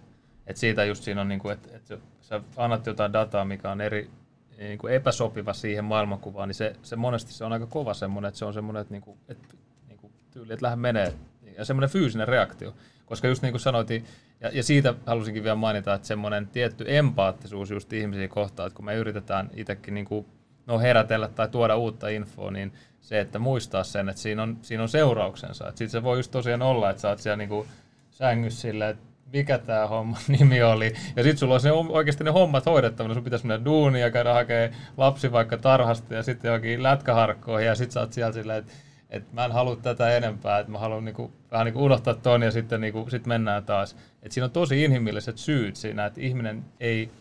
Et 0.48 0.58
siitä 0.58 0.86
just 0.86 1.04
siinä 1.04 1.22
on, 1.22 1.28
niin 1.28 1.40
kuin, 1.40 1.54
että, 1.54 1.76
että 1.76 1.98
sä 2.22 2.42
annat 2.58 2.86
jotain 2.86 3.14
dataa, 3.14 3.46
mikä 3.46 3.72
on 3.72 3.82
eri, 3.82 4.10
niin 4.58 4.78
kuin 4.78 4.94
epäsopiva 4.94 5.54
siihen 5.54 5.84
maailmankuvaan, 5.84 6.50
niin 6.50 6.56
se, 6.56 6.76
se 6.84 6.96
monesti 6.96 7.34
se 7.34 7.46
on 7.46 7.54
aika 7.54 7.68
kova 7.68 7.94
semmoinen, 7.94 8.28
että 8.30 8.40
se 8.40 8.46
on 8.46 8.54
semmoinen, 8.54 8.82
että, 8.82 8.94
niin 8.94 9.02
kuin, 9.02 9.18
että 9.28 9.56
niin 9.88 9.98
kuin 9.98 10.14
tyyli, 10.32 10.54
että 10.54 10.66
lähde 10.66 10.76
menee. 10.76 11.14
Ja 11.58 11.66
semmoinen 11.66 11.90
fyysinen 11.90 12.28
reaktio. 12.28 12.74
Koska 13.12 13.28
just 13.28 13.42
niin 13.42 13.54
kuin 13.54 13.62
sanoitin, 13.62 14.06
ja, 14.42 14.50
ja 14.54 14.64
siitä 14.64 14.94
halusinkin 15.06 15.44
vielä 15.44 15.56
mainita, 15.56 15.94
että 15.94 16.08
semmoinen 16.08 16.48
tietty 16.48 16.86
empaattisuus 16.88 17.72
just 17.72 17.94
ihmisiä 17.94 18.28
kohtaan, 18.28 18.68
että 18.68 18.76
kun 18.76 18.86
me 18.86 18.96
yritetään 18.96 19.50
itsekin 19.54 19.94
niin 19.94 20.06
kuin, 20.06 20.26
no 20.68 20.80
herätellä 20.80 21.28
tai 21.28 21.50
tuoda 21.50 21.78
uutta 21.78 22.08
infoa, 22.08 22.52
niin 22.52 22.74
se, 23.02 23.20
että 23.20 23.40
muistaa 23.40 23.84
sen, 23.84 24.10
että 24.10 24.22
siinä 24.22 24.44
on, 24.44 24.58
siinä 24.62 24.84
on 24.84 24.90
seurauksensa. 24.90 25.66
Sitten 25.66 25.90
se 25.90 26.04
voi 26.04 26.18
just 26.18 26.32
tosiaan 26.32 26.62
olla, 26.62 26.90
että 26.90 27.02
sä 27.02 27.10
oot 27.10 27.20
siellä 27.20 27.38
niinku 27.38 27.68
sängyssä 28.12 28.62
silleen, 28.62 28.90
että 28.90 29.04
mikä 29.34 29.58
tämä 29.58 29.88
homma 29.88 30.18
nimi 30.40 30.64
oli. 30.64 30.94
Ja 31.16 31.24
sitten 31.24 31.38
sulla 31.38 31.54
on 31.54 31.62
se, 31.62 31.72
oikeasti 31.72 32.24
ne 32.24 32.32
hommat 32.32 32.66
hoidettavana. 32.66 33.14
Sun 33.14 33.24
pitäisi 33.24 33.48
mennä 33.48 33.66
duunia, 33.66 34.12
käydä 34.12 34.34
hakemaan 34.34 34.82
lapsi 34.98 35.32
vaikka 35.32 35.58
tarhasta 35.58 36.14
ja 36.14 36.24
sitten 36.24 36.50
johonkin 36.50 36.84
lätkäharkkoihin. 36.84 37.68
Ja 37.68 37.76
sitten 37.76 37.94
sä 37.94 38.00
oot 38.00 38.14
siellä 38.14 38.34
silleen, 38.34 38.60
että, 38.60 38.74
että 39.12 39.30
mä 39.34 39.46
en 39.46 39.52
halua 39.52 39.76
tätä 39.76 40.18
enempää, 40.18 40.60
että 40.60 40.72
mä 40.72 40.80
haluan 40.80 41.06
niinku, 41.06 41.32
vähän 41.52 41.66
niinku 41.66 41.86
unohtaa 41.86 42.14
ton 42.14 42.42
ja 42.42 42.52
sitten 42.52 42.82
niinku, 42.82 43.10
sit 43.10 43.26
mennään 43.26 43.66
taas. 43.66 43.98
Et 44.24 44.32
siinä 44.32 44.46
on 44.46 44.52
tosi 44.52 44.84
inhimilliset 44.84 45.38
syyt 45.38 45.76
siinä, 45.76 46.06
että 46.06 46.22
ihminen 46.22 46.66
ei 46.80 47.12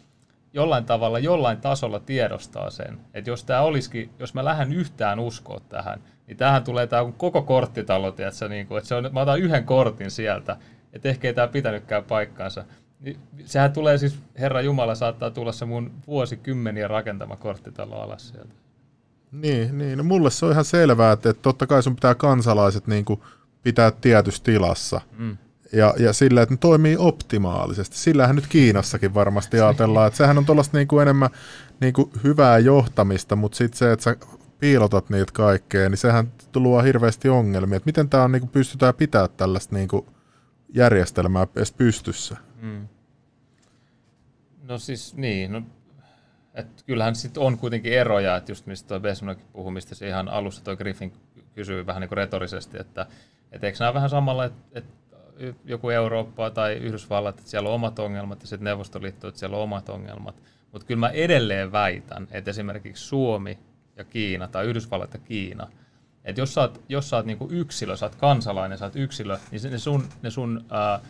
jollain 0.53 0.85
tavalla, 0.85 1.19
jollain 1.19 1.61
tasolla 1.61 2.01
tiedostaa 2.01 2.71
sen, 2.71 2.99
että 3.15 3.31
jos 3.31 3.45
tämä 3.45 3.61
olisikin, 3.61 4.11
jos 4.19 4.35
mä 4.35 4.45
lähden 4.45 4.73
yhtään 4.73 5.19
uskoa 5.19 5.61
tähän, 5.69 6.01
niin 6.27 6.37
tähän 6.37 6.65
tulee 6.65 6.87
tämä 6.87 7.13
koko 7.17 7.43
korttitalo, 7.43 8.13
tiedätkö, 8.13 8.49
niin 8.49 8.67
kuin, 8.67 8.79
että 8.79 8.89
se 8.89 8.95
on, 8.95 9.11
mä 9.13 9.21
otan 9.21 9.41
yhden 9.41 9.65
kortin 9.65 10.11
sieltä, 10.11 10.57
että 10.93 11.09
ehkä 11.09 11.29
ei 11.29 11.35
tämä 11.35 11.49
pitänytkään 11.49 12.05
paikkaansa. 12.05 12.65
Niin 13.01 13.19
sehän 13.45 13.73
tulee 13.73 13.99
siis, 13.99 14.19
Herra 14.39 14.61
Jumala, 14.61 14.95
saattaa 14.95 15.31
tulla 15.31 15.53
se 15.53 15.65
mun 15.65 15.93
vuosikymmeniä 16.07 16.89
rakentama 16.89 17.37
korttitalo 17.37 18.01
alas 18.01 18.29
sieltä. 18.29 18.60
Niin, 19.33 19.79
niin. 19.79 19.99
No 19.99 20.05
mulle 20.05 20.31
se 20.31 20.47
on 20.47 20.53
ihan 20.53 20.65
selvää, 20.65 21.13
että, 21.13 21.31
että 21.31 21.43
totta 21.43 21.67
kai 21.67 21.83
sun 21.83 21.95
pitää 21.95 22.15
kansalaiset 22.15 22.87
niin 22.87 23.05
kuin 23.05 23.21
pitää 23.63 23.91
tietyssä 23.91 24.45
tilassa. 24.45 25.01
Mm. 25.19 25.37
Ja, 25.73 25.95
ja 25.99 26.13
sillä, 26.13 26.43
että 26.43 26.55
ne 26.55 26.59
toimii 26.59 26.97
optimaalisesti. 26.97 27.99
Sillähän 27.99 28.37
nyt 28.37 28.47
Kiinassakin 28.47 29.15
varmasti 29.15 29.61
ajatellaan, 29.61 30.07
että 30.07 30.17
sehän 30.17 30.39
on 30.39 30.47
tuollaista 30.47 30.77
niin 30.77 30.89
kuin 30.89 31.03
enemmän 31.03 31.31
niin 31.81 31.93
kuin 31.93 32.11
hyvää 32.25 32.59
johtamista, 32.59 33.37
mutta 33.37 33.57
sitten 33.57 33.79
se, 33.79 33.93
että 33.93 34.05
sä 34.05 34.17
piilotat 34.59 35.11
niitä 35.11 35.33
kaikkea, 35.33 35.89
niin 35.89 35.99
sehän 35.99 36.33
luo 36.55 36.83
hirveästi 36.83 37.29
ongelmia. 37.29 37.77
Että 37.77 37.87
miten 37.87 38.09
tämä 38.09 38.25
on, 38.25 38.33
niin 38.33 38.41
kuin 38.41 38.51
pystytään 38.51 38.95
pitää 38.95 39.29
tällaista 39.29 39.75
niin 39.75 39.89
kuin 39.89 40.07
järjestelmää 40.75 41.47
edes 41.57 41.73
pystyssä? 41.73 42.37
Mm. 42.63 42.89
No 44.63 44.79
siis 44.79 45.17
niin, 45.17 45.53
no, 45.53 45.63
et 46.61 46.83
kyllähän 46.87 47.15
sitten 47.15 47.43
on 47.43 47.59
kuitenkin 47.59 47.93
eroja, 47.93 48.37
että 48.37 48.53
just 48.53 48.67
mistä 48.67 48.89
tuo 48.89 49.01
Besmanokin 49.01 49.47
puhui, 49.53 49.73
mistä 49.73 49.95
se 49.95 50.09
ihan 50.09 50.29
alussa 50.29 50.65
tuo 50.65 50.77
Griffin 50.77 51.13
kysyi 51.55 51.87
vähän 51.87 52.01
niin 52.01 52.09
kuin 52.09 52.17
retorisesti, 52.17 52.77
että 52.81 53.07
et 53.53 53.65
eikö 53.65 53.79
nämä 53.81 53.95
vähän 53.95 54.11
samalla, 54.11 54.45
että 54.45 54.61
et 54.73 54.85
joku 55.65 55.91
Eurooppa 55.91 56.51
tai 56.51 56.75
Yhdysvallat, 56.75 57.39
että 57.39 57.51
siellä 57.51 57.69
on 57.69 57.75
omat 57.75 57.99
ongelmat 57.99 58.41
ja 58.41 58.47
sitten 58.47 58.65
Neuvostoliitto, 58.65 59.29
että 59.29 59.41
siellä 59.41 59.57
on 59.57 59.63
omat 59.63 59.89
ongelmat. 59.89 60.43
Mutta 60.73 60.87
kyllä 60.87 61.01
mä 61.01 61.09
edelleen 61.09 61.73
väitän, 61.73 62.29
että 62.31 62.51
esimerkiksi 62.51 63.05
Suomi 63.05 63.59
ja 63.97 64.05
Kiina 64.05 64.49
tai 64.49 64.67
Yhdysvallat 64.67 65.15
ja 65.15 65.21
Kiina, 65.21 65.67
että 66.25 66.41
jos 66.41 66.55
sä 66.55 66.61
oot, 66.61 66.81
jos 66.89 67.11
sä 67.11 67.17
oot 67.17 67.27
niinku 67.27 67.49
yksilö, 67.51 67.97
sä 67.97 68.07
oot 68.07 68.15
kansalainen, 68.15 68.79
sä 68.79 68.85
oot 68.85 68.97
yksilö, 68.97 69.39
niin 69.51 69.63
ne 69.71 69.79
sun, 69.79 70.05
ne 70.23 70.31
sun 70.31 70.65
ää, 70.71 71.01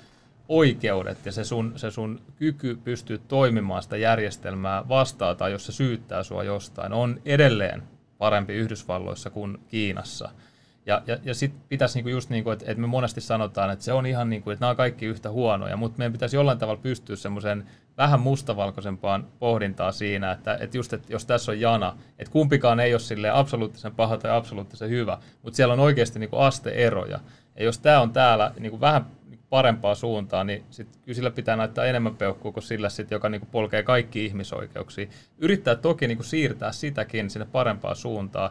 oikeudet 0.51 1.27
ja 1.27 1.33
se 1.33 1.45
sun, 1.45 1.73
se 1.77 1.91
sun 1.91 2.21
kyky 2.37 2.79
pystyä 2.85 3.19
toimimaan 3.29 3.83
sitä 3.83 3.97
järjestelmää 3.97 4.89
vastaan 4.89 5.37
tai 5.37 5.53
jos 5.53 5.67
se 5.67 5.73
syyttää 5.73 6.23
sua 6.23 6.45
jostain, 6.45 6.93
on 6.93 7.21
edelleen 7.25 7.83
parempi 8.19 8.55
Yhdysvalloissa 8.55 9.31
kuin 9.31 9.59
Kiinassa– 9.69 10.31
ja, 10.87 11.03
ja, 11.07 11.19
ja 11.25 11.35
sitten 11.35 11.63
pitäisi 11.69 11.99
niinku 11.99 12.09
just 12.09 12.31
niin 12.31 12.45
kuin, 12.45 12.53
että, 12.53 12.65
että 12.69 12.81
me 12.81 12.87
monesti 12.87 13.21
sanotaan, 13.21 13.71
että 13.71 13.85
se 13.85 13.93
on 13.93 14.07
ihan 14.07 14.31
niin 14.31 14.43
kuin, 14.43 14.53
että 14.53 14.63
nämä 14.63 14.71
on 14.71 14.77
kaikki 14.77 15.07
yhtä 15.07 15.31
huonoja, 15.31 15.77
mutta 15.77 15.99
meidän 15.99 16.13
pitäisi 16.13 16.37
jollain 16.37 16.59
tavalla 16.59 16.81
pystyä 16.83 17.17
semmoiseen 17.17 17.67
vähän 17.97 18.21
mustavalkoisempaan 18.21 19.27
pohdintaa 19.39 19.93
siinä, 19.93 20.33
että, 20.33 20.59
että 20.61 20.77
just, 20.77 20.93
että 20.93 21.13
jos 21.13 21.27
tässä 21.27 21.53
on 21.53 21.61
jana, 21.61 21.97
että 22.19 22.33
kumpikaan 22.33 22.81
ei 22.81 22.95
ole 22.95 23.01
sille 23.01 23.31
absoluuttisen 23.31 23.95
paha 23.95 24.17
tai 24.17 24.31
absoluuttisen 24.31 24.91
hyvä, 24.91 25.19
mutta 25.43 25.57
siellä 25.57 25.75
on 25.75 25.81
oikeasti 25.81 26.19
niin 26.19 26.31
kuin 26.31 26.43
asteeroja. 26.43 27.21
Ja 27.57 27.65
jos 27.65 27.79
tämä 27.79 28.01
on 28.01 28.13
täällä 28.13 28.53
niin 28.59 28.71
kuin 28.71 28.81
vähän 28.81 29.07
parempaa 29.51 29.95
suuntaan, 29.95 30.47
niin 30.47 30.65
sit 30.71 30.89
kyllä 31.03 31.17
sillä 31.17 31.31
pitää 31.31 31.57
näyttää 31.57 31.85
enemmän 31.85 32.17
peukkua 32.17 32.53
kuin 32.53 32.63
sillä, 32.63 32.89
sit, 32.89 33.11
joka 33.11 33.29
niin 33.29 33.41
kuin 33.41 33.51
polkee 33.51 33.83
kaikki 33.83 34.25
ihmisoikeuksia. 34.25 35.07
Yrittää 35.39 35.75
toki 35.75 36.07
niin 36.07 36.19
kuin 36.19 36.27
siirtää 36.27 36.73
sitäkin 36.73 37.31
sinne 37.31 37.47
parempaan 37.53 37.97
suuntaan, 37.97 38.51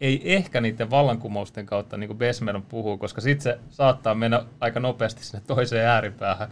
ei 0.00 0.34
ehkä 0.34 0.60
niiden 0.60 0.90
vallankumousten 0.90 1.66
kautta, 1.66 1.96
niin 1.96 2.08
kuin 2.08 2.18
Besmeron 2.18 2.62
puhuu, 2.62 2.98
koska 2.98 3.20
sitten 3.20 3.42
se 3.42 3.58
saattaa 3.70 4.14
mennä 4.14 4.44
aika 4.60 4.80
nopeasti 4.80 5.24
sinne 5.24 5.44
toiseen 5.46 5.86
ääripäähän. 5.86 6.48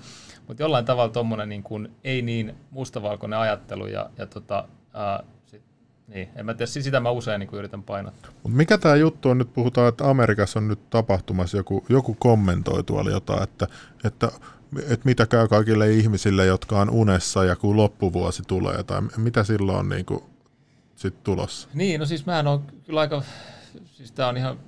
Mutta 0.49 0.63
jollain 0.63 0.85
tavalla 0.85 1.13
tuommoinen 1.13 1.49
niin 1.49 1.97
ei 2.05 2.23
niin 2.23 2.55
mustavalkoinen 2.71 3.39
ajattelu 3.39 3.87
ja, 3.87 4.11
ja 4.19 4.27
tota, 4.27 4.69
ää, 4.95 5.23
niin, 6.09 6.29
en 6.37 6.47
mä 6.47 6.55
tiedä, 6.55 6.67
sitä 6.67 7.01
mä 7.01 7.11
usein 7.11 7.41
niin 7.41 7.49
yritän 7.53 7.83
painottaa. 7.83 8.31
Mut 8.43 8.53
mikä 8.53 8.79
tämä 8.79 8.97
juttu 8.97 9.29
on, 9.29 9.39
nyt 9.39 9.53
puhutaan, 9.53 9.89
että 9.89 10.11
Amerikassa 10.11 10.59
on 10.59 10.69
nyt 10.69 10.91
tapahtumassa 10.91 11.57
joku, 11.57 11.85
joku 11.89 12.17
kommentoi 12.19 12.85
tuolla 12.85 13.11
jotain, 13.11 13.43
että, 13.43 13.67
että 14.05 14.31
että 14.89 15.05
mitä 15.05 15.27
käy 15.27 15.49
kaikille 15.49 15.91
ihmisille, 15.91 16.47
jotka 16.47 16.81
on 16.81 16.91
unessa 16.91 17.45
ja 17.45 17.57
kun 17.57 17.77
loppuvuosi 17.77 18.43
tulee, 18.47 18.83
tai 18.83 19.03
mitä 19.17 19.45
silloin 19.45 19.79
on 19.79 19.89
niin 19.89 20.07
kuin 20.07 20.21
sitten 20.97 21.25
tulossa? 21.25 21.69
Niin, 21.75 22.01
no 22.01 22.07
siis 22.07 22.27
mä 22.27 22.41
en 22.41 22.47
ole 22.47 22.61
kyllä 22.87 23.01
aika, 23.01 23.23
siis 23.85 24.13
tää 24.13 24.29
on 24.29 24.37
ihan 24.37 24.59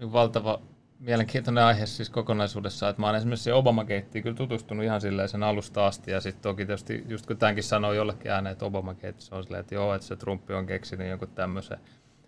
niin 0.00 0.12
valtava 0.12 0.60
mielenkiintoinen 0.98 1.64
aihe 1.64 1.86
siis 1.86 2.10
kokonaisuudessaan, 2.10 2.90
että 2.90 3.02
mä 3.02 3.06
oon 3.06 3.16
esimerkiksi 3.16 3.52
Obama-keittiin 3.52 4.22
kyllä 4.22 4.36
tutustunut 4.36 4.84
ihan 4.84 5.00
silleen 5.00 5.28
sen 5.28 5.42
alusta 5.42 5.86
asti, 5.86 6.10
ja 6.10 6.20
sitten 6.20 6.42
toki 6.42 6.66
tietysti 6.66 7.04
just 7.08 7.26
kun 7.26 7.36
tämänkin 7.36 7.64
sanoo 7.64 7.92
jollekin 7.92 8.30
ääneen, 8.30 8.52
että 8.52 8.64
obama 8.64 8.94
se 9.18 9.34
on 9.34 9.44
silleen, 9.44 9.60
että 9.60 9.74
joo, 9.74 9.94
että 9.94 10.06
se 10.06 10.16
Trumpi 10.16 10.52
on 10.54 10.66
keksinyt 10.66 11.08
jonkun 11.08 11.28
tämmöisen. 11.28 11.78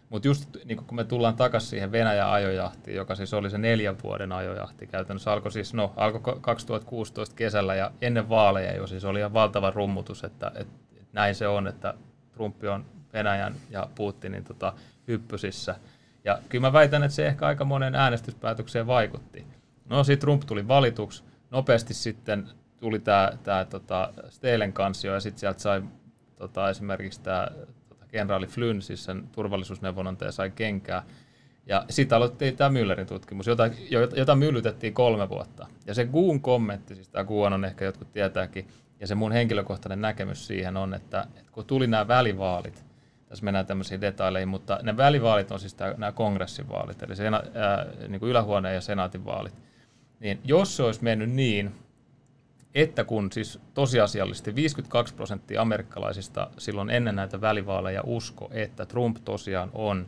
Mutta 0.09 0.29
just 0.29 0.57
niin 0.65 0.77
kun 0.77 0.97
me 0.97 1.05
tullaan 1.05 1.37
takaisin 1.37 1.71
siihen 1.71 1.93
Venäjän 1.93 2.31
ajojahtiin, 2.31 2.97
joka 2.97 3.15
siis 3.15 3.35
oli 3.35 3.51
se 3.51 3.59
neljän 3.59 3.97
vuoden 4.03 4.33
ajojahti 4.33 4.87
käytännössä, 4.87 5.33
alkoi 5.33 5.53
siis, 5.53 5.75
no, 5.75 5.93
alkoi 5.97 6.37
2016 6.41 7.37
kesällä 7.37 7.75
ja 7.75 7.91
ennen 8.01 8.29
vaaleja 8.29 8.77
jo, 8.77 8.87
siis 8.87 9.05
oli 9.05 9.19
ihan 9.19 9.33
valtava 9.33 9.71
rummutus, 9.71 10.25
että, 10.25 10.53
että, 10.55 10.75
että 10.93 11.11
näin 11.13 11.35
se 11.35 11.49
on, 11.49 11.67
että 11.67 11.95
Trumpi 12.33 12.69
on 12.69 12.87
Venäjän 13.13 13.55
ja 13.71 13.89
Putinin 13.95 14.45
tota, 14.45 14.73
hyppysissä. 15.09 15.75
Ja 16.25 16.39
kyllä 16.49 16.69
mä 16.69 16.73
väitän, 16.73 17.03
että 17.03 17.15
se 17.15 17.27
ehkä 17.27 17.47
aika 17.47 17.65
monen 17.65 17.95
äänestyspäätökseen 17.95 18.87
vaikutti. 18.87 19.47
No 19.89 20.05
sitten 20.05 20.21
Trump 20.21 20.43
tuli 20.47 20.69
valituksi, 20.69 21.25
nopeasti 21.51 21.95
sitten 21.95 22.49
tuli 22.81 22.99
tämä 22.99 23.33
tää, 23.43 23.65
tota, 23.65 24.13
Stelen 24.29 24.73
kansio 24.73 25.15
ja 25.15 25.21
sitten 25.21 25.41
sieltä 25.41 25.61
sai 25.61 25.83
tota, 26.37 26.71
esimerkiksi 26.71 27.21
tämä 27.21 27.49
tota, 27.89 28.07
kenraali 28.07 28.47
Flynn, 28.47 28.83
siis 28.83 29.05
sen 29.05 29.29
turvallisuusneuvonantaja 29.33 30.33
sai 30.33 30.51
kenkää. 30.51 31.03
Ja 31.67 31.85
sitten 31.91 32.17
aloitettiin 32.17 32.57
tämä 32.57 32.81
Müllerin 32.81 33.07
tutkimus, 33.07 33.47
jota, 33.47 33.71
jota 34.17 34.35
myllytettiin 34.35 34.95
kolme 34.95 35.29
vuotta. 35.29 35.67
Ja 35.87 35.95
se 35.95 36.05
Guun 36.05 36.41
kommentti, 36.41 36.95
siis 36.95 37.09
tämä 37.09 37.25
Guun 37.25 37.53
on 37.53 37.65
ehkä 37.65 37.85
jotkut 37.85 38.13
tietääkin, 38.13 38.69
ja 39.01 39.07
se 39.07 39.15
mun 39.15 39.33
henkilökohtainen 39.33 40.01
näkemys 40.01 40.47
siihen 40.47 40.77
on, 40.77 40.95
että, 40.95 41.27
että 41.37 41.53
kun 41.53 41.65
tuli 41.65 41.87
nämä 41.87 42.09
välivaalit, 42.09 42.85
tässä 43.31 43.45
mennään 43.45 43.67
tämmöisiin 43.67 44.01
detaileihin, 44.01 44.49
mutta 44.49 44.79
ne 44.83 44.97
välivaalit 44.97 45.51
on 45.51 45.61
siis 45.61 45.75
tämä, 45.75 45.95
nämä 45.97 46.13
kongressivaalit, 46.13 47.03
eli 47.03 47.17
sena, 47.17 47.43
ää, 47.55 47.87
niin 48.09 48.21
kuin 48.21 48.31
ylähuoneen 48.31 48.75
ja 48.75 48.81
senaatin 48.81 49.25
vaalit. 49.25 49.55
niin 50.21 50.41
jos 50.45 50.77
se 50.77 50.83
olisi 50.83 51.05
mennyt 51.05 51.31
niin, 51.31 51.75
että 52.75 53.05
kun 53.05 53.33
siis 53.33 53.61
tosiasiallisesti 53.75 54.55
52 54.55 55.15
prosenttia 55.15 55.63
amerikkalaisista 55.63 56.51
silloin 56.59 56.91
ennen 56.91 57.17
näitä 57.17 57.41
välivaaleja 57.41 58.03
usko, 58.07 58.49
että 58.53 58.87
Trump 58.87 59.17
tosiaan 59.25 59.71
on 59.73 60.07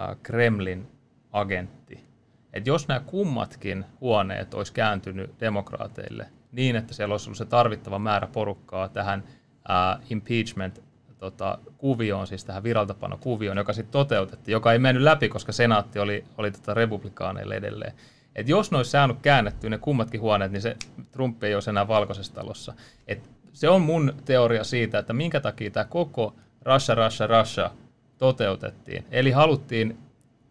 äh, 0.00 0.16
Kremlin 0.22 0.88
agentti. 1.32 2.04
Että 2.52 2.70
jos 2.70 2.88
nämä 2.88 3.00
kummatkin 3.00 3.84
huoneet 4.00 4.54
olisi 4.54 4.72
kääntynyt 4.72 5.30
demokraateille 5.40 6.26
niin, 6.52 6.76
että 6.76 6.94
siellä 6.94 7.12
olisi 7.12 7.28
ollut 7.28 7.38
se 7.38 7.44
tarvittava 7.44 7.98
määrä 7.98 8.26
porukkaa 8.26 8.88
tähän 8.88 9.24
äh, 9.70 10.06
impeachment 10.10 10.82
tota, 11.30 11.58
kuvioon, 11.78 12.26
siis 12.26 12.44
tähän 12.44 12.62
viraltapano-kuvioon, 12.62 13.58
joka 13.58 13.72
sitten 13.72 13.92
toteutettiin, 13.92 14.52
joka 14.52 14.72
ei 14.72 14.78
mennyt 14.78 15.02
läpi, 15.02 15.28
koska 15.28 15.52
senaatti 15.52 15.98
oli, 15.98 16.24
oli 16.38 16.50
tota 16.50 16.74
republikaaneille 16.74 17.54
edelleen. 17.54 17.92
Et 18.36 18.48
jos 18.48 18.70
ne 18.70 18.76
olisi 18.76 18.90
saanut 18.90 19.18
käännettyä 19.22 19.70
ne 19.70 19.78
kummatkin 19.78 20.20
huoneet, 20.20 20.52
niin 20.52 20.62
se 20.62 20.76
Trump 21.12 21.44
ei 21.44 21.54
olisi 21.54 21.70
enää 21.70 21.88
valkoisessa 21.88 22.34
talossa. 22.34 22.74
Et 23.06 23.30
se 23.52 23.68
on 23.68 23.82
mun 23.82 24.14
teoria 24.24 24.64
siitä, 24.64 24.98
että 24.98 25.12
minkä 25.12 25.40
takia 25.40 25.70
tämä 25.70 25.84
koko 25.84 26.34
Russia, 26.62 26.94
Russia, 26.94 27.26
Russia 27.26 27.70
toteutettiin. 28.18 29.04
Eli 29.10 29.30
haluttiin, 29.30 29.98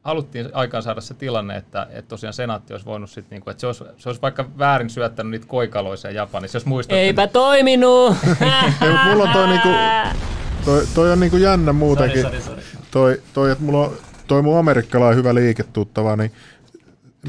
haluttiin 0.02 0.50
aikaan 0.54 0.84
saada 0.84 1.02
se 1.02 1.14
tilanne, 1.14 1.58
että, 1.58 1.88
että 1.90 2.10
tosiaan 2.10 2.34
senaatti 2.34 2.74
olisi 2.74 2.86
voinut 2.86 3.10
sitten, 3.10 3.36
niinku, 3.36 3.50
että 3.50 3.62
se 3.62 3.68
olisi, 3.68 3.84
se 3.98 4.10
olisi 4.10 4.22
vaikka 4.22 4.50
väärin 4.58 4.90
syöttänyt 4.90 5.32
niitä 5.32 5.48
koikaloisia 5.48 6.12
Japanissa, 6.12 6.56
jos 6.56 6.66
muistatte. 6.66 7.02
Eipä 7.02 7.28
toiminut! 7.28 8.16
Ei, 8.82 8.90
mutta 8.92 9.06
mulla 9.06 9.24
on 9.24 9.30
toi 9.30 9.48
niinku, 9.48 9.70
toi, 10.66 10.88
toi 10.96 11.12
on 11.12 11.20
niinku 11.20 11.38
jännä 11.38 11.74
muutenkin. 11.74 12.22
Sori, 12.22 12.42
sori, 12.42 12.62
sori. 12.62 12.82
Toi, 12.92 13.22
toi, 13.34 13.52
että 13.52 13.64
mulla 13.64 13.86
on 13.88 13.94
toi 14.28 14.42
mun 14.42 14.58
amerikkalainen 14.58 15.18
hyvä 15.18 15.36
liiketuttava, 15.36 16.16
niin 16.16 16.32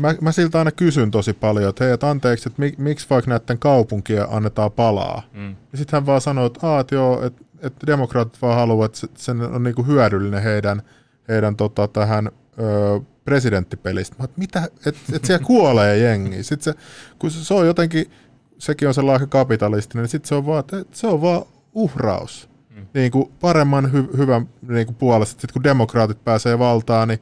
mä, 0.01 0.15
mä 0.21 0.33
siltä 0.33 0.59
aina 0.59 0.73
kysyn 0.73 1.11
tosi 1.11 1.33
paljon, 1.33 1.69
että 1.71 1.85
hei, 1.85 1.93
et 1.93 2.05
anteeksi, 2.05 2.49
että 2.49 2.63
mik, 2.63 2.79
miksi 2.79 3.07
vaikka 3.11 3.31
näiden 3.31 3.59
kaupunkien 3.59 4.27
annetaan 4.31 4.73
palaa. 4.73 5.23
Mm. 5.33 5.57
Ja 5.73 5.79
sitten 5.79 5.97
hän 5.97 6.07
vaan 6.07 6.21
sanoo, 6.21 6.47
että, 6.47 6.67
Aa, 6.67 6.81
että 6.81 6.95
joo, 6.95 7.23
että, 7.27 7.45
että 7.63 7.87
demokraatit 7.87 8.43
vaan 8.43 8.57
haluavat, 8.57 8.85
että 8.85 8.99
se- 8.99 9.09
sen 9.25 9.41
on 9.41 9.63
niinku 9.63 9.83
hyödyllinen 9.83 10.43
heidän, 10.43 10.83
heidän 11.29 11.57
tota, 11.57 11.89
tähän 11.89 12.31
ö, 12.59 13.01
presidenttipelistä. 13.25 14.17
Mä, 14.19 14.29
mitä, 14.37 14.69
että 14.87 15.01
et 15.13 15.25
siellä 15.25 15.47
kuolee 15.55 15.99
jengi. 15.99 16.43
Sitten 16.43 16.75
se, 16.75 16.81
kun 17.19 17.31
se, 17.31 17.45
se 17.45 17.55
on 17.55 17.67
jotenkin, 17.67 18.11
sekin 18.59 18.89
on 18.89 18.95
sellainen 18.95 19.23
aika 19.23 19.31
kapitalistinen, 19.39 20.03
niin 20.03 20.11
sitten 20.11 20.29
se 20.29 20.35
on 20.35 20.47
vaan, 20.47 20.61
että 20.61 20.79
et 20.79 20.95
se 20.95 21.07
on 21.07 21.23
vaan 21.23 21.43
uhraus. 21.73 22.49
Mm. 22.75 22.87
Niin 22.95 23.13
kuin 23.13 23.33
paremman 23.41 23.93
hy, 23.93 24.09
hyvän 24.17 24.49
niin 24.69 24.87
kuin 24.87 24.97
puolesta, 24.97 25.41
sitten 25.41 25.53
kun 25.53 25.65
demokraatit 25.65 26.25
pääsee 26.25 26.59
valtaan, 26.59 27.09
niin 27.09 27.21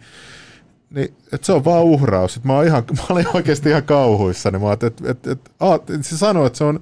niin, 0.95 1.15
et 1.33 1.45
se 1.45 1.53
on 1.53 1.65
vaan 1.65 1.83
uhraus. 1.83 2.37
Et 2.37 2.45
mä, 2.45 2.53
oon 2.53 2.67
ihan, 2.67 2.85
mä 2.99 3.05
olin 3.09 3.27
oikeasti 3.35 3.69
ihan 3.69 3.83
kauhuissani. 3.83 4.59
Mä 4.59 4.65
oot, 4.67 4.83
et, 4.83 5.01
et, 5.07 5.27
et, 5.27 5.51
aat, 5.61 5.83
se 6.01 6.19
sanoo, 6.19 6.47
että 6.47 6.57
se 6.57 6.65
on 6.65 6.81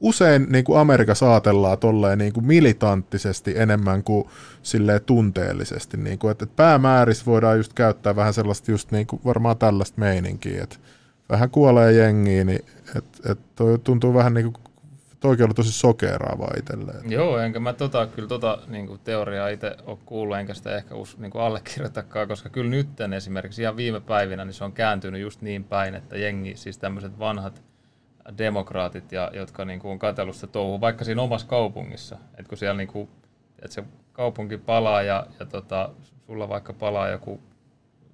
usein 0.00 0.46
niin 0.48 0.64
kuin 0.64 0.78
Amerikassa 0.78 1.30
ajatellaan 1.30 1.78
tolleen 1.78 2.18
niin 2.18 2.32
kuin 2.32 2.46
militanttisesti 2.46 3.54
enemmän 3.56 4.02
kuin 4.02 4.24
silleen 4.62 5.00
tunteellisesti. 5.06 5.96
Niin 5.96 6.18
kuin, 6.18 6.30
että 6.30 6.44
et 6.44 6.56
päämäärissä 6.56 7.26
voidaan 7.26 7.56
just 7.56 7.72
käyttää 7.72 8.16
vähän 8.16 8.34
sellaista 8.34 8.70
just 8.70 8.90
niin 8.90 9.06
kuin 9.06 9.20
varmaan 9.24 9.56
tällaista 9.56 10.00
meininkiä, 10.00 10.62
että 10.62 10.76
vähän 11.28 11.50
kuolee 11.50 11.92
jengiä, 11.92 12.44
niin 12.44 12.64
et, 12.96 13.04
et 13.30 13.38
toi 13.56 13.78
tuntuu 13.78 14.14
vähän 14.14 14.34
niin 14.34 14.52
kuin 14.52 14.63
toikin 15.24 15.46
oli 15.46 15.54
tosi 15.54 15.72
sokeraavaa 15.72 16.50
itselleen. 16.58 17.10
Joo, 17.10 17.38
enkä 17.38 17.60
mä 17.60 17.72
tota, 17.72 18.06
kyllä 18.06 18.28
tota 18.28 18.58
niin 18.66 18.86
kuin 18.86 19.00
teoriaa 19.04 19.48
itse 19.48 19.76
ole 19.86 19.98
kuullut, 20.06 20.36
enkä 20.36 20.54
sitä 20.54 20.76
ehkä 20.76 20.94
us, 20.94 21.18
niin 21.18 21.30
kuin 21.30 21.42
allekirjoitakaan, 21.42 22.28
koska 22.28 22.48
kyllä 22.48 22.70
nytten 22.70 23.12
esimerkiksi 23.12 23.62
ihan 23.62 23.76
viime 23.76 24.00
päivinä 24.00 24.44
niin 24.44 24.54
se 24.54 24.64
on 24.64 24.72
kääntynyt 24.72 25.20
just 25.20 25.42
niin 25.42 25.64
päin, 25.64 25.94
että 25.94 26.18
jengi, 26.18 26.56
siis 26.56 26.78
tämmöiset 26.78 27.18
vanhat 27.18 27.62
demokraatit, 28.38 29.12
ja, 29.12 29.30
jotka 29.34 29.64
niin 29.64 29.80
kuin 29.80 29.92
on 29.92 29.98
katsellut 29.98 30.34
sitä 30.34 30.46
touhua, 30.46 30.80
vaikka 30.80 31.04
siinä 31.04 31.22
omassa 31.22 31.46
kaupungissa, 31.46 32.16
että 32.30 32.48
kun 32.48 32.58
siellä 32.58 32.76
niin 32.76 32.88
kuin, 32.88 33.08
että 33.62 33.74
se 33.74 33.84
kaupunki 34.12 34.58
palaa 34.58 35.02
ja, 35.02 35.26
ja 35.40 35.46
tota, 35.46 35.90
sulla 36.26 36.48
vaikka 36.48 36.72
palaa 36.72 37.08
joku 37.08 37.40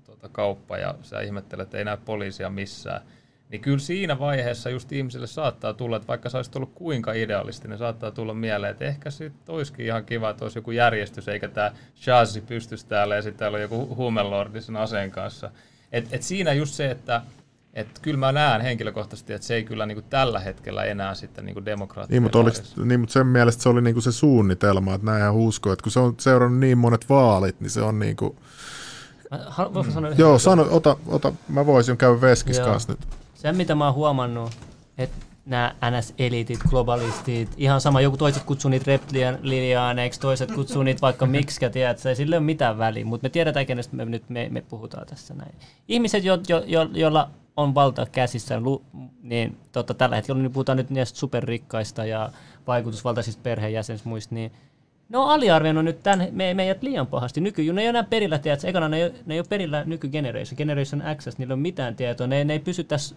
tota, 0.06 0.28
kauppa 0.28 0.78
ja 0.78 0.94
sä 1.02 1.20
ihmettelet, 1.20 1.64
että 1.66 1.78
ei 1.78 1.84
näy 1.84 1.96
poliisia 2.04 2.50
missään, 2.50 3.02
niin 3.50 3.60
kyllä 3.60 3.78
siinä 3.78 4.18
vaiheessa 4.18 4.70
just 4.70 4.92
ihmisille 4.92 5.26
saattaa 5.26 5.74
tulla, 5.74 5.96
että 5.96 6.08
vaikka 6.08 6.30
sä 6.30 6.38
olisit 6.38 6.56
ollut 6.56 6.72
kuinka 6.74 7.12
idealistinen, 7.12 7.78
saattaa 7.78 8.10
tulla 8.10 8.34
mieleen, 8.34 8.70
että 8.70 8.84
ehkä 8.84 9.10
sitten 9.10 9.54
olisikin 9.54 9.86
ihan 9.86 10.04
kiva, 10.04 10.30
että 10.30 10.44
olisi 10.44 10.58
joku 10.58 10.70
järjestys, 10.70 11.28
eikä 11.28 11.48
tämä 11.48 11.72
Shazi 11.96 12.40
pystyisi 12.40 12.86
täällä 12.86 13.16
ja 13.16 13.22
sitten 13.22 13.38
täällä 13.38 13.56
on 13.56 13.62
joku 13.62 13.96
huumelordi 13.96 14.60
sen 14.60 14.76
aseen 14.76 15.10
kanssa. 15.10 15.50
Et, 15.92 16.08
et 16.12 16.22
siinä 16.22 16.52
just 16.52 16.74
se, 16.74 16.90
että 16.90 17.22
et 17.74 17.98
kyllä 18.02 18.18
mä 18.18 18.32
näen 18.32 18.60
henkilökohtaisesti, 18.60 19.32
että 19.32 19.46
se 19.46 19.54
ei 19.54 19.64
kyllä 19.64 19.86
niinku 19.86 20.04
tällä 20.10 20.38
hetkellä 20.40 20.84
enää 20.84 21.14
sitten 21.14 21.44
niinku 21.44 21.64
demokraattinen 21.64 22.16
Niin 22.16 22.22
mutta, 22.22 22.38
oliks, 22.38 22.76
niin, 22.76 23.00
mutta 23.00 23.12
sen 23.12 23.26
mielestä 23.26 23.62
se 23.62 23.68
oli 23.68 23.82
niinku 23.82 24.00
se 24.00 24.12
suunnitelma, 24.12 24.94
että 24.94 25.06
näinhän 25.06 25.34
uskoo, 25.34 25.72
että 25.72 25.82
kun 25.82 25.92
se 25.92 26.00
on 26.00 26.14
seurannut 26.18 26.60
niin 26.60 26.78
monet 26.78 27.08
vaalit, 27.08 27.60
niin 27.60 27.70
se 27.70 27.82
on 27.82 27.98
niinku... 27.98 28.36
Mä 29.30 29.38
hal- 29.48 29.74
Voinko 29.74 29.92
sanoa 29.92 30.10
Joo, 30.10 30.38
sano, 30.38 30.66
ota, 30.70 30.96
ota, 31.06 31.32
mä 31.48 31.66
voisin 31.66 31.96
käydä 31.96 32.20
veskissä 32.20 32.62
kanssa 32.62 32.92
nyt. 32.92 33.19
Se, 33.40 33.52
mitä 33.52 33.74
mä 33.74 33.84
oon 33.84 33.94
huomannut, 33.94 34.50
että 34.98 35.26
nämä 35.46 35.74
NS-elitit, 35.90 36.60
globalistit, 36.68 37.50
ihan 37.56 37.80
sama, 37.80 38.00
joku 38.00 38.16
toiset 38.16 38.42
kutsuu 38.42 38.70
niitä 38.70 38.84
reptiliaaneiksi, 38.86 40.20
toiset 40.20 40.52
kutsuu 40.52 40.82
niitä 40.82 41.00
vaikka 41.00 41.26
miksikä, 41.26 41.70
tiedät, 41.70 42.06
ei 42.06 42.16
sille 42.16 42.36
ole 42.36 42.44
mitään 42.44 42.78
väliä, 42.78 43.04
mutta 43.04 43.24
me 43.24 43.28
tiedetään, 43.28 43.66
kenestä 43.66 43.96
me 43.96 44.04
nyt 44.04 44.30
me, 44.30 44.48
me 44.50 44.60
puhutaan 44.60 45.06
tässä 45.06 45.34
näin. 45.34 45.54
Ihmiset, 45.88 46.24
jo, 46.24 46.38
jo, 46.48 46.62
jo, 46.66 46.88
joilla 46.92 47.30
on 47.56 47.74
valta 47.74 48.06
käsissä, 48.06 48.60
niin 49.22 49.56
tota, 49.72 49.94
tällä 49.94 50.16
hetkellä 50.16 50.42
niin 50.42 50.52
puhutaan 50.52 50.78
nyt 50.78 50.90
niistä 50.90 51.18
superrikkaista 51.18 52.04
ja 52.04 52.30
vaikutusvaltaisista 52.66 53.42
perheenjäsenistä 53.42 54.08
muista, 54.08 54.34
niin 54.34 54.52
ne 55.10 55.18
on 55.18 55.30
aliarvioinut 55.30 55.84
nyt 55.84 56.02
tämän, 56.02 56.28
me, 56.32 56.54
meidät 56.54 56.82
liian 56.82 57.06
pahasti. 57.06 57.40
Nyky, 57.40 57.72
ne 57.72 57.82
ei 57.82 57.86
ole 57.86 57.88
enää 57.88 58.02
perillä, 58.02 58.38
tiedätkö, 58.38 58.68
ekana 58.68 58.88
ne 58.88 58.96
ei, 58.96 59.04
ole- 59.04 59.14
ne 59.26 59.34
ei 59.34 59.40
ole 59.40 59.46
perillä 59.48 59.84
nykygeneration, 59.84 60.56
Generation 60.56 61.02
X, 61.16 61.38
niillä 61.38 61.52
on 61.52 61.58
mitään 61.58 61.96
tietoa. 61.96 62.26
Ne, 62.26 62.44
ne 62.44 62.52
ei 62.52 62.58
pysy 62.58 62.84
tässä 62.84 63.16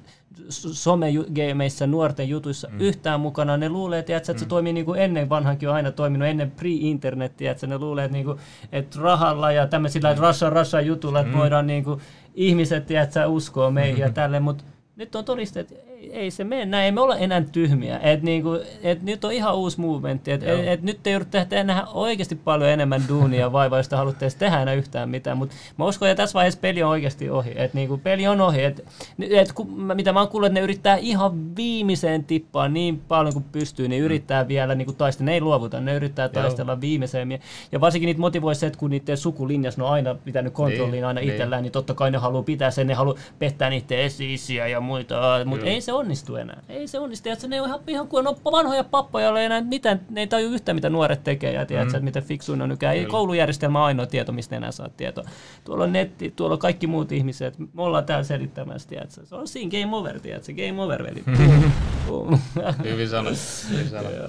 somegameissa, 0.49 1.87
nuorten 1.87 2.29
jutuissa 2.29 2.67
mm. 2.71 2.79
yhtään 2.79 3.19
mukana. 3.19 3.57
Ne 3.57 3.69
luulee, 3.69 4.03
tiedätkö, 4.03 4.31
että 4.31 4.43
se 4.43 4.49
toimii 4.49 4.73
niin 4.73 4.85
kuin 4.85 5.01
ennen 5.01 5.29
vanhankin 5.29 5.69
on 5.69 5.75
aina 5.75 5.91
toiminut, 5.91 6.27
ennen 6.27 6.51
pre-internettiä, 6.51 7.51
että 7.51 7.67
ne 7.67 7.77
luulee, 7.77 8.05
että, 8.05 8.17
niin 8.17 8.25
kuin, 8.25 8.39
että 8.71 8.99
rahalla 9.01 9.51
ja 9.51 9.67
tämmöisillä 9.67 10.11
että 10.11 10.27
Russia, 10.27 10.49
Russia 10.49 10.81
jutulla, 10.81 11.19
että 11.19 11.37
voidaan 11.37 11.67
niin 11.67 11.83
kuin, 11.83 12.01
ihmiset, 12.35 12.85
tiedätkö, 12.85 13.27
uskoo 13.27 13.71
meihin 13.71 14.01
ja 14.01 14.09
tälle, 14.09 14.39
mutta 14.39 14.63
nyt 14.95 15.15
on 15.15 15.25
todistettu, 15.25 15.75
ei, 16.13 16.31
se 16.31 16.43
mene 16.43 16.65
näin, 16.65 16.85
ei 16.85 16.91
me 16.91 17.01
olla 17.01 17.17
enää 17.17 17.41
tyhmiä. 17.41 17.99
Et 17.99 18.23
niinku, 18.23 18.59
et 18.83 19.01
nyt 19.03 19.25
on 19.25 19.31
ihan 19.31 19.55
uusi 19.55 19.79
movementti. 19.81 20.31
Et, 20.31 20.43
et, 20.43 20.67
et 20.67 20.81
nyt 20.81 20.99
te 21.03 21.11
joudutte 21.11 21.45
tehdä 21.49 21.83
oikeasti 21.93 22.35
paljon 22.35 22.69
enemmän 22.69 23.03
duunia 23.07 23.51
vaivaa, 23.51 23.79
jos 23.79 23.89
te 23.89 23.95
haluatte 23.95 24.25
edes 24.25 24.35
tehdä 24.35 24.61
enää 24.61 24.73
yhtään 24.73 25.09
mitään. 25.09 25.37
Mutta 25.37 25.55
mä 25.77 25.85
uskon, 25.85 26.09
että 26.09 26.23
tässä 26.23 26.33
vaiheessa 26.33 26.59
peli 26.59 26.83
on 26.83 26.89
oikeasti 26.89 27.29
ohi. 27.29 27.51
Et 27.55 27.73
niinku, 27.73 27.97
peli 27.97 28.27
on 28.27 28.41
ohi. 28.41 28.63
Et, 28.63 28.85
et, 29.29 29.53
kun, 29.53 29.81
mitä 29.93 30.13
mä 30.13 30.19
oon 30.19 30.29
kuullut, 30.29 30.47
että 30.47 30.59
ne 30.59 30.63
yrittää 30.63 30.95
ihan 30.95 31.55
viimeiseen 31.55 32.23
tippaan 32.23 32.73
niin 32.73 33.01
paljon 33.07 33.33
kuin 33.33 33.45
pystyy, 33.51 33.87
niin 33.87 34.03
yrittää 34.03 34.47
vielä 34.47 34.75
niinku 34.75 34.93
taistella. 34.93 35.25
Ne 35.25 35.33
ei 35.33 35.41
luovuta, 35.41 35.79
ne 35.79 35.95
yrittää 35.95 36.29
taistella 36.29 36.81
viimeiseen. 36.81 37.31
Ja- 37.71 37.81
varsinkin 37.81 38.07
niitä 38.07 38.21
motivoi 38.21 38.55
se, 38.55 38.67
että 38.67 38.79
kun 38.79 38.89
niiden 38.89 39.17
sukulinjas 39.17 39.77
ne 39.77 39.83
on 39.83 39.89
aina 39.89 40.15
pitänyt 40.15 40.53
kontrolliin 40.53 40.91
Niin, 40.91 41.05
aina 41.05 41.21
niin. 41.21 41.31
itsellään, 41.31 41.63
niin 41.63 41.71
totta 41.71 41.93
kai 41.93 42.11
ne 42.11 42.17
haluaa 42.17 42.43
pitää 42.43 42.71
sen, 42.71 42.87
ne 42.87 42.93
haluaa 42.93 43.17
pettää 43.39 43.69
niiden 43.69 43.99
esi-isiä 43.99 44.67
ja 44.67 44.79
muita, 44.79 45.15
mutta 45.45 45.65
ei 45.65 45.81
se 45.81 45.93
onnistu 46.03 46.35
enää. 46.35 46.61
Ei 46.69 46.87
se 46.87 46.99
onnistu, 46.99 47.29
että 47.29 47.47
ne 47.47 47.61
on 47.61 47.67
ihan, 47.67 47.79
ihan 47.87 48.07
kuin 48.07 48.27
on 48.27 48.35
vanhoja 48.43 48.83
pappoja, 48.83 49.25
joilla 49.25 49.39
ei 49.39 49.45
enää 49.45 49.61
mitään, 49.61 50.01
ne 50.09 50.21
ei 50.21 50.27
taju 50.27 50.49
yhtään 50.49 50.75
mitä 50.75 50.89
nuoret 50.89 51.23
tekee 51.23 51.53
ja 51.53 51.65
tiedät, 51.65 51.93
mm. 51.93 52.03
miten 52.03 52.23
fiksuin 52.23 52.61
on 52.61 52.69
nykyään. 52.69 52.95
Ei 52.95 53.05
koulujärjestelmä 53.05 53.79
ole 53.79 53.85
ainoa 53.85 54.05
tieto, 54.05 54.31
mistä 54.31 54.55
enää 54.55 54.71
saa 54.71 54.89
tietoa. 54.89 55.23
Tuolla 55.63 55.83
on 55.83 55.93
netti, 55.93 56.33
tuolla 56.35 56.53
on 56.53 56.59
kaikki 56.59 56.87
muut 56.87 57.11
ihmiset, 57.11 57.59
me 57.59 57.81
ollaan 57.81 58.05
täällä 58.05 58.23
selittämässä, 58.23 58.89
tiedätkö. 58.89 59.25
Se 59.25 59.35
on 59.35 59.47
siinä 59.47 59.71
game 59.71 59.95
over, 59.95 60.19
tiedätkö, 60.19 60.53
game 60.53 60.81
over, 60.81 61.03
veli. 61.03 61.23
Hyvin 62.91 63.09
sanottu. 63.09 63.39
Hyvin 63.71 63.89
sanottu. 63.89 64.19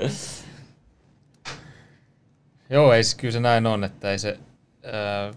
Joo, 2.70 2.92
ei 2.92 3.04
se, 3.04 3.16
kyllä 3.16 3.32
se 3.32 3.40
näin 3.40 3.66
on, 3.66 3.84
että 3.84 4.10
ei 4.10 4.18
se... 4.18 4.38
Ää, 4.84 5.32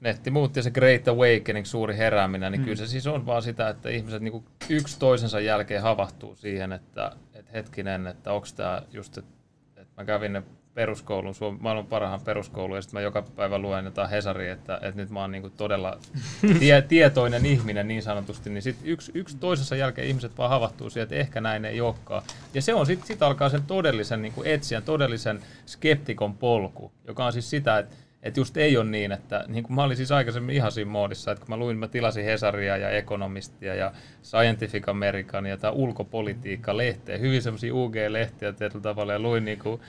netti 0.00 0.30
muutti 0.30 0.58
ja 0.58 0.62
se 0.62 0.70
Great 0.70 1.08
Awakening, 1.08 1.66
suuri 1.66 1.96
herääminen, 1.96 2.52
niin 2.52 2.60
mm. 2.60 2.64
kyllä 2.64 2.76
se 2.76 2.86
siis 2.86 3.06
on 3.06 3.26
vaan 3.26 3.42
sitä, 3.42 3.68
että 3.68 3.90
ihmiset 3.90 4.22
niin 4.22 4.44
yksi 4.68 4.98
toisensa 4.98 5.40
jälkeen 5.40 5.82
havahtuu 5.82 6.36
siihen, 6.36 6.72
että, 6.72 7.12
että 7.34 7.52
hetkinen, 7.52 8.06
että 8.06 8.32
onko 8.32 8.46
tämä 8.56 8.82
just, 8.92 9.18
että, 9.18 9.32
että 9.76 9.92
mä 9.96 10.04
kävin 10.04 10.32
ne 10.32 10.42
peruskoulun, 10.76 11.34
Suom- 11.34 11.58
maailman 11.60 11.86
parhaan 11.86 12.20
peruskoulun, 12.20 12.76
ja 12.76 12.82
sitten 12.82 12.98
mä 12.98 13.02
joka 13.02 13.22
päivä 13.22 13.58
luen 13.58 13.84
jotain 13.84 14.10
Hesaria, 14.10 14.52
että, 14.52 14.74
että 14.74 15.00
nyt 15.00 15.10
mä 15.10 15.20
oon 15.20 15.32
niin 15.32 15.52
todella 15.56 15.98
tie, 16.58 16.82
tietoinen 16.82 17.46
ihminen 17.46 17.88
niin 17.88 18.02
sanotusti, 18.02 18.50
niin 18.50 18.62
sitten 18.62 18.88
yksi, 18.88 19.12
yksi 19.14 19.36
toisensa 19.36 19.76
jälkeen 19.76 20.08
ihmiset 20.08 20.38
vaan 20.38 20.50
havahtuu 20.50 20.90
siihen, 20.90 21.02
että 21.02 21.14
ehkä 21.14 21.40
näin 21.40 21.64
ei 21.64 21.80
olekaan. 21.80 22.22
Ja 22.54 22.62
se 22.62 22.74
on 22.74 22.86
sitten, 22.86 23.06
sit 23.06 23.22
alkaa 23.22 23.48
sen 23.48 23.62
todellisen 23.62 24.22
niin 24.22 24.32
etsijän, 24.44 24.82
todellisen 24.82 25.40
skeptikon 25.66 26.34
polku, 26.34 26.92
joka 27.06 27.26
on 27.26 27.32
siis 27.32 27.50
sitä, 27.50 27.78
että 27.78 27.96
että 28.26 28.40
just 28.40 28.56
ei 28.56 28.76
ole 28.76 28.84
niin, 28.84 29.12
että 29.12 29.44
niin 29.48 29.64
kuin 29.64 29.74
mä 29.74 29.82
olin 29.82 29.96
siis 29.96 30.12
aikaisemmin 30.12 30.56
ihan 30.56 30.72
siinä 30.72 30.90
moodissa, 30.90 31.32
että 31.32 31.46
kun 31.46 31.54
mä 31.54 31.56
luin, 31.56 31.78
mä 31.78 31.88
tilasin 31.88 32.24
Hesaria 32.24 32.76
ja 32.76 32.90
Ekonomistia 32.90 33.74
ja 33.74 33.92
Scientific 34.22 34.88
American 34.88 35.46
ja 35.46 35.56
tämä 35.56 35.72
ulkopolitiikka-lehteä, 35.72 37.18
hyvin 37.18 37.42
semmoisia 37.42 37.74
UG-lehtiä 37.74 38.52
tietyllä 38.52 38.82
tavalla 38.82 39.12
ja 39.12 39.18
luin 39.18 39.44
niin 39.48 39.58
kuin... 39.58 39.80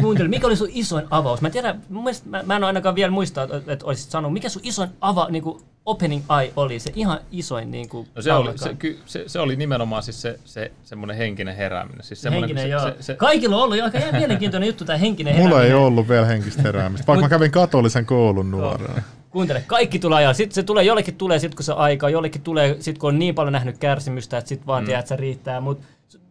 Kuuntele, 0.00 0.28
mikä 0.28 0.46
oli 0.46 0.56
sun 0.56 0.68
isoin 0.70 1.06
avaus? 1.10 1.40
Mä 1.40 1.50
tiedän, 1.50 1.82
mun 1.88 2.04
mielestä, 2.04 2.28
mä, 2.28 2.42
mä 2.46 2.56
en 2.56 2.62
ole 2.62 2.66
ainakaan 2.66 2.94
vielä 2.94 3.10
muista, 3.10 3.42
että, 3.42 3.86
olisit 3.86 4.10
sanonut, 4.10 4.32
mikä 4.32 4.48
sun 4.48 4.62
isoin 4.64 4.90
ava, 5.00 5.28
niin 5.30 5.42
kuin 5.42 5.62
opening 5.86 6.24
eye 6.40 6.52
oli, 6.56 6.78
se 6.78 6.92
ihan 6.94 7.18
isoin 7.32 7.70
niin 7.70 7.88
kuin 7.88 8.08
No 8.14 8.22
se 8.22 8.32
oli, 8.32 8.58
se, 8.58 8.74
ky, 8.74 8.98
se, 9.06 9.24
se, 9.26 9.40
oli 9.40 9.56
nimenomaan 9.56 10.02
siis 10.02 10.22
se, 10.22 10.38
se 10.44 10.72
semmoinen 10.84 11.16
henkinen 11.16 11.56
herääminen. 11.56 12.02
Siis 12.02 12.24
henkinen, 12.24 12.64
se, 12.64 12.68
joo. 12.68 12.80
Se, 12.80 12.96
se, 13.00 13.14
Kaikilla 13.14 13.56
on 13.56 13.62
ollut 13.62 13.76
jo 13.76 13.84
aika 13.84 13.98
mielenkiintoinen 14.12 14.66
juttu 14.66 14.84
tämä 14.84 14.98
henkinen 14.98 15.36
Mulla 15.36 15.48
herääminen. 15.48 15.78
ei 15.78 15.86
ollut 15.86 16.08
vielä 16.08 16.26
henkistä 16.26 16.62
heräämistä, 16.62 17.06
vaikka 17.06 17.24
mä 17.24 17.28
kävin 17.28 17.50
katolisen 17.72 18.06
koulun 18.06 18.50
nuorena. 18.50 19.02
Kuuntele, 19.30 19.64
kaikki 19.66 19.98
tulee 19.98 20.18
ajalla. 20.18 20.34
Sitten 20.34 20.54
se 20.54 20.62
tulee, 20.62 20.84
jollekin 20.84 21.14
tulee 21.14 21.38
sit 21.38 21.54
kun 21.54 21.64
se 21.64 21.72
aika, 21.72 22.10
jollekin 22.10 22.42
tulee 22.42 22.76
sit 22.80 22.98
kun 22.98 23.08
on 23.08 23.18
niin 23.18 23.34
paljon 23.34 23.52
nähnyt 23.52 23.78
kärsimystä, 23.78 24.38
että 24.38 24.48
sit 24.48 24.66
vaan 24.66 24.82
mm. 24.82 24.86
tiedät, 24.86 25.00
että 25.00 25.08
se 25.08 25.16
riittää. 25.16 25.60
Mut 25.60 25.80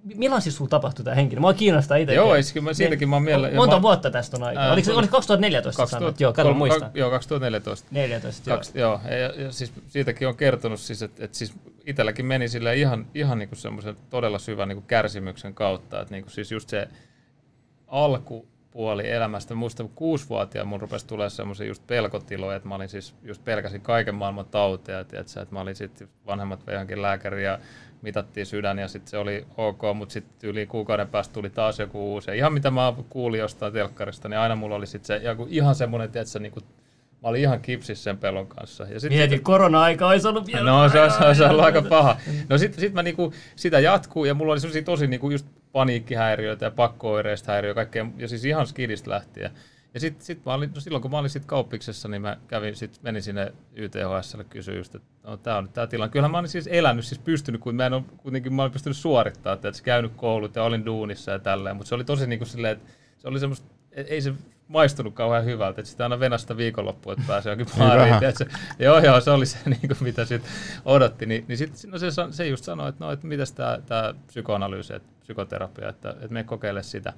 milloin 0.03 0.41
siis 0.41 0.57
sulla 0.57 0.69
tapahtui 0.69 1.05
tämä 1.05 1.15
henkinen? 1.15 1.41
Mua 1.41 1.53
kiinnostaa 1.53 1.97
itse. 1.97 2.13
Joo, 2.13 2.34
mä, 2.61 2.73
siitäkin 2.73 3.09
mä 3.09 3.15
oon 3.15 3.23
mielellä. 3.23 3.55
Monta 3.55 3.76
mä, 3.76 3.81
vuotta 3.81 4.11
tästä 4.11 4.38
on 4.38 4.43
aikaa? 4.43 4.63
Ää, 4.63 4.73
Oliko, 4.73 4.85
se- 4.85 4.93
oliko 4.93 5.11
2014 5.11 5.77
2000, 5.77 5.99
sanot? 6.05 6.19
Joo, 6.19 6.34
kato 6.34 6.49
kol- 6.49 6.57
muistan. 6.57 6.91
ka- 6.91 6.97
Joo, 6.97 7.09
2014. 7.09 7.88
14, 7.91 8.49
joo. 8.49 8.57
Kaks, 8.57 8.72
joo, 8.76 9.01
ja, 9.05 9.43
ja 9.43 9.51
siis 9.51 9.73
siitäkin 9.88 10.27
on 10.27 10.35
kertonut, 10.35 10.80
siis, 10.80 11.01
että, 11.01 11.26
että 11.26 11.38
siis 11.38 11.53
itselläkin 11.85 12.26
meni 12.26 12.47
sille 12.47 12.76
ihan, 12.76 13.07
ihan 13.15 13.39
niin 13.39 13.49
semmoisen 13.53 13.95
todella 14.09 14.39
syvän 14.39 14.68
niin 14.68 14.84
kärsimyksen 14.84 15.53
kautta, 15.53 16.01
että 16.01 16.13
niin 16.13 16.23
kuin 16.23 16.31
siis 16.31 16.51
just 16.51 16.69
se 16.69 16.88
alkupuoli 18.72 19.10
elämästä, 19.10 19.56
muista 19.56 19.85
kuusivuotiaan 19.95 20.68
mun 20.68 20.81
rupesi 20.81 21.07
tulee 21.07 21.30
semmoisia 21.30 21.68
just 21.68 21.88
pelkotiloja, 21.88 22.56
että 22.56 22.68
mä 22.68 22.76
olin 22.76 22.89
siis 22.89 23.15
just 23.23 23.43
pelkäsin 23.43 23.81
kaiken 23.81 24.15
maailman 24.15 24.45
tauteja, 24.45 25.03
tiedätkö, 25.03 25.41
että 25.41 25.56
mä 25.56 25.61
olin 25.61 25.76
sitten 25.76 26.07
vanhemmat 26.27 26.68
vei 26.68 26.76
johonkin 26.76 27.02
lääkäriin 27.02 27.45
ja 27.45 27.60
mitattiin 28.02 28.45
sydän 28.45 28.80
ja 28.80 28.88
sitten 28.88 29.11
se 29.11 29.18
oli 29.18 29.45
ok, 29.57 29.81
mutta 29.95 30.14
sitten 30.14 30.49
yli 30.49 30.65
kuukauden 30.65 31.07
päästä 31.07 31.34
tuli 31.34 31.49
taas 31.49 31.80
joku 31.80 32.14
uusi. 32.14 32.31
Ja 32.31 32.35
ihan 32.35 32.53
mitä 32.53 32.72
mä 32.72 32.93
kuulin 33.10 33.39
jostain 33.39 33.73
telkkarista, 33.73 34.30
niin 34.30 34.39
aina 34.39 34.56
mulla 34.56 34.76
oli 34.76 34.88
sitten 34.88 35.07
se 35.07 35.26
joku 35.26 35.48
ihan 35.49 35.76
semmoinen, 35.76 36.11
tiedätkö, 36.11 36.39
niin 36.39 36.52
kuin, 36.52 36.64
mä 37.22 37.30
olin 37.30 37.41
ihan 37.41 37.61
kipsissä 37.61 38.03
sen 38.03 38.18
pelon 38.18 38.48
kanssa. 38.48 38.84
Ja 38.84 38.99
sit 38.99 39.10
Mieti, 39.10 39.39
korona-aika 39.39 40.07
olisi 40.07 40.27
ollut 40.27 40.48
vielä. 40.48 40.72
No 40.72 40.89
se 40.89 41.02
olisi, 41.02 41.43
ollut 41.43 41.65
aika 41.65 41.81
paha. 41.81 42.18
No 42.49 42.57
sitten 42.57 42.80
sit 42.80 42.93
mä 42.93 43.03
niinku, 43.03 43.34
sitä 43.56 43.80
jatkuu 43.80 44.26
ja 44.26 44.34
mulla 44.34 44.52
oli 44.52 44.60
sellaisia 44.60 44.84
tosi 44.84 45.07
niinku 45.07 45.31
just 45.31 45.48
paniikkihäiriöitä 45.72 46.65
ja 46.65 46.72
pakko-oireista 46.72 47.52
häiriöitä 47.52 47.76
kaikkea, 47.76 48.06
ja 48.18 48.27
siis 48.27 48.45
ihan 48.45 48.68
skidistä 48.68 49.10
lähtien. 49.10 49.52
Ja 49.93 49.99
sitten 49.99 50.26
sit 50.26 50.45
mä 50.45 50.53
olin, 50.53 50.72
no 50.76 50.81
silloin 50.81 51.02
kun 51.02 51.11
mä 51.11 51.18
olin 51.18 51.30
sit 51.30 51.45
kauppiksessa, 51.45 52.07
niin 52.07 52.22
mä 52.22 52.38
kävin, 52.48 52.76
sit 52.76 52.99
menin 53.02 53.22
sinne 53.22 53.53
YTHSlle 53.76 54.43
kysyä 54.43 54.76
just, 54.76 54.95
että 54.95 55.07
no, 55.23 55.38
tää 55.38 55.57
on 55.57 55.69
tämä 55.69 55.88
tilanne. 55.88 56.11
Kyllähän 56.11 56.31
mä 56.31 56.38
olin 56.38 56.49
siis 56.49 56.68
elänyt, 56.72 57.06
siis 57.06 57.19
pystynyt, 57.19 57.61
kun 57.61 57.76
mä 57.76 57.85
en 57.85 57.93
ole, 57.93 58.03
kuitenkin 58.18 58.53
mä 58.53 58.61
olin 58.61 58.72
pystynyt 58.72 58.98
suorittamaan, 58.98 59.56
että 59.56 59.72
se 59.72 59.84
käynyt 59.84 60.11
koulut 60.15 60.56
ja 60.56 60.64
olin 60.64 60.85
duunissa 60.85 61.31
ja 61.31 61.39
tälleen, 61.39 61.76
mutta 61.76 61.89
se 61.89 61.95
oli 61.95 62.03
tosi 62.03 62.27
niinku 62.27 62.45
silleen, 62.45 62.73
että 62.77 62.91
se 63.18 63.27
oli 63.27 63.39
semmoista, 63.39 63.68
ei 63.91 64.22
se 64.22 64.34
maistunut 64.68 65.14
kauhean 65.14 65.45
hyvältä, 65.45 65.81
että 65.81 65.91
sitä 65.91 66.03
aina 66.03 66.19
venasta 66.19 66.57
viikonloppuun, 66.57 67.14
että 67.14 67.26
pääsee 67.27 67.49
johonkin 67.52 67.68
Niin 67.77 67.88
baariin. 67.88 68.19
tiedätkö? 68.19 68.45
joo, 68.80 68.99
joo, 68.99 69.22
se 69.22 69.31
oli 69.31 69.45
se, 69.45 69.57
niin 69.69 69.88
kuin, 69.88 69.98
mitä 70.02 70.26
sitten 70.26 70.52
odotti. 70.85 71.26
Niin, 71.26 71.45
niin 71.48 71.57
sit, 71.57 71.72
no 71.88 71.98
se, 71.98 72.07
se 72.31 72.48
just 72.48 72.64
sanoi, 72.64 72.89
että 72.89 73.06
no, 73.06 73.11
että 73.11 73.27
mitäs 73.27 73.52
tämä 73.52 74.14
psykoanalyysi, 74.27 74.93
että 74.93 75.10
psykoterapia, 75.31 75.89
että, 75.89 76.09
että 76.09 76.27
me 76.27 76.43
kokeile 76.43 76.83
sitä. 76.83 77.13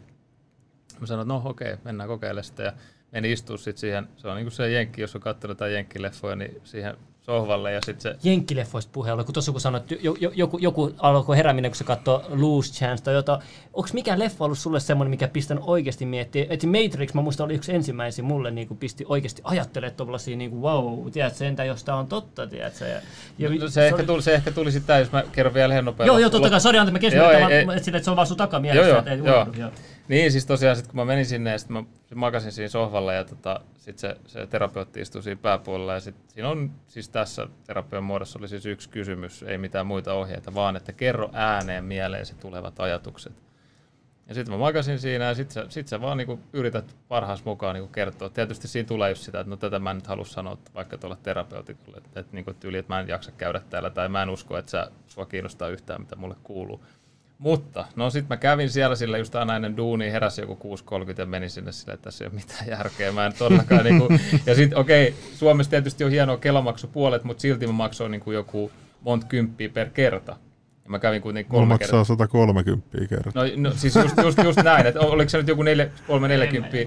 Mä 0.99 1.07
sanoin, 1.07 1.25
että 1.25 1.33
no 1.33 1.49
okei, 1.49 1.77
mennään 1.83 2.09
kokeilemaan 2.09 2.43
sitä. 2.43 2.63
Ja 2.63 2.73
meni 3.11 3.31
istua 3.31 3.57
sitten 3.57 3.77
siihen, 3.77 4.07
se 4.17 4.27
on 4.27 4.35
niin 4.35 4.45
kuin 4.45 4.51
se 4.51 4.69
jenkki, 4.69 5.01
jos 5.01 5.15
on 5.15 5.21
katsonut 5.21 5.55
jotain 5.55 5.73
jenkkileffoja, 5.73 6.35
niin 6.35 6.61
siihen 6.63 6.97
sohvalle 7.25 7.71
ja 7.71 7.79
sitten 7.85 8.01
se 8.01 8.29
Jenkkileffoista 8.29 8.89
puheella, 8.93 9.23
kun 9.23 9.33
tuossa 9.33 9.51
kun 9.51 9.61
sanoit, 9.61 9.91
että 9.91 10.05
jo, 10.05 10.15
jo, 10.19 10.31
joku, 10.35 10.57
joku 10.57 10.91
alkoi 10.99 11.37
herääminen, 11.37 11.71
kun 11.71 11.75
se 11.75 11.83
katsoo 11.83 12.23
Loose 12.29 12.73
Chance 12.73 13.03
tai 13.03 13.13
jotain. 13.13 13.41
Onko 13.73 13.89
mikään 13.93 14.19
leffa 14.19 14.45
ollut 14.45 14.57
sulle 14.57 14.79
semmoinen, 14.79 15.09
mikä 15.09 15.27
pistän 15.27 15.59
oikeasti 15.61 16.05
miettiä? 16.05 16.45
Et 16.49 16.63
Matrix, 16.63 17.13
mä 17.13 17.21
muistan, 17.21 17.45
oli 17.45 17.53
yksi 17.53 17.75
ensimmäisiä 17.75 18.23
mulle, 18.25 18.51
niin 18.51 18.67
kuin 18.67 18.77
pisti 18.77 19.05
oikeasti 19.09 19.41
ajattelemaan 19.45 19.97
tuollaisia, 19.97 20.37
niin 20.37 20.49
kuin, 20.51 20.61
wow, 20.61 21.11
tiedätkö, 21.11 21.45
entä 21.45 21.63
jos 21.63 21.83
tämä 21.83 21.97
on 21.97 22.07
totta, 22.07 22.47
tiedätkö? 22.47 22.85
Ja, 22.87 23.01
ja 23.39 23.49
No, 23.49 23.67
se, 23.67 23.85
ehkä 23.87 23.95
oli- 23.95 24.05
tuli, 24.05 24.21
se 24.21 24.33
ehkä 24.33 24.51
tuli 24.51 24.71
sitten 24.71 24.99
jos 24.99 25.11
mä 25.11 25.23
kerron 25.31 25.53
vielä 25.53 25.73
ihan 25.73 25.85
nopeasti. 25.85 26.07
Joo, 26.07 26.17
joo, 26.17 26.29
totta 26.29 26.49
kai, 26.49 26.61
sori, 26.61 26.79
anteeksi, 26.79 26.93
mä 26.93 26.99
keskityn, 26.99 27.59
että, 27.59 27.73
että, 27.75 27.97
että 27.97 28.03
se 28.05 28.09
on 28.11 28.15
vaan 28.15 28.27
sun 28.27 28.37
takamielessä, 28.37 28.87
Joo, 28.87 28.89
joo, 28.89 28.99
että 28.99 29.11
ei 29.11 29.17
joo. 29.17 29.47
joo. 29.57 29.71
Niin, 30.07 30.31
siis 30.31 30.45
tosiaan 30.45 30.75
sit 30.75 30.87
kun 30.87 30.95
mä 30.95 31.05
menin 31.05 31.25
sinne 31.25 31.51
ja 31.51 31.57
sit 31.57 31.69
mä 31.69 31.83
makasin 32.15 32.51
siinä 32.51 32.69
sohvalla 32.69 33.13
ja 33.13 33.23
tota, 33.23 33.59
sit 33.77 33.99
se, 33.99 34.17
se 34.27 34.47
terapeutti 34.47 35.01
istui 35.01 35.23
siinä 35.23 35.41
pääpuolella 35.41 35.93
ja 35.93 35.99
sit 35.99 36.15
siinä 36.27 36.49
on 36.49 36.71
siis 36.87 37.09
tässä 37.09 37.47
terapian 37.67 38.03
muodossa 38.03 38.39
oli 38.39 38.47
siis 38.47 38.65
yksi 38.65 38.89
kysymys, 38.89 39.43
ei 39.43 39.57
mitään 39.57 39.87
muita 39.87 40.13
ohjeita, 40.13 40.53
vaan 40.53 40.75
että 40.75 40.93
kerro 40.93 41.29
ääneen 41.33 41.85
mieleesi 41.85 42.35
tulevat 42.35 42.79
ajatukset. 42.79 43.33
Ja 44.27 44.33
sitten 44.33 44.53
mä 44.53 44.57
makasin 44.57 44.99
siinä 44.99 45.25
ja 45.25 45.35
sitten 45.35 45.53
sä, 45.53 45.65
sit 45.69 45.87
sä 45.87 46.01
vaan 46.01 46.17
niinku 46.17 46.39
yrität 46.53 46.95
parhaas 47.07 47.45
mukaan 47.45 47.75
niinku 47.75 47.91
kertoa. 47.91 48.29
Tietysti 48.29 48.67
siinä 48.67 48.87
tulee 48.87 49.11
just 49.11 49.21
sitä, 49.21 49.39
että 49.39 49.49
no 49.49 49.57
tätä 49.57 49.79
mä 49.79 49.91
en 49.91 49.97
nyt 49.97 50.07
halua 50.07 50.25
sanoa 50.25 50.57
vaikka 50.75 50.97
tuolla 50.97 51.17
terapeutikolle, 51.23 51.97
että, 51.97 52.19
että, 52.19 52.35
niinku 52.35 52.53
tyyli, 52.53 52.77
että 52.77 52.93
mä 52.93 52.99
en 52.99 53.07
jaksa 53.07 53.31
käydä 53.31 53.61
täällä 53.69 53.89
tai 53.89 54.09
mä 54.09 54.23
en 54.23 54.29
usko, 54.29 54.57
että 54.57 54.71
sä, 54.71 54.91
sua 55.07 55.25
kiinnostaa 55.25 55.69
yhtään 55.69 56.01
mitä 56.01 56.15
mulle 56.15 56.35
kuuluu. 56.43 56.83
Mutta, 57.37 57.85
no 57.95 58.09
sit 58.09 58.29
mä 58.29 58.37
kävin 58.37 58.69
siellä 58.69 58.95
sillä 58.95 59.17
just 59.17 59.35
aina 59.35 59.55
ennen 59.55 59.77
duunia, 59.77 60.11
heräsi 60.11 60.41
joku 60.41 60.75
6.30 60.75 61.19
ja 61.19 61.25
menin 61.25 61.49
sinne 61.49 61.71
sille, 61.71 61.93
että 61.93 62.03
tässä 62.03 62.23
ei 62.23 62.27
ole 62.27 62.35
mitään 62.35 62.67
järkeä. 62.67 63.11
Mä 63.11 63.25
en 63.25 63.33
todellakaan 63.33 63.83
niinku, 63.85 64.07
ja 64.45 64.55
sit 64.55 64.73
okei, 64.73 65.07
okay, 65.07 65.21
Suomessa 65.35 65.69
tietysti 65.69 66.03
on 66.03 66.11
hienoa 66.11 66.37
kelamaksu 66.37 66.87
puolet, 66.87 67.23
mutta 67.23 67.41
silti 67.41 67.67
mä 67.67 67.73
maksoin 67.73 68.11
niinku 68.11 68.31
joku 68.31 68.71
monta 69.01 69.27
kymppiä 69.27 69.69
per 69.69 69.89
kerta. 69.89 70.35
Ja 70.83 70.89
mä 70.89 70.99
kävin 70.99 71.21
kuitenkin 71.21 71.51
Mulla 71.51 71.61
kolme 71.61 71.77
kertaa. 71.77 71.99
maksaa 71.99 72.15
130 72.15 72.87
kertaa. 73.09 73.43
No, 73.43 73.51
no 73.55 73.71
siis 73.75 73.95
just, 73.95 74.17
just, 74.23 74.43
just 74.43 74.63
näin, 74.63 74.85
että 74.85 74.99
oliko 74.99 75.29
se 75.29 75.37
nyt 75.37 75.47
joku 75.47 75.63
340, 76.07 76.77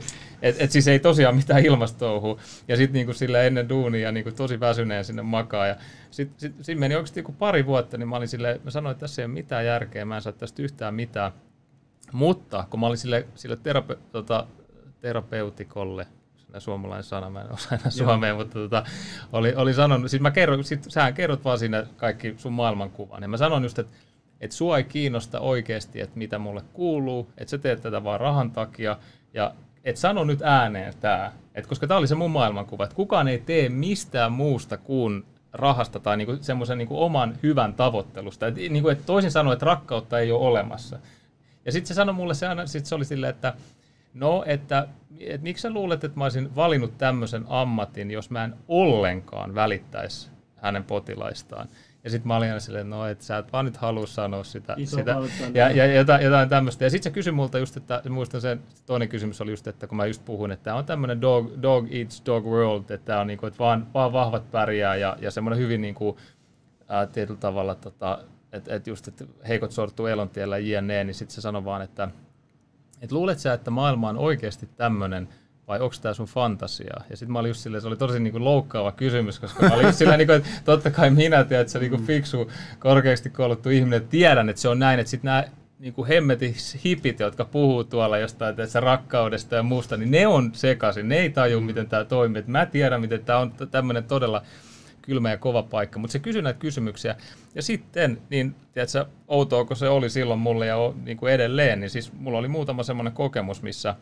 että 0.43 0.65
et 0.65 0.71
siis 0.71 0.89
ei 0.89 0.99
tosiaan 0.99 1.37
mitään 1.37 1.65
ilmastouhua. 1.67 2.39
Ja 2.69 2.77
sitten 2.77 2.93
niinku 2.93 3.13
sille 3.13 3.47
ennen 3.47 3.69
duunia 3.69 4.13
niinku 4.13 4.31
tosi 4.31 4.61
väsyneen 4.61 5.05
sinne 5.05 5.23
makaa. 5.23 5.67
Ja 5.67 5.77
sitten 6.11 6.41
sit, 6.41 6.55
sit 6.65 6.79
meni 6.79 6.95
oikeasti 6.95 7.21
joku 7.21 7.33
pari 7.33 7.67
vuotta, 7.67 7.99
niin 7.99 8.09
mä 8.09 8.17
olin 8.17 8.29
sille, 8.29 8.61
mä 8.65 8.71
sanoin, 8.71 8.93
että 8.93 9.01
tässä 9.01 9.23
ei 9.23 9.27
ole 9.27 9.35
mitään 9.35 9.67
järkeä, 9.67 10.05
mä 10.05 10.17
en 10.17 10.23
saa 10.23 10.33
tästä 10.33 10.63
yhtään 10.63 10.95
mitään. 10.95 11.33
Mutta 12.13 12.65
kun 12.71 12.81
mä 12.81 12.87
olin 12.87 12.99
sille, 12.99 13.27
sille 13.35 13.57
terape, 13.57 13.97
tota, 14.13 14.47
terapeutikolle, 15.01 16.07
sellainen 16.47 16.61
suomalainen 16.61 17.05
sana, 17.05 17.31
mä 17.31 17.41
en 17.41 17.53
osaa 17.53 17.79
enää 17.79 17.91
suomea, 17.91 18.35
mutta 18.35 18.55
tota, 18.55 18.85
oli, 19.33 19.55
oli 19.55 19.75
sanonut, 19.75 20.11
siis 20.11 20.23
mä 20.23 20.31
kerron, 20.31 20.65
sit, 20.65 20.85
sähän 20.89 21.15
kerrot 21.15 21.45
vaan 21.45 21.59
siinä 21.59 21.87
kaikki 21.97 22.35
sun 22.37 22.53
maailmankuvan. 22.53 23.23
Ja 23.23 23.29
mä 23.29 23.37
sanon 23.37 23.63
just, 23.63 23.79
että 23.79 23.97
et 24.41 24.53
sua 24.53 24.77
ei 24.77 24.85
kiinnosta 24.85 25.41
oikeasti, 25.41 26.01
että 26.01 26.19
mitä 26.19 26.39
mulle 26.39 26.63
kuuluu, 26.73 27.31
että 27.39 27.51
sä 27.51 27.59
teet 27.59 27.83
tätä 27.83 28.05
vaan 28.05 28.21
rahan 28.21 28.51
takia, 28.51 28.99
ja 29.35 29.55
et 29.85 29.97
sano 29.97 30.25
nyt 30.25 30.43
ääneen 30.43 30.95
tää, 31.01 31.33
et 31.55 31.67
koska 31.67 31.87
tämä 31.87 31.99
oli 31.99 32.07
se 32.07 32.15
mun 32.15 32.31
maailmankuva, 32.31 32.85
että 32.85 32.97
kukaan 32.97 33.29
ei 33.29 33.39
tee 33.39 33.69
mistään 33.69 34.33
muusta 34.33 34.77
kuin 34.77 35.25
rahasta 35.53 36.01
tai 36.01 36.17
niinku 36.17 36.37
semmoisen 36.41 36.79
niinku 36.79 37.03
oman 37.03 37.37
hyvän 37.43 37.75
tavoittelusta. 37.75 38.47
Et, 38.47 38.55
niinku, 38.55 38.89
et 38.89 39.07
toisin 39.07 39.31
sanoen, 39.31 39.53
että 39.53 39.67
rakkautta 39.67 40.19
ei 40.19 40.33
ole 40.33 40.49
olemassa. 40.49 40.99
Ja 41.65 41.73
sitten 41.73 41.89
se 41.89 41.95
sanoi 41.95 42.15
mulle, 42.15 42.35
se, 42.35 42.47
aina, 42.47 42.67
sit 42.67 42.87
se 42.87 42.95
oli 42.95 43.05
silleen, 43.05 43.31
että 43.31 43.55
no, 44.17 44.45
että 44.47 44.89
et, 45.21 45.43
miksi 45.43 45.63
sä 45.63 45.71
luulet, 45.71 46.05
että 46.05 46.19
mä 46.19 46.25
olisin 46.25 46.57
valinnut 46.57 46.99
tämmöisen 46.99 47.45
ammatin, 47.49 48.11
jos 48.11 48.31
mä 48.31 48.45
en 48.45 48.55
ollenkaan 48.69 49.55
välittäisi 49.55 50.31
hänen 50.57 50.85
potilaistaan. 50.85 51.69
Ja 52.05 52.11
sitten 52.11 52.29
mä 52.29 52.37
olin 52.37 52.49
aina 52.49 52.61
silleen, 52.61 52.91
no, 52.91 53.07
että 53.07 53.25
sä 53.25 53.39
et 53.39 53.53
vaan 53.53 53.65
nyt 53.65 53.77
halua 53.77 54.07
sanoa 54.07 54.45
sitä. 54.45 54.75
Iso 54.77 54.97
sitä 54.97 55.17
ja, 55.55 55.71
ja 55.71 55.95
jotain, 55.95 56.25
jotain 56.25 56.49
tämmöistä. 56.49 56.85
Ja 56.85 56.91
sitten 56.91 57.11
se 57.11 57.15
kysyi 57.15 57.33
multa 57.33 57.59
just, 57.59 57.77
että 57.77 58.03
muistan 58.09 58.41
sen, 58.41 58.63
toinen 58.87 59.09
kysymys 59.09 59.41
oli 59.41 59.51
just, 59.51 59.67
että 59.67 59.87
kun 59.87 59.97
mä 59.97 60.07
just 60.07 60.25
puhuin, 60.25 60.51
että 60.51 60.65
tämä 60.65 60.77
on 60.77 60.85
tämmöinen 60.85 61.21
dog, 61.21 61.51
dog 61.63 61.87
eats 61.91 62.23
dog 62.27 62.45
world, 62.45 62.81
että 62.91 62.99
tämä 63.07 63.21
on 63.21 63.27
niinku, 63.27 63.47
että 63.47 63.59
vaan, 63.59 63.87
vaan 63.95 64.13
vahvat 64.13 64.51
pärjää 64.51 64.97
ja, 64.97 65.17
ja 65.21 65.31
semmoinen 65.31 65.59
hyvin 65.59 65.81
niinku, 65.81 66.19
ää, 66.89 67.07
tietyllä 67.07 67.41
tavalla, 67.41 67.75
tota, 67.75 68.19
että 68.53 68.75
et 68.75 68.87
just, 68.87 69.09
että 69.09 69.25
heikot 69.49 69.73
sortuu 69.73 70.07
elontiellä 70.07 70.59
jne, 70.59 71.05
niin 71.05 71.15
sitten 71.15 71.35
se 71.35 71.41
sanoi 71.41 71.65
vaan, 71.65 71.83
että 71.83 72.09
et 73.01 73.13
luulet 73.13 73.39
sä, 73.39 73.53
että 73.53 73.71
maailma 73.71 74.09
on 74.09 74.19
oikeasti 74.19 74.69
tämmöinen, 74.77 75.29
vai 75.69 75.81
onko 75.81 75.95
tämä 76.03 76.15
sun 76.15 76.27
fantasia? 76.27 77.01
Ja 77.11 77.17
sitten 77.17 77.33
mä 77.33 77.39
olin 77.39 77.49
just 77.51 77.61
silleen, 77.61 77.83
se 77.83 77.89
oli 77.89 77.97
tosi 77.97 78.21
niinku 78.21 78.45
loukkaava 78.45 78.93
kysymys, 78.93 79.41
koska 79.41 79.69
mä 79.69 79.75
olin 79.75 79.87
just 79.87 79.99
silleen, 79.99 80.19
niinku, 80.19 80.33
että 80.33 80.49
totta 80.65 80.91
kai 80.91 81.11
minä 81.11 81.45
tiedän, 81.45 81.61
että 81.61 81.73
se 81.73 81.79
niinku 81.79 81.99
fiksu, 81.99 82.51
korkeasti 82.79 83.31
kouluttu 83.31 83.71
ihminen, 83.71 83.97
että 83.97 84.11
tiedän, 84.11 84.49
että 84.49 84.63
se 84.63 84.69
on 84.69 84.79
näin, 84.79 85.01
että 85.01 85.11
sitten 85.11 85.29
nämä 85.29 85.45
niinku 85.79 86.07
hemmetis 86.07 86.79
hipit, 86.85 87.21
jotka 87.21 87.45
puhuu 87.45 87.85
tuolla 87.85 88.19
jostain 88.19 88.57
tässä 88.57 88.81
rakkaudesta 88.81 89.55
ja 89.55 89.63
muusta, 89.63 89.97
niin 89.97 90.11
ne 90.11 90.27
on 90.27 90.51
sekaisin, 90.55 91.09
ne 91.09 91.17
ei 91.17 91.31
taju, 91.31 91.61
miten 91.61 91.89
tämä 91.89 92.05
toimii. 92.05 92.39
Et 92.39 92.47
mä 92.47 92.67
tiedän, 92.67 93.01
miten 93.01 93.25
tämä 93.25 93.39
on 93.39 93.53
tämmöinen 93.71 94.05
todella 94.05 94.43
kylmä 95.07 95.31
ja 95.31 95.39
kova 95.39 95.63
paikka, 95.63 95.99
mutta 95.99 96.13
se 96.13 96.19
kysyi 96.19 96.43
näitä 96.43 96.59
kysymyksiä. 96.59 97.17
Ja 97.55 97.63
sitten, 97.63 98.19
niin 98.31 98.55
tiedätkö, 98.73 99.07
outoa 99.29 99.65
kun 99.65 99.77
se 99.77 99.89
oli 99.89 100.11
silloin 100.11 100.41
mulle 100.41 100.67
ja 100.67 100.77
niin 101.05 101.17
kuin 101.17 101.33
edelleen, 101.33 101.81
niin 101.81 101.91
siis 101.91 102.13
mulla 102.13 102.39
oli 102.39 102.49
muutama 102.49 102.83
semmoinen 102.83 103.13
kokemus, 103.13 103.63
missä 103.63 103.95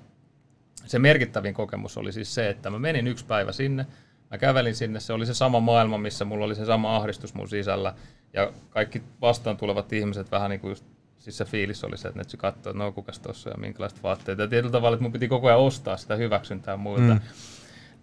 se 0.87 0.99
merkittävin 0.99 1.55
kokemus 1.55 1.97
oli 1.99 2.13
siis 2.13 2.35
se, 2.35 2.49
että 2.49 2.71
mä 2.71 2.79
menin 2.79 3.07
yksi 3.07 3.25
päivä 3.25 3.53
sinne, 3.53 3.87
mä 4.31 4.39
kävelin 4.39 4.75
sinne, 4.75 5.01
se 5.01 5.13
oli 5.13 5.27
se 5.27 5.35
sama 5.35 5.61
maailma, 5.61 5.99
missä 5.99 6.25
mulla 6.25 6.45
oli 6.45 6.55
se 6.55 6.65
sama 6.65 6.97
ahdistus 6.97 7.35
mun 7.35 7.49
sisällä, 7.49 7.95
ja 8.33 8.53
kaikki 8.71 9.03
vastaan 9.21 9.57
tulevat 9.57 9.93
ihmiset 9.93 10.31
vähän 10.31 10.51
niin 10.51 10.61
kuin 10.61 10.71
just 10.71 10.85
siis 11.25 11.39
se 11.39 11.45
fiilis 11.45 11.85
oli 11.85 11.97
se, 11.97 12.09
että 12.09 12.21
ne 12.21 12.25
katsoo, 12.39 12.71
että 12.71 12.85
no 12.85 12.93
kukas 12.93 13.19
tuossa 13.19 13.51
ja 13.51 13.57
minkälaiset 13.57 14.03
vaatteet. 14.03 14.39
Ja 14.39 14.49
tietyllä 14.49 14.73
tavalla, 14.73 14.95
että 14.95 15.03
mun 15.03 15.13
piti 15.13 15.29
koko 15.29 15.47
ajan 15.47 15.59
ostaa 15.59 15.97
sitä 15.97 16.17
hyväksyntää 16.17 16.77
muilta. 16.77 17.15
Mm. 17.15 17.21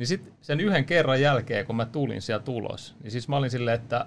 Niin 0.02 0.08
sitten 0.08 0.34
sen 0.42 0.60
yhden 0.60 0.86
kerran 0.86 1.22
jälkeen, 1.22 1.66
kun 1.66 1.76
mä 1.76 1.86
tulin 1.86 2.22
sieltä 2.22 2.46
tulos, 2.46 2.96
niin 3.04 3.12
siis 3.12 3.28
mä 3.28 3.38
olin 3.38 3.50
silleen, 3.52 3.76
että 3.76 4.06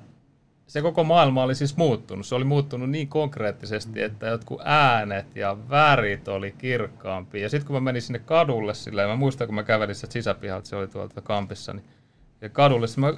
se 0.66 0.82
koko 0.82 1.04
maailma 1.04 1.42
oli 1.42 1.54
siis 1.54 1.76
muuttunut. 1.76 2.26
Se 2.26 2.34
oli 2.34 2.44
muuttunut 2.44 2.90
niin 2.90 3.08
konkreettisesti, 3.08 4.02
että 4.02 4.26
jotkut 4.26 4.60
äänet 4.64 5.36
ja 5.36 5.56
värit 5.70 6.28
oli 6.28 6.54
kirkkaampia. 6.58 7.42
Ja 7.42 7.48
sitten 7.48 7.66
kun 7.66 7.76
mä 7.76 7.80
menin 7.80 8.02
sinne 8.02 8.18
kadulle 8.18 8.74
silleen, 8.74 9.08
mä 9.08 9.16
muistan 9.16 9.46
kun 9.46 9.54
mä 9.54 9.62
kävelin 9.62 9.94
sieltä 9.94 10.12
sisäpihalta, 10.12 10.68
se 10.68 10.76
oli 10.76 10.88
tuolta 10.88 11.20
kampissa, 11.20 11.72
niin 11.72 11.84
ja 12.40 12.48
kadulle, 12.48 12.86
mä, 12.96 13.12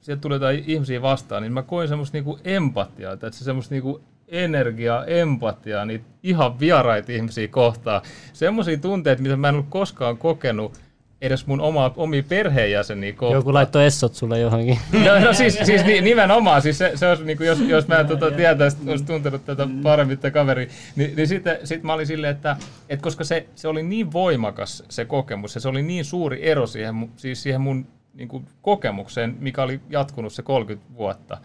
sieltä 0.00 0.20
tuli 0.20 0.34
jotain 0.34 0.64
ihmisiä 0.66 1.02
vastaan, 1.02 1.42
niin 1.42 1.52
mä 1.52 1.62
koin 1.62 1.88
semmoista 1.88 2.16
niinku 2.16 2.38
empatiaa, 2.44 3.12
että 3.12 3.30
se 3.30 3.44
semmoista 3.44 3.74
niinku 3.74 4.02
energiaa, 4.28 5.04
empatiaa, 5.04 5.84
niitä 5.84 6.04
ihan 6.22 6.60
vieraita 6.60 7.12
ihmisiä 7.12 7.48
kohtaan. 7.48 8.02
Semmoisia 8.32 8.78
tunteita, 8.78 9.22
mitä 9.22 9.36
mä 9.36 9.48
en 9.48 9.54
ollut 9.54 9.70
koskaan 9.70 10.18
kokenut 10.18 10.89
edes 11.20 11.46
mun 11.46 11.60
oma, 11.60 11.92
omia 11.96 12.22
perheenjäseniä 12.22 13.12
kohtaan. 13.12 13.38
Joku 13.38 13.54
laittoi 13.54 13.86
essot 13.86 14.14
sulle 14.14 14.38
johonkin. 14.38 14.78
No, 15.04 15.20
no 15.20 15.32
siis, 15.32 15.58
siis 15.62 15.84
nimenomaan, 15.84 16.62
siis 16.62 16.78
se, 16.78 16.92
se 16.94 17.08
olisi, 17.08 17.24
niin 17.24 17.36
kuin, 17.36 17.46
jos, 17.46 17.60
jos 17.60 17.88
mä 17.88 18.04
tuota, 18.04 18.30
tietäisi, 18.30 18.76
olisi 18.86 19.04
tuntenut 19.04 19.44
tätä 19.44 19.68
paremmin 19.82 20.18
tätä 20.18 20.30
kaveri, 20.30 20.68
niin, 20.96 21.16
niin 21.16 21.28
sitten 21.28 21.58
sit 21.64 21.82
mä 21.82 21.92
olin 21.92 22.06
silleen, 22.06 22.36
että, 22.36 22.56
että 22.88 23.02
koska 23.02 23.24
se, 23.24 23.46
se 23.54 23.68
oli 23.68 23.82
niin 23.82 24.12
voimakas 24.12 24.82
se 24.88 25.04
kokemus, 25.04 25.54
ja 25.54 25.60
se 25.60 25.68
oli 25.68 25.82
niin 25.82 26.04
suuri 26.04 26.48
ero 26.48 26.66
siihen, 26.66 27.10
siis 27.16 27.42
siihen 27.42 27.60
mun 27.60 27.86
niin 28.14 28.28
kuin, 28.28 28.46
kokemukseen, 28.62 29.36
mikä 29.40 29.62
oli 29.62 29.80
jatkunut 29.90 30.32
se 30.32 30.42
30 30.42 30.94
vuotta, 30.96 31.38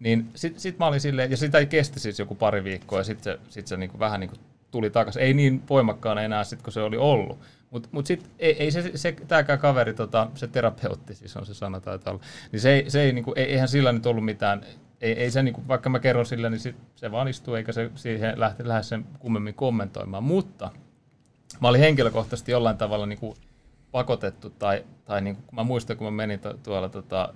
niin 0.00 0.28
sitten 0.34 0.60
sit 0.60 0.78
mä 0.78 0.86
olin 0.86 1.00
silleen, 1.00 1.30
ja 1.30 1.36
sitä 1.36 1.58
ei 1.58 1.66
kesti 1.66 2.00
siis 2.00 2.18
joku 2.18 2.34
pari 2.34 2.64
viikkoa, 2.64 2.98
ja 3.00 3.04
sitten 3.04 3.32
se, 3.32 3.38
sit 3.48 3.66
se 3.66 3.76
niinku 3.76 3.98
vähän 3.98 4.20
niinku 4.20 4.36
tuli 4.70 4.90
takaisin. 4.90 5.22
Ei 5.22 5.34
niin 5.34 5.62
voimakkaana 5.70 6.22
enää 6.22 6.44
sitten, 6.44 6.64
kun 6.64 6.72
se 6.72 6.80
oli 6.80 6.96
ollut. 6.96 7.38
Mutta 7.70 7.88
mut 7.92 8.06
sitten 8.06 8.30
ei, 8.38 8.62
ei 8.62 8.70
se, 8.70 8.90
se 8.94 9.16
tämäkään 9.28 9.58
kaveri, 9.58 9.94
tota, 9.94 10.30
se 10.34 10.46
terapeutti, 10.46 11.14
siis 11.14 11.36
on 11.36 11.46
se 11.46 11.54
sana 11.54 11.80
taitaa 11.80 12.12
olla, 12.12 12.22
niin 12.52 12.60
se, 12.60 12.72
ei, 12.72 12.90
se 12.90 13.02
ei, 13.02 13.12
niinku, 13.12 13.32
ei, 13.36 13.44
eihän 13.44 13.68
sillä 13.68 13.92
nyt 13.92 14.06
ollut 14.06 14.24
mitään, 14.24 14.64
ei, 15.00 15.12
ei 15.12 15.30
se, 15.30 15.42
niinku, 15.42 15.62
vaikka 15.68 15.88
mä 15.88 15.98
kerron 15.98 16.26
sille, 16.26 16.50
niin 16.50 16.60
sit 16.60 16.76
se 16.96 17.10
vaan 17.10 17.28
istuu, 17.28 17.54
eikä 17.54 17.72
se 17.72 17.90
siihen 17.94 18.40
lähte, 18.40 18.68
lähde 18.68 18.82
sen 18.82 19.04
kummemmin 19.18 19.54
kommentoimaan. 19.54 20.24
Mutta 20.24 20.70
mä 21.60 21.68
olin 21.68 21.80
henkilökohtaisesti 21.80 22.52
jollain 22.52 22.76
tavalla 22.76 23.06
niinku 23.06 23.36
pakotettu, 23.90 24.50
tai, 24.50 24.84
tai 25.04 25.20
niinku, 25.20 25.42
mä 25.52 25.62
muistan, 25.64 25.96
kun 25.96 26.06
mä 26.06 26.10
menin 26.10 26.40
to, 26.40 26.54
tuolla 26.62 26.88
tota, 26.88 27.34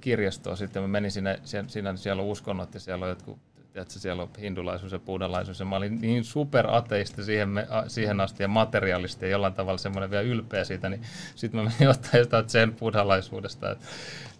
kirjastoon 0.00 0.56
sitten, 0.56 0.82
mä 0.82 0.88
menin 0.88 1.10
sinne, 1.10 1.40
siinä, 1.66 1.96
siellä 1.96 2.22
on 2.22 2.28
uskonnot 2.28 2.74
ja 2.74 2.80
siellä 2.80 3.04
on 3.04 3.08
jotkut 3.08 3.38
että 3.80 3.98
siellä 3.98 4.22
on 4.22 4.30
hindulaisuus 4.40 4.92
ja 4.92 4.98
buddhalaisuus, 4.98 5.60
ja 5.60 5.66
mä 5.66 5.76
olin 5.76 6.00
niin 6.00 6.24
superateisti 6.24 7.24
siihen, 7.24 7.48
siihen 7.88 8.20
asti 8.20 8.42
ja 8.42 8.48
materialisti 8.48 9.24
ja 9.24 9.30
jollain 9.30 9.54
tavalla 9.54 9.78
semmoinen 9.78 10.10
vielä 10.10 10.22
ylpeä 10.22 10.64
siitä, 10.64 10.88
niin 10.88 11.02
sitten 11.34 11.60
mä 11.60 11.70
menin 11.70 11.88
ottaa 11.96 12.20
jotain 12.20 12.48
sen 12.48 12.74
buddhalaisuudesta, 12.74 13.70
että 13.70 13.86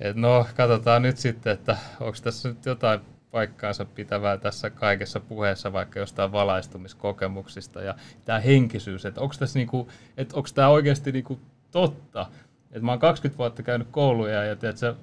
et 0.00 0.16
no 0.16 0.46
katsotaan 0.56 1.02
nyt 1.02 1.16
sitten, 1.16 1.52
että 1.52 1.76
onko 2.00 2.18
tässä 2.22 2.48
nyt 2.48 2.66
jotain 2.66 3.00
paikkaansa 3.30 3.84
pitävää 3.84 4.36
tässä 4.36 4.70
kaikessa 4.70 5.20
puheessa 5.20 5.72
vaikka 5.72 5.98
jostain 5.98 6.32
valaistumiskokemuksista 6.32 7.82
ja 7.82 7.94
tämä 8.24 8.40
henkisyys, 8.40 9.06
että 9.06 9.20
onko 9.20 9.34
tässä 9.38 9.58
niinku, 9.58 9.88
että 10.16 10.36
onko 10.36 10.48
tämä 10.54 10.68
oikeasti 10.68 11.12
niinku 11.12 11.40
totta, 11.70 12.26
että 12.66 12.80
mä 12.80 12.92
oon 12.92 12.98
20 12.98 13.38
vuotta 13.38 13.62
käynyt 13.62 13.88
kouluja 13.90 14.44
ja 14.44 14.56
tiedätkö, 14.56 14.94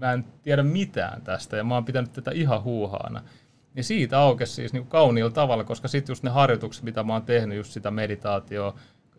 mä 0.00 0.12
en 0.12 0.24
tiedä 0.42 0.62
mitään 0.62 1.22
tästä 1.22 1.56
ja 1.56 1.64
mä 1.64 1.74
oon 1.74 1.84
pitänyt 1.84 2.12
tätä 2.12 2.30
ihan 2.30 2.62
huuhaana. 2.62 3.22
Niin 3.76 3.84
siitä 3.84 4.20
aukesi 4.20 4.52
siis 4.52 4.72
niin 4.72 4.86
kauniilla 4.86 5.30
tavalla, 5.30 5.64
koska 5.64 5.88
sitten 5.88 6.12
just 6.12 6.22
ne 6.22 6.30
harjoitukset, 6.30 6.82
mitä 6.82 7.02
mä 7.02 7.12
oon 7.12 7.22
tehnyt, 7.22 7.56
just 7.56 7.72
sitä 7.72 7.90
meditaatioa, 7.90 8.74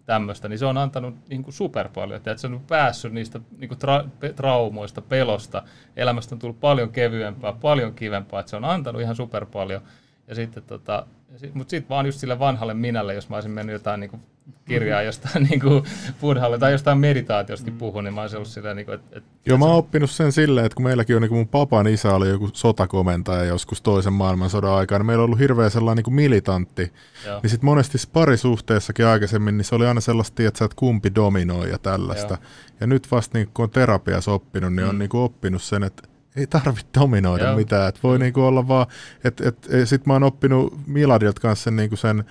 tämmöistä, 0.05 0.47
niin 0.47 0.59
se 0.59 0.65
on 0.65 0.77
antanut 0.77 1.15
niin 1.29 1.43
kuin 1.43 1.53
super 1.53 1.89
paljon. 1.89 2.17
Että 2.17 2.38
se 2.38 2.47
on 2.47 2.61
päässyt 2.67 3.13
niistä 3.13 3.39
niin 3.57 3.69
kuin 3.69 3.79
tra- 3.79 4.34
traumoista, 4.34 5.01
pelosta. 5.01 5.63
Elämästä 5.95 6.35
on 6.35 6.39
tullut 6.39 6.59
paljon 6.59 6.89
kevyempää, 6.89 7.53
paljon 7.53 7.93
kivempaa. 7.93 8.39
Että 8.39 8.49
se 8.49 8.55
on 8.55 8.65
antanut 8.65 9.01
ihan 9.01 9.15
super 9.15 9.45
paljon. 9.45 9.81
Ja 10.27 10.35
sitten 10.35 10.63
tota, 10.63 11.05
mutta 11.53 11.71
sitten 11.71 11.89
vaan 11.89 12.05
just 12.05 12.19
sille 12.19 12.39
vanhalle 12.39 12.73
minälle, 12.73 13.13
jos 13.13 13.29
mä 13.29 13.35
olisin 13.35 13.51
mennyt 13.51 13.73
jotain 13.73 13.99
niin 13.99 14.09
kuin 14.09 14.21
kirjaa 14.65 15.01
jostain 15.01 15.43
niin 15.49 15.59
kuin 15.59 15.83
buddhalle 16.21 16.57
tai 16.57 16.71
jostain 16.71 16.97
meditaatiostakin 16.97 17.73
mm. 17.73 17.77
puhun, 17.77 18.03
niin 18.03 18.13
mä 18.13 18.21
olisin 18.21 18.37
ollut 18.37 18.49
silleen, 18.49 18.75
niin 18.75 18.85
kuin, 18.85 18.95
että... 18.95 19.17
että 19.17 19.29
Joo, 19.45 19.57
mä 19.57 19.65
oon 19.65 19.75
oppinut 19.75 20.11
sen 20.11 20.31
silleen, 20.31 20.65
että 20.65 20.75
kun 20.75 20.83
meilläkin 20.83 21.15
on, 21.15 21.21
niin 21.21 21.29
kuin 21.29 21.37
mun 21.37 21.47
papan 21.47 21.87
isä 21.87 22.15
oli 22.15 22.29
joku 22.29 22.49
sotakomentaja 22.53 23.43
joskus 23.43 23.81
toisen 23.81 24.13
maailmansodan 24.13 24.71
aikana, 24.71 24.99
niin 24.99 25.05
meillä 25.05 25.21
on 25.21 25.25
ollut 25.25 25.39
hirveä 25.39 25.69
sellainen 25.69 25.97
niin 25.97 26.03
kuin 26.03 26.13
militantti, 26.13 26.93
Joo. 27.25 27.39
niin 27.43 27.49
sitten 27.49 27.65
monesti 27.65 27.97
parisuhteessakin 28.13 29.05
aikaisemmin, 29.05 29.57
niin 29.57 29.65
se 29.65 29.75
oli 29.75 29.87
aina 29.87 30.01
sellaista, 30.01 30.43
että, 30.43 30.65
että 30.65 30.75
kumpi 30.75 31.15
dominoi 31.15 31.69
ja 31.69 31.77
tällaista. 31.77 32.33
Joo. 32.33 32.49
Ja 32.79 32.87
nyt 32.87 33.11
vasta 33.11 33.37
niin 33.37 33.49
kun 33.53 33.63
on 33.63 33.69
terapiassa 33.69 34.31
oppinut, 34.31 34.73
niin 34.73 34.83
mm. 34.83 34.89
on 34.89 34.99
niin 34.99 35.09
kuin 35.09 35.21
oppinut 35.21 35.61
sen, 35.61 35.83
että 35.83 36.03
ei 36.38 36.47
tarvitse 36.47 36.88
dominoida 36.99 37.43
Joo. 37.43 37.55
mitään. 37.55 37.89
Et 37.89 38.03
voi 38.03 38.19
niinku 38.19 38.41
olla 38.41 38.68
vaan, 38.68 38.88
että 39.23 39.49
et, 39.49 39.68
et, 39.69 39.89
sit 39.89 40.05
mä 40.05 40.14
oon 40.14 40.23
oppinut 40.23 40.88
Miladilta 40.88 41.41
kanssa 41.41 41.72
niinku 41.72 41.95
sen 41.95 42.23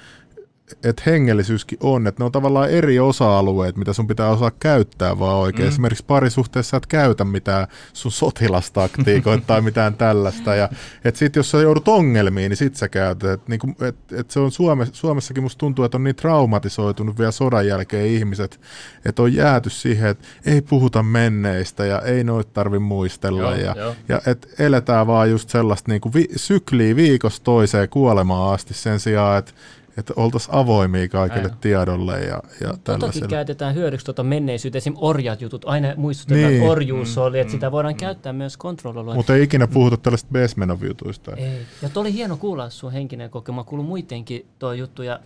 että 0.84 1.02
hengellisyyskin 1.06 1.78
on, 1.82 2.06
että 2.06 2.20
ne 2.20 2.24
on 2.24 2.32
tavallaan 2.32 2.70
eri 2.70 2.98
osa-alueet, 2.98 3.76
mitä 3.76 3.92
sun 3.92 4.06
pitää 4.06 4.28
osaa 4.28 4.50
käyttää 4.50 5.18
vaan 5.18 5.36
oikein. 5.36 5.66
Mm. 5.66 5.68
Esimerkiksi 5.68 6.04
parisuhteessa 6.06 6.76
et 6.76 6.86
käytä 6.86 7.24
mitään 7.24 7.66
sun 7.92 8.12
sotilastaktiikoita 8.12 9.46
tai 9.46 9.60
mitään 9.60 9.94
tällaista. 9.94 10.54
Ja, 10.54 10.68
et 11.04 11.16
sit 11.16 11.36
jos 11.36 11.50
sä 11.50 11.58
joudut 11.58 11.88
ongelmiin, 11.88 12.50
niin 12.50 12.56
sit 12.56 12.76
sä 12.76 12.88
käytät. 12.88 13.30
Et, 13.30 13.48
niinku, 13.48 13.74
et, 13.80 13.96
et 14.12 14.30
se 14.30 14.40
on 14.40 14.50
Suome, 14.50 14.86
Suomessakin 14.92 15.42
musta 15.42 15.58
tuntuu, 15.58 15.84
että 15.84 15.96
on 15.96 16.04
niin 16.04 16.16
traumatisoitunut 16.16 17.18
vielä 17.18 17.30
sodan 17.30 17.66
jälkeen 17.66 18.06
ihmiset, 18.06 18.60
että 19.04 19.22
on 19.22 19.34
jääty 19.34 19.70
siihen, 19.70 20.08
että 20.08 20.28
ei 20.46 20.60
puhuta 20.60 21.02
menneistä 21.02 21.86
ja 21.86 22.00
ei 22.00 22.24
noit 22.24 22.52
tarvi 22.52 22.78
muistella. 22.78 23.40
Joo, 23.40 23.54
ja, 23.54 23.74
jo. 23.76 23.96
ja 24.08 24.20
et 24.26 24.54
eletään 24.58 25.06
vaan 25.06 25.30
just 25.30 25.48
sellaista 25.48 25.90
niinku 25.90 26.14
vi, 26.14 26.28
sykliä 26.36 26.96
viikosta 26.96 27.44
toiseen 27.44 27.88
kuolemaan 27.88 28.54
asti 28.54 28.74
sen 28.74 29.00
sijaan, 29.00 29.38
että 29.38 29.52
että 29.96 30.12
oltaisiin 30.16 30.54
avoimia 30.54 31.08
kaikille 31.08 31.42
Aina. 31.42 31.56
tiedolle 31.60 32.20
ja, 32.20 32.42
ja 32.60 32.74
Totakin 32.84 33.28
käytetään 33.28 33.74
hyödyksi 33.74 34.06
tuota 34.06 34.22
menneisyyttä, 34.22 34.78
esimerkiksi 34.78 35.04
orjat 35.04 35.40
jutut, 35.40 35.64
aina 35.64 35.88
muistutetaan, 35.96 36.48
niin. 36.48 36.62
että 36.62 36.72
orjuus 36.72 37.16
mm, 37.16 37.22
oli, 37.22 37.38
että 37.38 37.52
mm, 37.52 37.56
sitä 37.56 37.72
voidaan 37.72 37.94
mm. 37.94 37.98
käyttää 37.98 38.32
myös 38.32 38.56
kontrolloilla. 38.56 39.14
Mutta 39.14 39.34
ei 39.34 39.42
ikinä 39.42 39.66
puhuta 39.66 39.96
mm. 39.96 40.02
tällaista 40.02 40.28
Besmenov-jutuista. 40.32 41.36
Ei, 41.36 41.60
ja 41.82 41.88
oli 41.96 42.12
hieno 42.12 42.36
kuulla 42.36 42.70
sun 42.70 42.92
henkinen 42.92 43.30
kokemus, 43.30 43.56
mä 43.56 43.68
kuulun 43.68 43.86
muidenkin 43.86 44.46
tuo 44.58 44.72
juttu, 44.72 45.02
ja 45.02 45.20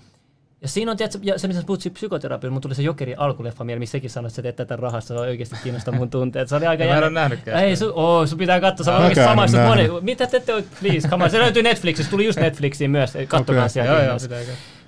ja 0.62 0.68
siinä 0.68 0.90
on, 0.90 0.96
tiedätkö, 0.96 1.18
ja 1.22 1.38
se, 1.38 1.48
missä 1.48 1.62
puhuttiin 1.66 1.92
psykoterapiasta, 1.92 2.52
mun 2.52 2.60
tuli 2.60 2.74
se 2.74 2.82
Jokeri 2.82 3.14
alkuleffa 3.14 3.64
mieleen, 3.64 3.80
missä 3.80 3.92
sekin 3.92 4.10
sanoi, 4.10 4.26
että 4.26 4.36
sä 4.36 4.42
teet 4.42 4.56
tätä 4.56 4.76
rahasta, 4.76 5.08
se 5.08 5.14
on 5.14 5.20
oikeasti 5.20 5.56
kiinnostaa 5.62 5.94
mun 5.94 6.10
tunteet. 6.10 6.48
Se 6.48 6.56
oli 6.56 6.66
aika 6.66 6.84
jännä. 6.84 6.94
Mä 6.94 6.98
en 6.98 7.04
ole 7.04 7.20
nähnytkään. 7.20 7.64
Ei, 7.64 7.76
su, 7.76 7.92
oh, 7.94 8.28
sun 8.28 8.38
pitää 8.38 8.60
katsoa, 8.60 8.84
sä 8.84 8.96
oikeasti 8.96 9.30
samaistut 9.30 9.60
moni. 9.66 9.88
Mitä 10.00 10.26
te 10.26 10.36
ette 10.36 10.64
please, 10.80 11.08
come 11.08 11.24
on. 11.24 11.30
Se 11.30 11.38
löytyy 11.38 11.62
Netflixissä, 11.62 12.10
tuli 12.10 12.26
just 12.26 12.38
Netflixiin 12.38 12.90
myös, 12.90 13.12
katsokaa 13.28 13.60
okay. 13.60 13.68
sieltä. 13.68 13.92
Joo, 13.92 14.02
joo, 14.02 14.18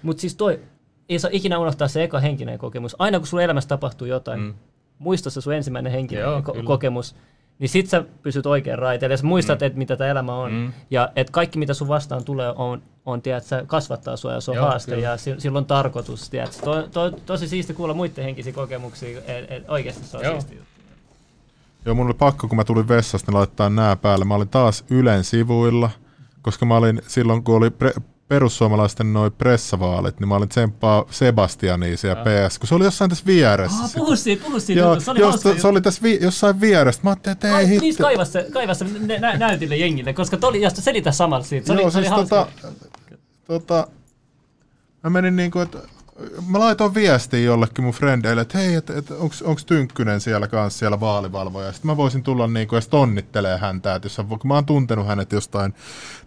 Mutta 0.02 0.20
siis 0.20 0.34
toi, 0.34 0.60
ei 1.08 1.18
saa 1.18 1.30
ikinä 1.34 1.58
unohtaa 1.58 1.88
se 1.88 2.02
eka 2.02 2.20
henkinen 2.20 2.58
kokemus. 2.58 2.96
Aina 2.98 3.18
kun 3.18 3.26
sun 3.26 3.42
elämässä 3.42 3.68
tapahtuu 3.68 4.06
jotain, 4.06 4.40
mm. 4.40 4.54
muista 4.98 5.30
se 5.30 5.40
sun 5.40 5.54
ensimmäinen 5.54 5.92
henkinen 5.92 6.22
joo, 6.22 6.40
ko- 6.40 6.64
kokemus 6.64 7.14
niin 7.62 7.70
sit 7.70 7.88
sä 7.88 8.04
pysyt 8.22 8.46
oikein 8.46 8.78
raiteille 8.78 9.12
ja 9.12 9.16
sä 9.16 9.26
muistat, 9.26 9.60
mm. 9.60 9.66
että 9.66 9.78
mitä 9.78 9.96
tämä 9.96 10.10
elämä 10.10 10.34
on. 10.34 10.52
Mm. 10.52 10.72
Ja 10.90 11.08
että 11.16 11.32
kaikki 11.32 11.58
mitä 11.58 11.74
sun 11.74 11.88
vastaan 11.88 12.24
tulee 12.24 12.52
on, 12.56 12.82
on 13.06 13.22
tiedät, 13.22 13.44
sä 13.44 13.64
kasvattaa 13.66 14.16
sua 14.16 14.32
ja 14.32 14.40
se 14.40 14.50
on 14.50 14.56
Joo, 14.56 14.66
haaste 14.66 14.94
kyllä. 14.94 15.08
ja 15.08 15.16
sillä 15.16 15.58
on 15.58 15.66
tarkoitus. 15.66 16.30
Tiedät. 16.30 16.60
To, 16.64 16.82
to, 16.82 17.10
tosi 17.10 17.48
siisti 17.48 17.74
kuulla 17.74 17.94
muiden 17.94 18.24
henkisiä 18.24 18.52
kokemuksia, 18.52 19.18
että 19.18 19.54
et 19.54 19.64
oikeasti 19.68 20.04
se 20.04 20.16
on 20.16 20.24
Joo. 20.24 20.32
siisti 20.32 20.54
juttu. 20.56 20.70
Joo, 21.84 21.94
mun 21.94 22.06
oli 22.06 22.14
pakko, 22.14 22.48
kun 22.48 22.56
mä 22.56 22.64
tulin 22.64 22.88
vessasta, 22.88 23.30
niin 23.30 23.38
laittaa 23.38 23.70
nää 23.70 23.96
päälle. 23.96 24.24
Mä 24.24 24.34
olin 24.34 24.48
taas 24.48 24.84
Ylen 24.90 25.24
sivuilla, 25.24 25.90
koska 26.42 26.66
mä 26.66 26.76
olin 26.76 27.02
silloin, 27.06 27.42
kun 27.42 27.56
oli 27.56 27.68
pre- 27.68 28.00
perussuomalaisten 28.32 29.12
noin 29.12 29.32
pressavaalit, 29.32 30.20
niin 30.20 30.28
mä 30.28 30.36
olin 30.36 30.48
tsemppaa 30.48 31.04
Sebastiania 31.10 31.96
siellä 31.96 32.22
PS, 32.22 32.58
kun 32.58 32.68
se 32.68 32.74
oli 32.74 32.84
jossain 32.84 33.10
tässä 33.10 33.26
vieressä. 33.26 33.84
Ah, 33.84 33.92
puhu 33.94 34.16
siitä, 34.16 34.44
puhu 34.44 34.60
siitä. 34.60 34.80
Joo, 34.80 35.00
se 35.00 35.10
oli, 35.10 35.20
jos, 35.20 35.40
se 35.58 35.68
oli 35.68 35.80
tässä 35.80 36.02
vi, 36.02 36.18
jossain 36.22 36.60
vieressä. 36.60 37.00
Mä 37.04 37.10
ajattelin, 37.10 37.32
että 37.32 37.58
ei 37.58 37.68
hitto. 37.68 37.80
Please 37.80 38.02
kaiva 38.02 38.24
se, 38.24 38.46
kaiva 38.52 38.74
se 38.74 38.86
nä, 39.18 39.36
näytille 39.36 39.76
jengille, 39.76 40.12
koska 40.12 40.36
toli, 40.36 40.60
ja 40.60 40.70
selitä 40.70 41.12
samalla 41.12 41.44
siitä. 41.44 41.66
Se 41.66 41.72
Joo, 41.72 41.82
oli, 41.82 41.92
siis 41.92 42.12
oli 42.12 42.16
tota, 42.16 42.46
tota, 43.44 43.86
mä 45.02 45.10
menin 45.10 45.36
niinku, 45.36 45.58
että 45.58 45.78
mä 46.48 46.58
laitoin 46.58 46.94
viestiä 46.94 47.40
jollekin 47.40 47.84
mun 47.84 47.94
frendeille, 47.94 48.42
että 48.42 48.58
hei, 48.58 48.74
että 48.74 48.98
et, 48.98 49.10
onko 49.10 49.60
Tynkkynen 49.66 50.20
siellä 50.20 50.48
kanssa 50.48 50.78
siellä 50.78 51.00
vaalivalvoja. 51.00 51.72
Sitten 51.72 51.90
mä 51.90 51.96
voisin 51.96 52.22
tulla 52.22 52.46
niinku 52.46 52.76
edes 52.76 52.88
onnittelee 52.92 53.58
häntä, 53.58 53.94
että 53.94 54.06
jos 54.06 54.16
kun 54.28 54.48
mä 54.48 54.54
oon 54.54 54.66
tuntenut 54.66 55.06
hänet 55.06 55.32
jostain 55.32 55.74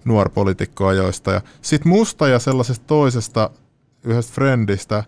nuorpolitiikkoajoista. 0.06 1.32
Ja 1.32 1.42
sit 1.62 1.86
musta 1.86 2.28
ja 2.28 2.40
sellaisesta 2.40 2.86
toisesta 2.88 3.50
yhdestä 4.04 4.34
frendistä 4.34 5.04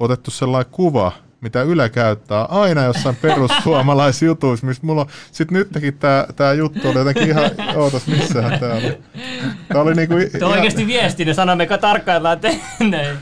otettu 0.00 0.30
sellainen 0.30 0.72
kuva, 0.72 1.12
mitä 1.40 1.62
Yle 1.62 1.88
käyttää 1.88 2.44
aina 2.44 2.84
jossain 2.84 3.16
perussuomalaisjutuissa, 3.16 4.66
missä 4.66 4.86
mulla 4.86 5.00
on, 5.00 5.06
sit 5.32 5.50
nytkin 5.50 5.98
tää, 5.98 6.26
tää 6.36 6.52
juttu 6.52 6.88
oli 6.88 6.98
jotenkin 6.98 7.28
ihan, 7.28 7.50
ootas 7.76 8.06
missähän 8.06 8.60
tää 8.60 8.74
oli. 8.74 8.98
Tää 9.68 9.82
oli 9.82 9.94
niinku, 9.94 10.14
Tuo 10.38 10.48
on 10.48 10.54
oikeasti 10.54 10.86
viesti, 10.86 11.24
ne 11.24 11.34
sanoo, 11.34 11.56
me 11.56 11.66
tarkkaillaan 11.66 12.40
teille. 12.40 13.16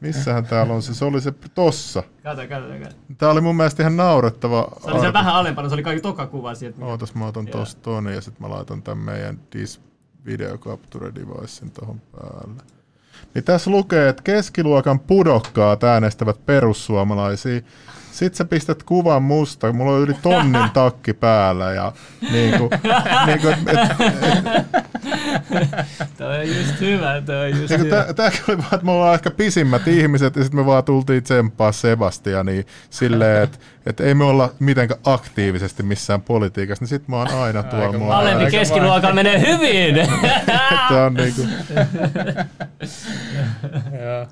Missähän 0.00 0.46
täällä 0.46 0.74
on 0.74 0.82
se, 0.82 0.94
se 0.94 1.04
oli 1.04 1.20
se 1.20 1.32
tossa. 1.54 2.02
Kato, 2.22 2.42
kato, 2.48 2.66
kato. 2.82 2.96
Tää 3.18 3.30
oli 3.30 3.40
mun 3.40 3.56
mielestä 3.56 3.82
ihan 3.82 3.96
naurettava. 3.96 4.68
Se 4.84 4.90
oli 4.90 5.00
se 5.00 5.12
vähän 5.12 5.34
alempana, 5.34 5.68
se 5.68 5.74
oli 5.74 5.82
kaikki 5.82 6.02
toka 6.02 6.26
kuva 6.26 6.54
sieltä. 6.54 6.84
Ootas, 6.84 7.14
mä 7.14 7.26
otan 7.26 7.46
tosta 7.46 7.80
ton 7.82 8.06
ja 8.06 8.20
sit 8.20 8.40
mä 8.40 8.50
laitan 8.50 8.82
tän 8.82 8.98
meidän 8.98 9.40
dis 9.52 9.80
video 10.26 10.58
capture 10.58 11.14
devicein 11.14 11.70
tohon 11.70 12.00
päälle. 12.12 12.62
Niin 13.34 13.44
tässä 13.44 13.70
lukee, 13.70 14.08
että 14.08 14.22
keskiluokan 14.22 15.00
pudokkaat 15.00 15.84
äänestävät 15.84 16.46
perussuomalaisia. 16.46 17.60
Sitten 18.18 18.36
sä 18.36 18.44
pistät 18.44 18.82
kuvan 18.82 19.22
musta, 19.22 19.72
mulla 19.72 19.92
on 19.92 20.00
yli 20.00 20.14
tonnin 20.22 20.70
takki 20.74 21.12
päällä 21.14 21.72
ja 21.72 21.92
niinku, 22.32 22.70
niinku, 23.26 23.48
et, 23.48 23.58
et, 23.68 23.78
Toi 26.18 26.38
on 26.38 26.48
just 26.48 26.80
hyvä, 26.80 27.22
toi 27.26 27.52
on 27.52 27.60
just 27.60 27.70
niinku 27.70 27.86
hyvä. 27.86 28.04
tää, 28.04 28.14
tääkin 28.14 28.40
oli 28.48 28.58
vaan, 28.58 28.74
että 28.74 28.84
me 28.84 28.90
ollaan 28.90 29.14
ehkä 29.14 29.30
pisimmät 29.30 29.88
ihmiset 29.88 30.36
ja 30.36 30.42
sitten 30.42 30.60
me 30.60 30.66
vaan 30.66 30.84
tultiin 30.84 31.22
tsemppaa 31.22 31.72
Sebastiania 31.72 32.62
silleen, 32.90 33.42
että 33.42 33.58
et 33.86 34.00
ei 34.00 34.14
me 34.14 34.24
olla 34.24 34.52
mitenkään 34.58 35.00
aktiivisesti 35.04 35.82
missään 35.82 36.22
politiikassa, 36.22 36.82
niin 36.82 36.88
sit 36.88 37.08
mä 37.08 37.16
oon 37.16 37.34
aina 37.34 37.62
tuolla. 37.62 37.86
Aika 37.86 37.98
mulla 37.98 38.18
Alempi 38.18 38.44
Aika 38.44 38.58
keskiluokalla 38.58 39.14
menee 39.14 39.40
hyvin. 39.40 40.08
Tää 40.88 41.06
on 41.06 41.14
niinku, 41.14 41.42
Joo. 44.04 44.26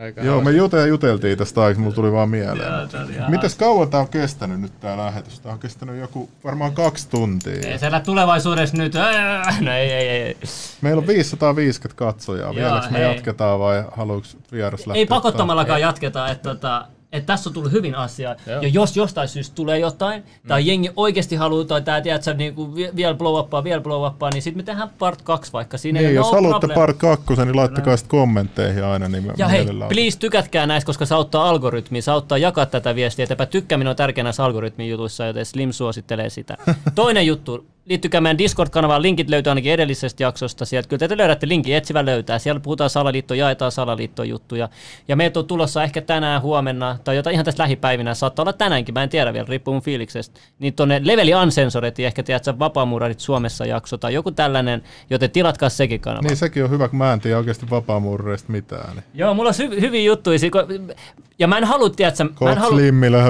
Aika 0.00 0.22
joo, 0.22 0.40
me 0.40 0.50
jute, 0.50 0.86
juteltiin 0.86 1.38
tästä 1.38 1.62
aikaa, 1.62 1.82
mulla 1.82 1.94
tuli 1.94 2.12
vaan 2.12 2.28
mieleen. 2.28 2.72
Joo, 3.16 3.28
Mitäs 3.28 3.54
kauan 3.54 3.90
tää 3.90 4.00
on 4.00 4.08
kestänyt 4.08 4.60
nyt 4.60 4.80
tää 4.80 4.96
lähetys? 4.96 5.40
Tää 5.40 5.52
on 5.52 5.58
kestänyt 5.58 6.00
joku 6.00 6.30
varmaan 6.44 6.72
kaksi 6.74 7.08
tuntia. 7.08 7.70
Ei 7.70 7.78
siellä 7.78 8.00
tulevaisuudessa 8.00 8.76
nyt. 8.76 8.94
No 9.60 9.72
ei, 9.72 9.92
ei, 9.92 10.08
ei. 10.08 10.36
Meillä 10.80 11.00
on 11.00 11.06
550 11.06 11.98
katsojaa. 11.98 12.44
Joo, 12.46 12.54
Vieläks 12.54 12.90
me 12.90 12.98
hei. 12.98 13.14
jatketaan 13.14 13.60
vai 13.60 13.84
haluatko 13.96 14.28
vieras 14.52 14.86
lähteä? 14.86 14.98
Ei 14.98 15.06
pakottamallakaan 15.06 15.80
jatketa, 15.80 16.28
että 16.28 16.48
tota, 16.48 16.86
että 17.12 17.26
tässä 17.26 17.50
on 17.50 17.54
tullut 17.54 17.72
hyvin 17.72 17.94
asiaa. 17.94 18.34
Joo. 18.46 18.60
Ja 18.62 18.68
jos 18.68 18.96
jostain 18.96 19.28
syystä 19.28 19.54
tulee 19.54 19.78
jotain, 19.78 20.22
tai 20.48 20.66
jengi 20.66 20.90
oikeasti 20.96 21.36
haluaa, 21.36 21.64
tai 21.64 21.82
tää 21.82 22.00
tiedätkö, 22.00 22.34
niinku 22.34 22.74
vie- 22.74 22.92
vielä 22.96 23.14
blow 23.14 23.38
uppaa, 23.40 23.64
vielä 23.64 23.80
blow 23.80 24.06
uppaa, 24.06 24.30
niin 24.30 24.42
sitten 24.42 24.58
me 24.58 24.62
tehdään 24.62 24.90
part 24.98 25.22
2 25.22 25.52
vaikka. 25.52 25.78
Siinä 25.78 26.00
Niin, 26.00 26.14
jos 26.14 26.26
no 26.26 26.32
haluatte 26.32 26.60
problem. 26.60 26.74
part 26.74 26.96
kakkosen, 26.96 27.46
niin 27.46 27.56
laittakaa 27.56 27.96
sitten 27.96 28.10
kommentteihin 28.10 28.84
aina, 28.84 29.08
niin 29.08 29.32
Ja 29.36 29.48
hei, 29.48 29.60
mielellään- 29.64 29.88
please 29.88 30.18
tykätkää 30.18 30.66
näistä, 30.66 30.86
koska 30.86 31.06
se 31.06 31.14
auttaa 31.14 31.48
algoritmia, 31.50 32.02
se 32.02 32.10
auttaa 32.10 32.38
jakaa 32.38 32.66
tätä 32.66 32.94
viestiä. 32.94 33.24
Eteenpäin 33.24 33.48
tykkääminen 33.48 33.90
on 33.90 33.96
tärkeä 33.96 34.24
näissä 34.24 34.44
algoritmin 34.44 34.90
jutuissa, 34.90 35.26
joten 35.26 35.46
Slim 35.46 35.72
suosittelee 35.72 36.30
sitä. 36.30 36.56
Toinen 36.94 37.26
juttu, 37.26 37.66
liittykää 37.88 38.20
meidän 38.20 38.38
Discord-kanavaan, 38.38 39.02
linkit 39.02 39.30
löytyy 39.30 39.50
ainakin 39.50 39.72
edellisestä 39.72 40.22
jaksosta. 40.22 40.64
Sieltä 40.64 40.88
kyllä 40.88 41.08
te 41.08 41.16
löydätte 41.16 41.48
linkin, 41.48 41.76
etsivä 41.76 42.04
löytää. 42.06 42.38
Siellä 42.38 42.60
puhutaan 42.60 42.90
salaliitto, 42.90 43.34
jaetaan 43.34 43.72
salaliittojuttuja. 43.72 44.68
Ja 45.08 45.16
meitä 45.16 45.38
on 45.40 45.46
tulossa 45.46 45.82
ehkä 45.82 46.00
tänään, 46.00 46.42
huomenna, 46.42 46.98
tai 47.04 47.16
jotain 47.16 47.34
ihan 47.34 47.44
tässä 47.44 47.62
lähipäivinä, 47.62 48.14
saattaa 48.14 48.42
olla 48.42 48.52
tänäänkin, 48.52 48.94
mä 48.94 49.02
en 49.02 49.08
tiedä 49.08 49.32
vielä, 49.32 49.46
riippuu 49.48 49.74
mun 49.74 49.82
fiiliksestä. 49.82 50.40
Niin 50.58 50.74
tonne 50.74 51.00
Leveli 51.04 51.34
Uncensored, 51.34 51.94
ehkä 51.98 52.22
tiedätkö, 52.22 52.54
Vapaamuurarit 52.58 53.20
Suomessa 53.20 53.66
jakso 53.66 53.96
tai 53.96 54.14
joku 54.14 54.30
tällainen, 54.30 54.82
joten 55.10 55.30
tilatkaa 55.30 55.68
sekin 55.68 56.00
kanava. 56.00 56.28
Niin 56.28 56.36
sekin 56.36 56.64
on 56.64 56.70
hyvä, 56.70 56.88
kun 56.88 56.98
mä 56.98 57.12
en 57.12 57.20
tiedä 57.20 57.38
oikeasti 57.38 57.70
vapaamurreista 57.70 58.52
mitään. 58.52 58.96
Niin. 58.96 59.04
Joo, 59.14 59.34
mulla 59.34 59.48
on 59.48 59.54
hy- 59.54 59.80
hyviä 59.80 60.02
juttuja. 60.02 60.38
si- 60.38 60.50
ko- 60.50 60.94
Ja 61.38 61.46
mä 61.46 61.58
en 61.58 61.64
halua, 61.64 61.90
tiedätkö, 61.90 62.24
mä 62.40 62.52
en 62.52 62.58
halua... 62.58 62.78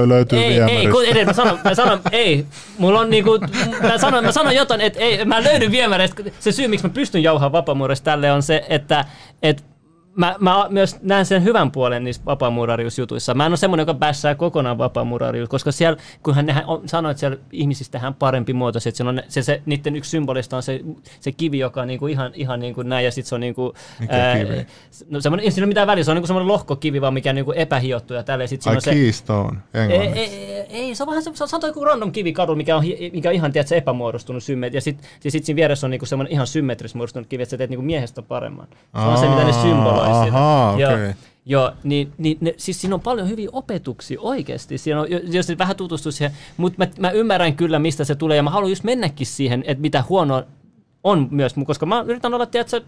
Löytyy 0.09 0.39
Ei, 0.39 0.61
ei, 0.61 0.87
kun 0.87 1.05
edes 1.05 1.27
mä 1.27 1.33
sanon, 1.33 1.59
mä 1.65 1.75
sanon, 1.75 2.01
ei, 2.13 2.47
mulla 2.79 3.01
on 3.01 3.11
niinku, 3.11 3.39
mä 3.83 3.99
sanon, 3.99 4.25
mä 4.25 4.33
sanon 4.33 4.46
jotain, 4.53 4.81
että 4.81 5.01
ei, 5.01 5.25
mä 5.25 5.45
löydyn 5.45 5.71
viemäreistä. 5.71 6.23
Se 6.41 6.53
syy, 6.53 6.69
miksi 6.69 6.87
mä 6.87 6.93
pystyn 6.93 7.23
jauhaa 7.23 7.53
vapaamuurista 7.53 8.05
tälle 8.05 8.33
on 8.33 8.43
se, 8.43 8.65
että, 8.69 9.05
että 9.43 9.63
mä, 10.17 10.37
mä 10.41 10.67
myös 10.69 10.97
näen 11.03 11.27
sen 11.27 11.45
hyvän 11.45 11.71
puolen 11.71 12.05
niissä 12.05 12.23
vapaamuurariusjutuissa. 12.27 13.35
Mä 13.35 13.47
en 13.47 13.51
ole 13.51 13.57
semmoinen, 13.57 13.83
joka 13.83 13.95
bässää 13.95 14.35
kokonaan 14.35 14.79
vapaamuurarius, 14.79 15.49
koska 15.49 15.73
siellä, 15.73 15.99
kun 16.23 16.35
hän 16.35 16.47
on, 16.67 16.89
sanoi, 16.89 17.11
että 17.11 17.21
siellä 17.21 17.37
ihmisistä 17.53 17.93
tehdään 17.93 18.15
parempi 18.15 18.53
muoto, 18.53 18.79
että 18.87 19.05
on, 19.05 19.23
se, 19.29 19.43
se, 19.43 19.63
niiden 19.67 19.97
yksi 19.97 20.11
symbolista 20.11 20.57
on 20.57 20.63
se, 20.63 20.81
se 21.21 21.33
kivi, 21.33 21.59
joka 21.59 21.81
on 21.81 21.87
niinku 21.87 22.07
ihan, 22.07 22.31
ihan 22.35 22.61
niinku 22.61 22.83
näin, 22.83 23.05
ja 23.05 23.13
sitten 23.13 23.29
se 23.29 23.35
on 23.35 23.41
niinku, 23.41 23.75
Mikä 24.01 24.15
kivi? 24.39 24.67
no 25.11 25.21
semmoinen, 25.21 25.45
ei 25.45 25.51
siinä 25.51 25.65
ole 25.65 25.69
mitään 25.69 25.87
väliä, 25.87 26.05
se 26.05 26.11
on 26.11 26.15
niinku 26.15 26.27
semmoinen 26.27 26.49
lohkokivi, 26.49 27.01
vaan 27.01 27.15
mikä 27.15 27.31
on 27.31 27.37
niinku 27.37 27.53
epähiottu 27.53 28.15
ja 28.15 28.23
tälleen. 28.23 28.49
Sit 28.49 28.63
siinä 28.63 28.73
Ai 28.73 28.77
on 28.77 28.83
se, 28.83 28.91
Keystone, 28.91 29.59
ei, 29.75 29.83
englanniksi. 29.83 30.21
ei, 30.21 30.53
ei, 30.53 30.67
ei, 30.69 30.95
se 30.95 31.03
on 31.03 31.07
vähän 31.07 31.23
se, 31.23 31.31
se 31.35 31.57
on 31.57 31.63
joku 31.67 31.85
random 31.85 32.13
kivi 32.13 32.33
kadulla, 32.33 32.57
mikä 32.57 32.77
on, 32.77 32.85
mikä 33.13 33.29
on 33.29 33.35
ihan 33.35 33.53
tiedätkö, 33.53 33.77
epämuodostunut 33.77 34.43
symmetri. 34.43 34.77
Ja 34.77 34.81
sitten 34.81 35.09
sit 35.29 35.45
siinä 35.45 35.57
vieressä 35.57 35.87
on 35.87 35.91
niinku 35.91 36.07
semmoinen 36.07 36.33
ihan 36.33 36.47
symmetris 36.47 36.95
muodostunut 36.95 37.29
kivi, 37.29 37.43
että 37.43 37.51
sä 37.51 37.59
teet 37.59 37.71
niinku 37.71 37.85
miehestä 37.85 38.23
paremman. 38.23 38.67
Se 38.93 39.01
on 39.01 39.19
se, 39.19 39.29
mitä 39.29 39.45
ne 39.45 39.53
symboloi 39.53 40.06
ahaa, 40.07 40.81
Joo. 40.81 40.93
okei. 40.93 41.13
Joo, 41.49 41.73
niin, 41.85 42.13
niin 42.19 42.39
ne, 42.41 42.55
siis 42.57 42.81
siinä 42.81 42.95
on 42.95 43.01
paljon 43.01 43.29
hyviä 43.29 43.49
opetuksia 43.53 44.21
oikeasti. 44.21 44.79
Siinä 44.79 45.01
on, 45.01 45.07
jos 45.11 45.49
nyt 45.49 45.59
vähän 45.59 45.77
tutustuu 45.77 46.13
siihen, 46.13 46.37
mutta 46.57 46.77
mä, 46.79 46.91
mä, 46.99 47.11
ymmärrän 47.11 47.57
kyllä, 47.57 47.79
mistä 47.79 48.05
se 48.05 48.15
tulee, 48.15 48.37
ja 48.37 48.43
mä 48.43 48.51
haluan 48.51 48.71
just 48.71 48.85
mennäkin 48.85 49.27
siihen, 49.27 49.65
että 49.67 49.83
mitä 49.83 50.05
huonoa 50.09 50.43
on 51.05 51.29
myös, 51.31 51.55
koska 51.67 51.87
mä 51.87 52.01
yritän 52.01 52.35
olla, 52.35 52.47
tiedätkö, 52.47 52.81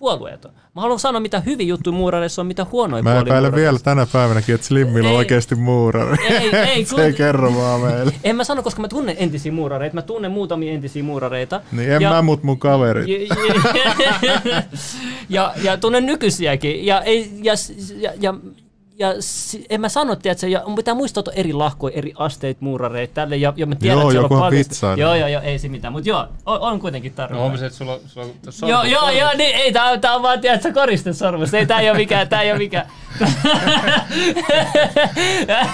puolueeton. 0.00 0.52
Mä 0.74 0.80
haluan 0.80 0.98
sanoa, 0.98 1.20
mitä 1.20 1.40
hyviä 1.40 1.66
juttuja 1.66 1.96
muurareissa 1.96 2.42
on, 2.42 2.46
mitä 2.46 2.66
huonoja 2.72 3.02
Mä 3.02 3.20
epäilen 3.20 3.54
vielä 3.54 3.78
tänä 3.78 4.06
päivänäkin, 4.12 4.54
että 4.54 4.66
Slimmillä 4.66 5.08
on 5.08 5.12
Ei. 5.12 5.18
oikeasti 5.18 5.54
muurari. 5.54 6.16
Ei, 6.28 6.56
ei, 6.74 6.84
Se 6.84 7.04
ei 7.04 7.12
kerro 7.12 7.54
vaan 7.54 7.80
meille. 7.80 8.12
En 8.24 8.36
mä 8.36 8.44
sano, 8.44 8.62
koska 8.62 8.80
mä 8.80 8.88
tunnen 8.88 9.16
entisiä 9.18 9.52
muurareita. 9.52 9.94
Mä 9.94 10.02
tunnen 10.02 10.30
muutamia 10.30 10.72
entisiä 10.72 11.02
muurareita. 11.02 11.60
Niin 11.72 11.92
en 11.92 12.02
ja, 12.02 12.10
mä, 12.10 12.22
mut 12.22 12.42
mun 12.42 12.58
kaverit. 12.58 13.08
ja, 13.08 13.36
ja, 15.28 15.54
ja 15.62 15.76
tunnen 15.76 16.06
nykyisiäkin. 16.06 16.86
Ja, 16.86 17.02
ei, 17.02 17.30
ja, 17.42 17.54
ja, 17.96 18.12
ja, 18.20 18.34
ja 19.00 19.14
si- 19.20 19.66
en 19.70 19.80
mä 19.80 19.88
sano, 19.88 20.12
että 20.12 20.28
ja 20.48 20.62
mun 20.66 20.74
pitää 20.76 20.94
muistaa, 20.94 21.20
että 21.20 21.30
on 21.30 21.36
eri 21.36 21.52
lahkoja, 21.52 21.94
eri 21.96 22.12
asteita, 22.16 22.58
muurareita 22.64 23.14
tälle, 23.14 23.36
ja, 23.36 23.52
ja 23.56 23.66
mä 23.66 23.74
tiedän, 23.74 23.98
Joo, 23.98 24.10
että 24.10 24.28
siellä 24.28 24.44
on 24.46 24.50
vitsaili. 24.50 25.00
Joo, 25.00 25.14
joo, 25.14 25.28
joo, 25.28 25.42
ei 25.42 25.58
se 25.58 25.68
mitään, 25.68 25.92
mutta 25.92 26.08
joo, 26.08 26.26
on, 26.46 26.60
on 26.60 26.80
kuitenkin 26.80 27.12
No 27.12 27.16
tarve. 27.16 27.36
huomasin, 27.36 27.66
että 27.66 27.78
sulla, 27.78 27.98
sulla 28.06 28.26
on 28.26 28.32
tuossa 28.42 28.66
Joo, 28.68 28.78
sormus- 28.78 28.92
joo, 28.92 29.00
sormus- 29.02 29.18
joo, 29.20 29.30
niin, 29.36 29.56
ei, 29.56 29.72
tää, 29.72 29.98
tää 29.98 30.14
on 30.14 30.22
vaan, 30.22 30.40
tiedätkö, 30.40 30.72
koristesormus. 30.72 31.54
Ei, 31.54 31.66
tää 31.66 31.80
ei 31.80 31.88
oo 31.90 31.94
mikään, 31.96 32.28
tää 32.28 32.42
ei 32.42 32.52
oo 32.52 32.58
mikään. 32.58 32.86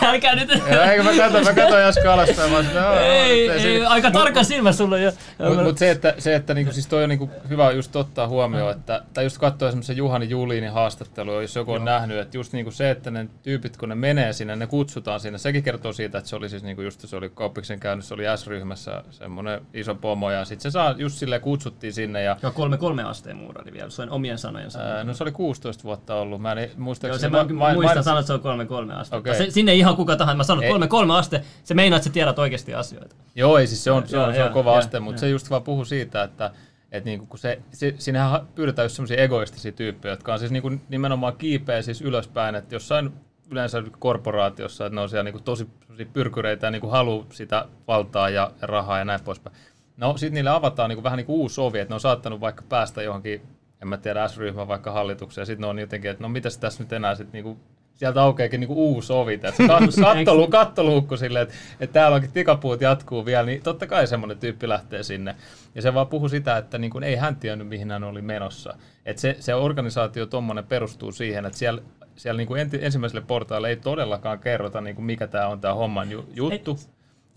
Älkää 0.03 0.35
nyt... 0.35 0.49
Joo, 0.73 0.83
eikö 0.83 1.03
mä 1.03 1.11
katson, 1.17 1.45
mä 1.45 1.53
katson 1.55 1.81
Jaska 1.81 2.13
alaspäin, 2.15 2.51
mä 2.51 2.57
oon 2.57 2.67
silleen, 2.67 2.85
joo, 2.85 2.99
Ei, 3.01 3.51
ei, 3.51 3.67
ei, 3.67 3.85
aika 3.87 4.11
tarkka 4.11 4.45
silmä 4.45 4.73
sulla 4.73 4.99
jo. 4.99 5.13
Mutta 5.49 5.63
mut 5.63 5.79
se, 5.79 5.91
että, 5.91 6.15
se, 6.19 6.35
että 6.35 6.55
niinku, 6.55 6.73
siis 6.73 6.87
toi 6.87 7.03
on 7.03 7.09
niinku 7.09 7.31
hyvä 7.49 7.71
just 7.71 7.97
ottaa 7.97 8.29
huomioon, 8.29 8.73
että, 8.73 9.03
tai 9.15 9.25
just 9.25 9.39
katsoa 9.39 9.71
semmoisen 9.71 9.97
Juhani 9.97 10.29
Juliinin 10.31 10.73
haastattelua, 10.73 11.43
jos 11.43 11.57
joku 11.57 11.73
on 11.73 11.85
nähnyt, 11.85 12.19
että 12.19 12.37
just 12.37 12.53
niinku 12.53 12.71
se, 12.71 12.91
että 12.91 13.11
ne 13.17 13.29
tyypit, 13.43 13.77
kun 13.77 13.89
ne 13.89 13.95
menee 13.95 14.33
sinne, 14.33 14.57
ne 14.57 14.67
kutsutaan 14.67 15.21
sinne, 15.21 15.39
sekin 15.39 15.63
kertoo 15.63 15.93
siitä, 15.93 16.19
että 16.19 16.31
se 16.31 16.37
oli 16.37 16.49
siis 16.49 16.63
niinku 16.63 16.83
just, 16.83 17.01
se 17.09 17.17
oli 17.17 17.31
kauppiksen 17.35 17.81
käynyt, 17.81 18.05
se 18.05 18.15
oli 18.15 18.23
S-ryhmässä 18.37 19.05
semmoinen 19.11 19.61
iso 19.75 19.95
pomo, 19.95 20.31
ja 20.31 20.45
sitten 20.45 20.63
se 20.63 20.71
saa, 20.71 20.95
just 20.99 21.19
silleen 21.19 21.41
kutsuttiin 21.41 21.93
sinne, 21.93 22.23
ja 22.23 22.37
Joo, 22.43 22.53
kolme 22.53 22.79
kolme 22.79 23.05
asteen 23.05 23.37
muurari 23.37 23.73
vielä, 23.73 23.91
se 23.91 24.03
on 24.03 24.11
omien 24.11 24.39
sanojen 24.39 24.67
ää, 24.67 24.71
sanoja. 24.71 25.05
no 25.05 25.15
se 25.15 25.25
oli 25.25 25.33
16 25.33 25.85
vuotta 25.85 26.15
ollut, 26.15 26.41
mä 26.41 26.53
en 26.53 26.59
Joo, 26.59 26.69
muistaakseni... 26.77 27.21
se 27.21 27.29
mä, 27.29 27.45
mä 27.45 27.75
muistan 27.75 28.05
sanoa, 28.05 28.21
että 28.21 28.27
se 28.27 28.33
on 28.33 28.41
kolme 28.41 28.67
kolme 28.67 28.95
astetta. 28.95 29.17
Okei. 29.17 29.35
Se, 29.35 29.51
sinne 29.51 29.75
ihan 29.75 29.97
kuka 29.97 30.17
tahansa. 30.17 30.37
Mä 30.37 30.45
sanon 30.45 30.65
Ei. 30.65 30.71
kolme 30.71 30.89
kolme 30.89 31.15
aste. 31.15 31.43
Se 31.65 31.75
meinaa, 31.75 31.97
että 31.97 32.05
sä 32.05 32.13
tiedät 32.13 32.39
oikeasti 32.39 32.75
asioita. 32.75 33.17
Joo, 33.35 33.59
ei 33.59 33.67
siis 33.67 33.85
se 33.85 33.91
on, 33.91 34.09
se 34.09 34.17
Joo, 34.17 34.25
on, 34.25 34.35
se 34.35 34.41
on 34.41 34.47
joo, 34.47 34.53
kova 34.53 34.71
joo, 34.71 34.79
aste, 34.79 35.01
mutta 35.01 35.15
joo. 35.15 35.21
se 35.21 35.29
just 35.29 35.51
vaan 35.51 35.63
puhuu 35.63 35.85
siitä, 35.85 36.23
että 36.23 36.51
et 36.93 37.05
niinku, 37.05 37.27
kun 37.27 37.39
se, 37.39 37.59
se, 37.73 37.95
siinähän 37.99 38.47
pyydetään 38.55 38.85
just 38.85 38.97
semmoisia 38.97 39.23
egoistisia 39.23 39.73
tyyppejä, 39.73 40.13
jotka 40.13 40.33
on 40.33 40.39
siis 40.39 40.51
niinku 40.51 40.71
nimenomaan 40.89 41.37
kiipeä 41.37 41.83
siis 41.83 42.03
ylöspäin, 42.03 42.55
että 42.55 42.75
jossain 42.75 43.13
yleensä 43.51 43.83
korporaatiossa, 43.99 44.87
että 44.87 44.95
ne 44.95 45.01
on 45.01 45.09
siellä 45.09 45.25
niinku 45.25 45.41
tosi 45.41 45.69
pyrkyreitä 46.13 46.67
ja 46.67 46.71
niinku 46.71 46.89
haluaa 46.89 47.27
sitä 47.33 47.67
valtaa 47.89 48.29
ja, 48.29 48.51
ja 48.61 48.67
rahaa 48.67 48.99
ja 48.99 49.05
näin 49.05 49.21
poispäin. 49.25 49.57
No 49.97 50.17
sitten 50.17 50.35
niille 50.35 50.51
avataan 50.51 50.89
niinku 50.89 51.03
vähän 51.03 51.17
niinku 51.17 51.41
uusi 51.41 51.61
ovi, 51.61 51.79
että 51.79 51.91
ne 51.91 51.95
on 51.95 52.01
saattanut 52.01 52.41
vaikka 52.41 52.63
päästä 52.69 53.03
johonkin, 53.03 53.43
en 53.83 53.89
mä 53.89 53.97
tiedä, 53.97 54.29
S-ryhmään 54.29 54.69
vaikka 54.69 54.93
hallitukseen, 54.93 55.43
ja 55.43 55.47
sitten 55.47 55.61
ne 55.61 55.67
on 55.67 55.79
jotenkin, 55.79 56.11
että 56.11 56.23
no 56.23 56.29
mitäs 56.29 56.59
tässä 56.59 56.83
nyt 56.83 56.93
enää 56.93 57.15
sitten 57.15 57.33
niinku 57.33 57.61
sieltä 57.97 58.23
aukeakin 58.23 58.61
niinku 58.61 58.75
uusi 58.75 59.13
ovi, 59.13 59.37
kat- 59.37 60.01
kattolu, 60.15 60.49
kattoluukku 60.49 61.17
silleen, 61.17 61.43
että, 61.43 61.55
että 61.81 61.95
täällä 61.95 62.15
onkin 62.15 62.33
tikapuut 62.33 62.81
jatkuu 62.81 63.27
vielä, 63.27 63.47
niin 63.47 63.63
totta 63.63 63.87
kai 63.87 64.07
semmoinen 64.07 64.39
tyyppi 64.39 64.69
lähtee 64.69 65.03
sinne. 65.03 65.37
Ja 65.75 65.83
se 65.83 65.95
vaan 65.95 66.07
puhuu 66.07 66.29
sitä, 66.29 66.57
että 66.57 66.79
niinku 66.79 66.99
ei 66.99 67.17
hän 67.17 67.37
tiennyt, 67.37 67.69
mihin 67.69 67.91
hän 67.91 68.05
oli 68.05 68.23
menossa. 68.23 68.75
Että 69.07 69.23
se, 69.23 69.37
se 69.41 69.55
organisaatio 69.55 70.27
tuommoinen 70.27 70.67
perustuu 70.67 71.13
siihen, 71.13 71.47
että 71.47 71.59
siellä, 71.59 71.83
siellä 72.17 72.39
niinku 72.39 72.55
enti, 72.55 72.79
ensimmäiselle 72.83 73.27
portaalle 73.27 73.69
ei 73.69 73.77
todellakaan 73.77 74.39
kerrota, 74.39 74.81
niinku 74.81 75.03
mikä 75.03 75.27
tämä 75.27 75.47
on 75.47 75.61
tämä 75.61 75.75
homman 75.75 76.11
ju, 76.11 76.29
juttu. 76.35 76.79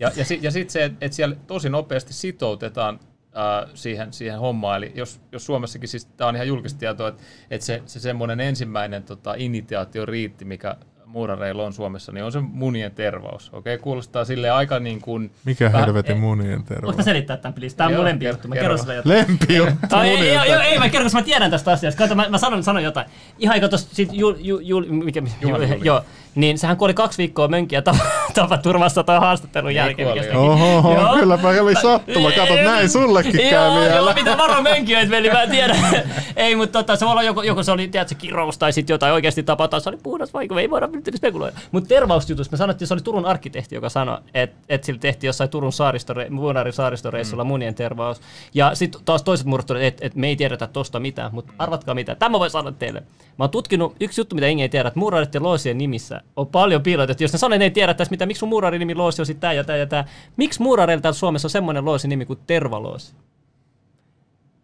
Ja, 0.00 0.10
ja, 0.16 0.24
si, 0.24 0.38
ja 0.42 0.50
sitten 0.50 0.72
se, 0.72 0.84
että 0.84 1.06
et 1.06 1.12
siellä 1.12 1.36
tosi 1.46 1.68
nopeasti 1.68 2.12
sitoutetaan 2.12 3.00
äh, 3.36 3.70
siihen, 3.74 4.12
siihen 4.12 4.38
hommaan. 4.38 4.76
Eli 4.76 4.92
jos, 4.94 5.20
jos 5.32 5.46
Suomessakin, 5.46 5.88
siis 5.88 6.06
tämä 6.06 6.28
on 6.28 6.34
ihan 6.34 6.48
julkista 6.48 6.78
tietoa, 6.78 7.08
että, 7.08 7.22
että 7.50 7.66
se, 7.66 7.82
se 7.86 8.00
semmoinen 8.00 8.40
ensimmäinen 8.40 9.02
tota, 9.02 9.34
initiaatio 9.38 10.06
riitti, 10.06 10.44
mikä 10.44 10.76
muurareilla 11.12 11.64
on 11.64 11.72
Suomessa, 11.72 12.12
niin 12.12 12.24
on 12.24 12.32
se 12.32 12.40
munien 12.40 12.92
tervaus. 12.92 13.48
Okei, 13.52 13.74
okay? 13.74 13.82
kuulostaa 13.82 14.24
sille 14.24 14.50
aika 14.50 14.78
niin 14.78 15.00
kuin... 15.00 15.30
Mikä 15.44 15.64
vähän- 15.64 15.80
helvetin 15.84 16.14
ei- 16.14 16.20
munien 16.20 16.50
Voitko 16.58 16.74
terveys? 16.74 16.96
mä 16.96 17.02
selittää 17.02 17.36
tämän, 17.36 17.54
please? 17.54 17.76
Tää 17.76 17.86
on 17.86 17.92
mun 17.94 18.04
lempi 18.04 18.24
kerro- 18.24 18.34
juttu. 18.34 18.48
Mä 18.48 18.54
kerro 18.54 18.64
kerron 18.64 18.78
sulle 18.78 18.94
jotain. 18.94 19.18
Lempi 19.18 19.56
juttu 19.56 19.96
Ai, 19.96 20.08
ei, 20.08 20.16
joo, 20.16 20.34
joo, 20.34 20.44
terveys. 20.44 20.72
ei, 20.72 20.78
mä 20.78 20.88
kerron, 20.88 21.04
koska 21.04 21.18
mä 21.18 21.24
tiedän 21.24 21.50
tästä 21.50 21.72
asiasta. 21.72 21.98
Kato, 21.98 22.14
mä, 22.14 22.28
mä 22.28 22.38
sanon, 22.38 22.62
sanon 22.62 22.82
jotain. 22.82 23.06
Ihan 23.38 23.60
kato, 23.60 23.78
sit 23.78 24.08
jul, 24.12 24.34
jul, 24.38 24.60
jul, 24.62 24.84
mikä, 24.88 25.22
Juhan 25.40 25.60
Julmi. 25.62 25.80
joo, 25.84 26.02
niin 26.34 26.58
sehän 26.58 26.76
kuoli 26.76 26.94
kaksi 26.94 27.18
viikkoa 27.18 27.48
mönkiä 27.48 27.82
tapa, 27.82 27.98
tapaturmassa 28.34 29.02
tuon 29.04 29.20
haastattelun 29.20 29.70
Ei 29.70 29.76
jälkeen. 29.76 30.36
Oho, 30.36 30.94
Joo. 30.94 31.16
kylläpä 31.18 31.48
oli 31.48 31.74
sattuma. 31.74 32.30
Kato, 32.32 32.54
näin 32.54 32.88
sullekin 32.88 33.32
käy 33.32 33.50
Joo, 33.52 33.74
joo, 33.74 33.92
vielä. 33.92 34.14
pitää 34.14 34.38
varoa 34.38 34.62
mönkijöitä, 34.62 35.10
veli, 35.10 35.30
mä 35.30 35.42
en 35.42 35.50
tiedä. 35.50 35.76
ei, 36.36 36.56
mutta 36.56 36.78
tota, 36.78 36.96
se 36.96 37.04
voi 37.04 37.10
olla 37.12 37.22
joko, 37.22 37.42
joko 37.42 37.62
se 37.62 37.72
oli, 37.72 37.88
tiedätkö, 37.88 38.14
kirous 38.18 38.58
tai 38.58 38.72
sitten 38.72 38.94
jotain 38.94 39.12
oikeasti 39.12 39.42
tapataan, 39.42 39.80
se 39.80 39.88
oli 39.88 39.98
puhdas 40.02 40.34
vaikka, 40.34 40.60
ei 40.60 40.70
voida 40.70 40.86
nyt 41.06 41.16
spekuloida. 41.16 41.56
Mutta 41.72 41.88
tervausjutussa 41.88 42.50
me 42.50 42.56
sanottiin, 42.56 42.88
se 42.88 42.94
oli 42.94 43.00
Turun 43.00 43.26
arkkitehti, 43.26 43.74
joka 43.74 43.88
sanoi, 43.88 44.18
että 44.34 44.56
et 44.68 44.84
sillä 44.84 45.00
tehtiin 45.00 45.28
jossain 45.28 45.50
Turun 45.50 45.72
saaristore, 45.72 46.28
Vuonarin 46.36 46.72
saaristoreissulla 46.72 47.44
mm. 47.44 47.48
munien 47.48 47.74
tervaus. 47.74 48.20
Ja 48.54 48.74
sitten 48.74 49.00
taas 49.04 49.22
toiset 49.22 49.46
murtuivat, 49.46 49.82
että 49.82 50.06
et 50.06 50.14
me 50.14 50.28
ei 50.28 50.36
tiedetä 50.36 50.66
tosta 50.66 51.00
mitään, 51.00 51.34
mutta 51.34 51.52
arvatkaa 51.58 51.94
mitä. 51.94 52.14
Tämä 52.14 52.38
voi 52.38 52.50
sanoa 52.50 52.72
teille. 52.72 53.00
Mä 53.38 53.44
oon 53.44 53.50
tutkinut, 53.50 53.96
yksi 54.00 54.20
juttu 54.20 54.34
mitä 54.34 54.46
Inge 54.46 54.62
ei 54.62 54.68
tiedä, 54.68 54.88
että 54.88 55.00
muurarit 55.00 55.34
ja 55.34 55.42
loosien 55.42 55.78
nimissä 55.78 56.20
on 56.36 56.46
paljon 56.46 56.82
piilotettu. 56.82 57.24
Jos 57.24 57.32
ne 57.32 57.38
sanoo, 57.38 57.54
että 57.54 57.58
ne 57.58 57.64
ei 57.64 57.70
tiedä 57.70 57.94
tästä 57.94 58.12
mitä, 58.12 58.26
miksi 58.26 58.40
sun 58.40 58.48
muurarin 58.48 58.78
nimi 58.78 58.94
loosi 58.94 59.22
on 59.22 59.26
sitten 59.26 59.40
tää 59.40 59.52
ja 59.52 59.64
tää 59.64 59.76
ja 59.76 59.86
tää. 59.86 60.04
Miksi 60.36 60.62
muurareilla 60.62 61.02
täällä 61.02 61.18
Suomessa 61.18 61.46
on 61.46 61.50
semmoinen 61.50 61.84
loosi 61.84 62.08
nimi 62.08 62.26
kuin 62.26 62.38
tervaloosi? 62.46 63.14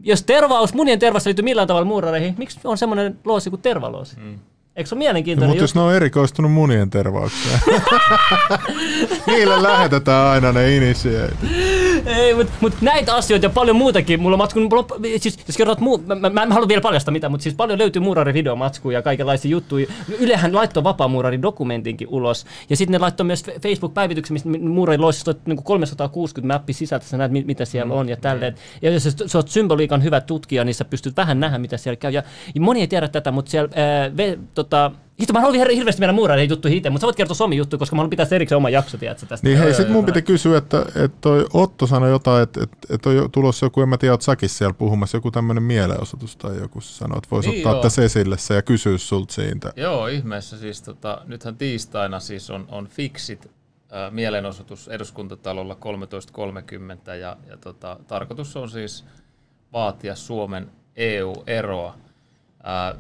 jos 0.01 0.23
tervaus, 0.23 0.75
munien 0.75 0.99
tervaus 0.99 1.27
liittyy 1.27 1.45
millään 1.45 1.69
tavalla 1.69 1.87
muurareihin, 1.87 2.35
miksi 2.39 2.61
on 2.65 2.79
semmoinen 2.79 3.19
loosi 3.25 3.51
kuin 3.51 3.63
tervaloosi? 3.63 4.17
Mm. 4.17 4.39
Eikö 4.77 4.89
se 4.89 4.95
ole 4.95 4.99
mielenkiintoinen 4.99 5.49
Mutta 5.49 5.65
jos 5.65 5.75
ne 5.75 5.81
on 5.81 5.95
erikoistunut 5.95 6.53
munien 6.53 6.91
tervaukseen. 6.91 7.61
Niille 9.27 9.63
lähetetään 9.63 10.27
aina 10.27 10.53
ne 10.53 10.77
initiate. 10.77 11.37
Ei, 12.07 12.35
mutta 12.35 12.53
mut 12.61 12.75
näitä 12.81 13.15
asioita 13.15 13.47
ja 13.47 13.51
paljon 13.51 13.77
muutakin. 13.77 14.21
Mulla 14.21 14.37
on, 14.37 14.49
siis, 15.19 15.39
jos 15.47 15.57
kerrot 15.57 15.81
muu, 15.81 15.99
mä, 16.07 16.15
mä, 16.15 16.31
mä, 16.31 16.43
en 16.43 16.53
halua 16.53 16.69
vielä 16.69 16.81
paljastaa 16.81 17.13
mitään, 17.13 17.31
mutta 17.31 17.43
siis 17.43 17.55
paljon 17.55 17.79
löytyy 17.79 18.03
muurarivideomatskuja 18.03 18.99
ja 18.99 19.03
kaikenlaisia 19.03 19.51
juttuja. 19.51 19.87
Ylehän 20.19 20.55
laittoi 20.55 20.85
vapaamuurarin 20.85 21.43
dokumentinkin 21.43 22.09
ulos. 22.09 22.47
Ja 22.71 22.77
sitten 22.77 22.93
ne 22.93 22.99
laittoi 22.99 23.27
myös 23.27 23.45
Facebook-päivityksen, 23.63 24.33
mistä 24.33 24.49
muurarin 24.49 25.01
loisista 25.01 25.31
on 25.31 25.37
niin 25.47 25.63
360 25.63 26.55
mappi 26.55 26.73
sisältä, 26.73 27.07
sä 27.07 27.17
näet 27.17 27.33
mit- 27.33 27.47
mitä 27.47 27.65
siellä 27.65 27.95
on 27.95 28.09
ja 28.09 28.17
tälleen. 28.17 28.55
Ja 28.83 28.91
jos 28.91 29.03
sä, 29.03 29.11
sä 29.27 29.39
oot 29.39 29.49
symboliikan 29.49 30.03
hyvä 30.03 30.21
tutkija, 30.21 30.65
niin 30.65 30.75
sä 30.75 30.85
pystyt 30.85 31.17
vähän 31.17 31.41
nähdä, 31.41 31.59
mitä 31.59 31.77
siellä 31.77 31.97
käy. 31.97 32.13
Ja, 32.13 32.23
ja 32.55 32.61
moni 32.61 32.81
ei 32.81 32.87
tiedä 32.87 33.09
tätä, 33.09 33.33
mutta 33.33 33.51
siellä, 33.51 33.69
ää, 33.75 34.17
ve, 34.17 34.39
tota, 34.55 34.91
Hitto, 35.21 35.33
mä 35.33 35.41
haluan 35.41 35.61
hir- 35.61 35.75
hirveästi 35.75 36.01
mennä 36.01 36.13
muurarin 36.13 36.51
juttuihin 36.51 36.77
itse, 36.77 36.91
mutta 36.91 37.01
sä 37.01 37.07
voit 37.07 37.17
kertoa 37.17 37.35
Somi 37.35 37.57
juttu, 37.57 37.79
koska 37.79 37.97
mä 37.97 38.01
haluan 38.01 38.11
pitää 38.11 38.27
erikseen 38.31 38.57
oma 38.57 38.71
jakso, 38.71 38.99
tiedätkö, 38.99 39.27
tästä. 39.27 39.47
Niin 39.47 39.59
hei, 39.59 39.75
sit 39.75 39.85
joo, 39.85 39.93
mun 39.93 40.05
piti 40.05 40.23
kysyä, 40.23 40.59
että, 40.59 40.81
että 40.95 41.19
toi 41.21 41.47
Otto 41.55 41.87
sanoi 41.87 42.11
jotain, 42.11 42.43
että, 42.43 42.63
että, 42.63 42.77
että 42.95 43.09
on 43.09 43.17
jo 43.17 43.29
tulossa 43.29 43.67
joku, 43.67 43.81
en 43.83 43.89
mä 43.89 43.99
tiedä, 43.99 44.15
oot 44.15 44.23
säkin 44.23 44.49
siellä 44.49 44.75
puhumassa, 44.75 45.17
joku 45.17 45.31
tämmöinen 45.31 45.63
mielenosoitus 45.63 46.37
tai 46.37 46.61
joku 46.61 46.81
sanoi, 46.81 47.19
että 47.19 47.31
voisi 47.31 47.49
Niin, 47.49 47.59
ottaa 47.59 47.73
joo. 47.73 47.83
tässä 47.83 48.03
esille 48.03 48.39
se 48.39 48.55
ja 48.55 48.63
kysyä 48.63 48.99
sulta 48.99 49.35
siitä. 49.35 49.73
Joo, 49.77 50.07
ihmeessä 50.07 50.59
siis 50.59 50.83
tota, 50.83 51.23
nythän 51.25 51.57
tiistaina 51.57 52.21
siis 52.21 52.51
on, 52.51 52.65
on 52.71 52.87
Fixit 52.87 53.51
ää, 53.91 54.11
mielenosoitus 54.11 54.89
eduskuntatalolla 54.89 55.77
13.30 57.07 57.11
ja, 57.11 57.37
ja 57.49 57.57
tota, 57.57 57.97
tarkoitus 58.09 58.57
on 58.57 58.71
siis 58.71 59.05
vaatia 59.73 60.15
Suomen 60.15 60.71
EU-eroa. 60.97 61.95
Ää, 62.63 62.95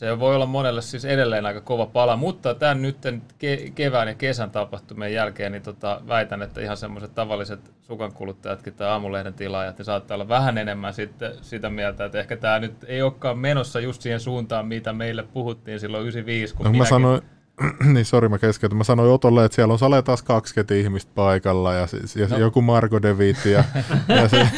se 0.00 0.18
voi 0.18 0.34
olla 0.34 0.46
monelle 0.46 0.82
siis 0.82 1.04
edelleen 1.04 1.46
aika 1.46 1.60
kova 1.60 1.86
pala, 1.86 2.16
mutta 2.16 2.54
tämän 2.54 2.82
nyt 2.82 2.96
ke- 3.38 3.70
kevään 3.74 4.08
ja 4.08 4.14
kesän 4.14 4.50
tapahtumien 4.50 5.12
jälkeen 5.12 5.52
niin 5.52 5.62
tota, 5.62 6.00
väitän, 6.08 6.42
että 6.42 6.60
ihan 6.60 6.76
semmoiset 6.76 7.14
tavalliset 7.14 7.60
sukankuluttajatkin 7.82 8.74
tai 8.74 8.88
aamulehden 8.88 9.34
tilaajat, 9.34 9.78
niin 9.78 9.86
saattaa 9.86 10.14
olla 10.14 10.28
vähän 10.28 10.58
enemmän 10.58 10.94
sitten 10.94 11.32
sitä 11.42 11.70
mieltä, 11.70 12.04
että 12.04 12.18
ehkä 12.20 12.36
tämä 12.36 12.58
nyt 12.58 12.72
ei 12.86 13.02
olekaan 13.02 13.38
menossa 13.38 13.80
just 13.80 14.02
siihen 14.02 14.20
suuntaan, 14.20 14.66
mitä 14.66 14.92
meille 14.92 15.22
puhuttiin 15.22 15.80
silloin 15.80 16.02
95, 16.02 16.54
kun 16.54 16.64
No, 16.64 16.70
kun 16.70 16.78
mä 16.78 16.82
minäkin- 16.84 16.88
sanoin, 16.88 17.22
niin 17.92 18.04
sori 18.04 18.28
mä 18.28 18.38
keskeytän, 18.38 18.78
mä 18.78 18.84
sanoin 18.84 19.10
Otolle, 19.10 19.44
että 19.44 19.56
siellä 19.56 19.72
on 19.72 19.78
sale 19.78 20.02
taas 20.02 20.22
20 20.22 20.74
ihmistä 20.74 21.12
paikalla 21.14 21.74
ja, 21.74 21.86
siis, 21.86 22.16
ja 22.16 22.26
No. 22.28 22.38
joku 22.38 22.62
Marko 22.62 23.02
Devitti 23.02 23.50
ja, 23.50 23.64
ja 24.08 24.28
se, 24.28 24.48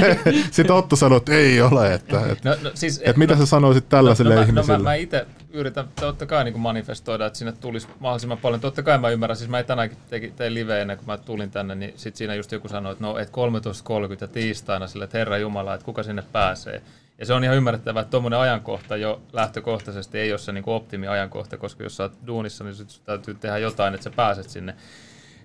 sitten 0.50 0.76
Otto 0.76 0.96
sanoi, 0.96 1.16
että 1.16 1.32
ei 1.32 1.60
ole, 1.60 1.94
että, 1.94 2.20
että, 2.26 2.48
No, 2.48 2.56
no, 2.62 2.70
siis, 2.74 2.98
että 3.04 3.18
mitä 3.18 3.36
sä 3.36 3.46
sanoisit 3.46 3.88
tällaisille 3.88 4.34
no, 4.34 4.40
no, 4.40 4.46
ihmisille? 4.46 4.78
No, 4.78 4.84
mä, 4.84 4.90
mä 4.90 4.94
itse 4.94 5.26
yritän 5.52 5.88
totta 6.00 6.26
kai 6.26 6.44
niin 6.44 6.60
manifestoida, 6.60 7.26
että 7.26 7.38
sinne 7.38 7.52
tulisi 7.52 7.88
mahdollisimman 8.00 8.38
paljon. 8.38 8.60
Totta 8.60 8.82
kai 8.82 8.98
mä 8.98 9.10
ymmärrän, 9.10 9.36
siis 9.36 9.50
mä 9.50 9.62
tänäänkin 9.62 9.98
teki, 10.10 10.32
tein 10.36 10.54
live 10.54 10.80
ennen 10.80 10.96
kuin 10.96 11.06
mä 11.06 11.18
tulin 11.18 11.50
tänne, 11.50 11.74
niin 11.74 11.92
sit 11.96 12.16
siinä 12.16 12.34
just 12.34 12.52
joku 12.52 12.68
sanoi, 12.68 12.92
että 12.92 13.04
no, 13.04 13.18
et 13.18 13.28
13.30 13.28 14.16
ja 14.20 14.28
tiistaina 14.28 14.86
sille, 14.86 15.04
että 15.04 15.18
Herra 15.18 15.38
Jumala, 15.38 15.74
että 15.74 15.84
kuka 15.84 16.02
sinne 16.02 16.22
pääsee. 16.32 16.82
Ja 17.18 17.26
se 17.26 17.34
on 17.34 17.44
ihan 17.44 17.56
ymmärrettävää, 17.56 18.00
että 18.00 18.10
tuommoinen 18.10 18.38
ajankohta 18.38 18.96
jo 18.96 19.22
lähtökohtaisesti 19.32 20.18
ei 20.18 20.32
ole 20.32 20.38
se 20.38 20.52
niin 20.52 20.64
optimiajankohta, 20.66 21.56
koska 21.56 21.82
jos 21.82 21.96
sä 21.96 22.02
oot 22.02 22.18
duunissa, 22.26 22.64
niin 22.64 22.74
sit 22.74 23.04
täytyy 23.04 23.34
tehdä 23.34 23.58
jotain, 23.58 23.94
että 23.94 24.04
sä 24.04 24.10
pääset 24.10 24.48
sinne. 24.48 24.74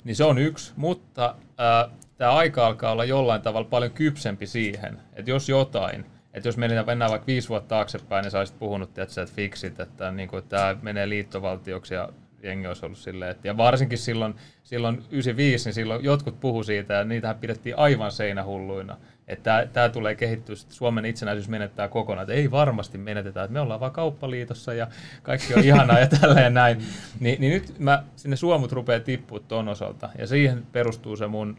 Niin 0.04 0.16
se 0.16 0.24
on 0.24 0.38
yksi, 0.38 0.74
mutta 0.76 1.36
äh, 1.60 1.92
tämä 2.18 2.32
aika 2.32 2.68
alkaa 2.68 2.92
olla 2.92 3.06
jollain 3.06 3.42
tavalla 3.42 3.70
paljon 3.70 3.92
kypsempi 3.92 4.48
siihen, 4.48 5.00
että 5.14 5.32
jos 5.32 5.50
jotain, 5.50 6.06
että 6.34 6.48
jos 6.48 6.58
mennään, 6.58 6.86
mennään 6.86 7.12
vaikka 7.12 7.28
viisi 7.28 7.50
vuotta 7.50 7.70
taaksepäin, 7.70 8.24
niin 8.24 8.32
sä 8.32 8.40
olisit 8.40 8.60
puhunut, 8.60 8.98
että 8.98 9.14
sä 9.14 9.22
et 9.22 9.32
fiksit, 9.32 9.80
että 9.80 10.12
niin 10.12 10.30
kuin, 10.30 10.44
tämä 10.44 10.78
menee 10.82 11.10
liittovaltioksi 11.10 11.94
ja 11.94 12.10
jengi 12.44 12.68
olisi 12.68 12.86
ollut 12.86 12.98
silleen, 12.98 13.32
että, 13.32 13.48
ja 13.48 13.58
varsinkin 13.58 13.98
silloin, 13.98 14.36
silloin 14.64 14.96
95, 14.96 15.66
niin 15.66 15.74
silloin 15.74 16.04
jotkut 16.04 16.40
puhu 16.40 16.64
siitä, 16.64 16.94
ja 16.94 17.04
niitähän 17.04 17.40
pidettiin 17.40 17.78
aivan 17.78 18.12
seinähulluina, 18.12 18.98
että 19.28 19.68
tämä 19.74 19.90
tulee 19.90 20.16
kehittyä, 20.16 20.56
että 20.62 20.76
Suomen 20.76 21.06
itsenäisyys 21.06 21.50
menettää 21.50 21.88
kokonaan, 21.88 22.24
että 22.24 22.34
ei 22.34 22.52
varmasti 22.52 22.98
menetetä, 22.98 23.44
että 23.44 23.54
me 23.54 23.60
ollaan 23.60 23.80
vaan 23.80 23.92
kauppaliitossa 23.92 24.74
ja 24.74 24.88
kaikki 25.24 25.54
on 25.54 25.64
ihanaa 25.64 26.00
ja 26.00 26.08
tälleen 26.08 26.54
näin. 26.54 26.84
Ni, 27.20 27.38
niin 27.40 27.54
nyt 27.54 27.80
mä, 27.80 28.04
sinne 28.16 28.36
suomut 28.36 28.72
rupeaa 28.72 29.00
tippua 29.00 29.40
ton 29.40 29.68
osalta, 29.68 30.10
ja 30.18 30.28
siihen 30.28 30.66
perustuu 30.72 31.16
se 31.16 31.28
mun 31.28 31.58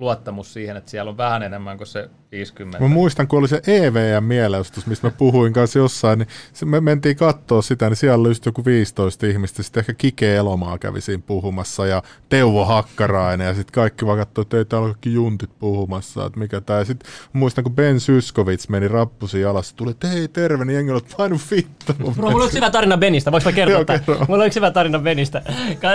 luottamus 0.00 0.52
siihen, 0.52 0.76
että 0.76 0.90
siellä 0.90 1.08
on 1.10 1.16
vähän 1.16 1.42
enemmän 1.42 1.76
kuin 1.76 1.86
se 1.86 2.10
50. 2.32 2.78
Mä 2.80 2.88
muistan, 2.88 3.28
kun 3.28 3.38
oli 3.38 3.48
se 3.48 3.62
EVM-mielenosoitus, 3.66 4.86
mistä 4.86 5.06
mä 5.06 5.10
puhuin 5.18 5.52
kanssa 5.52 5.78
jossain, 5.78 6.18
niin 6.18 6.28
se- 6.52 6.66
me 6.66 6.80
mentiin 6.80 7.16
katsoa 7.16 7.62
sitä, 7.62 7.88
niin 7.88 7.96
siellä 7.96 8.28
oli 8.28 8.34
joku 8.46 8.64
15 8.64 9.26
ihmistä, 9.26 9.62
sitten 9.62 9.80
ehkä 9.80 9.94
Kike 9.94 10.36
Elomaa 10.36 10.78
kävi 10.78 11.00
siinä 11.00 11.22
puhumassa 11.26 11.86
ja 11.86 12.02
Teuvo 12.28 12.64
Hakkarainen 12.64 13.46
ja 13.46 13.54
sitten 13.54 13.72
kaikki 13.72 14.06
vaan 14.06 14.18
katsoi, 14.18 14.42
että 14.42 14.56
ei 14.56 14.64
täällä 14.64 14.84
ole 14.86 14.94
kaikki 14.94 15.14
juntit 15.14 15.58
puhumassa, 15.58 16.26
että 16.26 16.38
mikä 16.38 16.60
tää. 16.60 16.78
Ja 16.78 16.84
sitten 16.84 17.10
muistan, 17.32 17.64
kun 17.64 17.74
Ben 17.74 18.00
Syskovits 18.00 18.68
meni 18.68 18.88
rappusi 18.88 19.44
alas, 19.44 19.74
tuli, 19.74 19.90
että 19.90 20.08
hei 20.08 20.28
terve, 20.28 20.64
niin 20.64 20.74
jengi 20.74 20.96
että 20.96 21.14
painu 21.16 21.40
vittu. 21.50 21.94
Bro, 21.94 22.30
mulla 22.30 22.36
on 22.36 22.44
yksi 22.44 22.56
hyvä 22.56 22.70
tarina 22.70 22.96
Benistä, 22.96 23.32
voinko 23.32 23.48
mä 23.50 23.54
kertoa 23.54 23.96
Joo. 24.06 24.24
Mulla 24.28 24.42
on 24.42 24.46
yksi 24.46 24.60
hyvä 24.60 24.70
tarina 24.70 24.98
Benistä. 24.98 25.42
Ka- 25.80 25.88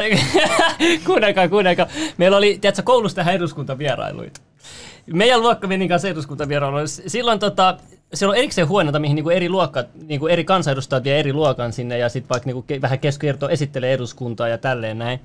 kuunnelkaa, 1.05 1.47
kuunnelkaa. 1.47 1.87
Meillä 2.17 2.37
oli, 2.37 2.57
tiedätkö, 2.61 2.81
koulusta 2.83 3.15
tähän 3.15 3.33
eduskuntavierailuita. 3.95 4.41
Meidän 5.13 5.41
luokka 5.41 5.67
meni 5.67 5.87
kanssa 5.87 6.07
eduskuntavierailuille. 6.07 6.87
Silloin 6.87 7.39
tota, 7.39 7.77
siellä 8.13 8.31
on 8.31 8.37
erikseen 8.37 8.67
huoneita, 8.67 8.99
mihin 8.99 9.15
niinku 9.15 9.29
eri, 9.29 9.49
luokka, 9.49 9.83
niinku 10.07 10.27
eri 10.27 10.43
kansanedustajat 10.43 11.03
vie 11.03 11.19
eri 11.19 11.33
luokan 11.33 11.73
sinne 11.73 11.97
ja 11.97 12.09
sitten 12.09 12.29
vaikka 12.29 12.47
niinku 12.47 12.65
ke- 12.73 12.81
vähän 12.81 12.99
keskertoo, 12.99 13.49
esittelee 13.49 13.93
eduskuntaa 13.93 14.47
ja 14.47 14.57
tälleen 14.57 14.97
näin. 14.97 15.19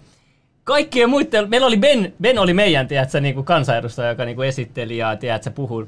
Kaikkien 0.65 1.10
muiden, 1.10 1.50
meillä 1.50 1.66
oli 1.66 1.76
Ben, 1.76 2.12
Ben 2.20 2.39
oli 2.39 2.55
meidän, 2.55 2.89
tiedätkö, 2.89 3.20
niinku 3.20 3.42
kansanedustaja, 3.42 4.08
joka 4.08 4.24
niinku 4.24 4.42
esitteli 4.42 4.97
ja 4.97 5.16
tiedätkö, 5.16 5.50
puhui. 5.50 5.86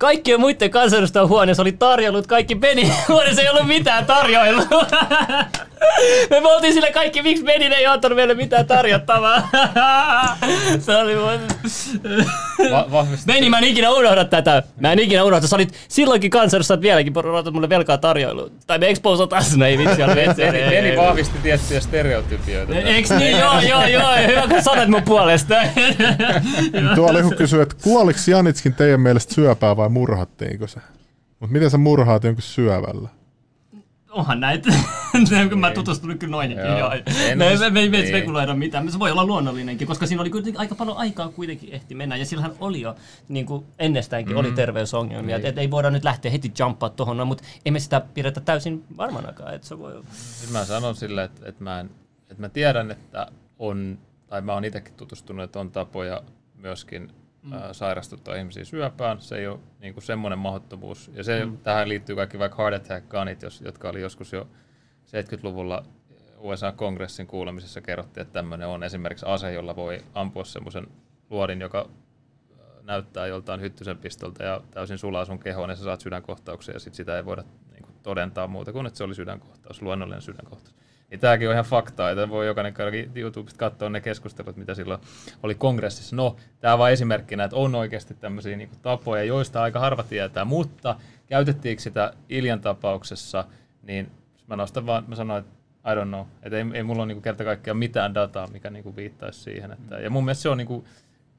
Kaikkien 0.00 0.40
muiden 0.40 0.70
kansanedustajien 0.70 1.28
huoneessa 1.28 1.62
oli 1.62 1.72
tarjollut, 1.72 2.26
kaikki 2.26 2.54
Benin 2.54 2.92
huoneessa 3.08 3.42
ei 3.42 3.48
ollut 3.48 3.66
mitään 3.66 4.06
tarjoilua. 4.06 4.64
Me 6.30 6.54
oltiin 6.54 6.72
sille 6.72 6.92
kaikki, 6.92 7.22
miksi 7.22 7.44
Benin 7.44 7.72
ei 7.72 7.86
antanut 7.86 8.16
meille 8.16 8.34
mitään 8.34 8.66
tarjottavaa. 8.66 9.48
Se 10.86 10.96
oli 10.96 11.14
mun... 11.14 11.40
Va-. 12.70 13.06
Beni, 13.26 13.50
mä 13.50 13.58
en 13.58 13.64
ikinä 13.64 13.90
unohda 13.90 14.24
tätä. 14.24 14.62
Mä 14.80 14.92
en 14.92 14.98
ikinä 14.98 15.24
unohda. 15.24 15.46
Sä 15.46 15.56
olit 15.56 15.74
silloinkin 15.88 16.30
kansanedustajat 16.30 16.80
vieläkin, 16.80 17.18
odotat 17.18 17.54
mulle 17.54 17.68
velkaa 17.68 17.98
tarjoilu. 17.98 18.50
Tai 18.66 18.78
me 18.78 18.88
exposataan 18.88 19.44
sinne, 19.44 19.68
ei 19.68 19.78
vitsi, 19.78 20.02
on 20.02 20.14
vetsi. 20.14 20.42
Beni, 20.42 20.70
Beni 20.70 20.96
vahvisti 20.96 21.38
tiettyjä 21.42 21.80
stereotypioita. 21.80 22.74
Eiks 22.74 23.10
niin? 23.10 23.38
Joo, 23.38 23.60
joo, 23.60 23.86
joo. 23.86 24.16
Hyvä, 24.26 24.42
kun 24.48 24.62
sanot 24.62 24.88
mun 24.88 25.02
puolesta. 25.02 25.54
Tuolla 26.94 27.18
joku 27.18 27.34
kysyy, 27.36 27.62
että 27.62 27.76
kuoliko 27.82 28.18
Janitskin 28.26 28.74
teidän 28.74 29.00
mielestä 29.00 29.34
syöpää 29.34 29.76
vai 29.76 29.88
murhattiinko 29.90 30.66
se? 30.66 30.80
Mutta 31.40 31.52
miten 31.52 31.70
sä 31.70 31.78
murhaat 31.78 32.24
jonkun 32.24 32.42
syövällä? 32.42 33.08
onhan 34.10 34.40
näitä, 34.40 34.70
kun 35.50 35.58
mä 35.58 35.70
tutustunut 35.70 36.18
kyllä 36.18 36.30
noin. 36.30 36.50
Joo. 36.50 36.78
Joo. 36.78 36.92
En 36.92 37.38
Me, 37.38 37.48
siis- 37.48 37.60
me, 37.60 37.70
me, 37.70 37.80
ei 37.80 37.88
me 37.88 37.96
niin. 37.96 38.08
spekuloida 38.08 38.54
mitään. 38.54 38.92
Se 38.92 38.98
voi 38.98 39.10
olla 39.10 39.24
luonnollinenkin, 39.24 39.86
koska 39.86 40.06
siinä 40.06 40.20
oli 40.20 40.30
kuitenkin 40.30 40.60
aika 40.60 40.74
paljon 40.74 40.96
aikaa 40.96 41.28
kuitenkin 41.28 41.72
ehti 41.72 41.94
mennä. 41.94 42.16
Ja 42.16 42.26
sillähän 42.26 42.52
oli 42.60 42.80
jo, 42.80 42.96
niin 43.28 43.46
kuin 43.46 43.64
ennestäänkin, 43.78 44.36
oli 44.36 44.52
terveysongelmia. 44.52 45.36
Niin. 45.36 45.46
Et, 45.46 45.52
et 45.52 45.58
ei 45.58 45.70
voida 45.70 45.90
nyt 45.90 46.04
lähteä 46.04 46.30
heti 46.30 46.52
jumppaa 46.58 46.90
tuohon, 46.90 47.16
no, 47.16 47.24
mutta 47.24 47.44
emme 47.64 47.80
sitä 47.80 48.00
pidetä 48.14 48.40
täysin 48.40 48.84
varmanakaan. 48.96 49.54
Että 49.54 49.66
se 49.66 49.78
voi... 49.78 50.02
Siis 50.12 50.52
mä 50.52 50.64
sanon 50.64 50.94
silleen, 50.94 51.24
että, 51.24 51.48
että, 51.48 51.64
mä 51.64 51.80
en, 51.80 51.90
että 52.30 52.42
mä 52.42 52.48
tiedän, 52.48 52.90
että 52.90 53.26
on, 53.58 53.98
tai 54.26 54.40
mä 54.40 54.54
oon 54.54 54.64
itsekin 54.64 54.94
tutustunut, 54.94 55.44
että 55.44 55.60
on 55.60 55.70
tapoja 55.70 56.22
myöskin 56.54 57.12
mm. 57.42 57.52
ää, 57.52 57.72
sairastuttaa 57.72 58.34
ihmisiä 58.34 58.64
syöpään. 58.64 59.20
Se 59.20 59.36
ei 59.36 59.46
ole 59.46 59.58
niin 59.80 59.94
kuin 59.94 60.04
semmoinen 60.04 60.38
mahdottomuus. 60.38 61.10
Ja 61.14 61.24
se, 61.24 61.44
mm. 61.44 61.58
tähän 61.58 61.88
liittyy 61.88 62.16
kaikki 62.16 62.38
vaikka 62.38 62.62
heart 62.62 62.74
attack 62.74 63.08
gunit, 63.08 63.42
jos, 63.42 63.60
jotka 63.60 63.88
oli 63.88 64.00
joskus 64.00 64.32
jo 64.32 64.48
70-luvulla 65.06 65.84
USA-kongressin 66.38 67.26
kuulemisessa 67.26 67.80
kerrottiin, 67.80 68.22
että 68.22 68.32
tämmöinen 68.32 68.68
on 68.68 68.82
esimerkiksi 68.82 69.26
ase, 69.28 69.52
jolla 69.52 69.76
voi 69.76 70.04
ampua 70.14 70.44
semmoisen 70.44 70.86
luodin, 71.30 71.60
joka 71.60 71.88
ää, 72.58 72.66
näyttää 72.82 73.26
joltain 73.26 73.60
hyttysen 73.60 73.98
pistolta 73.98 74.44
ja 74.44 74.60
täysin 74.70 74.98
sulaa 74.98 75.24
sun 75.24 75.38
kehoon 75.38 75.70
ja 75.70 75.76
sä 75.76 75.84
saat 75.84 76.00
sydänkohtauksen 76.00 76.72
ja 76.72 76.80
sit 76.80 76.94
sitä 76.94 77.16
ei 77.16 77.24
voida 77.24 77.44
niin 77.72 77.82
kuin, 77.82 77.94
todentaa 78.02 78.46
muuta 78.46 78.72
kuin, 78.72 78.86
että 78.86 78.98
se 78.98 79.04
oli 79.04 79.14
sydänkohtaus, 79.14 79.82
luonnollinen 79.82 80.22
sydänkohtaus. 80.22 80.79
Niin 81.10 81.20
tämäkin 81.20 81.48
on 81.48 81.52
ihan 81.52 81.64
faktaa, 81.64 82.10
että 82.10 82.28
voi 82.28 82.46
jokainen 82.46 82.74
käydä 82.74 82.96
YouTubesta 83.14 83.58
katsoa 83.58 83.88
ne 83.88 84.00
keskustelut, 84.00 84.56
mitä 84.56 84.74
silloin 84.74 85.00
oli 85.42 85.54
kongressissa. 85.54 86.16
No, 86.16 86.36
tämä 86.60 86.78
vain 86.78 86.92
esimerkkinä, 86.92 87.44
että 87.44 87.56
on 87.56 87.74
oikeasti 87.74 88.14
tämmöisiä 88.14 88.56
niin 88.56 88.70
tapoja, 88.82 89.24
joista 89.24 89.62
aika 89.62 89.80
harva 89.80 90.02
tietää, 90.02 90.44
mutta 90.44 90.96
käytettiinkö 91.26 91.82
sitä 91.82 92.12
Iljan 92.28 92.60
tapauksessa, 92.60 93.44
niin 93.82 94.10
mä 94.46 94.56
nostan 94.56 94.86
vaan, 94.86 95.04
mä 95.08 95.14
sanoin, 95.14 95.44
että 95.44 95.60
I 95.92 95.94
don't 95.94 96.08
know, 96.08 96.26
että 96.42 96.58
ei, 96.58 96.64
ei 96.74 96.82
mulla 96.82 97.02
ole 97.02 97.14
niin 97.14 97.22
kerta 97.22 97.44
kaikkiaan 97.44 97.76
mitään 97.76 98.14
dataa, 98.14 98.46
mikä 98.46 98.70
niin 98.70 98.96
viittaisi 98.96 99.40
siihen. 99.40 99.72
Että, 99.72 99.98
ja 99.98 100.10
mun 100.10 100.24
mielestä 100.24 100.42
se 100.42 100.48
on 100.48 100.58
niin 100.58 100.66
kuin, 100.66 100.84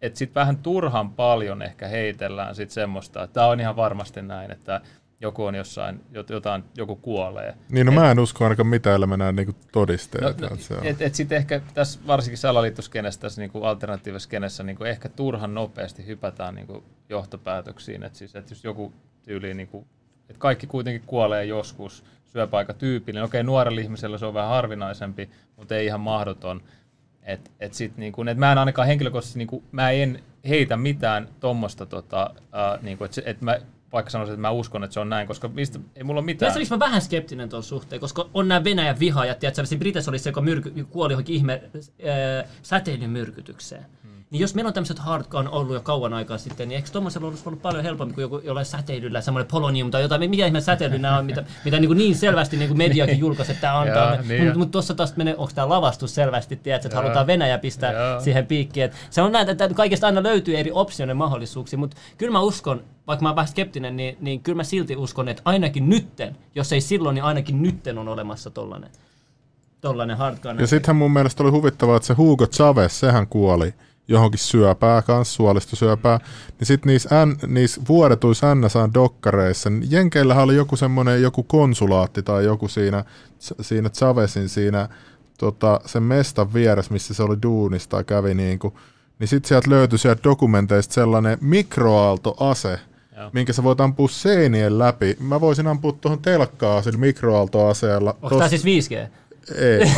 että 0.02 0.20
sitten 0.20 0.42
vähän 0.42 0.58
turhan 0.58 1.12
paljon 1.12 1.62
ehkä 1.62 1.88
heitellään 1.88 2.56
sit 2.56 2.72
semmoista, 2.72 3.24
että 3.24 3.34
tämä 3.34 3.48
on 3.48 3.60
ihan 3.60 3.76
varmasti 3.76 4.22
näin, 4.22 4.52
että 4.52 4.82
joku 5.22 5.46
on 5.46 5.56
jossain, 5.56 6.02
jot- 6.14 6.34
jotain, 6.34 6.64
joku 6.78 6.96
kuolee. 6.96 7.54
Niin 7.72 7.86
no 7.86 7.92
mä 7.92 8.12
en 8.12 8.20
usko 8.20 8.44
ainakaan 8.44 8.68
mitään, 8.68 8.96
ellei 8.96 9.08
mennään 9.08 9.36
niinku 9.36 9.56
todisteita. 9.72 10.42
No, 10.42 10.48
no, 10.48 10.54
että 10.54 10.66
se 10.66 10.74
on. 10.74 10.86
et, 10.86 11.02
et 11.02 11.16
sitten 11.16 11.38
ehkä 11.38 11.62
tässä 11.74 12.00
varsinkin 12.08 12.38
salaliittoskenessä, 12.38 13.20
tässä 13.20 13.42
niinku 13.42 13.64
alternatiivisessa 13.64 14.28
skenessä 14.28 14.64
niinku 14.64 14.84
ehkä 14.84 15.10
turhan 15.10 15.54
nopeasti 15.54 16.06
hypätään 16.06 16.56
niinku 16.56 16.84
johtopäätöksiin. 17.10 18.04
Että 18.04 18.18
siis, 18.18 18.36
et 18.36 18.50
jos 18.50 18.64
joku 18.64 18.94
tyyli, 19.24 19.54
niinku, 19.54 19.88
että 20.30 20.40
kaikki 20.40 20.68
kuitenkin 20.68 21.04
kuolee 21.08 21.46
joskus, 21.46 22.04
syöpäaika 22.26 22.74
tyypillinen. 22.74 23.24
Okei, 23.24 23.44
nuorella 23.44 23.82
ihmisellä 23.82 24.18
se 24.18 24.26
on 24.26 24.34
vähän 24.34 24.50
harvinaisempi, 24.50 25.30
mutta 25.58 25.76
ei 25.76 25.86
ihan 25.86 26.02
mahdoton. 26.02 26.62
Et, 27.24 27.52
et 27.60 27.74
sit 27.74 27.98
niinku, 27.98 28.24
et 28.28 28.38
mä 28.38 28.52
en 28.52 28.58
ainakaan 28.58 28.88
henkilökohtaisesti, 28.88 29.38
niinku, 29.38 29.64
mä 29.72 29.92
en 29.92 30.20
heitä 30.50 30.78
mitään 30.78 31.28
tuommoista, 31.40 31.86
tota, 31.86 32.32
äh, 32.36 32.82
niinku, 32.82 33.04
että 33.04 33.22
et 33.26 33.42
mä 33.42 33.60
vaikka 33.94 34.10
sanoisin, 34.10 34.34
että 34.34 34.42
mä 34.42 34.52
uskon, 34.52 34.84
että 34.84 34.94
se 34.94 35.00
on 35.00 35.10
näin, 35.10 35.28
koska 35.28 35.48
mistä, 35.48 35.80
ei 35.96 36.04
mulla 36.04 36.20
ole 36.20 36.26
mitään. 36.26 36.40
Tiedätkö, 36.40 36.60
miksi 36.60 36.74
mä 36.74 36.80
vähän 36.80 37.02
skeptinen 37.02 37.50
tuon 37.50 37.64
suhteen, 37.64 38.00
koska 38.00 38.30
on 38.34 38.48
nämä 38.48 38.64
Venäjän 38.64 39.00
vihaajat, 39.00 39.40
tiedätkö, 39.40 39.66
siinä 39.66 39.80
Briteissä 39.80 40.12
oli 40.12 40.20
se, 40.20 40.30
joka 40.30 40.42
myrky, 40.42 40.86
kuoli 40.90 41.14
johonkin 41.14 41.36
ihme 41.36 41.64
äh, 41.84 42.50
säteilymyrkytykseen. 42.62 43.86
Hmm. 44.04 44.21
Niin 44.32 44.42
jos 44.42 44.56
meillä 44.56 44.68
on 44.68 44.74
tämmöiset 44.74 45.00
hardcore 45.00 45.50
ollut 45.50 45.74
jo 45.74 45.82
kauan 45.82 46.14
aikaa 46.14 46.38
sitten, 46.38 46.70
niin 46.70 46.76
eikö 46.76 46.90
tuommoisella 46.92 47.28
olisi 47.28 47.44
ollut 47.46 47.62
paljon 47.62 47.84
helpompi 47.84 48.14
kuin 48.14 48.22
joku, 48.22 48.40
jollain 48.44 48.66
säteilyllä, 48.66 49.22
semmoinen 49.22 49.52
polonium 49.52 49.92
tai 49.92 50.02
jotain, 50.02 50.30
mikä 50.30 50.46
ihme 50.46 50.62
säteily 50.62 51.00
nämä 51.00 51.18
on, 51.18 51.26
mitä, 51.26 51.44
mitä 51.66 51.80
niin, 51.80 51.90
kuin 51.90 51.98
niin 51.98 52.16
selvästi 52.16 52.58
niin 52.58 52.68
kuin 52.68 52.78
mediakin 52.78 53.20
julkaisi, 53.26 53.52
että 53.52 53.62
tämä 53.62 53.80
on 53.80 53.88
niin 54.28 54.44
Mutta 54.44 54.60
mut 54.60 54.72
tuossa 54.72 54.94
taas 54.94 55.16
menee, 55.16 55.36
onko 55.38 55.52
tämä 55.56 55.70
lavastus 55.70 56.16
selvästi, 56.16 56.56
tiedätkö, 56.56 56.88
että 56.88 56.98
halutaan 56.98 57.28
Venäjä 57.28 57.58
pistää 57.58 58.20
siihen 58.20 58.46
piikkiin. 58.46 58.86
Et 58.86 58.94
se 59.10 59.22
on 59.22 59.32
näin, 59.32 59.50
että 59.50 59.70
kaikesta 59.70 60.08
aina 60.08 60.24
löytyy 60.24 60.58
eri 60.58 60.72
optioiden 60.72 61.18
mahdollisuuksia, 61.18 61.80
mutta 61.80 61.98
kyllä 62.18 62.32
mä 62.32 62.40
uskon, 62.40 62.84
vaikka 63.08 63.24
mä 63.24 63.30
oon 63.30 63.36
vähän 63.36 63.48
skeptinen, 63.48 63.98
niin, 63.98 64.18
niin 64.22 64.42
kyllä 64.42 64.56
mä 64.56 64.64
silti 64.64 64.96
uskon, 64.96 65.28
että 65.28 65.42
ainakin 65.46 65.90
nytten, 65.90 66.36
jos 66.56 66.74
ei 66.74 66.82
silloin, 66.82 67.14
niin 67.16 67.24
ainakin 67.24 67.62
nytten 67.62 67.98
on 67.98 68.08
olemassa 68.08 68.50
tollanen, 68.50 68.90
tollanen 69.82 70.18
hardcore. 70.18 70.62
Ja 70.62 70.68
sittenhän 70.68 70.96
mun 70.96 71.12
mielestä 71.12 71.44
oli 71.44 71.52
huvittavaa, 71.52 71.96
että 71.96 72.08
se 72.08 72.14
Hugo 72.14 72.48
Chavez, 72.48 72.92
sehän 72.92 73.28
kuoli 73.28 73.74
johonkin 74.12 74.40
syöpää 74.40 75.02
kanssa, 75.02 75.34
suolistosyöpää. 75.34 76.20
Niin 76.60 76.68
sitten 76.68 76.90
niissä, 76.90 77.26
N, 77.26 77.38
niissä 77.48 77.82
vuodetuissa 77.88 78.56
NSAn 78.56 78.94
dokkareissa, 78.94 79.70
niin 79.70 79.92
Jenkeillähän 79.92 80.44
oli 80.44 80.56
joku 80.56 80.76
semmoinen 80.76 81.22
joku 81.22 81.44
konsulaatti 81.44 82.24
tai 82.24 82.46
joku 82.46 82.68
siinä, 82.68 83.04
siinä 83.62 83.90
Chavezin 83.90 84.50
siinä 84.50 84.90
tota, 85.38 85.82
sen 85.86 86.04
mestan 86.04 86.54
vieressä, 86.54 86.94
missä 86.94 87.14
se 87.14 87.24
oli 87.24 87.38
duunista 87.44 87.90
tai 87.90 88.04
kävi 88.04 88.34
niinku, 88.34 88.74
niin 89.20 89.28
sitten 89.28 89.48
sieltä 89.48 89.70
löytyi 89.70 90.00
sieltä 90.00 90.24
dokumenteista 90.24 90.94
sellainen 90.94 91.38
mikroaaltoase, 91.42 92.80
Joo. 93.18 93.30
minkä 93.34 93.54
sä 93.54 93.64
voit 93.64 93.82
ampua 93.82 94.08
seinien 94.08 94.80
läpi. 94.80 95.18
Mä 95.20 95.42
voisin 95.42 95.68
ampua 95.68 95.92
tuohon 95.92 96.22
telkkaan 96.22 96.84
sillä 96.84 97.00
mikroaaltoaseella. 97.00 98.16
Onko 98.22 98.38
tämä 98.38 98.50
siis 98.50 98.66
5G? 98.66 99.08
Ei. 99.56 99.92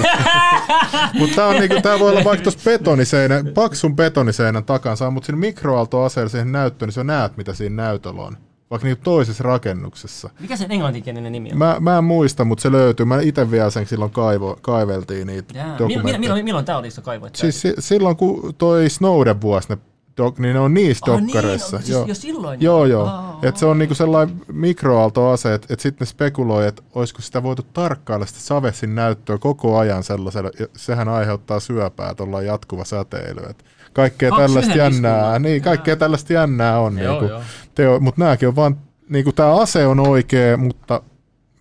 Mutta 1.20 1.46
on 1.46 1.56
niinku, 1.56 1.82
tää 1.82 2.00
voi 2.00 2.10
olla 2.12 2.24
vaikka 2.24 2.44
tuossa 2.44 2.60
betoniseinän, 2.66 3.48
paksun 3.48 3.96
betoniseinän 3.96 4.64
takana, 4.64 4.96
saa 4.96 5.12
mut 5.12 5.24
siinä 5.24 5.40
mikroaaltoaseella 5.40 6.30
siihen 6.30 6.52
näyttöön, 6.52 6.88
niin 6.88 6.94
sä 6.94 7.04
näet, 7.04 7.38
mitä 7.38 7.54
siinä 7.54 7.84
näytöllä 7.84 8.22
on. 8.22 8.38
Vaikka 8.72 8.86
niinku 8.88 9.02
toisessa 9.04 9.44
rakennuksessa. 9.44 10.30
Mikä 10.40 10.56
sen 10.56 10.72
englanninkielinen 10.72 11.32
nimi 11.32 11.52
on? 11.52 11.58
Mä, 11.58 11.78
mä 11.80 11.98
en 11.98 12.04
muista, 12.04 12.46
mutta 12.46 12.62
se 12.62 12.72
löytyy. 12.72 13.06
Mä 13.06 13.20
itse 13.22 13.52
vielä 13.52 13.70
sen 13.70 13.86
silloin 13.86 14.12
kaivo, 14.12 14.58
kaiveltiin 14.62 15.28
niitä 15.28 15.54
Jaa. 15.58 15.64
Milloin, 15.66 15.80
dokumentteja. 15.80 16.04
milloin, 16.04 16.20
milloin, 16.20 16.46
milloin 16.46 16.66
tämä 16.66 16.78
oli, 16.78 16.92
se 16.92 17.02
kaivoit? 17.02 17.36
Siis 17.36 17.62
si- 17.62 17.74
silloin 17.80 18.16
kun 18.16 18.54
toi 18.58 18.90
Snowden 18.90 19.42
vuosi, 19.42 19.70
ne 19.70 19.78
dok, 20.18 20.40
niin 20.40 20.54
ne 20.54 20.60
on 20.60 20.74
niissä 20.74 21.12
Oh, 21.12 21.18
niin, 21.20 21.28
dokkareissa. 21.28 21.78
no, 21.78 21.84
siis 21.84 21.98
jo 22.08 22.16
silloin? 22.16 22.62
Joo, 22.62 22.86
joo. 22.86 23.06
Aa, 23.06 23.40
että 23.44 23.60
se 23.60 23.66
on 23.66 23.80
niinku 23.80 23.96
sellainen 23.96 24.42
mikroaaltoase, 24.52 25.54
että 25.54 25.74
et 25.74 25.80
sitten 25.80 26.06
ne 26.06 26.10
spekuloi, 26.10 26.68
että 26.68 26.82
olisiko 26.96 27.22
sitä 27.22 27.44
voitu 27.44 27.66
tarkkailla 27.74 28.26
sitä 28.26 28.40
Savesin 28.40 28.96
näyttöä 28.96 29.38
koko 29.38 29.78
ajan 29.78 30.04
sellaisella, 30.04 30.50
ja 30.60 30.68
sehän 30.78 31.08
aiheuttaa 31.10 31.60
syöpää, 31.60 32.16
tuolla 32.16 32.42
jatkuva 32.42 32.86
säteily. 32.86 33.42
Et 33.50 33.66
kaikkea 33.94 34.30
Kaksi 34.30 34.42
tällaista 34.46 34.76
jännää, 34.78 35.18
iskulla. 35.20 35.40
niin 35.40 35.62
kaikkea 35.62 35.96
tällaista 35.96 36.34
jännää 36.34 36.80
on. 36.80 36.98
Joo, 36.98 37.12
niinku, 37.14 37.30
joo. 37.30 37.42
teo, 37.76 38.00
mutta 38.00 38.22
nämäkin 38.22 38.48
on 38.48 38.56
vaan, 38.56 38.78
niinku 39.10 39.32
tämä 39.32 39.56
ase 39.62 39.88
on 39.88 40.00
oikea, 40.00 40.58
mutta 40.58 41.02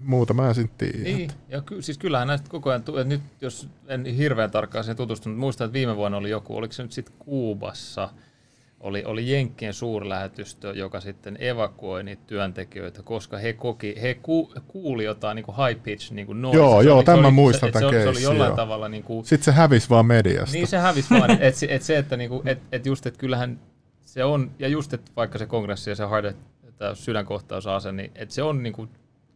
muuta 0.05 0.35
mä 0.35 0.49
en 0.49 0.55
sitten 0.55 0.89
tiedä. 0.93 1.05
Niin, 1.17 1.31
ja 1.49 1.61
ky- 1.61 1.83
siis 1.83 1.99
kyllähän 1.99 2.29
näistä 2.29 2.49
koko 2.51 2.71
ajan, 2.71 2.83
tu- 2.83 2.97
et 2.99 3.07
nyt 3.09 3.21
jos 3.41 3.69
en 3.89 4.05
hirveän 4.05 4.51
tarkkaan 4.51 4.85
siihen 4.85 4.97
tutustunut, 4.97 5.39
muistan, 5.39 5.65
että 5.65 5.73
viime 5.73 5.97
vuonna 5.97 6.19
oli 6.19 6.31
joku, 6.31 6.57
oliko 6.57 6.73
se 6.73 6.83
nyt 6.83 6.93
sitten 6.93 7.15
Kuubassa, 7.19 8.09
oli, 8.83 9.05
oli 9.05 9.31
Jenkkien 9.33 9.75
suurlähetystö, 9.75 10.73
joka 10.77 11.01
sitten 11.01 11.36
evakuoi 11.41 12.02
niitä 12.02 12.23
työntekijöitä, 12.27 13.02
koska 13.02 13.39
he, 13.39 13.52
koki, 13.52 13.94
he 14.02 14.15
ku, 14.15 14.52
kuuli 14.69 15.05
jotain 15.05 15.36
niin 15.36 15.44
kuin 15.44 15.57
high 15.57 15.83
pitch 15.83 16.12
niin 16.12 16.27
kuin 16.27 16.43
noise. 16.43 16.59
Joo, 16.59 16.83
Se 16.83 16.89
joo, 16.89 16.97
oli- 16.97 17.05
tämän 17.05 17.25
se 17.25 17.31
muistan 17.31 17.69
se, 17.69 17.73
tämän 17.73 17.91
se, 17.94 18.02
se 18.02 18.09
oli 18.09 18.23
jollain 18.23 18.49
joo. 18.49 18.57
tavalla 18.57 18.89
niin 18.89 19.02
kuin, 19.02 19.25
Sitten 19.25 19.44
se 19.44 19.52
hävisi 19.52 19.91
vaan 19.91 20.07
mediasta. 20.07 20.52
niin 20.52 20.67
se 20.67 20.78
hävisi 20.78 21.11
vaan, 21.11 21.31
että 21.31 21.47
et, 21.47 21.55
et 21.69 21.83
se, 21.83 21.99
että 21.99 22.17
niinku, 22.17 22.43
et, 22.44 22.59
et 22.73 22.86
just, 22.86 23.07
että 23.07 23.19
kyllähän 23.20 23.61
se 24.01 24.25
on, 24.25 24.51
ja 24.59 24.69
just, 24.69 24.94
että 24.94 25.11
vaikka 25.17 25.39
se 25.39 25.47
kongressi 25.47 25.91
ja 25.91 25.97
se 25.97 26.05
tämä 26.78 26.94
sydänkohtausase, 26.94 27.93
niin 27.93 28.11
että 28.15 28.35
se 28.35 28.43
on 28.43 28.62
niinku, 28.62 28.89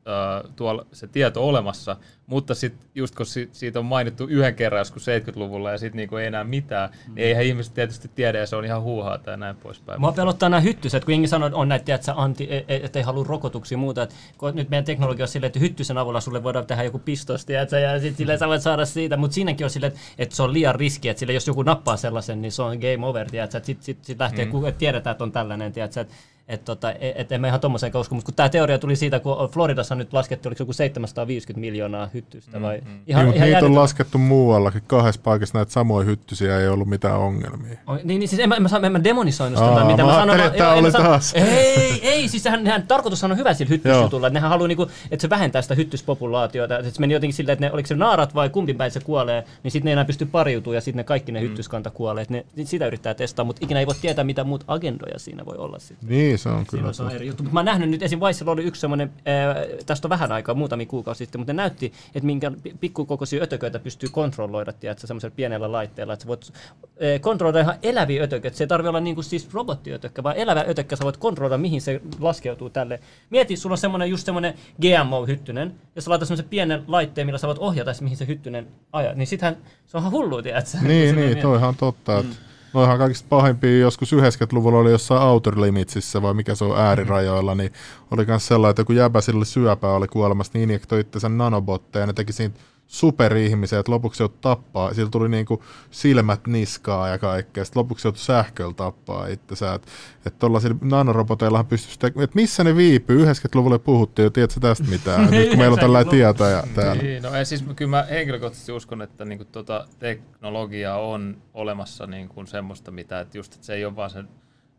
äh, 0.09 0.53
tuolla 0.57 0.87
se 0.93 1.07
tieto 1.07 1.49
olemassa, 1.49 1.97
mutta 2.27 2.55
sitten 2.55 2.89
just 2.95 3.15
kun 3.15 3.27
si, 3.27 3.49
siitä 3.53 3.79
on 3.79 3.85
mainittu 3.85 4.25
yhden 4.25 4.55
kerran 4.55 4.79
joskus 4.79 5.07
70-luvulla 5.07 5.71
ja 5.71 5.79
sitten 5.79 5.97
niinku 5.97 6.17
ei 6.17 6.27
enää 6.27 6.45
mitään, 6.45 6.91
niin 7.15 7.27
eihän 7.27 7.45
ihmiset 7.45 7.75
tietysti 7.75 8.11
tiedä 8.15 8.39
ja 8.39 8.47
se 8.47 8.57
on 8.57 8.65
ihan 8.65 8.83
huuhaata 8.83 9.31
ja 9.31 9.37
näin 9.37 9.57
poispäin. 9.57 10.01
Mua 10.01 10.13
pelottaa 10.13 10.49
nämä 10.49 10.61
hyttyset, 10.61 11.05
kun 11.05 11.15
jengi 11.15 11.29
sanoo, 11.29 11.47
että 11.47 11.57
on 11.57 11.69
näitä, 11.69 11.85
tiedätkö, 11.85 12.13
anti, 12.17 12.49
että 12.69 12.99
ei 12.99 13.03
halua 13.03 13.25
rokotuksia 13.29 13.79
muuta. 13.79 14.03
Et, 14.03 14.15
kun 14.39 14.55
nyt 14.55 14.71
meidän 14.71 14.85
teknologia 14.85 15.25
on 15.25 15.29
silleen, 15.29 15.49
että 15.49 15.59
hyttysen 15.59 15.99
avulla 15.99 16.21
sulle 16.21 16.43
voidaan 16.43 16.67
tehdä 16.67 16.83
joku 16.83 16.99
pistos, 16.99 17.47
tiedätkö, 17.47 17.79
ja 17.79 18.01
sitten 18.01 18.17
silleen 18.17 18.39
sä 18.39 18.49
voit 18.49 18.63
saada 18.63 18.85
siitä. 18.85 19.17
Mutta 19.17 19.35
siinäkin 19.35 19.65
on 19.65 19.71
silleen, 19.71 19.93
että, 19.93 20.05
että 20.19 20.37
se 20.37 20.43
on 20.43 20.53
liian 20.53 20.75
riski, 20.75 21.09
että 21.09 21.19
sille, 21.21 21.33
jos 21.33 21.47
joku 21.47 21.63
nappaa 21.63 21.97
sellaisen, 21.97 22.43
niin 22.43 22.53
se 22.53 22.63
on 22.63 22.79
game 22.79 23.07
over, 23.07 23.31
tiedätkö, 23.31 23.57
että 23.57 23.67
sitten 23.67 23.85
sit, 23.85 24.05
sit 24.05 24.21
lähtee, 24.21 24.45
mm. 24.45 24.51
kun, 24.51 24.69
että 24.69 24.79
tiedetään, 24.79 25.13
että 25.13 25.25
on 25.25 25.33
tällainen, 25.33 25.73
tiedätkö, 25.73 26.01
että 26.01 26.15
et, 26.49 26.65
tota, 26.65 26.93
et, 26.93 27.01
et 27.15 27.33
en 27.33 27.41
mä 27.41 27.49
ihan 27.49 27.61
tommoseen 27.61 27.97
usko, 27.97 28.15
mutta 28.15 28.27
kun 28.27 28.35
tämä 28.35 28.49
teoria 28.49 28.79
tuli 28.79 28.97
siitä, 28.97 29.21
kun 29.21 29.37
Floridassa 29.53 29.95
nyt 29.95 30.13
laskettiin, 30.13 30.51
oliko 30.51 30.57
se 30.59 30.63
joku 30.63 30.73
750 30.73 31.61
miljoonaa 31.61 32.09
hyttystä 32.15 32.63
vai? 32.63 32.79
Mm, 32.79 32.91
mm. 32.91 33.01
Ihan, 33.07 33.31
niin, 33.31 33.41
niitä 33.43 33.65
on 33.67 33.75
laskettu 33.75 34.19
muuallakin. 34.19 34.83
Kahdessa 34.87 35.21
paikassa 35.25 35.59
näitä 35.59 35.73
samoja 35.73 36.05
hyttysiä 36.05 36.61
ei 36.61 36.69
ollut 36.69 36.89
mitään 36.89 37.19
ongelmia. 37.19 37.79
Oi, 37.87 38.01
Niin, 38.05 38.19
niin 38.19 38.29
siis 38.29 38.41
en 38.41 38.49
mä, 38.49 38.55
en 38.57 38.63
mä, 38.63 38.69
en 38.87 38.93
mä 38.93 39.05
demonisoinut 39.05 39.59
sitä, 39.59 39.71
Aa, 39.71 39.85
mitä 39.87 40.03
mä 40.03 40.09
mä, 40.09 40.15
sanon. 40.15 40.41
että 40.41 40.73
en 40.73 40.73
oli 40.73 40.83
mä 40.83 40.91
sano- 40.91 41.05
taas. 41.05 41.35
Ei, 41.35 42.01
ei, 42.09 42.29
siis 42.29 42.43
sehän, 42.43 42.65
nehän, 42.65 42.87
tarkoitushan 42.87 43.33
on 43.33 43.39
hyvä 43.39 43.55
sillä 43.55 43.69
hyttysjutulla, 43.69 44.27
että 44.27 44.35
nehän 44.37 44.51
haluaa, 44.51 44.69
niinku, 44.69 44.87
että 45.11 45.23
se 45.23 45.31
vähentää 45.31 45.63
sitä 45.63 45.75
hyttyspopulaatiota. 45.75 46.79
Et 46.79 46.95
se 46.95 47.01
meni 47.01 47.15
jotenkin 47.15 47.35
silleen, 47.35 47.53
että 47.53 47.67
ne, 47.67 47.73
oliko 47.73 47.87
se 47.87 47.95
naarat 47.95 48.35
vai 48.35 48.49
kumpin 48.51 48.77
päin 48.77 48.91
se 48.91 49.01
kuolee, 49.01 49.45
niin 49.63 49.71
sitten 49.71 49.85
ne 49.85 49.91
ei 49.91 49.93
enää 49.93 50.05
pysty 50.05 50.27
pariutumaan 50.27 50.75
ja 50.75 50.81
sitten 50.81 50.97
ne 50.97 51.05
kaikki 51.05 51.33
ne 51.33 51.41
hyttyskanta 51.41 51.91
kuolee. 51.91 52.23
Et 52.23 52.31
ne, 52.31 52.47
niin 52.57 52.67
sitä 52.67 52.87
yrittää 52.87 53.15
testaa, 53.15 53.45
mutta 53.45 53.61
ikinä 53.65 53.81
ei 53.81 53.87
voi 53.87 53.95
tietää, 54.01 54.25
mitä 54.25 54.45
muut 54.45 54.65
agendoja 54.69 55.19
siinä 55.19 55.47
voi 55.47 55.57
olla 55.57 55.79
sitten. 55.79 56.09
Niin, 56.09 56.36
Niin, 56.37 56.43
se 56.43 56.49
on 56.49 56.67
kyllä. 56.67 56.71
Silloin 56.71 56.95
se 56.95 57.03
on 57.03 57.11
eri 57.11 57.27
juttu. 57.27 57.43
Mutta 57.43 57.55
mä 57.55 57.61
oon 57.61 57.65
nähnyt 57.65 57.91
nyt, 57.91 58.03
esim. 58.03 58.21
Viceilla 58.21 58.53
oli 58.53 58.63
yksi 58.63 58.81
semmoinen, 58.81 59.13
äh, 59.29 59.57
tästä 59.87 60.07
on 60.07 60.11
vähän 60.11 60.33
aikaa, 60.33 60.55
muutamia 60.55 60.87
kuukausi 60.87 61.19
sitten, 61.19 61.41
mutta 61.41 61.53
ne 61.53 61.57
näytti, 61.57 61.93
että 62.15 62.27
minkä 62.27 62.53
pi- 62.63 62.75
pikkukokoisia 62.81 63.43
ötököitä 63.43 63.79
pystyy 63.79 64.09
kontrolloida, 64.13 64.73
tiedätkö, 64.73 65.07
semmoisella 65.07 65.35
pienellä 65.37 65.73
laitteella, 65.73 66.13
että 66.13 66.23
sä 66.23 66.29
voit 66.29 66.53
äh, 66.53 67.21
kontrolloida 67.21 67.61
ihan 67.61 67.75
eläviä 67.83 68.23
ötököitä. 68.23 68.57
Se 68.57 68.65
ei 68.65 68.69
tarvitse 68.69 68.89
olla 68.89 69.01
niinku 69.01 69.23
siis 69.23 69.55
robottiötökkä, 69.55 70.23
vaan 70.23 70.37
elävä 70.37 70.65
ötökkä, 70.69 70.97
sä 70.97 71.05
voit 71.05 71.17
kontrolloida, 71.17 71.59
mihin 71.59 71.81
se 71.81 72.01
laskeutuu 72.21 72.71
tälle. 72.71 73.01
Mieti, 73.31 73.57
sulla 73.57 73.75
on 73.75 73.79
semmoinen 73.79 74.11
just 74.11 74.25
semmoinen 74.25 74.55
GMO-hyttynen, 74.83 75.75
ja 75.97 76.03
sä 76.03 76.11
laitat 76.11 76.29
semmoisen 76.29 76.49
pienen 76.49 76.83
laitteen, 76.89 77.27
millä 77.27 77.39
sä 77.39 77.47
voit 77.47 77.59
ohjata, 77.59 77.93
mihin 78.01 78.17
se 78.17 78.27
hyttynen 78.27 78.67
ajaa. 78.93 79.15
Niin 79.15 79.27
sittenhän 79.27 79.57
se 79.87 79.97
on 79.97 80.03
ihan 80.03 80.13
hullu, 80.13 80.43
tiedätkö? 80.43 80.79
Niin, 80.83 81.17
niin, 81.17 81.39
toihan 81.39 81.69
on 81.69 81.77
totta. 81.77 82.23
Mm. 82.23 82.46
Noihan 82.73 82.99
kaikista 82.99 83.27
pahimpia 83.29 83.79
joskus 83.79 84.13
90-luvulla 84.13 84.79
oli 84.79 84.91
jossain 84.91 85.23
outer 85.23 85.61
limitsissa 85.61 86.23
vai 86.23 86.35
mikä 86.35 86.55
se 86.55 86.65
on 86.65 86.79
äärirajoilla, 86.79 87.55
niin 87.55 87.73
oli 88.11 88.25
myös 88.25 88.47
sellainen, 88.47 88.71
että 88.71 88.81
joku 88.81 88.93
jäbä 88.93 89.21
sillä 89.21 89.39
oli 89.39 89.47
syöpää, 89.47 89.91
oli 89.91 90.09
kuolemassa, 90.09 90.51
niin 90.55 90.63
injektoi 90.63 91.01
itsensä 91.01 91.29
nanobotteja 91.29 92.03
ja 92.03 92.07
ne 92.07 92.13
teki 92.13 92.33
siitä 92.33 92.59
superihmisiä, 92.87 93.79
että 93.79 93.93
lopuksi 93.93 94.23
joutui 94.23 94.39
tappaa, 94.41 94.95
sillä 94.95 95.11
tuli 95.11 95.29
niinku 95.29 95.63
silmät 95.91 96.47
niskaa 96.47 97.09
ja 97.09 97.19
kaikkea, 97.19 97.65
sitten 97.65 97.81
lopuksi 97.81 98.07
joutui 98.07 98.23
sähköllä 98.23 98.75
tappaa 98.75 99.27
itsensä, 99.27 99.75
että 99.75 99.89
et 100.27 100.39
tuollaisilla 100.39 100.77
nanoroboteillahan 100.81 101.67
pystyisi 101.67 101.99
tekemään, 101.99 102.25
että 102.25 102.37
missä 102.37 102.65
ne 102.65 102.77
viipyy, 102.77 103.25
90-luvulla 103.25 103.79
puhuttiin 103.79 104.25
jo, 104.25 104.31
tiedätkö 104.31 104.61
tästä 104.61 104.85
mitään, 104.85 105.31
nyt 105.31 105.49
kun 105.49 105.59
meillä 105.59 105.75
on 105.75 105.81
tällainen 105.81 106.11
tietäjä 106.11 106.63
täällä. 106.75 107.03
Niin, 107.03 107.23
no 107.23 107.35
ei, 107.35 107.45
siis 107.45 107.65
kyllä 107.77 107.91
mä 107.91 108.03
henkilökohtaisesti 108.11 108.73
uskon, 108.73 109.03
että 109.03 109.25
niinku 109.25 109.45
tota 109.45 109.89
teknologiaa 109.99 110.99
on 110.99 111.37
olemassa 111.55 112.07
niinku 112.07 112.47
semmoista, 112.47 112.91
mitä, 112.91 113.21
että 113.21 113.39
just, 113.39 113.55
että 113.55 113.67
se 113.67 113.75
ei 113.75 113.85
ole 113.85 113.97
vaan 113.97 114.11
se 114.11 114.25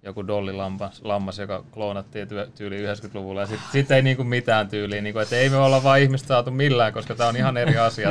joku 0.03 0.27
dollilammas, 0.27 1.01
lammas, 1.03 1.39
joka 1.39 1.63
kloonattiin 1.71 2.27
työ, 2.27 2.47
tyyli 2.55 2.77
90-luvulla, 2.77 3.41
ja 3.41 3.47
sitten 3.47 3.67
sit 3.71 3.91
ei 3.91 4.01
niinku 4.01 4.23
mitään 4.23 4.67
tyyliä, 4.67 5.01
niinku, 5.01 5.19
että 5.19 5.35
ei 5.35 5.49
me 5.49 5.57
olla 5.57 5.83
vaan 5.83 5.99
ihmistä 5.99 6.27
saatu 6.27 6.51
millään, 6.51 6.93
koska 6.93 7.15
tämä 7.15 7.29
on 7.29 7.35
ihan 7.35 7.57
eri 7.57 7.77
asia. 7.77 8.09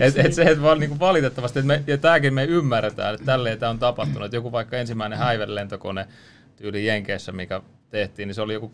Et, 0.00 0.18
et 0.18 0.34
se, 0.34 0.42
et 0.42 0.62
vaan 0.62 0.80
niinku 0.80 0.98
valitettavasti, 0.98 1.58
että 1.58 1.66
me, 1.66 1.84
ja 1.86 1.98
tämäkin 1.98 2.34
me 2.34 2.44
ymmärretään, 2.44 3.14
että 3.14 3.26
tälleen 3.26 3.58
tämä 3.58 3.70
on 3.70 3.78
tapahtunut, 3.78 4.24
että 4.24 4.36
joku 4.36 4.52
vaikka 4.52 4.76
ensimmäinen 4.76 5.18
häivelentokone 5.18 6.06
tyyli 6.56 6.86
Jenkeissä, 6.86 7.32
mikä 7.32 7.60
tehtiin, 7.90 8.26
niin 8.26 8.34
se 8.34 8.42
oli 8.42 8.54
joku 8.54 8.70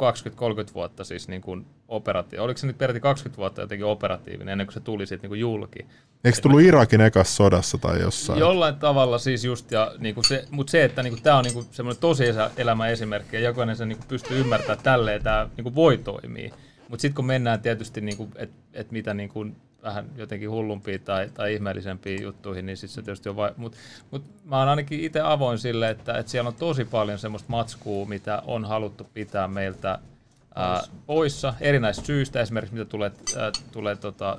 20-30 0.70 0.74
vuotta 0.74 1.04
siis 1.04 1.28
niin 1.28 1.40
kuin 1.40 1.66
operatiivinen. 1.88 2.44
Oliko 2.44 2.58
se 2.58 2.66
nyt 2.66 2.78
peräti 2.78 3.00
20 3.00 3.38
vuotta 3.38 3.60
jotenkin 3.60 3.86
operatiivinen 3.86 4.52
ennen 4.52 4.66
kuin 4.66 4.74
se 4.74 4.80
tuli 4.80 5.06
sitten 5.06 5.30
niin 5.30 5.40
julki? 5.40 5.86
Eikö 6.24 6.40
tullut 6.42 6.60
Irakin 6.60 7.00
ekassa 7.00 7.34
sodassa 7.34 7.78
tai 7.78 8.00
jossain? 8.00 8.38
Jollain 8.38 8.76
tavalla 8.76 9.18
siis 9.18 9.44
just, 9.44 9.70
ja 9.70 9.92
niinku 9.98 10.22
se, 10.22 10.44
mutta 10.50 10.70
se, 10.70 10.84
että 10.84 11.02
niinku, 11.02 11.20
tämä 11.22 11.38
on 11.38 11.44
niinku 11.44 11.64
semmoinen 11.70 12.00
tosielämä 12.00 12.88
esimerkki, 12.88 13.36
ja 13.36 13.42
jokainen 13.42 13.76
se 13.76 13.86
niinku 13.86 14.04
pystyy 14.08 14.40
ymmärtämään, 14.40 14.78
että 14.78 14.90
tälleen 14.90 15.22
tämä 15.22 15.48
niinku 15.56 15.74
voi 15.74 15.98
toimia. 15.98 16.54
Mutta 16.88 17.02
sitten 17.02 17.16
kun 17.16 17.26
mennään 17.26 17.60
tietysti, 17.60 18.00
niinku, 18.00 18.28
että 18.36 18.56
et 18.72 18.90
mitä 18.90 19.14
niinku, 19.14 19.46
vähän 19.84 20.06
jotenkin 20.16 20.50
hullumpiin 20.50 21.00
tai, 21.00 21.30
tai 21.34 21.54
ihmeellisempiin 21.54 22.22
juttuihin, 22.22 22.66
niin 22.66 22.76
sitten 22.76 22.94
se 22.94 23.02
tietysti 23.02 23.28
on 23.28 23.36
vai... 23.36 23.52
Mutta 23.56 23.78
mut 24.10 24.24
mä 24.44 24.58
oon 24.58 24.68
ainakin 24.68 25.00
itse 25.00 25.20
avoin 25.20 25.58
sille, 25.58 25.90
että, 25.90 26.18
että 26.18 26.32
siellä 26.32 26.48
on 26.48 26.54
tosi 26.54 26.84
paljon 26.84 27.18
semmoista 27.18 27.50
matskua, 27.50 28.06
mitä 28.06 28.42
on 28.46 28.64
haluttu 28.64 29.04
pitää 29.14 29.48
meiltä 29.48 29.98
ää, 30.54 30.82
poissa 31.06 31.54
erinäisistä 31.60 32.06
syistä, 32.06 32.40
esimerkiksi 32.40 32.74
mitä 32.74 32.84
tulee, 32.84 33.12
ää, 33.36 33.52
tulee 33.72 33.96
tota, 33.96 34.38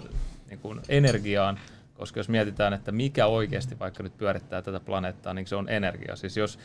niin 0.49 0.59
kuin 0.59 0.81
energiaan, 0.89 1.59
koska 1.93 2.19
jos 2.19 2.29
mietitään, 2.29 2.73
että 2.73 2.91
mikä 2.91 3.25
oikeasti 3.25 3.79
vaikka 3.79 4.03
nyt 4.03 4.17
pyörittää 4.17 4.61
tätä 4.61 4.79
planeettaa, 4.79 5.33
niin 5.33 5.47
se 5.47 5.55
on 5.55 5.69
energia. 5.69 6.15
Siis 6.15 6.37
jos, 6.37 6.59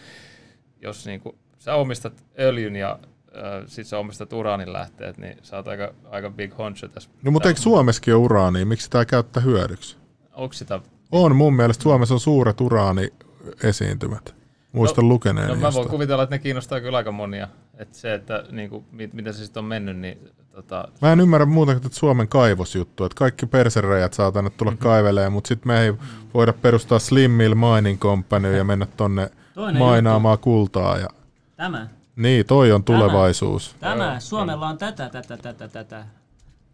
jos 0.83 1.07
niin 1.07 1.21
kuin, 1.21 1.37
sä 1.59 1.75
omistat 1.75 2.25
öljyn 2.39 2.77
ja 2.77 2.99
äh, 3.37 3.43
sit 3.67 3.87
sä 3.87 3.99
omistat 3.99 4.33
uraanin 4.33 4.73
lähteet, 4.73 5.19
niin 5.19 5.37
sä 5.43 5.57
oot 5.57 5.69
aika, 5.69 5.95
aika 6.11 6.31
big 6.31 6.59
honcho 6.59 6.89
tässä. 6.89 7.11
No 7.23 7.31
mutta 7.31 7.49
eikö 7.49 7.61
Suomessakin 7.61 8.15
ole 8.15 8.23
uraania, 8.25 8.67
miksi 8.67 8.85
sitä 8.85 9.05
käyttää 9.05 9.43
hyödyksi? 9.43 9.97
Onko 10.33 10.53
sitä 10.53 10.81
On 11.13 11.37
mun 11.37 11.55
mielestä 11.57 11.83
Suomessa 11.83 12.15
on 12.15 12.21
suuret 12.21 12.61
uraaniesiintymät. 12.61 14.35
Muistan 14.73 15.05
No, 15.05 15.09
lukeneen 15.09 15.49
No 15.49 15.55
mä 15.55 15.61
voin 15.61 15.67
jostain. 15.69 15.89
kuvitella, 15.89 16.23
että 16.23 16.35
ne 16.35 16.39
kiinnostaa 16.39 16.81
kyllä 16.81 16.99
aika 16.99 17.13
monia. 17.13 17.49
Että 17.79 17.99
se, 17.99 18.15
että 18.15 18.45
niin 18.51 18.71
kuin, 18.71 18.85
mit, 18.93 19.13
miten 19.15 19.35
se 19.35 19.45
sitten 19.45 19.61
on 19.61 19.65
mennyt, 19.65 19.97
niin 19.99 20.19
tota, 20.53 20.89
Mä 21.03 21.13
en 21.13 21.21
ymmärrä 21.21 21.47
muuta 21.47 21.81
kuin 21.81 21.93
Suomen 21.93 22.29
kaivosjuttua, 22.29 23.07
että 23.07 23.17
kaikki 23.17 23.47
persereijät 23.47 24.13
saa 24.15 24.33
tänne 24.33 24.51
tulla 24.51 24.71
Mm-hmm. 24.71 24.83
kaivelee, 24.83 25.29
mutta 25.29 25.49
sitten 25.49 25.69
me 25.73 25.81
ei 25.83 25.93
voida 26.35 26.53
perustaa 26.53 26.99
Slim 26.99 27.31
Mill 27.31 27.55
Mining 27.55 27.99
Company 28.01 28.57
ja 28.57 28.65
mennä 28.65 28.87
tonne 28.97 29.31
Toinen 29.55 29.79
mainaamaan 29.83 30.39
kultaa. 30.39 30.99
Ja... 30.99 31.09
Tämä. 31.57 31.89
Niin, 32.17 32.47
toi 32.47 32.73
on 32.73 32.85
tulevaisuus. 32.85 33.77
Tämä, 33.81 34.21
Suomella 34.21 34.69
on 34.69 34.79
tätä, 34.79 35.09
tätä, 35.09 35.37
tätä, 35.37 35.69
tätä. 35.69 36.05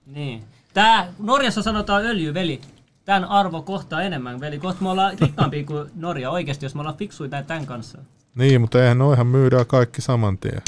Niin. 0.07 0.45
Tää, 0.75 1.13
Norjassa 1.19 1.63
sanotaan 1.63 2.07
öljy, 2.07 2.35
veli. 2.35 2.61
Tämän 3.05 3.25
arvo 3.25 3.63
kohtaa 3.63 4.03
enemmän, 4.03 4.41
veli. 4.41 4.59
Kohta 4.59 4.83
me 4.83 4.89
ollaan 4.89 5.19
rikkaampia 5.21 5.65
kuin 5.65 5.91
Norja 5.95 6.31
oikeasti, 6.31 6.65
jos 6.65 6.75
me 6.75 6.81
ollaan 6.81 6.97
fiksuja 6.97 7.43
tämän 7.43 7.67
kanssa. 7.67 7.99
Niin, 8.35 8.61
mutta 8.61 8.83
eihän 8.83 8.99
noihan 8.99 9.27
myydään 9.27 9.67
kaikki 9.67 10.03
saman 10.03 10.39
tien. 10.39 10.63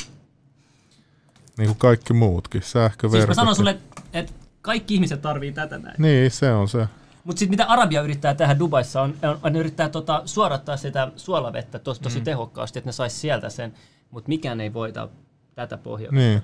Niin 1.59 1.67
kuin 1.67 1.79
kaikki 1.79 2.13
muutkin, 2.13 2.63
sähköverkot. 2.63 3.19
Siis 3.19 3.29
mä 3.29 3.35
sanon 3.35 3.57
sulle, 3.57 3.79
että 4.13 4.33
kaikki 4.63 4.95
ihmiset 4.95 5.23
tarvii 5.23 5.53
tätä 5.53 5.79
näin. 5.79 5.95
Niin, 5.99 6.31
se 6.31 6.53
on 6.53 6.69
se. 6.69 6.89
Mutta 7.25 7.39
sitten 7.39 7.53
mitä 7.53 7.65
Arabia 7.65 8.03
yrittää 8.03 8.35
tehdä 8.35 8.59
Dubaissa 8.59 9.03
on, 9.03 9.15
on, 9.23 9.39
on 9.43 9.57
yrittää 9.57 9.89
tota, 9.89 10.23
suorattaa 10.25 10.77
sitä 10.77 11.13
suolavettä 11.17 11.79
tos, 11.79 11.99
tosi 11.99 12.19
mm. 12.19 12.25
tehokkaasti, 12.25 12.79
että 12.79 12.89
ne 12.89 12.93
sais 12.93 13.21
sieltä 13.21 13.51
sen, 13.51 13.75
mutta 14.11 14.29
mikään 14.29 14.61
ei 14.61 14.75
voita 14.75 15.09
tätä 15.55 15.77
pohjaa. 15.77 16.13
Niin. 16.13 16.43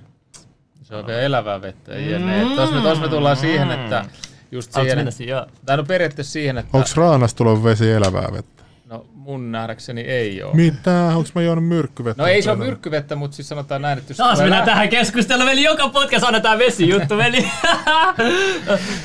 se 0.83 0.97
on 0.97 1.07
vielä 1.07 1.21
elävää 1.21 1.63
vettä. 1.63 1.93
Mm. 1.93 2.55
Tuossa 2.57 2.75
me, 2.77 2.83
tos 2.83 3.01
me 3.01 3.09
tullaan 3.09 3.37
siihen, 3.37 3.71
että 3.71 4.05
just 4.53 4.73
siihen, 4.73 4.89
mennä 4.89 5.01
että, 5.03 5.11
siihen? 5.11 5.37
Tai 5.67 5.77
no 5.77 5.85
periaatteessa 5.85 6.33
siihen, 6.33 6.59
että 6.59 6.71
Onko 6.77 6.89
raanasta 6.97 7.39
tullut 7.39 7.65
vesi 7.65 7.91
elävää 7.91 8.29
vettä? 8.33 8.55
no 8.87 9.07
mun 9.15 9.53
nähdäkseni 9.53 10.01
ei 10.01 10.43
ole. 10.43 10.55
Mitä? 10.55 11.07
Onko 11.07 11.29
mä 11.35 11.43
juonut 11.43 11.65
myrkkyvettä? 11.69 12.23
No 12.23 12.27
ei 12.29 12.43
se 12.43 12.51
ole 12.51 12.59
myrkkyvettä, 12.59 13.17
mutta 13.17 13.35
siis 13.35 13.49
sanotaan 13.49 13.83
näin, 13.83 13.99
että 13.99 14.11
jos 14.11 14.17
Taas 14.17 14.39
mennään 14.39 14.61
lä- 14.61 14.67
tähän 14.67 14.89
keskusteluun, 14.89 15.47
veli. 15.49 15.63
Joka 15.63 15.89
podcast 15.89 16.25
annetaan 16.25 16.59
vesijuttu, 16.59 17.17
veli. 17.17 17.39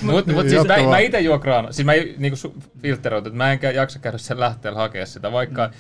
Mut, 0.02 0.28
mut 0.28 0.50
siis 0.50 0.68
mä, 0.68 0.90
mä 0.90 1.00
itse 1.00 1.20
juon 1.20 1.40
kraana. 1.40 1.72
Siis 1.72 1.86
mä 1.86 1.92
niinku 2.18 2.38
su- 2.48 2.62
filteroitu, 2.82 3.28
että 3.28 3.38
mä 3.38 3.52
enkä 3.52 3.72
jaksa 3.72 4.00
käydä 4.00 4.18
sen 4.18 4.40
lähteellä 4.40 4.80
hakea 4.80 5.06
sitä, 5.06 5.32
vaikka 5.32 5.68
Mm. 5.68 5.74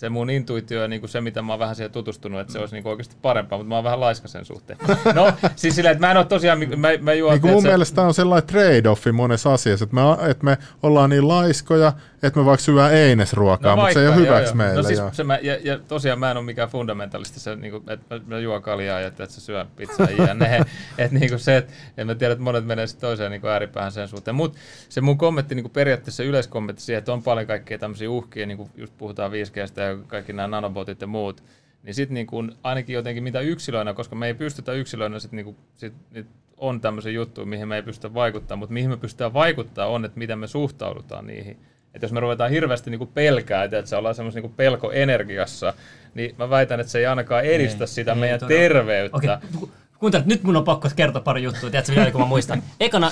Se 0.00 0.08
mun 0.08 0.30
intuitio 0.30 0.82
ja 0.82 0.88
niinku 0.88 1.08
se, 1.08 1.20
mitä 1.20 1.42
mä 1.42 1.52
oon 1.52 1.58
vähän 1.58 1.76
siihen 1.76 1.92
tutustunut, 1.92 2.40
että 2.40 2.52
se 2.52 2.58
olisi 2.58 2.74
niinku 2.74 2.88
oikeasti 2.88 3.16
parempaa, 3.22 3.58
mutta 3.58 3.68
mä 3.68 3.74
oon 3.74 3.84
vähän 3.84 4.00
laiska 4.00 4.28
sen 4.28 4.44
suhteen. 4.44 4.78
No, 5.14 5.32
siis 5.56 5.74
silleen, 5.74 5.92
että 5.92 6.06
mä 6.06 6.10
en 6.10 6.16
oo 6.16 6.24
tosiaan, 6.24 6.58
mä, 6.58 6.88
mä 7.00 7.12
juon... 7.12 7.32
Niin 7.32 7.40
mun 7.42 7.50
tiedätkö, 7.50 7.68
mielestä 7.68 7.94
tämä 7.94 8.06
on 8.06 8.14
sellainen 8.14 8.48
trade-offi 8.48 9.12
monessa 9.12 9.52
asiassa, 9.52 9.84
että 9.84 9.94
me, 9.94 10.30
että 10.30 10.44
me 10.44 10.58
ollaan 10.82 11.10
niin 11.10 11.28
laiskoja, 11.28 11.92
että 12.22 12.40
me 12.40 12.46
vaikka 12.46 12.64
syödään 12.64 12.94
einesruokaa, 12.94 13.76
mutta 13.76 13.92
se 13.92 14.00
ei 14.00 14.06
ole 14.06 14.16
No 14.16 14.22
hyväksi 14.22 14.50
joo, 14.50 14.56
meille. 14.56 14.74
No 14.74 14.82
siis 14.82 14.98
joo. 14.98 15.10
se 15.12 15.24
mä, 15.24 15.38
ja, 15.42 15.58
ja, 15.62 15.78
tosiaan 15.78 16.18
mä 16.18 16.30
en 16.30 16.36
ole 16.36 16.44
mikään 16.44 16.68
fundamentalisti, 16.68 17.40
se, 17.40 17.56
niinku, 17.56 17.82
että 17.90 18.20
mä, 18.26 18.38
juon 18.38 18.62
kaljaa 18.62 19.00
ja 19.00 19.06
että 19.06 19.24
et 19.24 19.30
sä 19.30 19.40
syö 19.40 19.66
pizzaa 19.76 20.06
ja 20.10 20.24
jne. 20.30 20.56
että 20.98 21.18
niinku 21.18 21.38
se, 21.38 21.56
että 21.56 21.72
en 21.96 22.06
mä 22.06 22.14
tiedä, 22.14 22.32
että 22.32 22.44
monet 22.44 22.66
menee 22.66 22.86
sitten 22.86 23.08
toiseen 23.08 23.30
niinku 23.30 23.46
ääripäähän 23.46 23.92
sen 23.92 24.08
suhteen. 24.08 24.34
Mutta 24.34 24.58
se 24.88 25.00
mun 25.00 25.18
kommentti 25.18 25.54
niinku 25.54 25.68
periaatteessa 25.68 26.22
yleiskommentti 26.22 26.82
siihen, 26.82 26.98
että 26.98 27.12
on 27.12 27.22
paljon 27.22 27.46
kaikkea 27.46 27.78
tämmöisiä 27.78 28.10
uhkia, 28.10 28.46
niin 28.46 28.56
kuin 28.56 28.70
just 28.76 28.92
puhutaan 28.98 29.32
5Gstä 29.32 29.80
ja 29.80 29.98
kaikki 30.06 30.32
nämä 30.32 30.48
nanobotit 30.48 31.00
ja 31.00 31.06
muut, 31.06 31.42
niin 31.82 31.94
sitten 31.94 32.14
niinku, 32.14 32.44
ainakin 32.62 32.94
jotenkin 32.94 33.22
mitä 33.22 33.40
yksilöinä, 33.40 33.94
koska 33.94 34.16
me 34.16 34.26
ei 34.26 34.34
pystytä 34.34 34.72
yksilöinä 34.72 35.18
sit 35.18 35.32
niinku, 35.32 35.56
sit, 35.76 35.92
nyt 36.10 36.26
on 36.56 36.80
tämmöisiä 36.80 37.12
juttuja, 37.12 37.46
mihin 37.46 37.68
me 37.68 37.76
ei 37.76 37.82
pystytä 37.82 38.14
vaikuttaa, 38.14 38.56
mutta 38.56 38.72
mihin 38.72 38.90
me 38.90 38.96
pystytään 38.96 39.34
vaikuttaa 39.34 39.86
on, 39.86 40.04
että 40.04 40.18
miten 40.18 40.38
me 40.38 40.46
suhtaudutaan 40.46 41.26
niihin. 41.26 41.56
Että 41.94 42.04
jos 42.04 42.12
me 42.12 42.20
ruvetaan 42.20 42.50
hirveästi 42.50 42.90
niinku 42.90 43.06
pelkää, 43.06 43.64
että 43.64 43.86
se 43.86 43.96
ollaan 43.96 44.14
semmoisessa 44.14 44.40
niinku 44.40 44.56
pelkoenergiassa, 44.56 45.74
niin 46.14 46.34
mä 46.38 46.50
väitän, 46.50 46.80
että 46.80 46.92
se 46.92 46.98
ei 46.98 47.06
ainakaan 47.06 47.44
edistä 47.44 47.84
Ei, 47.84 47.88
sitä 47.88 48.12
ei 48.12 48.18
meidän 48.18 48.40
todella. 48.40 48.60
terveyttä. 48.60 49.16
Okay. 49.16 49.68
kuuntele, 49.98 50.22
nyt 50.26 50.42
mun 50.42 50.56
on 50.56 50.64
pakko 50.64 50.88
kertoa 50.96 51.22
pari 51.22 51.42
juttua, 51.42 51.70
tiedätkö 51.70 51.94
vielä, 51.94 52.10
kun 52.10 52.20
mä 52.20 52.26
muistan. 52.26 52.62
Ekana, 52.80 53.10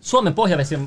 Suomen 0.00 0.34
pohjavesi 0.34 0.78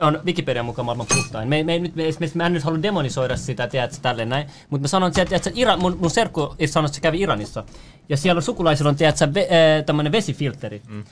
on 0.00 0.20
Wikipedian 0.24 0.64
mukaan 0.64 0.86
maailman 0.86 1.06
puhtain. 1.14 1.48
Me, 1.48 1.62
me, 1.62 1.78
me, 1.78 1.90
me, 1.94 2.30
mä 2.34 2.46
en 2.46 2.52
nyt 2.52 2.62
halua 2.62 2.82
demonisoida 2.82 3.36
sitä, 3.36 3.66
tiedätkö, 3.68 3.96
tälleen 4.02 4.28
näin. 4.28 4.46
Mutta 4.70 4.82
mä 4.82 4.88
sanon, 4.88 5.12
että, 5.16 5.36
että 5.36 5.50
Iran, 5.54 5.80
mun, 5.80 5.98
mun 6.00 6.10
serkku 6.10 6.54
sanoi, 6.66 6.86
että 6.86 6.94
se 6.94 7.00
kävi 7.00 7.20
Iranissa. 7.20 7.64
Ja 8.08 8.16
siellä 8.16 8.38
on 8.38 8.42
sukulaisilla 8.42 8.88
on, 8.88 8.96
tiedätkö, 8.96 9.34
ve, 9.34 9.40
äh, 9.40 9.84
tämmönen 9.84 10.12
vesifilteri. 10.12 10.82
Mm. 10.88 11.04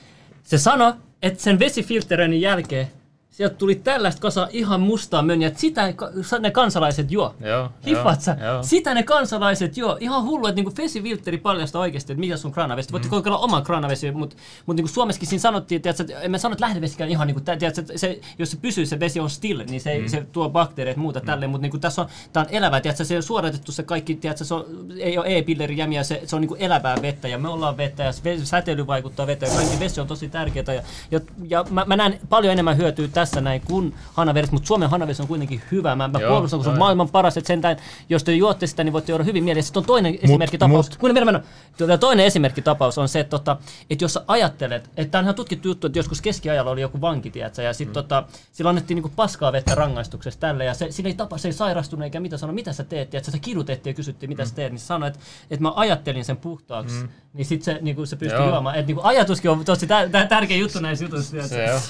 Se 0.43 0.57
sanoi, 0.57 0.93
että 1.21 1.43
sen 1.43 1.59
vesifilteroinnin 1.59 2.41
jälkeen 2.41 2.87
sieltä 3.35 3.55
tuli 3.55 3.75
tällaista 3.75 4.21
kasa 4.21 4.47
ihan 4.51 4.81
mustaa 4.81 5.21
mönjää, 5.21 5.47
että 5.47 5.59
sitä 5.59 5.93
ne 6.39 6.51
kansalaiset 6.51 7.11
juo. 7.11 7.35
Joo, 7.39 7.69
Hiffaat 7.87 8.21
sä? 8.21 8.37
joo, 8.39 8.53
joo. 8.53 8.63
Sitä 8.63 8.93
ne 8.93 9.03
kansalaiset 9.03 9.77
juo. 9.77 9.97
Ihan 9.99 10.23
hullu, 10.23 10.47
että 10.47 10.55
niinku 10.55 10.73
vesiviltteri 10.77 11.37
paljastaa 11.37 11.81
oikeasti, 11.81 12.13
että 12.13 12.19
mikä 12.19 12.37
sun 12.37 12.51
kraanavesi. 12.51 12.91
Voitte 12.91 13.09
kokeilla 13.09 13.37
oman 13.37 13.63
kraanavesi, 13.63 14.11
mutta 14.11 14.35
mut 14.65 14.75
niinku 14.75 14.87
Suomessakin 14.87 15.29
siinä 15.29 15.41
sanottiin, 15.41 15.81
että, 15.85 16.05
en 16.21 16.31
mä 16.31 16.37
sano, 16.37 16.53
että 16.53 16.65
lähdevesikään 16.65 17.09
ihan 17.09 17.27
niinku, 17.27 17.41
tiedätkö, 17.41 17.81
että 17.81 17.93
se, 17.95 18.19
jos 18.39 18.51
se 18.51 18.57
pysyy, 18.57 18.85
se 18.85 18.99
vesi 18.99 19.19
on 19.19 19.29
still, 19.29 19.63
niin 19.69 19.81
se, 19.81 19.99
mm. 19.99 20.07
se 20.07 20.25
tuo 20.31 20.49
bakteereita 20.49 20.99
muuta 20.99 21.19
mm. 21.19 21.25
tälleen, 21.25 21.51
mutta 21.51 21.61
niinku 21.61 21.77
tässä 21.77 22.01
on, 22.01 22.07
tää 22.33 22.43
on 22.43 22.49
elävää, 22.49 22.81
tiedätkö, 22.81 23.05
se 23.05 23.17
on 23.17 23.23
suodatettu 23.23 23.71
se 23.71 23.83
kaikki, 23.83 24.15
tiedätkö, 24.15 24.43
se 24.43 24.53
on, 24.53 24.65
ei 24.99 25.17
ole 25.17 25.37
e-pillerijämiä, 25.37 26.03
se, 26.03 26.21
se 26.25 26.35
on 26.35 26.41
niinku 26.41 26.55
elävää 26.59 27.01
vettä 27.01 27.27
ja 27.27 27.37
me 27.37 27.49
ollaan 27.49 27.77
vettä 27.77 28.03
ja 28.03 28.11
säteily 28.43 28.87
vaikuttaa 28.87 29.27
vettä 29.27 29.45
ja 29.45 29.55
kaikki 29.55 29.79
vesi 29.79 30.01
on 30.01 30.07
tosi 30.07 30.29
tärkeää 30.29 30.73
ja, 30.73 30.81
ja, 31.11 31.19
ja 31.47 31.65
mä, 31.69 31.85
mä, 31.87 31.95
näen 31.95 32.19
paljon 32.29 32.53
enemmän 32.53 32.77
hyötyä 32.77 33.07
tässä 33.07 33.24
näin 33.41 33.61
kuin 33.61 33.95
hanavedessä, 34.13 34.53
mutta 34.53 34.67
Suomen 34.67 34.89
hanavesi 34.89 35.21
on 35.21 35.27
kuitenkin 35.27 35.61
hyvä. 35.71 35.95
Mä, 35.95 36.07
mä 36.07 36.19
puolustan, 36.27 36.57
kun 36.57 36.63
se 36.63 36.69
on 36.69 36.77
maailman 36.77 37.09
paras, 37.09 37.37
että 37.37 37.47
sentään, 37.47 37.77
jos 38.09 38.23
te 38.23 38.33
juotte 38.33 38.67
sitä, 38.67 38.83
niin 38.83 38.93
voitte 38.93 39.11
juoda 39.11 39.23
hyvin 39.23 39.43
mielessä. 39.43 39.67
Sitten 39.67 39.79
on 39.79 39.85
toinen 39.87 40.19
esimerkkitapaus. 40.21 40.89
mut- 40.89 40.97
Kuule, 40.97 41.13
mennä, 41.13 41.25
mennä. 41.25 41.47
Tuota, 41.77 41.97
Toinen 41.97 42.25
esimerkkitapaus 42.25 42.97
on 42.97 43.09
se, 43.09 43.19
että, 43.19 43.29
tota, 43.29 43.57
että 43.89 44.03
jos 44.03 44.13
sä 44.13 44.23
ajattelet, 44.27 44.89
että 44.97 45.11
tämä 45.11 45.19
on 45.19 45.25
ihan 45.25 45.35
tutkittu 45.35 45.67
juttu, 45.67 45.87
että 45.87 45.99
joskus 45.99 46.21
keskiajalla 46.21 46.71
oli 46.71 46.81
joku 46.81 47.01
vanki, 47.01 47.31
tiedätkö, 47.31 47.61
ja 47.61 47.73
sitten 47.73 47.91
mm. 47.91 47.93
tota, 47.93 48.23
sillä 48.51 48.69
annettiin 48.69 48.95
niinku 48.95 49.11
paskaa 49.15 49.51
vettä 49.51 49.75
rangaistuksesta 49.75 50.39
tälle, 50.39 50.65
ja 50.65 50.73
se, 50.73 50.91
sillä 50.91 51.07
ei 51.07 51.13
tapa, 51.13 51.37
se 51.37 51.47
ei 51.47 51.53
sairastunut 51.53 52.03
eikä 52.03 52.19
mitä 52.19 52.37
sano, 52.37 52.53
mitä 52.53 52.73
sä 52.73 52.83
teet, 52.83 53.09
tiedätkö, 53.09 53.31
se 53.31 53.39
kidutettiin 53.39 53.91
ja 53.91 53.95
kysyttiin, 53.95 54.29
mitä 54.29 54.43
mm. 54.43 54.47
sä 54.49 54.55
teet, 54.55 54.71
niin 54.71 54.79
se 54.79 54.85
sanoi, 54.85 55.07
että, 55.07 55.19
että 55.51 55.63
mä 55.63 55.73
ajattelin 55.75 56.25
sen 56.25 56.37
puhtaaksi, 56.37 56.95
mm. 56.95 57.09
niin 57.33 57.45
sitten 57.45 57.75
se, 57.75 57.79
niinku, 57.81 58.05
se 58.05 58.15
pystyi 58.15 58.39
Joo. 58.39 58.49
juomaan. 58.49 58.75
Että 58.75 58.87
niinku, 58.87 59.01
ajatuskin 59.03 59.51
on 59.51 59.65
tosi 59.65 59.87
tär, 59.87 60.09
tär, 60.09 60.27
tärkeä 60.27 60.57
juttu 60.57 60.79
näissä 60.79 61.05
jutuissa. 61.05 61.37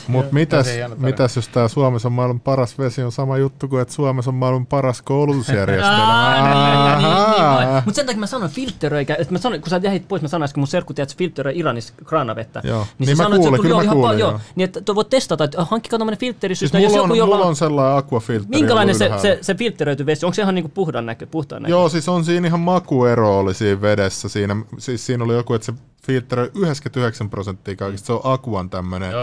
Mutta 0.07 0.33
mitäs, 0.33 0.67
tarina. 0.67 0.95
Mitäs 1.25 1.35
jos 1.35 1.47
tämä 1.47 1.67
Suomessa 1.67 2.07
on 2.07 2.11
maailman 2.13 2.39
paras 2.39 2.79
vesi 2.79 3.03
on 3.03 3.11
sama 3.11 3.37
juttu 3.37 3.67
kuin 3.67 3.81
että 3.81 3.93
Suomessa 3.93 4.31
on 4.31 4.35
maailman 4.35 4.65
paras 4.65 5.01
koulutusjärjestelmä? 5.01 7.81
Mutta 7.85 7.95
sen 7.95 8.05
takia 8.05 8.19
mä 8.19 8.27
sanon 8.27 8.49
filtteröikä, 8.49 9.15
että 9.19 9.33
mä 9.33 9.39
sanon, 9.39 9.61
kun 9.61 9.69
sä 9.69 9.79
jäit 9.83 10.07
pois, 10.07 10.21
mä 10.21 10.27
sanoin 10.27 10.43
äsken 10.43 10.61
mun 10.61 10.67
serkku, 10.67 10.93
että 10.97 11.11
se 11.11 11.17
filtteröi 11.17 11.59
Iranissa 11.59 11.93
kraanavettä. 12.05 12.61
Joo. 12.63 12.87
Niin, 12.99 13.07
Niin 13.07 13.17
mä 13.17 13.23
sanoi, 13.23 13.35
että 13.35 13.43
se 13.43 13.47
kuulin, 13.49 13.61
kyllä 13.61 13.75
joo, 13.75 13.83
mä 13.83 13.91
kuulin, 13.91 14.07
paljon. 14.09 14.29
joo. 14.29 14.39
Niin, 14.55 14.69
että 14.77 14.95
voit 14.95 15.09
testata, 15.09 15.43
että 15.43 15.65
hankkikaa 15.65 15.99
Siis 15.99 16.19
filtterisysteemi. 16.19 16.87
mulla, 16.87 16.97
jos 16.99 17.11
on, 17.11 17.17
jolla 17.17 17.35
mulla 17.35 17.47
on 17.47 17.55
sellainen 17.55 17.97
aquafiltteri. 17.97 18.59
Minkälainen 18.59 18.95
se, 18.95 19.11
se, 19.21 19.37
se 19.41 19.55
filtteröity 19.55 20.05
vesi? 20.05 20.25
Onko 20.25 20.33
se 20.33 20.41
ihan 20.41 20.55
niinku 20.55 20.71
puhtaan 20.73 21.05
näkö, 21.05 21.27
puhtaan 21.27 21.61
näkö? 21.61 21.71
Joo, 21.71 21.89
siis 21.89 22.09
on 22.09 22.25
siinä 22.25 22.47
ihan 22.47 22.59
makuero 22.59 23.39
oli 23.39 23.53
siinä 23.53 23.81
vedessä. 23.81 24.29
Siinä, 24.29 24.55
siis 24.77 25.05
siinä 25.05 25.23
oli 25.23 25.33
joku, 25.33 25.53
että 25.53 25.65
se 25.65 25.73
filtteröi 26.05 26.51
99 26.55 27.29
prosenttia 27.29 27.75
kaikista. 27.75 28.05
Se 28.05 28.13
on 28.13 28.21
Aquan 28.23 28.69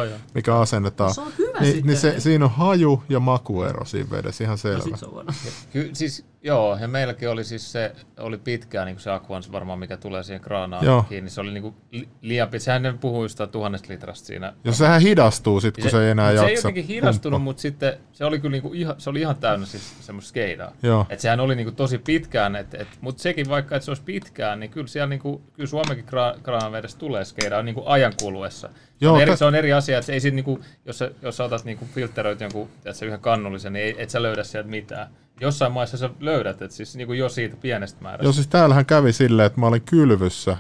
joo. 0.06 0.18
mikä 0.34 0.56
asennetaan. 0.58 1.14
Se 1.14 1.20
on 1.20 1.32
hyvä 1.38 1.60
niin, 1.60 1.72
sitten. 1.72 1.86
niin 1.86 1.98
se, 1.98 2.20
siinä 2.20 2.44
on 2.44 2.50
haju 2.50 3.02
ja 3.08 3.20
makuero 3.20 3.84
siinä 3.84 4.10
vedessä, 4.10 4.44
ihan 4.44 4.52
No 4.52 4.56
selvä. 4.56 4.82
sit 4.84 4.98
se 4.98 5.06
on. 5.06 5.26
Ky- 5.72 5.90
siis, 5.92 6.24
joo, 6.42 6.78
ja 6.80 6.88
meilläkin 6.88 7.28
oli 7.28 7.44
siis 7.44 7.72
se, 7.72 7.92
oli 8.18 8.38
pitkään 8.38 8.86
niin 8.86 9.00
se 9.00 9.10
Aquans 9.10 9.52
varmaan, 9.52 9.78
mikä 9.78 9.96
tulee 9.96 10.22
siihen 10.22 10.40
kraanaan 10.40 10.84
Joo. 10.84 11.04
kiinni. 11.08 11.30
Se 11.30 11.40
oli 11.40 11.52
niin 11.52 11.62
kuin 11.62 11.74
liian 12.20 12.48
pitkä. 12.48 12.64
Sehän 12.64 12.82
ne 12.82 12.94
puhui 13.00 13.24
jostain 13.24 13.50
tuhannesta 13.50 13.92
litrasta 13.92 14.26
siinä. 14.26 14.52
Ja 14.64 14.72
sehän 14.72 15.00
hidastuu 15.00 15.60
sitten, 15.60 15.82
kun 15.82 15.90
se, 15.90 16.04
ei 16.04 16.10
enää 16.10 16.26
mut 16.26 16.34
jaksa. 16.34 16.46
Se 16.46 16.50
ei 16.50 16.56
jotenkin 16.56 16.84
hidastunut, 16.84 17.22
pumppaa. 17.22 17.38
mutta 17.38 17.62
sitten 17.62 17.98
se 18.12 18.24
oli 18.24 18.38
kyllä 18.38 18.52
niinku 18.52 18.72
ihan, 18.72 18.94
se 18.98 19.10
oli 19.10 19.20
ihan 19.20 19.36
täynnä 19.36 19.66
siis 19.66 20.06
semmoista 20.06 20.28
skeidaa. 20.28 20.72
Joo. 20.82 21.06
Et 21.08 21.20
sehän 21.20 21.40
oli 21.40 21.54
niinku 21.54 21.72
tosi 21.72 21.98
pitkään, 21.98 22.56
et, 22.56 22.74
et, 22.74 22.88
mutta 23.00 23.22
sekin 23.22 23.48
vaikka, 23.48 23.76
että 23.76 23.84
se 23.84 23.90
olisi 23.90 24.02
pitkään, 24.02 24.60
niin 24.60 24.70
kyllä 24.70 24.86
siellä 24.86 25.06
niinku, 25.08 25.42
kyllä 25.52 25.68
Suomenkin 25.68 26.06
kra, 26.06 26.34
kraanavedessä 26.42 26.98
tulee 26.98 27.24
skeidaa 27.24 27.62
niinku 27.62 27.82
ajan 27.86 28.12
kuluessa. 28.20 28.68
Se, 28.68 28.74
Joo, 29.00 29.14
on 29.14 29.20
eri, 29.20 29.36
se 29.36 29.44
on 29.44 29.54
eri 29.54 29.72
asia, 29.72 29.98
että 29.98 30.06
se 30.06 30.12
ei 30.12 30.20
sit 30.20 30.34
niinku, 30.34 30.60
jos, 30.84 30.98
sä, 30.98 31.10
jos 31.22 31.36
sä 31.36 31.44
otat 31.44 31.64
niinku 31.64 31.88
filtteröit 31.94 32.40
jonkun 32.40 32.68
tiedätkö, 32.82 33.06
yhden 33.06 33.20
kannullisen, 33.20 33.72
niin 33.72 33.84
ei, 33.84 33.94
et 33.98 34.10
sä 34.10 34.22
löydä 34.22 34.44
sieltä 34.44 34.68
mitään. 34.68 35.08
Jossain 35.42 35.72
maissa 35.72 35.96
sä 35.96 36.10
löydät, 36.20 36.62
että 36.62 36.76
siis 36.76 36.96
niinku 36.96 37.12
jo 37.12 37.28
siitä 37.28 37.56
pienestä 37.56 38.02
määrästä. 38.02 38.24
Joo, 38.24 38.32
siis 38.32 38.48
täällähän 38.48 38.86
kävi 38.86 39.12
silleen, 39.12 39.46
että 39.46 39.60
mä 39.60 39.66
olin 39.66 39.82
kylvyssä, 39.82 40.56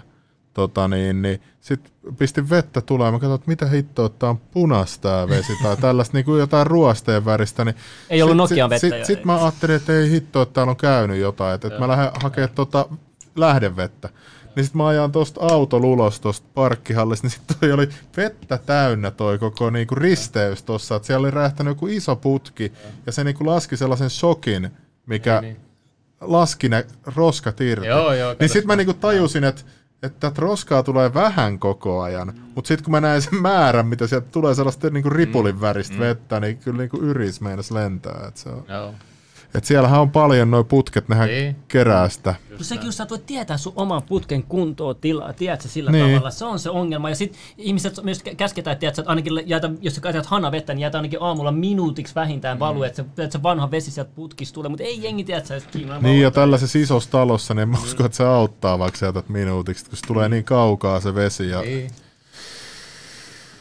tota 0.54 0.88
niin, 0.88 1.22
niin 1.22 1.40
sit 1.60 1.92
pistin 2.18 2.50
vettä 2.50 2.80
tulee, 2.80 3.10
mä 3.10 3.18
katsoin, 3.18 3.34
että 3.34 3.48
mitä 3.50 3.66
hittoa, 3.66 4.08
tää 4.08 4.30
on 4.30 4.38
punaista 4.38 5.08
tää 5.08 5.28
vesi, 5.28 5.52
tai 5.62 5.76
tällaista 5.76 6.16
niin 6.16 6.24
kuin 6.24 6.40
jotain 6.40 6.66
ruosteen 6.66 7.24
väristä. 7.24 7.64
Niin 7.64 7.74
Ei 8.10 8.22
ollut 8.22 8.48
sit- 8.48 8.58
Nokian 8.58 8.70
sit- 8.70 8.82
vettä 8.82 8.96
Sit, 8.96 8.98
jo, 8.98 9.04
sit 9.04 9.18
ei. 9.18 9.24
mä 9.24 9.42
ajattelin, 9.42 9.76
että 9.76 9.92
ei 9.92 10.10
hittoa, 10.10 10.42
että 10.42 10.52
täällä 10.52 10.70
on 10.70 10.76
käynyt 10.76 11.18
jotain, 11.20 11.54
että, 11.54 11.68
että 11.68 11.80
mä 11.80 11.88
lähden 11.88 12.10
hakemaan 12.22 12.50
tota 12.54 12.88
lähdevettä. 13.36 14.08
Niin 14.56 14.64
sit 14.64 14.74
mä 14.74 14.86
ajan 14.86 15.12
tosta 15.12 15.40
auton 15.40 15.84
ulos 15.84 16.20
tosta 16.20 16.48
parkkihallista, 16.54 17.26
niin 17.26 17.32
sit 17.32 17.42
toi 17.60 17.72
oli 17.72 17.88
vettä 18.16 18.58
täynnä 18.58 19.10
toi 19.10 19.38
koko 19.38 19.70
niinku 19.70 19.94
risteys 19.94 20.62
tossa, 20.62 20.96
että 20.96 21.06
siellä 21.06 21.24
oli 21.24 21.30
räjähtänyt 21.30 21.70
joku 21.70 21.86
iso 21.86 22.16
putki, 22.16 22.72
ja 23.06 23.12
se 23.12 23.24
niinku 23.24 23.46
laski 23.46 23.76
sellaisen 23.76 24.10
shokin, 24.10 24.70
mikä 25.06 25.40
Niin, 25.40 25.54
niin. 25.54 25.64
laski 26.20 26.68
ne 26.68 26.86
roskat 27.16 27.60
irti. 27.60 27.86
Joo, 27.86 28.12
joo, 28.12 28.36
Niin 28.40 28.48
sit 28.48 28.64
mä 28.64 28.76
niinku 28.76 28.94
tajusin, 28.94 29.44
että 29.44 29.62
että 30.02 30.20
tätä 30.30 30.40
roskaa 30.40 30.82
tulee 30.82 31.14
vähän 31.14 31.58
koko 31.58 32.02
ajan, 32.02 32.32
mutta 32.54 32.68
sitten 32.68 32.84
kun 32.84 32.92
mä 32.92 33.00
näin 33.00 33.22
sen 33.22 33.42
määrän, 33.42 33.86
mitä 33.86 34.06
sieltä 34.06 34.28
tulee 34.32 34.54
sellaista 34.54 34.90
niinku 34.90 35.10
ripulin 35.10 35.60
väristä 35.60 35.98
vettä, 35.98 36.40
niin 36.40 36.56
kyllä 36.58 36.78
niinku 36.78 36.96
yris 36.96 37.40
meinas 37.40 37.70
lentää. 37.70 38.24
Et 38.28 38.36
se 38.36 38.48
on. 38.48 38.64
Joo. 38.68 38.94
Et 39.54 39.64
siellähän 39.64 40.00
on 40.00 40.10
paljon 40.10 40.50
noin 40.50 40.66
putket, 40.66 41.08
nehän 41.08 41.28
Niin. 41.28 41.56
kerää 41.68 42.08
sitä. 42.08 42.34
Kun 42.56 42.64
sekin, 42.64 42.86
jos 42.86 42.96
sä 42.96 43.02
et 43.04 43.10
voi 43.10 43.18
tietää 43.18 43.56
sun 43.56 43.72
oman 43.76 44.02
putken 44.02 44.42
kuntoa 44.42 44.94
tilaa, 44.94 45.32
tiedätkö 45.32 45.68
sillä 45.68 45.90
Niin. 45.90 46.14
tavalla, 46.14 46.30
se 46.30 46.44
on 46.44 46.58
se 46.58 46.70
ongelma. 46.70 47.08
Ja 47.08 47.14
sitten 47.14 47.40
ihmiset 47.58 48.02
myös 48.02 48.22
kä- 48.28 48.34
käsketään, 48.34 48.76
tiedätkö, 48.76 49.00
että 49.02 49.10
ainakin 49.10 49.32
jätä, 49.46 49.70
jos 49.80 49.94
sä 49.94 50.00
käytät 50.00 50.26
hanavettä, 50.26 50.74
niin 50.74 50.80
jätä 50.82 50.98
ainakin 50.98 51.22
aamulla 51.22 51.52
minuutiksi 51.52 52.14
vähintään 52.14 52.58
valuu, 52.58 52.82
että, 52.82 52.96
se, 52.96 53.22
että 53.24 53.38
se 53.38 53.42
vanha 53.42 53.70
vesi 53.70 53.90
sieltä 53.90 54.10
putkista 54.14 54.54
tulee, 54.54 54.68
mutta 54.68 54.84
ei 54.84 55.02
jengi 55.02 55.24
tiedä, 55.24 55.38
että 55.38 55.60
sä 55.60 55.66
Niin 56.02 56.20
ja 56.20 56.30
tällaisessa 56.30 56.78
isossa 56.78 57.10
talossa, 57.10 57.54
niin 57.54 57.62
en 57.62 57.68
mä 57.68 57.78
usko, 57.82 58.04
että 58.04 58.16
se 58.16 58.24
auttaa, 58.24 58.78
vaikka 58.78 58.98
sä 58.98 59.06
jätät 59.06 59.28
minuutiksi, 59.28 59.84
kun 59.84 59.96
se 59.96 60.06
tulee 60.06 60.28
niin 60.28 60.44
kaukaa 60.44 61.00
se 61.00 61.14
vesi. 61.14 61.48
Ja... 61.48 61.60
Niin. 61.60 61.90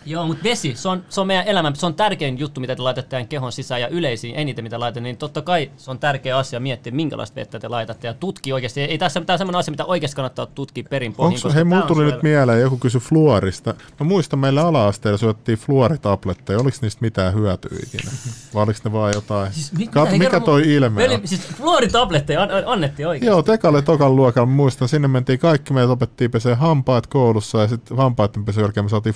Joo, 0.05 0.27
mutta 0.27 0.43
vesi, 0.43 0.75
se 0.75 0.89
on, 0.89 1.03
se 1.09 1.21
on 1.21 1.27
meidän 1.27 1.47
elämä, 1.47 1.71
se 1.75 1.85
on 1.85 1.93
tärkein 1.93 2.39
juttu, 2.39 2.61
mitä 2.61 2.75
te 2.75 2.81
laitatte 2.81 3.09
teidän 3.09 3.27
kehon 3.27 3.51
sisään 3.51 3.81
ja 3.81 3.87
yleisiin 3.87 4.35
eniten, 4.35 4.63
mitä 4.63 4.79
laitatte, 4.79 5.01
niin 5.01 5.17
totta 5.17 5.41
kai 5.41 5.71
se 5.77 5.91
on 5.91 5.99
tärkeä 5.99 6.37
asia 6.37 6.59
miettiä, 6.59 6.93
minkälaista 6.93 7.35
vettä 7.35 7.59
te 7.59 7.67
laitatte 7.67 8.07
ja 8.07 8.13
tutki 8.13 8.53
oikeasti. 8.53 8.81
Ei 8.81 8.97
tässä 8.97 9.21
tämä 9.21 9.37
sellainen 9.37 9.59
asia, 9.59 9.71
mitä 9.71 9.85
oikeasti 9.85 10.15
kannattaa 10.15 10.45
tutkia 10.45 10.83
perin 10.89 11.13
pohjin. 11.13 11.39
Onko, 11.45 11.55
hei, 11.55 11.63
mulla 11.63 11.81
tuli 11.81 12.05
nyt 12.05 12.23
mieleen, 12.23 12.61
joku 12.61 12.77
kysyi 12.77 13.01
fluorista. 13.01 13.73
Mä 13.99 14.05
muistan, 14.05 14.39
meillä 14.39 14.67
ala-asteella 14.67 15.17
syöttiin 15.17 15.57
fluoritabletteja. 15.57 16.59
Oliko 16.59 16.77
niistä 16.81 17.01
mitään 17.01 17.33
hyötyä 17.33 17.77
ikinä? 17.83 18.11
Vai 18.53 18.63
oliko 18.63 18.79
ne 18.83 18.91
vaan 18.91 19.13
jotain? 19.15 19.53
Siis 19.53 19.71
mit- 19.71 19.79
mitä, 19.79 20.05
mikä 20.05 20.29
kerro 20.29 20.39
toi 20.39 20.73
ilme 20.73 21.01
Veli, 21.01 21.13
on? 21.13 21.21
siis 21.25 21.41
fluoritabletteja 21.41 22.43
an, 22.43 22.51
an, 22.51 22.63
annettiin 22.65 23.07
oikeasti. 23.07 23.25
Joo, 23.25 23.43
tekalle 23.43 23.81
tokan 23.81 24.15
luokalla, 24.15 24.45
muistan, 24.45 24.87
sinne 24.87 25.07
mentiin 25.07 25.39
kaikki, 25.39 25.73
meitä 25.73 25.91
opettiin 25.91 26.31
pesee 26.31 26.55
hampaat 26.55 27.07
koulussa 27.07 27.61
ja 27.61 27.67
sitten 27.67 27.97
hampaiden 27.97 28.43
jälkeen 28.57 28.85
me 28.85 28.89
saatiin 28.89 29.15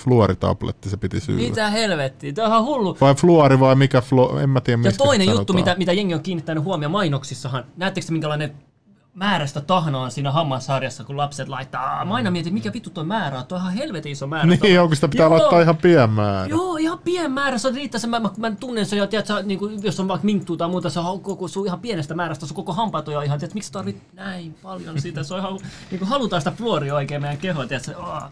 fluoritabletti, 0.84 0.90
se 0.90 0.98
piti 0.98 1.20
syödä. 1.20 1.42
Mitä 1.42 1.70
helvettiä, 1.70 2.34
tämä 2.34 2.48
on 2.48 2.52
ihan 2.54 2.66
hullu. 2.66 2.98
Vai 3.02 3.16
fluori 3.16 3.60
vai 3.60 3.76
mikä 3.76 4.02
fluo, 4.02 4.40
en 4.40 4.50
mä 4.50 4.62
tiedä 4.62 4.76
Ja 4.82 4.84
mistä 4.88 5.04
toinen 5.04 5.28
sitä 5.28 5.40
juttu, 5.40 5.54
sanotaan. 5.54 5.76
mitä, 5.76 5.78
mitä 5.78 5.94
jengi 5.94 6.14
on 6.14 6.22
kiinnittänyt 6.22 6.64
huomioon 6.64 6.92
mainoksissahan, 6.92 7.64
näettekö 7.78 8.08
te 8.08 8.12
minkälainen 8.12 8.54
määrästä 9.14 9.62
tahnaa 9.62 10.02
on 10.02 10.12
siinä 10.12 10.32
hammasharjassa, 10.32 11.04
kun 11.04 11.18
lapset 11.18 11.48
laittaa. 11.48 12.06
Mä 12.06 12.14
aina 12.16 12.32
mietin, 12.32 12.54
mikä 12.54 12.74
vittu 12.74 12.90
tuo 12.90 13.04
määrä 13.04 13.40
on. 13.40 13.46
Tuo 13.46 13.58
on 13.58 13.62
ihan 13.62 13.74
helvetin 13.74 14.12
iso 14.12 14.28
määrä. 14.28 14.58
Tuo- 14.58 14.68
Niin, 14.68 14.82
onko 14.82 14.96
sitä 14.96 15.08
pitää 15.08 15.24
Joo. 15.26 15.38
laittaa 15.38 15.62
ihan 15.62 15.78
pien 15.78 16.10
määrä? 16.10 16.48
Joo, 16.48 16.78
ihan 16.78 17.00
pien 17.00 17.32
määrä, 17.32 17.58
se 17.58 17.70
riittää 17.70 18.00
se, 18.00 18.08
mä, 18.08 18.20
mä, 18.20 18.30
mä 18.38 18.52
tunnen 18.52 18.86
sen 18.86 19.00
ja 19.00 19.08
tiedät, 19.08 19.26
sä, 19.28 19.42
niin 19.42 19.60
kuin, 19.60 19.84
jos 19.84 20.00
on 20.00 20.08
vaikka 20.08 20.26
minttua 20.26 20.58
tai 20.58 20.70
muuta, 20.70 20.90
se 20.90 21.00
on 21.00 21.20
koko, 21.20 21.48
sun 21.48 21.66
ihan 21.66 21.80
pienestä 21.80 22.14
määrästä, 22.14 22.46
sun 22.46 22.56
koko 22.56 22.74
hampaat 22.74 23.08
on 23.08 23.14
jo 23.14 23.22
ihan, 23.22 23.40
tiedät, 23.40 23.54
miksi 23.54 23.72
tarvit 23.72 23.98
näin 24.14 24.56
paljon 24.64 25.02
sitä, 25.02 25.24
se 25.24 25.34
on 25.34 25.40
ihan, 25.40 25.60
niin 25.92 26.00
kuin 26.00 26.10
halutaan 26.10 26.42
sitä 26.42 26.52
fluoria 26.52 26.96
oikein 26.96 27.22
meidän 27.22 27.38
kehoon, 27.38 27.68
tiedät, 27.68 27.84
se, 27.84 27.96
oh. 27.98 28.24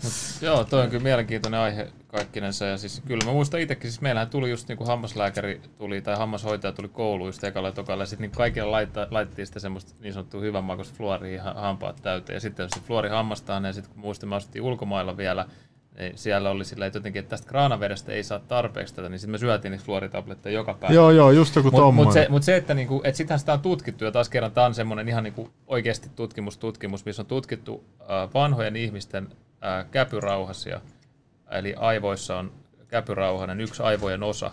Joo, 0.42 0.64
toi 0.64 0.82
on 0.84 0.90
kyllä 0.90 1.04
mielenkiintoinen 1.04 1.60
aihe 1.60 1.92
kaikkinensa. 2.14 2.66
Ja 2.66 2.78
siis 2.78 3.02
kyllä 3.06 3.26
mä 3.26 3.32
muistan 3.32 3.60
itsekin, 3.60 3.92
siis 3.92 4.02
meillähän 4.02 4.30
tuli 4.30 4.50
just 4.50 4.68
niinku 4.68 4.86
hammaslääkäri 4.86 5.62
tuli 5.78 6.02
tai 6.02 6.16
hammashoitaja 6.16 6.72
tuli 6.72 6.88
kouluun 6.88 7.28
just 7.28 7.44
ekalla 7.44 7.68
ja 7.68 7.72
tokalla. 7.72 8.04
Ja 8.04 8.08
sitten 8.08 8.22
niinku 8.22 8.38
kaikilla 8.38 8.72
laittaa, 8.72 9.08
laitettiin 9.12 9.48
sitä 9.48 9.60
semmoista 9.60 9.94
niin 10.00 10.14
sanottua 10.14 10.42
hyvän 10.42 10.64
makuista 10.64 10.96
fluoria 10.98 11.44
ha- 11.44 11.54
hampaat 11.54 12.00
täyteen. 12.02 12.36
Ja 12.36 12.40
sitten 12.40 12.64
jos 12.64 12.72
se 12.72 12.82
fluori 12.82 13.10
hammastaan, 13.10 13.66
ja 13.66 13.74
sitten 13.74 13.94
kun 13.94 14.02
muistin, 14.02 14.30
mä 14.30 14.36
ostettiin 14.36 14.64
ulkomailla 14.64 15.18
vielä, 15.18 15.46
niin 15.98 16.18
siellä 16.18 16.50
oli 16.50 16.66
sillä 16.66 16.86
että 16.86 16.98
jotenkin, 16.98 17.20
että 17.20 17.30
tästä 17.30 17.48
kraanavedestä 17.48 18.12
ei 18.12 18.24
saa 18.24 18.40
tarpeeksi 18.40 18.96
tätä, 18.96 19.10
niin 19.10 19.20
sitten 19.20 19.32
me 19.32 19.38
syötiin 19.38 19.72
niitä 19.72 19.86
fluoritabletteja 19.86 20.54
joka 20.54 20.74
päivä. 20.74 20.94
Joo, 20.94 21.12
joo, 21.12 21.32
just 21.32 21.56
joku 21.56 21.72
Mutta 21.72 21.92
mut 21.92 22.12
se, 22.12 22.28
mut 22.30 22.44
se, 22.44 22.56
että 22.56 22.74
niinku, 22.74 23.02
et 23.04 23.16
sitähän 23.16 23.40
sitä 23.40 23.54
on 23.54 23.60
tutkittu, 23.60 24.06
ja 24.06 24.12
taas 24.12 24.30
kerran 24.30 24.52
tämä 24.52 24.66
on 24.66 24.76
semmoinen 24.76 25.10
ihan 25.10 25.24
niinku 25.24 25.50
oikeasti 25.68 26.10
tutkimus, 26.16 26.58
tutkimus, 26.58 27.06
missä 27.06 27.22
on 27.22 27.26
tutkittu 27.26 27.84
äh, 28.02 28.34
vanhojen 28.34 28.76
ihmisten 28.76 29.28
äh, 29.66 29.86
käpyrauhasia, 29.92 30.82
eli 31.58 31.74
aivoissa 31.78 32.38
on 32.38 32.52
käpyrauhanen, 32.88 33.62
yksi 33.62 33.84
aivojen 33.84 34.24
osa, 34.24 34.52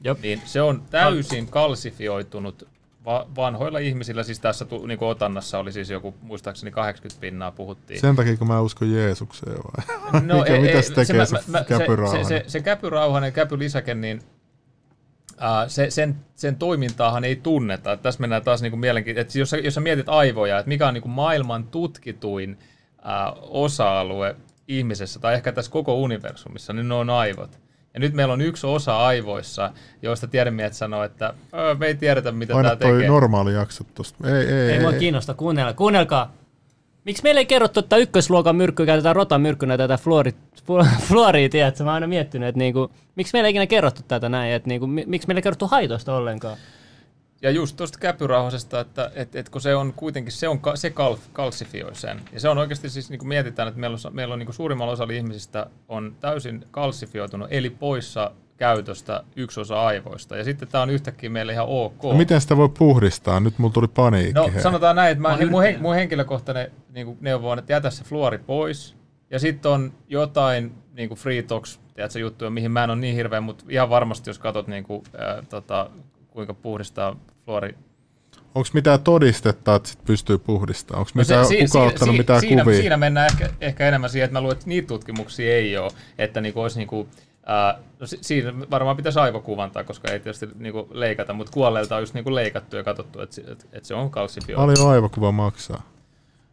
Jop. 0.00 0.20
niin 0.22 0.42
se 0.44 0.62
on 0.62 0.82
täysin 0.90 1.48
kalsifioitunut 1.48 2.68
va- 3.04 3.26
vanhoilla 3.36 3.78
ihmisillä, 3.78 4.22
siis 4.22 4.40
tässä 4.40 4.64
tu, 4.64 4.86
niinku 4.86 5.06
otannassa 5.06 5.58
oli 5.58 5.72
siis 5.72 5.90
joku, 5.90 6.14
muistaakseni 6.22 6.70
80 6.70 7.20
pinnaa 7.20 7.50
puhuttiin. 7.50 8.00
Sen 8.00 8.16
takia, 8.16 8.36
kun 8.36 8.48
mä 8.48 8.60
uskon 8.60 8.92
Jeesukseen 8.92 9.56
vai? 9.56 10.20
No, 10.22 10.38
Mikä, 10.40 10.54
ei- 10.54 10.60
mitä 10.60 10.82
se 10.82 10.94
tekee 10.94 11.26
se, 11.26 11.34
mä- 11.34 11.40
mä- 11.58 11.64
käpyrauhanen? 11.64 12.24
Se, 12.26 12.28
se, 12.28 12.44
se 12.46 12.60
käpyrauhanen, 12.60 13.32
käpylisäke, 13.32 13.94
niin 13.94 14.22
Uh, 15.36 15.68
se, 15.68 15.90
sen, 15.90 16.16
sen 16.34 16.56
toimintaahan 16.56 17.24
ei 17.24 17.36
tunneta. 17.36 17.92
Et 17.92 18.02
tässä 18.02 18.20
mennään 18.20 18.42
taas 18.42 18.62
niinku 18.62 18.76
mielenkiintoista. 18.76 19.38
Jos, 19.38 19.50
sä- 19.50 19.56
jos 19.56 19.74
sä 19.74 19.80
mietit 19.80 20.08
aivoja, 20.08 20.58
että 20.58 20.68
mikä 20.68 20.88
on 20.88 20.94
niinku 20.94 21.08
maailman 21.08 21.64
tutkituin 21.66 22.58
uh, 22.98 23.38
osa-alue 23.64 24.36
ihmisessä, 24.68 25.20
tai 25.20 25.34
ehkä 25.34 25.52
tässä 25.52 25.70
koko 25.70 25.94
universumissa, 25.94 26.72
niin 26.72 26.88
ne 26.88 26.94
on 26.94 27.10
aivot. 27.10 27.58
Ja 27.94 28.00
nyt 28.00 28.14
meillä 28.14 28.32
on 28.32 28.40
yksi 28.40 28.66
osa 28.66 28.98
aivoissa, 29.06 29.72
joista 30.02 30.26
tiedemiehet 30.26 30.72
sanoo, 30.74 31.02
että 31.04 31.34
"Ö, 31.54 31.74
me 31.74 31.86
ei 31.86 31.94
tiedetä, 31.94 32.32
mitä 32.32 32.48
tämä 32.54 32.58
Aina 32.58 32.76
tekee. 32.76 33.08
normaali 33.08 33.54
jakso 33.54 33.84
tosta. 33.94 34.28
Ei, 34.38 34.46
ei, 34.46 34.70
Ei 34.72 34.80
mua 34.80 34.92
kiinnosta, 34.92 35.34
kuunnella. 35.34 35.72
Kuunnelkaa. 35.72 36.32
Miksi 37.04 37.22
meillä 37.22 37.38
ei 37.38 37.46
kerrottu, 37.46 37.80
että 37.80 37.96
ykkösluokan 37.96 38.56
myrkky 38.56 38.86
käytetään 38.86 39.16
rotamyrkkynä 39.16 39.76
tätä 39.76 39.96
fluori, 39.96 40.34
fluoria, 41.08 41.48
tiedätkö? 41.48 41.84
Mä 41.84 41.90
oon 41.90 41.94
aina 41.94 42.06
miettinyt, 42.06 42.48
että 42.48 42.58
niinku, 42.58 42.90
miksi 43.16 43.30
meillä 43.32 43.46
ei 43.46 43.50
ikinä 43.50 43.66
kerrottu 43.66 44.02
tätä 44.08 44.28
näin, 44.28 44.52
että 44.52 44.68
niinku, 44.68 44.86
mi- 44.86 45.04
miksi 45.06 45.28
meillä 45.28 45.38
ei 45.38 45.42
kerrottu 45.42 45.66
haitoista 45.66 46.14
ollenkaan. 46.16 46.56
Ja 47.42 47.50
just 47.50 47.76
tuosta 47.76 47.98
käpyrauhasesta, 47.98 48.80
että 48.80 49.10
et, 49.14 49.36
et 49.36 49.48
kun 49.48 49.60
se 49.60 49.74
on 49.74 49.92
kuitenkin, 49.92 50.32
se, 50.32 50.48
on, 50.48 50.60
se 50.74 50.90
kal, 50.90 51.16
kalsifioi 51.32 51.94
sen. 51.94 52.20
Ja 52.32 52.40
se 52.40 52.48
on 52.48 52.58
oikeasti 52.58 52.90
siis, 52.90 53.10
niin 53.10 53.18
kuin 53.18 53.28
mietitään, 53.28 53.68
että 53.68 53.80
meillä 53.80 53.98
on, 54.04 54.14
meillä 54.14 54.32
on 54.32 54.38
niin 54.38 54.46
kuin 54.46 54.54
suurimmalla 54.54 54.92
osalla 54.92 55.12
ihmisistä 55.12 55.66
on 55.88 56.16
täysin 56.20 56.64
kalsifioitunut, 56.70 57.48
eli 57.50 57.70
poissa 57.70 58.32
käytöstä 58.56 59.24
yksi 59.36 59.60
osa 59.60 59.86
aivoista. 59.86 60.36
Ja 60.36 60.44
sitten 60.44 60.68
tämä 60.68 60.82
on 60.82 60.90
yhtäkkiä 60.90 61.30
meille 61.30 61.52
ihan 61.52 61.66
ok. 61.68 62.02
No, 62.02 62.12
miten 62.12 62.40
sitä 62.40 62.56
voi 62.56 62.68
puhdistaa? 62.68 63.40
Nyt 63.40 63.58
mulla 63.58 63.72
tuli 63.72 63.88
paniikki. 63.88 64.32
No 64.32 64.50
hei. 64.52 64.62
sanotaan 64.62 64.96
näin, 64.96 65.12
että 65.12 65.22
mä, 65.22 65.38
mun, 65.50 65.62
hen, 65.62 65.82
mun 65.82 65.94
henkilökohtainen 65.94 66.72
niin 66.92 67.06
kuin 67.06 67.18
neuvo 67.20 67.50
on, 67.50 67.58
että 67.58 67.72
jätä 67.72 67.90
se 67.90 68.04
fluori 68.04 68.38
pois. 68.38 68.96
Ja 69.30 69.38
sitten 69.38 69.70
on 69.70 69.92
jotain 70.08 70.74
niin 70.92 71.08
kuin 71.08 71.18
free 71.18 71.42
tox, 71.42 71.78
tiedätkö, 71.94 72.18
juttuja, 72.18 72.50
mihin 72.50 72.70
mä 72.70 72.84
en 72.84 72.90
ole 72.90 72.98
niin 72.98 73.14
hirveä, 73.14 73.40
mutta 73.40 73.64
ihan 73.68 73.90
varmasti 73.90 74.30
jos 74.30 74.38
katsot 74.38 74.66
niin 74.66 74.84
kuin, 74.84 75.02
ää, 75.18 75.42
tota, 75.48 75.90
kuinka 76.36 76.54
puhdistaa 76.54 77.16
fluori 77.44 77.74
Onko 78.54 78.68
mitään 78.72 79.00
todistetta, 79.00 79.74
että 79.74 79.88
sit 79.88 80.04
pystyy 80.04 80.38
puhdistamaan? 80.38 81.00
Onko 81.00 81.10
No 81.14 81.18
mitään, 81.20 81.46
si- 81.46 81.64
kukaan 81.66 81.88
ottanut 81.88 82.14
si- 82.14 82.18
mitään 82.18 82.40
siinä, 82.40 82.64
kuvia? 82.64 82.80
Siinä 82.80 82.96
mennään 82.96 83.26
ehkä, 83.32 83.50
ehkä 83.60 83.88
enemmän 83.88 84.10
siihen, 84.10 84.24
että 84.24 84.32
mä 84.32 84.40
luulen, 84.40 84.56
että 84.56 84.68
niitä 84.68 84.88
tutkimuksia 84.88 85.54
ei 85.54 85.76
ole, 85.78 85.90
että 86.18 86.40
niinku 86.40 86.60
olisi 86.60 86.78
niinku, 86.78 87.08
ää, 87.46 87.78
no 88.00 88.06
si- 88.06 88.18
siinä 88.20 88.52
varmaan 88.70 88.96
pitäisi 88.96 89.18
aivokuvantaa, 89.18 89.84
koska 89.84 90.10
ei 90.12 90.20
tietysti 90.20 90.48
niinku 90.58 90.88
leikata, 90.90 91.32
mutta 91.32 91.52
kuolleilta 91.52 91.96
on 91.96 92.02
just 92.02 92.14
niinku 92.14 92.34
leikattu 92.34 92.76
ja 92.76 92.84
katsottu, 92.84 93.20
että, 93.20 93.40
että, 93.52 93.64
että 93.72 93.86
se 93.88 93.94
on 93.94 94.10
kalsifio. 94.10 94.56
Paljon 94.56 94.90
aivokuva 94.90 95.32
maksaa. 95.32 95.82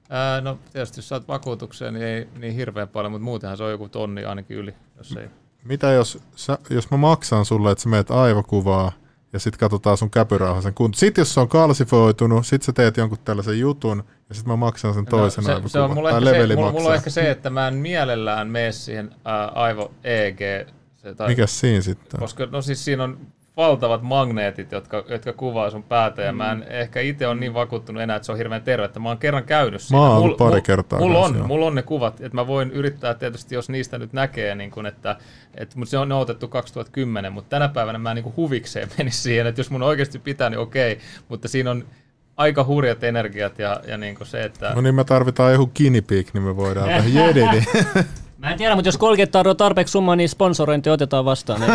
Ää, 0.09 0.41
no 0.41 0.59
tietysti 0.73 0.97
jos 0.97 1.09
saat 1.09 1.27
vakuutukseen, 1.27 1.93
niin 1.93 2.05
ei 2.05 2.27
niin 2.39 2.53
hirveän 2.53 2.87
paljon, 2.87 3.11
mutta 3.11 3.25
muutenhan 3.25 3.57
se 3.57 3.63
on 3.63 3.71
joku 3.71 3.89
tonni 3.89 4.25
ainakin 4.25 4.57
yli, 4.57 4.73
jos 4.97 5.15
ei. 5.17 5.27
Mitä 5.63 5.91
jos, 5.91 6.19
sä, 6.35 6.57
jos 6.69 6.91
mä 6.91 6.97
maksan 6.97 7.45
sulle, 7.45 7.71
että 7.71 7.81
sä 7.83 7.89
meet 7.89 8.11
aivokuvaa 8.11 8.91
ja 9.33 9.39
sitten 9.39 9.59
katsotaan 9.59 9.97
sun 9.97 10.09
käpyrauhasen 10.09 10.73
kunto. 10.73 10.97
Sitten 10.97 11.21
jos 11.21 11.33
se 11.33 11.39
on 11.39 11.49
kalsifoitunut, 11.49 12.47
sit 12.47 12.61
sä 12.61 12.73
teet 12.73 12.97
jonkun 12.97 13.17
tällaisen 13.25 13.59
jutun 13.59 14.03
ja 14.29 14.35
sitten 14.35 14.51
mä 14.51 14.55
maksan 14.55 14.93
sen 14.93 15.05
toisen 15.05 15.43
no, 15.43 15.61
se, 15.61 15.69
se 15.69 15.79
on 15.79 15.93
mulla, 15.93 16.09
tai 16.09 16.17
ehkä 16.19 16.29
se, 16.29 16.33
leveli 16.33 16.55
mulla, 16.55 16.71
mulla 16.71 16.89
on 16.89 16.95
ehkä 16.95 17.09
se, 17.09 17.31
että 17.31 17.49
mä 17.49 17.67
en 17.67 17.75
mielellään 17.75 18.47
mene 18.47 18.71
siihen 18.71 19.15
ää, 19.25 19.47
aivo 19.47 19.91
EG, 20.03 20.39
se, 20.95 21.15
tai, 21.15 21.27
Mikäs 21.27 21.59
siinä 21.59 21.81
sitten? 21.81 22.19
Koska 22.19 22.45
no 22.45 22.61
siis 22.61 22.85
siinä 22.85 23.03
on 23.03 23.17
valtavat 23.57 24.01
magneetit, 24.01 24.72
jotka, 24.72 25.03
jotka 25.09 25.33
kuvaa 25.33 25.69
sun 25.69 25.83
päätä, 25.83 26.22
ja 26.22 26.32
mä 26.32 26.51
en 26.51 26.65
ehkä 26.69 26.99
itse 26.99 27.27
ole 27.27 27.35
niin 27.35 27.53
vakuuttunut 27.53 28.01
enää, 28.01 28.15
että 28.15 28.25
se 28.25 28.32
on 28.32 28.38
hirveän 28.38 28.61
tervettä. 28.61 28.99
Mä 28.99 29.09
oon 29.09 29.17
kerran 29.17 29.43
käynyt 29.43 29.82
siinä. 29.82 30.01
Mä 30.01 30.09
oon 30.09 30.32
Mul- 30.32 30.38
pari 30.38 30.56
mul- 30.56 30.61
kertaa 30.61 30.99
Mulla 30.99 31.19
on, 31.19 31.48
mulla 31.48 31.65
on 31.65 31.75
ne 31.75 31.82
kuvat, 31.82 32.22
että 32.22 32.35
mä 32.35 32.48
voin 32.48 32.72
yrittää 32.72 33.14
tietysti, 33.14 33.56
jos 33.56 33.69
niistä 33.69 33.98
nyt 33.98 34.14
näkee, 34.14 34.56
niin 34.56 34.72
kun, 34.72 34.85
että, 34.85 35.15
että 35.56 35.80
mutta 35.80 35.90
se 35.90 35.98
on 35.98 36.09
ne 36.09 36.15
on 36.15 36.22
otettu 36.22 36.48
2010, 36.48 37.33
mutta 37.33 37.49
tänä 37.49 37.69
päivänä 37.69 37.99
mä 37.99 38.14
niin 38.14 38.23
kuin 38.23 38.35
huvikseen 38.35 38.90
menis 38.98 39.23
siihen, 39.23 39.48
että 39.48 39.59
jos 39.59 39.69
mun 39.69 39.83
oikeasti 39.83 40.19
pitää, 40.19 40.49
niin 40.49 40.59
okei, 40.59 40.99
mutta 41.30 41.48
siinä 41.48 41.72
on 41.72 41.85
aika 42.38 42.64
hurjat 42.64 43.03
energiat 43.03 43.59
ja, 43.59 43.82
ja 43.88 43.98
niin 43.98 44.15
kuin 44.15 44.27
se, 44.27 44.43
että... 44.43 44.72
No 44.75 44.82
niin, 44.82 44.95
me 44.95 45.03
tarvitaan 45.03 45.53
joku 45.53 45.72
guinea 45.77 46.01
pig, 46.07 46.27
niin 46.33 46.43
me 46.43 46.56
voidaan 46.56 46.88
vähän 46.88 47.14
jedidi. 47.14 47.65
Mä 48.43 48.51
en 48.51 48.57
tiedä, 48.57 48.75
mutta 48.75 48.88
jos 48.88 48.97
Colgate 48.97 49.25
tarjoaa 49.25 49.55
tarpeeksi 49.55 49.91
summaa, 49.91 50.15
niin 50.15 50.30
sponsorointi 50.30 50.89
otetaan 50.89 51.25
vastaan. 51.25 51.61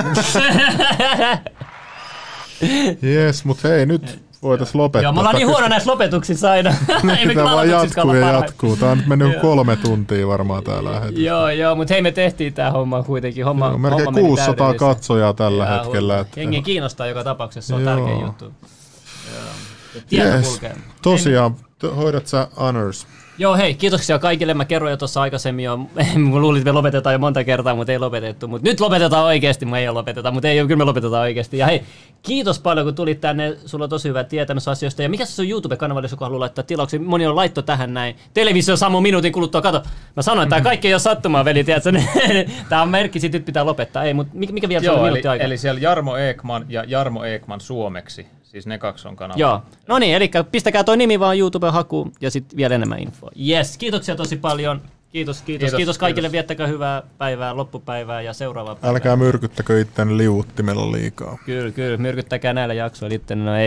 Jes, 3.02 3.44
mutta 3.44 3.68
hei, 3.68 3.86
nyt 3.86 4.22
voitaisiin 4.42 4.82
lopettaa. 4.82 5.02
Joo, 5.02 5.12
me 5.12 5.20
ollaan 5.20 5.36
niin 5.36 5.48
huono 5.48 5.68
näissä 5.68 5.90
lopetuksissa 5.90 6.50
aina. 6.50 6.70
Ei 7.18 7.26
me 7.26 7.34
Tämä 7.34 7.52
vaan 7.54 7.70
jatkuu 7.70 8.14
ja 8.14 8.32
jatkuu. 8.32 8.76
Tämä 8.76 8.92
on 8.92 8.98
nyt 8.98 9.06
mennyt 9.06 9.40
kolme 9.40 9.76
tuntia 9.76 10.28
varmaan 10.28 10.64
tää 10.64 10.84
lähetys. 10.84 11.18
Joo, 11.18 11.50
joo, 11.50 11.74
mutta 11.74 11.94
hei 11.94 12.02
me 12.02 12.12
tehtiin 12.12 12.54
tää 12.54 12.70
homma 12.70 13.02
kuitenkin. 13.02 13.44
Homma, 13.44 13.66
Joo, 13.66 13.78
melkein 13.78 14.04
homma 14.04 14.16
meni 14.16 14.28
600 14.28 14.54
täydellisesti. 14.54 14.78
katsojaa 14.78 15.32
tällä 15.32 15.64
Jaa, 15.64 15.82
hetkellä. 15.82 16.18
Että, 16.18 16.40
Jengi 16.40 16.62
kiinnostaa 16.62 17.06
joka 17.06 17.24
tapauksessa, 17.24 17.68
se 17.68 17.74
on 17.74 17.82
Joo. 17.84 17.96
tärkeä 17.96 18.26
juttu. 18.26 18.44
Joo. 18.44 20.02
Tieto 20.08 20.28
yes. 20.36 20.48
kulkee. 20.48 20.76
Tosiaan, 21.02 21.56
hoidat 21.96 22.26
sä 22.26 22.48
honors. 22.60 23.06
Joo, 23.40 23.56
hei, 23.56 23.74
kiitoksia 23.74 24.18
kaikille. 24.18 24.54
Mä 24.54 24.64
kerroin 24.64 24.90
jo 24.90 24.96
tuossa 24.96 25.20
aikaisemmin 25.20 25.64
jo, 25.64 25.76
mä 26.30 26.38
luulin, 26.38 26.60
että 26.60 26.72
me 26.72 26.74
lopetetaan 26.74 27.12
jo 27.12 27.18
monta 27.18 27.44
kertaa, 27.44 27.74
mutta 27.74 27.92
ei 27.92 27.98
lopetettu. 27.98 28.48
Mutta 28.48 28.68
nyt 28.68 28.80
lopetetaan 28.80 29.24
oikeasti, 29.24 29.66
me 29.66 29.78
ei 29.78 29.88
ole 29.88 29.94
lopeteta, 29.94 30.30
mutta 30.30 30.48
ei, 30.48 30.58
kyllä 30.58 30.76
me 30.76 30.84
lopetetaan 30.84 31.22
oikeasti. 31.22 31.58
Ja 31.58 31.66
hei, 31.66 31.82
kiitos 32.22 32.58
paljon, 32.58 32.86
kun 32.86 32.94
tulit 32.94 33.20
tänne. 33.20 33.56
Sulla 33.66 33.84
on 33.84 33.90
tosi 33.90 34.08
hyvä 34.08 34.24
tietämys 34.24 34.68
asioista. 34.68 35.02
Ja 35.02 35.08
mikä 35.08 35.24
se 35.24 35.42
on 35.42 35.48
YouTube-kanava, 35.48 36.00
jos 36.00 36.10
joku 36.10 36.24
haluaa 36.24 36.40
laittaa 36.40 36.64
tilauksia? 36.64 37.00
Moni 37.00 37.26
on 37.26 37.36
laitto 37.36 37.62
tähän 37.62 37.94
näin. 37.94 38.16
Televisio 38.34 38.76
Samu 38.76 39.00
minuutin 39.00 39.32
kuluttua, 39.32 39.62
kato. 39.62 39.82
Mä 40.16 40.22
sanoin, 40.22 40.46
että 40.46 40.56
tämä 40.56 40.64
kaikki 40.64 40.88
ei 40.88 40.94
ole 40.94 41.00
sattumaa, 41.00 41.44
veli, 41.44 41.64
tiedätkö? 41.64 41.92
Tämä 42.68 42.82
on 42.82 42.88
merkki, 42.88 43.20
sit 43.20 43.32
nyt 43.32 43.44
pitää 43.44 43.66
lopettaa. 43.66 44.04
Ei, 44.04 44.14
mutta 44.14 44.32
mikä, 44.36 44.52
mikä 44.52 44.68
vielä 44.68 44.82
se 44.82 44.90
on 44.90 44.96
Joo, 44.96 45.06
eli, 45.06 45.16
aikaa? 45.16 45.34
eli 45.34 45.58
siellä 45.58 45.80
Jarmo 45.80 46.16
Ekman 46.16 46.66
ja 46.68 46.84
Jarmo 46.86 47.24
Ekman 47.24 47.60
suomeksi. 47.60 48.26
Siis 48.48 48.66
ne 48.66 48.78
kaksi 48.78 49.08
on 49.08 49.16
kanava. 49.16 49.38
Joo. 49.38 49.62
No 49.86 49.98
niin, 49.98 50.14
eli 50.14 50.30
pistäkää 50.50 50.84
toi 50.84 50.96
nimi 50.96 51.20
vaan 51.20 51.38
YouTube-hakuun 51.38 52.12
ja 52.20 52.30
sitten 52.30 52.56
vielä 52.56 52.74
enemmän 52.74 52.98
infoa. 52.98 53.30
Yes, 53.48 53.78
kiitoksia 53.78 54.16
tosi 54.16 54.36
paljon. 54.36 54.80
Kiitos, 55.12 55.42
kiitos. 55.42 55.64
Kiitos, 55.64 55.76
Kiitos, 55.76 55.98
kaikille. 55.98 56.26
kiitos. 56.26 56.32
Viettäkää 56.32 56.66
hyvää 56.66 57.02
päivää, 57.18 57.56
loppupäivää 57.56 58.22
ja 58.22 58.32
seuraavaa 58.32 58.74
päivää. 58.74 58.90
Älkää 58.90 59.16
myrkyttäkö 59.16 59.80
ittenne 59.80 60.16
liuuttimella 60.16 60.92
liikaa. 60.92 61.38
Kyllä, 61.46 61.70
kyllä. 61.70 61.96
Myrkyttäkää 61.96 62.52
näillä 62.52 62.74
jaksoilla. 62.74 63.14
Sitten 63.14 63.44
no 63.44 63.52
ei 63.52 63.56